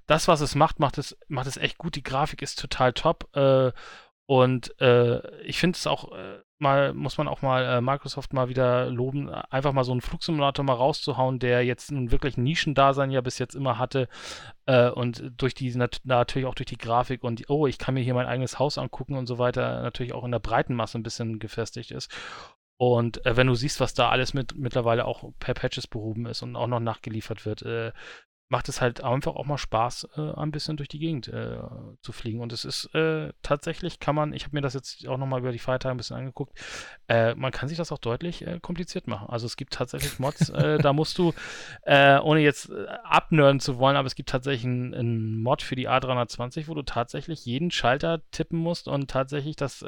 das, 0.08 0.28
was 0.28 0.42
es 0.42 0.56
macht, 0.56 0.80
macht 0.80 0.98
es, 0.98 1.16
macht 1.28 1.46
es 1.46 1.58
echt 1.58 1.78
gut. 1.78 1.96
Die 1.96 2.02
Grafik 2.02 2.42
ist 2.42 2.60
total 2.60 2.92
top. 2.94 3.30
Und 4.28 4.80
äh, 4.82 5.42
ich 5.42 5.58
finde 5.58 5.78
es 5.78 5.88
auch 5.88 6.12
äh, 6.12 6.40
mal, 6.60 6.94
muss 6.94 7.18
man 7.18 7.30
auch 7.30 7.42
mal 7.42 7.64
äh, 7.64 7.82
Microsoft 7.82 8.34
mal 8.34 8.50
wieder 8.50 8.90
loben, 8.90 9.30
einfach 9.30 9.72
mal 9.72 9.86
so 9.86 9.94
einen 9.94 10.02
Flugsimulator 10.02 10.66
mal 10.66 10.74
rauszuhauen, 10.74 11.40
der 11.40 11.64
jetzt 11.64 11.92
nun 11.92 12.12
wirklich 12.12 12.36
ein 12.36 12.44
Nischendasein 12.44 13.10
ja 13.10 13.22
bis 13.22 13.40
jetzt 13.40 13.56
immer 13.56 13.78
hatte. 13.78 14.10
Äh, 14.66 14.90
und 14.90 15.32
durch 15.38 15.54
die, 15.54 15.74
nat 15.76 16.02
natürlich 16.04 16.46
auch 16.46 16.56
durch 16.56 16.68
die 16.68 16.78
Grafik 16.78 17.24
und 17.24 17.50
oh, 17.50 17.68
ich 17.68 17.78
kann 17.78 17.94
mir 17.94 18.02
hier 18.02 18.14
mein 18.14 18.28
eigenes 18.28 18.60
Haus 18.60 18.78
angucken 18.78 19.16
und 19.16 19.28
so 19.28 19.38
weiter, 19.38 19.82
natürlich 19.82 20.14
auch 20.14 20.26
in 20.26 20.32
der 20.32 20.40
breiten 20.40 20.76
Masse 20.76 20.98
ein 20.98 21.04
bisschen 21.04 21.40
gefestigt 21.40 21.92
ist. 21.92 22.12
Und 22.78 23.26
äh, 23.26 23.36
wenn 23.36 23.48
du 23.48 23.56
siehst, 23.56 23.80
was 23.80 23.94
da 23.94 24.10
alles 24.10 24.34
mit 24.34 24.56
mittlerweile 24.56 25.06
auch 25.06 25.32
per 25.40 25.56
Patches 25.56 25.88
behoben 25.88 26.28
ist 26.28 26.44
und 26.44 26.56
auch 26.56 26.68
noch 26.68 26.80
nachgeliefert 26.80 27.46
wird, 27.46 27.64
äh, 27.64 27.92
macht 28.50 28.70
es 28.70 28.80
halt 28.80 29.04
einfach 29.04 29.36
auch 29.36 29.46
mal 29.46 29.58
Spaß, 29.58 30.10
äh, 30.16 30.32
ein 30.36 30.52
bisschen 30.52 30.78
durch 30.78 30.88
die 30.88 31.00
Gegend 31.00 31.28
äh, 31.28 31.58
zu 32.02 32.14
fliegen. 32.14 32.40
Und 32.40 32.54
es 32.54 32.64
ist 32.64 32.86
äh, 32.96 33.34
tatsächlich, 33.42 34.00
kann 34.00 34.16
man, 34.16 34.32
ich 34.32 34.46
habe 34.46 34.56
mir 34.56 34.62
das 34.62 34.74
jetzt 34.74 35.06
auch 35.08 35.18
nochmal 35.18 35.42
über 35.42 35.52
die 35.52 35.60
Feiertage 35.60 35.94
ein 35.94 35.98
bisschen 35.98 36.16
angeguckt, 36.16 36.58
äh, 37.10 37.36
man 37.36 37.52
kann 37.52 37.68
sich 37.68 37.78
das 37.78 37.92
auch 37.92 37.98
deutlich 37.98 38.48
äh, 38.48 38.60
kompliziert 38.62 39.08
machen. 39.08 39.28
Also 39.30 39.46
es 39.46 39.58
gibt 39.58 39.74
tatsächlich 39.74 40.20
Mods, 40.20 40.50
äh, 40.50 40.78
da 40.82 40.94
musst 40.94 41.18
du, 41.18 41.34
ohne 41.86 42.40
jetzt 42.42 42.72
abnörden 43.04 43.60
zu 43.60 43.78
wollen, 43.78 43.96
aber 43.96 44.08
es 44.08 44.16
gibt 44.16 44.30
tatsächlich 44.30 44.66
einen 44.66 45.42
Mod 45.42 45.62
für 45.62 45.76
die 45.76 45.90
A320, 45.90 46.68
wo 46.68 46.74
du 46.74 46.84
tatsächlich 46.84 47.46
jeden 47.46 47.72
Schalter 47.72 48.22
tippen 48.32 48.60
musst 48.60 48.88
und 48.88 49.10
tatsächlich 49.10 49.56
das 49.56 49.84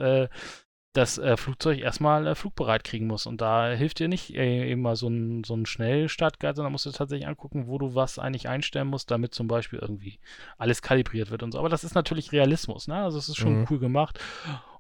das 0.94 1.20
äh, 1.20 1.38
Flugzeug 1.38 1.80
erstmal 1.80 2.26
äh, 2.26 2.36
flugbereit 2.36 2.84
kriegen 2.84 3.08
muss. 3.08 3.28
Und 3.28 3.42
da 3.42 3.70
hilft 3.72 4.00
dir 4.00 4.08
nicht 4.08 4.36
äh, 4.36 4.70
eben 4.70 4.82
mal 4.82 4.96
so 4.96 5.08
ein, 5.08 5.44
so 5.44 5.56
ein 5.56 5.66
Schnellstartguide, 5.66 6.56
sondern 6.56 6.72
musst 6.72 6.86
du 6.86 6.92
tatsächlich 6.92 7.28
angucken, 7.28 7.68
wo 7.68 7.78
du 7.78 7.94
was 7.94 8.18
eigentlich 8.18 8.50
einstellen 8.50 8.88
musst, 8.88 9.12
damit 9.12 9.34
zum 9.34 9.48
Beispiel 9.48 9.80
irgendwie 9.80 10.20
alles 10.58 10.82
kalibriert 10.82 11.30
wird 11.30 11.44
und 11.44 11.52
so. 11.52 11.60
Aber 11.60 11.70
das 11.70 11.84
ist 11.84 11.94
natürlich 11.94 12.32
Realismus, 12.32 12.88
ne? 12.88 12.96
Also 12.96 13.20
es 13.20 13.30
ist 13.30 13.38
schon 13.38 13.62
mhm. 13.62 13.68
cool 13.70 13.80
gemacht. 13.80 14.20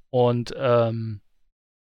Und 0.09 0.53
ähm, 0.57 1.21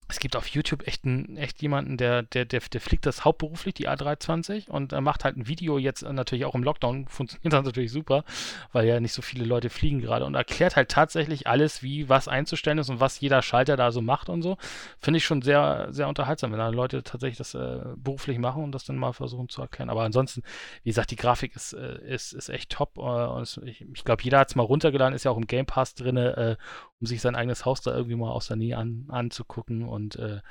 es 0.07 0.19
gibt 0.19 0.35
auf 0.35 0.47
YouTube 0.47 0.87
echt, 0.87 1.05
einen, 1.05 1.35
echt 1.37 1.61
jemanden, 1.61 1.97
der, 1.97 2.21
der, 2.21 2.45
der, 2.45 2.59
der 2.59 2.81
fliegt 2.81 3.05
das 3.05 3.25
hauptberuflich, 3.25 3.73
die 3.73 3.89
A320, 3.89 4.69
und 4.69 4.93
er 4.93 5.01
macht 5.01 5.23
halt 5.23 5.35
ein 5.35 5.47
Video 5.47 5.79
jetzt 5.79 6.03
natürlich 6.03 6.45
auch 6.45 6.53
im 6.53 6.63
Lockdown, 6.63 7.07
funktioniert 7.09 7.53
das 7.53 7.65
natürlich 7.65 7.91
super, 7.91 8.23
weil 8.71 8.87
ja 8.87 8.99
nicht 8.99 9.13
so 9.13 9.21
viele 9.21 9.45
Leute 9.45 9.69
fliegen 9.69 10.01
gerade 10.01 10.25
und 10.25 10.35
erklärt 10.35 10.75
halt 10.75 10.89
tatsächlich 10.89 11.47
alles, 11.47 11.81
wie 11.81 12.07
was 12.07 12.27
einzustellen 12.27 12.77
ist 12.77 12.89
und 12.89 12.99
was 12.99 13.19
jeder 13.19 13.41
Schalter 13.41 13.77
da 13.77 13.91
so 13.91 14.01
macht 14.01 14.29
und 14.29 14.43
so. 14.43 14.57
Finde 14.99 15.17
ich 15.17 15.25
schon 15.25 15.41
sehr, 15.41 15.87
sehr 15.89 16.07
unterhaltsam, 16.07 16.51
wenn 16.51 16.59
da 16.59 16.69
Leute 16.69 17.03
tatsächlich 17.03 17.37
das 17.37 17.55
äh, 17.55 17.79
beruflich 17.95 18.37
machen 18.37 18.63
und 18.63 18.71
das 18.73 18.85
dann 18.85 18.97
mal 18.97 19.13
versuchen 19.13 19.49
zu 19.49 19.61
erklären. 19.61 19.89
Aber 19.89 20.03
ansonsten, 20.03 20.43
wie 20.83 20.89
gesagt, 20.89 21.11
die 21.11 21.15
Grafik 21.15 21.55
ist, 21.55 21.73
äh, 21.73 21.97
ist, 22.05 22.33
ist 22.33 22.49
echt 22.49 22.71
top. 22.71 22.97
Äh, 22.97 23.01
und 23.01 23.61
ich, 23.65 23.81
ich 23.81 24.03
glaube, 24.03 24.21
jeder 24.23 24.39
hat 24.39 24.49
es 24.49 24.55
mal 24.55 24.63
runtergeladen, 24.63 25.15
ist 25.15 25.23
ja 25.25 25.31
auch 25.31 25.37
im 25.37 25.47
Game 25.47 25.65
Pass 25.65 25.95
drin, 25.95 26.17
äh, 26.17 26.57
um 27.01 27.07
sich 27.07 27.21
sein 27.21 27.35
eigenes 27.35 27.65
Haus 27.65 27.81
da 27.81 27.95
irgendwie 27.95 28.15
mal 28.15 28.31
aus 28.31 28.47
der 28.47 28.57
Nähe 28.57 28.77
an, 28.77 29.05
anzugucken. 29.09 29.83
Und 29.83 30.15
äh, 30.17 30.41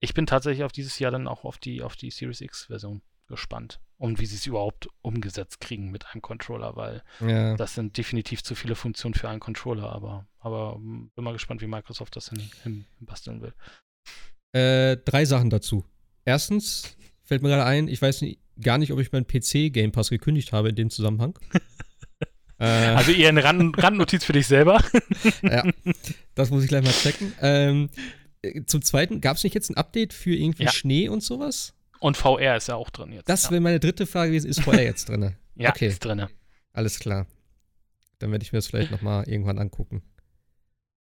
ich 0.00 0.14
bin 0.14 0.26
tatsächlich 0.26 0.64
auf 0.64 0.72
dieses 0.72 0.98
Jahr 0.98 1.10
dann 1.10 1.28
auch 1.28 1.44
auf 1.44 1.58
die, 1.58 1.82
auf 1.82 1.96
die 1.96 2.10
Series 2.10 2.40
X-Version 2.40 3.02
gespannt. 3.28 3.80
Und 3.98 4.18
wie 4.18 4.26
sie 4.26 4.36
es 4.36 4.46
überhaupt 4.46 4.88
umgesetzt 5.00 5.60
kriegen 5.60 5.90
mit 5.90 6.06
einem 6.06 6.22
Controller, 6.22 6.74
weil 6.74 7.02
ja. 7.20 7.56
das 7.56 7.74
sind 7.74 7.96
definitiv 7.96 8.42
zu 8.42 8.54
viele 8.56 8.74
Funktionen 8.74 9.14
für 9.14 9.28
einen 9.28 9.40
Controller, 9.40 9.92
aber, 9.92 10.26
aber 10.40 10.74
hm, 10.74 11.10
bin 11.14 11.24
mal 11.24 11.32
gespannt, 11.32 11.62
wie 11.62 11.68
Microsoft 11.68 12.16
das 12.16 12.30
hin, 12.30 12.50
hin 12.64 12.84
basteln 13.00 13.40
will. 13.42 13.54
Äh, 14.52 14.96
drei 14.96 15.24
Sachen 15.24 15.50
dazu. 15.50 15.84
Erstens 16.24 16.96
fällt 17.22 17.42
mir 17.42 17.48
gerade 17.48 17.64
ein, 17.64 17.86
ich 17.88 18.02
weiß 18.02 18.22
nicht, 18.22 18.40
gar 18.60 18.78
nicht, 18.78 18.92
ob 18.92 18.98
ich 18.98 19.12
meinen 19.12 19.26
PC 19.26 19.72
Game 19.72 19.92
Pass 19.92 20.10
gekündigt 20.10 20.52
habe 20.52 20.70
in 20.70 20.74
dem 20.74 20.90
Zusammenhang. 20.90 21.38
Äh, 22.62 22.94
also 22.94 23.10
eher 23.10 23.30
eine 23.30 23.42
Rand 23.42 23.82
Randnotiz 23.82 24.24
für 24.24 24.32
dich 24.32 24.46
selber. 24.46 24.80
ja, 25.42 25.64
das 26.36 26.50
muss 26.50 26.62
ich 26.62 26.68
gleich 26.68 26.84
mal 26.84 26.92
checken. 26.92 27.32
Ähm, 27.40 27.90
zum 28.66 28.82
Zweiten, 28.82 29.20
gab 29.20 29.36
es 29.36 29.42
nicht 29.42 29.54
jetzt 29.54 29.70
ein 29.70 29.76
Update 29.76 30.12
für 30.12 30.32
irgendwie 30.32 30.64
ja. 30.64 30.72
Schnee 30.72 31.08
und 31.08 31.24
sowas? 31.24 31.74
Und 31.98 32.16
VR 32.16 32.56
ist 32.56 32.68
ja 32.68 32.76
auch 32.76 32.90
drin 32.90 33.12
jetzt. 33.12 33.28
Das 33.28 33.50
wäre 33.50 33.60
meine 33.60 33.80
dritte 33.80 34.06
Frage 34.06 34.30
gewesen. 34.30 34.48
Ist 34.48 34.60
VR 34.60 34.82
jetzt 34.82 35.08
drin? 35.08 35.34
ja, 35.56 35.70
okay. 35.70 35.88
ist 35.88 36.04
drin. 36.04 36.26
Alles 36.72 37.00
klar. 37.00 37.26
Dann 38.20 38.30
werde 38.30 38.44
ich 38.44 38.52
mir 38.52 38.58
das 38.58 38.68
vielleicht 38.68 38.92
nochmal 38.92 39.28
irgendwann 39.28 39.58
angucken. 39.58 40.02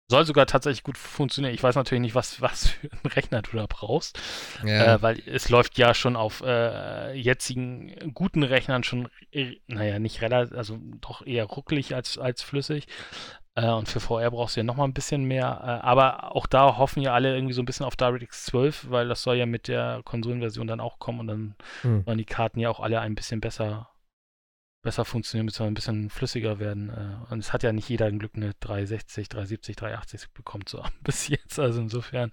Soll 0.09 0.25
sogar 0.25 0.47
tatsächlich 0.47 0.83
gut 0.83 0.97
funktionieren. 0.97 1.53
Ich 1.53 1.61
weiß 1.61 1.75
natürlich 1.75 2.01
nicht, 2.01 2.15
was, 2.15 2.41
was 2.41 2.69
für 2.69 2.91
einen 2.91 3.13
Rechner 3.13 3.41
du 3.43 3.55
da 3.55 3.67
brauchst, 3.69 4.19
ja. 4.65 4.95
äh, 4.95 5.01
weil 5.01 5.21
es 5.27 5.49
läuft 5.49 5.77
ja 5.77 5.93
schon 5.93 6.15
auf 6.15 6.41
äh, 6.41 7.13
jetzigen 7.13 8.11
guten 8.13 8.43
Rechnern 8.43 8.83
schon, 8.83 9.07
naja, 9.67 9.99
nicht 9.99 10.21
relativ, 10.21 10.57
also 10.57 10.79
doch 10.99 11.25
eher 11.25 11.45
ruckelig 11.45 11.93
als, 11.93 12.17
als 12.17 12.41
flüssig. 12.41 12.87
Äh, 13.55 13.69
und 13.69 13.87
für 13.87 13.99
VR 13.99 14.31
brauchst 14.31 14.55
du 14.55 14.61
ja 14.61 14.63
nochmal 14.63 14.87
ein 14.87 14.93
bisschen 14.93 15.25
mehr. 15.25 15.61
Äh, 15.63 15.85
aber 15.85 16.35
auch 16.35 16.47
da 16.47 16.77
hoffen 16.77 17.01
ja 17.01 17.13
alle 17.13 17.35
irgendwie 17.35 17.53
so 17.53 17.61
ein 17.61 17.65
bisschen 17.65 17.85
auf 17.85 17.95
DirectX 17.95 18.45
12, 18.45 18.89
weil 18.89 19.07
das 19.07 19.21
soll 19.21 19.35
ja 19.35 19.45
mit 19.45 19.67
der 19.67 20.01
Konsolenversion 20.05 20.67
dann 20.67 20.79
auch 20.79 20.99
kommen 20.99 21.19
und 21.19 21.27
dann 21.27 21.55
hm. 21.81 22.03
sollen 22.05 22.17
die 22.17 22.25
Karten 22.25 22.59
ja 22.59 22.69
auch 22.69 22.79
alle 22.79 22.99
ein 23.01 23.15
bisschen 23.15 23.41
besser 23.41 23.89
besser 24.81 25.05
funktionieren, 25.05 25.45
beziehungsweise 25.45 25.71
ein 25.71 25.75
bisschen 25.75 26.09
flüssiger 26.09 26.59
werden. 26.59 26.89
Äh, 26.89 27.31
und 27.31 27.39
es 27.39 27.53
hat 27.53 27.63
ja 27.63 27.71
nicht 27.71 27.89
jeder 27.89 28.05
ein 28.05 28.19
Glück, 28.19 28.35
eine 28.35 28.53
360, 28.59 29.29
370, 29.29 29.75
380 29.75 30.29
bekommt 30.31 30.69
so 30.69 30.83
bis 31.03 31.27
jetzt. 31.27 31.59
Also 31.59 31.81
insofern. 31.81 32.31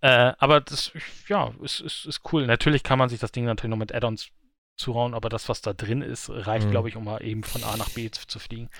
Äh, 0.00 0.32
aber 0.38 0.60
das, 0.60 0.92
ja, 1.28 1.52
ist, 1.62 1.80
ist, 1.80 2.06
ist 2.06 2.20
cool. 2.32 2.46
Natürlich 2.46 2.82
kann 2.82 2.98
man 2.98 3.08
sich 3.08 3.20
das 3.20 3.32
Ding 3.32 3.44
natürlich 3.44 3.70
noch 3.70 3.78
mit 3.78 3.94
Add-ons 3.94 4.30
zuhauen, 4.76 5.14
aber 5.14 5.28
das, 5.28 5.48
was 5.48 5.60
da 5.60 5.74
drin 5.74 6.00
ist, 6.00 6.30
reicht, 6.30 6.66
mhm. 6.66 6.70
glaube 6.70 6.88
ich, 6.88 6.96
um 6.96 7.04
mal 7.04 7.22
eben 7.22 7.44
von 7.44 7.62
A 7.64 7.76
nach 7.76 7.90
B 7.90 8.10
zu, 8.10 8.26
zu 8.26 8.38
fliegen. 8.38 8.70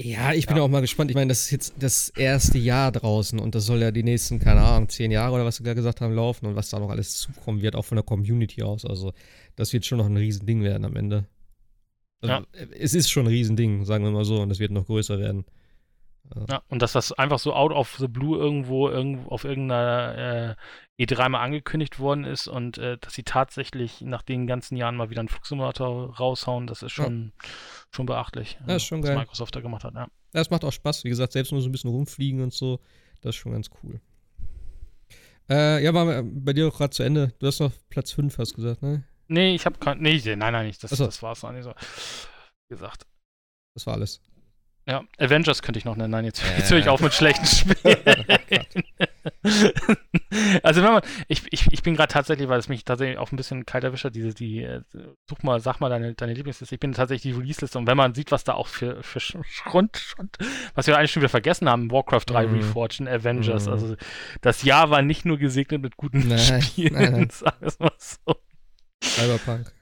Ja, 0.00 0.32
ich 0.32 0.46
bin 0.46 0.56
ja. 0.56 0.62
auch 0.62 0.68
mal 0.68 0.80
gespannt. 0.80 1.10
Ich 1.10 1.16
meine, 1.16 1.28
das 1.28 1.40
ist 1.40 1.50
jetzt 1.50 1.74
das 1.80 2.10
erste 2.10 2.56
Jahr 2.56 2.92
draußen 2.92 3.38
und 3.40 3.56
das 3.56 3.66
soll 3.66 3.80
ja 3.80 3.90
die 3.90 4.04
nächsten, 4.04 4.38
keine 4.38 4.60
Ahnung, 4.60 4.88
zehn 4.88 5.10
Jahre 5.10 5.34
oder 5.34 5.44
was 5.44 5.56
sie 5.56 5.64
gerade 5.64 5.74
gesagt 5.74 6.00
haben, 6.00 6.14
laufen 6.14 6.46
und 6.46 6.54
was 6.54 6.70
da 6.70 6.78
noch 6.78 6.90
alles 6.90 7.16
zukommen 7.18 7.62
wird, 7.62 7.74
auch 7.74 7.84
von 7.84 7.96
der 7.96 8.04
Community 8.04 8.62
aus. 8.62 8.84
Also, 8.84 9.12
das 9.56 9.72
wird 9.72 9.86
schon 9.86 9.98
noch 9.98 10.06
ein 10.06 10.16
Riesending 10.16 10.62
werden 10.62 10.84
am 10.84 10.94
Ende. 10.94 11.26
Also, 12.20 12.34
ja. 12.34 12.44
Es 12.78 12.94
ist 12.94 13.10
schon 13.10 13.24
ein 13.24 13.28
Riesending, 13.28 13.84
sagen 13.84 14.04
wir 14.04 14.10
mal 14.10 14.24
so, 14.24 14.40
und 14.40 14.50
es 14.50 14.58
wird 14.58 14.72
noch 14.72 14.86
größer 14.86 15.18
werden. 15.18 15.44
Ja, 16.48 16.62
und 16.68 16.82
dass 16.82 16.92
das 16.92 17.12
einfach 17.12 17.38
so 17.38 17.54
out 17.54 17.72
of 17.72 17.96
the 17.98 18.08
blue 18.08 18.36
irgendwo, 18.36 18.88
irgendwo 18.88 19.30
auf 19.30 19.44
irgendeiner 19.44 20.56
äh, 20.98 21.02
E3 21.02 21.28
mal 21.30 21.40
angekündigt 21.40 21.98
worden 22.00 22.24
ist 22.24 22.48
und 22.48 22.76
äh, 22.78 22.98
dass 22.98 23.14
sie 23.14 23.22
tatsächlich 23.22 24.02
nach 24.02 24.22
den 24.22 24.46
ganzen 24.46 24.76
Jahren 24.76 24.96
mal 24.96 25.10
wieder 25.10 25.20
einen 25.20 25.28
Flugsimulator 25.28 26.16
raushauen, 26.16 26.66
das 26.66 26.82
ist 26.82 26.92
schon, 26.92 27.32
ja. 27.42 27.48
schon 27.90 28.06
beachtlich. 28.06 28.58
Ja, 28.66 28.76
ist 28.76 28.84
schon 28.84 29.02
was 29.02 29.08
geil. 29.08 29.18
Microsoft 29.18 29.56
da 29.56 29.60
gemacht 29.60 29.84
hat, 29.84 29.94
ja. 29.94 30.08
Das 30.32 30.50
macht 30.50 30.64
auch 30.64 30.72
Spaß, 30.72 31.04
wie 31.04 31.08
gesagt, 31.08 31.32
selbst 31.32 31.52
nur 31.52 31.62
so 31.62 31.68
ein 31.68 31.72
bisschen 31.72 31.90
rumfliegen 31.90 32.42
und 32.42 32.52
so, 32.52 32.80
das 33.22 33.34
ist 33.34 33.36
schon 33.36 33.52
ganz 33.52 33.70
cool. 33.82 34.00
Äh, 35.48 35.82
ja, 35.82 35.94
war 35.94 36.22
bei 36.22 36.52
dir 36.52 36.68
auch 36.68 36.76
gerade 36.76 36.90
zu 36.90 37.02
Ende. 37.02 37.32
Du 37.38 37.46
hast 37.46 37.60
noch 37.60 37.72
Platz 37.88 38.12
5, 38.12 38.36
hast 38.36 38.52
du 38.52 38.56
gesagt, 38.56 38.82
ne? 38.82 39.04
Nee, 39.28 39.54
ich 39.54 39.66
habe 39.66 39.78
kein. 39.78 39.98
Nee, 39.98 40.20
nein, 40.24 40.52
nein, 40.52 40.66
nicht. 40.66 40.82
Das, 40.82 40.90
so. 40.90 41.04
das 41.04 41.22
war's 41.22 41.42
noch 41.42 41.52
nicht 41.52 41.64
so. 41.64 41.70
Wie 41.70 42.74
gesagt. 42.74 43.06
Das 43.74 43.86
war 43.86 43.94
alles. 43.94 44.22
Ja, 44.88 45.04
Avengers 45.18 45.60
könnte 45.60 45.78
ich 45.78 45.84
noch 45.84 45.96
nennen. 45.96 46.12
Nein, 46.12 46.24
jetzt, 46.24 46.42
äh. 46.42 46.56
jetzt 46.56 46.70
höre 46.70 46.78
ich 46.78 46.88
auf 46.88 47.02
mit 47.02 47.12
schlechten 47.12 47.44
Spielen. 47.44 47.76
also 50.62 50.82
wenn 50.82 50.92
man, 50.92 51.02
ich, 51.28 51.42
ich, 51.50 51.70
ich 51.70 51.82
bin 51.82 51.94
gerade 51.94 52.10
tatsächlich, 52.10 52.48
weil 52.48 52.58
es 52.58 52.70
mich 52.70 52.86
tatsächlich 52.86 53.18
auch 53.18 53.30
ein 53.30 53.36
bisschen 53.36 53.66
kalt 53.66 53.84
erwischt 53.84 54.04
hat, 54.04 54.14
diese, 54.14 54.32
die, 54.32 54.62
äh, 54.62 54.80
such 55.28 55.42
mal, 55.42 55.60
sag 55.60 55.80
mal 55.80 55.90
deine, 55.90 56.14
deine 56.14 56.32
Lieblingsliste. 56.32 56.74
Ich 56.74 56.80
bin 56.80 56.92
tatsächlich 56.92 57.34
die 57.34 57.38
Release-Liste 57.38 57.78
und 57.78 57.86
wenn 57.86 57.98
man 57.98 58.14
sieht, 58.14 58.32
was 58.32 58.44
da 58.44 58.54
auch 58.54 58.66
für, 58.66 59.02
für 59.02 59.20
Schrund, 59.20 59.98
Schrund 59.98 60.38
was 60.74 60.86
wir 60.86 60.96
eigentlich 60.96 61.12
schon 61.12 61.20
wieder 61.20 61.28
vergessen 61.28 61.68
haben, 61.68 61.90
Warcraft 61.90 62.24
3 62.26 62.46
mm. 62.46 62.54
Reforged 62.54 63.00
und 63.00 63.08
Avengers, 63.08 63.66
mm. 63.66 63.70
also 63.70 63.94
das 64.40 64.62
Jahr 64.62 64.88
war 64.88 65.02
nicht 65.02 65.26
nur 65.26 65.36
gesegnet 65.36 65.82
mit 65.82 65.98
guten 65.98 66.28
nein, 66.28 66.38
Spielen, 66.62 66.94
nein, 66.94 67.12
nein. 67.12 67.28
sag 67.30 67.60
es 67.60 67.78
mal 67.78 67.92
so. 67.98 68.34
Cyberpunk. 69.02 69.72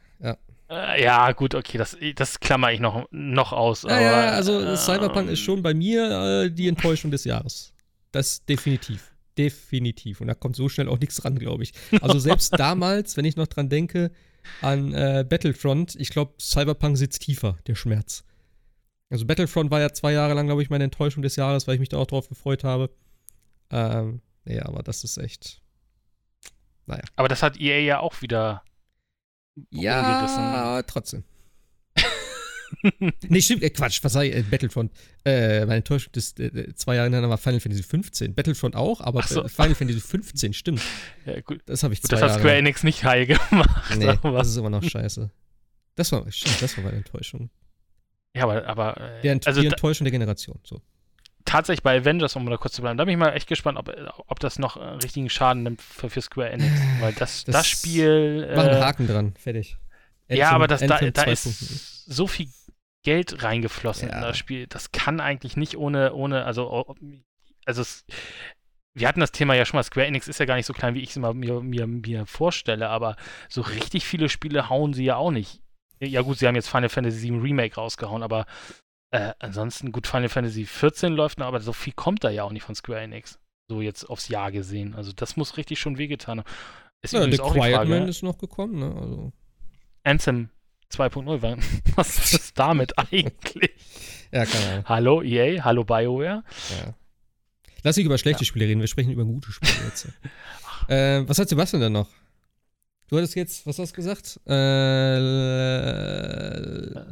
Äh, 0.68 1.02
ja, 1.02 1.30
gut, 1.32 1.54
okay, 1.54 1.78
das, 1.78 1.96
das 2.16 2.40
klammer 2.40 2.72
ich 2.72 2.80
noch, 2.80 3.06
noch 3.10 3.52
aus. 3.52 3.82
Ja, 3.82 3.90
aber, 3.90 4.00
ja, 4.00 4.30
also 4.30 4.60
äh, 4.60 4.76
Cyberpunk 4.76 5.30
ist 5.30 5.40
schon 5.40 5.62
bei 5.62 5.74
mir 5.74 6.44
äh, 6.44 6.50
die 6.50 6.66
Enttäuschung 6.66 7.10
des 7.10 7.24
Jahres. 7.24 7.72
Das 8.10 8.44
definitiv. 8.44 9.12
Definitiv. 9.38 10.20
Und 10.20 10.28
da 10.28 10.34
kommt 10.34 10.56
so 10.56 10.68
schnell 10.68 10.88
auch 10.88 10.98
nichts 10.98 11.24
ran, 11.24 11.38
glaube 11.38 11.62
ich. 11.62 11.72
Also 12.00 12.18
selbst 12.18 12.52
damals, 12.58 13.16
wenn 13.16 13.24
ich 13.24 13.36
noch 13.36 13.46
dran 13.46 13.68
denke, 13.68 14.10
an 14.60 14.92
äh, 14.92 15.24
Battlefront, 15.28 15.94
ich 15.96 16.10
glaube, 16.10 16.34
Cyberpunk 16.40 16.96
sitzt 16.96 17.22
tiefer, 17.22 17.58
der 17.66 17.74
Schmerz. 17.74 18.24
Also 19.08 19.24
Battlefront 19.24 19.70
war 19.70 19.80
ja 19.80 19.92
zwei 19.92 20.12
Jahre 20.12 20.34
lang, 20.34 20.46
glaube 20.46 20.62
ich, 20.62 20.70
meine 20.70 20.84
Enttäuschung 20.84 21.22
des 21.22 21.36
Jahres, 21.36 21.68
weil 21.68 21.74
ich 21.74 21.80
mich 21.80 21.90
da 21.90 21.98
auch 21.98 22.06
drauf 22.06 22.28
gefreut 22.28 22.64
habe. 22.64 22.90
Ähm, 23.70 24.20
nee, 24.44 24.58
aber 24.58 24.82
das 24.82 25.04
ist 25.04 25.16
echt. 25.18 25.60
Naja. 26.86 27.04
Aber 27.14 27.28
das 27.28 27.42
hat 27.42 27.60
EA 27.60 27.78
ja 27.78 28.00
auch 28.00 28.22
wieder 28.22 28.62
ja, 29.70 30.82
trotzdem. 30.82 31.24
nee, 33.28 33.40
stimmt, 33.40 33.62
äh, 33.62 33.70
Quatsch, 33.70 34.02
was 34.02 34.14
ich, 34.16 34.34
äh, 34.34 34.42
Battlefront. 34.42 34.92
Äh, 35.24 35.60
meine 35.60 35.76
Enttäuschung 35.76 36.12
ist, 36.14 36.40
äh, 36.40 36.74
zwei 36.74 36.96
Jahre 36.96 37.06
hintereinander 37.06 37.30
war 37.30 37.38
Final 37.38 37.60
Fantasy 37.60 37.82
15. 37.82 38.34
Battlefront 38.34 38.76
auch, 38.76 39.00
aber 39.00 39.22
so. 39.22 39.46
Final 39.48 39.74
Fantasy 39.74 40.00
15, 40.00 40.52
stimmt. 40.52 40.82
Ja, 41.24 41.40
gut. 41.40 41.62
Das 41.66 41.82
habe 41.82 41.94
ich 41.94 42.02
gut, 42.02 42.10
zwei 42.10 42.20
Das 42.20 42.32
hat 42.32 42.40
Square 42.40 42.56
Enix 42.56 42.82
nicht 42.82 43.04
heil 43.04 43.26
gemacht. 43.26 43.96
Nee, 43.96 44.08
aber. 44.08 44.32
das 44.32 44.48
ist 44.48 44.56
immer 44.56 44.70
noch 44.70 44.82
scheiße. 44.82 45.30
Das 45.94 46.12
war, 46.12 46.30
stimmt, 46.30 46.60
das 46.60 46.76
war 46.76 46.84
meine 46.84 46.98
Enttäuschung. 46.98 47.50
Ja, 48.34 48.42
aber, 48.42 48.66
aber 48.66 49.00
äh, 49.00 49.22
die, 49.22 49.28
Ent 49.28 49.46
also 49.46 49.60
die 49.60 49.66
Enttäuschung 49.66 50.04
der 50.04 50.12
Generation, 50.12 50.58
so 50.62 50.82
tatsächlich 51.46 51.82
bei 51.82 51.98
Avengers, 51.98 52.36
um 52.36 52.48
da 52.48 52.56
kurz 52.56 52.74
zu 52.74 52.82
bleiben, 52.82 52.98
da 52.98 53.04
bin 53.04 53.12
ich 53.12 53.18
mal 53.18 53.30
echt 53.30 53.48
gespannt, 53.48 53.78
ob, 53.78 53.90
ob 54.26 54.40
das 54.40 54.58
noch 54.58 54.76
äh, 54.76 54.84
richtigen 54.84 55.30
Schaden 55.30 55.62
nimmt 55.62 55.80
für, 55.80 56.10
für 56.10 56.20
Square 56.20 56.50
Enix. 56.50 56.72
Weil 57.00 57.14
das, 57.14 57.44
das, 57.44 57.54
das 57.54 57.66
Spiel. 57.66 58.52
Mach 58.54 58.64
einen 58.64 58.76
äh, 58.76 58.80
Haken 58.80 59.06
dran, 59.06 59.34
fertig. 59.38 59.78
Anthem, 60.28 60.38
ja, 60.38 60.50
aber 60.50 60.66
das, 60.66 60.80
da, 60.80 60.98
da 60.98 61.22
ist 61.22 62.04
so 62.06 62.26
viel 62.26 62.48
Geld 63.04 63.42
reingeflossen 63.42 64.08
ja. 64.08 64.16
in 64.16 64.20
das 64.22 64.36
Spiel. 64.36 64.66
Das 64.66 64.90
kann 64.90 65.20
eigentlich 65.20 65.56
nicht 65.56 65.76
ohne, 65.76 66.12
ohne, 66.12 66.44
also, 66.44 66.96
also 67.64 67.82
es, 67.82 68.04
wir 68.94 69.06
hatten 69.06 69.20
das 69.20 69.30
Thema 69.30 69.54
ja 69.54 69.64
schon 69.64 69.78
mal, 69.78 69.84
Square 69.84 70.06
Enix 70.06 70.26
ist 70.26 70.40
ja 70.40 70.46
gar 70.46 70.56
nicht 70.56 70.66
so 70.66 70.72
klein, 70.72 70.94
wie 70.94 71.02
ich 71.02 71.10
es 71.10 71.16
mir, 71.16 71.32
mir, 71.32 71.86
mir 71.86 72.26
vorstelle, 72.26 72.88
aber 72.88 73.16
so 73.48 73.60
richtig 73.60 74.04
viele 74.04 74.28
Spiele 74.28 74.68
hauen 74.68 74.92
sie 74.94 75.04
ja 75.04 75.16
auch 75.16 75.30
nicht. 75.30 75.60
Ja 76.00 76.22
gut, 76.22 76.38
sie 76.38 76.46
haben 76.46 76.56
jetzt 76.56 76.68
Final 76.68 76.88
Fantasy 76.88 77.30
VII 77.30 77.38
Remake 77.38 77.76
rausgehauen, 77.76 78.22
aber 78.22 78.46
äh, 79.10 79.32
ansonsten, 79.38 79.92
gut, 79.92 80.06
Final 80.06 80.28
Fantasy 80.28 80.64
14 80.64 81.12
läuft 81.12 81.38
noch, 81.38 81.46
aber 81.46 81.60
so 81.60 81.72
viel 81.72 81.92
kommt 81.92 82.24
da 82.24 82.30
ja 82.30 82.42
auch 82.44 82.52
nicht 82.52 82.64
von 82.64 82.74
Square 82.74 83.00
Enix. 83.00 83.38
So 83.68 83.80
jetzt 83.80 84.04
aufs 84.04 84.28
Jahr 84.28 84.52
gesehen. 84.52 84.94
Also 84.94 85.12
das 85.12 85.36
muss 85.36 85.56
richtig 85.56 85.80
schon 85.80 85.98
wehgetan 85.98 86.40
haben. 86.40 86.46
Ist 87.02 87.12
ja, 87.12 87.28
The 87.30 87.40
auch 87.40 87.52
Quiet 87.52 87.74
Frage, 87.74 87.90
Man 87.90 88.08
ist 88.08 88.22
noch 88.22 88.38
gekommen, 88.38 88.78
ne? 88.78 88.94
Also. 89.00 89.32
Anthem 90.02 90.50
2.0, 90.92 91.58
was 91.96 92.18
ist 92.18 92.34
das 92.34 92.54
damit 92.54 92.98
eigentlich? 93.12 93.72
ja, 94.32 94.44
keine 94.44 94.66
Ahnung. 94.70 94.84
Hallo 94.86 95.22
EA, 95.22 95.64
hallo 95.64 95.84
BioWare. 95.84 96.42
Ja. 96.70 96.94
Lass 97.82 97.96
nicht 97.96 98.06
über 98.06 98.18
schlechte 98.18 98.42
ja. 98.42 98.46
Spiele 98.46 98.66
reden, 98.66 98.80
wir 98.80 98.88
sprechen 98.88 99.12
über 99.12 99.24
gute 99.24 99.52
Spiele 99.52 99.72
jetzt. 99.84 100.08
äh, 100.88 101.22
was 101.28 101.38
hat 101.38 101.48
Sebastian 101.48 101.82
denn 101.82 101.92
noch? 101.92 102.08
Du 103.08 103.16
hattest 103.16 103.36
jetzt, 103.36 103.64
was 103.66 103.78
hast 103.78 103.92
du 103.92 103.96
gesagt? 103.96 104.40
Äh, 104.48 105.18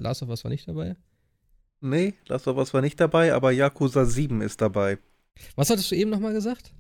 Last 0.01 0.23
of 0.23 0.29
Us 0.29 0.43
war 0.43 0.51
nicht 0.51 0.66
dabei? 0.66 0.97
Nee, 1.85 2.15
Last 2.28 2.48
of 2.48 2.56
Us 2.56 2.73
war 2.73 2.81
nicht 2.81 2.98
dabei, 2.98 3.35
aber 3.35 3.52
Yakuza 3.52 4.06
7 4.06 4.40
ist 4.40 4.62
dabei. 4.62 4.97
Was 5.55 5.69
hattest 5.69 5.90
du 5.90 5.94
eben 5.94 6.11
nochmal 6.11 6.32
gesagt? 6.32 6.73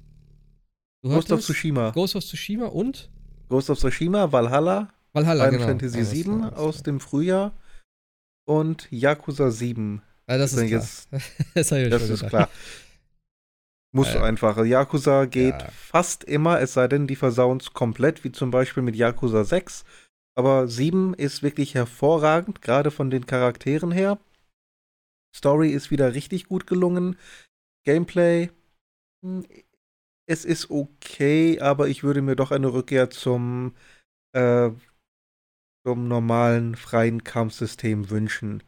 Du 1.02 1.10
Ghost 1.10 1.30
of 1.30 1.42
Tsushima. 1.42 1.90
Ghost 1.90 2.16
of 2.16 2.24
Tsushima 2.24 2.68
und? 2.68 3.10
Ghost 3.50 3.68
of 3.68 3.78
Tsushima, 3.78 4.32
Valhalla. 4.32 4.94
Valhalla, 5.12 5.44
Final 5.44 5.58
genau. 5.58 5.68
Fantasy 5.68 5.98
ja, 5.98 6.04
7 6.06 6.44
aus 6.44 6.82
dem 6.82 7.00
Frühjahr 7.00 7.52
und 8.46 8.88
Yakuza 8.90 9.50
7. 9.50 10.00
Ja, 10.26 10.38
das, 10.38 10.54
ist 10.54 10.66
klar. 10.66 10.70
Jetzt, 10.70 11.08
das, 11.54 11.68
das 11.68 12.08
ist 12.08 12.26
klar. 12.26 12.48
Muss 13.92 14.14
äh, 14.14 14.20
einfach. 14.20 14.64
Yakuza 14.64 15.26
geht 15.26 15.60
ja. 15.60 15.68
fast 15.70 16.24
immer, 16.24 16.60
es 16.60 16.72
sei 16.72 16.88
denn, 16.88 17.06
die 17.06 17.16
versauen 17.16 17.58
es 17.58 17.74
komplett, 17.74 18.24
wie 18.24 18.32
zum 18.32 18.50
Beispiel 18.50 18.82
mit 18.82 18.96
Yakuza 18.96 19.44
6. 19.44 19.84
Aber 20.34 20.66
7 20.66 21.12
ist 21.12 21.42
wirklich 21.42 21.74
hervorragend, 21.74 22.62
gerade 22.62 22.90
von 22.90 23.10
den 23.10 23.26
Charakteren 23.26 23.92
her. 23.92 24.18
Story 25.34 25.70
ist 25.70 25.90
wieder 25.90 26.14
richtig 26.14 26.46
gut 26.46 26.66
gelungen. 26.66 27.16
Gameplay, 27.84 28.50
hm, 29.22 29.44
es 30.26 30.44
ist 30.44 30.70
okay, 30.70 31.60
aber 31.60 31.88
ich 31.88 32.02
würde 32.02 32.22
mir 32.22 32.36
doch 32.36 32.50
eine 32.50 32.72
Rückkehr 32.72 33.10
zum, 33.10 33.74
äh, 34.32 34.70
zum 35.86 36.08
normalen 36.08 36.76
freien 36.76 37.24
Kampfsystem 37.24 38.10
wünschen. 38.10 38.62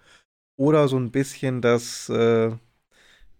Oder 0.59 0.89
so 0.89 0.99
ein 0.99 1.11
bisschen 1.11 1.63
das, 1.63 2.09
äh, 2.09 2.51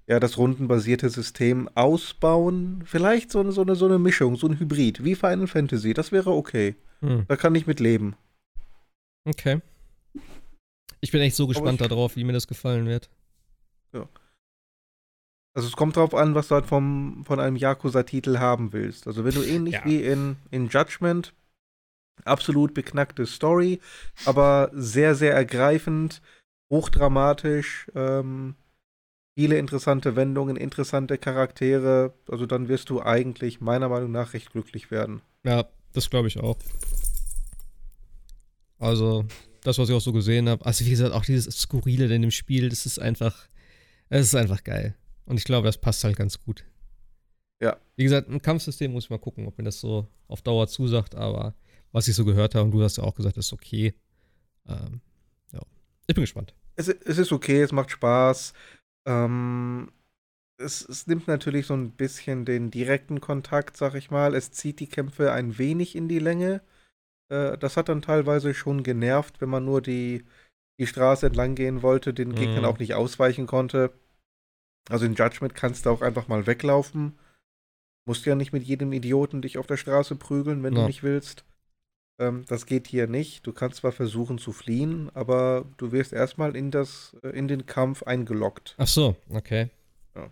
ja, 0.07 0.21
das 0.21 0.39
rundenbasierte 0.39 1.11
System 1.11 1.69
ausbauen. 1.75 2.83
Vielleicht 2.87 3.31
so, 3.31 3.51
so, 3.51 3.63
eine, 3.63 3.75
so 3.75 3.87
eine 3.87 3.99
Mischung, 3.99 4.37
so 4.37 4.47
ein 4.47 4.59
Hybrid, 4.59 5.05
wie 5.05 5.15
Final 5.15 5.47
Fantasy. 5.47 5.95
Das 5.95 6.13
wäre 6.13 6.31
okay. 6.31 6.77
Hm. 7.01 7.25
Da 7.29 7.37
kann 7.37 7.55
ich 7.55 7.67
mit 7.67 7.81
leben. 7.81 8.17
Okay. 9.25 9.61
Ich 11.01 11.11
bin 11.11 11.21
echt 11.21 11.37
so 11.37 11.47
gespannt 11.47 11.81
darauf, 11.81 12.17
wie 12.17 12.25
mir 12.25 12.33
das 12.33 12.47
gefallen 12.47 12.87
wird. 12.87 13.11
Ja. 13.97 14.09
Also 15.55 15.69
es 15.69 15.77
kommt 15.77 15.97
drauf 15.97 16.15
an, 16.15 16.35
was 16.35 16.49
du 16.49 16.55
halt 16.55 16.67
vom, 16.67 17.25
von 17.27 17.41
einem 17.41 17.57
Yakuza-Titel 17.57 18.39
haben 18.39 18.75
willst. 18.75 19.07
Also 19.07 19.25
wenn 19.25 19.35
du 19.35 19.43
ähnlich 19.43 19.75
ja. 19.75 19.85
wie 19.85 20.03
in, 20.03 20.37
in 20.51 20.69
Judgment, 20.69 21.33
absolut 22.25 22.75
beknackte 22.75 23.25
Story, 23.25 23.81
aber 24.27 24.71
sehr, 24.75 25.15
sehr 25.15 25.33
ergreifend, 25.35 26.21
hochdramatisch, 26.71 27.91
ähm, 27.95 28.55
viele 29.35 29.57
interessante 29.57 30.15
Wendungen, 30.15 30.57
interessante 30.57 31.17
Charaktere, 31.17 32.13
also 32.29 32.45
dann 32.45 32.69
wirst 32.69 32.91
du 32.91 33.01
eigentlich 33.01 33.63
meiner 33.63 33.89
Meinung 33.89 34.13
nach 34.13 34.35
recht 34.35 34.53
glücklich 34.53 34.91
werden. 34.91 35.23
Ja, 35.45 35.65
das 35.95 36.11
glaube 36.11 36.29
ich 36.29 36.39
auch. 36.39 36.59
Also, 38.79 39.25
das, 39.63 39.79
was 39.79 39.89
ich 39.89 39.95
auch 39.95 40.01
so 40.01 40.13
gesehen 40.13 40.51
habe. 40.51 40.67
Also, 40.67 40.85
wie 40.85 40.91
gesagt, 40.91 41.15
auch 41.15 41.25
dieses 41.25 41.59
Skurrile 41.59 42.15
in 42.15 42.23
dem 42.23 42.31
Spiel, 42.31 42.69
das 42.69 42.85
ist 42.85 42.99
einfach 42.99 43.49
es 44.09 44.27
ist 44.27 44.35
einfach 44.35 44.63
geil. 44.65 44.95
Und 45.25 45.39
ich 45.39 45.45
glaube, 45.45 45.67
das 45.67 45.79
passt 45.79 46.05
halt 46.05 46.17
ganz 46.17 46.41
gut. 46.41 46.65
Ja. 47.61 47.77
Wie 47.97 48.05
gesagt, 48.05 48.29
ein 48.29 48.43
Kampfsystem 48.43 48.93
muss 48.93 49.05
ich 49.05 49.11
mal 49.11 49.19
gucken, 49.19 49.47
ob 49.47 49.59
mir 49.59 49.65
das 49.65 49.81
so 49.81 50.07
auf 50.29 50.43
Dauer 50.43 50.69
zusagt, 50.69 51.15
aber 51.15 51.55
was 51.93 52.09
ich 52.09 52.15
so 52.15 52.25
gehört 52.25 52.55
habe, 52.55 52.65
und 52.65 52.71
du 52.73 52.83
hast 52.83 52.99
ja 52.99 53.05
auch 53.05 53.15
gesagt, 53.15 53.37
ist 53.37 53.53
okay. 53.53 53.95
Ähm, 54.69 55.01
ja. 55.53 55.61
Ich 56.07 56.15
bin 56.15 56.23
gespannt. 56.23 56.55
Es, 56.77 56.89
es, 56.89 57.19
ist 57.19 57.33
okay, 57.33 57.63
es 57.63 57.73
macht 57.73 57.91
Spaß. 57.91 58.53
Ähm, 59.07 59.91
es, 60.59 60.87
es, 60.87 61.07
nimmt 61.07 61.27
natürlich 61.27 61.67
so 61.67 61.75
ein 61.75 61.93
bisschen 61.93 62.45
den 62.45 62.71
direkten 62.71 63.21
Kontakt, 63.21 63.77
sag 63.77 63.95
ich 63.95 64.11
mal. 64.11 64.35
Es 64.35 64.51
zieht 64.51 64.81
die 64.81 64.89
Kämpfe 64.89 65.33
ein 65.33 65.59
wenig 65.59 65.97
in 65.97 66.09
die 66.09 66.19
Länge. 66.19 66.61
Äh, 67.31 67.57
das 67.59 67.77
hat 67.77 67.89
dann 67.89 68.03
teilweise 68.03 68.55
schon 68.55 68.83
genervt, 68.83 69.41
wenn 69.41 69.49
man 69.49 69.65
nur 69.65 69.81
die 69.81 70.25
die 70.79 70.87
Straße 70.87 71.27
entlang 71.27 71.55
gehen 71.55 71.83
wollte, 71.83 72.13
den 72.13 72.35
Gegnern 72.35 72.61
mhm. 72.61 72.65
auch 72.67 72.79
nicht 72.79 72.95
ausweichen 72.95 73.47
konnte. 73.47 73.93
Also 74.89 75.07
in 75.07 75.15
Judgment 75.15 75.55
kannst 75.55 75.87
du 75.87 75.91
auch 75.91 76.03
einfach 76.03 76.29
mal 76.29 76.47
weglaufen. 76.47 77.19
Musst 78.07 78.25
ja 78.27 78.35
nicht 78.35 78.53
mit 78.53 78.63
jedem 78.63 78.93
Idioten 78.93 79.43
dich 79.43 79.59
auf 79.59 79.67
der 79.67 79.77
Straße 79.77 80.15
prügeln, 80.17 80.63
wenn 80.63 80.75
ja. 80.75 80.83
du 80.83 80.87
nicht 80.87 81.03
willst. 81.03 81.45
Ähm, 82.19 82.45
das 82.49 82.67
geht 82.67 82.87
hier 82.87 83.07
nicht. 83.07 83.47
Du 83.47 83.53
kannst 83.53 83.79
zwar 83.79 83.93
versuchen 83.93 84.39
zu 84.39 84.53
fliehen, 84.53 85.11
aber 85.15 85.67
du 85.77 85.93
wirst 85.93 86.13
erstmal 86.13 86.57
in 86.57 86.71
das, 86.71 87.17
äh, 87.23 87.29
in 87.31 87.49
den 87.49 87.67
Kampf 87.67 88.03
eingeloggt. 88.05 88.75
Ach 88.79 88.87
so, 88.87 89.17
okay. 89.31 89.71
Ja. 90.15 90.31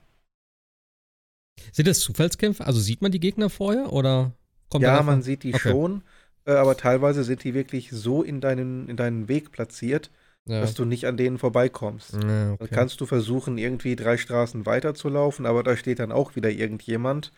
Sind 1.72 1.88
das 1.88 2.00
Zufallskämpfe? 2.00 2.66
Also 2.66 2.80
sieht 2.80 3.02
man 3.02 3.12
die 3.12 3.20
Gegner 3.20 3.50
vorher 3.50 3.92
oder 3.92 4.32
kommt 4.70 4.84
Ja, 4.84 5.02
man 5.02 5.22
sieht 5.22 5.42
die 5.42 5.54
okay. 5.54 5.70
schon, 5.70 6.02
äh, 6.46 6.52
aber 6.52 6.76
teilweise 6.76 7.24
sind 7.24 7.44
die 7.44 7.54
wirklich 7.54 7.90
so 7.90 8.22
in 8.22 8.40
deinen, 8.40 8.88
in 8.88 8.96
deinen 8.96 9.28
Weg 9.28 9.52
platziert, 9.52 10.10
ja. 10.46 10.60
dass 10.60 10.74
du 10.74 10.84
nicht 10.84 11.06
an 11.06 11.16
denen 11.16 11.38
vorbeikommst. 11.38 12.14
Ja, 12.14 12.52
okay. 12.52 12.56
Dann 12.58 12.70
kannst 12.70 13.00
du 13.00 13.06
versuchen, 13.06 13.58
irgendwie 13.58 13.96
drei 13.96 14.16
Straßen 14.16 14.66
weiterzulaufen, 14.66 15.46
aber 15.46 15.62
da 15.62 15.76
steht 15.76 15.98
dann 15.98 16.12
auch 16.12 16.36
wieder 16.36 16.50
irgendjemand. 16.50 17.32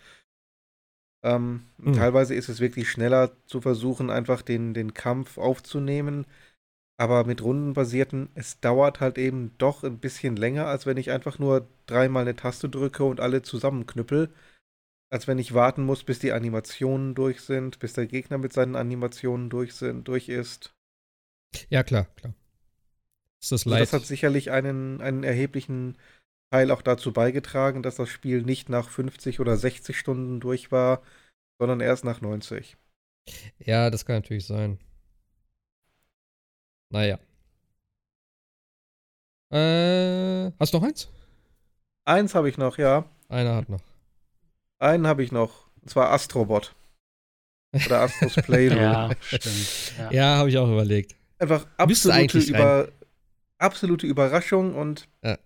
Ähm, 1.23 1.63
mhm. 1.77 1.93
Teilweise 1.93 2.35
ist 2.35 2.49
es 2.49 2.59
wirklich 2.59 2.89
schneller 2.89 3.31
zu 3.45 3.61
versuchen, 3.61 4.09
einfach 4.09 4.41
den, 4.41 4.73
den 4.73 4.93
Kampf 4.93 5.37
aufzunehmen. 5.37 6.25
Aber 6.99 7.25
mit 7.25 7.43
rundenbasierten, 7.43 8.29
es 8.33 8.59
dauert 8.59 9.01
halt 9.01 9.19
eben 9.19 9.55
doch 9.59 9.83
ein 9.83 9.99
bisschen 9.99 10.35
länger, 10.35 10.65
als 10.65 10.87
wenn 10.87 10.97
ich 10.97 11.11
einfach 11.11 11.37
nur 11.37 11.67
dreimal 11.85 12.23
eine 12.23 12.35
Taste 12.35 12.69
drücke 12.69 13.03
und 13.03 13.19
alle 13.19 13.43
zusammenknüppel. 13.43 14.33
Als 15.09 15.27
wenn 15.27 15.37
ich 15.37 15.53
warten 15.53 15.83
muss, 15.83 16.03
bis 16.03 16.19
die 16.19 16.33
Animationen 16.33 17.13
durch 17.15 17.41
sind, 17.41 17.79
bis 17.79 17.93
der 17.93 18.07
Gegner 18.07 18.39
mit 18.39 18.51
seinen 18.51 18.75
Animationen 18.75 19.49
durch, 19.49 19.73
sind, 19.75 20.07
durch 20.07 20.27
ist. 20.27 20.73
Ja, 21.69 21.83
klar, 21.83 22.07
klar. 22.15 22.33
Ist 23.41 23.51
das, 23.51 23.67
also 23.67 23.77
das 23.77 23.93
hat 23.93 24.05
sicherlich 24.05 24.51
einen, 24.51 25.01
einen 25.01 25.23
erheblichen 25.23 25.97
Teil 26.51 26.71
auch 26.71 26.81
dazu 26.81 27.11
beigetragen, 27.11 27.83
dass 27.83 27.95
das 27.95 28.09
Spiel 28.09 28.41
nicht 28.41 28.69
nach 28.69 28.89
50 28.89 29.39
oder 29.39 29.57
60 29.57 29.97
Stunden 29.97 30.39
durch 30.39 30.71
war, 30.71 31.01
sondern 31.59 31.81
erst 31.81 32.03
nach 32.03 32.21
90. 32.21 32.77
Ja, 33.59 33.89
das 33.89 34.05
kann 34.05 34.17
natürlich 34.17 34.45
sein. 34.45 34.79
Naja. 36.89 37.19
Äh, 39.51 40.51
hast 40.59 40.73
du 40.73 40.79
noch 40.79 40.87
eins? 40.87 41.09
Eins 42.05 42.35
habe 42.35 42.49
ich 42.49 42.57
noch, 42.57 42.77
ja. 42.77 43.05
Einer 43.27 43.55
hat 43.55 43.69
noch. 43.69 43.81
Einen 44.79 45.07
habe 45.07 45.23
ich 45.23 45.31
noch. 45.31 45.67
Und 45.81 45.89
zwar 45.89 46.11
Astrobot. 46.11 46.73
Oder 47.73 48.01
Astros 48.01 48.35
Playroom. 48.45 48.81
ja, 48.81 49.11
stimmt. 49.21 49.93
Ja, 49.97 50.11
ja 50.11 50.37
habe 50.37 50.49
ich 50.49 50.57
auch 50.57 50.69
überlegt. 50.69 51.15
Einfach 51.39 51.67
absolute, 51.77 52.39
über, 52.39 52.89
absolute 53.57 54.07
Überraschung 54.07 54.75
und 54.75 55.07
ja. 55.23 55.37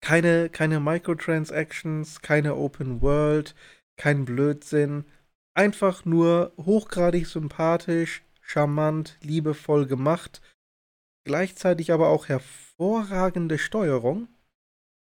keine, 0.00 0.48
keine 0.48 0.80
Microtransactions, 0.80 2.20
keine 2.22 2.56
Open 2.56 3.02
World, 3.02 3.54
kein 3.96 4.24
Blödsinn. 4.24 5.04
Einfach 5.54 6.04
nur 6.04 6.52
hochgradig 6.56 7.26
sympathisch, 7.26 8.22
charmant, 8.40 9.18
liebevoll 9.22 9.86
gemacht. 9.86 10.40
Gleichzeitig 11.24 11.92
aber 11.92 12.08
auch 12.08 12.28
hervorragende 12.28 13.58
Steuerung. 13.58 14.28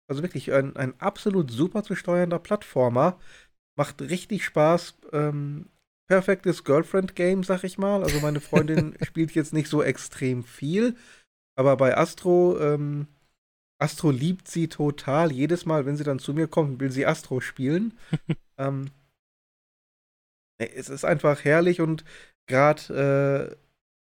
Also 0.07 0.23
wirklich 0.23 0.51
ein, 0.51 0.75
ein 0.75 0.99
absolut 0.99 1.51
super 1.51 1.83
zu 1.83 1.95
steuernder 1.95 2.39
Plattformer. 2.39 3.17
Macht 3.77 4.01
richtig 4.01 4.43
Spaß. 4.43 4.95
Ähm, 5.13 5.69
perfektes 6.07 6.65
Girlfriend-Game, 6.65 7.43
sag 7.43 7.63
ich 7.63 7.77
mal. 7.77 8.03
Also 8.03 8.19
meine 8.19 8.41
Freundin 8.41 8.95
spielt 9.01 9.31
jetzt 9.31 9.53
nicht 9.53 9.69
so 9.69 9.81
extrem 9.81 10.43
viel. 10.43 10.97
Aber 11.56 11.78
bei 11.78 11.98
Astro, 11.98 12.57
ähm, 12.60 13.07
Astro 13.80 14.11
liebt 14.11 14.48
sie 14.48 14.68
total. 14.68 15.32
Jedes 15.32 15.65
Mal, 15.65 15.86
wenn 15.86 15.98
sie 15.98 16.03
dann 16.03 16.19
zu 16.19 16.34
mir 16.34 16.48
kommt, 16.48 16.80
will 16.80 16.91
sie 16.91 17.06
Astro 17.06 17.40
spielen. 17.40 17.98
ähm, 18.57 18.91
es 20.57 20.90
ist 20.90 21.06
einfach 21.06 21.44
herrlich 21.44 21.82
und 21.82 22.03
gerade 22.48 23.52
äh, 23.52 23.56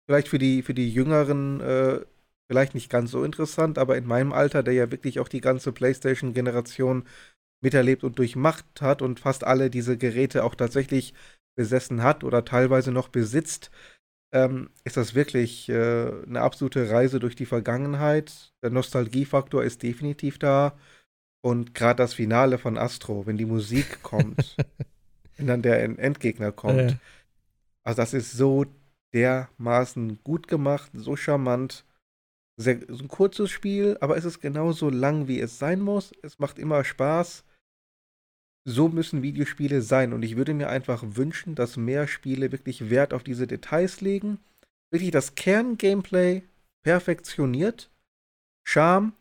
vielleicht 0.07 0.29
für 0.29 0.39
die, 0.39 0.63
für 0.63 0.75
die 0.75 0.93
Jüngeren 0.93 1.61
äh, 1.61 2.01
vielleicht 2.49 2.75
nicht 2.75 2.91
ganz 2.91 3.11
so 3.11 3.25
interessant, 3.25 3.79
aber 3.79 3.97
in 3.97 4.07
meinem 4.07 4.33
Alter, 4.33 4.63
der 4.63 4.75
ja 4.75 4.91
wirklich 4.91 5.19
auch 5.19 5.29
die 5.29 5.41
ganze 5.41 5.73
PlayStation-Generation 5.73 7.05
miterlebt 7.63 8.05
und 8.05 8.19
durchmacht 8.19 8.81
hat 8.81 9.03
und 9.03 9.19
fast 9.21 9.45
alle 9.45 9.71
diese 9.71 9.97
Geräte 9.99 10.45
auch 10.45 10.55
tatsächlich 10.55 11.15
besessen 11.57 12.03
hat 12.03 12.23
oder 12.23 12.45
teilweise 12.45 12.93
noch 12.93 13.09
besitzt, 13.09 13.71
ähm, 14.37 14.69
ist 14.85 14.99
das 14.99 15.15
wirklich 15.15 15.69
äh, 15.71 16.13
eine 16.27 16.43
absolute 16.43 16.91
Reise 16.91 17.21
durch 17.21 17.37
die 17.37 17.47
Vergangenheit. 17.47 18.53
Der 18.63 18.71
Nostalgiefaktor 18.71 19.65
ist 19.65 19.83
definitiv 19.83 20.39
da. 20.39 20.79
Und 21.43 21.75
gerade 21.75 21.97
das 21.97 22.15
Finale 22.15 22.59
von 22.59 22.77
Astro, 22.77 23.27
wenn 23.27 23.39
die 23.39 23.47
Musik 23.47 23.99
kommt, 24.03 24.57
wenn 25.37 25.47
dann 25.47 25.63
der 25.63 25.83
Endgegner 25.83 26.53
kommt, 26.53 26.93
äh. 26.93 26.97
also 27.83 28.03
das 28.03 28.13
ist 28.13 28.33
so 28.33 28.67
dermaßen 29.15 30.19
gut 30.23 30.49
gemacht, 30.49 30.91
so 30.93 31.17
charmant. 31.17 31.85
Sehr, 32.59 32.81
so 32.89 33.05
ein 33.05 33.09
kurzes 33.09 33.51
Spiel, 33.51 33.99
aber 34.01 34.17
es 34.17 34.25
ist 34.25 34.41
genauso 34.41 34.89
lang, 34.91 35.29
wie 35.29 35.41
es 35.41 35.59
sein 35.59 35.81
muss. 35.81 36.13
Es 36.23 36.39
macht 36.39 36.59
immer 36.59 36.85
Spaß. 36.85 37.45
So 38.68 38.88
müssen 38.88 39.22
Videospiele 39.22 39.80
sein. 39.80 40.12
Und 40.12 40.24
ich 40.24 40.36
würde 40.36 40.52
mir 40.52 40.68
einfach 40.68 41.05
wünschen, 41.06 41.55
dass 41.55 41.76
mehr 41.76 42.09
Spiele 42.09 42.51
wirklich 42.51 42.90
Wert 42.90 43.14
auf 43.14 43.22
diese 43.22 43.47
Details 43.47 44.01
legen. 44.01 44.38
Wirklich 44.90 45.12
das 45.12 45.36
Kern-Gameplay 45.36 46.43
perfektioniert. 46.82 47.90
Charme, 48.64 49.12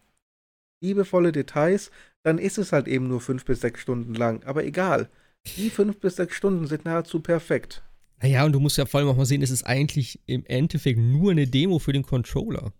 liebevolle 0.81 1.31
Details. 1.31 1.91
Dann 2.23 2.39
ist 2.39 2.57
es 2.57 2.72
halt 2.72 2.88
eben 2.88 3.07
nur 3.07 3.22
fünf 3.22 3.45
bis 3.45 3.61
sechs 3.61 3.81
Stunden 3.81 4.15
lang. 4.15 4.43
Aber 4.45 4.65
egal. 4.65 5.09
Die 5.57 5.69
fünf 5.69 5.99
bis 5.99 6.15
sechs 6.15 6.35
Stunden 6.35 6.65
sind 6.65 6.85
nahezu 6.85 7.19
perfekt. 7.19 7.84
Naja, 8.23 8.45
und 8.45 8.53
du 8.53 8.59
musst 8.59 8.80
ja 8.80 8.88
vor 8.88 8.99
allem 8.99 9.09
auch 9.09 9.17
mal 9.17 9.27
sehen, 9.27 9.43
es 9.43 9.51
ist 9.51 9.63
eigentlich 9.63 10.19
im 10.26 10.43
Endeffekt 10.47 10.97
nur 10.97 11.30
eine 11.30 11.45
Demo 11.45 11.77
für 11.77 11.93
den 11.93 12.01
Controller. 12.01 12.73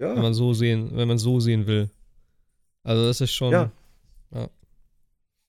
Ja. 0.00 0.16
Wenn 0.16 0.22
man 0.22 0.34
so 0.34 0.52
sehen, 0.52 0.90
wenn 0.94 1.06
man 1.06 1.18
so 1.18 1.38
sehen 1.38 1.68
will. 1.68 1.90
Also 2.82 3.06
das 3.06 3.20
ist 3.20 3.32
schon. 3.32 3.52
Ja. 3.52 3.70
ja. 4.32 4.48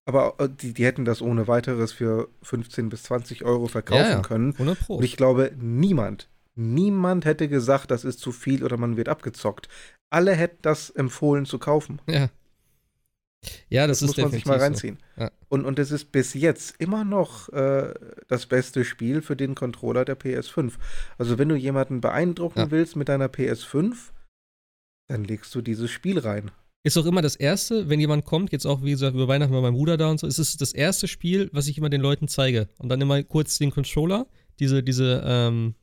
Aber 0.08 0.36
äh, 0.40 0.48
die, 0.50 0.74
die 0.74 0.86
hätten 0.86 1.04
das 1.04 1.22
ohne 1.22 1.48
weiteres 1.48 1.92
für 1.92 2.30
15 2.42 2.88
bis 2.88 3.04
20 3.04 3.44
Euro 3.44 3.68
verkaufen 3.68 4.04
ja, 4.04 4.10
ja. 4.10 4.22
können. 4.22 4.54
100 4.54 4.80
Pro. 4.80 4.96
Und 4.96 5.04
ich 5.04 5.18
glaube, 5.18 5.52
niemand, 5.60 6.30
niemand 6.56 7.26
hätte 7.26 7.50
gesagt, 7.50 7.92
das 7.92 8.06
ist 8.06 8.20
zu 8.20 8.32
viel 8.32 8.64
oder 8.64 8.78
man 8.78 8.96
wird 8.96 9.10
abgezockt. 9.10 9.68
Alle 10.10 10.32
hätten 10.34 10.60
das 10.62 10.90
empfohlen 10.90 11.46
zu 11.46 11.60
kaufen. 11.60 12.02
Ja. 12.08 12.30
Ja, 13.70 13.86
das, 13.86 14.00
das 14.00 14.08
muss 14.08 14.18
man 14.18 14.32
sich 14.32 14.46
mal 14.46 14.58
reinziehen. 14.58 14.98
So. 15.16 15.24
Ja. 15.24 15.32
Und, 15.50 15.66
und 15.66 15.78
es 15.78 15.92
ist 15.92 16.12
bis 16.12 16.34
jetzt 16.34 16.76
immer 16.80 17.04
noch 17.04 17.50
äh, 17.50 17.94
das 18.30 18.46
beste 18.46 18.86
Spiel 18.86 19.22
für 19.22 19.36
den 19.36 19.56
Controller 19.56 20.06
der 20.06 20.18
PS5. 20.18 20.74
Also 21.18 21.38
wenn 21.38 21.50
du 21.50 21.56
jemanden 21.56 22.00
beeindrucken 22.00 22.60
ja. 22.60 22.72
willst 22.72 22.96
mit 22.96 23.10
deiner 23.10 23.28
PS5, 23.28 24.12
dann 25.10 25.26
legst 25.26 25.54
du 25.54 25.62
dieses 25.62 25.92
Spiel 25.92 26.18
rein. 26.20 26.52
Ist 26.88 26.96
auch 26.96 27.06
immer 27.06 27.22
das 27.22 27.36
erste, 27.36 27.90
wenn 27.90 28.00
jemand 28.00 28.24
kommt, 28.24 28.54
jetzt 28.54 28.66
auch 28.66 28.82
wie 28.82 28.92
gesagt 28.92 29.14
über 29.14 29.28
Weihnachten 29.28 29.54
war 29.54 29.62
mein 29.62 29.74
Bruder 29.74 29.98
da 29.98 30.10
und 30.10 30.22
so, 30.22 30.26
ist 30.26 30.40
es 30.40 30.56
das 30.56 30.72
erste 30.72 31.10
Spiel, 31.10 31.50
was 31.52 31.68
ich 31.68 31.78
immer 31.78 31.90
den 31.90 32.00
Leuten 32.00 32.30
zeige. 32.30 32.70
Und 32.78 32.88
dann 32.88 33.02
immer 33.02 33.22
kurz 33.24 33.58
den 33.58 33.72
Controller, 33.72 34.26
diese, 34.62 34.82
diese, 34.84 35.22
ähm, 35.26 35.76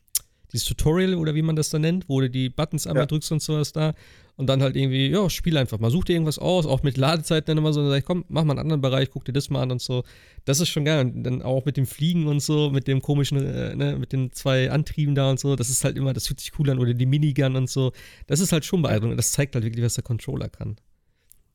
dieses 0.50 0.66
Tutorial 0.66 1.16
oder 1.16 1.34
wie 1.34 1.42
man 1.42 1.56
das 1.56 1.68
da 1.68 1.78
nennt, 1.78 2.08
wo 2.08 2.22
du 2.22 2.30
die 2.30 2.48
Buttons 2.48 2.86
einmal 2.86 3.02
ja. 3.02 3.06
drückst 3.06 3.32
und 3.32 3.42
sowas 3.42 3.74
da 3.74 3.92
und 4.36 4.46
dann 4.46 4.62
halt 4.62 4.76
irgendwie, 4.76 5.08
ja, 5.08 5.28
spiel 5.28 5.58
einfach 5.58 5.78
mal, 5.78 5.90
such 5.90 6.04
dir 6.04 6.14
irgendwas 6.14 6.38
aus, 6.38 6.64
auch 6.64 6.82
mit 6.82 6.96
Ladezeiten 6.96 7.48
dann 7.48 7.58
immer 7.58 7.74
so, 7.74 7.82
dann 7.82 7.90
sag 7.90 7.98
ich, 7.98 8.04
komm, 8.04 8.24
mach 8.28 8.44
mal 8.44 8.52
einen 8.52 8.60
anderen 8.60 8.80
Bereich, 8.80 9.10
guck 9.10 9.26
dir 9.26 9.32
das 9.32 9.50
mal 9.50 9.60
an 9.62 9.72
und 9.72 9.82
so. 9.82 10.04
Das 10.46 10.58
ist 10.58 10.70
schon 10.70 10.84
geil. 10.84 11.04
Und 11.04 11.22
dann 11.22 11.42
auch 11.42 11.66
mit 11.66 11.76
dem 11.76 11.86
Fliegen 11.86 12.26
und 12.26 12.40
so, 12.40 12.70
mit 12.70 12.88
dem 12.88 13.02
komischen, 13.02 13.38
äh, 13.38 13.76
ne, 13.76 13.96
mit 13.98 14.12
den 14.12 14.32
zwei 14.32 14.70
Antrieben 14.70 15.14
da 15.14 15.30
und 15.30 15.38
so, 15.38 15.54
das 15.54 15.68
ist 15.68 15.84
halt 15.84 15.98
immer, 15.98 16.14
das 16.14 16.26
fühlt 16.26 16.40
sich 16.40 16.58
cool 16.58 16.70
an, 16.70 16.78
oder 16.78 16.94
die 16.94 17.06
Minigun 17.06 17.56
und 17.56 17.70
so. 17.70 17.92
Das 18.26 18.40
ist 18.40 18.52
halt 18.52 18.64
schon 18.64 18.82
beeindruckend. 18.82 19.18
Das 19.18 19.32
zeigt 19.32 19.54
halt 19.54 19.64
wirklich, 19.64 19.84
was 19.84 19.94
der 19.94 20.04
Controller 20.04 20.48
kann. 20.48 20.76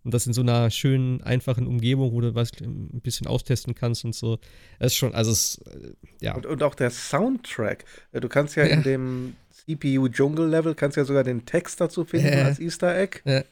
Und 0.09 0.13
das 0.15 0.25
in 0.25 0.33
so 0.33 0.41
einer 0.41 0.71
schönen, 0.71 1.21
einfachen 1.21 1.67
Umgebung, 1.67 2.11
wo 2.13 2.19
du 2.19 2.33
was 2.33 2.49
ein 2.59 2.99
bisschen 3.03 3.27
austesten 3.27 3.75
kannst 3.75 4.05
und 4.05 4.15
so. 4.15 4.39
Das 4.79 4.93
ist 4.93 4.97
schon, 4.97 5.13
also 5.13 5.29
es, 5.29 5.59
äh, 5.67 5.93
ja. 6.19 6.33
Und, 6.33 6.47
und 6.47 6.63
auch 6.63 6.73
der 6.73 6.89
Soundtrack. 6.89 7.85
Äh, 8.11 8.19
du 8.19 8.27
kannst 8.27 8.55
ja, 8.55 8.65
ja. 8.65 8.73
in 8.73 8.81
dem 8.81 9.35
CPU 9.51 10.07
Jungle 10.07 10.47
Level, 10.47 10.73
kannst 10.73 10.97
ja 10.97 11.05
sogar 11.05 11.23
den 11.23 11.45
Text 11.45 11.79
dazu 11.79 12.05
finden 12.05 12.33
ja. 12.33 12.45
als 12.45 12.59
Easter 12.59 12.97
Egg. 12.97 13.19
Ja. 13.23 13.43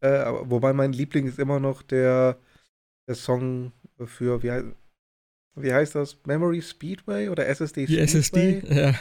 Äh, 0.00 0.32
wobei 0.48 0.72
mein 0.72 0.94
Liebling 0.94 1.26
ist 1.26 1.38
immer 1.38 1.60
noch 1.60 1.82
der, 1.82 2.38
der 3.06 3.14
Song 3.14 3.72
für, 4.02 4.42
wie, 4.42 4.72
wie 5.54 5.74
heißt 5.74 5.96
das? 5.96 6.16
Memory 6.24 6.62
Speedway 6.62 7.28
oder 7.28 7.46
SSD 7.46 7.84
Speedway? 7.84 7.96
Die 7.96 8.00
SSD, 8.00 8.62
ja. 8.70 8.94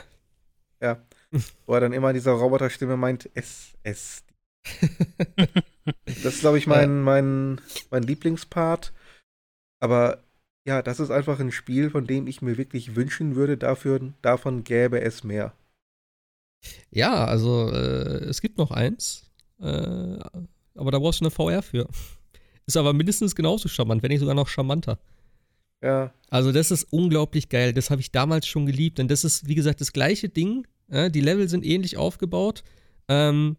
Ja. 0.81 1.01
Wo 1.65 1.75
er 1.75 1.79
dann 1.79 1.93
immer 1.93 2.09
in 2.09 2.15
dieser 2.15 2.33
Roboterstimme 2.33 2.97
meint, 2.97 3.29
SSD. 3.35 4.25
das 6.05 6.35
ist, 6.35 6.39
glaube 6.41 6.57
ich, 6.57 6.67
mein, 6.67 7.01
mein, 7.01 7.61
mein 7.91 8.03
Lieblingspart. 8.03 8.93
Aber 9.79 10.23
ja, 10.65 10.81
das 10.81 10.99
ist 10.99 11.11
einfach 11.11 11.39
ein 11.39 11.51
Spiel, 11.51 11.89
von 11.89 12.05
dem 12.05 12.27
ich 12.27 12.41
mir 12.41 12.57
wirklich 12.57 12.95
wünschen 12.95 13.35
würde, 13.35 13.57
dafür, 13.57 13.99
davon 14.21 14.63
gäbe 14.63 15.01
es 15.01 15.23
mehr. 15.23 15.53
Ja, 16.91 17.25
also 17.25 17.69
äh, 17.71 18.25
es 18.25 18.41
gibt 18.41 18.57
noch 18.57 18.71
eins, 18.71 19.31
äh, 19.59 20.19
aber 20.75 20.91
da 20.91 20.99
brauchst 20.99 21.21
du 21.21 21.25
eine 21.25 21.31
VR 21.31 21.61
für. 21.61 21.87
Ist 22.65 22.77
aber 22.77 22.93
mindestens 22.93 23.35
genauso 23.35 23.67
charmant, 23.67 24.03
wenn 24.03 24.09
nicht 24.09 24.19
sogar 24.19 24.35
noch 24.35 24.47
charmanter. 24.47 24.99
Ja. 25.81 26.13
Also 26.29 26.51
das 26.51 26.71
ist 26.71 26.83
unglaublich 26.91 27.49
geil. 27.49 27.73
Das 27.73 27.89
habe 27.89 28.01
ich 28.01 28.11
damals 28.11 28.45
schon 28.47 28.65
geliebt, 28.65 28.97
denn 28.97 29.07
das 29.07 29.23
ist, 29.23 29.47
wie 29.47 29.55
gesagt, 29.55 29.81
das 29.81 29.93
gleiche 29.93 30.29
Ding. 30.29 30.67
Ja, 30.91 31.09
die 31.09 31.21
Level 31.21 31.47
sind 31.47 31.65
ähnlich 31.65 31.97
aufgebaut. 31.97 32.63
Ähm, 33.07 33.57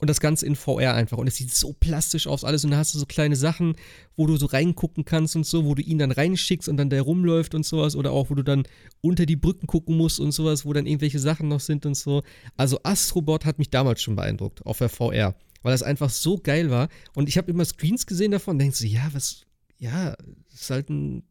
und 0.00 0.10
das 0.10 0.20
Ganze 0.20 0.46
in 0.46 0.56
VR 0.56 0.94
einfach. 0.94 1.18
Und 1.18 1.28
es 1.28 1.36
sieht 1.36 1.54
so 1.54 1.72
plastisch 1.72 2.26
aus, 2.26 2.44
alles. 2.44 2.64
Und 2.64 2.72
da 2.72 2.78
hast 2.78 2.94
du 2.94 2.98
so 2.98 3.06
kleine 3.06 3.36
Sachen, 3.36 3.76
wo 4.16 4.26
du 4.26 4.36
so 4.36 4.46
reingucken 4.46 5.04
kannst 5.04 5.36
und 5.36 5.46
so, 5.46 5.64
wo 5.64 5.74
du 5.74 5.82
ihn 5.82 5.98
dann 5.98 6.10
reinschickst 6.10 6.68
und 6.68 6.76
dann 6.76 6.90
der 6.90 7.02
rumläuft 7.02 7.54
und 7.54 7.64
sowas. 7.64 7.94
Oder 7.94 8.10
auch, 8.10 8.28
wo 8.30 8.34
du 8.34 8.42
dann 8.42 8.64
unter 9.00 9.24
die 9.24 9.36
Brücken 9.36 9.66
gucken 9.66 9.96
musst 9.96 10.18
und 10.18 10.32
sowas, 10.32 10.66
wo 10.66 10.72
dann 10.72 10.86
irgendwelche 10.86 11.20
Sachen 11.20 11.48
noch 11.48 11.60
sind 11.60 11.86
und 11.86 11.96
so. 11.96 12.22
Also 12.56 12.80
Astrobot 12.82 13.44
hat 13.44 13.58
mich 13.58 13.70
damals 13.70 14.02
schon 14.02 14.16
beeindruckt, 14.16 14.66
auf 14.66 14.78
der 14.78 14.88
VR. 14.88 15.36
Weil 15.62 15.72
das 15.72 15.82
einfach 15.82 16.10
so 16.10 16.38
geil 16.38 16.70
war. 16.70 16.88
Und 17.14 17.28
ich 17.28 17.38
habe 17.38 17.50
immer 17.50 17.64
Screens 17.64 18.04
gesehen 18.04 18.32
davon 18.32 18.56
und 18.56 18.58
denkst 18.58 18.80
du, 18.80 18.86
ja, 18.86 19.08
was, 19.12 19.42
ja, 19.78 20.16
ist 20.52 20.70
halt 20.70 20.90
ein 20.90 21.22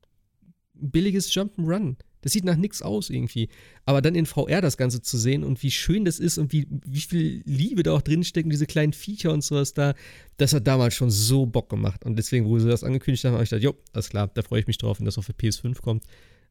billiges 0.73 1.31
Jump'n'Run. 1.31 1.97
Das 2.23 2.31
sieht 2.31 2.45
nach 2.45 2.55
nichts 2.55 2.81
aus 2.81 3.09
irgendwie. 3.09 3.49
Aber 3.85 4.01
dann 4.01 4.15
in 4.15 4.25
VR 4.25 4.61
das 4.61 4.77
Ganze 4.77 5.01
zu 5.01 5.17
sehen 5.17 5.43
und 5.43 5.61
wie 5.61 5.71
schön 5.71 6.05
das 6.05 6.19
ist 6.19 6.37
und 6.37 6.51
wie, 6.51 6.67
wie 6.85 7.01
viel 7.01 7.43
Liebe 7.45 7.83
da 7.83 7.93
auch 7.93 8.01
drinsteckt 8.01 8.51
diese 8.51 8.65
kleinen 8.65 8.93
Viecher 8.93 9.31
und 9.31 9.43
sowas 9.43 9.73
da, 9.73 9.93
das 10.37 10.53
hat 10.53 10.65
damals 10.65 10.95
schon 10.95 11.11
so 11.11 11.45
Bock 11.45 11.69
gemacht. 11.69 12.05
Und 12.05 12.17
deswegen, 12.17 12.45
wo 12.45 12.57
sie 12.57 12.67
das 12.67 12.83
angekündigt 12.83 13.23
haben, 13.25 13.33
habe 13.33 13.43
ich 13.43 13.49
gedacht, 13.49 13.63
jo, 13.63 13.75
alles 13.91 14.09
klar, 14.09 14.29
da 14.33 14.41
freue 14.41 14.61
ich 14.61 14.67
mich 14.67 14.77
drauf, 14.77 14.99
wenn 14.99 15.05
das 15.05 15.17
auf 15.17 15.27
der 15.27 15.35
PS5 15.35 15.81
kommt. 15.81 16.03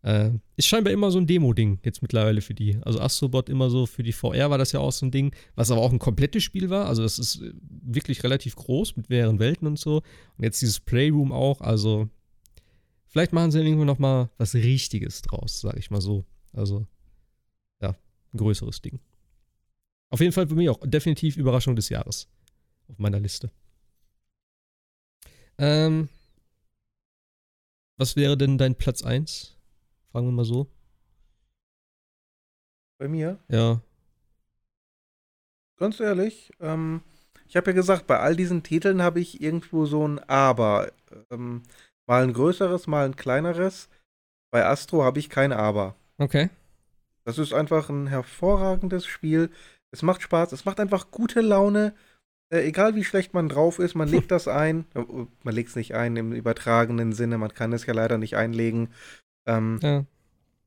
Äh, 0.03 0.31
ist 0.57 0.67
scheinbar 0.67 0.93
immer 0.93 1.13
so 1.13 1.19
ein 1.19 1.29
Demo-Ding 1.29 1.79
jetzt 1.85 2.03
mittlerweile 2.03 2.41
für 2.41 2.55
die. 2.55 2.79
Also 2.83 3.01
Astrobot 3.01 3.49
immer 3.49 3.71
so 3.71 3.87
für 3.87 4.03
die 4.03 4.13
VR 4.13 4.51
war 4.51 4.59
das 4.59 4.73
ja 4.73 4.81
auch 4.81 4.91
so 4.91 5.07
ein 5.07 5.13
Ding, 5.13 5.35
was 5.55 5.71
aber 5.71 5.81
auch 5.81 5.93
ein 5.93 6.01
komplettes 6.01 6.43
Spiel 6.43 6.71
war. 6.71 6.87
Also 6.87 7.03
das 7.03 7.19
ist 7.19 7.41
wirklich 7.61 8.25
relativ 8.25 8.57
groß 8.57 8.97
mit 8.97 9.11
mehreren 9.11 9.39
Welten 9.39 9.67
und 9.69 9.79
so. 9.79 10.03
Und 10.37 10.45
jetzt 10.45 10.61
dieses 10.61 10.81
Playroom 10.81 11.31
auch. 11.31 11.61
Also 11.61 12.09
vielleicht 13.13 13.33
machen 13.33 13.53
sie 13.53 13.61
irgendwo 13.61 13.85
noch 13.85 13.99
mal 13.99 14.31
was 14.39 14.55
Richtiges 14.55 15.23
draus, 15.23 15.61
sag 15.61 15.77
ich 15.77 15.91
mal 15.91 16.01
so. 16.01 16.25
Also 16.53 16.87
ja, 17.81 17.91
ein 17.91 18.39
größeres 18.39 18.81
Ding. 18.81 18.99
Auf 20.11 20.21
jeden 20.21 20.33
Fall 20.33 20.49
für 20.49 20.55
mich 20.55 20.69
auch 20.69 20.81
definitiv 20.83 21.37
Überraschung 21.37 21.77
des 21.77 21.89
Jahres 21.89 22.29
auf 22.89 22.99
meiner 22.99 23.21
Liste. 23.21 23.51
Ähm, 25.59 26.09
was 27.99 28.17
wäre 28.17 28.37
denn 28.37 28.59
dein 28.59 28.75
Platz 28.75 29.03
1? 29.03 29.57
Fragen 30.11 30.27
wir 30.27 30.33
mal 30.33 30.45
so. 30.45 30.67
Bei 32.99 33.09
mir? 33.09 33.39
Ja. 33.49 33.81
Ganz 35.77 36.01
ehrlich, 36.01 36.53
ähm, 36.61 37.03
ich 37.49 37.57
habe 37.57 37.71
ja 37.71 37.75
gesagt, 37.75 38.07
bei 38.07 38.19
all 38.19 38.37
diesen 38.37 38.63
Titeln 38.63 39.03
habe 39.03 39.21
ich 39.21 39.43
irgendwo 39.43 39.85
so 39.85 40.09
ein 40.09 40.19
Aber. 40.21 40.93
Ähm, 41.31 41.63
mal 42.07 42.23
ein 42.23 42.33
größeres, 42.33 42.87
mal 42.87 43.05
ein 43.07 43.17
kleineres. 43.17 43.89
Bei 44.51 44.65
Astro 44.65 45.03
habe 45.03 45.19
ich 45.19 45.31
kein 45.31 45.53
Aber. 45.53 45.95
Okay. 46.19 46.51
Das 47.25 47.39
ist 47.39 47.53
einfach 47.53 47.89
ein 47.89 48.07
hervorragendes 48.07 49.07
Spiel. 49.07 49.51
Es 49.91 50.03
macht 50.03 50.23
Spaß, 50.23 50.53
es 50.53 50.65
macht 50.65 50.81
einfach 50.81 51.11
gute 51.11 51.41
Laune. 51.41 51.95
Äh, 52.53 52.67
egal 52.67 52.95
wie 52.95 53.05
schlecht 53.05 53.35
man 53.35 53.49
drauf 53.49 53.79
ist, 53.79 53.95
man 53.95 54.09
legt 54.09 54.31
das 54.31 54.49
ein. 54.49 54.85
Äh, 54.95 55.05
man 55.43 55.55
legt 55.55 55.71
es 55.71 55.77
nicht 55.77 55.95
ein 55.95 56.17
im 56.17 56.33
übertragenen 56.33 57.13
Sinne, 57.13 57.39
man 57.39 57.55
kann 57.55 57.73
es 57.73 57.87
ja 57.87 57.95
leider 57.95 58.19
nicht 58.19 58.37
einlegen. 58.37 58.91
Ähm, 59.47 59.79
ja. 59.83 60.05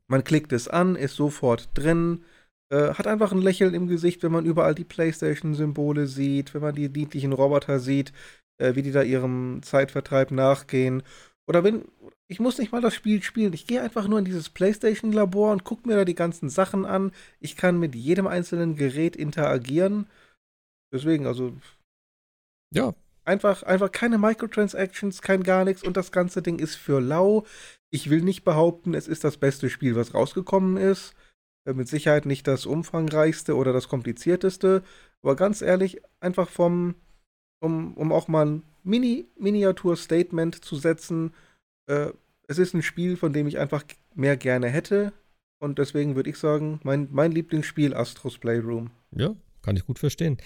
Man 0.08 0.24
klickt 0.24 0.52
es 0.54 0.68
an, 0.68 0.96
ist 0.96 1.16
sofort 1.16 1.70
drin, 1.74 2.24
äh, 2.70 2.94
hat 2.94 3.08
einfach 3.08 3.32
ein 3.32 3.42
Lächeln 3.42 3.74
im 3.74 3.88
Gesicht, 3.88 4.24
wenn 4.24 4.32
man 4.32 4.46
überall 4.46 4.76
die 4.76 4.84
PlayStation-Symbole 4.84 6.08
sieht, 6.08 6.54
wenn 6.54 6.62
man 6.62 6.76
die 6.76 6.90
niedlichen 6.90 7.34
Roboter 7.34 7.80
sieht, 7.80 8.14
äh, 8.58 8.76
wie 8.76 8.82
die 8.82 8.92
da 8.92 9.02
ihrem 9.02 9.62
Zeitvertreib 9.64 10.32
nachgehen. 10.32 11.04
Oder 11.48 11.64
wenn, 11.64 11.86
ich 12.28 12.40
muss 12.40 12.58
nicht 12.58 12.72
mal 12.72 12.82
das 12.82 12.96
Spiel 12.96 13.22
spielen, 13.22 13.54
ich 13.54 13.68
gehe 13.68 13.82
einfach 13.82 14.08
nur 14.08 14.20
in 14.20 14.26
dieses 14.26 14.50
PlayStation-Labor 14.50 15.52
und 15.52 15.64
gucke 15.64 15.88
mir 15.88 15.96
da 15.96 16.06
die 16.06 16.16
ganzen 16.16 16.50
Sachen 16.50 16.86
an. 16.86 17.12
Ich 17.40 17.56
kann 17.56 17.80
mit 17.80 17.96
jedem 17.96 18.28
einzelnen 18.28 18.76
Gerät 18.76 19.16
interagieren. 19.16 20.08
Deswegen, 20.92 21.28
also. 21.28 21.54
Ja. 22.74 22.94
Einfach, 23.28 23.64
einfach 23.64 23.92
keine 23.92 24.20
Microtransactions, 24.20 25.24
kein 25.24 25.42
gar 25.42 25.66
nichts 25.66 25.82
und 25.82 25.98
das 25.98 26.12
ganze 26.12 26.44
Ding 26.44 26.60
ist 26.60 26.76
für 26.76 27.02
lau. 27.02 27.44
Ich 27.90 28.12
will 28.12 28.22
nicht 28.22 28.44
behaupten, 28.44 28.94
es 28.94 29.08
ist 29.08 29.24
das 29.24 29.38
beste 29.38 29.72
Spiel, 29.72 29.96
was 29.96 30.14
rausgekommen 30.14 30.78
ist. 30.78 31.16
Äh, 31.66 31.74
mit 31.74 31.88
Sicherheit 31.88 32.26
nicht 32.26 32.48
das 32.48 32.66
umfangreichste 32.66 33.56
oder 33.56 33.74
das 33.74 33.90
komplizierteste. 33.90 34.84
Aber 35.24 35.36
ganz 35.36 35.62
ehrlich, 35.62 36.02
einfach 36.20 36.50
vom, 36.50 36.96
um, 37.66 37.94
um 37.96 38.12
auch 38.12 38.28
mal 38.28 38.46
ein 38.46 38.64
Mini, 38.84 39.26
Miniatur-Statement 39.38 40.64
zu 40.64 40.76
setzen, 40.76 41.34
äh, 41.88 42.10
es 42.48 42.60
ist 42.60 42.76
ein 42.76 42.84
Spiel, 42.84 43.18
von 43.18 43.34
dem 43.34 43.48
ich 43.48 43.58
einfach 43.58 43.84
mehr 44.14 44.38
gerne 44.38 44.70
hätte. 44.70 45.12
Und 45.60 45.80
deswegen 45.80 46.16
würde 46.16 46.30
ich 46.30 46.38
sagen, 46.38 46.80
mein, 46.84 47.08
mein 47.12 47.32
Lieblingsspiel 47.32 47.96
Astros 47.96 48.38
Playroom. 48.38 48.92
Ja, 49.16 49.36
kann 49.64 49.76
ich 49.76 49.86
gut 49.86 49.98
verstehen. 49.98 50.38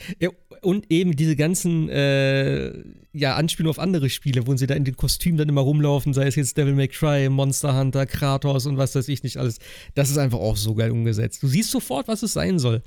Und 0.61 0.89
eben 0.89 1.15
diese 1.17 1.35
ganzen 1.35 1.89
äh, 1.89 2.73
ja, 3.11 3.35
Anspielungen 3.35 3.71
auf 3.71 3.79
andere 3.79 4.09
Spiele, 4.09 4.47
wo 4.47 4.55
sie 4.55 4.67
da 4.67 4.75
in 4.75 4.85
den 4.85 4.95
Kostümen 4.95 5.37
dann 5.37 5.49
immer 5.49 5.61
rumlaufen, 5.61 6.13
sei 6.13 6.27
es 6.27 6.35
jetzt 6.35 6.57
Devil 6.57 6.75
May 6.75 6.87
Cry, 6.87 7.27
Monster 7.27 7.77
Hunter, 7.77 8.05
Kratos 8.05 8.65
und 8.65 8.77
was 8.77 8.95
weiß 8.95 9.09
ich 9.09 9.23
nicht 9.23 9.35
alles. 9.35 9.59
Das 9.93 10.09
ist 10.09 10.17
einfach 10.17 10.39
auch 10.39 10.55
so 10.55 10.73
geil 10.73 10.91
umgesetzt. 10.91 11.43
Du 11.43 11.47
siehst 11.47 11.71
sofort, 11.71 12.07
was 12.07 12.23
es 12.23 12.31
sein 12.31 12.59
soll. 12.59 12.81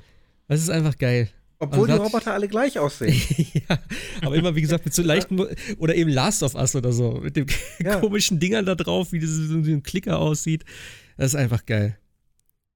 Das 0.47 0.59
ist 0.59 0.69
einfach 0.69 0.97
geil. 0.97 1.29
Obwohl 1.63 1.89
also 1.89 2.03
die 2.03 2.07
Roboter 2.07 2.33
alle 2.33 2.47
gleich 2.47 2.79
aussehen. 2.79 3.21
ja, 3.69 3.79
aber 4.21 4.35
immer, 4.35 4.55
wie 4.55 4.61
gesagt, 4.61 4.85
mit 4.85 4.93
so 4.93 5.01
leichten, 5.03 5.39
oder 5.77 5.95
eben 5.95 6.09
Last 6.09 6.43
of 6.43 6.55
Us 6.55 6.75
oder 6.75 6.91
so, 6.91 7.19
mit 7.21 7.35
den 7.35 7.47
ja. 7.79 7.99
komischen 8.01 8.39
Dingern 8.39 8.65
da 8.65 8.75
drauf, 8.75 9.11
wie, 9.11 9.19
das, 9.19 9.29
wie 9.29 9.73
ein 9.73 9.83
Klicker 9.83 10.19
aussieht. 10.19 10.65
Das 11.17 11.27
ist 11.27 11.35
einfach 11.35 11.65
geil. 11.65 11.97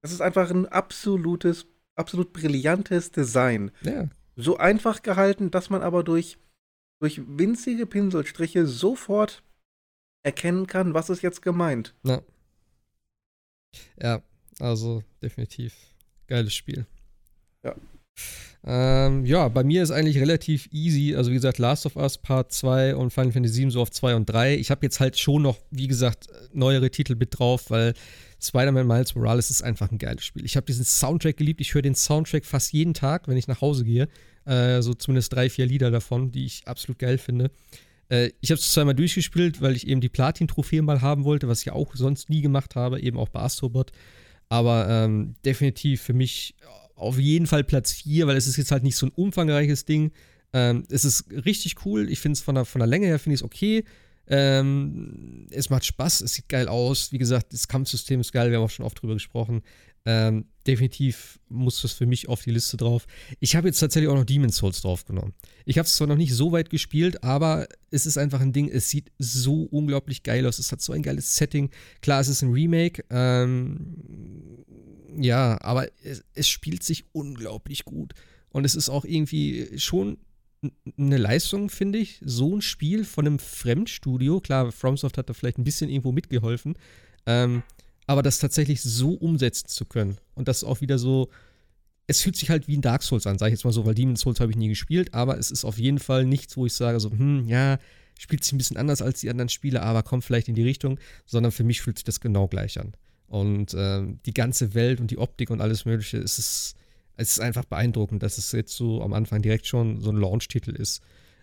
Das 0.02 0.12
ist 0.12 0.20
einfach 0.20 0.50
ein 0.50 0.66
absolutes 0.66 1.66
absolut 1.98 2.32
brillantes 2.32 3.10
Design. 3.10 3.70
Ja. 3.82 4.08
So 4.36 4.56
einfach 4.56 5.02
gehalten, 5.02 5.50
dass 5.50 5.68
man 5.68 5.82
aber 5.82 6.04
durch, 6.04 6.38
durch 7.00 7.20
winzige 7.26 7.86
Pinselstriche 7.86 8.66
sofort 8.66 9.42
erkennen 10.22 10.66
kann, 10.66 10.94
was 10.94 11.10
ist 11.10 11.22
jetzt 11.22 11.42
gemeint. 11.42 11.94
Ja. 12.04 12.22
Ja, 14.00 14.22
also 14.60 15.02
definitiv 15.22 15.74
geiles 16.26 16.54
Spiel. 16.54 16.86
Ja. 17.62 17.74
Ähm, 18.66 19.24
ja, 19.24 19.48
bei 19.48 19.62
mir 19.62 19.82
ist 19.82 19.90
eigentlich 19.90 20.18
relativ 20.18 20.68
easy. 20.72 21.14
Also, 21.14 21.30
wie 21.30 21.34
gesagt, 21.34 21.58
Last 21.58 21.86
of 21.86 21.96
Us 21.96 22.18
Part 22.18 22.52
2 22.52 22.96
und 22.96 23.12
Final 23.12 23.32
Fantasy 23.32 23.62
VII 23.62 23.70
so 23.70 23.80
auf 23.80 23.90
2 23.90 24.14
und 24.16 24.26
3. 24.26 24.56
Ich 24.56 24.70
habe 24.70 24.84
jetzt 24.84 25.00
halt 25.00 25.18
schon 25.18 25.42
noch, 25.42 25.58
wie 25.70 25.86
gesagt, 25.86 26.26
neuere 26.52 26.90
Titel 26.90 27.14
mit 27.14 27.38
drauf, 27.38 27.70
weil 27.70 27.94
Spider-Man 28.40 28.86
Miles 28.86 29.14
Morales 29.14 29.50
ist 29.50 29.62
einfach 29.62 29.90
ein 29.90 29.98
geiles 29.98 30.24
Spiel. 30.24 30.44
Ich 30.44 30.56
habe 30.56 30.66
diesen 30.66 30.84
Soundtrack 30.84 31.36
geliebt. 31.36 31.60
Ich 31.60 31.74
höre 31.74 31.82
den 31.82 31.94
Soundtrack 31.94 32.44
fast 32.44 32.72
jeden 32.72 32.94
Tag, 32.94 33.28
wenn 33.28 33.36
ich 33.36 33.48
nach 33.48 33.60
Hause 33.60 33.84
gehe. 33.84 34.08
Äh, 34.44 34.82
so 34.82 34.94
zumindest 34.94 35.32
drei, 35.32 35.50
vier 35.50 35.66
Lieder 35.66 35.90
davon, 35.90 36.30
die 36.30 36.44
ich 36.44 36.62
absolut 36.66 36.98
geil 36.98 37.18
finde. 37.18 37.50
Äh, 38.08 38.30
ich 38.40 38.50
habe 38.50 38.58
es 38.58 38.72
zweimal 38.72 38.94
durchgespielt, 38.94 39.60
weil 39.60 39.76
ich 39.76 39.86
eben 39.86 40.00
die 40.00 40.08
Platin-Trophäe 40.08 40.82
mal 40.82 41.00
haben 41.00 41.24
wollte, 41.24 41.48
was 41.48 41.62
ich 41.62 41.70
auch 41.70 41.94
sonst 41.94 42.30
nie 42.30 42.40
gemacht 42.40 42.74
habe, 42.74 43.00
eben 43.00 43.18
auch 43.18 43.28
bei 43.28 43.40
Astrobot. 43.40 43.92
Aber 44.48 44.88
ähm, 44.88 45.34
definitiv 45.44 46.02
für 46.02 46.14
mich 46.14 46.54
auf 46.98 47.18
jeden 47.18 47.46
Fall 47.46 47.64
Platz 47.64 47.92
4, 47.92 48.26
weil 48.26 48.36
es 48.36 48.46
ist 48.46 48.56
jetzt 48.56 48.70
halt 48.70 48.82
nicht 48.82 48.96
so 48.96 49.06
ein 49.06 49.12
umfangreiches 49.14 49.84
Ding. 49.84 50.12
Ähm, 50.52 50.84
es 50.90 51.04
ist 51.04 51.30
richtig 51.30 51.84
cool. 51.84 52.10
Ich 52.10 52.20
finde 52.20 52.34
es 52.34 52.40
von 52.40 52.54
der, 52.54 52.64
von 52.64 52.80
der 52.80 52.88
Länge 52.88 53.06
her 53.06 53.18
finde 53.18 53.34
ich 53.34 53.40
es 53.40 53.44
okay. 53.44 53.84
Ähm, 54.30 55.46
es 55.50 55.70
macht 55.70 55.86
Spaß, 55.86 56.20
es 56.20 56.34
sieht 56.34 56.48
geil 56.48 56.68
aus. 56.68 57.12
Wie 57.12 57.18
gesagt, 57.18 57.52
das 57.52 57.68
Kampfsystem 57.68 58.20
ist 58.20 58.32
geil, 58.32 58.50
wir 58.50 58.58
haben 58.58 58.64
auch 58.64 58.70
schon 58.70 58.84
oft 58.84 59.00
drüber 59.00 59.14
gesprochen. 59.14 59.62
Ähm, 60.10 60.46
definitiv 60.66 61.38
muss 61.50 61.82
das 61.82 61.92
für 61.92 62.06
mich 62.06 62.30
auf 62.30 62.40
die 62.42 62.50
Liste 62.50 62.78
drauf. 62.78 63.06
Ich 63.40 63.56
habe 63.56 63.68
jetzt 63.68 63.78
tatsächlich 63.78 64.08
auch 64.08 64.14
noch 64.14 64.24
Demon's 64.24 64.56
Souls 64.56 64.80
draufgenommen. 64.80 65.34
Ich 65.66 65.76
habe 65.76 65.84
es 65.84 65.96
zwar 65.96 66.06
noch 66.06 66.16
nicht 66.16 66.32
so 66.32 66.50
weit 66.50 66.70
gespielt, 66.70 67.22
aber 67.22 67.68
es 67.90 68.06
ist 68.06 68.16
einfach 68.16 68.40
ein 68.40 68.54
Ding, 68.54 68.70
es 68.70 68.88
sieht 68.88 69.12
so 69.18 69.64
unglaublich 69.64 70.22
geil 70.22 70.46
aus. 70.46 70.58
Es 70.58 70.72
hat 70.72 70.80
so 70.80 70.94
ein 70.94 71.02
geiles 71.02 71.36
Setting. 71.36 71.68
Klar, 72.00 72.22
es 72.22 72.28
ist 72.28 72.40
ein 72.40 72.52
Remake. 72.52 73.04
Ähm, 73.10 74.64
ja, 75.18 75.60
aber 75.60 75.88
es, 76.02 76.24
es 76.32 76.48
spielt 76.48 76.82
sich 76.82 77.04
unglaublich 77.12 77.84
gut. 77.84 78.14
Und 78.48 78.64
es 78.64 78.76
ist 78.76 78.88
auch 78.88 79.04
irgendwie 79.04 79.78
schon 79.78 80.16
eine 80.96 81.18
Leistung, 81.18 81.68
finde 81.68 81.98
ich, 81.98 82.18
so 82.24 82.56
ein 82.56 82.62
Spiel 82.62 83.04
von 83.04 83.26
einem 83.26 83.38
Fremdstudio, 83.38 84.40
klar, 84.40 84.72
FromSoft 84.72 85.18
hat 85.18 85.28
da 85.28 85.34
vielleicht 85.34 85.58
ein 85.58 85.64
bisschen 85.64 85.90
irgendwo 85.90 86.12
mitgeholfen, 86.12 86.76
ähm, 87.26 87.62
aber 88.08 88.22
das 88.22 88.38
tatsächlich 88.38 88.82
so 88.82 89.12
umsetzen 89.12 89.68
zu 89.68 89.84
können 89.84 90.16
und 90.34 90.48
das 90.48 90.64
auch 90.64 90.80
wieder 90.80 90.98
so, 90.98 91.28
es 92.06 92.22
fühlt 92.22 92.36
sich 92.36 92.50
halt 92.50 92.66
wie 92.66 92.76
ein 92.76 92.82
Dark 92.82 93.02
Souls 93.02 93.26
an, 93.26 93.38
sage 93.38 93.50
ich 93.50 93.58
jetzt 93.58 93.64
mal 93.64 93.72
so, 93.72 93.84
weil 93.84 93.94
Demon's 93.94 94.22
Souls 94.22 94.40
habe 94.40 94.50
ich 94.50 94.56
nie 94.56 94.68
gespielt, 94.68 95.14
aber 95.14 95.38
es 95.38 95.50
ist 95.50 95.64
auf 95.64 95.78
jeden 95.78 95.98
Fall 95.98 96.24
nichts, 96.24 96.56
wo 96.56 96.66
ich 96.66 96.72
sage 96.72 96.98
so, 96.98 97.10
hm, 97.10 97.46
ja, 97.46 97.78
spielt 98.18 98.42
sich 98.42 98.52
ein 98.52 98.58
bisschen 98.58 98.78
anders 98.78 99.02
als 99.02 99.20
die 99.20 99.30
anderen 99.30 99.50
Spiele, 99.50 99.82
aber 99.82 100.02
kommt 100.02 100.24
vielleicht 100.24 100.48
in 100.48 100.54
die 100.54 100.62
Richtung, 100.62 100.98
sondern 101.26 101.52
für 101.52 101.64
mich 101.64 101.82
fühlt 101.82 101.98
sich 101.98 102.04
das 102.04 102.20
genau 102.20 102.48
gleich 102.48 102.80
an. 102.80 102.94
Und 103.26 103.74
ähm, 103.76 104.20
die 104.24 104.32
ganze 104.32 104.72
Welt 104.72 105.00
und 105.00 105.10
die 105.10 105.18
Optik 105.18 105.50
und 105.50 105.60
alles 105.60 105.84
Mögliche, 105.84 106.16
es 106.16 106.38
ist 106.38 106.74
es 107.18 107.32
ist 107.32 107.40
einfach 107.40 107.64
beeindruckend, 107.64 108.22
dass 108.22 108.38
es 108.38 108.52
jetzt 108.52 108.74
so 108.74 109.02
am 109.02 109.12
Anfang 109.12 109.42
direkt 109.42 109.66
schon 109.66 110.00
so 110.00 110.10
ein 110.10 110.16
Launch-Titel 110.16 110.70
ist. 110.70 111.02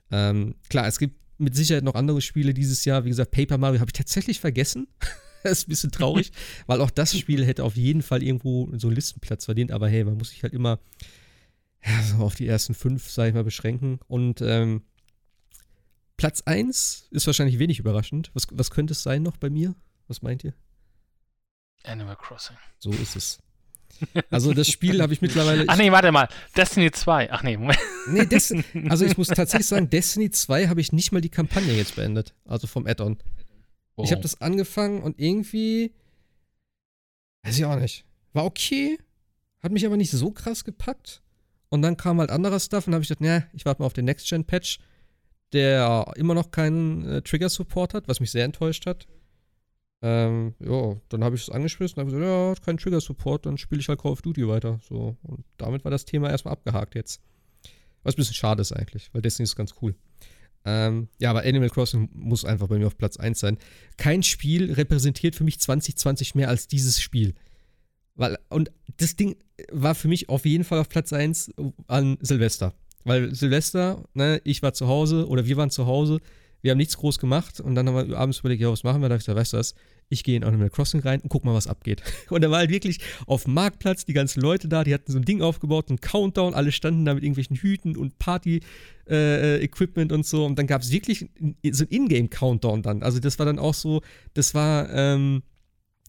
Ähm, 0.09 0.55
klar, 0.69 0.87
es 0.87 0.99
gibt 0.99 1.19
mit 1.37 1.53
Sicherheit 1.53 1.83
noch 1.83 1.95
andere 1.95 2.21
Spiele 2.21 2.53
dieses 2.53 2.85
Jahr. 2.85 3.03
Wie 3.03 3.09
gesagt, 3.09 3.31
Paper 3.31 3.57
Mario 3.57 3.81
habe 3.81 3.89
ich 3.89 3.97
tatsächlich 3.97 4.39
vergessen. 4.39 4.87
das 5.49 5.59
ist 5.59 5.67
ein 5.67 5.69
bisschen 5.69 5.91
traurig, 5.91 6.31
weil 6.67 6.81
auch 6.81 6.89
das 6.89 7.17
Spiel 7.17 7.45
hätte 7.45 7.63
auf 7.63 7.76
jeden 7.76 8.01
Fall 8.01 8.23
irgendwo 8.23 8.69
so 8.77 8.88
einen 8.88 8.95
Listenplatz 8.95 9.45
verdient. 9.45 9.72
Aber 9.72 9.88
hey, 9.88 10.03
man 10.03 10.17
muss 10.17 10.30
sich 10.30 10.43
halt 10.43 10.53
immer 10.53 10.80
ja, 11.85 12.01
so 12.03 12.17
auf 12.17 12.35
die 12.35 12.47
ersten 12.47 12.73
fünf, 12.73 13.09
sag 13.09 13.30
ich 13.30 13.34
mal, 13.34 13.43
beschränken. 13.43 13.99
Und 14.07 14.41
ähm, 14.41 14.81
Platz 16.17 16.41
1 16.45 17.09
ist 17.11 17.27
wahrscheinlich 17.27 17.59
wenig 17.59 17.80
überraschend. 17.80 18.31
Was, 18.34 18.47
was 18.51 18.72
könnte 18.72 18.93
es 18.93 19.03
sein 19.03 19.23
noch 19.23 19.38
bei 19.38 19.49
mir? 19.49 19.76
Was 20.07 20.22
meint 20.22 20.43
ihr? 20.43 20.53
Animal 21.84 22.15
Crossing. 22.15 22.57
So 22.80 22.91
ist 22.91 23.15
es. 23.15 23.39
Also 24.30 24.53
das 24.53 24.67
Spiel 24.67 25.01
habe 25.01 25.13
ich 25.13 25.22
mittlerweile. 25.22 25.65
Ach 25.67 25.77
nee, 25.77 25.91
warte 25.91 26.11
mal. 26.11 26.27
Destiny 26.57 26.91
2. 26.91 27.31
Ach 27.31 27.43
nee, 27.43 27.57
Moment. 27.57 27.80
Nee, 28.07 28.26
Des 28.26 28.53
also 28.89 29.05
ich 29.05 29.17
muss 29.17 29.27
tatsächlich 29.27 29.67
sagen, 29.67 29.89
Destiny 29.89 30.30
2 30.30 30.67
habe 30.67 30.81
ich 30.81 30.91
nicht 30.91 31.11
mal 31.11 31.22
die 31.22 31.30
Kampagne 31.30 31.73
jetzt 31.73 31.95
beendet. 31.95 32.34
Also 32.45 32.67
vom 32.67 32.85
Add-on. 32.85 33.17
Oh. 33.95 34.03
Ich 34.03 34.11
habe 34.11 34.22
das 34.22 34.41
angefangen 34.41 35.01
und 35.01 35.19
irgendwie. 35.19 35.93
Weiß 37.43 37.57
ich 37.57 37.65
auch 37.65 37.80
nicht. 37.80 38.05
War 38.34 38.45
okay, 38.45 38.97
hat 39.61 39.72
mich 39.72 39.85
aber 39.85 39.97
nicht 39.97 40.11
so 40.11 40.31
krass 40.31 40.63
gepackt. 40.63 41.22
Und 41.69 41.81
dann 41.81 41.97
kam 41.97 42.19
halt 42.19 42.30
anderer 42.30 42.59
Stuff 42.59 42.88
und 42.88 42.93
habe 42.93 43.03
ich 43.03 43.09
gedacht, 43.09 43.22
ne, 43.22 43.49
ich 43.53 43.65
warte 43.65 43.81
mal 43.81 43.85
auf 43.85 43.93
den 43.93 44.05
Next-Gen-Patch, 44.05 44.80
der 45.53 46.13
immer 46.15 46.34
noch 46.34 46.51
keinen 46.51 47.05
äh, 47.05 47.22
Trigger-Support 47.22 47.93
hat, 47.93 48.07
was 48.07 48.19
mich 48.19 48.31
sehr 48.31 48.45
enttäuscht 48.45 48.85
hat. 48.85 49.07
Ähm, 50.01 50.53
ja, 50.59 50.95
dann 51.09 51.23
habe 51.23 51.35
ich 51.35 51.43
es 51.43 51.49
angeschmissen 51.49 51.97
und 51.97 52.07
habe 52.07 52.11
gesagt, 52.11 52.59
ja, 52.59 52.63
keinen 52.63 52.77
Trigger-Support, 52.77 53.45
dann 53.45 53.57
spiele 53.57 53.81
ich 53.81 53.89
halt 53.89 53.99
Call 53.99 54.11
of 54.11 54.22
Duty 54.22 54.47
weiter. 54.47 54.80
So, 54.88 55.17
und 55.23 55.43
damit 55.57 55.84
war 55.84 55.91
das 55.91 56.05
Thema 56.05 56.30
erstmal 56.30 56.53
abgehakt 56.53 56.95
jetzt. 56.95 57.22
Was 58.03 58.13
ein 58.13 58.17
bisschen 58.17 58.35
schade 58.35 58.61
ist 58.61 58.72
eigentlich, 58.72 59.11
weil 59.13 59.22
Destiny 59.22 59.45
ist 59.45 59.55
ganz 59.55 59.73
cool. 59.81 59.95
Ähm, 60.65 61.09
ja, 61.19 61.29
aber 61.29 61.43
Animal 61.43 61.69
Crossing 61.69 62.09
muss 62.13 62.43
einfach 62.43 62.67
bei 62.67 62.77
mir 62.77 62.87
auf 62.87 62.97
Platz 62.97 63.17
1 63.17 63.39
sein. 63.39 63.57
Kein 63.97 64.23
Spiel 64.23 64.73
repräsentiert 64.73 65.35
für 65.35 65.43
mich 65.43 65.59
2020 65.59 66.35
mehr 66.35 66.49
als 66.49 66.67
dieses 66.67 66.99
Spiel. 66.99 67.35
Weil, 68.15 68.37
und 68.49 68.71
das 68.97 69.15
Ding 69.15 69.35
war 69.71 69.93
für 69.93 70.07
mich 70.07 70.29
auf 70.29 70.45
jeden 70.45 70.63
Fall 70.63 70.79
auf 70.79 70.89
Platz 70.89 71.13
1 71.13 71.53
an 71.87 72.17
Silvester. 72.21 72.73
Weil 73.03 73.35
Silvester, 73.35 74.03
ne, 74.13 74.41
ich 74.43 74.63
war 74.63 74.73
zu 74.73 74.87
Hause 74.87 75.27
oder 75.27 75.45
wir 75.45 75.57
waren 75.57 75.69
zu 75.69 75.85
Hause, 75.85 76.19
wir 76.61 76.71
haben 76.71 76.79
nichts 76.79 76.97
groß 76.97 77.19
gemacht 77.19 77.59
und 77.59 77.75
dann 77.75 77.87
haben 77.87 78.09
wir 78.09 78.17
abends 78.17 78.39
überlegt, 78.39 78.61
ja, 78.61 78.71
was 78.71 78.83
machen 78.83 79.01
wir? 79.01 79.09
Da 79.09 79.13
habe 79.13 79.19
ich 79.19 79.25
gesagt, 79.25 79.37
weißt 79.37 79.53
du 79.53 79.57
was, 79.57 79.75
ich 80.10 80.23
gehe 80.23 80.36
in 80.36 80.44
Animal 80.44 80.69
Crossing 80.69 81.02
rein 81.02 81.22
und 81.22 81.30
guck 81.30 81.45
mal, 81.45 81.53
was 81.53 81.68
abgeht. 81.68 82.03
Und 82.30 82.44
da 82.44 82.52
war 82.52 82.60
halt 82.60 82.69
wirklich 82.69 82.99
auf 83.27 83.44
dem 83.45 83.53
Marktplatz 83.53 84.06
die 84.06 84.14
ganzen 84.14 84.41
Leute 84.41 84.68
da, 84.68 84.84
die 84.84 84.94
hatten 84.94 85.11
so 85.11 85.18
ein 85.18 85.26
Ding 85.26 85.41
aufgebaut, 85.41 85.90
einen 85.90 85.99
Countdown, 85.99 86.53
alle 86.53 86.72
standen 86.72 87.06
da 87.06 87.14
mit 87.14 87.23
irgendwelchen 87.23 87.57
Hüten 87.57 87.98
und 87.98 88.19
Party-Equipment 88.19 90.11
äh, 90.11 90.15
und 90.15 90.26
so. 90.26 90.45
Und 90.45 90.60
dann 90.60 90.68
gab 90.68 90.82
es 90.82 90.91
wirklich 90.91 91.30
so 91.72 91.84
ein 91.84 91.90
Ingame-Countdown 91.90 92.82
dann. 92.82 93.03
Also 93.03 93.19
das 93.19 93.40
war 93.40 93.45
dann 93.45 93.60
auch 93.60 93.73
so, 93.73 94.02
das 94.34 94.53
war, 94.53 94.90
ähm, 94.94 95.44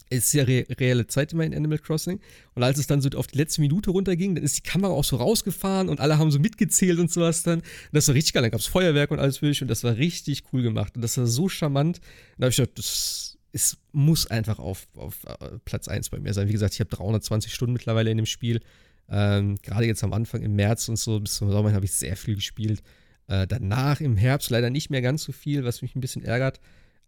es 0.08 0.26
ist 0.26 0.34
ja 0.34 0.44
re 0.44 0.64
reelle 0.78 1.06
Zeit 1.06 1.32
immer 1.32 1.44
in 1.44 1.54
Animal 1.54 1.78
Crossing. 1.78 2.20
Und 2.54 2.62
als 2.62 2.78
es 2.78 2.86
dann 2.86 3.00
so 3.00 3.08
auf 3.16 3.26
die 3.26 3.38
letzte 3.38 3.60
Minute 3.60 3.90
runterging, 3.90 4.34
dann 4.34 4.44
ist 4.44 4.56
die 4.56 4.62
Kamera 4.62 4.92
auch 4.92 5.04
so 5.04 5.16
rausgefahren 5.16 5.88
und 5.88 6.00
alle 6.00 6.18
haben 6.18 6.30
so 6.30 6.38
mitgezählt 6.38 6.98
und 6.98 7.10
sowas 7.10 7.42
dann. 7.42 7.60
Und 7.60 7.66
das 7.92 8.06
war 8.08 8.14
richtig 8.14 8.34
geil. 8.34 8.42
Dann 8.42 8.52
gab 8.52 8.60
es 8.60 8.66
Feuerwerk 8.66 9.10
und 9.10 9.18
alles 9.18 9.42
mögliche 9.42 9.64
und 9.64 9.68
das 9.68 9.82
war 9.82 9.96
richtig 9.96 10.44
cool 10.52 10.62
gemacht. 10.62 10.94
Und 10.94 11.02
das 11.02 11.16
war 11.18 11.26
so 11.26 11.48
charmant. 11.48 11.98
Und 11.98 12.04
da 12.38 12.44
habe 12.44 12.50
ich 12.50 12.56
gedacht, 12.56 12.78
das 12.78 13.25
es 13.56 13.78
muss 13.92 14.26
einfach 14.26 14.58
auf, 14.58 14.86
auf 14.96 15.24
äh, 15.24 15.58
Platz 15.64 15.88
1 15.88 16.10
bei 16.10 16.20
mir 16.20 16.34
sein. 16.34 16.46
Wie 16.46 16.52
gesagt, 16.52 16.74
ich 16.74 16.80
habe 16.80 16.90
320 16.90 17.54
Stunden 17.54 17.72
mittlerweile 17.72 18.10
in 18.10 18.18
dem 18.18 18.26
Spiel. 18.26 18.60
Ähm, 19.08 19.56
Gerade 19.62 19.86
jetzt 19.86 20.04
am 20.04 20.12
Anfang 20.12 20.42
im 20.42 20.54
März 20.54 20.90
und 20.90 20.98
so 20.98 21.18
bis 21.18 21.36
zum 21.36 21.50
Sommer 21.50 21.72
habe 21.72 21.86
ich 21.86 21.92
sehr 21.92 22.16
viel 22.16 22.34
gespielt. 22.34 22.82
Äh, 23.28 23.46
danach 23.46 24.02
im 24.02 24.18
Herbst 24.18 24.50
leider 24.50 24.68
nicht 24.68 24.90
mehr 24.90 25.00
ganz 25.00 25.22
so 25.22 25.32
viel, 25.32 25.64
was 25.64 25.80
mich 25.80 25.96
ein 25.96 26.00
bisschen 26.00 26.22
ärgert. 26.22 26.60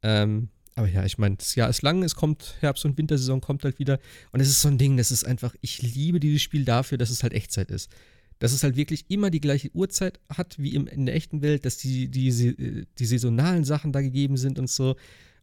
Ähm, 0.02 0.48
aber 0.74 0.88
ja, 0.88 1.04
ich 1.04 1.18
meine, 1.18 1.36
das 1.36 1.54
Jahr 1.54 1.68
ist 1.68 1.82
lang, 1.82 2.02
es 2.02 2.14
kommt 2.14 2.56
Herbst- 2.60 2.86
und 2.86 2.96
Wintersaison, 2.96 3.42
kommt 3.42 3.64
halt 3.64 3.78
wieder. 3.78 3.98
Und 4.32 4.40
es 4.40 4.48
ist 4.48 4.62
so 4.62 4.68
ein 4.68 4.78
Ding, 4.78 4.96
das 4.96 5.10
ist 5.10 5.24
einfach, 5.24 5.54
ich 5.60 5.82
liebe 5.82 6.18
dieses 6.18 6.40
Spiel 6.40 6.64
dafür, 6.64 6.96
dass 6.96 7.10
es 7.10 7.22
halt 7.22 7.34
Echtzeit 7.34 7.70
ist. 7.70 7.90
Dass 8.38 8.52
es 8.52 8.62
halt 8.62 8.76
wirklich 8.76 9.04
immer 9.08 9.30
die 9.30 9.40
gleiche 9.40 9.70
Uhrzeit 9.74 10.18
hat 10.30 10.58
wie 10.58 10.74
im, 10.74 10.86
in 10.86 11.04
der 11.04 11.14
echten 11.14 11.42
Welt, 11.42 11.66
dass 11.66 11.76
die, 11.76 12.08
die, 12.08 12.86
die 12.98 13.06
saisonalen 13.06 13.64
Sachen 13.64 13.92
da 13.92 14.00
gegeben 14.00 14.38
sind 14.38 14.58
und 14.58 14.70
so. 14.70 14.96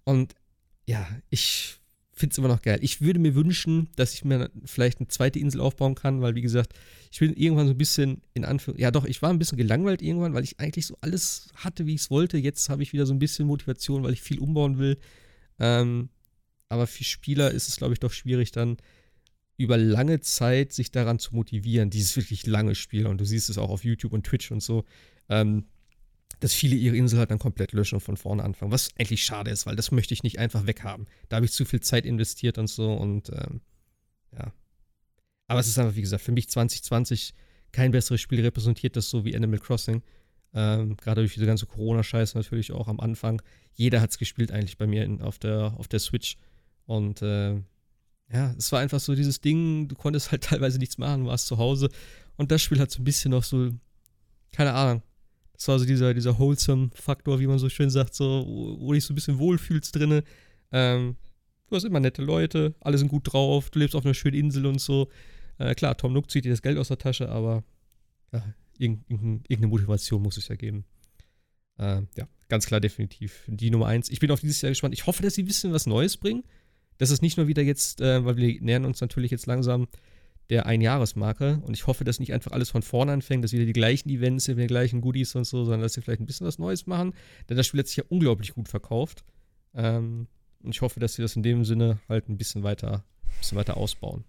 Und 0.04 0.34
ja, 0.86 1.08
ich 1.30 1.78
finde 2.14 2.34
es 2.34 2.38
immer 2.38 2.48
noch 2.48 2.62
geil. 2.62 2.80
Ich 2.82 3.02
würde 3.02 3.20
mir 3.20 3.36
wünschen, 3.36 3.90
dass 3.98 4.14
ich 4.14 4.24
mir 4.24 4.50
vielleicht 4.64 5.00
eine 5.00 5.10
zweite 5.10 5.40
Insel 5.40 5.60
aufbauen 5.60 5.96
kann, 5.96 6.22
weil, 6.22 6.36
wie 6.36 6.42
gesagt, 6.42 6.74
ich 7.12 7.20
bin 7.20 7.34
irgendwann 7.34 7.68
so 7.68 7.74
ein 7.74 7.78
bisschen 7.78 8.22
in 8.34 8.46
Anführungszeichen, 8.46 8.82
ja 8.82 8.92
doch, 8.92 9.06
ich 9.06 9.22
war 9.22 9.30
ein 9.30 9.40
bisschen 9.40 9.58
gelangweilt 9.58 10.02
irgendwann, 10.02 10.34
weil 10.34 10.44
ich 10.44 10.60
eigentlich 10.60 10.86
so 10.86 10.98
alles 11.02 11.50
hatte, 11.56 11.86
wie 11.86 11.96
ich 11.96 12.02
es 12.02 12.12
wollte. 12.12 12.38
Jetzt 12.38 12.70
habe 12.70 12.84
ich 12.84 12.94
wieder 12.94 13.06
so 13.06 13.14
ein 13.14 13.20
bisschen 13.20 13.48
Motivation, 13.48 14.04
weil 14.04 14.14
ich 14.14 14.22
viel 14.22 14.40
umbauen 14.40 14.78
will. 14.78 14.98
Ähm, 15.60 16.10
aber 16.70 16.88
für 16.88 17.04
Spieler 17.04 17.52
ist 17.52 17.68
es, 17.68 17.76
glaube 17.76 17.94
ich, 17.94 18.00
doch 18.00 18.12
schwierig, 18.12 18.52
dann 18.52 18.78
über 19.58 19.78
lange 19.78 20.20
Zeit 20.22 20.74
sich 20.74 20.92
daran 20.92 21.20
zu 21.20 21.36
motivieren, 21.36 21.90
dieses 21.90 22.16
wirklich 22.16 22.46
lange 22.48 22.76
Spiel. 22.76 23.08
Und 23.08 23.20
du 23.20 23.26
siehst 23.26 23.50
es 23.50 23.58
auch 23.58 23.70
auf 23.70 23.84
YouTube 23.84 24.14
und 24.14 24.26
Twitch 24.26 24.52
und 24.52 24.62
so. 24.62 24.86
Ähm, 25.30 25.66
dass 26.40 26.54
viele 26.54 26.76
ihre 26.76 26.96
Insel 26.96 27.20
halt 27.20 27.32
dann 27.32 27.40
komplett 27.40 27.72
löschen 27.72 27.96
und 27.96 28.02
von 28.02 28.18
vorne 28.18 28.44
anfangen. 28.44 28.72
Was 28.72 28.90
eigentlich 29.00 29.24
schade 29.24 29.52
ist, 29.52 29.66
weil 29.66 29.76
das 29.76 29.92
möchte 29.92 30.14
ich 30.14 30.24
nicht 30.24 30.40
einfach 30.40 30.68
weghaben. 30.68 31.08
Da 31.30 31.38
habe 31.38 31.46
ich 31.46 31.52
zu 31.52 31.66
viel 31.66 31.80
Zeit 31.80 32.06
investiert 32.06 32.58
und 32.58 32.68
so 32.68 32.94
und 32.94 33.30
ähm, 33.30 33.62
ja. 34.34 34.54
Aber 35.48 35.60
es 35.60 35.68
ist 35.68 35.78
einfach, 35.78 35.96
wie 35.96 36.02
gesagt, 36.02 36.24
für 36.24 36.32
mich 36.32 36.50
2020 36.50 37.34
kein 37.72 37.92
besseres 37.92 38.22
Spiel 38.22 38.42
repräsentiert 38.42 38.96
das 38.96 39.10
so 39.10 39.26
wie 39.26 39.36
Animal 39.36 39.60
Crossing. 39.60 40.02
Ähm, 40.54 40.96
Gerade 40.98 41.22
durch 41.22 41.34
diese 41.34 41.46
ganze 41.46 41.66
Corona-Scheiße 41.66 42.38
natürlich 42.38 42.72
auch 42.72 42.88
am 42.88 43.00
Anfang. 43.00 43.42
Jeder 43.74 44.02
hat 44.02 44.12
es 44.12 44.18
gespielt 44.18 44.52
eigentlich 44.52 44.78
bei 44.78 44.88
mir 44.88 45.04
in, 45.04 45.22
auf, 45.22 45.38
der, 45.38 45.76
auf 45.78 45.88
der 45.88 46.00
Switch. 46.00 46.38
Und 46.86 47.22
äh, 47.22 47.56
ja, 48.32 48.56
es 48.58 48.72
war 48.72 48.80
einfach 48.80 49.00
so 49.00 49.14
dieses 49.14 49.42
Ding, 49.42 49.88
du 49.88 49.96
konntest 49.96 50.32
halt 50.32 50.44
teilweise 50.46 50.80
nichts 50.80 50.98
machen, 50.98 51.26
warst 51.26 51.48
zu 51.48 51.58
Hause. 51.58 51.90
Und 52.38 52.52
das 52.52 52.62
Spiel 52.62 52.80
hat 52.80 52.92
so 52.92 53.02
ein 53.02 53.04
bisschen 53.04 53.32
noch 53.32 53.44
so, 53.44 53.72
keine 54.52 54.74
Ahnung, 54.74 55.04
das 55.58 55.68
war 55.68 55.80
so 55.80 55.86
dieser, 55.86 56.14
dieser 56.14 56.38
Wholesome-Faktor, 56.38 57.40
wie 57.40 57.48
man 57.48 57.60
so 57.60 57.70
schön 57.70 57.90
sagt, 57.90 58.16
so, 58.16 58.46
wo 58.80 58.88
du 58.88 58.94
dich 58.94 59.06
so 59.06 59.14
ein 59.14 59.16
bisschen 59.16 59.40
wohlfühlst 59.40 59.96
drinne. 59.96 60.24
Ähm, 60.72 61.16
du 61.70 61.76
hast 61.76 61.84
immer 61.84 62.00
nette 62.00 62.22
Leute, 62.22 62.76
alle 62.82 62.98
sind 62.98 63.08
gut 63.08 63.32
drauf, 63.32 63.70
du 63.70 63.80
lebst 63.80 63.96
auf 63.96 64.06
einer 64.06 64.14
schönen 64.14 64.38
Insel 64.38 64.66
und 64.66 64.80
so. 64.80 65.10
Äh, 65.58 65.76
klar, 65.76 65.96
Tom 65.98 66.14
Nook 66.14 66.30
zieht 66.30 66.46
dir 66.46 66.52
das 66.52 66.62
Geld 66.62 66.78
aus 66.78 66.90
der 66.90 66.98
Tasche, 66.98 67.30
aber 67.30 67.64
ja, 68.34 68.44
irgendeine, 68.78 69.68
Motivation 69.68 70.22
muss 70.22 70.38
es 70.38 70.48
ja 70.48 70.56
geben. 70.56 70.86
Äh, 71.78 72.02
ja, 72.18 72.28
ganz 72.50 72.66
klar, 72.66 72.80
definitiv. 72.80 73.44
Die 73.48 73.70
Nummer 73.70 73.88
eins. 73.88 74.10
Ich 74.10 74.20
bin 74.20 74.32
auf 74.32 74.42
dieses 74.42 74.62
Jahr 74.62 74.72
gespannt. 74.72 74.94
Ich 74.94 75.08
hoffe, 75.08 75.24
dass 75.24 75.36
sie 75.36 75.44
ein 75.44 75.48
bisschen 75.48 75.74
was 75.74 75.86
Neues 75.86 76.18
bringen. 76.18 76.44
Dass 76.98 77.10
es 77.10 77.22
nicht 77.22 77.36
nur 77.36 77.48
wieder 77.48 77.62
jetzt, 77.62 78.00
äh, 78.00 78.24
weil 78.24 78.38
wir 78.38 78.62
nähern 78.62 78.86
uns 78.86 79.02
natürlich 79.02 79.32
jetzt 79.32 79.48
langsam 79.48 79.88
der 80.50 80.66
Einjahresmarke. 80.66 81.62
Und 81.64 81.74
ich 81.74 81.88
hoffe, 81.88 82.04
dass 82.04 82.20
nicht 82.20 82.34
einfach 82.34 82.52
alles 82.52 82.70
von 82.70 82.82
vorne 82.82 83.12
anfängt, 83.12 83.44
dass 83.44 83.54
wieder 83.54 83.66
die 83.66 83.74
gleichen 83.74 84.10
Events 84.10 84.46
sind, 84.46 84.58
die 84.58 84.68
gleichen 84.68 85.02
Goodies 85.02 85.36
und 85.36 85.46
so, 85.46 85.64
sondern 85.64 85.82
dass 85.82 85.94
sie 85.94 86.02
vielleicht 86.02 86.22
ein 86.22 86.26
bisschen 86.26 86.48
was 86.48 86.60
Neues 86.60 86.86
machen. 86.88 87.14
Denn 87.50 87.58
das 87.58 87.68
Spiel 87.68 87.80
hat 87.80 87.88
sich 87.88 87.98
ja 87.98 88.04
unglaublich 88.10 88.54
gut 88.54 88.68
verkauft. 88.68 89.24
Ähm, 89.74 90.28
und 90.64 90.72
ich 90.76 90.82
hoffe, 90.82 91.00
dass 91.00 91.14
sie 91.14 91.22
das 91.22 91.36
in 91.36 91.44
dem 91.44 91.66
Sinne 91.66 92.00
halt 92.10 92.30
ein 92.30 92.38
bisschen 92.38 92.64
weiter, 92.64 93.04
ein 93.24 93.38
bisschen 93.40 93.58
weiter 93.58 93.78
ausbauen. 93.78 94.24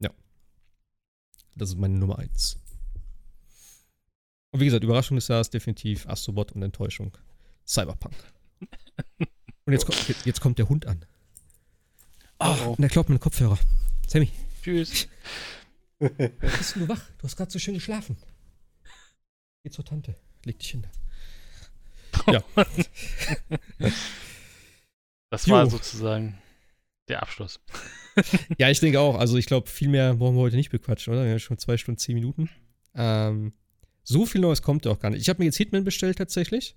Ja. 0.00 0.10
Das 1.54 1.70
ist 1.70 1.78
meine 1.78 1.98
Nummer 1.98 2.18
eins. 2.18 2.58
Und 4.50 4.60
wie 4.60 4.64
gesagt, 4.64 4.84
Überraschung 4.84 5.16
des 5.16 5.28
Jahres 5.28 5.50
definitiv 5.50 6.08
Astrobot 6.08 6.52
und 6.52 6.62
Enttäuschung. 6.62 7.16
Cyberpunk. 7.66 8.14
Und 9.66 9.74
jetzt, 9.74 9.84
kommt, 9.84 10.24
jetzt 10.24 10.40
kommt 10.40 10.58
der 10.58 10.70
Hund 10.70 10.86
an. 10.86 11.04
Oh, 12.40 12.56
oh. 12.64 12.70
und 12.70 12.82
er 12.82 12.88
glaubt 12.88 13.10
mir 13.10 13.16
den 13.16 13.20
Kopfhörer. 13.20 13.58
Sammy. 14.06 14.30
Tschüss. 14.62 15.08
Bist 15.98 16.76
du 16.76 16.88
wach? 16.88 17.10
Du 17.18 17.24
hast 17.24 17.36
gerade 17.36 17.50
so 17.50 17.58
schön 17.58 17.74
geschlafen. 17.74 18.16
Geh 19.64 19.70
zur 19.70 19.84
Tante. 19.84 20.14
Leg 20.44 20.58
dich 20.58 20.70
hin. 20.70 20.86
Ja. 22.26 22.42
das 25.30 25.48
war 25.48 25.64
jo. 25.64 25.70
sozusagen 25.70 26.38
der 27.08 27.22
Abschluss. 27.22 27.60
ja, 28.58 28.70
ich 28.70 28.80
denke 28.80 29.00
auch. 29.00 29.18
Also 29.18 29.36
ich 29.36 29.46
glaube, 29.46 29.68
viel 29.68 29.88
mehr 29.88 30.14
brauchen 30.14 30.36
wir 30.36 30.42
heute 30.42 30.56
nicht 30.56 30.70
bequatschen, 30.70 31.12
oder? 31.12 31.24
Wir 31.24 31.32
haben 31.32 31.38
schon 31.38 31.58
zwei 31.58 31.76
Stunden, 31.76 31.98
zehn 31.98 32.14
Minuten. 32.14 32.50
Ähm, 32.94 33.52
so 34.04 34.26
viel 34.26 34.40
Neues 34.40 34.62
kommt 34.62 34.84
ja 34.84 34.92
auch 34.92 34.98
gar 34.98 35.10
nicht. 35.10 35.20
Ich 35.20 35.28
habe 35.28 35.40
mir 35.40 35.46
jetzt 35.46 35.56
Hitman 35.56 35.84
bestellt 35.84 36.18
tatsächlich. 36.18 36.76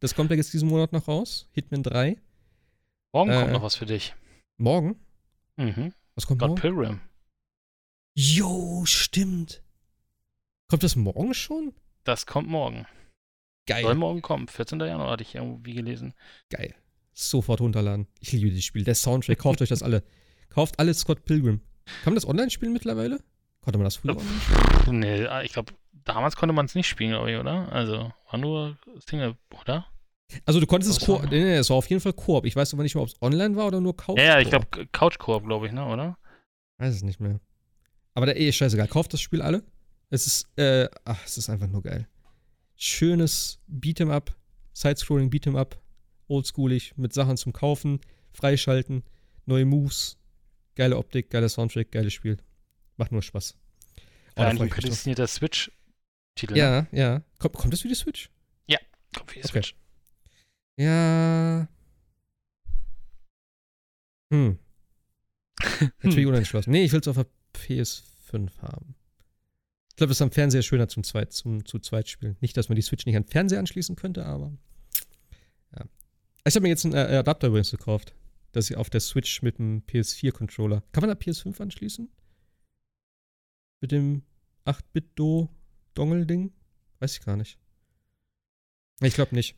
Das 0.00 0.14
kommt 0.14 0.30
ja 0.30 0.36
jetzt 0.36 0.52
diesen 0.52 0.68
Monat 0.68 0.92
noch 0.92 1.06
raus. 1.08 1.48
Hitman 1.52 1.82
3. 1.82 2.16
Morgen 3.12 3.30
äh, 3.30 3.40
kommt 3.40 3.52
noch 3.52 3.62
was 3.62 3.76
für 3.76 3.86
dich. 3.86 4.14
Morgen? 4.56 4.96
Mhm. 5.56 5.92
Was 6.14 6.26
kommt 6.26 6.40
God 6.40 6.50
morgen? 6.50 6.60
Pilgrim. 6.60 7.00
Jo, 8.14 8.82
stimmt. 8.84 9.62
Kommt 10.68 10.82
das 10.82 10.96
morgen 10.96 11.34
schon? 11.34 11.72
Das 12.04 12.26
kommt 12.26 12.48
morgen. 12.48 12.86
Geil. 13.66 13.82
Soll 13.82 13.94
morgen 13.94 14.22
kommen. 14.22 14.48
14. 14.48 14.80
Januar 14.80 15.12
hatte 15.12 15.22
ich 15.22 15.34
irgendwie 15.34 15.74
gelesen. 15.74 16.14
Geil. 16.50 16.74
Sofort 17.14 17.60
runterladen. 17.60 18.06
Ich 18.20 18.32
liebe 18.32 18.50
dieses 18.50 18.64
Spiel. 18.64 18.84
Der 18.84 18.94
Soundtrack. 18.94 19.38
Kauft 19.38 19.62
euch 19.62 19.68
das 19.68 19.82
alle. 19.82 20.02
Kauft 20.50 20.78
alle 20.78 20.92
Scott 20.94 21.24
Pilgrim. 21.24 21.60
Kann 22.04 22.12
man 22.12 22.14
das 22.16 22.26
online 22.26 22.50
spielen 22.50 22.72
mittlerweile? 22.72 23.20
Konnte 23.62 23.78
man 23.78 23.84
das 23.84 23.96
früher 23.96 24.16
online 24.16 24.98
Nee, 24.98 25.26
ah, 25.26 25.42
ich 25.42 25.52
glaube, 25.52 25.72
damals 26.04 26.36
konnte 26.36 26.52
man 26.52 26.66
es 26.66 26.74
nicht 26.74 26.88
spielen, 26.88 27.10
glaube 27.10 27.32
ich, 27.32 27.38
oder? 27.38 27.72
Also, 27.72 28.12
war 28.30 28.38
nur 28.38 28.76
Single, 29.08 29.36
oder? 29.60 29.86
Also 30.46 30.60
du 30.60 30.66
konntest 30.66 30.90
es 30.90 31.04
Koop, 31.04 31.24
nee, 31.24 31.42
nee, 31.42 31.56
es 31.56 31.68
war 31.68 31.76
auf 31.76 31.88
jeden 31.90 32.00
Fall 32.00 32.14
Koop. 32.14 32.46
Ich 32.46 32.56
weiß 32.56 32.72
aber 32.72 32.82
nicht 32.82 32.94
mehr, 32.94 33.02
ob 33.02 33.08
es 33.08 33.20
online 33.20 33.54
war 33.54 33.66
oder 33.66 33.80
nur 33.80 33.96
Couch. 33.96 34.18
Ja, 34.18 34.24
ja 34.24 34.40
ich 34.40 34.48
glaube 34.48 34.66
Couch 34.90 35.18
Koop, 35.18 35.44
glaube 35.44 35.66
ich, 35.66 35.72
ne, 35.72 35.86
oder? 35.86 36.18
Weiß 36.78 36.94
es 36.94 37.02
nicht 37.02 37.20
mehr. 37.20 37.38
Aber 38.14 38.26
der 38.26 38.38
eh 38.38 38.52
scheißegal. 38.52 38.88
Kauft 38.88 39.12
das 39.12 39.20
Spiel 39.20 39.42
alle. 39.42 39.62
Es 40.10 40.26
ist, 40.26 40.58
äh, 40.58 40.88
ach, 41.04 41.24
es 41.24 41.38
ist 41.38 41.48
einfach 41.48 41.68
nur 41.68 41.82
geil. 41.82 42.06
Schönes 42.76 43.58
Beat'em 43.68 44.10
Up, 44.10 44.36
Sidescrolling 44.74 45.30
Beat'em 45.30 45.56
Up, 45.56 45.80
oldschoolig, 46.28 46.96
mit 46.96 47.14
Sachen 47.14 47.36
zum 47.36 47.52
Kaufen, 47.52 48.00
freischalten, 48.32 49.04
neue 49.46 49.64
Moves, 49.64 50.18
geile 50.74 50.98
Optik, 50.98 51.30
geiler 51.30 51.48
Soundtrack, 51.48 51.90
geiles 51.92 52.12
Spiel. 52.12 52.36
Macht 52.96 53.12
nur 53.12 53.22
Spaß. 53.22 53.56
Oh, 54.36 54.42
ein 54.42 54.68
prädestinierter 54.68 55.26
Switch-Titel. 55.26 56.56
Ja, 56.56 56.82
ne? 56.82 56.88
ja. 56.92 57.22
Kommt, 57.38 57.54
kommt 57.54 57.72
das 57.72 57.80
für 57.80 57.88
die 57.88 57.94
Switch? 57.94 58.30
Ja, 58.66 58.78
kommt 59.16 59.30
für 59.30 59.38
die 59.38 59.44
okay. 59.44 59.52
Switch. 59.52 59.74
Ja. 60.76 61.68
Hm. 64.32 64.58
Natürlich 66.02 66.26
unentschlossen. 66.26 66.70
Nee, 66.70 66.84
ich 66.84 66.92
will 66.92 67.00
es 67.00 67.08
auf 67.08 67.16
der 67.16 67.26
PS5 67.62 68.50
haben. 68.60 68.94
Ich 69.90 69.96
glaube, 69.96 70.08
das 70.08 70.16
ist 70.18 70.22
am 70.22 70.30
Fernseher 70.30 70.62
schöner 70.62 70.88
zum 70.88 71.04
zweit, 71.04 71.32
zum, 71.32 71.66
zu 71.66 71.78
zweit 71.78 72.08
spielen. 72.08 72.36
Nicht, 72.40 72.56
dass 72.56 72.68
man 72.68 72.76
die 72.76 72.82
Switch 72.82 73.04
nicht 73.04 73.16
an 73.16 73.24
den 73.24 73.30
Fernseher 73.30 73.58
anschließen 73.58 73.94
könnte, 73.94 74.24
aber. 74.24 74.52
Ja. 75.76 75.84
Ich 76.44 76.54
habe 76.54 76.62
mir 76.62 76.70
jetzt 76.70 76.84
einen 76.84 76.94
äh, 76.94 77.16
Adapter 77.16 77.48
übrigens 77.48 77.70
gekauft. 77.70 78.14
Dass 78.52 78.68
ich 78.68 78.76
auf 78.76 78.90
der 78.90 79.00
Switch 79.00 79.42
mit 79.42 79.58
dem 79.58 79.82
PS4-Controller. 79.86 80.82
Kann 80.92 81.02
man 81.02 81.08
da 81.08 81.14
PS5 81.14 81.60
anschließen? 81.60 82.10
Mit 83.80 83.92
dem 83.92 84.22
8-Bit-Do-Dongle-Ding? 84.66 86.52
Weiß 87.00 87.18
ich 87.18 87.24
gar 87.24 87.36
nicht. 87.36 87.58
Ich 89.00 89.14
glaube 89.14 89.34
nicht. 89.34 89.56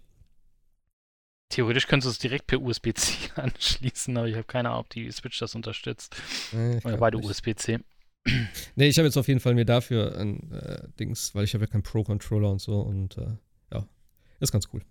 Theoretisch 1.50 1.86
könntest 1.86 2.06
du 2.06 2.10
es 2.10 2.18
direkt 2.18 2.46
per 2.46 2.60
USB-C 2.60 3.30
anschließen, 3.40 4.16
aber 4.16 4.28
ich 4.28 4.34
habe 4.34 4.44
keine 4.44 4.70
Ahnung, 4.70 4.80
ob 4.80 4.90
die 4.90 5.10
Switch 5.10 5.38
das 5.38 5.54
unterstützt. 5.54 6.16
Nee, 6.52 6.80
Oder 6.84 6.96
beide 6.96 7.18
USB-C. 7.18 7.80
Nee, 8.76 8.88
ich 8.88 8.98
habe 8.98 9.06
jetzt 9.06 9.16
auf 9.16 9.28
jeden 9.28 9.40
Fall 9.40 9.54
mir 9.54 9.64
dafür 9.64 10.18
ein 10.18 10.50
äh, 10.50 10.88
Dings, 10.98 11.34
weil 11.34 11.44
ich 11.44 11.54
habe 11.54 11.64
ja 11.64 11.70
keinen 11.70 11.82
Pro-Controller 11.82 12.50
und 12.50 12.60
so 12.60 12.80
und 12.80 13.18
äh, 13.18 13.36
ja, 13.72 13.86
ist 14.40 14.50
ganz 14.50 14.68
cool. 14.72 14.82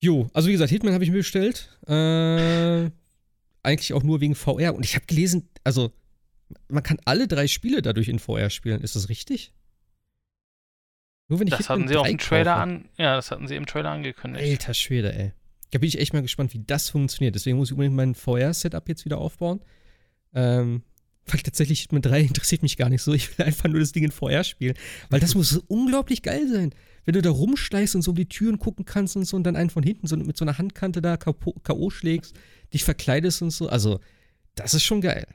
Jo, 0.00 0.30
also 0.32 0.48
wie 0.48 0.52
gesagt, 0.52 0.70
Hitman 0.70 0.94
habe 0.94 1.04
ich 1.04 1.10
mir 1.10 1.18
bestellt. 1.18 1.78
Äh, 1.86 2.90
eigentlich 3.62 3.92
auch 3.92 4.02
nur 4.02 4.20
wegen 4.20 4.34
VR. 4.34 4.74
Und 4.74 4.84
ich 4.84 4.94
habe 4.94 5.06
gelesen, 5.06 5.48
also 5.64 5.92
man 6.68 6.82
kann 6.82 6.98
alle 7.04 7.28
drei 7.28 7.46
Spiele 7.46 7.82
dadurch 7.82 8.08
in 8.08 8.18
VR 8.18 8.50
spielen. 8.50 8.80
Ist 8.80 8.96
das 8.96 9.08
richtig? 9.08 9.52
Nur 11.28 11.40
wenn 11.40 11.48
ich 11.48 11.54
Das 11.54 11.68
hatten 11.68 11.88
sie 11.88 11.96
auch 11.96 12.06
im 12.06 12.18
Trailer 12.18 12.56
an. 12.56 12.88
Ja, 12.96 13.16
das 13.16 13.30
hatten 13.30 13.48
sie 13.48 13.56
im 13.56 13.66
Trailer 13.66 13.90
angekündigt. 13.90 14.44
Alter 14.44 14.74
Schwede, 14.74 15.12
ey. 15.12 15.32
Da 15.70 15.78
bin 15.78 15.88
ich 15.88 15.98
echt 15.98 16.14
mal 16.14 16.22
gespannt, 16.22 16.54
wie 16.54 16.64
das 16.64 16.88
funktioniert. 16.88 17.34
Deswegen 17.34 17.58
muss 17.58 17.68
ich 17.68 17.72
unbedingt 17.72 17.96
mein 17.96 18.14
VR-Setup 18.14 18.88
jetzt 18.88 19.04
wieder 19.04 19.18
aufbauen. 19.18 19.60
Ähm, 20.32 20.82
weil 21.32 21.40
tatsächlich 21.40 21.80
Hitman 21.80 22.02
3 22.02 22.20
interessiert 22.22 22.62
mich 22.62 22.76
gar 22.76 22.88
nicht 22.88 23.02
so. 23.02 23.12
Ich 23.12 23.38
will 23.38 23.46
einfach 23.46 23.68
nur 23.68 23.80
das 23.80 23.92
Ding 23.92 24.04
in 24.04 24.10
VR 24.10 24.44
spielen. 24.44 24.74
Weil 25.10 25.20
das 25.20 25.34
muss 25.34 25.56
unglaublich 25.68 26.22
geil 26.22 26.48
sein. 26.48 26.74
Wenn 27.04 27.14
du 27.14 27.22
da 27.22 27.30
rumschleichst 27.30 27.94
und 27.94 28.02
so 28.02 28.10
um 28.10 28.16
die 28.16 28.28
Türen 28.28 28.58
gucken 28.58 28.84
kannst 28.84 29.16
und 29.16 29.24
so 29.24 29.36
und 29.36 29.44
dann 29.44 29.56
einen 29.56 29.70
von 29.70 29.82
hinten 29.82 30.06
so 30.06 30.16
mit 30.16 30.36
so 30.36 30.44
einer 30.44 30.58
Handkante 30.58 31.00
da 31.00 31.16
K.O. 31.16 31.90
schlägst, 31.90 32.34
dich 32.72 32.84
verkleidest 32.84 33.42
und 33.42 33.50
so. 33.50 33.68
Also, 33.68 34.00
das 34.54 34.74
ist 34.74 34.82
schon 34.82 35.00
geil. 35.00 35.26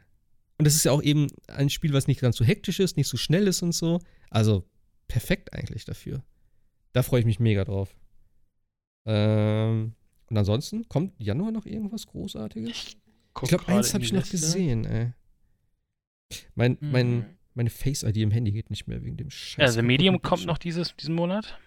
Und 0.57 0.65
das 0.65 0.75
ist 0.75 0.85
ja 0.85 0.91
auch 0.91 1.01
eben 1.01 1.27
ein 1.47 1.69
Spiel, 1.69 1.93
was 1.93 2.07
nicht 2.07 2.21
ganz 2.21 2.37
so 2.37 2.45
hektisch 2.45 2.79
ist, 2.79 2.95
nicht 2.95 3.07
so 3.07 3.17
schnell 3.17 3.47
ist 3.47 3.63
und 3.63 3.73
so. 3.73 3.99
Also, 4.29 4.67
perfekt 5.07 5.53
eigentlich 5.53 5.85
dafür. 5.85 6.23
Da 6.91 7.01
freue 7.01 7.21
ich 7.21 7.25
mich 7.25 7.39
mega 7.39 7.63
drauf. 7.65 7.95
Ähm, 9.05 9.93
und 10.29 10.37
ansonsten 10.37 10.87
kommt 10.87 11.13
Januar 11.19 11.51
noch 11.51 11.65
irgendwas 11.65 12.05
Großartiges? 12.05 12.69
Ich, 12.69 12.97
ich 13.41 13.49
glaube, 13.49 13.67
eins 13.67 13.93
habe 13.93 14.03
ich 14.03 14.13
noch 14.13 14.29
gesehen, 14.29 14.85
ey. 14.85 15.13
Mein, 16.55 16.77
mein, 16.81 17.37
meine 17.53 17.69
Face-ID 17.69 18.17
im 18.17 18.31
Handy 18.31 18.51
geht 18.51 18.69
nicht 18.69 18.87
mehr 18.87 19.03
wegen 19.03 19.17
dem 19.17 19.29
Scheiß. 19.29 19.59
Also 19.59 19.81
Medium 19.81 20.21
kommt 20.21 20.45
noch 20.45 20.57
dieses, 20.57 20.95
diesen 20.95 21.15
Monat. 21.15 21.57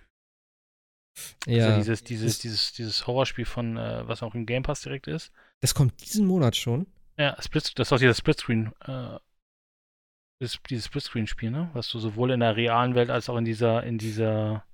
Ja. 1.47 1.67
Also 1.67 1.79
dieses, 1.79 2.05
dieses, 2.05 2.39
dieses, 2.39 2.73
dieses 2.73 3.07
Horrorspiel 3.07 3.45
von, 3.45 3.77
äh, 3.77 4.07
was 4.07 4.23
auch 4.23 4.35
im 4.35 4.47
Game 4.47 4.63
Pass 4.63 4.83
direkt 4.83 5.07
ist. 5.07 5.33
Das 5.61 5.75
kommt 5.75 6.03
diesen 6.05 6.27
Monat 6.27 6.57
schon. 6.57 6.87
Ja, 7.19 7.41
Split, 7.41 7.79
das 7.79 7.89
ist 7.89 7.93
auch 7.93 7.99
dieses 7.99 8.19
Splitscreen, 8.19 8.73
äh, 8.83 9.19
das, 10.39 10.59
dieses 10.69 10.87
Splitscreen-Spiel, 10.87 11.51
ne? 11.51 11.71
Was 11.73 11.89
du 11.89 11.99
sowohl 11.99 12.31
in 12.31 12.41
der 12.41 12.57
realen 12.57 12.95
Welt 12.95 13.09
als 13.09 13.31
auch 13.31 13.39
in 13.39 13.47
dieser, 13.47 13.83
in 13.85 13.97
dieser 13.97 14.65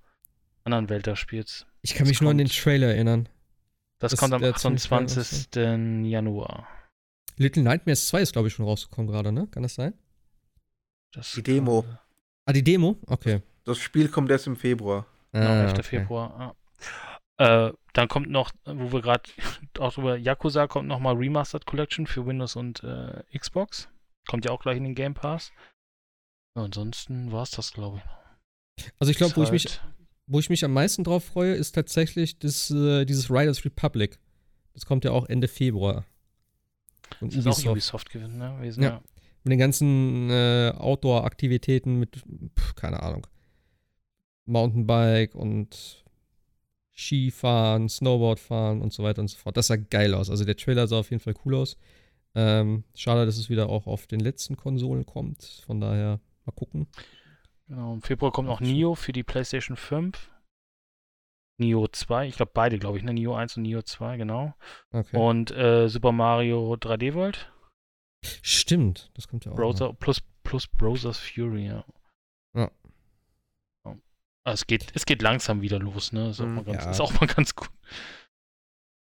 anderen 0.64 0.88
Welt 0.88 1.06
da 1.06 1.14
spielst. 1.14 1.66
Ich 1.82 1.94
kann 1.94 2.00
das 2.00 2.08
mich 2.08 2.18
kommt, 2.18 2.24
nur 2.24 2.30
an 2.32 2.38
den 2.38 2.48
Trailer 2.48 2.88
erinnern. 2.88 3.28
Das, 4.00 4.10
das 4.10 4.20
kommt 4.20 4.34
am 4.34 4.42
28. 4.42 5.54
Januar. 5.54 6.66
Little 7.42 7.62
Nightmares 7.62 8.08
2 8.08 8.22
ist, 8.22 8.32
glaube 8.32 8.48
ich, 8.48 8.54
schon 8.54 8.64
rausgekommen 8.64 9.10
gerade, 9.10 9.32
ne? 9.32 9.46
Kann 9.50 9.62
das 9.62 9.74
sein? 9.74 9.94
Das 11.12 11.32
die 11.32 11.42
Demo. 11.42 11.84
Ah, 12.46 12.52
die 12.52 12.64
Demo? 12.64 12.98
Okay. 13.06 13.42
Das 13.64 13.78
Spiel 13.78 14.08
kommt 14.08 14.30
erst 14.30 14.46
im 14.46 14.56
Februar. 14.56 15.06
Ah, 15.32 15.62
11. 15.62 15.72
Okay. 15.72 15.82
Februar. 15.82 16.56
Ah. 17.38 17.66
Äh, 17.68 17.72
dann 17.92 18.08
kommt 18.08 18.30
noch, 18.30 18.52
wo 18.64 18.92
wir 18.92 19.02
gerade 19.02 19.28
auch 19.78 19.98
über 19.98 20.16
Yakuza 20.16 20.66
kommt 20.66 20.88
noch 20.88 21.00
mal 21.00 21.14
Remastered 21.14 21.66
Collection 21.66 22.06
für 22.06 22.26
Windows 22.26 22.56
und 22.56 22.82
äh, 22.82 23.22
Xbox. 23.36 23.88
Kommt 24.28 24.44
ja 24.44 24.52
auch 24.52 24.60
gleich 24.60 24.76
in 24.76 24.84
den 24.84 24.94
Game 24.94 25.14
Pass. 25.14 25.52
Ja, 26.56 26.64
ansonsten 26.64 27.32
war 27.32 27.42
es 27.42 27.50
das, 27.50 27.72
glaube 27.72 27.98
ich. 27.98 28.84
Also 28.98 29.10
ich 29.10 29.16
glaube, 29.16 29.36
wo, 29.36 29.44
halt 29.44 29.52
ich 29.52 29.64
mich, 29.64 29.80
wo 30.26 30.38
ich 30.38 30.50
mich 30.50 30.64
am 30.64 30.72
meisten 30.72 31.04
drauf 31.04 31.24
freue, 31.24 31.54
ist 31.54 31.72
tatsächlich 31.72 32.38
das, 32.38 32.70
äh, 32.70 33.04
dieses 33.04 33.30
Riders 33.30 33.64
Republic. 33.64 34.18
Das 34.74 34.86
kommt 34.86 35.04
ja 35.04 35.10
auch 35.10 35.26
Ende 35.26 35.48
Februar. 35.48 36.04
Und 37.20 37.32
das 37.34 37.44
Ubisoft. 37.44 37.58
ist 37.58 37.66
auch 37.66 37.70
Ubisoft 37.72 38.10
gewesen, 38.10 38.38
ne? 38.38 38.56
Wesen, 38.60 38.82
ja. 38.82 38.90
ja. 38.90 39.02
Mit 39.44 39.52
den 39.52 39.58
ganzen 39.58 40.30
äh, 40.30 40.72
Outdoor-Aktivitäten 40.76 41.98
mit, 41.98 42.22
pf, 42.58 42.74
keine 42.76 43.02
Ahnung, 43.02 43.26
Mountainbike 44.46 45.34
und 45.34 46.04
Skifahren, 46.94 47.88
Snowboardfahren 47.88 48.82
und 48.82 48.92
so 48.92 49.02
weiter 49.02 49.20
und 49.20 49.28
so 49.28 49.38
fort. 49.38 49.56
Das 49.56 49.68
sah 49.68 49.76
geil 49.76 50.14
aus. 50.14 50.30
Also 50.30 50.44
der 50.44 50.56
Trailer 50.56 50.86
sah 50.86 51.00
auf 51.00 51.10
jeden 51.10 51.22
Fall 51.22 51.34
cool 51.44 51.56
aus. 51.56 51.76
Ähm, 52.34 52.84
schade, 52.94 53.26
dass 53.26 53.36
es 53.36 53.50
wieder 53.50 53.68
auch 53.68 53.86
auf 53.86 54.06
den 54.06 54.20
letzten 54.20 54.56
Konsolen 54.56 55.06
kommt. 55.06 55.42
Von 55.66 55.80
daher 55.80 56.20
mal 56.44 56.52
gucken. 56.52 56.86
Genau, 57.68 57.94
im 57.94 58.02
Februar 58.02 58.32
kommt 58.32 58.48
noch 58.48 58.60
Nio 58.60 58.94
für 58.94 59.12
die 59.12 59.22
PlayStation 59.22 59.76
5. 59.76 60.30
Nio 61.62 61.88
2, 61.88 62.28
ich 62.28 62.36
glaube 62.36 62.52
beide, 62.54 62.78
glaube 62.78 62.98
ich, 62.98 63.04
ne? 63.04 63.14
Nio 63.14 63.34
1 63.34 63.56
und 63.56 63.62
Nio 63.62 63.82
2, 63.82 64.16
genau. 64.16 64.54
Okay. 64.90 65.16
Und 65.16 65.50
äh, 65.52 65.88
Super 65.88 66.12
Mario 66.12 66.74
3D 66.74 67.14
World. 67.14 67.50
Stimmt, 68.42 69.10
das 69.14 69.28
kommt 69.28 69.44
ja 69.44 69.52
auch. 69.52 69.56
Browser, 69.56 69.92
plus, 69.94 70.22
plus 70.44 70.66
Browser's 70.66 71.18
Fury, 71.18 71.66
ja. 71.66 71.84
Ja. 72.54 72.70
Also 74.44 74.62
es, 74.62 74.66
geht, 74.66 74.86
es 74.94 75.06
geht 75.06 75.22
langsam 75.22 75.62
wieder 75.62 75.78
los, 75.78 76.12
ne? 76.12 76.30
Ist 76.30 76.40
auch, 76.40 76.46
mal 76.46 76.64
ganz, 76.64 76.84
ja. 76.84 76.90
ist 76.90 77.00
auch 77.00 77.20
mal 77.20 77.26
ganz 77.26 77.54
gut. 77.54 77.70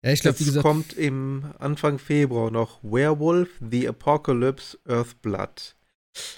Ja, 0.05 0.13
ich 0.13 0.21
glaube, 0.21 0.39
wie 0.39 0.45
gesagt. 0.45 0.65
kommt 0.65 0.93
im 0.93 1.53
Anfang 1.59 1.99
Februar 1.99 2.51
noch 2.51 2.83
Werewolf, 2.83 3.51
The 3.61 3.89
Apocalypse, 3.89 4.79
Earthblood. 4.87 5.77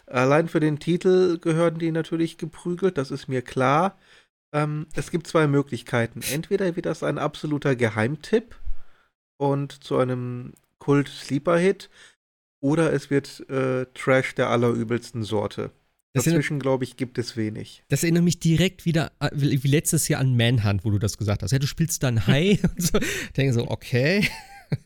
Allein 0.06 0.48
für 0.48 0.60
den 0.60 0.78
Titel 0.78 1.38
gehören 1.38 1.78
die 1.78 1.92
natürlich 1.92 2.38
geprügelt, 2.38 2.98
das 2.98 3.10
ist 3.10 3.28
mir 3.28 3.42
klar. 3.42 3.98
Ähm, 4.52 4.86
es 4.94 5.10
gibt 5.10 5.26
zwei 5.26 5.46
Möglichkeiten. 5.46 6.20
Entweder 6.32 6.74
wird 6.76 6.86
das 6.86 7.02
ein 7.02 7.18
absoluter 7.18 7.76
Geheimtipp 7.76 8.56
und 9.36 9.84
zu 9.84 9.96
einem 9.98 10.54
Kult-Sleeper-Hit, 10.78 11.90
oder 12.60 12.92
es 12.92 13.10
wird 13.10 13.48
äh, 13.48 13.86
Trash 13.94 14.34
der 14.34 14.50
allerübelsten 14.50 15.22
Sorte. 15.22 15.70
Das 16.12 16.24
Dazwischen, 16.24 16.58
glaube 16.58 16.84
ich, 16.84 16.96
gibt 16.96 17.18
es 17.18 17.36
wenig. 17.36 17.84
Das 17.88 18.02
erinnert 18.02 18.24
mich 18.24 18.40
direkt 18.40 18.84
wieder 18.84 19.12
wie 19.32 19.68
letztes 19.68 20.08
Jahr 20.08 20.20
an 20.20 20.36
Manhunt, 20.36 20.84
wo 20.84 20.90
du 20.90 20.98
das 20.98 21.16
gesagt 21.16 21.42
hast. 21.42 21.52
Ja, 21.52 21.60
du 21.60 21.68
spielst 21.68 22.02
dann 22.02 22.26
High 22.26 22.62
und 22.64 22.82
so. 22.82 22.98
Ich 22.98 23.32
denke 23.36 23.54
so, 23.54 23.68
okay. 23.68 24.28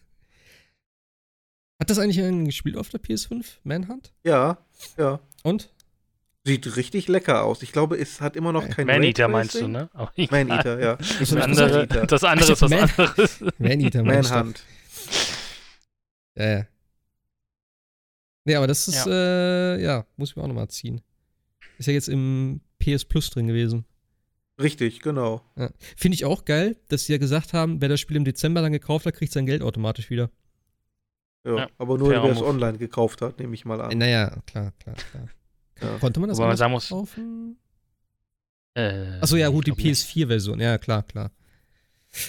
Hat 1.81 1.91
das 1.91 1.99
eigentlich 1.99 2.21
einen 2.21 2.45
gespielt 2.45 2.77
auf 2.77 2.91
der 2.91 3.01
PS5, 3.01 3.45
Manhunt? 3.65 4.13
Ja, 4.23 4.59
ja. 4.99 5.19
Und? 5.43 5.73
Sieht 6.47 6.77
richtig 6.77 7.09
lecker 7.09 7.43
aus. 7.43 7.63
Ich 7.63 7.73
glaube, 7.73 7.97
es 7.97 8.21
hat 8.21 8.37
immer 8.37 8.53
noch 8.53 8.69
kein 8.69 8.87
Man-Eater 8.87 9.29
meinst 9.29 9.55
du, 9.55 9.67
ne? 9.67 9.89
Man-Eater, 10.31 10.79
ja. 10.79 10.97
Das, 10.97 11.33
andere, 11.33 11.87
das 11.87 12.23
andere 12.23 12.53
ist 12.53 12.61
was 12.61 12.71
Man 12.71 12.81
anderes. 12.81 13.41
Man-Eater, 13.59 14.03
Manhunt. 14.03 14.63
Ja, 16.37 16.59
ja. 16.59 16.67
Nee, 18.45 18.57
aber 18.57 18.67
das 18.67 18.89
ist, 18.89 19.07
ja, 19.07 19.75
äh, 19.77 19.83
ja 19.83 20.07
muss 20.17 20.31
ich 20.31 20.37
mir 20.37 20.43
auch 20.43 20.49
nochmal 20.49 20.69
ziehen. 20.69 21.01
Ist 21.79 21.87
ja 21.87 21.95
jetzt 21.95 22.09
im 22.09 22.61
PS 22.79 23.07
Plus 23.07 23.31
drin 23.31 23.47
gewesen. 23.47 23.87
Richtig, 24.61 25.01
genau. 25.01 25.41
Ja. 25.57 25.71
Finde 25.97 26.15
ich 26.15 26.27
auch 26.27 26.45
geil, 26.45 26.77
dass 26.89 27.07
sie 27.07 27.13
ja 27.13 27.19
gesagt 27.19 27.55
haben, 27.55 27.81
wer 27.81 27.89
das 27.89 28.01
Spiel 28.01 28.19
im 28.19 28.25
Dezember 28.25 28.61
dann 28.61 28.73
gekauft 28.73 29.07
hat, 29.07 29.15
kriegt 29.15 29.33
sein 29.33 29.47
Geld 29.47 29.63
automatisch 29.63 30.11
wieder. 30.11 30.31
Ja, 31.47 31.57
ja 31.57 31.69
aber 31.79 31.97
nur, 31.97 32.11
wer 32.11 32.23
es 32.25 32.43
online 32.43 32.77
gekauft 32.77 33.23
hat, 33.23 33.39
nehme 33.39 33.55
ich 33.55 33.65
mal 33.65 33.81
an. 33.81 33.97
Naja, 33.97 34.37
klar, 34.47 34.73
klar, 34.79 34.97
klar. 35.11 35.29
Ja. 35.81 35.99
Konnte 35.99 36.21
man 36.21 36.29
das 36.29 36.39
Aber 36.39 36.49
man 36.49 36.57
sagen 36.57 36.73
muss, 36.73 36.89
kaufen? 36.89 37.59
Äh, 38.75 39.19
Achso, 39.21 39.37
ja, 39.37 39.49
gut, 39.49 39.67
die 39.67 39.73
PS4-Version. 39.73 40.61
Ja, 40.61 40.79
klar, 40.79 41.03
klar. 41.03 41.31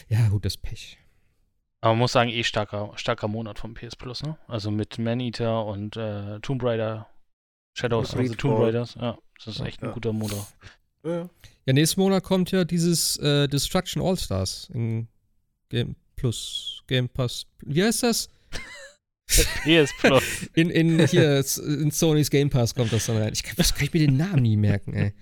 Ja, 0.09 0.27
gut, 0.29 0.45
das 0.45 0.57
Pech. 0.57 0.97
Aber 1.81 1.93
man 1.93 1.99
muss 1.99 2.13
sagen, 2.13 2.29
eh 2.29 2.43
starker, 2.43 2.91
starker 2.95 3.27
Monat 3.27 3.59
vom 3.59 3.73
PS 3.73 3.95
Plus, 3.95 4.23
ne? 4.23 4.37
Also 4.47 4.71
mit 4.71 4.97
Man-Eater 4.97 5.65
und 5.65 5.95
äh, 5.97 6.39
Tomb 6.39 6.63
Raider, 6.63 7.07
Shadows 7.73 8.15
of 8.15 8.27
the 8.27 8.35
Tomb 8.35 8.59
Raiders. 8.59 8.95
Ja, 8.95 9.17
das 9.43 9.55
ist 9.55 9.61
echt 9.61 9.81
ja. 9.81 9.89
ein 9.89 9.93
guter 9.93 10.13
Monat. 10.13 10.47
Ja. 11.03 11.29
ja, 11.65 11.73
nächsten 11.73 12.01
Monat 12.01 12.23
kommt 12.23 12.49
ja 12.51 12.63
dieses 12.63 13.17
äh, 13.17 13.47
Destruction 13.47 14.01
All-Stars 14.01 14.71
in 14.73 15.07
Game 15.69 15.95
Plus, 16.15 16.81
Game 16.87 17.07
Pass. 17.07 17.45
Wie 17.61 17.83
heißt 17.83 18.01
das? 18.03 18.29
PS 19.27 19.91
Plus. 19.99 20.23
In, 20.53 20.69
in, 20.69 21.07
hier, 21.07 21.37
in 21.37 21.91
Sony's 21.91 22.29
Game 22.29 22.49
Pass 22.49 22.75
kommt 22.75 22.93
das 22.93 23.07
dann 23.07 23.17
rein. 23.17 23.33
Ich 23.33 23.43
kann, 23.43 23.57
was 23.57 23.73
kann 23.73 23.85
ich 23.85 23.93
mir 23.93 23.99
den 23.99 24.17
Namen 24.17 24.43
nie 24.43 24.57
merken, 24.57 24.93
ey. 24.93 25.13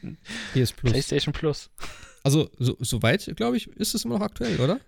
PS 0.53 0.73
Plus. 0.73 0.91
PlayStation 0.91 1.33
Plus. 1.33 1.69
Also, 2.23 2.49
so, 2.57 2.75
soweit, 2.79 3.33
glaube 3.35 3.57
ich, 3.57 3.67
ist 3.67 3.95
es 3.95 4.05
immer 4.05 4.19
noch 4.19 4.25
aktuell, 4.25 4.59
oder? 4.59 4.79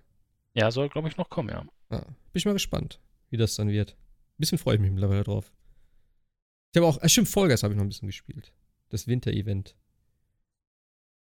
Ja, 0.54 0.72
soll, 0.72 0.90
glaube 0.90 1.08
ich, 1.08 1.18
noch 1.18 1.30
kommen, 1.30 1.50
ja. 1.50 1.66
ja. 1.92 2.00
Bin 2.00 2.16
ich 2.34 2.46
mal 2.46 2.54
gespannt, 2.54 3.00
wie 3.30 3.38
das 3.38 3.56
dann 3.56 3.70
wird. 3.70 3.98
bisschen 4.38 4.58
freue 4.58 4.76
ich 4.76 4.82
mich 4.82 4.92
mittlerweile 4.92 5.24
drauf. 5.24 5.52
Ich 6.72 6.78
habe 6.78 6.88
auch, 6.88 7.02
äh, 7.02 7.10
stimmt, 7.10 7.30
Vollgas 7.30 7.64
habe 7.64 7.74
ich 7.74 7.78
noch 7.78 7.86
ein 7.86 7.90
bisschen 7.90 8.08
gespielt. 8.08 8.54
Das 8.90 9.08
Winter-Event. 9.08 9.76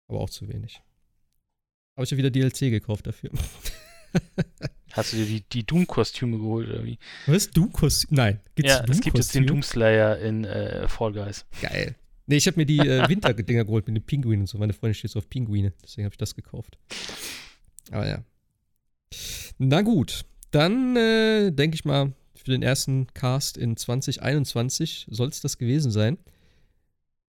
Aber 0.07 0.19
auch 0.19 0.29
zu 0.29 0.47
wenig. 0.47 0.81
Habe 1.95 2.05
ich 2.05 2.11
ja 2.11 2.17
wieder 2.17 2.31
DLC 2.31 2.71
gekauft 2.71 3.07
dafür. 3.07 3.31
Hast 4.93 5.11
du 5.11 5.17
dir 5.17 5.25
die, 5.25 5.41
die 5.41 5.65
Doom-Kostüme 5.65 6.37
geholt 6.37 6.69
oder 6.69 6.83
wie? 6.85 6.99
Was? 7.25 7.49
Doom-Kostüme? 7.49 8.15
Nein. 8.15 8.39
Gibt's 8.53 8.71
ja, 8.71 8.85
es 8.87 9.01
gibt 9.01 9.17
jetzt 9.17 9.33
den 9.33 9.47
Doomslayer 9.47 10.19
in 10.19 10.45
äh, 10.45 10.87
Fall 10.87 11.13
Guys. 11.13 11.45
Geil. 11.61 11.95
Nee, 12.27 12.37
ich 12.37 12.45
habe 12.45 12.57
mir 12.57 12.67
die 12.67 12.77
äh, 12.77 13.05
Winterdinger 13.09 13.65
geholt 13.65 13.87
mit 13.87 13.97
den 13.97 14.05
Pinguinen 14.05 14.41
und 14.41 14.47
so. 14.47 14.59
Meine 14.59 14.73
Freundin 14.73 14.93
steht 14.93 15.09
so 15.09 15.17
auf 15.17 15.27
Pinguine. 15.29 15.73
Deswegen 15.83 16.05
habe 16.05 16.13
ich 16.13 16.19
das 16.19 16.35
gekauft. 16.35 16.77
Aber 17.91 18.07
ja. 18.07 18.23
Na 19.57 19.81
gut. 19.81 20.25
Dann 20.51 20.95
äh, 20.95 21.49
denke 21.49 21.73
ich 21.73 21.85
mal, 21.85 22.13
für 22.35 22.51
den 22.51 22.61
ersten 22.61 23.07
Cast 23.15 23.57
in 23.57 23.75
2021 23.75 25.07
soll 25.09 25.29
es 25.29 25.41
das 25.41 25.57
gewesen 25.57 25.91
sein. 25.91 26.19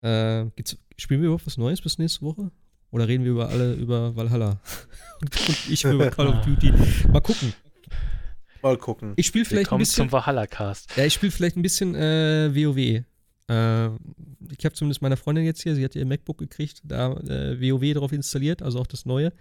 Äh, 0.01 0.51
spielen 0.97 1.21
wir 1.21 1.27
überhaupt 1.27 1.47
was 1.47 1.57
Neues 1.57 1.81
bis 1.81 1.97
nächste 1.97 2.23
Woche? 2.23 2.51
Oder 2.93 3.07
reden 3.07 3.23
wir 3.23 3.31
über 3.31 3.49
alle 3.49 3.73
über 3.73 4.15
Valhalla? 4.15 4.61
und, 5.19 5.35
und 5.49 5.69
ich 5.69 5.83
über 5.83 6.11
Call 6.11 6.27
of 6.27 6.45
Duty. 6.45 6.71
Mal 7.11 7.21
gucken. 7.21 7.51
Mal 8.61 8.77
gucken. 8.77 9.13
Ich 9.15 9.25
spiele 9.25 9.45
vielleicht 9.45 9.71
ein 9.71 9.79
bisschen. 9.79 10.09
zum 10.09 10.11
Valhalla-Cast. 10.11 10.95
Ja, 10.95 11.03
ich 11.03 11.15
spiele 11.15 11.31
vielleicht 11.31 11.57
ein 11.57 11.63
bisschen 11.63 11.95
äh, 11.95 12.51
WoW. 12.53 12.77
Äh, 12.77 13.03
ich 13.49 14.63
habe 14.63 14.73
zumindest 14.75 15.01
meiner 15.01 15.17
Freundin 15.17 15.43
jetzt 15.43 15.63
hier, 15.63 15.73
sie 15.73 15.83
hat 15.83 15.95
ihr 15.95 16.05
MacBook 16.05 16.37
gekriegt, 16.37 16.81
da 16.83 17.13
äh, 17.13 17.59
WoW 17.59 17.93
drauf 17.95 18.11
installiert, 18.11 18.61
also 18.61 18.79
auch 18.79 18.85
das 18.85 19.07
neue. 19.07 19.33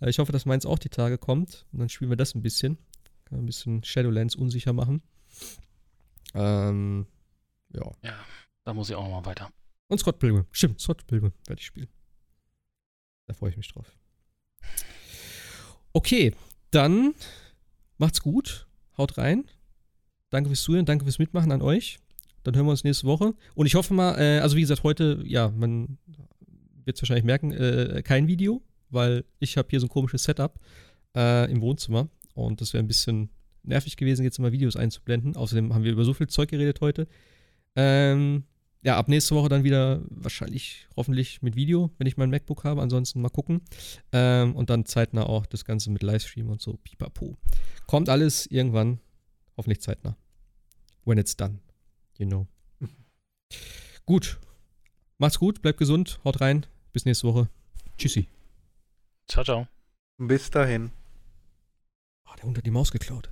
Äh, 0.00 0.08
ich 0.08 0.18
hoffe, 0.18 0.32
dass 0.32 0.46
meins 0.46 0.64
auch 0.64 0.78
die 0.78 0.88
Tage 0.88 1.18
kommt. 1.18 1.66
Und 1.72 1.80
dann 1.80 1.90
spielen 1.90 2.10
wir 2.10 2.16
das 2.16 2.34
ein 2.34 2.40
bisschen. 2.40 2.78
Kann 3.26 3.40
ein 3.40 3.46
bisschen 3.46 3.84
Shadowlands 3.84 4.34
unsicher 4.34 4.72
machen. 4.72 5.02
Ähm, 6.32 7.06
ja. 7.74 7.92
Ja, 8.02 8.14
da 8.64 8.72
muss 8.72 8.88
ich 8.88 8.96
auch 8.96 9.04
noch 9.04 9.20
mal 9.20 9.26
weiter. 9.26 9.50
Und 9.88 9.98
Scott 9.98 10.18
Pilgrim. 10.18 10.46
Stimmt, 10.50 10.80
Scott 10.80 11.06
Pilgrim 11.06 11.32
werde 11.46 11.60
ich 11.60 11.66
spielen. 11.66 11.88
Da 13.26 13.34
freue 13.34 13.50
ich 13.50 13.56
mich 13.56 13.68
drauf. 13.68 13.92
Okay, 15.92 16.34
dann 16.70 17.14
macht's 17.98 18.20
gut. 18.20 18.66
Haut 18.96 19.18
rein. 19.18 19.44
Danke 20.30 20.48
fürs 20.48 20.62
Zuhören, 20.62 20.86
danke 20.86 21.04
fürs 21.04 21.18
Mitmachen 21.18 21.52
an 21.52 21.62
euch. 21.62 21.98
Dann 22.42 22.54
hören 22.54 22.66
wir 22.66 22.70
uns 22.70 22.84
nächste 22.84 23.06
Woche. 23.06 23.34
Und 23.54 23.66
ich 23.66 23.74
hoffe 23.74 23.94
mal, 23.94 24.18
äh, 24.18 24.40
also 24.40 24.56
wie 24.56 24.60
gesagt, 24.60 24.82
heute, 24.82 25.22
ja, 25.24 25.50
man 25.50 25.98
wird 26.84 26.96
es 26.96 27.02
wahrscheinlich 27.02 27.24
merken, 27.24 27.52
äh, 27.52 28.02
kein 28.04 28.28
Video, 28.28 28.62
weil 28.90 29.24
ich 29.38 29.56
habe 29.56 29.68
hier 29.70 29.80
so 29.80 29.86
ein 29.86 29.90
komisches 29.90 30.24
Setup 30.24 30.58
äh, 31.16 31.50
im 31.50 31.60
Wohnzimmer. 31.60 32.08
Und 32.34 32.60
das 32.60 32.72
wäre 32.72 32.84
ein 32.84 32.88
bisschen 32.88 33.30
nervig 33.62 33.96
gewesen, 33.96 34.22
jetzt 34.22 34.38
immer 34.38 34.52
Videos 34.52 34.76
einzublenden. 34.76 35.36
Außerdem 35.36 35.74
haben 35.74 35.84
wir 35.84 35.92
über 35.92 36.04
so 36.04 36.14
viel 36.14 36.28
Zeug 36.28 36.50
geredet 36.50 36.80
heute. 36.80 37.08
Ähm, 37.74 38.44
ja, 38.86 38.96
ab 38.96 39.08
nächste 39.08 39.34
Woche 39.34 39.48
dann 39.48 39.64
wieder 39.64 40.00
wahrscheinlich, 40.10 40.86
hoffentlich 40.94 41.42
mit 41.42 41.56
Video, 41.56 41.90
wenn 41.98 42.06
ich 42.06 42.16
mein 42.16 42.30
MacBook 42.30 42.62
habe. 42.62 42.80
Ansonsten 42.80 43.20
mal 43.20 43.30
gucken. 43.30 43.62
Ähm, 44.12 44.54
und 44.54 44.70
dann 44.70 44.86
zeitnah 44.86 45.24
auch 45.24 45.44
das 45.44 45.64
Ganze 45.64 45.90
mit 45.90 46.04
Livestream 46.04 46.48
und 46.48 46.62
so. 46.62 46.78
Pipapo. 46.84 47.36
Kommt 47.88 48.08
alles 48.08 48.46
irgendwann, 48.46 49.00
hoffentlich 49.56 49.80
zeitnah. 49.80 50.16
When 51.04 51.18
it's 51.18 51.36
done. 51.36 51.58
You 52.16 52.28
know. 52.28 52.46
gut. 54.06 54.38
Macht's 55.18 55.40
gut, 55.40 55.62
bleibt 55.62 55.78
gesund, 55.78 56.20
haut 56.22 56.40
rein. 56.40 56.64
Bis 56.92 57.06
nächste 57.06 57.26
Woche. 57.26 57.48
Tschüssi. 57.98 58.28
Ciao, 59.26 59.42
ciao. 59.42 59.66
Bis 60.16 60.48
dahin. 60.48 60.92
Oh, 62.28 62.34
der 62.36 62.44
Hund 62.44 62.56
hat 62.56 62.64
die 62.64 62.70
Maus 62.70 62.92
geklaut. 62.92 63.30